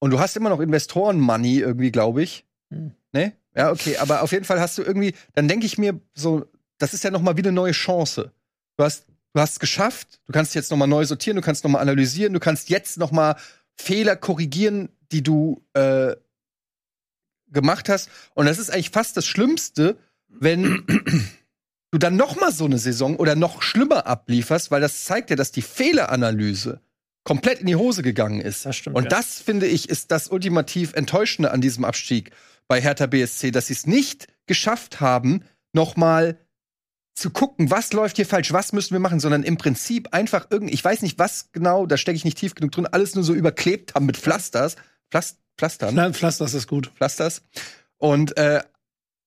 und 0.00 0.10
du 0.10 0.18
hast 0.20 0.36
immer 0.36 0.50
noch 0.50 0.60
Investoren-Money 0.60 1.58
irgendwie, 1.60 1.92
glaube 1.92 2.22
ich. 2.22 2.44
Mhm. 2.70 2.92
Ne? 3.12 3.32
Ja, 3.54 3.70
okay, 3.70 3.96
aber 3.98 4.22
auf 4.22 4.32
jeden 4.32 4.44
Fall 4.44 4.60
hast 4.60 4.78
du 4.78 4.82
irgendwie, 4.82 5.14
dann 5.34 5.46
denke 5.48 5.66
ich 5.66 5.78
mir 5.78 6.00
so, 6.14 6.46
das 6.78 6.94
ist 6.94 7.04
ja 7.04 7.10
noch 7.10 7.22
mal 7.22 7.36
wieder 7.36 7.48
eine 7.48 7.54
neue 7.54 7.72
Chance. 7.72 8.32
Du 8.76 8.84
hast 8.84 9.06
du 9.34 9.40
hast 9.40 9.52
es 9.52 9.60
geschafft, 9.60 10.20
du 10.26 10.32
kannst 10.32 10.54
jetzt 10.54 10.70
noch 10.70 10.76
mal 10.78 10.86
neu 10.86 11.04
sortieren, 11.04 11.36
du 11.36 11.42
kannst 11.42 11.64
noch 11.64 11.70
mal 11.70 11.80
analysieren, 11.80 12.32
du 12.32 12.40
kannst 12.40 12.68
jetzt 12.68 12.98
noch 12.98 13.12
mal 13.12 13.36
Fehler 13.76 14.16
korrigieren, 14.16 14.90
die 15.10 15.22
du 15.22 15.62
äh, 15.74 16.14
gemacht 17.48 17.88
hast. 17.88 18.10
Und 18.34 18.46
das 18.46 18.58
ist 18.58 18.70
eigentlich 18.70 18.90
fast 18.90 19.16
das 19.16 19.26
Schlimmste, 19.26 19.96
wenn 20.28 20.84
du 21.92 21.98
dann 21.98 22.16
noch 22.16 22.40
mal 22.40 22.50
so 22.50 22.64
eine 22.64 22.78
Saison 22.78 23.16
oder 23.16 23.36
noch 23.36 23.62
schlimmer 23.62 24.06
ablieferst, 24.06 24.70
weil 24.70 24.80
das 24.80 25.04
zeigt 25.04 25.30
ja, 25.30 25.36
dass 25.36 25.52
die 25.52 25.62
Fehleranalyse 25.62 26.80
komplett 27.22 27.60
in 27.60 27.66
die 27.66 27.76
Hose 27.76 28.02
gegangen 28.02 28.40
ist. 28.40 28.66
Das 28.66 28.76
stimmt, 28.76 28.96
Und 28.96 29.04
ja. 29.04 29.10
das 29.10 29.40
finde 29.40 29.66
ich 29.66 29.88
ist 29.88 30.10
das 30.10 30.28
ultimativ 30.28 30.94
enttäuschende 30.94 31.52
an 31.52 31.60
diesem 31.60 31.84
Abstieg 31.84 32.32
bei 32.66 32.80
Hertha 32.80 33.06
BSC, 33.06 33.52
dass 33.52 33.66
sie 33.66 33.74
es 33.74 33.86
nicht 33.86 34.26
geschafft 34.46 35.00
haben, 35.00 35.44
noch 35.72 35.96
mal 35.96 36.38
zu 37.14 37.30
gucken, 37.30 37.70
was 37.70 37.92
läuft 37.92 38.16
hier 38.16 38.26
falsch, 38.26 38.52
was 38.52 38.72
müssen 38.72 38.92
wir 38.92 38.98
machen, 38.98 39.20
sondern 39.20 39.42
im 39.42 39.58
Prinzip 39.58 40.08
einfach 40.12 40.46
irgendwie, 40.50 40.72
ich 40.72 40.82
weiß 40.82 41.02
nicht 41.02 41.18
was 41.18 41.52
genau, 41.52 41.84
da 41.84 41.98
stecke 41.98 42.16
ich 42.16 42.24
nicht 42.24 42.38
tief 42.38 42.54
genug 42.54 42.72
drin, 42.72 42.86
alles 42.86 43.14
nur 43.14 43.22
so 43.22 43.34
überklebt 43.34 43.94
haben 43.94 44.06
mit 44.06 44.16
Pflasters, 44.16 44.76
Pflast, 45.10 45.38
Pflastern. 45.58 45.94
Na, 45.94 46.10
Pflaster, 46.10 46.44
das 46.46 46.54
ist 46.54 46.66
gut. 46.66 46.90
Pflasters. 46.96 47.42
Und 47.98 48.36
äh, 48.38 48.62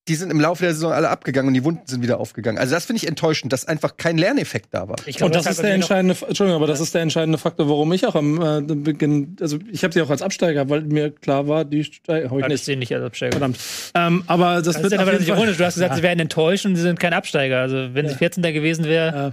die 0.08 0.14
sind 0.14 0.30
im 0.30 0.40
Laufe 0.40 0.62
der 0.64 0.72
Saison 0.72 0.92
alle 0.92 1.08
abgegangen 1.08 1.48
und 1.48 1.54
die 1.54 1.64
Wunden 1.64 1.82
sind 1.86 2.00
wieder 2.02 2.20
aufgegangen. 2.20 2.58
Also 2.58 2.74
das 2.74 2.84
finde 2.84 3.02
ich 3.02 3.08
enttäuschend, 3.08 3.52
dass 3.52 3.66
einfach 3.66 3.96
kein 3.96 4.18
Lerneffekt 4.18 4.68
da 4.72 4.88
war. 4.88 4.96
Ich 5.06 5.16
glaub, 5.16 5.26
Und 5.28 5.34
das 5.34 5.42
deshalb 5.44 5.56
ist 5.56 5.62
der 5.64 5.74
entscheidende, 5.74 6.16
Entschuldigung, 6.28 6.56
aber 6.62 6.68
das 6.68 6.80
ist 6.80 6.94
der 6.94 7.02
entscheidende 7.02 7.38
Faktor, 7.38 7.68
warum 7.68 7.92
ich 7.92 8.06
auch 8.06 8.14
am 8.14 8.40
äh, 8.40 8.60
Beginn, 8.62 9.36
also 9.40 9.58
ich 9.70 9.82
habe 9.82 9.92
sie 9.92 10.00
auch 10.02 10.10
als 10.10 10.22
Absteiger, 10.22 10.68
weil 10.70 10.82
mir 10.82 11.10
klar 11.10 11.48
war, 11.48 11.64
die 11.64 11.82
steigen, 11.84 12.30
hab 12.30 12.38
ich 12.38 12.44
Ich 12.44 12.48
nicht. 12.50 12.64
sehe 12.64 12.76
nicht 12.78 12.94
als 12.94 13.04
Absteiger. 13.04 13.32
Verdammt. 13.32 13.58
Ähm, 13.94 14.22
aber 14.28 14.56
das, 14.62 14.74
Das 14.74 14.82
wird 14.82 14.92
ist 14.92 14.98
aber 14.98 15.12
das 15.12 15.26
ironisch. 15.26 15.56
Du 15.56 15.64
hast 15.64 15.74
gesagt, 15.74 15.90
Ja. 15.90 15.96
sie 15.96 16.02
werden 16.02 16.20
enttäuscht 16.20 16.66
und 16.66 16.76
sie 16.76 16.82
sind 16.82 17.00
kein 17.00 17.12
Absteiger. 17.12 17.60
Also, 17.60 17.94
wenn 17.94 18.06
sie 18.06 18.12
Ja. 18.12 18.18
14. 18.18 18.42
gewesen 18.52 18.84
wäre, 18.84 19.06
Ja. 19.16 19.32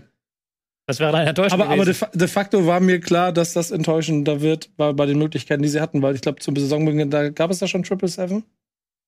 was 0.87 0.99
wäre 0.99 1.11
dann 1.11 1.27
enttäuscht 1.27 1.53
Aber, 1.53 1.69
aber 1.69 1.85
de, 1.85 1.93
de 2.13 2.27
facto 2.27 2.65
war 2.65 2.79
mir 2.79 2.99
klar, 2.99 3.31
dass 3.31 3.53
das 3.53 3.69
enttäuschender 3.71 4.41
wird 4.41 4.75
bei, 4.75 4.91
bei 4.91 5.05
den 5.05 5.19
Möglichkeiten, 5.19 5.61
die 5.61 5.69
sie 5.69 5.81
hatten, 5.81 6.01
weil 6.01 6.15
ich 6.15 6.21
glaube, 6.21 6.39
zum 6.39 6.55
Saisonbeginn, 6.55 7.11
da 7.11 7.29
gab 7.29 7.51
es 7.51 7.59
da 7.59 7.67
schon 7.67 7.83
Triple 7.83 8.07
Seven. 8.07 8.43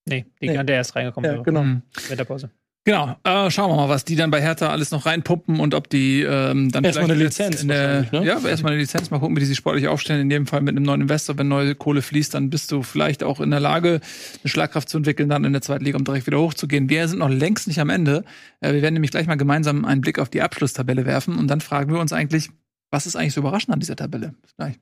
Nee, 0.07 0.25
die 0.41 0.49
Nee. 0.49 0.55
kann 0.55 0.67
der 0.67 0.77
erst 0.77 0.95
reingekommen. 0.95 1.29
Ja, 1.29 1.33
wäre. 1.35 1.43
genau. 1.43 1.63
Mhm. 1.63 1.81
Mit 2.09 2.19
der 2.19 2.25
Pause. 2.25 2.49
Genau, 2.87 3.15
äh, 3.23 3.49
schauen 3.49 3.71
wir 3.71 3.77
mal, 3.77 3.89
was 3.89 4.05
die 4.05 4.15
dann 4.15 4.29
bei 4.29 4.39
Hertha 4.39 4.69
alles 4.69 4.91
noch 4.91 5.07
reinpumpen 5.07 5.59
und 5.59 5.73
ob 5.73 5.89
die 5.89 6.21
ähm, 6.21 6.71
dann 6.71 6.83
Erstmal 6.83 7.05
vielleicht 7.07 7.11
eine 7.11 7.13
Lizenz 7.15 7.61
in 7.63 7.67
der, 7.69 8.05
ne? 8.11 8.23
Ja, 8.23 8.37
aber 8.37 8.51
erstmal 8.51 8.73
eine 8.73 8.81
Lizenz, 8.81 9.09
mal 9.09 9.17
gucken, 9.17 9.35
wie 9.35 9.39
die 9.39 9.47
sich 9.47 9.57
sportlich 9.57 9.87
aufstellen. 9.87 10.21
In 10.21 10.29
jedem 10.29 10.45
Fall 10.45 10.61
mit 10.61 10.75
einem 10.75 10.85
neuen 10.85 11.01
Investor, 11.01 11.35
wenn 11.39 11.47
neue 11.47 11.73
Kohle 11.73 12.03
fließt, 12.03 12.35
dann 12.35 12.51
bist 12.51 12.71
du 12.71 12.83
vielleicht 12.83 13.23
auch 13.23 13.39
in 13.41 13.49
der 13.49 13.59
Lage, 13.59 14.01
eine 14.43 14.49
Schlagkraft 14.51 14.87
zu 14.87 14.97
entwickeln, 14.97 15.29
dann 15.29 15.45
in 15.45 15.53
der 15.53 15.63
zweiten 15.63 15.83
Liga, 15.83 15.97
um 15.97 16.03
direkt 16.03 16.27
wieder 16.27 16.37
hochzugehen. 16.37 16.87
Wir 16.87 17.07
sind 17.07 17.17
noch 17.17 17.29
längst 17.29 17.67
nicht 17.67 17.79
am 17.79 17.89
Ende. 17.89 18.23
Äh, 18.59 18.73
wir 18.73 18.83
werden 18.83 18.93
nämlich 18.93 19.09
gleich 19.09 19.25
mal 19.25 19.33
gemeinsam 19.33 19.83
einen 19.83 20.01
Blick 20.01 20.19
auf 20.19 20.29
die 20.29 20.43
Abschlusstabelle 20.43 21.07
werfen 21.07 21.39
und 21.39 21.47
dann 21.47 21.61
fragen 21.61 21.91
wir 21.91 21.99
uns 21.99 22.13
eigentlich, 22.13 22.49
was 22.91 23.07
ist 23.07 23.15
eigentlich 23.15 23.33
so 23.33 23.41
überraschend 23.41 23.73
an 23.73 23.79
dieser 23.79 23.95
Tabelle? 23.95 24.35
Bis 24.43 24.55
gleich. 24.55 24.75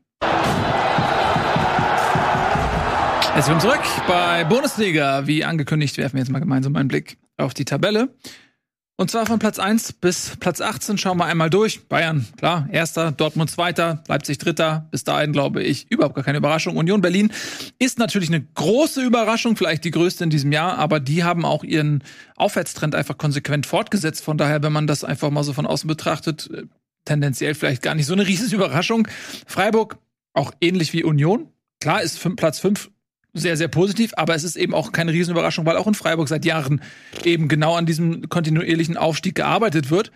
Herzlich 3.33 3.55
willkommen 3.55 3.81
zurück 3.81 4.07
bei 4.07 4.43
Bundesliga. 4.43 5.25
Wie 5.25 5.43
angekündigt, 5.43 5.97
werfen 5.97 6.13
wir 6.13 6.19
jetzt 6.19 6.29
mal 6.29 6.37
gemeinsam 6.37 6.75
einen 6.75 6.87
Blick 6.87 7.17
auf 7.35 7.55
die 7.55 7.65
Tabelle. 7.65 8.15
Und 8.95 9.09
zwar 9.09 9.25
von 9.25 9.39
Platz 9.39 9.57
1 9.57 9.93
bis 9.93 10.35
Platz 10.39 10.61
18 10.61 10.99
schauen 10.99 11.17
wir 11.17 11.25
einmal 11.25 11.49
durch. 11.49 11.87
Bayern, 11.87 12.27
klar, 12.37 12.67
erster, 12.71 13.11
Dortmund 13.11 13.49
zweiter, 13.49 14.03
Leipzig 14.07 14.37
dritter. 14.37 14.87
Bis 14.91 15.03
dahin 15.03 15.31
glaube 15.31 15.63
ich 15.63 15.89
überhaupt 15.89 16.13
gar 16.13 16.23
keine 16.23 16.37
Überraschung. 16.37 16.77
Union 16.77 17.01
Berlin 17.01 17.33
ist 17.79 17.97
natürlich 17.97 18.29
eine 18.29 18.43
große 18.43 19.01
Überraschung, 19.01 19.55
vielleicht 19.55 19.83
die 19.83 19.91
größte 19.91 20.25
in 20.25 20.29
diesem 20.29 20.51
Jahr, 20.51 20.77
aber 20.77 20.99
die 20.99 21.23
haben 21.23 21.43
auch 21.43 21.63
ihren 21.63 22.03
Aufwärtstrend 22.35 22.93
einfach 22.93 23.17
konsequent 23.17 23.65
fortgesetzt. 23.65 24.23
Von 24.23 24.37
daher, 24.37 24.61
wenn 24.61 24.73
man 24.73 24.85
das 24.85 25.03
einfach 25.03 25.31
mal 25.31 25.43
so 25.43 25.53
von 25.53 25.65
außen 25.65 25.87
betrachtet, 25.87 26.51
äh, 26.53 26.65
tendenziell 27.05 27.55
vielleicht 27.55 27.81
gar 27.81 27.95
nicht 27.95 28.05
so 28.05 28.13
eine 28.13 28.27
riesige 28.27 28.57
Überraschung. 28.57 29.07
Freiburg 29.47 29.97
auch 30.33 30.51
ähnlich 30.61 30.93
wie 30.93 31.03
Union. 31.03 31.49
Klar 31.79 32.03
ist 32.03 32.19
Platz 32.37 32.59
5 32.59 32.91
sehr, 33.33 33.57
sehr 33.57 33.67
positiv, 33.67 34.13
aber 34.15 34.35
es 34.35 34.43
ist 34.43 34.55
eben 34.55 34.75
auch 34.75 34.91
keine 34.91 35.11
Riesenüberraschung, 35.11 35.65
weil 35.65 35.77
auch 35.77 35.87
in 35.87 35.95
Freiburg 35.95 36.27
seit 36.27 36.45
Jahren 36.45 36.81
eben 37.23 37.47
genau 37.47 37.75
an 37.75 37.87
diesem 37.87 38.29
kontinuierlichen 38.29 38.95
Aufstieg 38.95 39.35
gearbeitet 39.35 39.89
wird. 39.89 40.11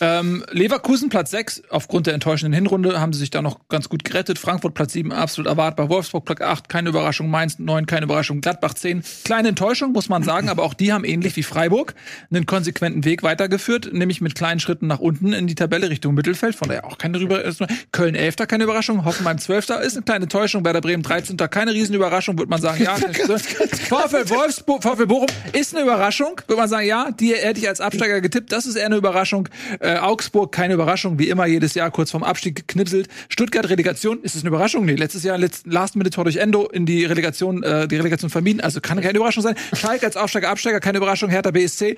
Ähm, 0.00 0.44
Leverkusen 0.50 1.08
Platz 1.08 1.30
6, 1.30 1.62
aufgrund 1.70 2.06
der 2.06 2.14
enttäuschenden 2.14 2.52
Hinrunde 2.52 3.00
haben 3.00 3.12
sie 3.12 3.20
sich 3.20 3.30
da 3.30 3.42
noch 3.42 3.68
ganz 3.68 3.88
gut 3.88 4.02
gerettet. 4.02 4.38
Frankfurt 4.38 4.74
Platz 4.74 4.92
7, 4.92 5.12
absolut 5.12 5.48
erwartbar. 5.48 5.88
Wolfsburg 5.88 6.24
Platz 6.24 6.40
8, 6.40 6.68
keine 6.68 6.88
Überraschung. 6.88 7.30
Mainz 7.30 7.58
9, 7.58 7.86
keine 7.86 8.04
Überraschung. 8.04 8.40
Gladbach 8.40 8.74
10, 8.74 9.04
kleine 9.24 9.48
Enttäuschung, 9.48 9.92
muss 9.92 10.08
man 10.08 10.22
sagen, 10.24 10.48
aber 10.48 10.64
auch 10.64 10.74
die 10.74 10.92
haben 10.92 11.04
ähnlich 11.04 11.36
wie 11.36 11.44
Freiburg 11.44 11.94
einen 12.30 12.44
konsequenten 12.44 13.04
Weg 13.04 13.22
weitergeführt, 13.22 13.92
nämlich 13.92 14.20
mit 14.20 14.34
kleinen 14.34 14.58
Schritten 14.58 14.88
nach 14.88 14.98
unten 14.98 15.32
in 15.32 15.46
die 15.46 15.54
Tabelle 15.54 15.90
Richtung 15.90 16.14
Mittelfeld, 16.14 16.56
von 16.56 16.68
daher 16.68 16.86
auch 16.86 16.98
keine 16.98 17.18
Überraschung. 17.18 17.68
Köln 17.92 18.14
11, 18.16 18.36
keine 18.48 18.64
Überraschung. 18.64 19.04
Hoffenheim 19.04 19.38
12, 19.38 19.68
ist 19.68 19.96
eine 19.96 20.04
kleine 20.04 20.24
Enttäuschung. 20.24 20.64
Werder 20.64 20.80
Bremen 20.80 21.02
13, 21.04 21.36
keine 21.36 21.72
Riesenüberraschung, 21.72 22.36
würde 22.36 22.50
man 22.54 22.62
sagen, 22.62 22.82
ja. 22.82 22.96
VfL 22.96 24.28
Wolfsburg, 24.30 24.82
VfL 24.82 25.06
Bochum 25.06 25.28
ist 25.52 25.74
eine 25.74 25.84
Überraschung, 25.84 26.40
würde 26.46 26.60
man 26.60 26.68
sagen, 26.68 26.86
ja, 26.86 27.10
die 27.10 27.34
hätte 27.34 27.60
ich 27.60 27.68
als 27.68 27.80
Absteiger 27.80 28.20
getippt, 28.20 28.52
das 28.52 28.66
ist 28.66 28.76
eher 28.76 28.86
eine 28.86 28.96
Überraschung. 28.96 29.48
Äh, 29.80 29.96
Augsburg, 29.98 30.52
keine 30.52 30.74
Überraschung, 30.74 31.18
wie 31.18 31.28
immer 31.28 31.46
jedes 31.46 31.74
Jahr 31.74 31.90
kurz 31.90 32.10
vorm 32.10 32.22
Abstieg 32.22 32.56
geknipselt. 32.56 33.08
Stuttgart 33.28 33.68
Relegation, 33.68 34.22
ist 34.22 34.34
es 34.34 34.42
eine 34.42 34.48
Überraschung? 34.48 34.84
Nee, 34.84 34.94
letztes 34.94 35.24
Jahr 35.24 35.38
Last 35.38 35.96
Minute 35.96 36.10
Tor 36.10 36.24
durch 36.24 36.36
Endo 36.36 36.68
in 36.68 36.86
die 36.86 37.04
Relegation, 37.04 37.62
äh, 37.62 37.88
die 37.88 37.96
Relegation 37.96 38.30
vermieden, 38.30 38.60
also 38.60 38.80
kann 38.80 39.00
keine 39.00 39.16
Überraschung 39.16 39.42
sein. 39.42 39.56
Schalke 39.74 40.06
als 40.06 40.16
Aufsteiger, 40.16 40.50
Absteiger, 40.50 40.80
keine 40.80 40.98
Überraschung. 40.98 41.30
Hertha 41.30 41.50
BSC. 41.50 41.96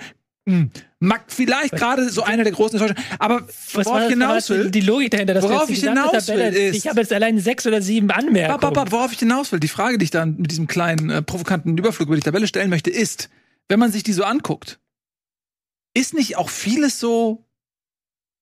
Mag 1.01 1.25
vielleicht 1.27 1.75
gerade 1.75 2.09
so 2.09 2.23
einer 2.23 2.45
der 2.45 2.53
großen 2.53 2.79
Enttäuschungen. 2.79 3.05
Aber 3.19 3.43
was 3.73 3.87
worauf 3.87 4.03
ich 4.03 4.09
hinaus 4.11 4.49
will, 4.49 4.71
die 4.71 4.81
Logik 4.81 5.11
dahinter, 5.11 5.35
dass 5.35 5.45
worauf 5.45 5.69
ich 5.69 5.81
hinaus 5.81 6.29
will, 6.29 6.39
ist, 6.39 6.77
ich 6.77 6.89
habe 6.89 7.01
jetzt 7.01 7.13
allein 7.13 7.39
sechs 7.41 7.67
oder 7.67 7.83
sieben 7.83 8.11
Anmerkungen. 8.11 8.61
Bap, 8.61 8.75
bap, 8.75 8.93
worauf 8.93 9.13
ich 9.13 9.19
hinaus 9.19 9.51
will, 9.51 9.59
die 9.59 9.69
Frage, 9.69 9.99
die 9.99 10.05
ich 10.05 10.11
dann 10.13 10.37
mit 10.37 10.53
diesem 10.53 10.69
kleinen 10.69 11.11
äh, 11.11 11.23
provokanten 11.23 11.77
Überflug 11.77 12.09
über 12.09 12.17
die 12.17 12.23
Tabelle 12.23 12.47
stellen 12.47 12.71
möchte, 12.71 12.91
ist, 12.91 13.29
wenn 13.69 13.81
man 13.81 13.91
sich 13.91 14.05
die 14.05 14.13
so 14.13 14.23
anguckt, 14.23 14.79
ist 15.95 16.15
nicht 16.15 16.37
auch 16.37 16.49
vieles 16.49 17.01
so 17.01 17.46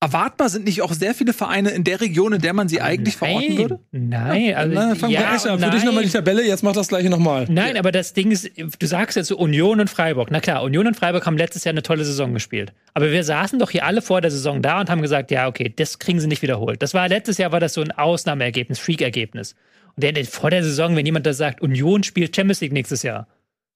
erwartbar 0.05 0.49
sind 0.49 0.67
nicht 0.67 0.83
auch 0.83 0.93
sehr 0.93 1.15
viele 1.15 1.33
Vereine 1.33 1.71
in 1.71 1.83
der 1.83 2.01
Region, 2.01 2.35
in 2.35 2.41
der 2.41 2.53
man 2.53 2.69
sie 2.69 2.81
eigentlich 2.81 3.21
nein, 3.21 3.31
verorten 3.31 3.59
würde? 3.59 3.81
Nein, 3.91 4.55
also 4.55 4.75
nein, 4.75 4.97
fangen 4.97 5.13
ja, 5.13 5.21
wir 5.21 5.53
an. 5.53 5.59
Für 5.59 5.71
dich 5.71 5.85
nochmal 5.85 6.05
die 6.05 6.11
Tabelle, 6.11 6.47
jetzt 6.47 6.63
mach 6.63 6.73
das 6.73 6.89
gleiche 6.89 7.09
nochmal. 7.09 7.47
Nein, 7.49 7.75
ja. 7.75 7.81
aber 7.81 7.91
das 7.91 8.13
Ding 8.13 8.31
ist, 8.31 8.51
du 8.57 8.87
sagst 8.87 9.17
jetzt 9.17 9.29
so 9.29 9.39
Union 9.39 9.81
und 9.81 9.89
Freiburg. 9.89 10.31
Na 10.31 10.41
klar, 10.41 10.63
Union 10.63 10.87
und 10.87 10.95
Freiburg 10.97 11.25
haben 11.27 11.37
letztes 11.37 11.65
Jahr 11.65 11.73
eine 11.73 11.83
tolle 11.83 12.05
Saison 12.05 12.35
gespielt. 12.35 12.73
Aber 12.93 13.11
wir 13.11 13.25
saßen 13.25 13.59
doch 13.59 13.71
hier 13.71 13.85
alle 13.85 14.03
vor 14.03 14.21
der 14.21 14.31
Saison 14.31 14.61
da 14.61 14.81
und 14.81 14.91
haben 14.91 15.03
gesagt, 15.03 15.31
ja, 15.31 15.49
okay, 15.49 15.73
das 15.75 15.99
kriegen 15.99 16.21
sie 16.21 16.29
nicht 16.29 16.43
wiederholt. 16.43 16.83
Das 16.83 16.93
war 16.93 17.09
letztes 17.09 17.39
Jahr 17.39 17.53
war 17.53 17.61
das 17.61 17.75
so 17.75 17.81
ein 17.81 17.91
Ausnahmeergebnis, 17.91 18.79
Freak-Ergebnis. 18.79 19.55
Und 19.97 20.05
der, 20.05 20.25
vor 20.27 20.51
der 20.51 20.63
Saison, 20.63 20.97
wenn 20.97 21.07
jemand 21.07 21.25
da 21.25 21.33
sagt, 21.33 21.63
Union 21.63 22.03
spielt 22.03 22.37
Champions 22.37 22.61
League 22.61 22.73
nächstes 22.73 23.03
Jahr, 23.03 23.27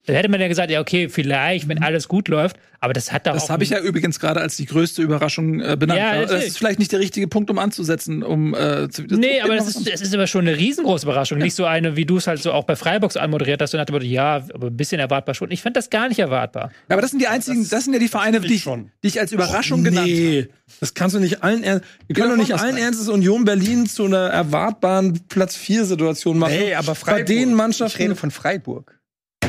dann 0.05 0.15
hätte 0.15 0.29
man 0.29 0.41
ja 0.41 0.47
gesagt, 0.47 0.71
ja, 0.71 0.79
okay, 0.79 1.09
vielleicht, 1.09 1.67
wenn 1.67 1.83
alles 1.83 2.07
gut 2.07 2.29
läuft, 2.29 2.57
aber 2.79 2.93
das 2.93 3.11
hat 3.11 3.27
doch 3.27 3.33
Das 3.33 3.49
habe 3.49 3.63
ich 3.63 3.71
ja 3.71 3.79
übrigens 3.79 4.19
gerade 4.19 4.39
als 4.39 4.55
die 4.55 4.65
größte 4.65 5.01
Überraschung 5.01 5.59
äh, 5.59 5.75
benannt. 5.77 5.99
Ja, 5.99 6.25
das 6.25 6.45
ist 6.45 6.57
vielleicht 6.57 6.79
nicht 6.79 6.91
der 6.91 6.99
richtige 6.99 7.27
Punkt, 7.27 7.51
um 7.51 7.59
anzusetzen, 7.59 8.23
um 8.23 8.55
äh, 8.55 8.89
zu. 8.89 9.03
Nee, 9.03 9.41
aber 9.41 9.55
das 9.55 9.67
ist, 9.67 9.91
das 9.91 10.01
ist 10.01 10.13
aber 10.13 10.27
schon 10.27 10.47
eine 10.47 10.57
riesengroße 10.57 11.05
Überraschung. 11.05 11.39
Ja. 11.39 11.43
Nicht 11.43 11.55
so 11.55 11.65
eine, 11.65 11.97
wie 11.97 12.05
du 12.05 12.17
es 12.17 12.27
halt 12.27 12.41
so 12.41 12.53
auch 12.53 12.63
bei 12.63 12.77
Freiburg 12.77 13.11
so 13.11 13.19
anmoderiert 13.19 13.61
hast, 13.61 13.73
und 13.73 13.79
dachte, 13.79 14.05
ja, 14.05 14.45
aber 14.53 14.67
ein 14.67 14.77
bisschen 14.77 14.99
erwartbar 14.99 15.35
schon. 15.35 15.51
Ich 15.51 15.61
fand 15.61 15.75
das 15.75 15.89
gar 15.89 16.07
nicht 16.07 16.19
erwartbar. 16.19 16.71
Ja, 16.87 16.95
aber 16.95 17.01
das 17.01 17.11
sind 17.11 17.21
die 17.21 17.27
einzigen, 17.27 17.59
das, 17.59 17.69
das 17.69 17.83
sind 17.83 17.93
ja 17.93 17.99
die 17.99 18.07
Vereine, 18.07 18.39
die 18.39 18.53
ich, 18.53 18.63
die 18.63 19.07
ich 19.07 19.19
als 19.19 19.33
Überraschung 19.33 19.81
Och, 19.81 19.85
genannt 19.85 20.07
nee. 20.07 20.43
habe. 20.43 20.49
Das 20.79 20.93
kannst 20.93 21.15
du 21.15 21.19
nicht 21.19 21.43
allen 21.43 21.63
Ernst. 21.63 21.85
Wir 22.07 22.15
können 22.15 22.29
doch 22.29 22.37
nicht 22.37 22.53
allen 22.53 22.77
Ernstes 22.77 23.09
Union 23.09 23.43
Berlin 23.43 23.87
zu 23.87 24.05
einer 24.05 24.29
erwartbaren 24.29 25.19
Platz 25.27 25.55
4 25.57 25.83
Situation 25.83 26.37
machen. 26.37 26.53
Nee, 26.57 26.75
aber 26.75 26.95
Freiburg. 26.95 27.27
Bei 27.27 27.33
den 27.33 27.53
Mannschaften. 27.53 27.97
Ich 27.97 28.05
rede 28.05 28.15
von 28.15 28.31
Freiburg. 28.31 28.98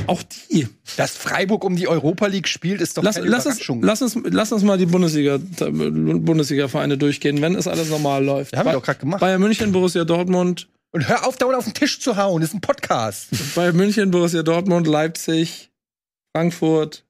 Auch 0.06 0.22
die. 0.22 0.68
Dass 0.96 1.16
Freiburg 1.16 1.64
um 1.64 1.76
die 1.76 1.86
Europa 1.86 2.26
League 2.26 2.48
spielt, 2.48 2.80
ist 2.80 2.96
doch 2.98 3.02
lass, 3.02 3.16
keine 3.16 3.28
lass 3.28 3.46
Überraschung. 3.46 3.78
Uns, 3.78 3.86
lass, 3.86 4.02
uns, 4.02 4.16
lass 4.24 4.52
uns 4.52 4.62
mal 4.62 4.78
die 4.78 4.86
Bundesliga, 4.86 5.38
Bundesliga-Vereine 5.38 6.98
durchgehen, 6.98 7.40
wenn 7.42 7.54
es 7.54 7.68
alles 7.68 7.90
normal 7.90 8.24
läuft. 8.24 8.52
Ja, 8.52 8.58
haben 8.58 8.66
wir 8.66 8.72
doch 8.72 8.82
gerade 8.82 8.98
gemacht. 8.98 9.20
Bayern 9.20 9.40
München, 9.40 9.72
Borussia 9.72 10.04
Dortmund. 10.04 10.68
Und 10.92 11.08
hör 11.08 11.26
auf, 11.26 11.36
dauernd 11.36 11.56
auf 11.56 11.64
den 11.64 11.74
Tisch 11.74 12.00
zu 12.00 12.16
hauen, 12.16 12.40
das 12.40 12.50
ist 12.50 12.54
ein 12.54 12.60
Podcast. 12.60 13.28
Bayern 13.54 13.76
München, 13.76 14.10
Borussia 14.10 14.42
Dortmund, 14.42 14.86
Leipzig, 14.88 15.70
Frankfurt. 16.34 17.04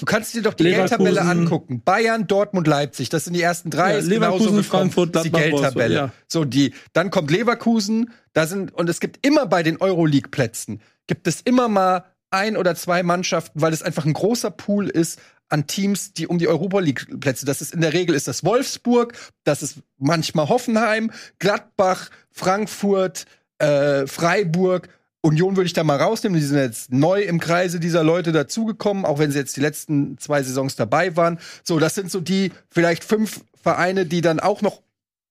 Du 0.00 0.06
kannst 0.06 0.34
dir 0.34 0.42
doch 0.42 0.54
die 0.54 0.64
Geldtabelle 0.64 1.20
angucken. 1.20 1.82
Bayern, 1.84 2.26
Dortmund, 2.26 2.66
Leipzig, 2.66 3.08
das 3.08 3.24
sind 3.24 3.34
die 3.34 3.42
ersten 3.42 3.70
drei. 3.70 3.94
Ja, 3.94 4.00
Leverkusen, 4.00 4.62
Frankfurt, 4.64 5.24
die 5.24 5.30
Geldtabelle. 5.30 5.94
Ja. 5.94 6.12
So 6.28 6.44
die, 6.44 6.74
dann 6.92 7.10
kommt 7.10 7.30
Leverkusen, 7.30 8.10
da 8.32 8.46
sind 8.46 8.72
und 8.72 8.88
es 8.88 9.00
gibt 9.00 9.24
immer 9.26 9.46
bei 9.46 9.62
den 9.62 9.80
Euroleague-Plätzen 9.80 10.80
gibt 11.08 11.26
es 11.26 11.40
immer 11.40 11.68
mal 11.68 12.04
ein 12.30 12.56
oder 12.56 12.76
zwei 12.76 13.02
Mannschaften, 13.02 13.60
weil 13.60 13.72
es 13.72 13.82
einfach 13.82 14.04
ein 14.04 14.12
großer 14.12 14.50
Pool 14.50 14.88
ist 14.88 15.18
an 15.48 15.66
Teams, 15.66 16.12
die 16.12 16.26
um 16.26 16.38
die 16.38 16.46
Europa 16.46 16.78
League 16.78 17.06
Plätze. 17.20 17.46
Das 17.46 17.60
ist 17.62 17.74
in 17.74 17.80
der 17.80 17.92
Regel 17.92 18.14
ist 18.14 18.28
das 18.28 18.44
Wolfsburg, 18.44 19.14
das 19.44 19.62
ist 19.62 19.78
manchmal 19.96 20.48
Hoffenheim, 20.48 21.10
Gladbach, 21.38 22.10
Frankfurt, 22.30 23.24
äh, 23.58 24.06
Freiburg. 24.06 24.88
Union 25.20 25.56
würde 25.56 25.66
ich 25.66 25.72
da 25.72 25.82
mal 25.82 26.00
rausnehmen. 26.00 26.38
Die 26.38 26.46
sind 26.46 26.58
jetzt 26.58 26.92
neu 26.92 27.22
im 27.22 27.40
Kreise 27.40 27.80
dieser 27.80 28.04
Leute 28.04 28.30
dazugekommen, 28.30 29.04
auch 29.04 29.18
wenn 29.18 29.32
sie 29.32 29.38
jetzt 29.38 29.56
die 29.56 29.60
letzten 29.60 30.16
zwei 30.18 30.42
Saisons 30.42 30.76
dabei 30.76 31.16
waren. 31.16 31.40
So, 31.64 31.78
das 31.78 31.94
sind 31.94 32.10
so 32.10 32.20
die 32.20 32.52
vielleicht 32.70 33.02
fünf 33.02 33.40
Vereine, 33.60 34.06
die 34.06 34.20
dann 34.20 34.38
auch 34.38 34.62
noch 34.62 34.82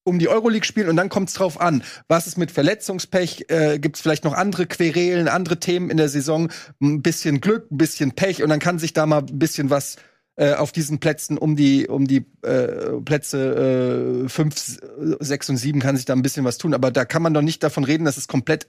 um 0.07 0.19
die 0.19 0.29
Euroleague 0.29 0.65
spielen 0.65 0.89
und 0.89 0.95
dann 0.95 1.09
kommt 1.09 1.29
es 1.29 1.35
drauf 1.35 1.59
an, 1.59 1.84
was 2.07 2.27
ist 2.27 2.38
mit 2.38 2.49
Verletzungspech, 2.49 3.45
äh, 3.49 3.77
gibt 3.77 3.97
es 3.97 4.01
vielleicht 4.01 4.23
noch 4.23 4.34
andere 4.34 4.65
Querelen, 4.65 5.27
andere 5.27 5.59
Themen 5.59 5.89
in 5.89 5.97
der 5.97 6.09
Saison, 6.09 6.49
ein 6.81 7.01
bisschen 7.01 7.41
Glück, 7.41 7.69
ein 7.71 7.77
bisschen 7.77 8.13
Pech 8.13 8.41
und 8.41 8.49
dann 8.49 8.59
kann 8.59 8.79
sich 8.79 8.93
da 8.93 9.05
mal 9.05 9.19
ein 9.19 9.38
bisschen 9.38 9.69
was 9.69 9.97
äh, 10.38 10.53
auf 10.53 10.71
diesen 10.71 10.99
Plätzen 10.99 11.38
um 11.38 11.55
die 11.55 11.88
um 11.88 12.07
die 12.07 12.25
äh, 12.43 13.01
Plätze 13.03 14.23
äh, 14.25 14.29
5, 14.29 14.79
6 15.19 15.49
und 15.49 15.57
7 15.57 15.79
kann 15.81 15.97
sich 15.97 16.05
da 16.05 16.13
ein 16.13 16.21
bisschen 16.21 16.45
was 16.45 16.57
tun, 16.57 16.73
aber 16.73 16.91
da 16.91 17.05
kann 17.05 17.21
man 17.21 17.34
doch 17.34 17.41
nicht 17.41 17.61
davon 17.61 17.84
reden, 17.84 18.05
dass 18.05 18.17
es 18.17 18.27
komplett 18.27 18.67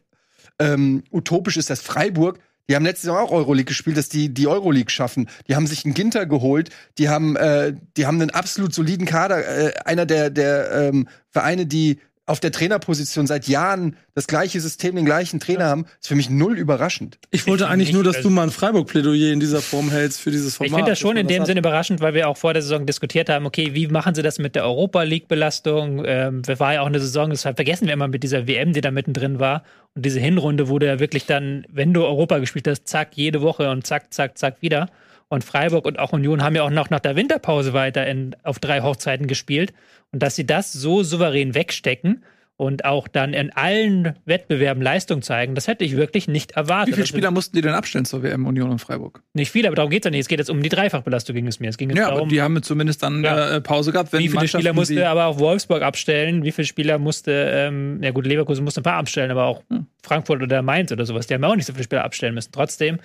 ähm, 0.59 1.05
utopisch 1.12 1.56
ist, 1.56 1.70
dass 1.70 1.81
Freiburg 1.81 2.40
die 2.69 2.77
haben 2.77 2.85
letztes 2.85 3.09
Jahr 3.09 3.23
auch 3.23 3.31
Euroleague 3.31 3.65
gespielt, 3.65 3.97
dass 3.97 4.09
die 4.09 4.32
die 4.32 4.47
Euroleague 4.47 4.90
schaffen. 4.90 5.28
Die 5.49 5.57
haben 5.57 5.66
sich 5.66 5.85
einen 5.85 5.95
Ginter 5.95 6.27
geholt. 6.27 6.70
Die 6.99 7.09
haben, 7.09 7.36
äh, 7.36 7.74
die 7.97 8.07
haben 8.07 8.20
einen 8.20 8.31
absolut 8.31 8.74
soliden 8.74 9.07
Kader. 9.07 9.47
Äh, 9.47 9.73
einer 9.85 10.05
der 10.05 10.31
der 10.31 10.70
ähm, 10.73 11.09
Vereine, 11.31 11.66
die 11.66 12.01
auf 12.28 12.40
der 12.40 12.52
Trainerposition 12.52 13.26
seit 13.26 13.48
Jahren 13.48 13.96
das 14.14 14.26
gleiche 14.26 14.60
System, 14.60 14.96
den 14.96 15.05
gleichen 15.05 15.40
Trainer 15.40 15.60
ja. 15.60 15.68
haben, 15.68 15.86
ist 16.00 16.09
für 16.09 16.14
mich 16.14 16.28
null 16.28 16.59
überraschend. 16.59 17.18
Ich 17.30 17.46
wollte 17.46 17.64
ich 17.64 17.70
eigentlich 17.70 17.92
nur, 17.92 18.05
dass 18.05 18.20
du 18.20 18.30
mal 18.30 18.42
ein 18.42 18.50
Freiburg-Plädoyer 18.50 19.32
in 19.32 19.40
dieser 19.40 19.60
Form 19.60 19.90
hältst 19.90 20.20
für 20.20 20.30
dieses 20.30 20.56
Format. 20.56 20.70
Ich 20.70 20.76
finde 20.76 20.90
das 20.90 20.98
schon 20.98 21.16
in 21.16 21.26
dem 21.26 21.44
Sinne 21.46 21.60
überraschend, 21.60 22.00
weil 22.00 22.14
wir 22.14 22.28
auch 22.28 22.36
vor 22.36 22.52
der 22.52 22.62
Saison 22.62 22.84
diskutiert 22.84 23.28
haben, 23.28 23.46
okay, 23.46 23.70
wie 23.74 23.86
machen 23.88 24.14
sie 24.14 24.22
das 24.22 24.38
mit 24.38 24.55
der 24.55 24.64
Europa 24.64 25.02
League-Belastung? 25.02 26.02
Ähm, 26.05 26.42
war 26.46 26.74
ja 26.74 26.82
auch 26.82 26.86
eine 26.86 27.00
Saison, 27.00 27.30
das 27.30 27.42
vergessen 27.42 27.86
wir 27.86 27.94
immer 27.94 28.09
mit 28.09 28.22
dieser 28.22 28.46
WM, 28.46 28.72
die 28.72 28.80
da 28.80 28.90
mittendrin 28.90 29.38
war. 29.38 29.62
Und 29.94 30.05
diese 30.05 30.20
Hinrunde 30.20 30.68
wurde 30.68 30.86
ja 30.86 31.00
wirklich 31.00 31.26
dann, 31.26 31.64
wenn 31.70 31.94
du 31.94 32.05
Europa 32.05 32.38
gespielt 32.38 32.68
hast, 32.68 32.86
zack, 32.86 33.10
jede 33.14 33.40
Woche 33.40 33.70
und 33.70 33.86
zack, 33.86 34.12
zack, 34.12 34.36
zack 34.36 34.56
wieder. 34.60 34.90
Und 35.28 35.44
Freiburg 35.44 35.84
und 35.84 35.98
auch 35.98 36.12
Union 36.12 36.42
haben 36.42 36.55
ja 36.55 36.62
auch 36.62 36.70
noch 36.70 36.90
nach 36.90 37.00
der 37.00 37.16
Winterpause 37.16 37.72
weiter 37.72 38.06
in, 38.06 38.34
auf 38.44 38.59
drei 38.59 38.80
Hochzeiten 38.80 39.26
gespielt. 39.26 39.74
Und 40.10 40.22
dass 40.22 40.36
sie 40.36 40.46
das 40.46 40.72
so 40.72 41.02
souverän 41.02 41.55
wegstecken 41.55 42.24
und 42.59 42.84
auch 42.84 43.06
dann 43.06 43.34
in 43.34 43.52
allen 43.52 44.16
Wettbewerben 44.24 44.82
Leistung 44.82 45.22
zeigen, 45.22 45.55
das 45.55 45.68
hätte 45.68 45.84
ich 45.84 45.96
wirklich 45.96 46.26
nicht 46.26 46.52
erwartet. 46.52 46.88
Wie 46.88 46.92
viele 46.94 47.02
also 47.05 47.14
Spieler 47.14 47.30
mussten 47.30 47.55
die 47.55 47.62
denn 47.62 47.72
abstellen 47.72 48.05
zur 48.05 48.24
WM 48.24 48.46
Union 48.46 48.70
und 48.70 48.80
Freiburg? 48.80 49.22
Nicht 49.32 49.52
viele, 49.52 49.68
aber 49.68 49.76
darum 49.76 49.90
geht 49.90 50.02
es 50.02 50.06
ja 50.06 50.10
nicht. 50.10 50.22
Es 50.22 50.28
geht 50.28 50.40
jetzt 50.40 50.50
um 50.50 50.60
die 50.60 50.68
Dreifachbelastung, 50.68 51.36
ging 51.36 51.46
es 51.46 51.60
mir. 51.60 51.68
Es 51.68 51.78
ging 51.78 51.88
ja, 51.90 52.06
darum, 52.06 52.22
aber 52.22 52.28
die 52.28 52.42
haben 52.42 52.60
zumindest 52.62 53.05
dann 53.05 53.22
ja. 53.22 53.56
äh, 53.56 53.60
Pause 53.60 53.92
gehabt. 53.92 54.12
Wie 54.12 54.28
viele 54.28 54.48
Spieler 54.48 54.72
musste 54.72 55.09
aber 55.09 55.26
auch 55.26 55.38
Wolfsburg 55.38 55.82
abstellen? 55.82 56.42
Wie 56.42 56.50
viele 56.50 56.66
Spieler 56.66 56.98
musste, 56.98 57.30
ähm, 57.32 58.02
ja 58.02 58.10
gut, 58.10 58.26
Leverkusen 58.26 58.64
musste 58.64 58.80
ein 58.80 58.84
paar 58.84 58.96
abstellen, 58.96 59.30
aber 59.30 59.44
auch 59.44 59.62
hm. 59.70 59.86
Frankfurt 60.02 60.42
oder 60.42 60.60
Mainz 60.62 60.90
oder 60.90 61.06
sowas, 61.06 61.28
die 61.28 61.34
haben 61.34 61.42
ja 61.42 61.48
auch 61.48 61.56
nicht 61.56 61.66
so 61.66 61.72
viele 61.72 61.84
Spieler 61.84 62.05
abstellen 62.05 62.34
müssen. 62.34 62.50
Trotzdem 62.50 62.98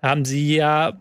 haben 0.00 0.24
sie 0.24 0.54
ja 0.54 1.00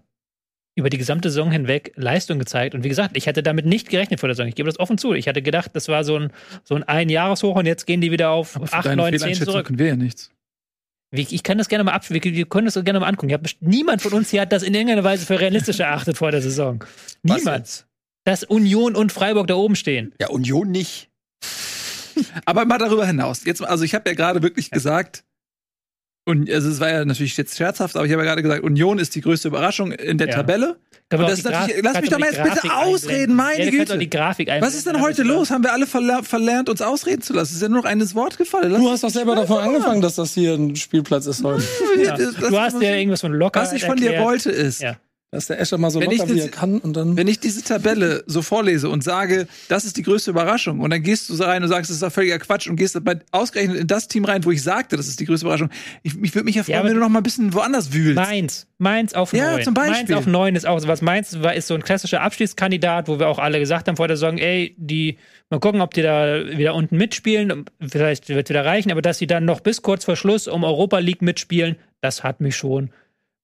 über 0.80 0.90
die 0.90 0.98
gesamte 0.98 1.30
Saison 1.30 1.52
hinweg 1.52 1.92
Leistung 1.96 2.40
gezeigt. 2.40 2.74
Und 2.74 2.84
wie 2.84 2.90
gesagt, 2.90 3.16
ich 3.16 3.28
hätte 3.28 3.44
damit 3.44 3.66
nicht 3.66 3.90
gerechnet 3.90 4.20
vor 4.20 4.28
der 4.28 4.36
Saison. 4.36 4.48
Ich 4.48 4.56
gebe 4.56 4.68
das 4.68 4.80
offen 4.80 4.98
zu. 4.98 5.14
Ich 5.14 5.28
hatte 5.28 5.42
gedacht, 5.42 5.72
das 5.74 5.88
war 5.88 6.04
so 6.04 6.18
ein, 6.18 6.32
so 6.64 6.76
ein 6.76 6.84
Einjahreshoch 6.84 7.56
und 7.56 7.66
jetzt 7.66 7.86
gehen 7.86 8.02
die 8.02 8.12
wieder 8.12 8.32
auf 8.32 8.56
Aber 8.56 8.74
8, 8.74 8.96
9, 8.96 9.20
10 9.20 9.36
zurück. 9.36 9.68
können 9.68 9.80
wir 9.80 9.88
ja 9.88 9.96
nichts. 9.96 10.32
Ich 11.12 11.44
kann 11.44 11.58
das 11.58 11.70
gerne 11.70 11.84
mal 11.84 11.94
ab, 11.94 12.08
wir 12.10 12.46
können 12.46 12.66
das 12.66 12.76
gerne 12.84 13.00
mal 13.00 13.08
angucken. 13.08 13.34
Hab, 13.34 13.42
niemand 13.62 14.02
von 14.02 14.14
uns 14.14 14.30
hier 14.30 14.42
hat 14.42 14.54
das 14.54 14.62
in 14.64 14.74
irgendeiner 14.74 15.04
Weise 15.04 15.26
für 15.26 15.40
realistisch 15.40 15.80
erachtet 15.80 16.18
vor 16.18 16.32
der 16.32 16.42
Saison. 16.42 16.84
Niemand. 17.24 17.88
Dass 18.26 18.44
Union 18.44 18.96
und 18.96 19.12
Freiburg 19.12 19.48
da 19.48 19.56
oben 19.56 19.76
stehen. 19.76 20.14
Ja, 20.22 20.30
Union 20.30 20.70
nicht. 20.70 21.10
Aber 22.46 22.66
mal 22.66 22.78
darüber 22.78 23.08
hinaus. 23.08 23.44
Jetzt, 23.46 23.64
also 23.64 23.84
ich 23.84 23.96
habe 23.96 24.10
ja 24.10 24.16
gerade 24.16 24.44
wirklich 24.44 24.70
gesagt, 24.72 25.24
Und 26.30 26.50
also 26.52 26.70
es 26.70 26.80
war 26.80 26.90
ja 26.90 27.04
natürlich 27.06 27.36
jetzt 27.38 27.58
scherzhaft, 27.58 27.96
aber 27.96 28.06
ich 28.06 28.12
habe 28.12 28.22
ja 28.24 28.30
gerade 28.30 28.44
gesagt, 28.44 28.64
Union 28.64 29.00
ist 29.00 29.16
die 29.16 29.22
größte 29.22 29.48
Überraschung 29.48 29.92
in 29.92 30.18
der 30.18 30.28
Ja. 30.28 30.36
Tabelle. 30.36 30.78
Und 31.12 31.22
das 31.22 31.40
ist 31.40 31.46
natürlich, 31.50 31.82
lass 31.82 32.00
mich 32.02 32.10
doch 32.12 32.20
mal 32.20 32.30
jetzt 32.32 32.44
bitte 32.44 32.72
ausreden, 32.72 33.36
meine 33.36 33.64
ja, 33.66 33.72
Güte. 33.72 33.98
die 33.98 34.10
Grafik 34.12 34.48
Was 34.60 34.76
ist 34.76 34.86
denn 34.86 35.02
heute 35.02 35.24
los? 35.24 35.50
Haben 35.50 35.64
wir 35.64 35.74
alle 35.74 35.88
verler 35.88 36.22
verlernt, 36.24 36.70
uns 36.70 36.84
ausreden 36.84 37.24
zu 37.24 37.34
lassen? 37.34 37.50
Es 37.50 37.56
ist 37.56 37.62
ja 37.64 37.70
nur 37.70 37.80
noch 37.80 37.90
eines 37.90 38.14
Wort 38.14 38.38
gefallen. 38.38 38.72
Lass 38.72 38.80
Du 38.80 38.90
hast 38.92 39.04
doch 39.04 39.10
selber 39.10 39.34
davon 39.36 39.58
machen. 39.58 39.70
angefangen, 39.70 40.02
dass 40.04 40.14
das 40.16 40.36
hier 40.36 40.54
ein 40.54 40.76
Spielplatz 40.76 41.26
ist 41.26 41.44
heute. 41.44 41.64
Ja. 42.04 42.16
Du 42.16 42.60
hast 42.60 42.80
ja 42.80 42.96
irgendwas 42.96 43.22
von 43.22 43.34
locker. 43.34 43.60
Was 43.62 43.74
ich 43.74 43.84
von 43.86 43.98
dir 43.98 44.20
wollte 44.20 44.52
ist, 44.52 44.82
Ja. 44.82 44.98
Dass 45.32 45.46
der 45.46 45.60
Escher 45.60 45.78
mal 45.78 45.92
so 45.92 46.00
Wenn 46.02 46.10
ich 46.10 46.18
locker 46.18 46.32
wie 46.34 46.38
das- 46.38 46.46
er 46.46 46.52
kann 46.52 46.80
und 46.80 46.98
dann. 46.98 47.16
wenn 47.16 47.28
ich 47.28 47.40
diese 47.40 47.64
Tabelle 47.64 48.24
so 48.26 48.42
vorlese 48.42 48.90
und 48.90 49.04
sage, 49.04 49.48
das 49.68 49.86
ist 49.86 49.96
die 49.98 50.02
größte 50.02 50.32
Überraschung, 50.32 50.80
und 50.80 50.90
dann 50.90 51.04
gehst 51.04 51.30
du 51.30 51.36
so 51.36 51.44
rein 51.44 51.62
und 51.62 51.70
sagst, 51.70 51.92
das 51.92 51.98
ist 51.98 52.02
doch 52.04 52.12
völliger 52.12 52.40
Quatsch 52.40 52.68
und 52.68 52.78
gehst 52.78 52.96
dabei 52.96 53.20
ausgerechnet 53.32 53.78
in 53.78 53.86
das 53.86 54.08
Team 54.08 54.26
rein, 54.26 54.44
wo 54.44 54.50
ich 54.50 54.64
sagte, 54.64 54.98
das 54.98 55.08
ist 55.08 55.20
die 55.20 55.26
größte 55.26 55.46
Überraschung. 55.46 55.70
Ich, 56.02 56.14
ich 56.20 56.34
würde 56.34 56.46
mich 56.46 56.56
ja 56.56 56.64
freuen, 56.64 56.80
aber- 56.80 56.88
wenn 56.90 56.96
du 56.96 57.00
noch 57.02 57.10
mal 57.10 57.20
ein 57.20 57.24
bisschen 57.24 57.54
woanders 57.54 57.94
wühlst. 57.94 58.16
Mainz. 58.16 58.66
Mainz 58.80 59.14
auf 59.14 59.32
Ja, 59.34 59.52
neun. 59.52 59.64
zum 59.64 59.76
Beispiel. 59.76 59.94
Mainz 59.98 60.12
auf 60.14 60.26
neun 60.26 60.56
ist 60.56 60.66
auch 60.66 60.80
sowas. 60.80 61.04
Mainz 61.04 61.38
war, 61.42 61.54
ist 61.54 61.68
so 61.68 61.76
ein 61.76 61.84
klassischer 61.84 62.22
Abstiegskandidat, 62.22 63.08
wo 63.08 63.20
wir 63.20 63.28
auch 63.28 63.38
alle 63.38 63.60
gesagt 63.60 63.88
haben 63.88 63.98
vor 63.98 64.08
der 64.08 64.18
Saison, 64.18 64.40
ey, 64.40 64.74
die, 64.80 65.18
mal 65.52 65.60
gucken, 65.60 65.82
ob 65.82 65.94
die 65.94 66.02
da 66.02 66.44
wieder 66.58 66.74
unten 66.74 66.98
mitspielen. 66.98 67.66
Vielleicht 67.88 68.30
wird 68.30 68.50
wieder 68.50 68.66
reichen, 68.66 68.92
aber 68.92 69.04
dass 69.04 69.20
sie 69.20 69.28
dann 69.28 69.46
noch 69.46 69.60
bis 69.60 69.84
kurz 69.84 70.06
vor 70.06 70.16
Schluss 70.16 70.48
um 70.48 70.64
Europa 70.64 70.98
League 70.98 71.22
mitspielen, 71.22 71.76
das 72.02 72.24
hat 72.24 72.42
mich 72.42 72.56
schon 72.56 72.90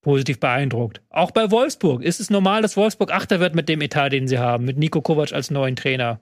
positiv 0.05 0.39
beeindruckt. 0.39 1.01
Auch 1.09 1.31
bei 1.31 1.49
Wolfsburg 1.49 2.03
ist 2.03 2.19
es 2.19 2.29
normal, 2.29 2.61
dass 2.61 2.77
Wolfsburg 2.77 3.11
Achter 3.11 3.39
wird 3.39 3.55
mit 3.55 3.67
dem 3.67 3.81
Etat, 3.81 4.09
den 4.09 4.27
sie 4.27 4.37
haben, 4.37 4.63
mit 4.63 4.77
Nico 4.77 5.01
Kovac 5.01 5.33
als 5.33 5.49
neuen 5.49 5.75
Trainer. 5.75 6.19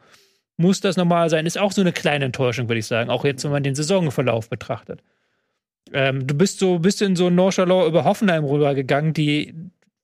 Muss 0.55 0.79
das 0.79 0.95
normal 0.95 1.29
sein? 1.29 1.45
Ist 1.45 1.59
auch 1.59 1.73
so 1.73 1.81
eine 1.81 1.91
kleine 1.91 2.23
Enttäuschung, 2.23 2.69
würde 2.69 2.79
ich 2.79 2.85
sagen. 2.85 3.09
Auch 3.09 3.25
jetzt, 3.25 3.43
wenn 3.43 3.51
man 3.51 3.61
den 3.61 3.75
Saisonverlauf 3.75 4.49
betrachtet. 4.49 5.03
Ähm, 5.91 6.25
du 6.25 6.33
bist 6.33 6.59
so 6.59 6.79
bist 6.79 7.01
in 7.01 7.17
so 7.17 7.29
nonchalant 7.29 7.89
über 7.89 8.05
Hoffenheim 8.05 8.45
rübergegangen, 8.45 9.11
die 9.11 9.53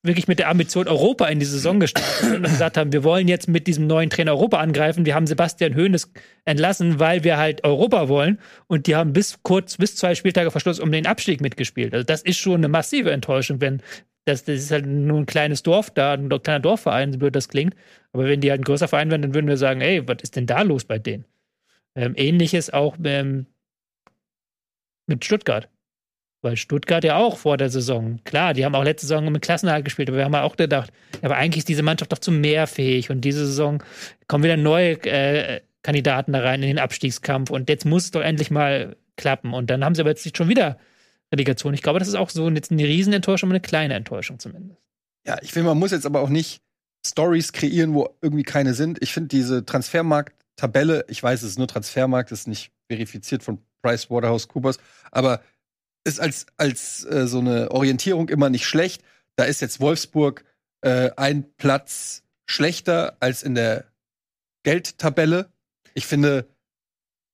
wirklich 0.01 0.27
mit 0.27 0.39
der 0.39 0.49
Ambition 0.49 0.87
Europa 0.87 1.25
in 1.27 1.39
die 1.39 1.45
Saison 1.45 1.79
gestartet 1.79 2.13
sind 2.21 2.35
und 2.37 2.43
gesagt 2.43 2.77
haben, 2.77 2.93
wir 2.93 3.03
wollen 3.03 3.27
jetzt 3.27 3.49
mit 3.49 3.67
diesem 3.67 3.85
neuen 3.85 4.09
Trainer 4.09 4.31
Europa 4.31 4.57
angreifen. 4.57 5.05
Wir 5.05 5.13
haben 5.13 5.27
Sebastian 5.27 5.75
Hoeneß 5.75 6.11
entlassen, 6.45 6.99
weil 6.99 7.23
wir 7.23 7.37
halt 7.37 7.63
Europa 7.65 8.07
wollen 8.07 8.39
und 8.67 8.87
die 8.87 8.95
haben 8.95 9.11
bis 9.11 9.39
kurz, 9.43 9.77
bis 9.77 9.95
zwei 9.97 10.15
Spieltage 10.15 10.51
vor 10.51 10.61
Schluss 10.61 10.79
um 10.79 10.91
den 10.91 11.05
Abstieg 11.05 11.41
mitgespielt. 11.41 11.93
Also 11.93 12.05
das 12.05 12.21
ist 12.21 12.37
schon 12.37 12.55
eine 12.55 12.69
massive 12.69 13.11
Enttäuschung, 13.11 13.59
wenn 13.59 13.81
das, 14.25 14.45
das 14.45 14.57
ist 14.57 14.71
halt 14.71 14.85
nur 14.85 15.17
ein 15.17 15.25
kleines 15.25 15.63
Dorf 15.63 15.89
da, 15.89 16.13
ein 16.13 16.29
kleiner 16.29 16.59
Dorfverein, 16.59 17.11
so 17.11 17.19
blöd 17.19 17.35
das 17.35 17.49
klingt. 17.49 17.75
Aber 18.13 18.25
wenn 18.25 18.41
die 18.41 18.51
halt 18.51 18.61
ein 18.61 18.65
größer 18.65 18.87
Verein 18.87 19.09
wären, 19.11 19.21
dann 19.21 19.33
würden 19.33 19.47
wir 19.47 19.57
sagen, 19.57 19.81
ey, 19.81 20.07
was 20.07 20.17
ist 20.21 20.35
denn 20.35 20.45
da 20.45 20.61
los 20.61 20.85
bei 20.85 20.99
denen? 20.99 21.25
Ähm, 21.95 22.13
Ähnliches 22.15 22.69
auch 22.69 22.95
ähm, 23.03 23.47
mit 25.07 25.25
Stuttgart. 25.25 25.67
Weil 26.41 26.55
Stuttgart 26.55 27.03
ja 27.03 27.17
auch 27.17 27.37
vor 27.37 27.57
der 27.57 27.69
Saison, 27.69 28.21
klar, 28.23 28.53
die 28.53 28.63
haben 28.63 28.75
auch 28.75 28.83
letzte 28.83 29.07
Saison 29.07 29.29
mit 29.29 29.41
Klassenerhalt 29.41 29.83
gespielt, 29.83 30.07
aber 30.09 30.19
wir 30.19 30.25
haben 30.25 30.33
ja 30.33 30.43
auch 30.43 30.55
gedacht, 30.55 30.91
aber 31.21 31.35
eigentlich 31.35 31.59
ist 31.59 31.69
diese 31.69 31.83
Mannschaft 31.83 32.13
doch 32.13 32.17
zu 32.17 32.31
mehr 32.31 32.65
fähig 32.65 33.09
und 33.09 33.21
diese 33.21 33.45
Saison 33.45 33.83
kommen 34.27 34.45
wieder 34.45 34.55
neue 34.55 34.91
äh, 35.03 35.61
Kandidaten 35.83 36.31
da 36.31 36.39
rein 36.39 36.61
in 36.61 36.69
den 36.69 36.79
Abstiegskampf 36.79 37.49
und 37.49 37.67
jetzt 37.67 37.85
muss 37.85 38.05
es 38.05 38.11
doch 38.11 38.21
endlich 38.21 38.51
mal 38.51 38.95
klappen. 39.17 39.53
Und 39.53 39.69
dann 39.69 39.83
haben 39.83 39.95
sie 39.95 40.01
aber 40.01 40.11
jetzt 40.11 40.37
schon 40.37 40.49
wieder 40.49 40.77
Relegation. 41.31 41.73
Ich 41.73 41.83
glaube, 41.83 41.99
das 41.99 42.07
ist 42.07 42.15
auch 42.15 42.29
so 42.29 42.49
jetzt 42.49 42.71
eine 42.71 42.83
Riesenenttäuschung, 42.83 43.49
eine 43.49 43.59
kleine 43.59 43.93
Enttäuschung 43.93 44.39
zumindest. 44.39 44.79
Ja, 45.27 45.37
ich 45.41 45.51
finde, 45.51 45.69
man 45.69 45.77
muss 45.77 45.91
jetzt 45.91 46.05
aber 46.05 46.21
auch 46.21 46.29
nicht 46.29 46.61
Stories 47.05 47.51
kreieren, 47.53 47.93
wo 47.93 48.09
irgendwie 48.21 48.43
keine 48.43 48.73
sind. 48.73 48.97
Ich 49.01 49.13
finde 49.13 49.29
diese 49.29 49.65
Transfermarkt-Tabelle, 49.65 51.05
ich 51.07 51.21
weiß, 51.21 51.43
es 51.43 51.51
ist 51.51 51.57
nur 51.57 51.67
Transfermarkt, 51.67 52.31
ist 52.31 52.47
nicht 52.47 52.71
verifiziert 52.87 53.43
von 53.43 53.59
PricewaterhouseCoopers, 53.81 54.79
aber 55.11 55.41
ist 56.03 56.19
als, 56.19 56.45
als 56.57 57.05
äh, 57.05 57.27
so 57.27 57.39
eine 57.39 57.71
Orientierung 57.71 58.29
immer 58.29 58.49
nicht 58.49 58.65
schlecht. 58.65 59.03
Da 59.35 59.45
ist 59.45 59.61
jetzt 59.61 59.79
Wolfsburg 59.79 60.43
äh, 60.81 61.11
ein 61.17 61.53
Platz 61.57 62.23
schlechter 62.45 63.17
als 63.19 63.43
in 63.43 63.55
der 63.55 63.85
Geldtabelle. 64.63 65.51
Ich 65.93 66.07
finde, 66.07 66.47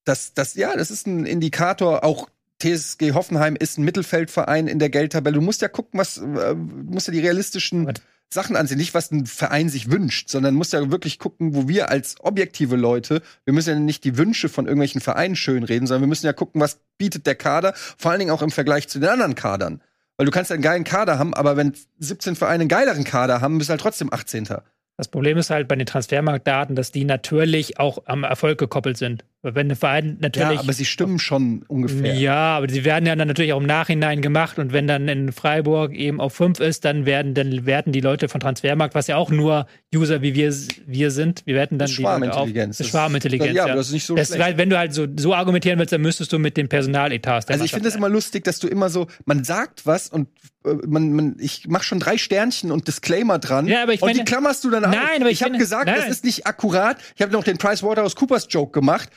dass 0.04 0.34
das, 0.34 0.54
ja, 0.54 0.76
das 0.76 0.90
ist 0.90 1.06
ein 1.06 1.26
Indikator, 1.26 2.04
auch 2.04 2.28
TSG 2.60 3.12
Hoffenheim 3.12 3.56
ist 3.56 3.78
ein 3.78 3.84
Mittelfeldverein 3.84 4.66
in 4.66 4.78
der 4.78 4.88
Geldtabelle. 4.88 5.34
Du 5.34 5.42
musst 5.42 5.62
ja 5.62 5.68
gucken, 5.68 5.98
was, 5.98 6.18
äh, 6.18 6.54
musst 6.54 7.06
ja 7.06 7.12
die 7.12 7.20
realistischen? 7.20 7.92
Sachen 8.28 8.56
ansehen, 8.56 8.78
nicht 8.78 8.94
was 8.94 9.10
ein 9.10 9.26
Verein 9.26 9.68
sich 9.68 9.90
wünscht, 9.90 10.28
sondern 10.28 10.54
musst 10.54 10.72
ja 10.72 10.90
wirklich 10.90 11.18
gucken, 11.18 11.54
wo 11.54 11.68
wir 11.68 11.90
als 11.90 12.16
objektive 12.20 12.76
Leute, 12.76 13.22
wir 13.44 13.54
müssen 13.54 13.70
ja 13.70 13.78
nicht 13.78 14.04
die 14.04 14.18
Wünsche 14.18 14.48
von 14.48 14.66
irgendwelchen 14.66 15.00
Vereinen 15.00 15.36
schönreden, 15.36 15.86
sondern 15.86 16.02
wir 16.02 16.08
müssen 16.08 16.26
ja 16.26 16.32
gucken, 16.32 16.60
was 16.60 16.80
bietet 16.98 17.26
der 17.26 17.36
Kader, 17.36 17.72
vor 17.74 18.10
allen 18.10 18.20
Dingen 18.20 18.32
auch 18.32 18.42
im 18.42 18.50
Vergleich 18.50 18.88
zu 18.88 18.98
den 18.98 19.08
anderen 19.08 19.34
Kadern. 19.34 19.80
Weil 20.16 20.26
du 20.26 20.32
kannst 20.32 20.50
ja 20.50 20.54
einen 20.54 20.62
geilen 20.62 20.84
Kader 20.84 21.18
haben, 21.18 21.34
aber 21.34 21.56
wenn 21.56 21.74
17 21.98 22.36
Vereine 22.36 22.62
einen 22.62 22.68
geileren 22.68 23.04
Kader 23.04 23.40
haben, 23.40 23.58
bist 23.58 23.68
du 23.68 23.72
halt 23.72 23.80
trotzdem 23.80 24.12
18. 24.12 24.48
Das 24.96 25.08
Problem 25.08 25.36
ist 25.36 25.50
halt 25.50 25.68
bei 25.68 25.76
den 25.76 25.86
Transfermarktdaten, 25.86 26.74
dass 26.74 26.90
die 26.90 27.04
natürlich 27.04 27.78
auch 27.78 28.06
am 28.06 28.24
Erfolg 28.24 28.58
gekoppelt 28.58 28.96
sind. 28.96 29.24
Wenn 29.54 29.70
ein 29.70 29.76
Verein 29.76 30.16
natürlich. 30.20 30.54
Ja, 30.54 30.60
aber 30.60 30.72
sie 30.72 30.84
stimmen 30.84 31.18
schon 31.18 31.64
ungefähr. 31.68 32.14
Ja, 32.14 32.56
aber 32.56 32.68
sie 32.68 32.84
werden 32.84 33.06
ja 33.06 33.14
dann 33.16 33.28
natürlich 33.28 33.52
auch 33.52 33.60
im 33.60 33.66
Nachhinein 33.66 34.20
gemacht 34.22 34.58
und 34.58 34.72
wenn 34.72 34.86
dann 34.86 35.06
in 35.08 35.32
Freiburg 35.32 35.92
eben 35.94 36.20
auf 36.20 36.34
fünf 36.34 36.60
ist, 36.60 36.84
dann 36.84 37.06
werden 37.06 37.34
dann 37.34 37.66
werten 37.66 37.92
die 37.92 38.00
Leute 38.00 38.28
von 38.28 38.40
Transfermarkt, 38.40 38.94
was 38.94 39.06
ja 39.06 39.16
auch 39.16 39.30
nur 39.30 39.66
User 39.94 40.22
wie 40.22 40.34
wir, 40.34 40.52
wir 40.86 41.10
sind, 41.10 41.42
wir 41.46 41.54
werten 41.54 41.78
dann 41.78 41.86
Das 41.88 41.96
die 41.96 42.02
Leute 42.02 42.14
auf. 42.16 42.20
Schwarmintelligenz. 42.24 42.78
Das 42.78 42.88
Schwarmintelligenz. 42.88 43.48
Ja, 43.52 43.56
Ja, 43.56 43.64
aber 43.64 43.74
das 43.76 43.86
ist 43.88 43.92
nicht 43.92 44.04
so 44.06 44.14
das, 44.16 44.28
schlecht. 44.28 44.58
wenn 44.58 44.70
du 44.70 44.76
halt 44.78 44.92
so, 44.92 45.06
so 45.16 45.34
argumentieren 45.34 45.78
willst, 45.78 45.92
dann 45.92 46.02
müsstest 46.02 46.32
du 46.32 46.38
mit 46.38 46.56
den 46.56 46.68
Personaletats. 46.68 47.46
der 47.46 47.54
Also 47.54 47.64
ich 47.64 47.70
finde 47.70 47.88
das 47.88 47.96
immer 47.96 48.08
lustig, 48.08 48.44
dass 48.44 48.58
du 48.58 48.68
immer 48.68 48.90
so, 48.90 49.06
man 49.24 49.44
sagt 49.44 49.86
was 49.86 50.08
und 50.08 50.28
äh, 50.64 50.74
man, 50.86 51.12
man, 51.12 51.36
ich 51.38 51.66
mach 51.68 51.82
schon 51.82 52.00
drei 52.00 52.18
Sternchen 52.18 52.70
und 52.70 52.88
Disclaimer 52.88 53.38
dran. 53.38 53.66
Ja, 53.68 53.82
aber 53.84 53.92
ich 53.94 54.02
und 54.02 54.08
meine- 54.08 54.18
die 54.18 54.24
klammerst 54.24 54.64
du 54.64 54.70
dann 54.70 54.84
auf. 54.84 54.90
Nein, 54.90 55.20
aber 55.22 55.30
ich 55.30 55.40
ich 55.40 55.42
habe 55.44 55.56
gesagt, 55.58 55.86
nein, 55.86 55.96
das 55.98 56.08
ist 56.08 56.24
nicht 56.24 56.46
akkurat. 56.46 56.96
Ich 57.14 57.22
habe 57.22 57.32
noch 57.32 57.44
den 57.44 57.56
PricewaterhouseCoopers 57.58 58.46
Joke 58.50 58.72
gemacht. 58.72 59.08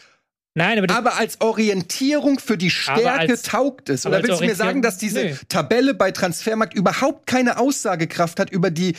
Nein, 0.55 0.79
aber, 0.79 0.93
Aber 0.93 1.17
als 1.17 1.39
Orientierung 1.41 2.39
für 2.39 2.57
die 2.57 2.71
Stärke 2.71 3.11
als- 3.11 3.43
taugt 3.43 3.89
es. 3.89 4.01
Da 4.01 4.11
willst 4.11 4.41
du 4.41 4.45
mir 4.45 4.55
sagen, 4.55 4.81
dass 4.81 4.97
diese 4.97 5.23
nee. 5.23 5.35
Tabelle 5.47 5.93
bei 5.93 6.11
Transfermarkt 6.11 6.73
überhaupt 6.73 7.27
keine 7.27 7.59
Aussagekraft 7.59 8.39
hat 8.39 8.49
über 8.49 8.71
die 8.71 8.95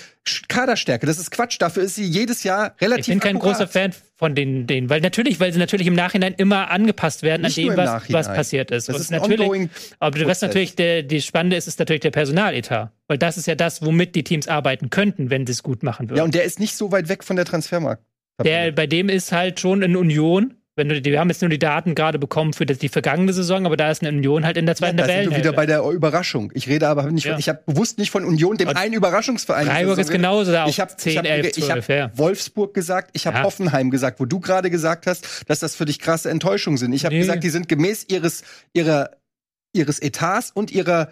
Kaderstärke. 0.49 1.07
Das 1.07 1.19
ist 1.19 1.31
Quatsch. 1.31 1.57
Dafür 1.61 1.83
ist 1.83 1.97
sie 1.97 2.05
jedes 2.05 2.45
Jahr 2.45 2.75
relativ 2.81 3.09
ich 3.09 3.13
bin 3.15 3.21
kein 3.21 3.37
akkurat. 3.37 3.57
großer 3.57 3.69
Fan 3.69 3.93
von 4.17 4.35
den, 4.35 4.67
den, 4.67 4.89
weil 4.91 5.01
natürlich, 5.01 5.41
weil 5.41 5.53
sie 5.53 5.59
natürlich 5.59 5.87
im 5.87 5.95
Nachhinein 5.95 6.35
immer 6.35 6.71
angepasst 6.71 7.23
werden 7.23 7.43
Nicht 7.43 7.59
an 7.59 7.65
dem, 7.65 7.77
was, 7.77 8.13
was 8.13 8.27
passiert 8.29 8.71
ist. 8.71 8.89
Das 8.89 8.97
Und 8.97 9.03
ist 9.03 9.11
natürlich, 9.11 9.69
aber 9.99 10.27
was 10.27 10.43
natürlich 10.43 10.77
der, 10.77 11.03
die 11.03 11.21
Spannende 11.21 11.57
ist, 11.57 11.67
ist 11.67 11.79
natürlich 11.79 12.01
der 12.01 12.11
Personaletat. 12.11 12.93
Weil 13.09 13.19
das 13.19 13.37
ist 13.37 13.47
ja 13.47 13.57
das, 13.57 13.83
womit 13.83 14.15
die 14.15 14.23
Teams 14.23 14.47
arbeiten 14.47 14.91
könnten, 14.91 15.31
wenn 15.31 15.47
sie 15.47 15.53
es 15.53 15.63
gut 15.63 15.83
machen 15.83 16.09
würden. 16.11 16.19
Ja, 16.19 16.25
und 16.25 16.35
der 16.35 16.45
ist 16.45 16.61
nicht 16.61 16.77
so 16.77 16.93
weit 16.93 17.09
weg 17.09 17.25
von 17.25 17.37
der 17.37 17.45
Transfermarkt. 17.45 18.05
Der, 18.45 18.73
bei 18.73 18.87
dem 18.87 19.09
ist 19.09 19.33
halt 19.33 19.61
schon 19.61 19.83
in 19.83 19.97
Union, 19.97 20.55
wenn 20.81 20.89
du, 20.89 21.05
wir 21.05 21.21
haben 21.21 21.29
jetzt 21.29 21.41
nur 21.43 21.49
die 21.51 21.59
Daten 21.61 21.95
gerade 21.95 22.19
bekommen 22.19 22.53
für 22.53 22.67
die, 22.67 22.89
vergangene 22.89 23.33
Saison, 23.33 23.67
aber 23.67 23.77
da 23.77 23.91
ist 23.91 24.03
eine 24.03 24.11
Union 24.17 24.45
halt 24.45 24.57
in 24.57 24.67
der 24.67 24.73
Ja, 24.75 24.79
zweiten 24.79 24.97
da 24.97 25.05
sind 25.07 25.31
wir 25.31 25.37
wieder 25.37 25.53
bei 25.53 25.67
der 25.67 25.83
Überraschung. 25.85 26.51
Ich 26.55 26.67
rede 26.69 26.89
aber 26.89 27.11
nicht 27.13 27.25
Ja. 27.25 27.33
von, 27.35 27.39
ich 27.41 27.49
habe 27.49 27.61
bewusst 27.67 27.99
nicht 27.99 28.11
von 28.11 28.25
Union, 28.25 28.57
dem 28.57 28.69
Und 28.69 28.77
einen 28.77 28.95
Überraschungsverein. 28.95 29.67
Freiburg 29.67 29.99
ist 29.99 30.11
genauso 30.11 30.51
da 30.51 30.67
ich 30.67 30.81
habe 30.81 30.97
10, 30.97 31.13
ich 31.13 31.19
hab, 31.19 31.25
11, 31.27 31.47
ich 31.47 31.65
12, 31.67 31.71
hab 31.71 31.89
ja. 31.89 32.11
Wolfsburg 32.19 32.75
gesagt, 32.75 33.11
ich 33.13 33.27
habe 33.27 33.37
Ja. 33.39 33.45
Hoffenheim 33.45 33.91
gesagt, 33.91 34.19
wo 34.19 34.25
du 34.25 34.41
gerade 34.41 34.71
gesagt 34.71 35.07
hast, 35.07 35.45
dass 35.49 35.61
das 35.61 35.77
für 35.77 35.85
dich 35.85 35.99
krasse 36.01 36.31
Enttäuschungen 36.31 36.79
sind. 36.79 36.93
Ich 36.93 37.05
habe 37.05 37.15
Nee. 37.15 37.21
gesagt, 37.21 37.45
die 37.45 37.51
sind 37.51 37.69
gemäß 37.69 38.07
ihres 38.09 38.43
ihrer 38.73 39.11
ihres 39.73 40.01
Etats 40.01 40.51
und 40.51 40.73
ihrer 40.73 41.11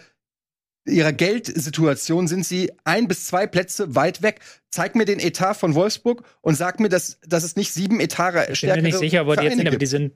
ihrer 0.89 1.13
Geldsituation 1.13 2.29
sind 2.29 2.45
sie 2.45 2.73
ein 2.85 3.09
bis 3.09 3.27
zwei 3.27 3.47
Plätze 3.47 3.95
weit 3.95 4.23
weg. 4.23 4.41
Zeig 4.71 4.95
mir 4.95 5.05
den 5.05 5.19
Etat 5.19 5.55
von 5.55 5.75
Wolfsburg 5.75 6.23
und 6.41 6.55
sag 6.55 6.81
mir, 6.81 6.89
dass, 6.89 7.19
dass 7.27 7.45
es 7.45 7.57
nicht 7.57 7.73
sieben 7.73 8.01
Etage 8.01 8.51
Ich 8.51 8.61
bin 8.61 8.71
mir 8.71 8.83
nicht 8.83 8.99
sicher, 8.99 9.27
wo 9.27 9.35
die 9.35 9.45
jetzt 9.45 9.57
sind, 9.57 9.69
aber 9.69 9.77
die 9.77 9.87
sind, 9.87 10.13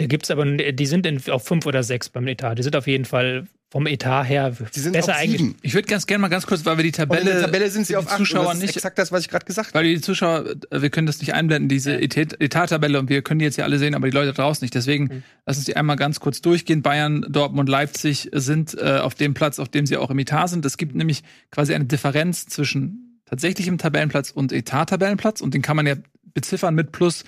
da 0.00 0.06
gibt's 0.06 0.30
aber, 0.30 0.44
die 0.46 0.86
sind 0.86 1.06
in, 1.06 1.20
auf 1.30 1.44
fünf 1.46 1.66
oder 1.66 1.82
sechs 1.82 2.08
beim 2.08 2.26
Etat. 2.26 2.54
Die 2.54 2.62
sind 2.62 2.74
auf 2.74 2.86
jeden 2.86 3.04
Fall 3.04 3.46
vom 3.70 3.86
Etat 3.86 4.24
her 4.24 4.52
Die 4.74 4.80
sind 4.80 4.92
besser 4.94 5.12
auf 5.12 5.18
eigentlich. 5.18 5.54
Ich 5.62 5.74
würde 5.74 5.86
ganz 5.86 6.06
gerne 6.06 6.22
mal 6.22 6.28
ganz 6.28 6.44
kurz, 6.46 6.64
weil 6.64 6.76
wir 6.76 6.82
die 6.82 6.88
Und 6.88 6.98
in 6.98 7.08
Tabelle, 7.08 7.24
der 7.32 7.40
Tabelle 7.42 7.70
sind 7.70 7.86
sie 7.86 7.96
auf 7.96 8.08
acht. 8.10 8.16
Zuschauer 8.16 8.54
nicht, 8.54 8.74
exakt 8.74 8.98
das, 8.98 9.12
was 9.12 9.20
ich 9.22 9.28
gerade 9.28 9.44
gesagt 9.46 9.68
habe. 9.68 9.78
weil 9.78 9.84
die 9.84 10.00
Zuschauer, 10.00 10.44
äh, 10.70 10.82
wir 10.82 10.90
können 10.90 11.06
das 11.06 11.20
nicht 11.20 11.34
einblenden, 11.34 11.68
diese 11.68 11.92
Etat- 11.96 12.34
Etat-Tabelle, 12.40 12.98
und 12.98 13.08
wir 13.08 13.22
können 13.22 13.38
die 13.38 13.44
jetzt 13.44 13.58
ja 13.58 13.64
alle 13.64 13.78
sehen, 13.78 13.94
aber 13.94 14.08
die 14.10 14.14
Leute 14.16 14.32
draußen 14.32 14.64
nicht. 14.64 14.74
Deswegen 14.74 15.04
Mhm. 15.04 15.22
lass 15.46 15.56
uns 15.58 15.66
die 15.66 15.76
einmal 15.76 15.94
ganz 15.96 16.18
kurz 16.18 16.40
durchgehen. 16.40 16.82
Bayern, 16.82 17.24
Dortmund, 17.28 17.68
Leipzig 17.68 18.28
sind 18.32 18.76
äh, 18.76 18.98
auf 18.98 19.14
dem 19.14 19.34
Platz, 19.34 19.60
auf 19.60 19.68
dem 19.68 19.86
sie 19.86 19.96
auch 19.98 20.10
im 20.10 20.18
Etat 20.18 20.48
sind. 20.48 20.64
Es 20.64 20.76
gibt 20.76 20.96
nämlich 20.96 21.22
quasi 21.52 21.72
eine 21.74 21.84
Differenz 21.84 22.46
zwischen 22.46 23.20
tatsächlichem 23.26 23.78
Tabellenplatz 23.78 24.30
und 24.32 24.52
Etat-Tabellenplatz 24.52 25.40
und 25.42 25.54
den 25.54 25.62
kann 25.62 25.76
man 25.76 25.86
ja 25.86 25.94
beziffern 26.34 26.74
mit 26.74 26.90
plus 26.90 27.22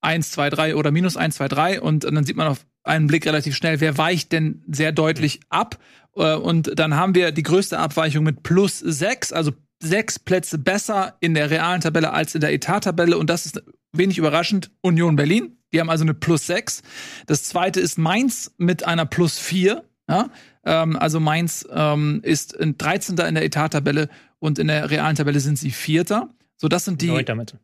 1, 0.00 0.30
2, 0.30 0.50
3 0.50 0.76
oder 0.76 0.90
minus 0.90 1.16
1, 1.16 1.36
2, 1.36 1.48
3 1.48 1.80
und 1.80 2.04
dann 2.04 2.24
sieht 2.24 2.36
man 2.36 2.48
auf 2.48 2.64
einen 2.82 3.06
Blick 3.06 3.26
relativ 3.26 3.54
schnell, 3.56 3.80
wer 3.80 3.98
weicht 3.98 4.32
denn 4.32 4.62
sehr 4.68 4.92
deutlich 4.92 5.40
ab. 5.48 5.78
Äh, 6.16 6.34
Und 6.34 6.78
dann 6.78 6.96
haben 6.96 7.14
wir 7.14 7.32
die 7.32 7.42
größte 7.42 7.78
Abweichung 7.78 8.24
mit 8.24 8.42
plus 8.42 8.78
6, 8.78 9.32
also 9.32 9.52
sechs 9.82 10.18
Plätze 10.18 10.58
besser 10.58 11.16
in 11.20 11.34
der 11.34 11.50
realen 11.50 11.80
Tabelle 11.80 12.12
als 12.12 12.34
in 12.34 12.40
der 12.40 12.52
Etat-Tabelle. 12.52 13.16
Und 13.16 13.30
das 13.30 13.46
ist 13.46 13.62
wenig 13.92 14.18
überraschend. 14.18 14.70
Union 14.82 15.16
Berlin, 15.16 15.56
die 15.72 15.80
haben 15.80 15.90
also 15.90 16.04
eine 16.04 16.14
plus 16.14 16.46
6. 16.46 16.82
Das 17.26 17.44
zweite 17.44 17.80
ist 17.80 17.98
Mainz 17.98 18.52
mit 18.58 18.86
einer 18.86 19.06
plus 19.06 19.38
4. 19.38 19.84
Ja? 20.08 20.28
Ähm, 20.64 20.96
also 20.96 21.20
Mainz 21.20 21.66
ähm, 21.72 22.20
ist 22.22 22.58
ein 22.60 22.76
13. 22.76 23.16
in 23.18 23.34
der 23.34 23.44
Etattabelle 23.44 24.08
und 24.38 24.58
in 24.58 24.68
der 24.68 24.90
realen 24.90 25.16
Tabelle 25.16 25.40
sind 25.40 25.58
sie 25.58 25.70
Vierter. 25.70 26.28
So, 26.56 26.68
das 26.68 26.84
sind 26.84 27.00
die. 27.00 27.08
Neunter 27.08 27.34
mit. 27.34 27.54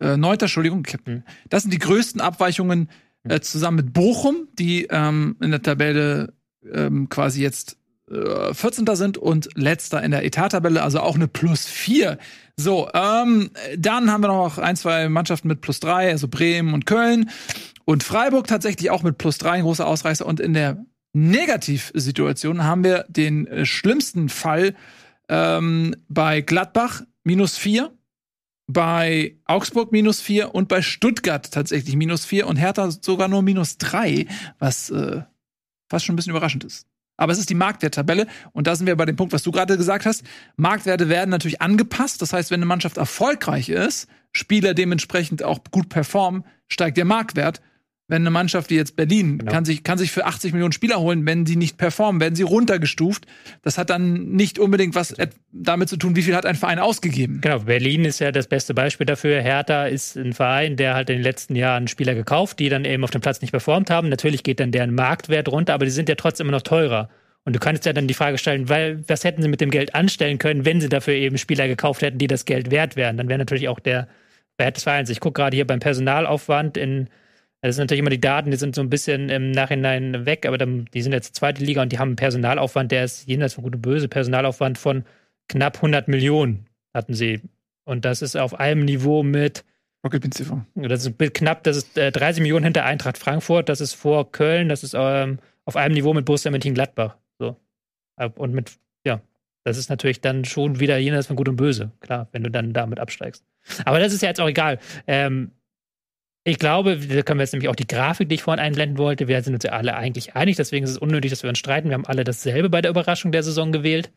Äh, 0.00 0.16
Neunter, 0.16 0.44
Entschuldigung. 0.44 0.86
Mhm. 1.04 1.22
Das 1.48 1.62
sind 1.62 1.72
die 1.72 1.78
größten 1.78 2.20
Abweichungen 2.20 2.88
äh, 3.24 3.40
zusammen 3.40 3.78
mit 3.78 3.92
Bochum, 3.92 4.48
die 4.58 4.86
ähm, 4.90 5.36
in 5.40 5.50
der 5.50 5.62
Tabelle 5.62 6.32
ähm, 6.72 7.08
quasi 7.08 7.42
jetzt 7.42 7.76
äh, 8.10 8.54
14. 8.54 8.86
sind 8.94 9.18
und 9.18 9.48
letzter 9.54 10.02
in 10.02 10.10
der 10.10 10.24
Etattabelle, 10.24 10.82
also 10.82 11.00
auch 11.00 11.14
eine 11.14 11.28
Plus 11.28 11.66
4. 11.66 12.18
So, 12.56 12.88
ähm, 12.94 13.50
dann 13.76 14.10
haben 14.10 14.22
wir 14.22 14.28
noch 14.28 14.58
ein, 14.58 14.76
zwei 14.76 15.08
Mannschaften 15.08 15.48
mit 15.48 15.60
Plus 15.60 15.80
3, 15.80 16.10
also 16.10 16.28
Bremen 16.28 16.74
und 16.74 16.86
Köln. 16.86 17.30
Und 17.84 18.02
Freiburg 18.02 18.46
tatsächlich 18.46 18.90
auch 18.90 19.02
mit 19.02 19.18
Plus 19.18 19.38
3, 19.38 19.50
ein 19.52 19.62
großer 19.62 19.86
Ausreißer. 19.86 20.26
Und 20.26 20.40
in 20.40 20.54
der 20.54 20.84
Negativsituation 21.12 22.64
haben 22.64 22.84
wir 22.84 23.04
den 23.08 23.46
äh, 23.46 23.66
schlimmsten 23.66 24.28
Fall 24.28 24.74
ähm, 25.28 25.94
bei 26.08 26.40
Gladbach 26.40 27.02
minus 27.24 27.56
4, 27.58 27.92
bei 28.68 29.36
Augsburg 29.46 29.90
minus 29.92 30.20
4 30.20 30.54
und 30.54 30.68
bei 30.68 30.82
Stuttgart 30.82 31.50
tatsächlich 31.50 31.96
minus 31.96 32.24
4 32.26 32.46
und 32.46 32.56
Hertha 32.56 32.90
sogar 32.90 33.26
nur 33.26 33.42
minus 33.42 33.78
3, 33.78 34.26
was 34.58 34.90
äh, 34.90 35.22
fast 35.88 36.04
schon 36.04 36.12
ein 36.12 36.16
bisschen 36.16 36.30
überraschend 36.30 36.64
ist. 36.64 36.86
Aber 37.16 37.32
es 37.32 37.38
ist 37.38 37.50
die 37.50 37.54
Marktwerttabelle 37.54 38.28
und 38.52 38.66
da 38.66 38.76
sind 38.76 38.86
wir 38.86 38.94
bei 38.94 39.06
dem 39.06 39.16
Punkt, 39.16 39.32
was 39.32 39.42
du 39.42 39.50
gerade 39.50 39.76
gesagt 39.76 40.06
hast. 40.06 40.22
Marktwerte 40.56 41.08
werden 41.08 41.30
natürlich 41.30 41.60
angepasst. 41.60 42.22
Das 42.22 42.32
heißt, 42.32 42.50
wenn 42.50 42.60
eine 42.60 42.66
Mannschaft 42.66 42.96
erfolgreich 42.96 43.70
ist, 43.70 44.06
Spieler 44.32 44.74
dementsprechend 44.74 45.42
auch 45.42 45.60
gut 45.70 45.88
performen, 45.88 46.44
steigt 46.68 46.96
der 46.96 47.06
Marktwert. 47.06 47.60
Wenn 48.10 48.22
eine 48.22 48.30
Mannschaft 48.30 48.70
wie 48.70 48.76
jetzt 48.76 48.96
Berlin 48.96 49.38
Genau. 49.38 49.52
kann 49.52 49.64
sich, 49.66 49.84
kann 49.84 49.98
sich 49.98 50.10
für 50.10 50.24
80 50.24 50.52
Millionen 50.52 50.72
Spieler 50.72 50.98
holen, 50.98 51.26
wenn 51.26 51.44
die 51.44 51.56
nicht 51.56 51.76
performen, 51.76 52.20
werden 52.22 52.34
sie 52.34 52.42
runtergestuft. 52.42 53.26
Das 53.62 53.76
hat 53.76 53.90
dann 53.90 54.30
nicht 54.30 54.58
unbedingt 54.58 54.94
was 54.94 55.14
damit 55.52 55.90
zu 55.90 55.98
tun, 55.98 56.16
wie 56.16 56.22
viel 56.22 56.34
hat 56.34 56.46
ein 56.46 56.54
Verein 56.54 56.78
ausgegeben. 56.78 57.40
Genau, 57.42 57.60
Berlin 57.60 58.06
ist 58.06 58.18
ja 58.18 58.32
das 58.32 58.46
beste 58.46 58.72
Beispiel 58.72 59.04
dafür. 59.06 59.42
Hertha 59.42 59.86
ist 59.86 60.16
ein 60.16 60.32
Verein, 60.32 60.76
der 60.76 60.94
halt 60.94 61.10
in 61.10 61.16
den 61.16 61.22
letzten 61.22 61.54
Jahren 61.54 61.86
Spieler 61.86 62.14
gekauft, 62.14 62.58
die 62.58 62.70
dann 62.70 62.86
eben 62.86 63.04
auf 63.04 63.10
dem 63.10 63.20
Platz 63.20 63.42
nicht 63.42 63.50
performt 63.50 63.90
haben. 63.90 64.08
Natürlich 64.08 64.42
geht 64.42 64.58
dann 64.60 64.72
deren 64.72 64.94
Marktwert 64.94 65.48
runter, 65.48 65.74
aber 65.74 65.84
die 65.84 65.90
sind 65.90 66.08
ja 66.08 66.14
trotzdem 66.14 66.46
immer 66.46 66.56
noch 66.56 66.62
teurer. 66.62 67.10
Und 67.44 67.54
du 67.56 67.60
kannst 67.60 67.84
ja 67.86 67.92
dann 67.92 68.06
die 68.06 68.14
Frage 68.14 68.36
stellen, 68.38 68.68
weil, 68.68 69.04
was 69.08 69.24
hätten 69.24 69.42
sie 69.42 69.48
mit 69.48 69.60
dem 69.60 69.70
Geld 69.70 69.94
anstellen 69.94 70.38
können, 70.38 70.64
wenn 70.64 70.80
sie 70.80 70.88
dafür 70.88 71.14
eben 71.14 71.38
Spieler 71.38 71.66
gekauft 71.68 72.02
hätten, 72.02 72.18
die 72.18 72.26
das 72.26 72.44
Geld 72.46 72.70
wert 72.70 72.96
wären? 72.96 73.16
Dann 73.16 73.28
wäre 73.28 73.38
natürlich 73.38 73.68
auch 73.68 73.80
der 73.80 74.08
Wert 74.58 74.76
des 74.76 74.84
Vereins. 74.84 75.08
Ich 75.08 75.20
gucke 75.20 75.40
gerade 75.40 75.54
hier 75.54 75.66
beim 75.66 75.78
Personalaufwand 75.80 76.76
in, 76.76 77.08
das 77.60 77.76
sind 77.76 77.84
natürlich 77.84 78.00
immer 78.00 78.10
die 78.10 78.20
Daten, 78.20 78.50
die 78.50 78.56
sind 78.56 78.74
so 78.74 78.80
ein 78.80 78.90
bisschen 78.90 79.28
im 79.30 79.50
Nachhinein 79.50 80.26
weg, 80.26 80.46
aber 80.46 80.58
dann, 80.58 80.86
die 80.94 81.02
sind 81.02 81.12
jetzt 81.12 81.34
zweite 81.34 81.64
Liga 81.64 81.82
und 81.82 81.92
die 81.92 81.98
haben 81.98 82.10
einen 82.10 82.16
Personalaufwand, 82.16 82.92
der 82.92 83.04
ist 83.04 83.26
jenseits 83.26 83.54
von 83.54 83.64
gut 83.64 83.74
und 83.74 83.82
böse, 83.82 84.08
Personalaufwand 84.08 84.78
von 84.78 85.04
knapp 85.48 85.76
100 85.76 86.08
Millionen 86.08 86.66
hatten 86.94 87.14
sie. 87.14 87.40
Und 87.84 88.04
das 88.04 88.22
ist 88.22 88.36
auf 88.36 88.58
einem 88.58 88.84
Niveau 88.84 89.22
mit, 89.22 89.64
Okay, 90.02 90.20
bin 90.20 90.30
TV. 90.30 90.64
das 90.76 91.04
ist 91.06 91.18
knapp, 91.34 91.64
das 91.64 91.76
ist 91.76 91.98
äh, 91.98 92.12
30 92.12 92.40
Millionen 92.42 92.64
hinter 92.64 92.84
Eintracht 92.84 93.18
Frankfurt, 93.18 93.68
das 93.68 93.80
ist 93.80 93.94
vor 93.94 94.30
Köln, 94.30 94.68
das 94.68 94.84
ist 94.84 94.94
ähm, 94.96 95.38
auf 95.64 95.74
einem 95.76 95.94
Niveau 95.94 96.14
mit 96.14 96.24
Borussia 96.24 96.50
Mönchengladbach. 96.52 97.16
So. 97.38 97.56
Äh, 98.16 98.30
Und 98.36 98.54
mit, 98.54 98.78
ja, 99.04 99.20
das 99.64 99.76
ist 99.76 99.90
natürlich 99.90 100.20
dann 100.20 100.44
schon 100.44 100.78
wieder 100.78 100.98
jenseits 100.98 101.26
von 101.26 101.34
Gut 101.36 101.48
und 101.48 101.56
Böse, 101.56 101.90
klar, 102.00 102.28
wenn 102.30 102.44
du 102.44 102.50
dann 102.50 102.72
damit 102.72 103.00
absteigst. 103.00 103.44
Aber 103.84 103.98
das 103.98 104.12
ist 104.12 104.22
ja 104.22 104.28
jetzt 104.28 104.40
auch 104.40 104.48
egal. 104.48 104.78
Ähm, 105.08 105.50
ich 106.48 106.58
glaube, 106.58 106.96
da 106.96 107.22
können 107.22 107.38
wir 107.38 107.44
jetzt 107.44 107.52
nämlich 107.52 107.68
auch 107.68 107.76
die 107.76 107.86
Grafik, 107.86 108.28
die 108.28 108.36
ich 108.36 108.42
vorhin 108.42 108.60
einblenden 108.60 108.98
wollte. 108.98 109.28
Wir 109.28 109.42
sind 109.42 109.54
uns 109.54 109.64
ja 109.64 109.72
alle 109.72 109.94
eigentlich 109.96 110.34
einig, 110.34 110.56
deswegen 110.56 110.84
ist 110.84 110.90
es 110.90 110.98
unnötig, 110.98 111.30
dass 111.30 111.42
wir 111.42 111.50
uns 111.50 111.58
streiten. 111.58 111.88
Wir 111.90 111.94
haben 111.94 112.06
alle 112.06 112.24
dasselbe 112.24 112.70
bei 112.70 112.80
der 112.80 112.90
Überraschung 112.90 113.32
der 113.32 113.42
Saison 113.42 113.70
gewählt. 113.70 114.10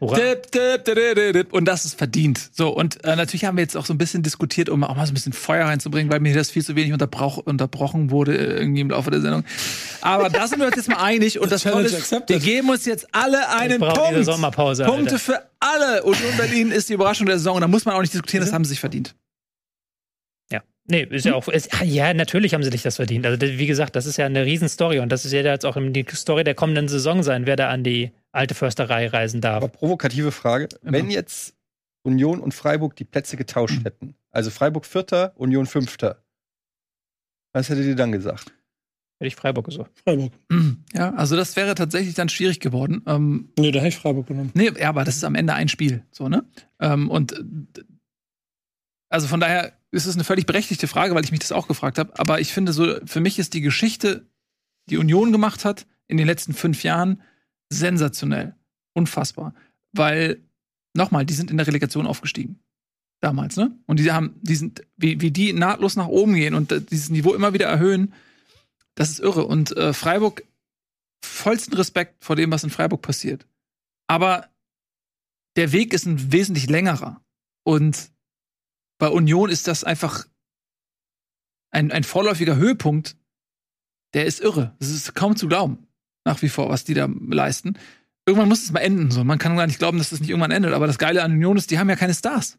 Dip, 0.00 0.50
dip, 0.50 0.84
dip, 0.84 1.14
dip, 1.14 1.32
dip. 1.34 1.52
Und 1.52 1.66
das 1.66 1.84
ist 1.84 1.94
verdient. 1.94 2.50
So, 2.52 2.70
und 2.70 3.04
äh, 3.04 3.16
natürlich 3.16 3.44
haben 3.44 3.58
wir 3.58 3.62
jetzt 3.62 3.76
auch 3.76 3.84
so 3.84 3.92
ein 3.92 3.98
bisschen 3.98 4.22
diskutiert, 4.22 4.70
um 4.70 4.82
auch 4.82 4.96
mal 4.96 5.04
so 5.04 5.10
ein 5.10 5.14
bisschen 5.14 5.34
Feuer 5.34 5.66
reinzubringen, 5.66 6.10
weil 6.10 6.20
mir 6.20 6.32
das 6.32 6.50
viel 6.50 6.64
zu 6.64 6.74
wenig 6.74 6.92
unterbrochen 6.92 8.10
wurde 8.10 8.34
äh, 8.36 8.60
irgendwie 8.60 8.80
im 8.80 8.90
Laufe 8.90 9.10
der 9.10 9.20
Sendung. 9.20 9.44
Aber 10.00 10.30
da 10.30 10.46
sind 10.46 10.58
wir 10.60 10.68
uns 10.68 10.76
jetzt 10.76 10.88
mal 10.88 11.02
einig 11.02 11.38
und 11.38 11.52
das 11.52 11.62
Challenge 11.62 11.82
Tolle 11.82 11.96
ist, 11.96 12.02
accepted. 12.02 12.42
wir 12.42 12.52
geben 12.52 12.70
uns 12.70 12.86
jetzt 12.86 13.08
alle 13.12 13.48
einen 13.50 13.78
Punkt. 13.78 14.24
Sommerpause. 14.24 14.84
Punkte 14.84 15.12
Alter. 15.12 15.18
für 15.18 15.42
alle. 15.60 16.02
Union 16.04 16.36
Berlin 16.38 16.70
ist 16.70 16.88
die 16.88 16.94
Überraschung 16.94 17.26
der 17.26 17.36
Saison 17.36 17.56
und 17.56 17.60
da 17.60 17.68
muss 17.68 17.84
man 17.84 17.94
auch 17.94 18.00
nicht 18.00 18.14
diskutieren, 18.14 18.42
das 18.42 18.54
haben 18.54 18.64
sie 18.64 18.70
sich 18.70 18.80
verdient. 18.80 19.14
Ja. 20.90 20.96
Nee, 20.96 21.16
ist 21.16 21.24
ja 21.24 21.34
auch, 21.34 21.48
ist, 21.48 21.72
ah, 21.80 21.84
ja, 21.84 22.12
natürlich 22.14 22.54
haben 22.54 22.62
sie 22.62 22.70
sich 22.70 22.82
das 22.82 22.96
verdient. 22.96 23.24
Also, 23.26 23.40
wie 23.40 23.66
gesagt, 23.66 23.96
das 23.96 24.06
ist 24.06 24.16
ja 24.16 24.26
eine 24.26 24.44
Riesenstory 24.44 24.98
und 24.98 25.10
das 25.10 25.24
ist 25.24 25.32
ja 25.32 25.40
jetzt 25.40 25.64
auch 25.64 25.76
die 25.78 26.04
Story 26.12 26.44
der 26.44 26.54
kommenden 26.54 26.88
Saison 26.88 27.22
sein, 27.22 27.46
wer 27.46 27.56
da 27.56 27.68
an 27.68 27.84
die 27.84 28.12
alte 28.32 28.54
Försterei 28.54 29.06
reisen 29.06 29.40
darf. 29.40 29.56
Aber 29.56 29.68
provokative 29.68 30.32
Frage. 30.32 30.68
Immer. 30.82 30.92
Wenn 30.92 31.10
jetzt 31.10 31.54
Union 32.02 32.40
und 32.40 32.54
Freiburg 32.54 32.96
die 32.96 33.04
Plätze 33.04 33.36
getauscht 33.36 33.84
hätten, 33.84 34.14
also 34.30 34.50
Freiburg 34.50 34.86
Vierter, 34.86 35.32
Union 35.36 35.66
Fünfter, 35.66 36.22
was 37.52 37.68
hättet 37.68 37.86
ihr 37.86 37.96
dann 37.96 38.12
gesagt? 38.12 38.52
Hätte 39.18 39.28
ich 39.28 39.36
Freiburg 39.36 39.66
gesucht. 39.66 39.90
Freiburg. 40.04 40.32
Ja, 40.94 41.12
also 41.14 41.36
das 41.36 41.54
wäre 41.54 41.74
tatsächlich 41.74 42.14
dann 42.14 42.30
schwierig 42.30 42.58
geworden. 42.58 43.02
Ähm, 43.06 43.50
Nee, 43.58 43.70
da 43.70 43.80
hätte 43.80 43.88
ich 43.88 43.96
Freiburg 43.98 44.26
genommen. 44.26 44.50
Nee, 44.54 44.70
ja, 44.78 44.88
aber 44.88 45.04
das 45.04 45.16
ist 45.16 45.24
am 45.24 45.34
Ende 45.34 45.52
ein 45.52 45.68
Spiel, 45.68 46.04
so, 46.10 46.28
ne? 46.28 46.44
Ähm, 46.78 47.10
und 47.10 47.38
also 49.10 49.26
von 49.26 49.40
daher 49.40 49.72
ist 49.92 50.06
es 50.06 50.14
eine 50.14 50.24
völlig 50.24 50.46
berechtigte 50.46 50.86
Frage, 50.86 51.14
weil 51.14 51.24
ich 51.24 51.32
mich 51.32 51.40
das 51.40 51.52
auch 51.52 51.66
gefragt 51.66 51.98
habe. 51.98 52.18
Aber 52.18 52.40
ich 52.40 52.52
finde 52.52 52.72
so, 52.72 52.96
für 53.04 53.20
mich 53.20 53.38
ist 53.38 53.54
die 53.54 53.60
Geschichte, 53.60 54.26
die 54.88 54.98
Union 54.98 55.32
gemacht 55.32 55.64
hat 55.64 55.86
in 56.06 56.16
den 56.16 56.26
letzten 56.26 56.54
fünf 56.54 56.82
Jahren, 56.82 57.22
sensationell. 57.72 58.54
Unfassbar. 58.94 59.54
Weil, 59.92 60.42
nochmal, 60.94 61.24
die 61.24 61.34
sind 61.34 61.50
in 61.50 61.56
der 61.56 61.66
Relegation 61.66 62.06
aufgestiegen. 62.06 62.60
Damals, 63.20 63.56
ne? 63.56 63.76
Und 63.86 64.00
die 64.00 64.10
haben, 64.10 64.36
die 64.40 64.56
sind, 64.56 64.82
wie, 64.96 65.20
wie 65.20 65.30
die 65.30 65.52
nahtlos 65.52 65.96
nach 65.96 66.06
oben 66.06 66.34
gehen 66.34 66.54
und 66.54 66.72
äh, 66.72 66.80
dieses 66.80 67.10
Niveau 67.10 67.34
immer 67.34 67.52
wieder 67.52 67.66
erhöhen, 67.66 68.14
das 68.94 69.10
ist 69.10 69.20
irre. 69.20 69.44
Und 69.44 69.76
äh, 69.76 69.92
Freiburg, 69.92 70.44
vollsten 71.22 71.74
Respekt 71.74 72.24
vor 72.24 72.36
dem, 72.36 72.50
was 72.50 72.64
in 72.64 72.70
Freiburg 72.70 73.02
passiert. 73.02 73.46
Aber 74.06 74.48
der 75.56 75.72
Weg 75.72 75.92
ist 75.92 76.06
ein 76.06 76.32
wesentlich 76.32 76.68
längerer. 76.68 77.20
Und 77.62 78.10
bei 79.00 79.08
Union 79.08 79.50
ist 79.50 79.66
das 79.66 79.82
einfach 79.82 80.26
ein, 81.72 81.90
ein 81.90 82.04
vorläufiger 82.04 82.56
Höhepunkt, 82.56 83.16
der 84.14 84.26
ist 84.26 84.40
irre. 84.40 84.76
Es 84.78 84.90
ist 84.90 85.14
kaum 85.14 85.34
zu 85.34 85.48
glauben, 85.48 85.88
nach 86.24 86.42
wie 86.42 86.48
vor, 86.48 86.68
was 86.68 86.84
die 86.84 86.94
da 86.94 87.08
leisten. 87.28 87.78
Irgendwann 88.26 88.48
muss 88.48 88.62
es 88.62 88.72
mal 88.72 88.80
enden. 88.80 89.10
So. 89.10 89.24
Man 89.24 89.38
kann 89.38 89.56
gar 89.56 89.66
nicht 89.66 89.78
glauben, 89.78 89.98
dass 89.98 90.10
das 90.10 90.20
nicht 90.20 90.30
irgendwann 90.30 90.50
endet. 90.50 90.74
Aber 90.74 90.86
das 90.86 90.98
Geile 90.98 91.22
an 91.22 91.32
Union 91.32 91.56
ist, 91.56 91.70
die 91.70 91.78
haben 91.78 91.88
ja 91.88 91.96
keine 91.96 92.14
Stars. 92.14 92.58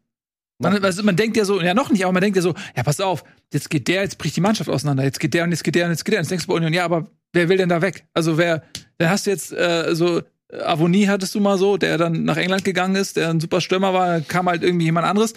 Man, 0.60 0.84
also 0.84 1.04
man 1.04 1.16
denkt 1.16 1.38
ja 1.38 1.46
so, 1.46 1.62
ja 1.62 1.74
noch 1.74 1.92
nicht, 1.92 2.04
aber 2.04 2.14
man 2.14 2.22
denkt 2.22 2.36
ja 2.36 2.42
so, 2.42 2.54
ja 2.76 2.84
pass 2.84 3.00
auf, 3.00 3.24
jetzt 3.52 3.70
geht 3.70 3.88
der, 3.88 4.04
jetzt 4.04 4.18
bricht 4.18 4.36
die 4.36 4.42
Mannschaft 4.42 4.70
auseinander, 4.70 5.04
jetzt 5.04 5.20
geht 5.20 5.34
der 5.34 5.44
und 5.44 5.52
jetzt 5.52 5.64
geht 5.64 5.74
der 5.74 5.86
und 5.86 5.92
jetzt 5.92 6.06
geht 6.06 6.14
der. 6.14 6.20
Und 6.20 6.24
jetzt 6.24 6.32
denkst 6.32 6.46
du 6.46 6.50
bei 6.50 6.56
Union, 6.56 6.74
ja, 6.74 6.86
aber 6.86 7.08
wer 7.34 7.50
will 7.50 7.58
denn 7.58 7.70
da 7.70 7.82
weg? 7.82 8.06
Also 8.14 8.38
wer, 8.38 8.64
dann 8.98 9.10
hast 9.10 9.26
du 9.26 9.32
jetzt 9.32 9.52
äh, 9.52 9.96
so, 9.96 10.20
äh, 10.20 10.62
Avonie 10.64 11.08
hattest 11.08 11.34
du 11.36 11.40
mal 11.40 11.58
so, 11.58 11.78
der 11.78 11.98
dann 11.98 12.24
nach 12.24 12.38
England 12.38 12.64
gegangen 12.64 12.96
ist, 12.96 13.18
der 13.18 13.30
ein 13.30 13.40
super 13.40 13.62
Stürmer 13.62 13.94
war, 13.94 14.22
kam 14.22 14.48
halt 14.48 14.64
irgendwie 14.64 14.86
jemand 14.86 15.08
anderes, 15.08 15.34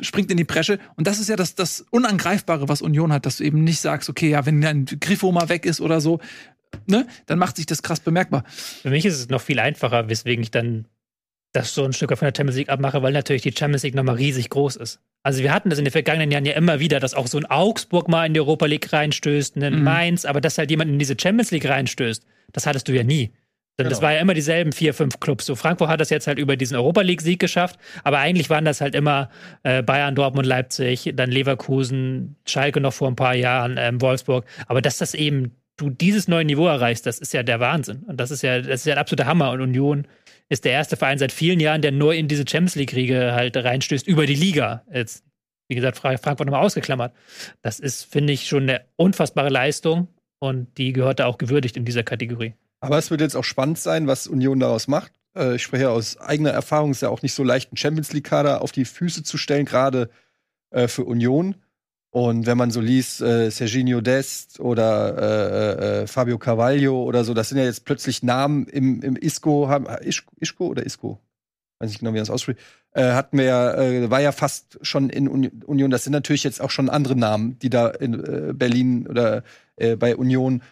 springt 0.00 0.30
in 0.30 0.36
die 0.36 0.44
Bresche. 0.44 0.78
Und 0.96 1.06
das 1.06 1.18
ist 1.18 1.28
ja 1.28 1.36
das, 1.36 1.54
das 1.54 1.84
Unangreifbare, 1.90 2.68
was 2.68 2.82
Union 2.82 3.12
hat, 3.12 3.26
dass 3.26 3.38
du 3.38 3.44
eben 3.44 3.64
nicht 3.64 3.80
sagst, 3.80 4.08
okay, 4.08 4.30
ja, 4.30 4.46
wenn 4.46 4.64
ein 4.64 4.84
Griffo 4.84 5.32
mal 5.32 5.48
weg 5.48 5.66
ist 5.66 5.80
oder 5.80 6.00
so, 6.00 6.20
ne, 6.86 7.06
dann 7.26 7.38
macht 7.38 7.56
sich 7.56 7.66
das 7.66 7.82
krass 7.82 8.00
bemerkbar. 8.00 8.44
Für 8.48 8.90
mich 8.90 9.06
ist 9.06 9.18
es 9.18 9.28
noch 9.28 9.40
viel 9.40 9.58
einfacher, 9.58 10.08
weswegen 10.08 10.42
ich 10.42 10.50
dann 10.50 10.86
das 11.52 11.74
so 11.74 11.84
ein 11.84 11.92
Stück 11.92 12.10
von 12.16 12.26
der 12.26 12.34
Champions 12.36 12.56
League 12.56 12.68
abmache, 12.68 13.02
weil 13.02 13.12
natürlich 13.12 13.42
die 13.42 13.54
Champions 13.56 13.82
League 13.82 13.94
nochmal 13.94 14.16
riesig 14.16 14.50
groß 14.50 14.76
ist. 14.76 15.00
Also 15.22 15.42
wir 15.42 15.52
hatten 15.52 15.70
das 15.70 15.78
in 15.78 15.84
den 15.84 15.92
vergangenen 15.92 16.30
Jahren 16.30 16.44
ja 16.44 16.52
immer 16.52 16.80
wieder, 16.80 17.00
dass 17.00 17.14
auch 17.14 17.26
so 17.26 17.38
ein 17.38 17.46
Augsburg 17.46 18.08
mal 18.08 18.26
in 18.26 18.34
die 18.34 18.40
Europa 18.40 18.66
League 18.66 18.92
reinstößt, 18.92 19.56
ein 19.56 19.78
Mhm. 19.78 19.84
Mainz, 19.84 20.24
aber 20.24 20.40
dass 20.40 20.58
halt 20.58 20.70
jemand 20.70 20.90
in 20.90 20.98
diese 20.98 21.16
Champions 21.18 21.50
League 21.50 21.66
reinstößt, 21.66 22.24
das 22.52 22.66
hattest 22.66 22.88
du 22.88 22.92
ja 22.92 23.02
nie. 23.02 23.32
Denn 23.78 23.88
Das 23.88 23.98
Genau. 23.98 24.06
war 24.08 24.14
ja 24.14 24.20
immer 24.20 24.32
dieselben 24.34 24.72
vier, 24.72 24.94
fünf 24.94 25.20
Clubs. 25.20 25.44
So 25.46 25.54
Frankfurt 25.54 25.88
hat 25.88 26.00
das 26.00 26.08
jetzt 26.10 26.26
halt 26.26 26.38
über 26.38 26.56
diesen 26.56 26.76
Europa 26.76 27.02
League-Sieg 27.02 27.38
geschafft, 27.38 27.78
aber 28.04 28.18
eigentlich 28.18 28.48
waren 28.48 28.64
das 28.64 28.80
halt 28.80 28.94
immer 28.94 29.28
äh, 29.64 29.82
Bayern, 29.82 30.14
Dortmund, 30.14 30.46
Leipzig, 30.46 31.12
dann 31.14 31.30
Leverkusen, 31.30 32.36
Schalke 32.46 32.80
noch 32.80 32.92
vor 32.94 33.08
ein 33.08 33.16
paar 33.16 33.34
Jahren, 33.34 33.76
ähm, 33.78 34.00
Wolfsburg. 34.00 34.46
Aber 34.66 34.80
dass 34.80 34.96
das 34.98 35.12
eben 35.14 35.52
du 35.76 35.90
dieses 35.90 36.26
neue 36.26 36.46
Niveau 36.46 36.66
erreichst, 36.66 37.04
das 37.04 37.18
ist 37.18 37.34
ja 37.34 37.42
der 37.42 37.60
Wahnsinn. 37.60 37.98
Und 38.06 38.18
das 38.18 38.30
ist 38.30 38.42
ja, 38.42 38.60
das 38.62 38.80
ist 38.80 38.86
ja 38.86 38.94
ein 38.94 38.98
absoluter 38.98 39.26
Hammer. 39.26 39.50
Und 39.50 39.60
Union 39.60 40.06
ist 40.48 40.64
der 40.64 40.72
erste 40.72 40.96
Verein 40.96 41.18
seit 41.18 41.32
vielen 41.32 41.60
Jahren, 41.60 41.82
der 41.82 41.92
neu 41.92 42.16
in 42.16 42.28
diese 42.28 42.44
Champions 42.48 42.76
League-Riege 42.76 43.34
halt 43.34 43.56
reinstößt 43.58 44.06
über 44.08 44.24
die 44.24 44.36
Liga. 44.36 44.84
Jetzt, 44.90 45.22
wie 45.68 45.74
gesagt, 45.74 45.98
Fra- 45.98 46.16
Frankfurt 46.16 46.46
nochmal 46.46 46.64
ausgeklammert. 46.64 47.12
Das 47.60 47.78
ist, 47.78 48.10
finde 48.10 48.32
ich, 48.32 48.46
schon 48.48 48.62
eine 48.62 48.86
unfassbare 48.96 49.50
Leistung 49.50 50.08
und 50.38 50.78
die 50.78 50.94
gehört 50.94 51.20
da 51.20 51.26
auch 51.26 51.36
gewürdigt 51.36 51.76
in 51.76 51.84
dieser 51.84 52.04
Kategorie. 52.04 52.54
Aber 52.80 52.98
es 52.98 53.10
wird 53.10 53.20
jetzt 53.20 53.36
auch 53.36 53.44
spannend 53.44 53.78
sein, 53.78 54.06
was 54.06 54.26
Union 54.26 54.60
daraus 54.60 54.88
macht. 54.88 55.12
Äh, 55.36 55.56
ich 55.56 55.62
spreche 55.62 55.90
aus 55.90 56.18
eigener 56.18 56.50
Erfahrung, 56.50 56.90
es 56.90 56.98
ist 56.98 57.02
ja 57.02 57.08
auch 57.08 57.22
nicht 57.22 57.34
so 57.34 57.44
leicht, 57.44 57.70
einen 57.70 57.76
Champions 57.76 58.12
League-Kader 58.12 58.62
auf 58.62 58.72
die 58.72 58.84
Füße 58.84 59.22
zu 59.22 59.38
stellen, 59.38 59.64
gerade 59.66 60.10
äh, 60.70 60.88
für 60.88 61.04
Union. 61.04 61.56
Und 62.10 62.46
wenn 62.46 62.56
man 62.56 62.70
so 62.70 62.80
liest, 62.80 63.20
äh, 63.20 63.50
Serginho 63.50 64.00
Dest 64.00 64.58
oder 64.60 65.18
äh, 65.18 66.02
äh, 66.02 66.06
Fabio 66.06 66.38
Carvalho 66.38 67.02
oder 67.02 67.24
so, 67.24 67.34
das 67.34 67.50
sind 67.50 67.58
ja 67.58 67.64
jetzt 67.64 67.84
plötzlich 67.84 68.22
Namen 68.22 68.66
im, 68.68 69.02
im 69.02 69.16
Isco, 69.16 69.68
haben, 69.68 69.86
äh, 69.86 70.02
Ischko, 70.08 70.32
Ischko 70.40 70.66
oder 70.68 70.86
Isco? 70.86 71.20
Weiß 71.78 71.90
nicht 71.90 71.98
genau, 71.98 72.14
wie 72.14 72.18
das 72.18 72.30
ausspricht. 72.30 72.58
Äh, 72.92 73.12
hatten 73.12 73.36
wir 73.36 73.44
ja, 73.44 73.74
äh, 73.74 74.10
war 74.10 74.22
ja 74.22 74.32
fast 74.32 74.78
schon 74.80 75.10
in 75.10 75.28
Uni 75.28 75.50
Union. 75.66 75.90
Das 75.90 76.04
sind 76.04 76.14
natürlich 76.14 76.42
jetzt 76.42 76.62
auch 76.62 76.70
schon 76.70 76.88
andere 76.88 77.16
Namen, 77.16 77.58
die 77.58 77.68
da 77.68 77.88
in 77.88 78.14
äh, 78.14 78.52
Berlin 78.54 79.06
oder 79.06 79.42
äh, 79.76 79.96
bei 79.96 80.16
Union 80.16 80.62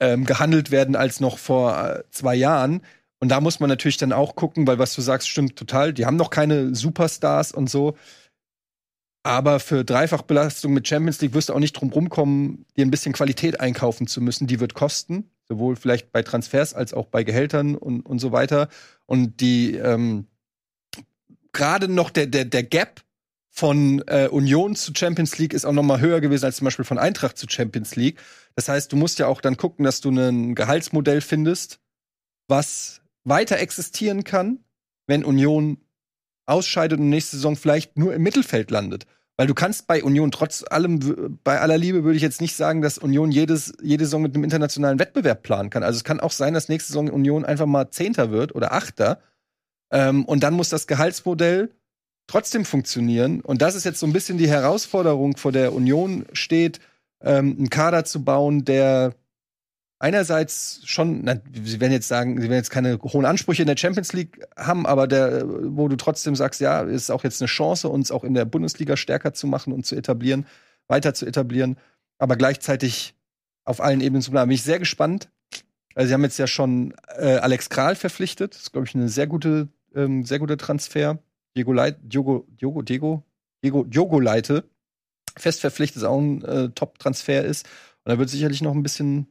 ähm, 0.00 0.24
gehandelt 0.24 0.70
werden 0.70 0.96
als 0.96 1.20
noch 1.20 1.38
vor 1.38 1.78
äh, 1.78 2.02
zwei 2.10 2.34
Jahren. 2.34 2.82
Und 3.18 3.30
da 3.30 3.40
muss 3.40 3.60
man 3.60 3.68
natürlich 3.68 3.96
dann 3.96 4.12
auch 4.12 4.36
gucken, 4.36 4.66
weil 4.66 4.78
was 4.78 4.94
du 4.94 5.00
sagst, 5.00 5.28
stimmt 5.28 5.56
total. 5.56 5.92
Die 5.92 6.06
haben 6.06 6.16
noch 6.16 6.30
keine 6.30 6.74
Superstars 6.74 7.52
und 7.52 7.70
so. 7.70 7.96
Aber 9.22 9.58
für 9.58 9.84
Dreifachbelastung 9.84 10.72
mit 10.72 10.86
Champions 10.86 11.20
League 11.20 11.34
wirst 11.34 11.48
du 11.48 11.54
auch 11.54 11.58
nicht 11.58 11.72
drum 11.72 11.90
rumkommen, 11.90 12.64
dir 12.76 12.86
ein 12.86 12.90
bisschen 12.90 13.12
Qualität 13.12 13.58
einkaufen 13.58 14.06
zu 14.06 14.20
müssen. 14.20 14.46
Die 14.46 14.60
wird 14.60 14.74
kosten, 14.74 15.30
sowohl 15.48 15.76
vielleicht 15.76 16.12
bei 16.12 16.22
Transfers 16.22 16.74
als 16.74 16.94
auch 16.94 17.06
bei 17.06 17.24
Gehältern 17.24 17.74
und, 17.74 18.02
und 18.02 18.20
so 18.20 18.30
weiter. 18.30 18.68
Und 19.06 19.40
die 19.40 19.74
ähm, 19.74 20.26
gerade 21.52 21.88
noch 21.88 22.10
der, 22.10 22.26
der, 22.26 22.44
der 22.44 22.62
Gap 22.62 23.00
von 23.50 24.02
äh, 24.06 24.28
Union 24.28 24.76
zu 24.76 24.92
Champions 24.94 25.38
League 25.38 25.54
ist 25.54 25.64
auch 25.64 25.72
noch 25.72 25.82
mal 25.82 25.98
höher 25.98 26.20
gewesen 26.20 26.44
als 26.44 26.56
zum 26.56 26.66
Beispiel 26.66 26.84
von 26.84 26.98
Eintracht 26.98 27.38
zu 27.38 27.46
Champions 27.48 27.96
League. 27.96 28.20
Das 28.56 28.68
heißt, 28.68 28.90
du 28.90 28.96
musst 28.96 29.18
ja 29.18 29.26
auch 29.26 29.40
dann 29.40 29.56
gucken, 29.56 29.84
dass 29.84 30.00
du 30.00 30.10
ein 30.10 30.54
Gehaltsmodell 30.54 31.20
findest, 31.20 31.78
was 32.48 33.02
weiter 33.24 33.58
existieren 33.58 34.24
kann, 34.24 34.64
wenn 35.06 35.24
Union 35.24 35.78
ausscheidet 36.46 36.98
und 36.98 37.10
nächste 37.10 37.36
Saison 37.36 37.56
vielleicht 37.56 37.98
nur 37.98 38.14
im 38.14 38.22
Mittelfeld 38.22 38.70
landet. 38.70 39.06
Weil 39.36 39.46
du 39.46 39.54
kannst 39.54 39.86
bei 39.86 40.02
Union 40.02 40.30
trotz 40.30 40.64
allem, 40.66 41.38
bei 41.44 41.60
aller 41.60 41.76
Liebe 41.76 42.04
würde 42.04 42.16
ich 42.16 42.22
jetzt 42.22 42.40
nicht 42.40 42.56
sagen, 42.56 42.80
dass 42.80 42.96
Union 42.96 43.30
jedes, 43.30 43.74
jede 43.82 44.04
Saison 44.04 44.22
mit 44.22 44.34
einem 44.34 44.44
internationalen 44.44 44.98
Wettbewerb 44.98 45.42
planen 45.42 45.68
kann. 45.68 45.82
Also 45.82 45.98
es 45.98 46.04
kann 46.04 46.20
auch 46.20 46.30
sein, 46.30 46.54
dass 46.54 46.70
nächste 46.70 46.92
Saison 46.92 47.10
Union 47.10 47.44
einfach 47.44 47.66
mal 47.66 47.90
Zehnter 47.90 48.30
wird 48.30 48.54
oder 48.54 48.72
Achter. 48.72 49.20
Ähm, 49.90 50.24
und 50.24 50.42
dann 50.42 50.54
muss 50.54 50.70
das 50.70 50.86
Gehaltsmodell 50.86 51.70
trotzdem 52.26 52.64
funktionieren. 52.64 53.42
Und 53.42 53.60
das 53.60 53.74
ist 53.74 53.84
jetzt 53.84 54.00
so 54.00 54.06
ein 54.06 54.14
bisschen 54.14 54.38
die 54.38 54.48
Herausforderung, 54.48 55.36
vor 55.36 55.52
der 55.52 55.74
Union 55.74 56.24
steht, 56.32 56.80
ähm, 57.20 57.56
einen 57.58 57.70
Kader 57.70 58.04
zu 58.04 58.24
bauen, 58.24 58.64
der 58.64 59.14
einerseits 59.98 60.80
schon, 60.84 61.22
na, 61.24 61.36
sie 61.52 61.80
werden 61.80 61.92
jetzt 61.92 62.08
sagen, 62.08 62.36
sie 62.36 62.48
werden 62.48 62.58
jetzt 62.58 62.70
keine 62.70 62.98
hohen 62.98 63.24
Ansprüche 63.24 63.62
in 63.62 63.68
der 63.68 63.76
Champions 63.76 64.12
League 64.12 64.46
haben, 64.56 64.86
aber 64.86 65.06
der, 65.06 65.44
wo 65.46 65.88
du 65.88 65.96
trotzdem 65.96 66.36
sagst, 66.36 66.60
ja, 66.60 66.82
ist 66.82 67.10
auch 67.10 67.24
jetzt 67.24 67.40
eine 67.40 67.48
Chance, 67.48 67.88
uns 67.88 68.10
auch 68.10 68.24
in 68.24 68.34
der 68.34 68.44
Bundesliga 68.44 68.96
stärker 68.96 69.32
zu 69.32 69.46
machen 69.46 69.72
und 69.72 69.86
zu 69.86 69.96
etablieren, 69.96 70.46
weiter 70.88 71.14
zu 71.14 71.26
etablieren, 71.26 71.76
aber 72.18 72.36
gleichzeitig 72.36 73.14
auf 73.64 73.80
allen 73.80 74.00
Ebenen 74.00 74.22
zu 74.22 74.30
bleiben. 74.30 74.48
Bin 74.48 74.54
ich 74.54 74.62
sehr 74.62 74.78
gespannt. 74.78 75.28
Also 75.94 76.08
sie 76.08 76.14
haben 76.14 76.22
jetzt 76.24 76.38
ja 76.38 76.46
schon 76.46 76.94
äh, 77.16 77.36
Alex 77.36 77.70
Kral 77.70 77.96
verpflichtet. 77.96 78.54
Das 78.54 78.62
ist, 78.62 78.72
glaube 78.72 78.86
ich, 78.86 78.94
eine 78.94 79.08
sehr 79.08 79.26
gute, 79.26 79.68
ähm, 79.94 80.24
sehr 80.24 80.38
gute 80.38 80.56
Transfer. 80.56 81.18
Diego 81.56 81.72
Leit, 81.72 81.96
Diogo, 82.02 82.46
Diogo, 82.60 82.82
Diego, 82.82 83.24
Diego, 83.64 83.84
Diogo 83.84 84.20
Leite 84.20 84.64
fest 85.36 85.60
verpflichtet, 85.60 86.04
auch 86.04 86.18
ein 86.18 86.42
äh, 86.44 86.68
Top-Transfer 86.70 87.44
ist. 87.44 87.66
Und 88.04 88.12
da 88.12 88.18
wird 88.18 88.30
sicherlich 88.30 88.62
noch 88.62 88.72
ein 88.74 88.82
bisschen 88.82 89.26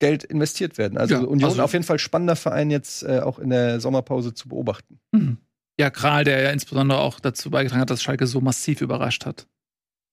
Geld 0.00 0.24
investiert 0.24 0.78
werden. 0.78 0.98
Also 0.98 1.14
Ja, 1.14 1.20
Union 1.20 1.50
also- 1.50 1.62
auf 1.62 1.72
jeden 1.72 1.84
Fall 1.84 1.98
spannender 1.98 2.36
Verein 2.36 2.70
jetzt 2.70 3.02
äh, 3.02 3.20
auch 3.20 3.38
in 3.38 3.50
der 3.50 3.80
Sommerpause 3.80 4.34
zu 4.34 4.48
beobachten. 4.48 5.00
Mhm. 5.12 5.38
Ja, 5.78 5.90
Kral, 5.90 6.24
der 6.24 6.42
ja 6.42 6.50
insbesondere 6.50 7.00
auch 7.00 7.20
dazu 7.20 7.50
beigetragen 7.50 7.80
hat, 7.80 7.90
dass 7.90 8.02
Schalke 8.02 8.26
so 8.26 8.40
massiv 8.40 8.80
überrascht 8.82 9.24
hat 9.24 9.46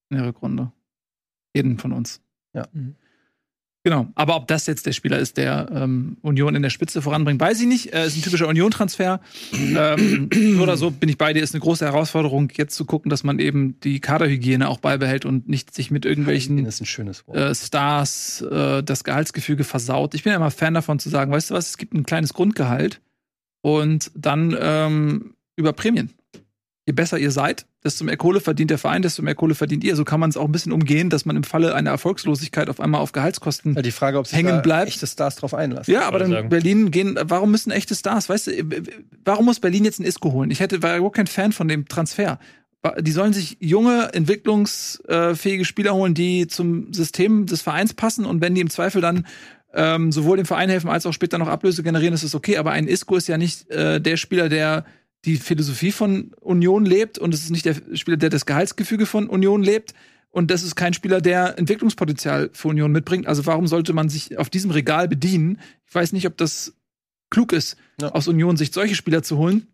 in 0.10 0.18
der 0.18 0.28
Rückrunde. 0.28 0.72
Jeden 1.56 1.78
von 1.78 1.91
uns. 1.91 2.22
Ja. 2.53 2.68
Mhm. 2.72 2.95
Genau. 3.88 4.06
Aber 4.16 4.36
ob 4.36 4.50
das 4.50 4.66
jetzt 4.66 4.86
der 4.86 4.92
Spieler 4.92 5.18
ist, 5.18 5.38
der 5.38 5.70
ähm, 5.74 6.18
Union 6.22 6.56
in 6.56 6.62
der 6.62 6.70
Spitze 6.70 7.02
voranbringt, 7.02 7.40
weiß 7.40 7.62
ich 7.62 7.68
nicht. 7.68 7.94
Äh, 7.94 8.06
ist 8.06 8.18
ein 8.18 8.22
typischer 8.22 8.50
Union-Transfer. 8.50 9.22
ähm, 9.54 10.30
so 10.58 10.62
oder 10.62 10.76
so 10.76 10.92
bin 10.92 11.08
ich 11.08 11.18
bei 11.18 11.32
dir. 11.32 11.42
Ist 11.42 11.56
eine 11.56 11.62
große 11.62 11.86
Herausforderung, 11.86 12.52
jetzt 12.54 12.76
zu 12.76 12.84
gucken, 12.84 13.10
dass 13.10 13.24
man 13.24 13.40
eben 13.40 13.80
die 13.80 14.02
Kaderhygiene 14.02 14.68
auch 14.68 14.80
beibehält 14.80 15.24
und 15.24 15.48
nicht 15.48 15.74
sich 15.74 15.90
mit 15.90 16.04
irgendwelchen 16.04 16.66
äh, 16.66 17.56
Stars 17.56 18.42
äh, 18.42 18.84
das 18.84 19.06
Gehaltsgefüge 19.06 19.64
versaut. 19.64 20.16
Ich 20.16 20.24
bin 20.24 20.32
ja 20.32 20.36
immer 20.36 20.52
Fan 20.52 20.74
davon 20.74 21.00
zu 21.00 21.08
sagen, 21.08 21.32
weißt 21.32 21.52
du 21.52 21.54
was, 21.54 21.70
es 21.70 21.78
gibt 21.78 21.94
ein 21.94 22.04
kleines 22.04 22.34
Grundgehalt 22.34 23.00
und 23.62 24.12
dann 24.16 24.54
ähm, 24.60 25.34
über 25.56 25.72
Prämien. 25.72 26.10
Je 26.88 26.94
besser 26.94 27.18
ihr 27.20 27.32
seid, 27.32 27.66
desto 27.84 28.06
mehr 28.06 28.16
Kohle 28.16 28.40
verdient 28.40 28.72
der 28.72 28.78
Verein, 28.78 29.02
desto 29.02 29.22
mehr 29.22 29.36
Kohle 29.36 29.56
verdient 29.56 29.84
ihr. 29.84 29.98
So 29.98 30.06
kann 30.06 30.22
man 30.22 30.30
es 30.30 30.38
auch 30.38 30.46
ein 30.46 30.54
bisschen 30.54 30.72
umgehen, 30.72 31.10
dass 31.10 31.26
man 31.26 31.36
im 31.36 31.44
Falle 31.44 31.76
einer 31.76 31.90
Erfolgslosigkeit 31.90 32.70
auf 32.70 32.80
einmal 32.80 33.02
auf 33.02 33.12
Gehaltskosten. 33.12 33.76
Ja, 33.76 33.82
die 33.82 33.92
Frage, 33.92 34.18
ob 34.18 34.32
hängen 34.32 34.62
bleibt. 34.62 34.88
echte 34.88 35.06
Stars 35.06 35.36
drauf 35.36 35.54
einlassen. 35.54 35.94
Ja, 35.94 36.08
aber 36.08 36.20
dann 36.20 36.32
sagen. 36.32 36.48
Berlin 36.48 36.90
gehen, 36.90 37.20
warum 37.22 37.52
müssen 37.52 37.72
echte 37.72 37.94
Stars, 37.94 38.30
weißt 38.30 38.48
du, 38.48 38.52
warum 39.26 39.44
muss 39.44 39.60
Berlin 39.60 39.84
jetzt 39.84 40.00
einen 40.00 40.08
Isco 40.08 40.32
holen? 40.32 40.50
Ich 40.50 40.62
hätte, 40.62 40.82
war 40.82 40.96
überhaupt 40.96 41.18
kein 41.18 41.28
Fan 41.28 41.52
von 41.52 41.68
dem 41.68 41.90
Transfer. 41.90 42.40
Die 43.02 43.12
sollen 43.12 43.34
sich 43.34 43.58
junge, 43.60 44.14
entwicklungsfähige 44.14 45.66
Spieler 45.66 45.94
holen, 45.94 46.14
die 46.14 46.48
zum 46.48 46.94
System 46.94 47.48
des 47.48 47.64
Vereins 47.64 47.96
passen 47.96 48.24
und 48.24 48.40
wenn 48.40 48.56
die 48.56 48.62
im 48.62 48.70
Zweifel 48.70 49.02
dann 49.02 49.28
ähm, 49.74 50.14
sowohl 50.14 50.38
dem 50.38 50.46
Verein 50.46 50.70
helfen 50.70 50.90
als 50.90 51.06
auch 51.06 51.12
später 51.12 51.38
noch 51.38 51.50
Ablöse 51.50 51.84
generieren, 51.84 52.14
ist 52.14 52.24
es 52.24 52.34
okay. 52.34 52.56
Aber 52.56 52.72
ein 52.72 52.88
Isco 52.88 53.18
ist 53.18 53.28
ja 53.28 53.38
nicht 53.38 53.70
äh, 53.72 54.00
der 54.00 54.16
Spieler, 54.16 54.48
der 54.48 54.86
die 55.28 55.36
Philosophie 55.36 55.91
von 55.91 56.32
Union 56.40 56.86
lebt 56.86 57.20
und 57.20 57.34
es 57.34 57.41
ist 57.44 57.52
nicht 57.52 57.66
der 57.66 57.76
Spieler, 57.94 58.18
der 58.18 58.30
das 58.30 58.45
Gehaltsgefüge 58.45 59.06
von 59.06 59.28
Union 59.30 59.62
lebt. 59.62 59.94
Und 60.32 60.52
das 60.52 60.64
ist 60.64 60.76
kein 60.76 60.94
Spieler, 60.94 61.22
der 61.22 61.58
Entwicklungspotenzial 61.60 62.49
für 62.54 62.70
Union 62.70 62.91
mitbringt. 62.91 63.28
Also 63.28 63.45
warum 63.45 63.68
sollte 63.68 63.94
man 63.94 64.10
sich 64.10 64.38
auf 64.38 64.49
diesem 64.49 64.72
Regal 64.72 65.08
bedienen? 65.08 65.60
Ich 65.88 65.94
weiß 65.95 66.14
nicht, 66.14 66.28
ob 66.28 66.38
das 66.38 66.74
klug 67.30 67.54
ist, 67.54 67.78
Ja. 68.02 68.10
aus 68.14 68.28
Union-Sicht 68.28 68.74
solche 68.74 68.95
Spieler 68.95 69.22
zu 69.24 69.38
holen. 69.38 69.68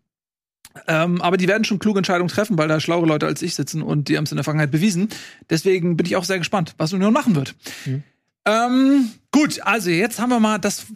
Ähm, 0.88 1.20
aber 1.22 1.36
die 1.36 1.46
werden 1.46 1.64
schon 1.64 1.78
kluge 1.78 1.98
Entscheidungen 1.98 2.28
treffen, 2.28 2.58
weil 2.58 2.66
da 2.66 2.80
schlauere 2.80 3.06
Leute 3.06 3.26
als 3.26 3.42
ich 3.42 3.54
sitzen 3.54 3.80
und 3.82 4.08
die 4.08 4.16
haben 4.16 4.24
es 4.24 4.32
in 4.32 4.36
der 4.36 4.44
Vergangenheit 4.44 4.72
bewiesen. 4.72 5.08
Deswegen 5.50 5.96
bin 5.96 6.06
ich 6.06 6.16
auch 6.16 6.24
sehr 6.24 6.38
gespannt, 6.38 6.74
was 6.78 6.92
Union 6.92 7.12
machen 7.12 7.36
wird. 7.36 7.54
Mhm. 7.84 8.02
Ähm, 8.46 9.10
gut, 9.30 9.60
also 9.62 9.90
jetzt 9.90 10.18
haben 10.18 10.30
wir 10.30 10.40
mal 10.40 10.58
das, 10.58 10.86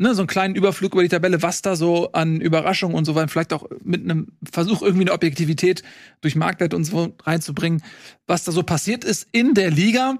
ne, 0.00 0.14
so 0.14 0.22
einen 0.22 0.26
kleinen 0.28 0.54
Überflug 0.54 0.94
über 0.94 1.02
die 1.02 1.08
Tabelle, 1.08 1.42
was 1.42 1.62
da 1.62 1.76
so 1.76 2.10
an 2.12 2.40
Überraschungen 2.40 2.96
und 2.96 3.04
so 3.04 3.14
weiter, 3.14 3.28
vielleicht 3.28 3.52
auch 3.52 3.68
mit 3.84 4.02
einem 4.02 4.28
Versuch, 4.50 4.82
irgendwie 4.82 5.02
eine 5.02 5.12
Objektivität 5.12 5.82
durch 6.22 6.36
Marktwert 6.36 6.74
und 6.74 6.84
so 6.84 7.14
reinzubringen, 7.22 7.82
was 8.26 8.44
da 8.44 8.52
so 8.52 8.62
passiert 8.62 9.04
ist 9.04 9.28
in 9.32 9.54
der 9.54 9.70
Liga. 9.70 10.16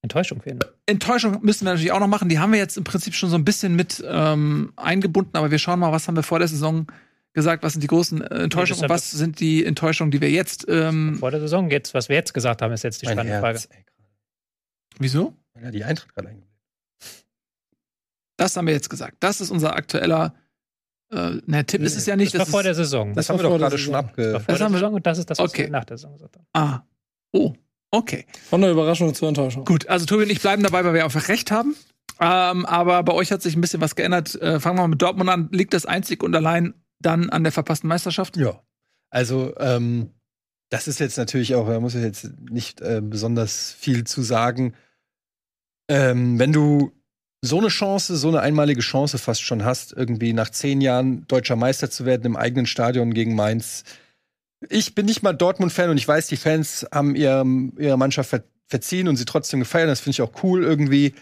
Enttäuschung 0.00 0.40
fehlen. 0.40 0.60
Enttäuschung 0.86 1.40
müssen 1.42 1.64
wir 1.64 1.72
natürlich 1.72 1.90
auch 1.90 1.98
noch 1.98 2.06
machen. 2.06 2.28
Die 2.28 2.38
haben 2.38 2.52
wir 2.52 2.60
jetzt 2.60 2.76
im 2.76 2.84
Prinzip 2.84 3.14
schon 3.14 3.30
so 3.30 3.36
ein 3.36 3.44
bisschen 3.44 3.74
mit 3.74 4.02
ähm, 4.06 4.72
eingebunden, 4.76 5.36
aber 5.36 5.50
wir 5.50 5.58
schauen 5.58 5.80
mal, 5.80 5.90
was 5.90 6.06
haben 6.06 6.14
wir 6.14 6.22
vor 6.22 6.38
der 6.38 6.46
Saison 6.46 6.86
gesagt, 7.32 7.64
was 7.64 7.72
sind 7.72 7.82
die 7.82 7.88
großen 7.88 8.22
äh, 8.22 8.44
Enttäuschungen 8.44 8.84
und 8.84 8.88
was 8.88 9.10
sind 9.10 9.40
die 9.40 9.64
Enttäuschungen, 9.64 10.12
die 10.12 10.20
wir 10.20 10.30
jetzt. 10.30 10.66
Ähm, 10.68 11.16
Vor 11.18 11.32
der 11.32 11.40
Saison 11.40 11.68
jetzt, 11.70 11.94
was 11.94 12.08
wir 12.08 12.16
jetzt 12.16 12.32
gesagt 12.32 12.62
haben, 12.62 12.72
ist 12.72 12.84
jetzt 12.84 13.02
die 13.02 13.06
Mein 13.06 13.16
spannende 13.16 13.40
Herz, 13.40 13.64
Frage. 13.64 13.84
wieso? 14.98 15.34
Ja, 15.60 15.72
die 15.72 15.82
Eintracht 15.82 16.14
gerade 16.14 16.28
eingeblendet. 16.28 16.47
Das 18.38 18.56
haben 18.56 18.66
wir 18.66 18.72
jetzt 18.74 18.88
gesagt. 18.88 19.16
Das 19.20 19.42
ist 19.42 19.50
unser 19.50 19.74
aktueller 19.76 20.34
äh, 21.10 21.40
na, 21.46 21.62
Tipp 21.64 21.82
ist 21.82 21.96
es 21.96 22.06
ja 22.06 22.16
nicht. 22.16 22.32
Das 22.34 22.38
war 22.40 22.44
das 22.44 22.50
vor 22.50 22.60
ist- 22.60 22.64
der 22.66 22.74
Saison. 22.74 23.14
Das, 23.14 23.28
war 23.28 23.34
haben 23.34 23.38
wir 23.38 23.42
doch 23.44 23.50
vor 23.50 23.58
gerade 23.58 23.78
schon. 23.78 23.92
Das 23.92 24.02
war 24.04 24.08
abge. 24.10 24.22
vor 24.30 24.32
Das 24.40 24.46
der 24.46 24.64
haben 24.64 24.72
wir- 24.72 24.78
Saison 24.78 24.94
und 24.94 25.06
das 25.06 25.18
ist 25.18 25.30
das, 25.30 25.38
was 25.38 25.50
Okay. 25.50 25.62
wir 25.64 25.70
nach 25.70 25.84
der 25.84 25.98
Saison 25.98 26.12
gesagt 26.14 26.36
haben. 26.36 26.46
Ah. 26.54 26.82
Oh. 27.32 27.52
Okay. 27.90 28.26
Von 28.50 28.60
der 28.60 28.70
Überraschung 28.70 29.14
zur 29.14 29.28
Enttäuschung. 29.28 29.64
Gut, 29.64 29.86
also 29.88 30.04
Tobi 30.06 30.24
und 30.24 30.30
ich 30.30 30.40
bleiben 30.42 30.62
dabei, 30.62 30.84
weil 30.84 30.92
wir 30.94 31.04
einfach 31.04 31.28
recht 31.28 31.50
haben. 31.50 31.74
Ähm, 32.20 32.66
aber 32.66 33.02
bei 33.02 33.12
euch 33.14 33.32
hat 33.32 33.40
sich 33.42 33.56
ein 33.56 33.60
bisschen 33.62 33.80
was 33.80 33.94
geändert. 33.96 34.34
Äh, 34.42 34.60
fangen 34.60 34.76
wir 34.76 34.82
mal 34.82 34.88
mit 34.88 35.00
Dortmund 35.02 35.30
an. 35.30 35.48
Liegt 35.52 35.72
das 35.72 35.86
einzig 35.86 36.22
und 36.22 36.34
allein 36.36 36.74
dann 37.00 37.30
an 37.30 37.44
der 37.44 37.52
verpassten 37.52 37.88
Meisterschaft? 37.88 38.36
Ja. 38.36 38.60
Also, 39.10 39.54
ähm, 39.58 40.10
das 40.68 40.86
ist 40.86 41.00
jetzt 41.00 41.16
natürlich 41.16 41.54
auch, 41.54 41.66
da 41.66 41.80
muss 41.80 41.94
ich 41.94 42.02
jetzt 42.02 42.28
nicht 42.50 42.82
äh, 42.82 43.00
besonders 43.02 43.72
viel 43.72 44.04
zu 44.04 44.20
sagen. 44.20 44.74
Ähm, 45.88 46.38
wenn 46.38 46.52
du 46.52 46.92
so 47.40 47.58
eine 47.58 47.68
Chance, 47.68 48.16
so 48.16 48.28
eine 48.28 48.40
einmalige 48.40 48.80
Chance 48.80 49.18
fast 49.18 49.42
schon 49.42 49.64
hast, 49.64 49.92
irgendwie 49.92 50.32
nach 50.32 50.50
zehn 50.50 50.80
Jahren 50.80 51.26
deutscher 51.28 51.56
Meister 51.56 51.90
zu 51.90 52.04
werden 52.04 52.24
im 52.24 52.36
eigenen 52.36 52.66
Stadion 52.66 53.14
gegen 53.14 53.34
Mainz. 53.34 53.84
Ich 54.68 54.94
bin 54.94 55.06
nicht 55.06 55.22
mal 55.22 55.34
Dortmund-Fan 55.34 55.90
und 55.90 55.98
ich 55.98 56.08
weiß, 56.08 56.26
die 56.26 56.36
Fans 56.36 56.86
haben 56.92 57.14
ihrem, 57.14 57.74
ihrer 57.78 57.96
Mannschaft 57.96 58.30
ver 58.30 58.44
verziehen 58.70 59.08
und 59.08 59.16
sie 59.16 59.24
trotzdem 59.24 59.60
gefeiert. 59.60 59.88
Das 59.88 60.00
finde 60.00 60.10
ich 60.10 60.20
auch 60.20 60.42
cool 60.42 60.62
irgendwie. 60.62 61.14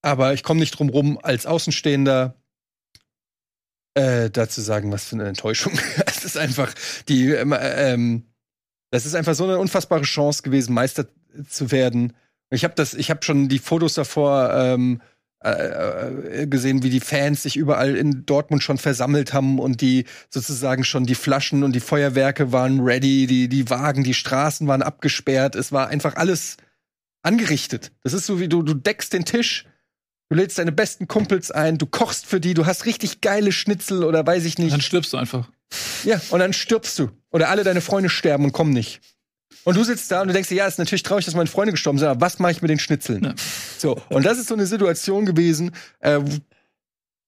Aber 0.00 0.32
ich 0.32 0.42
komme 0.42 0.60
nicht 0.60 0.70
drum 0.70 0.88
rum, 0.88 1.18
als 1.22 1.44
Außenstehender 1.44 2.34
äh, 3.92 4.30
dazu 4.30 4.62
sagen, 4.62 4.90
was 4.90 5.04
für 5.04 5.16
eine 5.16 5.28
Enttäuschung. 5.28 5.78
Es 6.06 6.24
ist 6.24 6.38
einfach 6.38 6.72
die, 7.08 7.30
ähm, 7.32 7.54
ähm, 7.60 8.22
das 8.90 9.06
ist 9.06 9.14
einfach 9.14 9.34
so 9.34 9.44
eine 9.44 9.58
unfassbare 9.58 10.02
Chance 10.02 10.42
gewesen, 10.42 10.72
Meister 10.72 11.06
zu 11.48 11.70
werden. 11.70 12.14
Ich 12.50 12.64
habe 12.64 12.74
das, 12.74 12.94
ich 12.94 13.10
habe 13.10 13.22
schon 13.22 13.48
die 13.48 13.58
Fotos 13.58 13.94
davor 13.94 14.52
ähm, 14.54 15.00
äh, 15.00 15.17
gesehen, 15.40 16.82
wie 16.82 16.90
die 16.90 17.00
Fans 17.00 17.44
sich 17.44 17.56
überall 17.56 17.96
in 17.96 18.26
Dortmund 18.26 18.62
schon 18.62 18.78
versammelt 18.78 19.32
haben 19.32 19.60
und 19.60 19.80
die 19.80 20.04
sozusagen 20.30 20.82
schon 20.82 21.06
die 21.06 21.14
Flaschen 21.14 21.62
und 21.62 21.72
die 21.72 21.80
Feuerwerke 21.80 22.50
waren 22.50 22.80
ready, 22.80 23.26
die, 23.26 23.48
die 23.48 23.70
Wagen, 23.70 24.02
die 24.02 24.14
Straßen 24.14 24.66
waren 24.66 24.82
abgesperrt. 24.82 25.54
Es 25.54 25.70
war 25.70 25.88
einfach 25.88 26.16
alles 26.16 26.56
angerichtet. 27.22 27.92
Das 28.02 28.14
ist 28.14 28.26
so 28.26 28.40
wie 28.40 28.48
du, 28.48 28.62
du 28.62 28.74
deckst 28.74 29.12
den 29.12 29.24
Tisch, 29.24 29.66
du 30.28 30.36
lädst 30.36 30.58
deine 30.58 30.72
besten 30.72 31.06
Kumpels 31.06 31.50
ein, 31.52 31.78
du 31.78 31.86
kochst 31.86 32.26
für 32.26 32.40
die, 32.40 32.54
du 32.54 32.66
hast 32.66 32.86
richtig 32.86 33.20
geile 33.20 33.52
Schnitzel 33.52 34.02
oder 34.02 34.26
weiß 34.26 34.44
ich 34.44 34.58
nicht. 34.58 34.72
Dann 34.72 34.80
stirbst 34.80 35.12
du 35.12 35.18
einfach. 35.18 35.48
Ja, 36.04 36.20
und 36.30 36.40
dann 36.40 36.52
stirbst 36.52 36.98
du. 36.98 37.10
Oder 37.30 37.50
alle 37.50 37.62
deine 37.62 37.80
Freunde 37.80 38.08
sterben 38.08 38.44
und 38.44 38.52
kommen 38.52 38.72
nicht. 38.72 39.00
Und 39.68 39.76
du 39.76 39.84
sitzt 39.84 40.10
da 40.10 40.22
und 40.22 40.28
du 40.28 40.32
denkst 40.32 40.48
dir, 40.48 40.54
ja, 40.54 40.66
ist 40.66 40.78
natürlich 40.78 41.02
traurig, 41.02 41.26
dass 41.26 41.34
meine 41.34 41.46
Freunde 41.46 41.72
gestorben 41.72 41.98
sind, 41.98 42.08
aber 42.08 42.22
was 42.22 42.38
mache 42.38 42.52
ich 42.52 42.62
mit 42.62 42.70
den 42.70 42.78
Schnitzeln? 42.78 43.22
Ja. 43.22 43.34
So, 43.76 44.00
und 44.08 44.24
das 44.24 44.38
ist 44.38 44.48
so 44.48 44.54
eine 44.54 44.64
Situation 44.64 45.26
gewesen, 45.26 45.72
äh, 46.00 46.20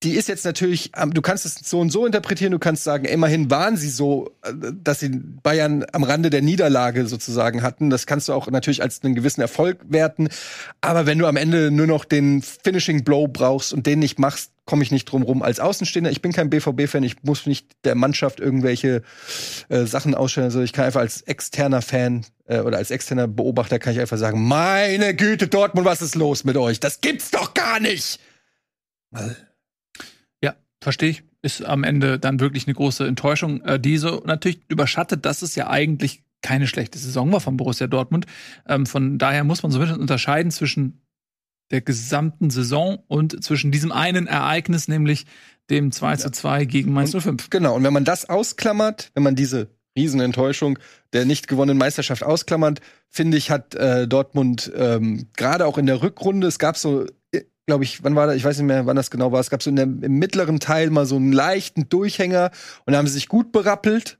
die 0.01 0.15
ist 0.15 0.27
jetzt 0.27 0.43
natürlich, 0.43 0.89
ähm, 0.97 1.13
du 1.13 1.21
kannst 1.21 1.45
es 1.45 1.53
so 1.53 1.79
und 1.79 1.91
so 1.91 2.03
interpretieren, 2.03 2.51
du 2.51 2.57
kannst 2.57 2.83
sagen, 2.83 3.05
immerhin 3.05 3.51
waren 3.51 3.77
sie 3.77 3.89
so, 3.89 4.31
äh, 4.41 4.53
dass 4.73 5.01
sie 5.01 5.09
Bayern 5.09 5.85
am 5.91 6.03
Rande 6.03 6.31
der 6.31 6.41
Niederlage 6.41 7.05
sozusagen 7.05 7.61
hatten. 7.61 7.91
Das 7.91 8.07
kannst 8.07 8.27
du 8.27 8.33
auch 8.33 8.49
natürlich 8.49 8.81
als 8.81 9.03
einen 9.03 9.13
gewissen 9.13 9.41
Erfolg 9.41 9.77
werten. 9.87 10.27
Aber 10.81 11.05
wenn 11.05 11.19
du 11.19 11.27
am 11.27 11.37
Ende 11.37 11.69
nur 11.69 11.85
noch 11.85 12.05
den 12.05 12.41
Finishing 12.41 13.03
Blow 13.03 13.27
brauchst 13.27 13.71
und 13.71 13.85
den 13.85 13.99
nicht 13.99 14.17
machst, 14.17 14.51
komme 14.71 14.83
ich 14.83 14.91
nicht 14.91 15.03
drum 15.03 15.23
rum. 15.23 15.41
Als 15.43 15.59
Außenstehender, 15.59 16.11
ich 16.11 16.21
bin 16.21 16.31
kein 16.31 16.49
BVB-Fan, 16.49 17.03
ich 17.03 17.23
muss 17.23 17.45
nicht 17.45 17.67
der 17.83 17.93
Mannschaft 17.93 18.39
irgendwelche 18.39 19.01
äh, 19.67 19.83
Sachen 19.83 20.15
ausstellen. 20.15 20.45
Also 20.45 20.61
ich 20.61 20.71
kann 20.71 20.85
einfach 20.85 21.01
als 21.01 21.23
externer 21.23 21.81
Fan 21.81 22.25
äh, 22.45 22.61
oder 22.61 22.77
als 22.77 22.89
externer 22.89 23.27
Beobachter 23.27 23.79
kann 23.79 23.91
ich 23.91 23.99
einfach 23.99 24.17
sagen, 24.17 24.47
meine 24.47 25.13
Güte, 25.13 25.49
Dortmund, 25.49 25.85
was 25.85 26.01
ist 26.01 26.15
los 26.15 26.45
mit 26.45 26.55
euch? 26.55 26.79
Das 26.79 27.01
gibt's 27.01 27.31
doch 27.31 27.53
gar 27.53 27.81
nicht! 27.81 28.21
Ja, 30.41 30.55
verstehe 30.79 31.09
ich. 31.09 31.23
Ist 31.41 31.65
am 31.65 31.83
Ende 31.83 32.17
dann 32.17 32.39
wirklich 32.39 32.65
eine 32.65 32.73
große 32.73 33.05
Enttäuschung, 33.05 33.61
äh, 33.65 33.77
die 33.77 33.97
so 33.97 34.23
natürlich 34.25 34.61
überschattet, 34.69 35.25
dass 35.25 35.41
es 35.41 35.53
ja 35.55 35.69
eigentlich 35.69 36.23
keine 36.41 36.65
schlechte 36.65 36.97
Saison 36.97 37.29
war 37.33 37.41
von 37.41 37.57
Borussia 37.57 37.87
Dortmund. 37.87 38.25
Ähm, 38.69 38.85
von 38.85 39.17
daher 39.17 39.43
muss 39.43 39.63
man 39.63 39.71
so 39.73 39.79
ein 39.79 39.81
bisschen 39.81 39.99
unterscheiden 39.99 40.49
zwischen 40.49 41.01
der 41.71 41.81
gesamten 41.81 42.49
Saison 42.49 42.99
und 43.07 43.43
zwischen 43.43 43.71
diesem 43.71 43.91
einen 43.91 44.27
Ereignis, 44.27 44.87
nämlich 44.87 45.25
dem 45.69 45.91
2 45.91 46.17
zu 46.17 46.31
2 46.31 46.65
gegen 46.65 46.93
Mainz 46.93 47.15
05. 47.15 47.49
Genau, 47.49 47.75
und 47.75 47.83
wenn 47.83 47.93
man 47.93 48.05
das 48.05 48.29
ausklammert, 48.29 49.11
wenn 49.13 49.23
man 49.23 49.35
diese 49.35 49.69
Riesenenttäuschung 49.97 50.79
der 51.13 51.25
nicht 51.25 51.47
gewonnenen 51.47 51.77
Meisterschaft 51.77 52.23
ausklammert, 52.23 52.79
finde 53.09 53.37
ich, 53.37 53.51
hat 53.51 53.75
äh, 53.75 54.07
Dortmund 54.07 54.71
ähm, 54.75 55.27
gerade 55.35 55.65
auch 55.65 55.77
in 55.77 55.85
der 55.85 56.01
Rückrunde, 56.01 56.47
es 56.47 56.59
gab 56.59 56.77
so, 56.77 57.05
glaube 57.65 57.83
ich, 57.83 58.03
wann 58.03 58.15
war 58.15 58.27
das, 58.27 58.35
ich 58.35 58.43
weiß 58.43 58.57
nicht 58.57 58.67
mehr, 58.67 58.85
wann 58.85 58.95
das 58.95 59.11
genau 59.11 59.31
war, 59.31 59.39
es 59.39 59.49
gab 59.49 59.63
so 59.63 59.69
in 59.69 59.75
der, 59.75 59.85
im 59.85 60.19
mittleren 60.19 60.59
Teil 60.59 60.89
mal 60.89 61.05
so 61.05 61.15
einen 61.15 61.33
leichten 61.33 61.89
Durchhänger 61.89 62.51
und 62.85 62.93
da 62.93 62.99
haben 62.99 63.07
sie 63.07 63.13
sich 63.13 63.27
gut 63.27 63.51
berappelt. 63.51 64.17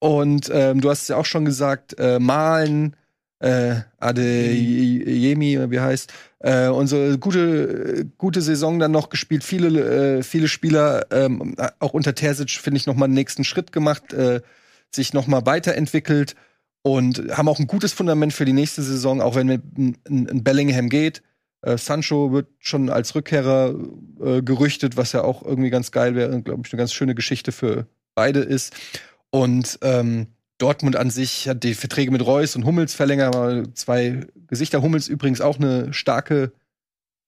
Und 0.00 0.50
ähm, 0.52 0.82
du 0.82 0.90
hast 0.90 1.02
es 1.02 1.08
ja 1.08 1.16
auch 1.16 1.24
schon 1.24 1.46
gesagt, 1.46 1.98
äh, 1.98 2.18
Malen, 2.18 2.94
äh, 3.38 3.76
Adeyemi, 3.98 5.70
wie 5.70 5.80
heißt, 5.80 6.12
äh, 6.44 6.68
und 6.68 6.88
so 6.88 7.16
gute, 7.18 8.04
gute 8.18 8.42
Saison 8.42 8.78
dann 8.78 8.92
noch 8.92 9.08
gespielt. 9.08 9.42
Viele, 9.44 10.18
äh, 10.18 10.22
viele 10.22 10.46
Spieler, 10.46 11.06
ähm, 11.10 11.56
auch 11.78 11.94
unter 11.94 12.14
Terzic, 12.14 12.50
finde 12.50 12.76
ich, 12.76 12.86
noch 12.86 12.96
mal 12.96 13.06
einen 13.06 13.14
nächsten 13.14 13.44
Schritt 13.44 13.72
gemacht, 13.72 14.12
äh, 14.12 14.42
sich 14.90 15.14
noch 15.14 15.26
mal 15.26 15.46
weiterentwickelt 15.46 16.34
und 16.82 17.34
haben 17.34 17.48
auch 17.48 17.58
ein 17.58 17.66
gutes 17.66 17.94
Fundament 17.94 18.34
für 18.34 18.44
die 18.44 18.52
nächste 18.52 18.82
Saison, 18.82 19.22
auch 19.22 19.36
wenn 19.36 19.48
ein, 19.48 20.44
Bellingham 20.44 20.90
geht. 20.90 21.22
Äh, 21.62 21.78
Sancho 21.78 22.30
wird 22.30 22.48
schon 22.58 22.90
als 22.90 23.14
Rückkehrer 23.14 23.74
äh, 24.22 24.42
gerüchtet, 24.42 24.98
was 24.98 25.12
ja 25.12 25.22
auch 25.22 25.42
irgendwie 25.42 25.70
ganz 25.70 25.92
geil 25.92 26.14
wäre, 26.14 26.42
glaube 26.42 26.62
ich, 26.66 26.72
eine 26.74 26.78
ganz 26.78 26.92
schöne 26.92 27.14
Geschichte 27.14 27.52
für 27.52 27.86
beide 28.14 28.40
ist. 28.40 28.74
Und 29.30 29.78
ähm, 29.80 30.26
Dortmund 30.58 30.96
an 30.96 31.10
sich 31.10 31.48
hat 31.48 31.64
die 31.64 31.74
Verträge 31.74 32.10
mit 32.10 32.24
Reus 32.24 32.54
und 32.56 32.64
Hummels 32.64 32.94
verlängert, 32.94 33.34
zwei 33.76 34.20
Gesichter. 34.46 34.82
Hummels 34.82 35.08
übrigens 35.08 35.40
auch 35.40 35.58
eine 35.58 35.92
starke, 35.92 36.52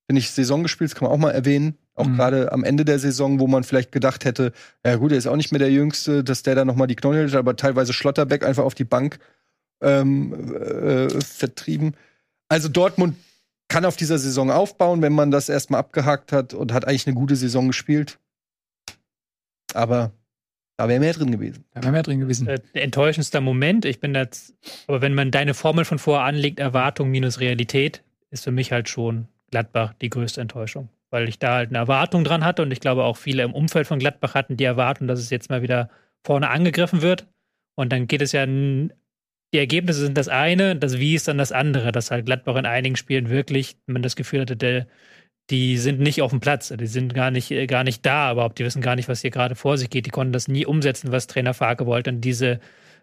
finde 0.08 0.20
ich, 0.20 0.30
Saison 0.30 0.62
gespielt, 0.62 0.90
das 0.90 0.94
kann 0.98 1.08
man 1.08 1.12
auch 1.16 1.20
mal 1.20 1.32
erwähnen. 1.32 1.76
Auch 1.94 2.06
Mhm. 2.06 2.16
gerade 2.16 2.52
am 2.52 2.62
Ende 2.62 2.84
der 2.84 2.98
Saison, 2.98 3.40
wo 3.40 3.46
man 3.46 3.64
vielleicht 3.64 3.90
gedacht 3.90 4.24
hätte, 4.24 4.52
ja 4.84 4.96
gut, 4.96 5.12
er 5.12 5.18
ist 5.18 5.26
auch 5.26 5.36
nicht 5.36 5.50
mehr 5.50 5.58
der 5.58 5.72
Jüngste, 5.72 6.22
dass 6.22 6.42
der 6.42 6.54
da 6.54 6.64
noch 6.64 6.76
mal 6.76 6.86
die 6.86 6.94
Knolle 6.94 7.18
hält, 7.18 7.34
aber 7.34 7.56
teilweise 7.56 7.92
Schlotterbeck 7.92 8.44
einfach 8.44 8.64
auf 8.64 8.74
die 8.74 8.84
Bank 8.84 9.18
ähm, 9.80 10.54
äh, 10.54 11.08
vertrieben. 11.20 11.94
Also 12.48 12.68
Dortmund 12.68 13.16
kann 13.68 13.84
auf 13.84 13.96
dieser 13.96 14.18
Saison 14.18 14.50
aufbauen, 14.50 15.02
wenn 15.02 15.12
man 15.14 15.30
das 15.30 15.48
erstmal 15.48 15.80
abgehakt 15.80 16.32
hat 16.32 16.54
und 16.54 16.72
hat 16.72 16.86
eigentlich 16.86 17.06
eine 17.06 17.16
gute 17.16 17.34
Saison 17.34 17.66
gespielt. 17.66 18.18
Aber 19.74 20.12
da 20.76 20.88
wäre 20.88 21.00
mehr 21.00 21.12
drin 21.12 21.30
gewesen. 21.30 21.64
Da 21.74 21.82
wäre 21.82 21.92
mehr 21.92 22.02
drin 22.02 22.20
gewesen. 22.20 22.46
Äh, 22.48 22.60
enttäuschendster 22.74 23.40
Moment. 23.40 23.84
Ich 23.84 24.00
bin 24.00 24.14
jetzt, 24.14 24.54
aber 24.86 25.00
wenn 25.00 25.14
man 25.14 25.30
deine 25.30 25.54
Formel 25.54 25.84
von 25.84 25.98
vorher 25.98 26.24
anlegt, 26.26 26.58
Erwartung 26.60 27.10
minus 27.10 27.40
Realität, 27.40 28.02
ist 28.30 28.44
für 28.44 28.50
mich 28.50 28.72
halt 28.72 28.88
schon 28.88 29.28
Gladbach 29.50 29.94
die 30.00 30.10
größte 30.10 30.40
Enttäuschung. 30.40 30.88
Weil 31.10 31.28
ich 31.28 31.38
da 31.38 31.54
halt 31.54 31.70
eine 31.70 31.78
Erwartung 31.78 32.24
dran 32.24 32.44
hatte 32.44 32.62
und 32.62 32.72
ich 32.72 32.80
glaube 32.80 33.04
auch 33.04 33.16
viele 33.16 33.42
im 33.44 33.54
Umfeld 33.54 33.86
von 33.86 33.98
Gladbach 33.98 34.34
hatten 34.34 34.56
die 34.56 34.64
Erwartung, 34.64 35.06
dass 35.06 35.20
es 35.20 35.30
jetzt 35.30 35.50
mal 35.50 35.62
wieder 35.62 35.88
vorne 36.24 36.50
angegriffen 36.50 37.00
wird. 37.00 37.26
Und 37.76 37.92
dann 37.92 38.08
geht 38.08 38.22
es 38.22 38.32
ja, 38.32 38.42
n- 38.42 38.92
die 39.54 39.58
Ergebnisse 39.58 40.00
sind 40.00 40.18
das 40.18 40.28
eine, 40.28 40.74
das 40.74 40.98
Wie 40.98 41.14
ist 41.14 41.28
dann 41.28 41.38
das 41.38 41.52
andere, 41.52 41.92
dass 41.92 42.10
halt 42.10 42.26
Gladbach 42.26 42.56
in 42.56 42.66
einigen 42.66 42.96
Spielen 42.96 43.30
wirklich, 43.30 43.76
man 43.86 44.02
das 44.02 44.16
Gefühl 44.16 44.40
hatte, 44.40 44.56
der, 44.56 44.88
die 45.50 45.78
sind 45.78 46.00
nicht 46.00 46.22
auf 46.22 46.30
dem 46.30 46.40
Platz, 46.40 46.68
die 46.68 46.86
sind 46.86 47.14
gar 47.14 47.30
nicht, 47.30 47.50
äh, 47.50 47.66
gar 47.66 47.84
nicht 47.84 48.04
da 48.04 48.32
überhaupt, 48.32 48.58
die 48.58 48.64
wissen 48.64 48.82
gar 48.82 48.96
nicht, 48.96 49.08
was 49.08 49.20
hier 49.20 49.30
gerade 49.30 49.54
vor 49.54 49.78
sich 49.78 49.90
geht, 49.90 50.06
die 50.06 50.10
konnten 50.10 50.32
das 50.32 50.48
nie 50.48 50.66
umsetzen, 50.66 51.12
was 51.12 51.26
Trainer 51.26 51.54
Farke 51.54 51.86
wollte. 51.86 52.10
Und 52.10 52.20
diese 52.20 52.60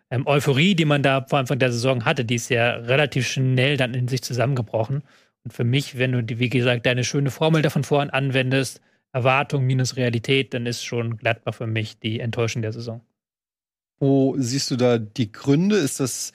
ähm, 0.10 0.28
Euphorie, 0.28 0.76
die 0.76 0.86
man 0.86 1.04
da 1.04 1.26
vor 1.28 1.40
Anfang 1.40 1.60
der 1.60 1.72
Saison 1.72 2.06
hatte, 2.06 2.26
die 2.26 2.36
ist 2.36 2.50
ja 2.50 2.72
relativ 2.72 3.28
schnell 3.28 3.78
dann 3.78 3.94
in 3.94 4.08
sich 4.08 4.22
zusammengebrochen. 4.22 5.04
Und 5.44 5.54
für 5.54 5.64
mich, 5.64 5.98
wenn 5.98 6.12
du, 6.12 6.40
wie 6.40 6.50
gesagt, 6.50 6.86
deine 6.86 7.04
schöne 7.04 7.32
Formel 7.32 7.62
davon 7.62 7.84
vorhin 7.84 8.10
anwendest, 8.10 8.82
Erwartung 9.12 9.66
minus 9.66 9.96
Realität, 9.96 10.54
dann 10.54 10.66
ist 10.66 10.84
schon 10.84 11.18
Gladbach 11.18 11.56
für 11.56 11.68
mich 11.68 12.00
die 12.00 12.20
Enttäuschung 12.20 12.62
der 12.62 12.74
Saison. 12.74 13.02
Wo 14.00 14.36
siehst 14.38 14.72
du 14.72 14.76
da 14.76 14.98
die 14.98 15.32
Gründe? 15.32 15.78
Ist 15.78 16.00
das, 16.00 16.34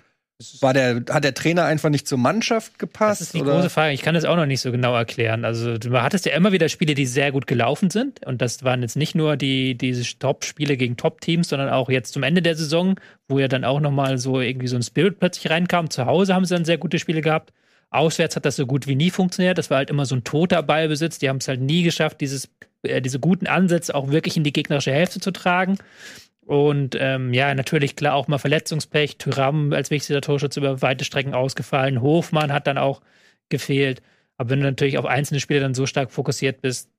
war 0.60 0.72
der, 0.72 1.02
hat 1.10 1.24
der 1.24 1.34
Trainer 1.34 1.64
einfach 1.64 1.90
nicht 1.90 2.06
zur 2.06 2.18
Mannschaft 2.18 2.78
gepasst? 2.78 3.20
Das 3.20 3.26
ist 3.26 3.34
die 3.34 3.42
oder? 3.42 3.54
große 3.54 3.70
Frage. 3.70 3.92
Ich 3.92 4.02
kann 4.02 4.14
das 4.14 4.24
auch 4.24 4.36
noch 4.36 4.46
nicht 4.46 4.60
so 4.60 4.70
genau 4.70 4.94
erklären. 4.94 5.44
Also, 5.44 5.78
du 5.78 6.00
hattest 6.00 6.26
ja 6.26 6.32
immer 6.32 6.52
wieder 6.52 6.68
Spiele, 6.68 6.94
die 6.94 7.06
sehr 7.06 7.32
gut 7.32 7.48
gelaufen 7.48 7.90
sind. 7.90 8.24
Und 8.24 8.40
das 8.40 8.62
waren 8.62 8.82
jetzt 8.82 8.96
nicht 8.96 9.16
nur 9.16 9.36
die, 9.36 9.76
diese 9.76 10.04
Top-Spiele 10.18 10.76
gegen 10.76 10.96
Top-Teams, 10.96 11.48
sondern 11.48 11.70
auch 11.70 11.88
jetzt 11.90 12.12
zum 12.12 12.22
Ende 12.22 12.40
der 12.40 12.54
Saison, 12.54 13.00
wo 13.26 13.40
ja 13.40 13.48
dann 13.48 13.64
auch 13.64 13.80
nochmal 13.80 14.18
so 14.18 14.40
irgendwie 14.40 14.68
so 14.68 14.76
ein 14.76 14.82
Spirit 14.84 15.18
plötzlich 15.18 15.50
reinkam. 15.50 15.90
Zu 15.90 16.06
Hause 16.06 16.34
haben 16.34 16.44
sie 16.44 16.54
dann 16.54 16.64
sehr 16.64 16.78
gute 16.78 17.00
Spiele 17.00 17.20
gehabt. 17.20 17.52
Auswärts 17.90 18.36
hat 18.36 18.44
das 18.44 18.54
so 18.54 18.66
gut 18.66 18.86
wie 18.86 18.94
nie 18.94 19.10
funktioniert. 19.10 19.58
Das 19.58 19.70
war 19.70 19.78
halt 19.78 19.90
immer 19.90 20.06
so 20.06 20.14
ein 20.14 20.22
toter 20.22 20.62
Ballbesitz. 20.62 21.18
Die 21.18 21.28
haben 21.28 21.38
es 21.38 21.48
halt 21.48 21.60
nie 21.60 21.82
geschafft, 21.82 22.20
dieses, 22.20 22.48
äh, 22.82 23.02
diese 23.02 23.18
guten 23.18 23.48
Ansätze 23.48 23.92
auch 23.92 24.10
wirklich 24.12 24.36
in 24.36 24.44
die 24.44 24.52
gegnerische 24.52 24.92
Hälfte 24.92 25.18
zu 25.18 25.32
tragen. 25.32 25.78
Und 26.48 26.96
ähm, 26.98 27.34
ja, 27.34 27.54
natürlich 27.54 27.94
klar 27.94 28.14
auch 28.14 28.26
mal 28.26 28.38
Verletzungspech. 28.38 29.18
Tyram 29.18 29.74
als 29.74 29.90
wichtigster 29.90 30.22
Torschütze 30.22 30.60
über 30.60 30.80
weite 30.80 31.04
Strecken 31.04 31.34
ausgefallen. 31.34 32.00
Hofmann 32.00 32.54
hat 32.54 32.66
dann 32.66 32.78
auch 32.78 33.02
gefehlt. 33.50 34.00
Aber 34.38 34.48
wenn 34.48 34.60
du 34.60 34.64
natürlich 34.64 34.96
auf 34.96 35.04
einzelne 35.04 35.40
Spiele 35.40 35.60
dann 35.60 35.74
so 35.74 35.84
stark 35.84 36.10
fokussiert 36.10 36.62
bist, 36.62 36.90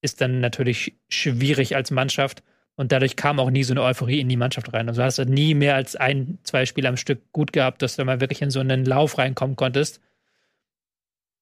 ist 0.00 0.22
dann 0.22 0.40
natürlich 0.40 0.96
schwierig 1.10 1.76
als 1.76 1.90
Mannschaft. 1.90 2.42
Und 2.76 2.92
dadurch 2.92 3.16
kam 3.16 3.40
auch 3.40 3.50
nie 3.50 3.62
so 3.62 3.74
eine 3.74 3.82
Euphorie 3.82 4.20
in 4.20 4.28
die 4.30 4.38
Mannschaft 4.38 4.72
rein. 4.72 4.88
Also 4.88 5.02
du 5.02 5.04
hast 5.04 5.18
halt 5.18 5.28
nie 5.28 5.52
mehr 5.54 5.74
als 5.74 5.94
ein, 5.94 6.38
zwei 6.42 6.64
Spiele 6.64 6.88
am 6.88 6.96
Stück 6.96 7.30
gut 7.32 7.52
gehabt, 7.52 7.82
dass 7.82 7.96
du 7.96 8.04
mal 8.06 8.22
wirklich 8.22 8.40
in 8.40 8.50
so 8.50 8.60
einen 8.60 8.86
Lauf 8.86 9.18
reinkommen 9.18 9.56
konntest. 9.56 10.00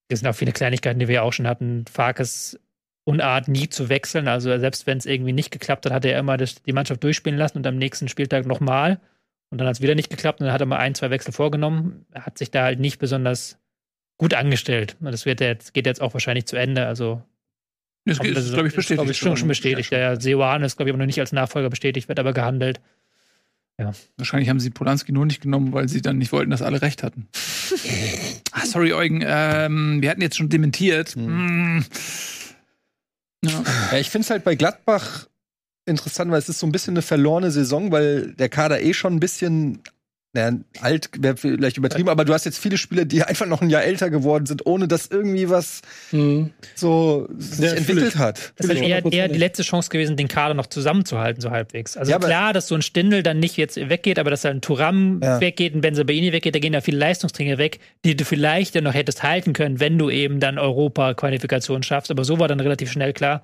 Das 0.08 0.18
sind 0.18 0.28
auch 0.28 0.34
viele 0.34 0.52
Kleinigkeiten, 0.52 0.98
die 0.98 1.06
wir 1.06 1.22
auch 1.22 1.32
schon 1.32 1.46
hatten. 1.46 1.84
Farkes 1.86 2.58
Unart, 3.04 3.48
nie 3.48 3.68
zu 3.68 3.88
wechseln. 3.88 4.28
Also 4.28 4.56
selbst 4.58 4.86
wenn 4.86 4.98
es 4.98 5.06
irgendwie 5.06 5.32
nicht 5.32 5.50
geklappt 5.50 5.84
hat, 5.86 5.92
hat 5.92 6.04
er 6.04 6.18
immer 6.18 6.36
das, 6.36 6.62
die 6.62 6.72
Mannschaft 6.72 7.04
durchspielen 7.04 7.38
lassen 7.38 7.58
und 7.58 7.66
am 7.66 7.76
nächsten 7.76 8.08
Spieltag 8.08 8.46
nochmal. 8.46 9.00
Und 9.50 9.58
dann 9.58 9.68
hat 9.68 9.76
es 9.76 9.82
wieder 9.82 9.94
nicht 9.94 10.10
geklappt 10.10 10.40
und 10.40 10.46
dann 10.46 10.54
hat 10.54 10.60
er 10.60 10.66
mal 10.66 10.78
ein, 10.78 10.94
zwei 10.94 11.10
Wechsel 11.10 11.32
vorgenommen. 11.32 12.06
Er 12.12 12.26
hat 12.26 12.38
sich 12.38 12.50
da 12.50 12.62
halt 12.62 12.80
nicht 12.80 12.98
besonders 12.98 13.58
gut 14.16 14.34
angestellt. 14.34 14.96
Und 15.00 15.12
das 15.12 15.26
wird 15.26 15.40
ja 15.40 15.48
jetzt, 15.48 15.74
geht 15.74 15.86
jetzt 15.86 16.00
auch 16.00 16.14
wahrscheinlich 16.14 16.46
zu 16.46 16.56
Ende. 16.56 16.86
Also 16.86 17.22
Das 18.04 18.20
aber 18.20 18.28
ist, 18.30 18.52
glaube 18.52 18.68
ich, 18.68 18.74
bestätigt. 18.74 18.98
Glaube 18.98 19.12
ich, 19.12 19.18
schon, 19.18 19.36
schon 19.36 19.48
bestätigt. 19.48 19.90
Ja, 19.92 19.98
ja. 19.98 20.20
Seoane 20.20 20.64
ist, 20.64 20.76
glaube 20.76 20.88
ich, 20.88 20.94
aber 20.94 20.98
noch 20.98 21.06
nicht 21.06 21.20
als 21.20 21.32
Nachfolger 21.32 21.70
bestätigt, 21.70 22.08
wird 22.08 22.18
aber 22.18 22.32
gehandelt. 22.32 22.80
Wahrscheinlich 24.16 24.48
haben 24.48 24.60
sie 24.60 24.70
Polanski 24.70 25.10
nur 25.10 25.26
nicht 25.26 25.42
genommen, 25.42 25.72
weil 25.72 25.88
sie 25.88 26.00
dann 26.00 26.18
nicht 26.18 26.32
wollten, 26.32 26.50
dass 26.50 26.62
alle 26.62 26.80
recht 26.80 27.02
hatten. 27.02 27.28
ah, 28.52 28.66
sorry, 28.66 28.92
Eugen. 28.92 29.22
Ähm, 29.26 30.00
wir 30.00 30.10
hatten 30.10 30.22
jetzt 30.22 30.36
schon 30.36 30.48
dementiert. 30.48 31.10
Hm. 31.10 31.78
Mm. 31.78 31.84
Ja. 33.44 33.62
Ja, 33.92 33.98
ich 33.98 34.10
finde 34.10 34.24
es 34.24 34.30
halt 34.30 34.44
bei 34.44 34.54
Gladbach 34.54 35.26
interessant, 35.86 36.30
weil 36.30 36.38
es 36.38 36.48
ist 36.48 36.58
so 36.58 36.66
ein 36.66 36.72
bisschen 36.72 36.94
eine 36.94 37.02
verlorene 37.02 37.50
Saison, 37.50 37.92
weil 37.92 38.32
der 38.34 38.48
Kader 38.48 38.80
eh 38.80 38.94
schon 38.94 39.14
ein 39.14 39.20
bisschen 39.20 39.82
naja, 40.34 40.58
alt 40.80 41.10
wäre 41.18 41.36
vielleicht 41.36 41.76
übertrieben, 41.78 42.08
aber 42.08 42.24
du 42.24 42.34
hast 42.34 42.44
jetzt 42.44 42.58
viele 42.58 42.76
Spieler, 42.76 43.04
die 43.04 43.22
einfach 43.22 43.46
noch 43.46 43.62
ein 43.62 43.70
Jahr 43.70 43.84
älter 43.84 44.10
geworden 44.10 44.46
sind, 44.46 44.66
ohne 44.66 44.88
dass 44.88 45.06
irgendwie 45.06 45.48
was 45.48 45.80
Mhm. 46.12 46.50
so 46.74 47.28
sich 47.38 47.64
Ja, 47.64 47.72
entwickelt 47.74 48.16
hat. 48.18 48.52
Das 48.56 48.66
ist 48.68 48.76
eher, 48.82 49.04
eher 49.12 49.28
die 49.28 49.38
letzte 49.38 49.62
Chance 49.62 49.88
gewesen, 49.90 50.16
den 50.16 50.28
Kader 50.28 50.54
noch 50.54 50.66
zusammenzuhalten, 50.66 51.40
so 51.40 51.50
halbwegs. 51.50 51.96
Also 51.96 52.10
Ja, 52.10 52.18
klar, 52.18 52.52
dass 52.52 52.68
so 52.68 52.74
ein 52.74 52.82
Stindel 52.82 53.22
dann 53.22 53.38
nicht 53.38 53.56
jetzt 53.56 53.76
weggeht, 53.76 54.18
aber 54.18 54.30
dass 54.30 54.44
halt 54.44 54.56
ein 54.56 54.60
Turam 54.60 55.20
Ja. 55.22 55.40
weggeht, 55.40 55.74
ein 55.74 55.80
Benzabaini 55.80 56.32
weggeht, 56.32 56.54
da 56.54 56.58
gehen 56.58 56.74
ja 56.74 56.80
viele 56.80 56.98
Leistungsträger 56.98 57.56
weg, 57.58 57.78
die 58.04 58.16
du 58.16 58.24
vielleicht 58.24 58.74
ja 58.74 58.80
noch 58.80 58.92
hättest 58.94 59.22
halten 59.22 59.52
können, 59.52 59.78
wenn 59.80 59.96
du 59.98 60.10
eben 60.10 60.40
dann 60.40 60.58
Europa-Qualifikation 60.58 61.82
schaffst. 61.82 62.10
Aber 62.10 62.24
so 62.24 62.38
war 62.38 62.48
dann 62.48 62.60
relativ 62.60 62.90
schnell 62.90 63.12
klar. 63.12 63.42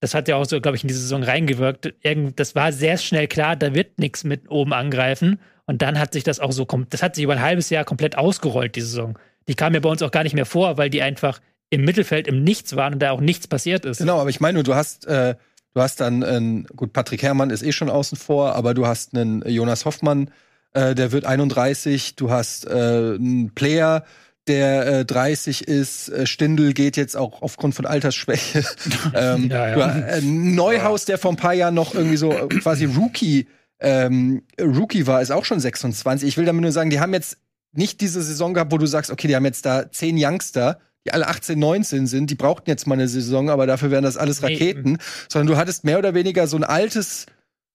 Das 0.00 0.14
hat 0.14 0.28
ja 0.28 0.36
auch 0.36 0.44
so, 0.44 0.60
glaube 0.60 0.76
ich, 0.76 0.84
in 0.84 0.88
diese 0.88 1.00
Saison 1.00 1.22
reingewirkt. 1.22 1.94
Irgend, 2.02 2.38
das 2.38 2.54
war 2.54 2.70
sehr 2.72 2.98
schnell 2.98 3.26
klar, 3.28 3.56
da 3.56 3.74
wird 3.74 3.98
nichts 3.98 4.24
mit 4.24 4.50
oben 4.50 4.74
angreifen. 4.74 5.38
Und 5.66 5.82
dann 5.82 5.98
hat 5.98 6.12
sich 6.12 6.24
das 6.24 6.40
auch 6.40 6.52
so, 6.52 6.66
das 6.90 7.02
hat 7.02 7.14
sich 7.14 7.24
über 7.24 7.34
ein 7.34 7.42
halbes 7.42 7.70
Jahr 7.70 7.84
komplett 7.84 8.16
ausgerollt, 8.16 8.76
die 8.76 8.80
Saison. 8.80 9.18
Die 9.48 9.54
kam 9.54 9.74
ja 9.74 9.80
bei 9.80 9.88
uns 9.88 10.02
auch 10.02 10.10
gar 10.10 10.22
nicht 10.22 10.34
mehr 10.34 10.46
vor, 10.46 10.78
weil 10.78 10.90
die 10.90 11.02
einfach 11.02 11.40
im 11.70 11.84
Mittelfeld 11.84 12.28
im 12.28 12.44
Nichts 12.44 12.76
waren 12.76 12.94
und 12.94 13.00
da 13.00 13.10
auch 13.10 13.20
nichts 13.20 13.48
passiert 13.48 13.84
ist. 13.84 13.98
Genau, 13.98 14.20
aber 14.20 14.30
ich 14.30 14.40
meine 14.40 14.54
nur, 14.54 14.62
du 14.62 14.74
hast, 14.74 15.06
äh, 15.06 15.34
du 15.74 15.80
hast 15.80 16.00
dann, 16.00 16.22
äh, 16.22 16.64
gut, 16.74 16.92
Patrick 16.92 17.22
Herrmann 17.22 17.50
ist 17.50 17.62
eh 17.62 17.72
schon 17.72 17.90
außen 17.90 18.16
vor, 18.16 18.54
aber 18.54 18.74
du 18.74 18.86
hast 18.86 19.16
einen 19.16 19.42
Jonas 19.48 19.84
Hoffmann, 19.84 20.30
äh, 20.72 20.94
der 20.94 21.10
wird 21.10 21.24
31, 21.24 22.14
du 22.14 22.30
hast 22.30 22.66
äh, 22.66 22.70
einen 22.70 23.52
Player, 23.54 24.04
der 24.46 24.86
äh, 24.86 25.04
30 25.04 25.66
ist, 25.66 26.08
äh, 26.08 26.26
Stindl 26.26 26.72
geht 26.72 26.96
jetzt 26.96 27.16
auch 27.16 27.42
aufgrund 27.42 27.74
von 27.74 27.86
Altersschwäche. 27.86 28.64
ähm, 29.14 29.48
Ja, 29.50 29.76
ja. 29.76 29.98
Äh, 30.06 30.20
Neuhaus, 30.20 31.04
der 31.04 31.18
vor 31.18 31.32
ein 31.32 31.36
paar 31.36 31.54
Jahren 31.54 31.74
noch 31.74 31.94
irgendwie 31.94 32.16
so 32.16 32.30
äh, 32.30 32.46
quasi 32.46 32.84
Rookie, 32.84 33.48
ähm, 33.80 34.42
Rookie 34.60 35.06
war, 35.06 35.20
ist 35.20 35.30
auch 35.30 35.44
schon 35.44 35.60
26. 35.60 36.28
Ich 36.28 36.36
will 36.36 36.44
damit 36.44 36.62
nur 36.62 36.72
sagen, 36.72 36.90
die 36.90 37.00
haben 37.00 37.12
jetzt 37.12 37.38
nicht 37.72 38.00
diese 38.00 38.22
Saison 38.22 38.54
gehabt, 38.54 38.72
wo 38.72 38.78
du 38.78 38.86
sagst, 38.86 39.10
okay, 39.10 39.28
die 39.28 39.36
haben 39.36 39.44
jetzt 39.44 39.66
da 39.66 39.90
zehn 39.90 40.16
Youngster, 40.18 40.80
die 41.04 41.12
alle 41.12 41.28
18, 41.28 41.58
19 41.58 42.06
sind, 42.06 42.30
die 42.30 42.34
brauchten 42.34 42.70
jetzt 42.70 42.86
mal 42.86 42.94
eine 42.94 43.08
Saison, 43.08 43.50
aber 43.50 43.66
dafür 43.66 43.90
wären 43.90 44.04
das 44.04 44.16
alles 44.16 44.40
Nee. 44.40 44.54
Raketen, 44.54 44.98
sondern 45.28 45.46
du 45.46 45.56
hattest 45.56 45.84
mehr 45.84 45.98
oder 45.98 46.14
weniger 46.14 46.46
so 46.46 46.56
ein 46.56 46.64
altes 46.64 47.26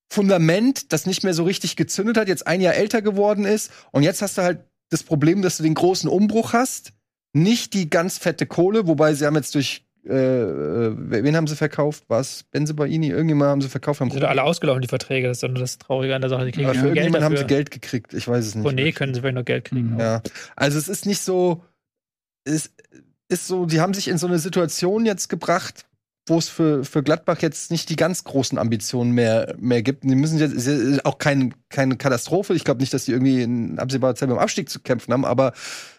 Fundament, 0.10 0.92
das 0.92 1.06
nicht 1.06 1.24
mehr 1.24 1.34
so 1.34 1.44
richtig 1.44 1.78
gezündet 1.78 2.18
hat, 2.18 2.28
jetzt 2.28 2.46
ein 2.46 2.60
Jahr 2.60 2.74
älter 2.74 3.02
geworden 3.02 3.46
ist 3.46 3.72
und 3.92 4.04
jetzt 4.04 4.22
hast 4.22 4.38
du 4.38 4.42
halt 4.42 4.60
das 4.90 5.04
Problem, 5.04 5.42
dass 5.42 5.58
du 5.58 5.64
den 5.64 5.74
großen 5.74 6.10
Umbruch 6.10 6.52
hast, 6.52 6.92
nicht 7.34 7.74
die 7.74 7.90
ganz 7.90 8.18
fette 8.18 8.46
Kohle, 8.46 8.88
wobei 8.88 9.14
sie 9.14 9.26
haben 9.26 9.36
jetzt 9.36 9.56
durch 9.56 9.86
äh, 10.06 10.14
äh, 10.14 10.96
wen 10.98 11.36
haben 11.36 11.48
sie 11.48 11.56
verkauft? 11.56 12.06
Was? 12.08 12.44
Benzebaini? 12.44 13.10
Irgendjemand 13.10 13.52
haben 13.52 13.62
sie 13.62 13.70
verkauft. 13.70 14.02
Haben 14.02 14.10
Die 14.10 14.16
sind 14.16 14.26
alle 14.26 14.44
ausgelaufen, 14.44 14.82
die 14.82 14.88
Verträge. 14.88 15.28
Das 15.28 15.38
ist 15.38 15.44
doch 15.44 15.50
nur 15.50 15.60
das 15.60 15.78
Traurige 15.78 16.16
an 16.16 16.22
der 16.22 16.30
Sache. 16.30 16.46
Die 16.46 16.52
kriegen 16.52 16.68
ja 16.68 16.74
für 16.74 16.82
Geld 16.82 16.98
irgendjemand 16.98 17.24
haben 17.24 17.38
sie 17.38 17.46
Geld 17.46 17.70
gekriegt. 17.70 18.14
Ich 18.14 18.28
weiß 18.28 18.46
es 18.46 18.56
nicht. 18.56 18.64
Von 18.64 18.76
nee, 18.76 18.92
können 18.92 19.14
sie 19.14 19.22
vielleicht 19.22 19.36
noch 19.36 19.46
Geld 19.46 19.66
kriegen. 19.66 19.94
Mhm. 19.94 20.00
Ja. 20.00 20.22
Also 20.56 20.80
es 20.80 20.88
ist 20.88 21.06
nicht 21.06 21.22
so, 21.22 21.64
es 22.46 22.72
ist 23.30 23.48
so, 23.48 23.66
die 23.66 23.80
haben 23.80 23.94
sich 23.94 24.08
in 24.08 24.18
so 24.18 24.28
eine 24.28 24.40
Situation 24.40 25.06
jetzt 25.06 25.30
gebracht, 25.30 25.86
wo 26.28 26.38
es 26.38 26.50
für, 26.50 26.84
für 26.84 27.04
Gladbach 27.04 27.40
jetzt 27.42 27.72
nicht 27.72 27.90
die 27.90 27.96
ganz 27.96 28.24
großen 28.24 28.58
Ambitionen 28.58 29.12
mehr, 29.12 29.56
mehr 29.60 29.82
gibt. 29.82 30.04
Die 30.04 30.16
müssen 30.16 30.40
jetzt, 30.40 30.54
es 30.54 30.68
ist 30.68 31.06
auch 31.06 31.18
kein, 31.18 31.54
keine 31.70 31.98
Katastrophe. 31.98 32.54
Ich 32.54 32.64
glaube 32.64 32.80
nicht, 32.80 32.94
dass 32.94 33.06
die 33.06 33.12
irgendwie 33.12 33.42
in 33.42 33.80
absehbarer 33.80 34.16
Zeit 34.16 34.30
mit 34.30 34.38
dem 34.38 34.42
Abstieg 34.42 34.70
zu 34.70 34.80
kämpfen 34.80 35.14
haben, 35.14 35.26
aber 35.26 35.54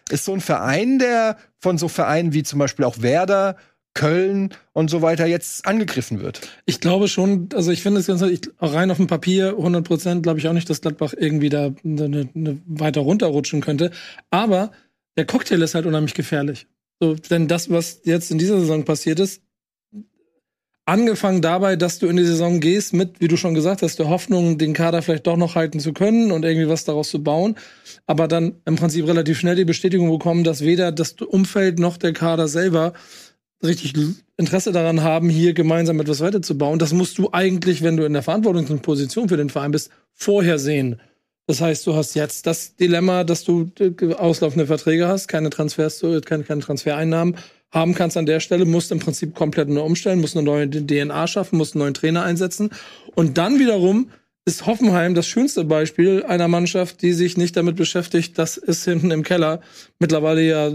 ist 0.09 0.25
so 0.25 0.33
ein 0.33 0.41
Verein, 0.41 0.99
der 0.99 1.37
von 1.59 1.77
so 1.77 1.87
Vereinen 1.87 2.33
wie 2.33 2.43
zum 2.43 2.59
Beispiel 2.59 2.85
auch 2.85 3.01
Werder, 3.01 3.57
Köln 3.93 4.49
und 4.73 4.89
so 4.89 5.01
weiter 5.01 5.25
jetzt 5.25 5.65
angegriffen 5.67 6.21
wird. 6.21 6.41
Ich 6.65 6.79
glaube 6.79 7.07
schon, 7.07 7.49
also 7.53 7.71
ich 7.71 7.83
finde 7.83 7.99
es 7.99 8.07
ganz 8.07 8.21
ich, 8.23 8.41
rein 8.59 8.89
auf 8.89 8.97
dem 8.97 9.07
Papier 9.07 9.49
100 9.49 9.85
Prozent 9.85 10.23
glaube 10.23 10.39
ich 10.39 10.47
auch 10.47 10.53
nicht, 10.53 10.69
dass 10.69 10.81
Gladbach 10.81 11.13
irgendwie 11.15 11.49
da 11.49 11.73
eine, 11.83 12.29
eine 12.33 12.61
weiter 12.65 13.01
runterrutschen 13.01 13.61
könnte. 13.61 13.91
Aber 14.31 14.71
der 15.15 15.25
Cocktail 15.25 15.61
ist 15.61 15.75
halt 15.75 15.85
unheimlich 15.85 16.15
gefährlich. 16.15 16.67
So, 16.99 17.15
denn 17.15 17.47
das, 17.47 17.69
was 17.69 18.01
jetzt 18.03 18.31
in 18.31 18.37
dieser 18.37 18.59
Saison 18.59 18.83
passiert 18.83 19.19
ist, 19.19 19.41
angefangen 20.85 21.41
dabei, 21.41 21.75
dass 21.75 21.99
du 21.99 22.07
in 22.07 22.17
die 22.17 22.25
Saison 22.25 22.59
gehst 22.59 22.93
mit, 22.93 23.21
wie 23.21 23.27
du 23.27 23.37
schon 23.37 23.53
gesagt 23.53 23.81
hast, 23.81 23.99
der 23.99 24.09
Hoffnung, 24.09 24.57
den 24.57 24.73
Kader 24.73 25.01
vielleicht 25.01 25.27
doch 25.27 25.37
noch 25.37 25.55
halten 25.55 25.79
zu 25.79 25.93
können 25.93 26.31
und 26.31 26.43
irgendwie 26.43 26.67
was 26.67 26.83
daraus 26.83 27.09
zu 27.09 27.23
bauen, 27.23 27.55
aber 28.05 28.27
dann 28.27 28.55
im 28.65 28.75
Prinzip 28.75 29.07
relativ 29.07 29.39
schnell 29.39 29.55
die 29.55 29.65
Bestätigung 29.65 30.11
bekommen, 30.11 30.43
dass 30.43 30.61
weder 30.61 30.91
das 30.91 31.13
Umfeld 31.13 31.79
noch 31.79 31.97
der 31.97 32.11
Kader 32.11 32.47
selber 32.47 32.93
richtig 33.63 33.93
Interesse 34.37 34.71
daran 34.71 35.01
haben, 35.03 35.29
hier 35.29 35.53
gemeinsam 35.53 35.99
etwas 35.99 36.19
weiterzubauen. 36.21 36.79
Das 36.79 36.93
musst 36.93 37.17
du 37.17 37.29
eigentlich, 37.31 37.81
wenn 37.81 37.97
du 37.97 38.05
in 38.05 38.13
der 38.13 38.23
verantwortlichen 38.23 38.79
Position 38.81 39.29
für 39.29 39.37
den 39.37 39.49
Verein 39.49 39.71
bist, 39.71 39.89
vorher 40.11 40.59
sehen. 40.59 40.99
Das 41.47 41.59
heißt, 41.61 41.85
du 41.87 41.95
hast 41.95 42.13
jetzt 42.15 42.47
das 42.47 42.75
Dilemma, 42.75 43.23
dass 43.23 43.43
du 43.43 43.69
äh, 43.79 44.13
auslaufende 44.13 44.65
Verträge 44.65 45.07
hast, 45.07 45.27
keine 45.27 45.49
Transfers, 45.49 45.97
zu- 45.99 46.21
keine, 46.21 46.43
keine 46.43 46.61
Transfereinnahmen 46.61 47.35
haben 47.71 47.95
kannst 47.95 48.17
an 48.17 48.25
der 48.27 48.39
Stelle, 48.39 48.65
musst 48.65 48.91
im 48.91 48.99
Prinzip 48.99 49.33
komplett 49.33 49.67
neu 49.67 49.81
umstellen, 49.81 50.21
musst 50.21 50.37
eine 50.37 50.45
neue 50.45 50.69
DNA 50.69 51.27
schaffen, 51.27 51.57
musst 51.57 51.73
einen 51.73 51.81
neuen 51.81 51.93
Trainer 51.95 52.23
einsetzen. 52.23 52.69
Und 53.15 53.37
dann 53.37 53.59
wiederum 53.59 54.09
ist 54.45 54.65
Hoffenheim 54.67 55.15
das 55.15 55.25
schönste 55.27 55.63
Beispiel 55.63 56.23
einer 56.23 56.47
Mannschaft, 56.47 57.01
die 57.01 57.13
sich 57.13 57.35
nicht 57.35 57.57
damit 57.57 57.75
beschäftigt, 57.75 58.37
dass 58.37 58.57
es 58.57 58.83
hinten 58.85 59.09
im 59.11 59.23
Keller 59.23 59.61
mittlerweile 59.99 60.41
ja 60.43 60.71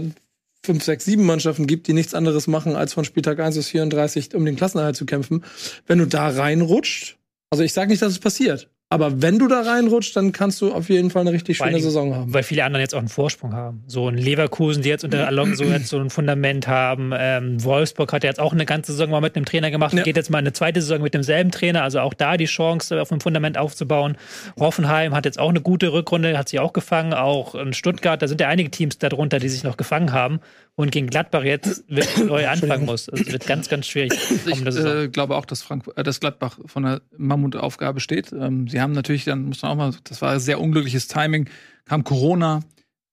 fünf, 0.65 0.83
sechs, 0.83 1.05
sieben 1.05 1.25
Mannschaften 1.25 1.67
gibt, 1.67 1.87
die 1.87 1.93
nichts 1.93 2.13
anderes 2.13 2.47
machen, 2.47 2.75
als 2.75 2.93
von 2.93 3.05
Spieltag 3.05 3.39
1 3.39 3.55
bis 3.55 3.69
34 3.69 4.35
um 4.35 4.45
den 4.45 4.55
Klassenerhalt 4.55 4.95
zu 4.95 5.05
kämpfen. 5.05 5.43
Wenn 5.87 5.99
du 5.99 6.05
da 6.05 6.29
reinrutscht, 6.29 7.17
also 7.49 7.63
ich 7.63 7.73
sage 7.73 7.89
nicht, 7.89 8.01
dass 8.01 8.11
es 8.11 8.19
passiert, 8.19 8.69
aber 8.91 9.21
wenn 9.21 9.37
du 9.37 9.47
da 9.47 9.61
reinrutscht, 9.61 10.15
dann 10.15 10.31
kannst 10.31 10.61
du 10.61 10.73
auf 10.73 10.89
jeden 10.89 11.11
Fall 11.11 11.21
eine 11.21 11.31
richtig 11.31 11.57
schöne 11.57 11.69
Dingen, 11.69 11.83
Saison 11.83 12.15
haben. 12.15 12.33
Weil 12.33 12.41
viele 12.41 12.63
anderen 12.63 12.81
jetzt 12.81 12.95
auch 12.95 12.99
einen 12.99 13.07
Vorsprung 13.07 13.53
haben. 13.53 13.83
So 13.85 14.07
ein 14.07 14.17
Leverkusen, 14.17 14.81
die 14.81 14.89
jetzt 14.89 15.03
unter 15.03 15.27
Alonso 15.27 15.63
jetzt 15.65 15.89
so 15.89 15.99
ein 15.99 16.09
Fundament 16.09 16.67
haben. 16.67 17.11
Ähm, 17.15 17.63
Wolfsburg 17.63 18.11
hat 18.11 18.23
ja 18.23 18.31
jetzt 18.31 18.39
auch 18.39 18.51
eine 18.51 18.65
ganze 18.65 18.93
Saison 18.93 19.11
mal 19.11 19.21
mit 19.21 19.35
einem 19.35 19.45
Trainer 19.45 19.69
gemacht. 19.69 19.93
Ja. 19.93 20.01
Geht 20.01 20.17
jetzt 20.17 20.31
mal 20.31 20.39
eine 20.39 20.53
zweite 20.53 20.81
Saison 20.81 21.03
mit 21.03 21.13
demselben 21.13 21.51
Trainer. 21.51 21.83
Also 21.83 21.99
auch 21.99 22.15
da 22.15 22.35
die 22.35 22.45
Chance, 22.45 22.99
auf 22.99 23.11
einem 23.11 23.21
Fundament 23.21 23.59
aufzubauen. 23.59 24.17
Hoffenheim 24.59 25.13
hat 25.13 25.25
jetzt 25.25 25.37
auch 25.37 25.49
eine 25.49 25.61
gute 25.61 25.93
Rückrunde, 25.93 26.35
hat 26.35 26.49
sich 26.49 26.59
auch 26.59 26.73
gefangen. 26.73 27.13
Auch 27.13 27.53
in 27.53 27.73
Stuttgart, 27.73 28.19
da 28.19 28.27
sind 28.27 28.41
ja 28.41 28.47
einige 28.47 28.71
Teams 28.71 28.97
darunter, 28.97 29.37
die 29.37 29.49
sich 29.49 29.63
noch 29.63 29.77
gefangen 29.77 30.13
haben. 30.13 30.39
Und 30.79 30.91
gegen 30.91 31.07
Gladbach 31.07 31.43
jetzt 31.43 31.83
wirklich 31.89 32.25
neu 32.25 32.47
anfangen 32.47 32.85
muss. 32.85 33.09
Also 33.09 33.25
es 33.25 33.33
wird 33.33 33.45
ganz, 33.47 33.67
ganz 33.67 33.85
schwierig. 33.85 34.13
Ich 34.13 34.45
kommende 34.45 34.71
Saison. 34.71 34.97
äh, 35.03 35.07
glaube 35.09 35.35
auch, 35.35 35.43
dass, 35.45 35.61
Frank 35.61 35.83
äh, 35.97 36.03
dass 36.03 36.21
Gladbach 36.21 36.57
von 36.67 36.85
einer 36.85 37.01
Mammutaufgabe 37.17 37.99
steht. 37.99 38.31
Ähm, 38.31 38.67
sie 38.69 38.79
haben 38.79 38.93
natürlich 38.93 39.25
dann, 39.25 39.43
muss 39.43 39.61
man 39.61 39.71
auch 39.71 39.75
mal, 39.75 39.93
das 40.05 40.21
war 40.21 40.39
sehr 40.39 40.61
unglückliches 40.61 41.07
Timing, 41.09 41.49
kam 41.83 42.05
Corona, 42.05 42.61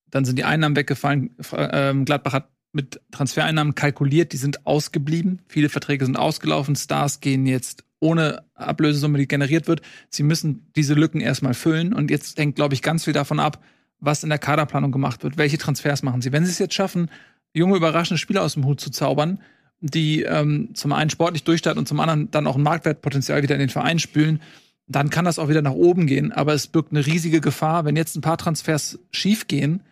dann 0.09 0.24
sind 0.24 0.38
die 0.38 0.44
Einnahmen 0.44 0.76
weggefallen. 0.76 1.30
Fra- 1.40 1.70
Ähm, 1.90 2.05
Gladbach 2.05 2.34
hat 2.34 2.51
mit 2.72 3.01
Transfereinnahmen 3.10 3.74
kalkuliert, 3.74 4.32
die 4.32 4.36
sind 4.36 4.64
ausgeblieben. 4.64 5.40
Viele 5.48 5.68
Verträge 5.68 6.05
sind 6.05 6.16
ausgelaufen. 6.16 6.76
Stars 6.76 7.18
gehen 7.20 7.47
jetzt 7.47 7.82
ohne 7.98 8.44
Ablösesumme, 8.55 9.18
die 9.18 9.26
generiert 9.26 9.66
wird. 9.66 9.80
Sie 10.09 10.22
müssen 10.22 10.70
diese 10.76 10.94
Lücken 10.94 11.20
erstmal 11.20 11.55
füllen. 11.55 11.93
Und 11.94 12.12
jetzt 12.12 12.38
hängt, 12.38 12.55
glaube 12.55 12.74
ich, 12.74 12.82
ganz 12.82 13.05
viel 13.06 13.12
davon 13.14 13.40
ab, 13.40 13.60
was 13.98 14.22
in 14.22 14.28
der 14.28 14.38
Kaderplanung 14.38 14.93
gemacht 14.93 15.24
wird. 15.24 15.36
Welche 15.36 15.59
Transfers 15.59 16.05
machen 16.05 16.20
sie? 16.22 16.30
Wenn 16.30 16.44
sie 16.44 16.52
es 16.52 16.59
jetzt 16.60 16.74
schaffen, 16.74 17.10
junge, 17.57 17.77
überraschende 17.77 18.19
Spieler 18.19 18.43
aus 18.43 18.55
dem 18.55 18.65
Hut 18.65 18.81
zu 18.81 18.91
zaubern, 18.91 19.41
die 19.81 20.23
ähm, 20.23 20.70
zum 20.74 20.93
einen 20.93 21.11
sportlich 21.11 21.45
durchstarten 21.45 21.78
und 21.78 21.87
zum 21.87 22.01
anderen 22.01 22.31
dann 22.31 22.47
auch 22.47 22.57
ein 22.57 22.62
Marktwertpotenzial 22.62 23.43
wieder 23.43 23.55
in 23.55 23.61
den 23.61 23.69
Verein 23.69 23.99
spülen, 23.99 24.41
dann 24.87 25.11
kann 25.11 25.24
das 25.24 25.39
auch 25.39 25.49
wieder 25.49 25.62
nach 25.62 25.73
oben 25.73 26.07
gehen. 26.07 26.33
Aber 26.33 26.55
es 26.55 26.66
birgt 26.66 26.93
eine 26.93 27.05
riesige 27.05 27.41
Gefahr, 27.41 27.85
wenn 27.85 27.97
jetzt 27.97 28.16
ein 28.16 28.20
paar 28.20 28.39
Transfers 28.39 28.99
schiefgehen, 29.11 29.83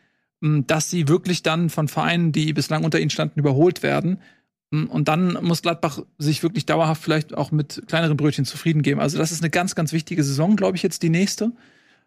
mh, 0.41 0.65
dass 0.67 0.91
sie 0.91 1.09
wirklich 1.09 1.43
dann 1.43 1.71
von 1.71 1.89
Vereinen, 1.89 2.33
die 2.33 2.53
bislang 2.53 2.85
unter 2.85 3.01
ihnen 3.01 3.11
standen, 3.11 3.41
überholt 3.41 3.83
werden. 3.83 4.19
Mh, 4.71 4.91
Und 4.91 5.09
dann 5.09 5.39
muss 5.43 5.63
Gladbach 5.63 6.01
sich 6.19 6.43
wirklich 6.43 6.67
dauerhaft 6.67 7.03
vielleicht 7.03 7.37
auch 7.37 7.51
mit 7.51 7.83
kleineren 7.87 8.17
Brötchen 8.17 8.45
zufrieden 8.45 8.83
geben. 8.83 9.01
Also 9.01 9.19
das 9.19 9.33
ist 9.33 9.43
eine 9.43 9.51
ganz, 9.51 9.75
ganz 9.75 9.93
wichtige 9.93 10.23
Saison, 10.23 10.57
glaube 10.57 10.77
ich, 10.77 10.83
jetzt 10.83 11.03
die 11.03 11.11
nächste. 11.11 11.53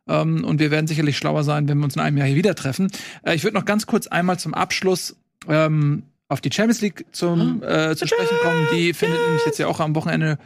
Ähm, 0.08 0.44
und 0.44 0.60
wir 0.60 0.72
werden 0.72 0.88
sicherlich 0.88 1.18
schlauer 1.18 1.44
sein, 1.44 1.68
wenn 1.68 1.78
wir 1.78 1.86
uns 1.86 1.96
in 1.96 2.02
einem 2.02 2.18
Jahr 2.18 2.28
hier 2.28 2.38
wieder 2.38 2.56
treffen. 2.56 2.90
Äh, 3.24 3.36
ich 3.36 3.44
würde 3.44 3.56
noch 3.56 3.66
ganz 3.66 3.86
kurz 3.86 4.08
einmal 4.08 4.40
zum 4.40 4.54
Abschluss 4.54 5.18
ähm, 5.48 6.04
auf 6.30 6.42
die 6.42 6.52
Champions 6.52 6.82
League 6.82 7.06
zum, 7.12 7.64
äh, 7.64 7.96
zu 7.96 8.08
sprechen 8.08 8.38
kommen. 8.42 8.68
Die 8.74 8.94
findet 8.94 9.20
nämlich 9.26 9.46
jetzt 9.46 9.60
ja 9.60 9.68
auch 9.68 9.80
am 9.80 9.96
Wochenende 9.96 10.38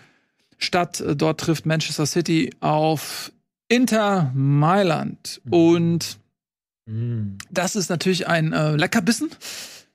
statt. 0.58 1.00
Äh, 1.02 1.16
Dort 1.16 1.40
trifft 1.40 1.66
Manchester 1.66 2.06
City 2.06 2.52
auf 2.60 3.32
Inter 3.68 4.32
Mailand. 4.36 5.42
Und 5.50 6.18
Mm. 6.86 7.38
das 7.52 7.76
ist 7.76 7.90
natürlich 7.90 8.28
ein 8.28 8.54
äh, 8.54 8.76
Leckerbissen 8.76 9.30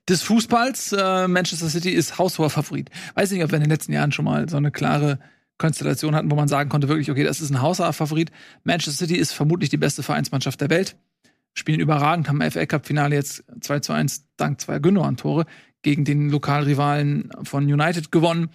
des 0.09 0.23
Fußballs. 0.23 0.93
Äh, 0.93 1.29
Manchester 1.29 1.69
City 1.69 1.91
ist 1.91 2.19
haushoher 2.19 2.51
Favorit. 2.51 2.91
Weiß 3.15 3.31
nicht, 3.31 3.43
ob 3.43 3.51
wir 3.51 3.57
in 3.57 3.65
den 3.65 3.71
letzten 3.71 3.93
Jahren 3.93 4.13
schon 4.13 4.25
mal 4.25 4.49
so 4.49 4.57
eine 4.57 4.71
klare 4.71 5.19
Konstellation 5.59 6.15
hatten, 6.15 6.31
wo 6.31 6.37
man 6.37 6.49
sagen 6.49 6.69
konnte, 6.71 6.89
wirklich, 6.89 7.11
okay, 7.11 7.25
das 7.25 7.41
ist 7.41 7.51
ein 7.51 7.61
haushoher 7.63 7.93
Favorit. 7.93 8.31
Manchester 8.65 9.07
City 9.07 9.17
ist 9.17 9.33
vermutlich 9.33 9.71
die 9.71 9.79
beste 9.79 10.03
Vereinsmannschaft 10.03 10.61
der 10.61 10.71
Welt. 10.71 10.97
Spielen 11.55 11.81
überragend, 11.81 12.29
haben 12.29 12.41
im 12.41 12.51
FA 12.51 12.67
Cup 12.67 12.87
Finale 12.87 13.15
jetzt 13.15 13.43
2 13.67 13.81
zu 13.81 13.93
1 13.93 14.27
dank 14.37 14.61
zweier 14.61 14.81
Gündogan-Tore 14.81 15.45
gegen 15.83 16.05
den 16.05 16.31
Lokalrivalen 16.31 17.31
von 17.45 17.65
United 17.65 18.11
gewonnen. 18.11 18.49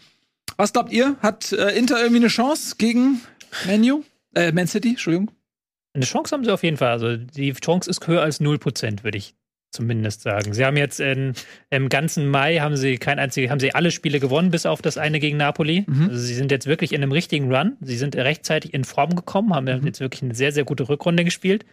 Was 0.57 0.73
glaubt 0.73 0.91
ihr? 0.91 1.15
Hat 1.21 1.51
äh, 1.53 1.69
Inter 1.77 1.97
irgendwie 1.99 2.17
eine 2.17 2.27
Chance 2.27 2.75
gegen 2.77 3.21
Manu? 3.67 4.03
Äh, 4.35 4.51
Man 4.51 4.67
City, 4.67 4.89
Entschuldigung. 4.89 5.31
Eine 5.93 6.05
Chance 6.05 6.33
haben 6.35 6.43
sie 6.45 6.51
auf 6.51 6.63
jeden 6.63 6.77
Fall. 6.77 6.91
Also 6.91 7.17
die 7.17 7.53
Chance 7.53 7.89
ist 7.89 8.05
höher 8.07 8.21
als 8.21 8.39
0%, 8.41 9.03
würde 9.03 9.17
ich 9.17 9.35
zumindest 9.71 10.21
sagen. 10.21 10.53
Sie 10.53 10.65
haben 10.65 10.75
jetzt 10.75 10.99
in, 10.99 11.33
im 11.69 11.87
ganzen 11.87 12.27
Mai 12.29 12.57
haben 12.59 12.75
sie 12.75 12.97
kein 12.97 13.19
einziges, 13.19 13.49
haben 13.49 13.59
sie 13.61 13.73
alle 13.73 13.91
Spiele 13.91 14.19
gewonnen, 14.19 14.51
bis 14.51 14.65
auf 14.65 14.81
das 14.81 14.97
eine 14.97 15.19
gegen 15.19 15.37
Napoli. 15.37 15.85
Mhm. 15.87 16.09
Also 16.09 16.17
sie 16.21 16.33
sind 16.33 16.51
jetzt 16.51 16.67
wirklich 16.67 16.91
in 16.91 17.01
einem 17.01 17.11
richtigen 17.13 17.53
Run. 17.53 17.77
Sie 17.81 17.95
sind 17.97 18.15
rechtzeitig 18.17 18.73
in 18.73 18.83
Form 18.83 19.15
gekommen, 19.15 19.53
haben 19.55 19.65
Mhm. 19.65 19.85
jetzt 19.85 20.01
wirklich 20.01 20.23
eine 20.23 20.35
sehr, 20.35 20.51
sehr 20.51 20.65
gute 20.65 20.89
Rückrunde 20.89 21.23
gespielt. 21.23 21.65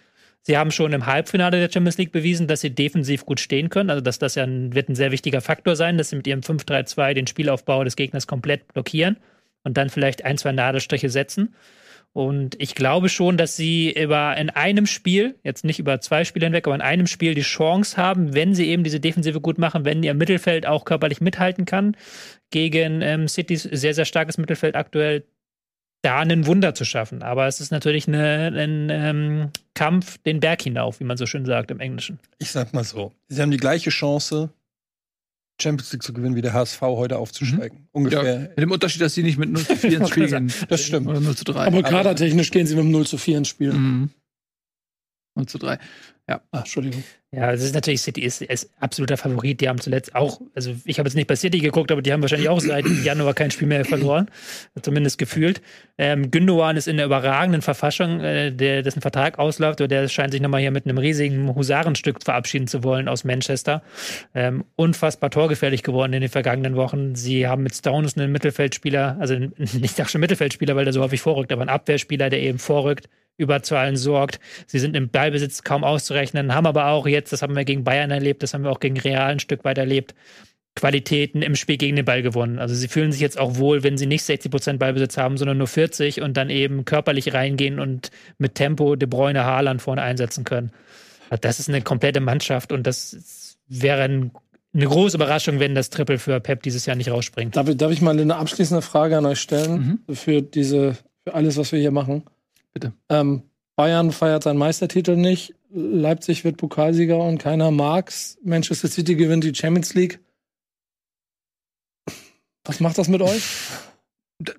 Sie 0.43 0.57
haben 0.57 0.71
schon 0.71 0.93
im 0.93 1.07
Halbfinale 1.07 1.59
der 1.59 1.71
Champions 1.71 1.99
League 1.99 2.13
bewiesen, 2.13 2.47
dass 2.47 2.61
sie 2.61 2.71
defensiv 2.71 3.27
gut 3.27 3.41
stehen 3.41 3.69
können. 3.69 3.91
Also, 3.91 4.01
dass 4.01 4.19
das 4.19 4.35
ja 4.35 4.45
ein, 4.45 4.75
wird 4.75 4.89
ein 4.89 4.95
sehr 4.95 5.13
wichtiger 5.13 5.41
Faktor 5.41 5.77
sein, 5.77 5.99
dass 5.99 6.11
sie 6.11 6.17
mit 6.17 6.27
ihrem 6.27 6.41
5-3-2 6.41 7.15
den 7.15 7.27
Spielaufbau 7.27 7.85
des 7.85 7.97
Gegners 7.97 8.27
komplett 8.27 8.73
blockieren 8.73 9.19
und 9.65 9.77
dann 9.77 9.91
vielleicht 9.91 10.25
ein, 10.25 10.39
zwei 10.39 10.53
Nadelstriche 10.53 11.11
setzen. 11.11 11.55
Und 12.13 12.61
ich 12.61 12.75
glaube 12.75 13.09
schon, 13.09 13.37
dass 13.37 13.55
sie 13.55 13.93
über 13.93 14.37
in 14.37 14.51
einem 14.51 14.87
Spiel, 14.87 15.37
jetzt 15.45 15.65
nicht 15.65 15.79
über 15.79 16.01
zwei 16.01 16.25
Spiele 16.25 16.47
hinweg, 16.47 16.67
aber 16.67 16.75
in 16.75 16.81
einem 16.81 17.07
Spiel 17.07 17.35
die 17.35 17.43
Chance 17.43 17.97
haben, 17.97 18.35
wenn 18.35 18.55
sie 18.55 18.67
eben 18.69 18.83
diese 18.83 18.99
Defensive 18.99 19.41
gut 19.41 19.59
machen, 19.59 19.85
wenn 19.85 20.03
ihr 20.03 20.15
Mittelfeld 20.15 20.67
auch 20.67 20.85
körperlich 20.85 21.21
mithalten 21.21 21.65
kann, 21.65 21.97
gegen 22.51 23.03
ähm, 23.03 23.29
Citys 23.29 23.63
sehr, 23.63 23.95
sehr 23.95 24.07
starkes 24.07 24.39
Mittelfeld 24.39 24.75
aktuell, 24.75 25.27
da 26.03 26.21
ein 26.21 26.47
Wunder 26.47 26.75
zu 26.75 26.85
schaffen. 26.85 27.23
Aber 27.23 27.47
es 27.47 27.61
ist 27.61 27.71
natürlich 27.71 28.09
eine, 28.09 28.53
ein 28.55 28.89
ähm, 28.91 29.51
Kampf 29.75 30.19
den 30.19 30.41
Berg 30.41 30.63
hinauf, 30.63 31.01
wie 31.01 31.05
man 31.05 31.17
so 31.17 31.27
schön 31.27 31.45
sagt 31.45 31.71
im 31.71 31.81
Englischen. 31.81 32.19
Ich 32.39 32.51
sag 32.51 32.73
mal 32.73 32.85
so. 32.85 33.13
Sie 33.29 33.41
haben 33.43 33.51
die 33.51 33.57
gleiche 33.57 33.91
Chance, 33.91 34.51
Champions 35.61 35.93
League 35.93 36.03
zu 36.03 36.13
gewinnen, 36.13 36.37
wie 36.37 36.43
der 36.43 36.53
HSV 36.53 36.81
heute 36.81 37.19
aufzusteigen. 37.19 37.89
Ungefähr. 37.93 38.41
Mit 38.41 38.59
dem 38.59 38.71
Unterschied, 38.71 39.01
dass 39.01 39.15
sie 39.15 39.25
nicht 39.25 39.39
mit 39.39 39.51
0 39.51 39.67
zu 39.67 39.77
4 39.77 39.99
ins 39.99 40.11
Spiel 40.11 40.29
gehen. 40.29 40.53
Das 40.69 40.83
stimmt. 40.83 41.09
Oder 41.09 41.21
0 41.21 41.37
zu 41.37 41.45
3. 41.45 41.67
Aber 41.67 41.83
kadertechnisch 41.83 42.51
gehen 42.51 42.67
sie 42.67 42.77
mit 42.77 42.85
dem 42.85 42.93
0 42.93 43.07
zu 43.07 43.19
4 43.19 43.39
ins 43.39 43.49
Spiel. 43.49 43.73
Mhm. 43.73 44.11
0 45.35 45.47
zu 45.47 45.59
3. 45.59 45.79
Ah, 46.29 46.41
Entschuldigung. 46.53 47.03
Ja, 47.31 47.53
es 47.53 47.63
ist 47.63 47.75
natürlich 47.75 48.01
City 48.01 48.23
ist, 48.23 48.41
ist 48.41 48.71
absoluter 48.81 49.19
Favorit. 49.19 49.61
Die 49.61 49.69
haben 49.69 49.79
zuletzt 49.79 50.15
auch, 50.15 50.41
also 50.55 50.75
ich 50.87 50.99
habe 50.99 51.11
jetzt 51.11 51.15
nicht 51.15 51.27
bei 51.27 51.37
City 51.37 51.59
geguckt, 51.59 51.93
aber 51.93 52.01
die 52.01 52.11
haben 52.11 52.23
wahrscheinlich 52.23 52.49
auch 52.49 52.61
seit 52.61 52.87
Januar 53.05 53.35
kein 53.35 53.51
Spiel 53.51 53.69
mehr 53.69 53.85
verloren, 53.85 54.31
zumindest 54.81 55.19
gefühlt. 55.19 55.61
Ähm, 55.99 56.31
Gündogan 56.31 56.79
ist 56.79 56.89
in 56.89 56.97
der 56.97 57.05
überragenden 57.05 57.61
Verfassung, 57.61 58.21
äh, 58.21 58.51
der, 58.51 58.83
dessen 58.83 59.03
Vertrag 59.03 59.39
ausläuft, 59.39 59.83
aber 59.83 59.89
der 59.89 60.09
scheint 60.09 60.33
sich 60.33 60.41
nochmal 60.41 60.63
hier 60.63 60.71
mit 60.71 60.87
einem 60.87 60.97
riesigen 60.97 61.55
Husarenstück 61.55 62.25
verabschieden 62.25 62.67
zu 62.67 62.83
wollen 62.83 63.09
aus 63.09 63.25
Manchester. 63.25 63.83
Ähm, 64.35 64.65
unfassbar 64.77 65.29
torgefährlich 65.29 65.83
geworden 65.83 66.15
in 66.15 66.23
den 66.23 66.31
vergangenen 66.31 66.77
Wochen. 66.77 67.15
Sie 67.15 67.47
haben 67.47 67.63
mit 67.63 67.75
Stones 67.75 68.17
einen 68.17 68.33
Mittelfeldspieler, 68.33 69.19
also 69.21 69.35
ich 69.59 69.93
sage 69.93 70.09
schon 70.09 70.23
Mittelfeldspieler, 70.23 70.77
weil 70.77 70.85
der 70.85 70.95
so 70.95 71.03
häufig 71.03 71.21
vorrückt, 71.21 71.53
aber 71.53 71.61
einen 71.61 71.69
Abwehrspieler, 71.69 72.31
der 72.31 72.41
eben 72.41 72.59
vorrückt 72.59 73.11
über 73.39 73.63
Zahlen 73.63 73.97
sorgt. 73.97 74.39
Sie 74.67 74.79
sind 74.79 74.95
im 74.95 75.09
Ballbesitz 75.09 75.63
kaum 75.63 75.85
auszurechnen, 75.85 76.55
haben 76.55 76.67
aber 76.67 76.89
auch 76.89 77.07
jetzt, 77.07 77.33
das 77.33 77.41
haben 77.41 77.57
wir 77.57 77.65
gegen 77.65 77.85
Bayern 77.85 78.11
erlebt, 78.11 78.43
das 78.43 78.53
haben 78.53 78.65
wir 78.65 78.71
auch 78.71 78.81
gegen 78.81 78.99
Real 78.99 79.31
ein 79.31 79.41
Stück 79.41 79.65
weit 79.65 79.79
erlebt, 79.79 80.15
Qualitäten 80.75 81.43
im 81.43 81.57
Spiel 81.57 81.77
gegen 81.77 81.97
den 81.97 82.05
Ball 82.05 82.23
gewonnen. 82.23 82.59
Also 82.59 82.75
sie 82.75 82.89
fühlen 82.89 83.11
sich 83.11 83.21
jetzt 83.21 83.39
auch 83.39 83.57
wohl, 83.57 83.83
wenn 83.83 83.97
sie 83.97 84.07
nicht 84.07 84.25
60 84.25 84.51
Prozent 84.51 84.79
Ballbesitz 84.79 85.17
haben, 85.17 85.37
sondern 85.37 85.59
nur 85.59 85.67
40 85.67 86.21
und 86.21 86.37
dann 86.37 86.51
eben 86.51 86.85
körperlich 86.85 87.33
reingehen 87.33 87.81
und 87.81 88.11
mit 88.39 88.55
Tempo 88.55 88.95
De 88.95 89.09
Bruyne, 89.09 89.45
Haaland 89.45 89.83
vorne 89.83 90.03
einsetzen 90.03 90.45
können. 90.45 90.71
Das 91.41 91.59
ist 91.59 91.69
eine 91.69 91.83
komplette 91.83 92.21
Mannschaft 92.21 92.73
und 92.73 92.87
das 92.87 93.57
wäre 93.69 94.03
ein, 94.03 94.31
eine 94.73 94.87
große 94.87 95.17
Überraschung, 95.17 95.59
wenn 95.59 95.75
das 95.75 95.91
Triple 95.91 96.19
für 96.19 96.41
Pep 96.41 96.63
dieses 96.63 96.87
Jahr 96.87 96.97
nicht 96.97 97.11
rausspringt. 97.11 97.57
Darf 97.57 97.69
ich, 97.69 97.77
darf 97.77 97.91
ich 97.91 98.01
mal 98.01 98.19
eine 98.19 98.37
abschließende 98.37 98.83
Frage 98.83 99.19
an 99.19 99.27
euch 99.27 99.41
stellen 99.41 100.01
für 100.11 100.43
diese, 100.43 100.97
für 101.25 101.35
alles, 101.35 101.57
was 101.57 101.73
wir 101.73 101.81
hier 101.81 101.91
machen? 101.91 102.23
Bitte. 102.79 102.93
Ähm, 103.09 103.43
Bayern 103.77 104.13
feiert 104.13 104.45
seinen 104.45 104.59
Meistertitel 104.59 105.17
nicht. 105.17 105.55
Leipzig 105.71 106.45
wird 106.45 106.57
Pokalsieger 106.57 107.19
und 107.19 107.39
keiner 107.39 107.71
mag's. 107.71 108.39
Manchester 108.43 108.89
City 108.89 109.17
gewinnt 109.17 109.45
die 109.45 109.55
Champions 109.55 109.95
League. 109.95 110.21
Was 112.65 112.81
macht 112.81 112.99
das 112.99 113.09
mit 113.09 113.21
euch? 113.21 113.43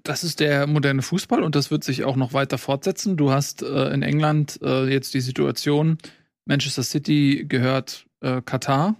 Das 0.04 0.24
ist 0.24 0.42
der 0.42 0.68
moderne 0.68 1.02
Fußball 1.02 1.42
und 1.42 1.56
das 1.56 1.72
wird 1.72 1.84
sich 1.84 2.04
auch 2.04 2.18
noch 2.18 2.34
weiter 2.34 2.58
fortsetzen. 2.58 3.16
Du 3.16 3.32
hast 3.32 3.62
äh, 3.62 3.94
in 3.94 4.02
England 4.02 4.60
äh, 4.62 4.86
jetzt 4.92 5.14
die 5.14 5.22
Situation, 5.22 5.98
Manchester 6.46 6.84
City 6.84 7.46
gehört 7.48 8.06
äh, 8.20 8.42
Katar, 8.42 8.98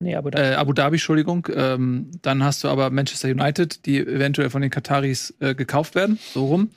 Nee, 0.00 0.14
aber 0.14 0.30
da, 0.30 0.52
äh, 0.52 0.54
Abu 0.54 0.72
Dhabi, 0.72 0.96
Entschuldigung. 0.96 1.48
Ähm, 1.52 2.10
dann 2.22 2.44
hast 2.44 2.62
du 2.62 2.68
aber 2.68 2.90
Manchester 2.90 3.28
United, 3.28 3.84
die 3.84 3.98
eventuell 3.98 4.50
von 4.50 4.62
den 4.62 4.70
Kataris 4.70 5.34
äh, 5.40 5.54
gekauft 5.54 5.94
werden, 5.94 6.18
so 6.32 6.46
rum. 6.46 6.70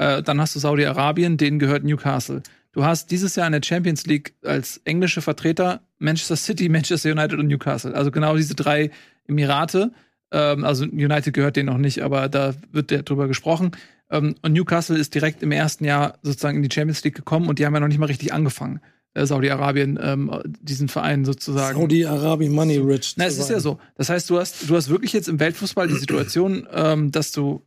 Äh, 0.00 0.22
dann 0.22 0.40
hast 0.40 0.54
du 0.54 0.58
Saudi-Arabien, 0.58 1.36
denen 1.36 1.58
gehört 1.58 1.84
Newcastle. 1.84 2.42
Du 2.72 2.84
hast 2.84 3.10
dieses 3.10 3.36
Jahr 3.36 3.46
in 3.46 3.52
der 3.52 3.60
Champions 3.62 4.06
League 4.06 4.34
als 4.42 4.80
englische 4.84 5.20
Vertreter 5.20 5.82
Manchester 5.98 6.36
City, 6.36 6.68
Manchester 6.70 7.12
United 7.12 7.38
und 7.38 7.48
Newcastle. 7.48 7.94
Also 7.94 8.10
genau 8.10 8.34
diese 8.34 8.54
drei 8.54 8.90
Emirate. 9.28 9.92
Ähm, 10.32 10.64
also 10.64 10.84
United 10.84 11.34
gehört 11.34 11.56
denen 11.56 11.66
noch 11.66 11.76
nicht, 11.76 12.00
aber 12.00 12.30
da 12.30 12.54
wird 12.72 12.90
der 12.90 13.02
drüber 13.02 13.28
gesprochen. 13.28 13.72
Ähm, 14.10 14.36
und 14.40 14.54
Newcastle 14.54 14.96
ist 14.96 15.14
direkt 15.14 15.42
im 15.42 15.52
ersten 15.52 15.84
Jahr 15.84 16.18
sozusagen 16.22 16.56
in 16.56 16.62
die 16.62 16.74
Champions 16.74 17.04
League 17.04 17.16
gekommen 17.16 17.50
und 17.50 17.58
die 17.58 17.66
haben 17.66 17.74
ja 17.74 17.80
noch 17.80 17.88
nicht 17.88 17.98
mal 17.98 18.06
richtig 18.06 18.32
angefangen. 18.32 18.80
Äh, 19.12 19.26
Saudi-Arabien, 19.26 19.98
ähm, 20.02 20.30
diesen 20.62 20.88
Verein 20.88 21.26
sozusagen. 21.26 21.78
Saudi-Arabien 21.78 22.52
Money 22.52 22.78
Rich. 22.78 23.16
Na, 23.18 23.26
es 23.26 23.36
ist 23.36 23.50
ja 23.50 23.60
so. 23.60 23.78
Das 23.96 24.08
heißt, 24.08 24.30
du 24.30 24.38
hast, 24.38 24.70
du 24.70 24.74
hast 24.74 24.88
wirklich 24.88 25.12
jetzt 25.12 25.28
im 25.28 25.38
Weltfußball 25.40 25.88
die 25.88 25.96
Situation, 25.96 26.66
ähm, 26.72 27.12
dass 27.12 27.32
du 27.32 27.62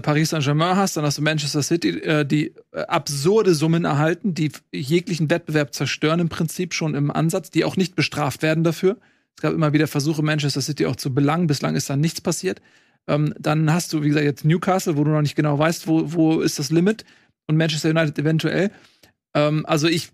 Paris 0.00 0.30
Saint-Germain 0.30 0.76
hast, 0.76 0.96
dann 0.96 1.04
hast 1.04 1.18
du 1.18 1.22
Manchester 1.22 1.62
City, 1.62 1.98
äh, 2.00 2.24
die 2.24 2.54
äh, 2.72 2.80
absurde 2.82 3.54
Summen 3.54 3.84
erhalten, 3.84 4.34
die 4.34 4.52
jeglichen 4.72 5.30
Wettbewerb 5.30 5.74
zerstören 5.74 6.20
im 6.20 6.28
Prinzip 6.28 6.74
schon 6.74 6.94
im 6.94 7.10
Ansatz, 7.10 7.50
die 7.50 7.64
auch 7.64 7.76
nicht 7.76 7.96
bestraft 7.96 8.42
werden 8.42 8.64
dafür. 8.64 8.98
Es 9.36 9.42
gab 9.42 9.54
immer 9.54 9.72
wieder 9.72 9.86
Versuche, 9.86 10.22
Manchester 10.22 10.60
City 10.60 10.86
auch 10.86 10.96
zu 10.96 11.14
belangen. 11.14 11.46
Bislang 11.46 11.74
ist 11.74 11.88
da 11.88 11.96
nichts 11.96 12.20
passiert. 12.20 12.60
Ähm, 13.06 13.32
dann 13.38 13.72
hast 13.72 13.92
du, 13.92 14.02
wie 14.02 14.08
gesagt, 14.08 14.24
jetzt 14.24 14.44
Newcastle, 14.44 14.96
wo 14.96 15.04
du 15.04 15.10
noch 15.10 15.22
nicht 15.22 15.36
genau 15.36 15.58
weißt, 15.58 15.86
wo, 15.86 16.12
wo 16.12 16.40
ist 16.40 16.58
das 16.58 16.70
Limit. 16.70 17.04
Und 17.46 17.56
Manchester 17.56 17.88
United 17.88 18.18
eventuell. 18.18 18.70
Ähm, 19.34 19.64
also 19.64 19.86
ich 19.88 20.10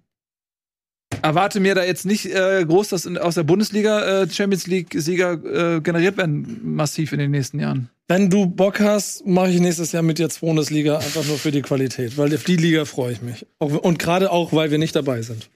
erwarte 1.22 1.59
mir 1.59 1.74
da 1.74 1.82
jetzt 1.82 2.06
nicht 2.06 2.26
äh, 2.26 2.64
groß, 2.64 2.90
dass 2.90 3.06
aus 3.06 3.34
der 3.34 3.42
Bundesliga 3.42 4.22
äh, 4.22 4.28
Champions 4.28 4.66
League-Sieger 4.66 5.76
äh, 5.76 5.80
generiert 5.80 6.16
werden, 6.16 6.60
massiv 6.62 7.12
in 7.12 7.18
den 7.18 7.30
nächsten 7.30 7.59
Jahren. 7.59 7.90
Wenn 8.06 8.28
du 8.28 8.47
Bock 8.47 8.81
hast, 8.81 9.26
mache 9.26 9.51
ich 9.51 9.60
nächstes 9.60 9.93
Jahr 9.93 10.02
mit 10.02 10.18
dir 10.18 10.28
Bundesliga 10.40 10.98
einfach 10.98 11.24
nur 11.24 11.39
für 11.39 11.51
die 11.51 11.62
Qualität, 11.62 12.18
weil 12.18 12.35
auf 12.35 12.44
die 12.44 12.56
Liga 12.56 12.85
freue 12.85 13.12
ich 13.12 13.22
mich. 13.22 13.47
Und 13.59 13.98
gerade 13.98 14.31
auch, 14.31 14.52
weil 14.52 14.70
wir 14.70 14.76
nicht 14.78 14.94
dabei 14.94 15.22
sind. 15.22 15.48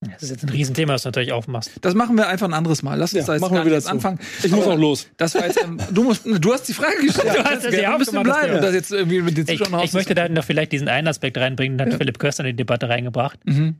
das 0.00 0.24
ist 0.24 0.30
jetzt 0.30 0.42
ein 0.42 0.48
Riesenthema, 0.48 0.94
das 0.94 1.02
du 1.02 1.08
natürlich 1.08 1.32
aufmachst. 1.32 1.70
Das 1.82 1.94
machen 1.94 2.16
wir 2.16 2.26
einfach 2.26 2.48
ein 2.48 2.52
anderes 2.52 2.82
Mal. 2.82 2.96
Lass 2.98 3.12
uns 3.12 3.20
Ja, 3.20 3.26
da 3.26 3.32
jetzt 3.34 3.40
machen 3.42 3.56
wir 3.56 3.64
wieder 3.64 3.76
jetzt 3.76 3.88
anfangen. 3.88 4.18
Ich 4.42 4.50
muss 4.50 4.66
auch 4.66 4.76
los. 4.76 5.06
Das 5.18 5.36
war 5.36 5.46
jetzt, 5.46 5.62
ähm, 5.62 5.78
du, 5.92 6.02
musst, 6.02 6.26
du 6.26 6.52
hast 6.52 6.64
die 6.68 6.72
Frage 6.74 6.96
gestellt. 7.06 7.32
Du 7.36 7.44
hast 7.44 7.64
es 7.64 7.74
ja 7.76 7.94
aufgemacht, 7.94 8.24
bleiben. 8.24 8.52
das 8.54 8.62
Das 8.62 8.74
jetzt 8.74 8.92
irgendwie 8.92 9.22
mit 9.22 9.36
den 9.36 9.46
Ich, 9.48 9.58
Zuschauern 9.60 9.84
ich 9.84 9.92
möchte 9.92 10.16
da 10.16 10.28
noch 10.28 10.44
vielleicht 10.44 10.72
diesen 10.72 10.88
einen 10.88 11.06
Aspekt 11.06 11.38
reinbringen, 11.38 11.78
den 11.78 11.86
hat 11.86 11.92
Ja. 11.92 11.98
Philipp 11.98 12.18
Köster 12.18 12.42
in 12.44 12.48
die 12.50 12.56
Debatte 12.56 12.88
reingebracht. 12.88 13.38
Mhm. 13.44 13.76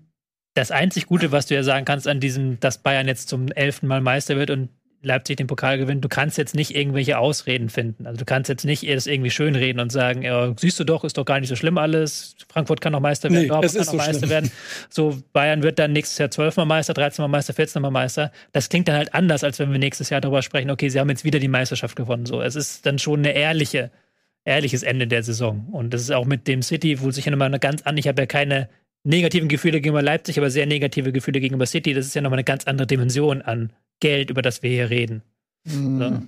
Das 0.55 0.71
einzig 0.71 1.07
Gute, 1.07 1.33
was 1.33 1.47
du 1.47 1.55
ja 1.57 1.65
sagen 1.65 1.85
kannst 1.85 2.07
an 2.07 2.21
diesem, 2.21 2.61
dass 2.61 2.79
Bayern 2.79 3.09
jetzt 3.09 3.29
zum 3.29 3.49
elften 3.49 3.89
Mal 3.89 4.01
Meister 4.01 4.37
wird 4.37 4.51
und 4.51 4.69
Leipzig 5.05 5.37
den 5.37 5.47
Pokal 5.47 5.79
gewinnt, 5.79 6.05
du 6.05 6.09
kannst 6.09 6.39
jetzt 6.39 6.55
nicht 6.55 6.75
irgendwelche 6.75 7.19
Ausreden 7.19 7.69
finden. 7.69 8.07
Also 8.07 8.19
du 8.19 8.25
kannst 8.25 8.49
jetzt 8.49 8.65
nicht 8.65 8.89
das 8.89 9.07
irgendwie 9.07 9.31
schönreden 9.31 9.81
und 9.81 9.93
sagen, 9.93 10.23
ja, 10.23 10.53
siehst 10.59 10.81
du 10.81 10.85
doch, 10.85 11.05
ist 11.05 11.19
doch 11.19 11.25
gar 11.25 11.41
nicht 11.41 11.49
so 11.49 11.57
schlimm 11.57 11.79
alles. 11.79 12.37
Frankfurt 12.49 12.81
kann 12.81 12.93
noch 12.93 13.01
Meister 13.01 13.31
werden, 13.31 13.43
Nee, 13.43 13.49
Dortmund 13.49 13.75
kann 13.75 13.85
noch 13.85 13.93
so 13.93 13.97
Meister 13.97 14.19
schlimm. 14.19 14.31
werden. 14.31 14.51
So, 14.89 15.19
Bayern 15.33 15.63
wird 15.63 15.79
dann 15.79 15.93
nächstes 15.93 16.19
Jahr 16.19 16.31
zwölfmal 16.31 16.67
Meister, 16.67 16.95
13 16.95 17.23
Mal 17.23 17.29
Meister, 17.29 17.53
14 17.55 17.83
Mal 17.83 17.91
Meister. 17.91 18.33
Das 18.53 18.69
klingt 18.69 18.89
dann 18.89 18.97
halt 18.97 19.15
anders, 19.15 19.45
als 19.45 19.59
wenn 19.59 19.71
wir 19.71 19.79
nächstes 19.79 20.11
Jahr 20.11 20.21
darüber 20.21 20.43
sprechen, 20.43 20.71
okay, 20.71 20.89
sie 20.89 20.99
haben 21.01 21.11
jetzt 21.11 21.25
wieder 21.25 21.39
die 21.39 21.49
Meisterschaft 21.49 21.97
gewonnen. 21.97 22.27
So, 22.27 22.41
es 22.41 22.57
ist 22.57 22.87
dann 22.87 22.99
schon 22.99 23.21
eine 23.21 23.33
ehrliche, 23.33 23.91
ehrliches 24.45 24.83
Ende 24.83 25.07
der 25.07 25.23
Saison. 25.23 25.69
Und 25.73 25.95
das 25.95 26.03
ist 26.03 26.11
auch 26.13 26.27
mit 26.27 26.49
dem 26.49 26.63
City, 26.63 27.01
wo 27.01 27.11
sich 27.11 27.25
ja 27.25 27.31
nochmal 27.31 27.49
eine 27.49 27.59
ganz 27.59 27.83
an, 27.83 27.97
ich 27.97 28.09
habe 28.09 28.23
ja 28.23 28.27
keine 28.27 28.69
negativen 29.05 29.49
Gefühle 29.49 29.81
gegenüber 29.81 30.03
Leipzig, 30.03 30.39
aber 30.39 30.51
sehr 30.51 30.67
negative 30.67 31.13
Gefühle 31.13 31.41
gegenüber 31.41 31.67
City. 31.67 31.95
Das 31.95 32.07
ist 32.07 32.15
ja 32.15 32.23
nochmal 32.23 32.39
eine 32.39 32.45
ganz 32.45 32.65
andere 32.67 32.87
Dimension 32.87 33.43
an 33.43 33.73
Geld, 34.01 34.31
über 34.31 34.43
das 34.43 34.63
wir 34.63 34.71
hier 34.71 34.91
reden. 34.91 35.23
So. 35.65 36.21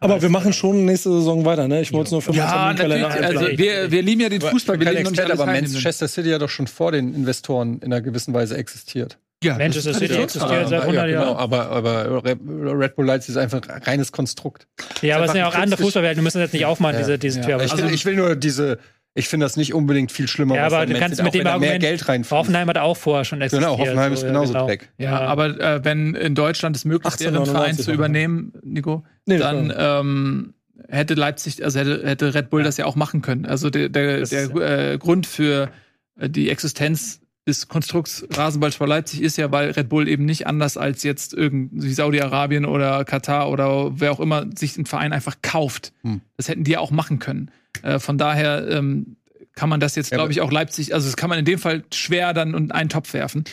Aber 0.00 0.20
wir 0.20 0.28
machen 0.30 0.52
schon 0.52 0.84
nächste 0.84 1.10
Saison 1.10 1.44
weiter, 1.44 1.68
ne? 1.68 1.80
Ich 1.80 1.92
wollte 1.92 2.06
es 2.06 2.12
nur 2.12 2.22
für 2.22 2.32
Ja, 2.32 2.46
meinen 2.46 2.76
Kalender 2.76 3.08
natürlich. 3.08 3.38
Also 3.38 3.58
wir, 3.58 3.90
wir 3.90 4.02
lieben 4.02 4.20
ja 4.20 4.28
den 4.28 4.40
Fußball. 4.40 4.80
Wir 4.80 4.90
nicht 4.90 5.00
Experte, 5.00 5.32
aber 5.32 5.46
Manchester 5.46 6.08
City 6.08 6.30
hat 6.30 6.42
doch 6.42 6.48
schon 6.48 6.66
vor 6.66 6.92
den 6.92 7.14
Investoren 7.14 7.78
in 7.78 7.84
einer 7.92 8.00
gewissen 8.00 8.34
Weise 8.34 8.56
existiert. 8.56 9.18
Ja, 9.44 9.56
Manchester 9.56 9.94
City 9.94 10.14
existiert 10.14 10.68
seit 10.68 10.82
100 10.82 10.94
ja, 10.94 11.06
genau, 11.06 11.22
Jahren. 11.24 11.36
aber, 11.36 11.70
aber 11.70 12.22
Red 12.24 12.96
Bull 12.96 13.06
Leipzig 13.06 13.30
ist 13.30 13.36
einfach 13.36 13.60
ein 13.68 13.82
reines 13.82 14.12
Konstrukt. 14.12 14.66
Ja, 15.02 15.16
aber 15.16 15.26
es 15.26 15.32
sind 15.32 15.40
ja 15.40 15.48
auch 15.48 15.54
andere 15.54 15.80
Fußballwelten. 15.82 16.18
Wir 16.18 16.24
müssen 16.24 16.40
jetzt 16.40 16.52
nicht 16.52 16.66
aufmachen, 16.66 16.94
Ja. 16.96 17.00
diese, 17.00 17.18
diese 17.18 17.40
Ja. 17.40 17.46
Tür. 17.46 17.54
Aber 17.54 17.64
Ich, 17.64 17.72
also, 17.72 17.86
ich 17.86 18.04
will 18.04 18.16
nur 18.16 18.36
diese, 18.36 18.78
ich 19.14 19.28
finde 19.28 19.44
das 19.46 19.56
nicht 19.56 19.74
unbedingt 19.74 20.12
viel 20.12 20.28
schlimmer. 20.28 20.54
ja, 20.54 20.66
aber 20.66 20.86
du 20.86 20.94
kannst 20.98 21.16
City- 21.16 21.24
mit 21.24 21.34
dem 21.34 21.44
da 21.44 21.50
mehr 21.58 21.70
Argument, 21.72 21.80
Geld 21.80 22.08
reinfließt. 22.08 22.30
Hoffenheim 22.32 22.68
hat 22.68 22.78
auch 22.78 22.96
vorher 22.96 23.24
schon 23.24 23.40
existiert. 23.40 23.68
Genau, 23.70 23.78
Hoffenheim 23.82 24.12
ist 24.12 24.20
so, 24.20 24.26
genauso 24.26 24.52
genau. 24.52 24.66
Dreck. 24.66 24.88
Ja, 24.98 25.20
aber 25.20 25.60
äh, 25.60 25.84
wenn 25.84 26.14
in 26.14 26.34
Deutschland 26.34 26.76
es 26.76 26.84
möglich 26.84 27.12
wäre, 27.20 27.28
einen 27.30 27.38
1899 27.38 27.52
Verein 27.52 27.84
zu 27.84 27.92
übernehmen, 27.92 28.52
Nico, 28.62 29.04
Nee, 29.26 29.38
dann 29.38 29.72
ähm, 29.76 30.54
hätte 30.88 31.14
Leipzig, 31.14 31.62
also 31.64 31.78
hätte, 31.78 32.02
hätte 32.06 32.34
Red 32.34 32.50
Bull 32.50 32.62
das 32.62 32.76
ja 32.76 32.86
auch 32.86 32.96
machen 32.96 33.20
können. 33.22 33.46
Also 33.46 33.70
der, 33.70 33.88
der, 33.88 34.20
Das 34.20 34.30
der 34.30 34.92
äh, 34.92 34.98
Grund 34.98 35.26
für 35.26 35.70
äh, 36.18 36.28
die 36.30 36.50
Existenz 36.50 37.19
des 37.46 37.68
Konstrukts 37.68 38.26
Rasenballsport 38.30 38.88
Leipzig 38.88 39.22
ist 39.22 39.36
ja, 39.38 39.50
weil 39.50 39.70
Red 39.70 39.88
Bull 39.88 40.08
eben 40.08 40.24
nicht 40.24 40.46
anders 40.46 40.76
als 40.76 41.02
jetzt 41.02 41.32
irgendwie 41.32 41.92
Saudi-Arabien 41.92 42.64
oder 42.64 43.04
Katar 43.04 43.50
oder 43.50 43.98
wer 43.98 44.12
auch 44.12 44.20
immer 44.20 44.46
sich 44.54 44.76
einen 44.76 44.86
Verein 44.86 45.12
einfach 45.12 45.36
kauft. 45.42 45.92
Hm. 46.02 46.20
Das 46.36 46.48
hätten 46.48 46.64
die 46.64 46.72
ja 46.72 46.80
auch 46.80 46.90
machen 46.90 47.18
können. 47.18 47.50
Äh, 47.82 47.98
von 47.98 48.18
daher 48.18 48.68
ähm, 48.68 49.16
kann 49.54 49.68
man 49.68 49.80
das 49.80 49.94
jetzt, 49.94 50.10
glaube 50.10 50.32
ich, 50.32 50.40
auch 50.40 50.52
Leipzig, 50.52 50.94
also 50.94 51.06
das 51.06 51.16
kann 51.16 51.28
man 51.28 51.38
in 51.38 51.44
dem 51.44 51.58
Fall 51.58 51.82
schwer 51.92 52.32
dann 52.34 52.54
in 52.54 52.70
einen 52.70 52.88
Topf 52.88 53.12
werfen, 53.14 53.44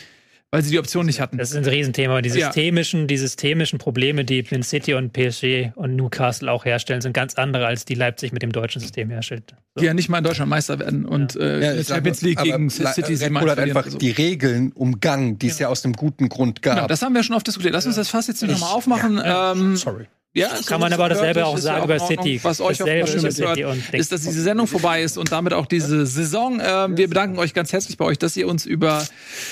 weil 0.50 0.62
sie 0.62 0.70
die 0.70 0.78
Option 0.78 1.04
nicht 1.06 1.20
hatten. 1.20 1.36
Das 1.36 1.50
ist 1.50 1.56
ein 1.56 1.64
Riesenthema. 1.64 2.22
Die 2.22 2.30
Ja. 2.30 2.46
systemischen, 2.46 3.06
die 3.06 3.18
systemischen 3.18 3.78
Probleme, 3.78 4.24
die 4.24 4.44
Man 4.50 4.62
City 4.62 4.94
und 4.94 5.12
PSG 5.12 5.72
und 5.74 5.96
Newcastle 5.96 6.50
auch 6.50 6.64
herstellen, 6.64 7.00
sind 7.02 7.12
ganz 7.12 7.34
andere, 7.34 7.66
als 7.66 7.84
die 7.84 7.94
Leipzig 7.94 8.32
mit 8.32 8.42
dem 8.42 8.52
deutschen 8.52 8.80
System 8.80 9.10
herstellt. 9.10 9.54
So. 9.74 9.80
Die 9.80 9.86
ja 9.86 9.94
nicht 9.94 10.08
mal 10.08 10.18
in 10.18 10.24
Deutschland 10.24 10.48
Meister 10.48 10.78
werden 10.78 11.04
und 11.04 11.36
äh, 11.36 11.38
Ja, 11.40 11.54
in 11.54 11.60
der 11.60 11.78
ich 11.80 11.86
sag 11.86 11.96
Champions 11.96 12.22
League 12.22 12.38
aber 12.38 12.50
gegen 12.50 12.70
City 12.70 13.16
sie 13.16 13.24
Red 13.24 13.32
mal 13.32 13.40
Bull 13.40 13.50
hat 13.50 13.58
einfach 13.58 13.84
Also. 13.84 13.98
die 13.98 14.10
Regeln 14.10 14.72
umgangen, 14.72 15.38
die 15.38 15.48
es 15.48 15.58
ja 15.58 15.68
aus 15.68 15.84
einem 15.84 15.92
guten 15.94 16.28
Grund 16.28 16.62
gab. 16.62 16.76
Genau, 16.76 16.86
das 16.88 17.02
haben 17.02 17.14
wir 17.14 17.22
schon 17.22 17.36
oft 17.36 17.46
diskutiert. 17.46 17.74
Lass 17.74 17.86
uns 17.86 17.96
das 17.96 18.08
fast 18.08 18.28
jetzt 18.28 18.42
nicht 18.42 18.50
nochmal 18.52 18.72
aufmachen. 18.72 19.20
Ähm, 19.24 19.76
Sorry. 19.76 20.06
Ja, 20.38 20.50
Kann 20.66 20.80
man 20.80 20.92
aber 20.92 21.08
dasselbe 21.08 21.46
auch 21.46 21.58
sagen 21.58 21.84
über. 21.84 21.98
City. 21.98 22.40
Was 22.42 22.60
euch 22.60 22.78
Dasselbe 22.78 23.04
auf 23.04 23.14
über 23.14 23.22
hört, 23.22 23.56
City 23.56 23.96
ist, 23.96 24.12
dass 24.12 24.22
diese 24.22 24.42
Sendung 24.42 24.66
vorbei 24.66 25.02
ist 25.02 25.18
und 25.18 25.32
damit 25.32 25.52
auch 25.52 25.66
diese 25.66 26.06
Saison. 26.06 26.60
Ähm, 26.62 26.96
wir 26.96 27.08
bedanken 27.08 27.38
euch 27.38 27.54
ganz 27.54 27.72
herzlich 27.72 27.96
bei 27.96 28.04
euch, 28.04 28.18
dass 28.18 28.36
ihr 28.36 28.48
uns 28.48 28.66
über 28.66 29.04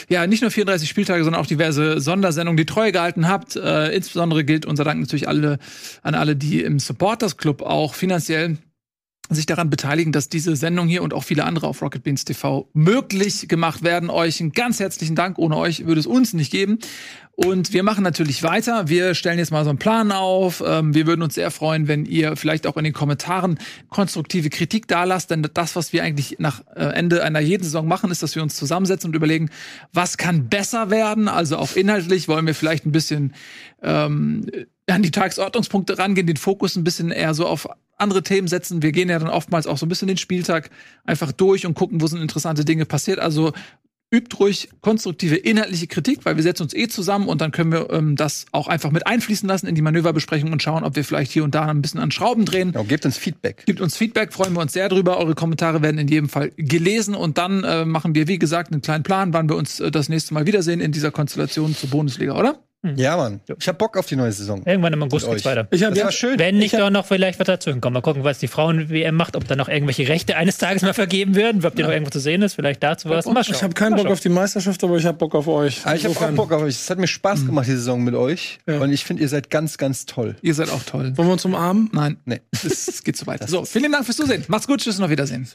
ja 0.08 0.26
nicht 0.26 0.42
nur 0.42 0.50
34 0.50 0.88
Spieltage, 0.88 1.24
sondern 1.24 1.42
auch 1.42 1.46
diverse 1.46 2.00
Sondersendungen 2.00 2.56
die 2.56 2.66
Treue 2.66 2.92
gehalten 2.92 3.28
habt. 3.28 3.56
Äh, 3.56 3.94
insbesondere 3.94 4.44
gilt 4.44 4.66
unser 4.66 4.84
Dank 4.84 5.00
natürlich 5.00 5.28
alle 5.28 5.58
an 6.02 6.14
alle, 6.14 6.36
die 6.36 6.62
im 6.62 6.78
Supporters 6.78 7.36
Club 7.36 7.62
auch 7.62 7.94
finanziell 7.94 8.58
sich 9.30 9.46
daran 9.46 9.70
beteiligen, 9.70 10.12
dass 10.12 10.28
diese 10.28 10.56
Sendung 10.56 10.86
hier 10.88 11.02
und 11.02 11.14
auch 11.14 11.24
viele 11.24 11.44
andere 11.44 11.66
auf 11.66 11.82
Rocket 11.82 12.02
Beans 12.02 12.24
TV 12.24 12.68
möglich 12.72 13.48
gemacht 13.48 13.82
werden. 13.82 14.10
Euch 14.10 14.40
einen 14.40 14.52
ganz 14.52 14.80
herzlichen 14.80 15.16
Dank. 15.16 15.38
Ohne 15.38 15.56
euch 15.56 15.86
würde 15.86 16.00
es 16.00 16.06
uns 16.06 16.32
nicht 16.32 16.50
geben. 16.52 16.78
Und 17.34 17.74
wir 17.74 17.82
machen 17.82 18.02
natürlich 18.02 18.42
weiter. 18.42 18.88
Wir 18.88 19.14
stellen 19.14 19.38
jetzt 19.38 19.50
mal 19.50 19.62
so 19.64 19.70
einen 19.70 19.78
Plan 19.78 20.10
auf. 20.10 20.62
Ähm, 20.66 20.94
wir 20.94 21.06
würden 21.06 21.20
uns 21.20 21.34
sehr 21.34 21.50
freuen, 21.50 21.86
wenn 21.86 22.06
ihr 22.06 22.34
vielleicht 22.34 22.66
auch 22.66 22.78
in 22.78 22.84
den 22.84 22.94
Kommentaren 22.94 23.58
konstruktive 23.90 24.48
Kritik 24.48 24.88
da 24.88 25.04
lasst. 25.04 25.30
Denn 25.30 25.46
das, 25.52 25.76
was 25.76 25.92
wir 25.92 26.02
eigentlich 26.02 26.36
nach 26.38 26.62
äh, 26.74 26.84
Ende 26.84 27.22
einer 27.22 27.40
jeden 27.40 27.62
Saison 27.62 27.86
machen, 27.86 28.10
ist, 28.10 28.22
dass 28.22 28.36
wir 28.36 28.42
uns 28.42 28.56
zusammensetzen 28.56 29.10
und 29.10 29.16
überlegen, 29.16 29.50
was 29.92 30.16
kann 30.16 30.48
besser 30.48 30.90
werden. 30.90 31.28
Also 31.28 31.58
auch 31.58 31.76
inhaltlich 31.76 32.26
wollen 32.26 32.46
wir 32.46 32.54
vielleicht 32.54 32.86
ein 32.86 32.92
bisschen 32.92 33.34
ähm, 33.82 34.46
an 34.94 35.02
die 35.02 35.10
Tagesordnungspunkte 35.10 35.98
rangehen, 35.98 36.26
den 36.26 36.36
Fokus 36.36 36.76
ein 36.76 36.84
bisschen 36.84 37.10
eher 37.10 37.34
so 37.34 37.46
auf 37.46 37.68
andere 37.96 38.22
Themen 38.22 38.46
setzen. 38.46 38.82
Wir 38.82 38.92
gehen 38.92 39.08
ja 39.08 39.18
dann 39.18 39.28
oftmals 39.28 39.66
auch 39.66 39.78
so 39.78 39.86
ein 39.86 39.88
bisschen 39.88 40.08
den 40.08 40.16
Spieltag 40.16 40.70
einfach 41.04 41.32
durch 41.32 41.66
und 41.66 41.74
gucken, 41.74 42.00
wo 42.00 42.06
sind 42.06 42.20
interessante 42.20 42.64
Dinge 42.64 42.84
passiert. 42.84 43.18
Also 43.18 43.52
übt 44.12 44.36
ruhig 44.38 44.68
konstruktive 44.82 45.34
inhaltliche 45.34 45.88
Kritik, 45.88 46.24
weil 46.24 46.36
wir 46.36 46.42
setzen 46.42 46.62
uns 46.62 46.74
eh 46.74 46.86
zusammen 46.86 47.28
und 47.28 47.40
dann 47.40 47.50
können 47.50 47.72
wir 47.72 47.90
ähm, 47.90 48.14
das 48.14 48.46
auch 48.52 48.68
einfach 48.68 48.92
mit 48.92 49.06
einfließen 49.06 49.48
lassen 49.48 49.66
in 49.66 49.74
die 49.74 49.82
Manöverbesprechung 49.82 50.52
und 50.52 50.62
schauen, 50.62 50.84
ob 50.84 50.94
wir 50.94 51.04
vielleicht 51.04 51.32
hier 51.32 51.42
und 51.42 51.54
da 51.54 51.66
ein 51.66 51.82
bisschen 51.82 51.98
an 51.98 52.12
Schrauben 52.12 52.44
drehen. 52.44 52.70
Genau, 52.70 52.84
gebt 52.84 53.04
uns 53.04 53.18
Feedback. 53.18 53.64
Gibt 53.66 53.80
uns 53.80 53.96
Feedback, 53.96 54.32
freuen 54.32 54.52
wir 54.52 54.60
uns 54.60 54.72
sehr 54.72 54.88
drüber. 54.88 55.18
Eure 55.18 55.34
Kommentare 55.34 55.82
werden 55.82 55.98
in 55.98 56.06
jedem 56.06 56.28
Fall 56.28 56.52
gelesen 56.56 57.16
und 57.16 57.36
dann 57.36 57.64
äh, 57.64 57.84
machen 57.84 58.14
wir, 58.14 58.28
wie 58.28 58.38
gesagt, 58.38 58.72
einen 58.72 58.80
kleinen 58.80 59.02
Plan, 59.02 59.32
wann 59.32 59.48
wir 59.48 59.56
uns 59.56 59.80
äh, 59.80 59.90
das 59.90 60.08
nächste 60.08 60.34
Mal 60.34 60.46
wiedersehen 60.46 60.80
in 60.80 60.92
dieser 60.92 61.10
Konstellation 61.10 61.74
zur 61.74 61.90
Bundesliga, 61.90 62.38
oder? 62.38 62.62
Ja, 62.96 63.16
Mann. 63.16 63.40
Ich 63.58 63.66
hab 63.66 63.78
Bock 63.78 63.96
auf 63.96 64.06
die 64.06 64.14
neue 64.16 64.30
Saison. 64.32 64.62
Irgendwann 64.64 64.92
im 64.92 65.02
August 65.02 65.28
geht's 65.28 65.44
weiter. 65.44 65.66
Ich 65.70 65.82
habe 65.82 65.90
Das 65.92 65.98
ja, 65.98 66.04
war 66.04 66.12
schön. 66.12 66.38
Wenn 66.38 66.58
nicht 66.58 66.74
doch 66.74 66.90
noch 66.90 67.06
vielleicht 67.06 67.38
was 67.40 67.46
dazwischen 67.46 67.80
kommt. 67.80 67.94
Mal 67.94 68.00
gucken, 68.02 68.22
was 68.24 68.38
die 68.38 68.48
Frauen-WM 68.48 69.14
macht, 69.14 69.34
ob 69.36 69.48
da 69.48 69.56
noch 69.56 69.68
irgendwelche 69.68 70.06
Rechte 70.08 70.36
eines 70.36 70.58
Tages 70.58 70.82
mal 70.82 70.94
vergeben 70.94 71.34
werden, 71.34 71.64
ob 71.64 71.74
die 71.74 71.82
noch 71.82 71.90
irgendwo 71.90 72.10
zu 72.10 72.20
sehen 72.20 72.42
ist, 72.42 72.54
vielleicht 72.54 72.82
dazu 72.82 73.08
was. 73.08 73.26
Mal 73.26 73.42
schauen. 73.44 73.54
ich 73.56 73.62
habe 73.62 73.74
keinen 73.74 73.90
Mal 73.92 73.96
Bock 73.96 74.04
schauen. 74.06 74.12
auf 74.12 74.20
die 74.20 74.28
Meisterschaft, 74.28 74.84
aber 74.84 74.96
ich 74.96 75.04
habe 75.06 75.18
Bock 75.18 75.34
auf 75.34 75.48
euch. 75.48 75.84
Aber 75.84 75.96
ich 75.96 76.04
habe 76.04 76.14
auch 76.16 76.30
Bock 76.32 76.52
auf 76.52 76.62
euch. 76.62 76.74
Es 76.74 76.88
hat 76.90 76.98
mir 76.98 77.08
Spaß 77.08 77.46
gemacht, 77.46 77.66
die 77.66 77.72
Saison 77.72 78.02
mit 78.04 78.14
euch. 78.14 78.58
Ja. 78.66 78.78
Und 78.78 78.92
ich 78.92 79.04
finde, 79.04 79.22
ihr 79.22 79.28
seid 79.28 79.50
ganz, 79.50 79.78
ganz 79.78 80.06
toll. 80.06 80.36
Ihr 80.42 80.54
seid 80.54 80.70
auch 80.70 80.82
toll. 80.84 81.12
Wollen 81.16 81.28
wir 81.28 81.32
uns 81.32 81.44
umarmen? 81.44 81.90
Nein, 81.92 82.18
Nee. 82.24 82.40
es 82.52 83.02
geht 83.02 83.16
so 83.16 83.26
weiter. 83.26 83.46
So, 83.48 83.64
vielen 83.64 83.90
Dank 83.92 84.04
fürs 84.04 84.16
Zusehen. 84.16 84.44
Macht's 84.48 84.66
gut, 84.66 84.80
tschüss 84.80 84.98
und 84.98 85.04
auf 85.04 85.10
Wiedersehen. 85.10 85.48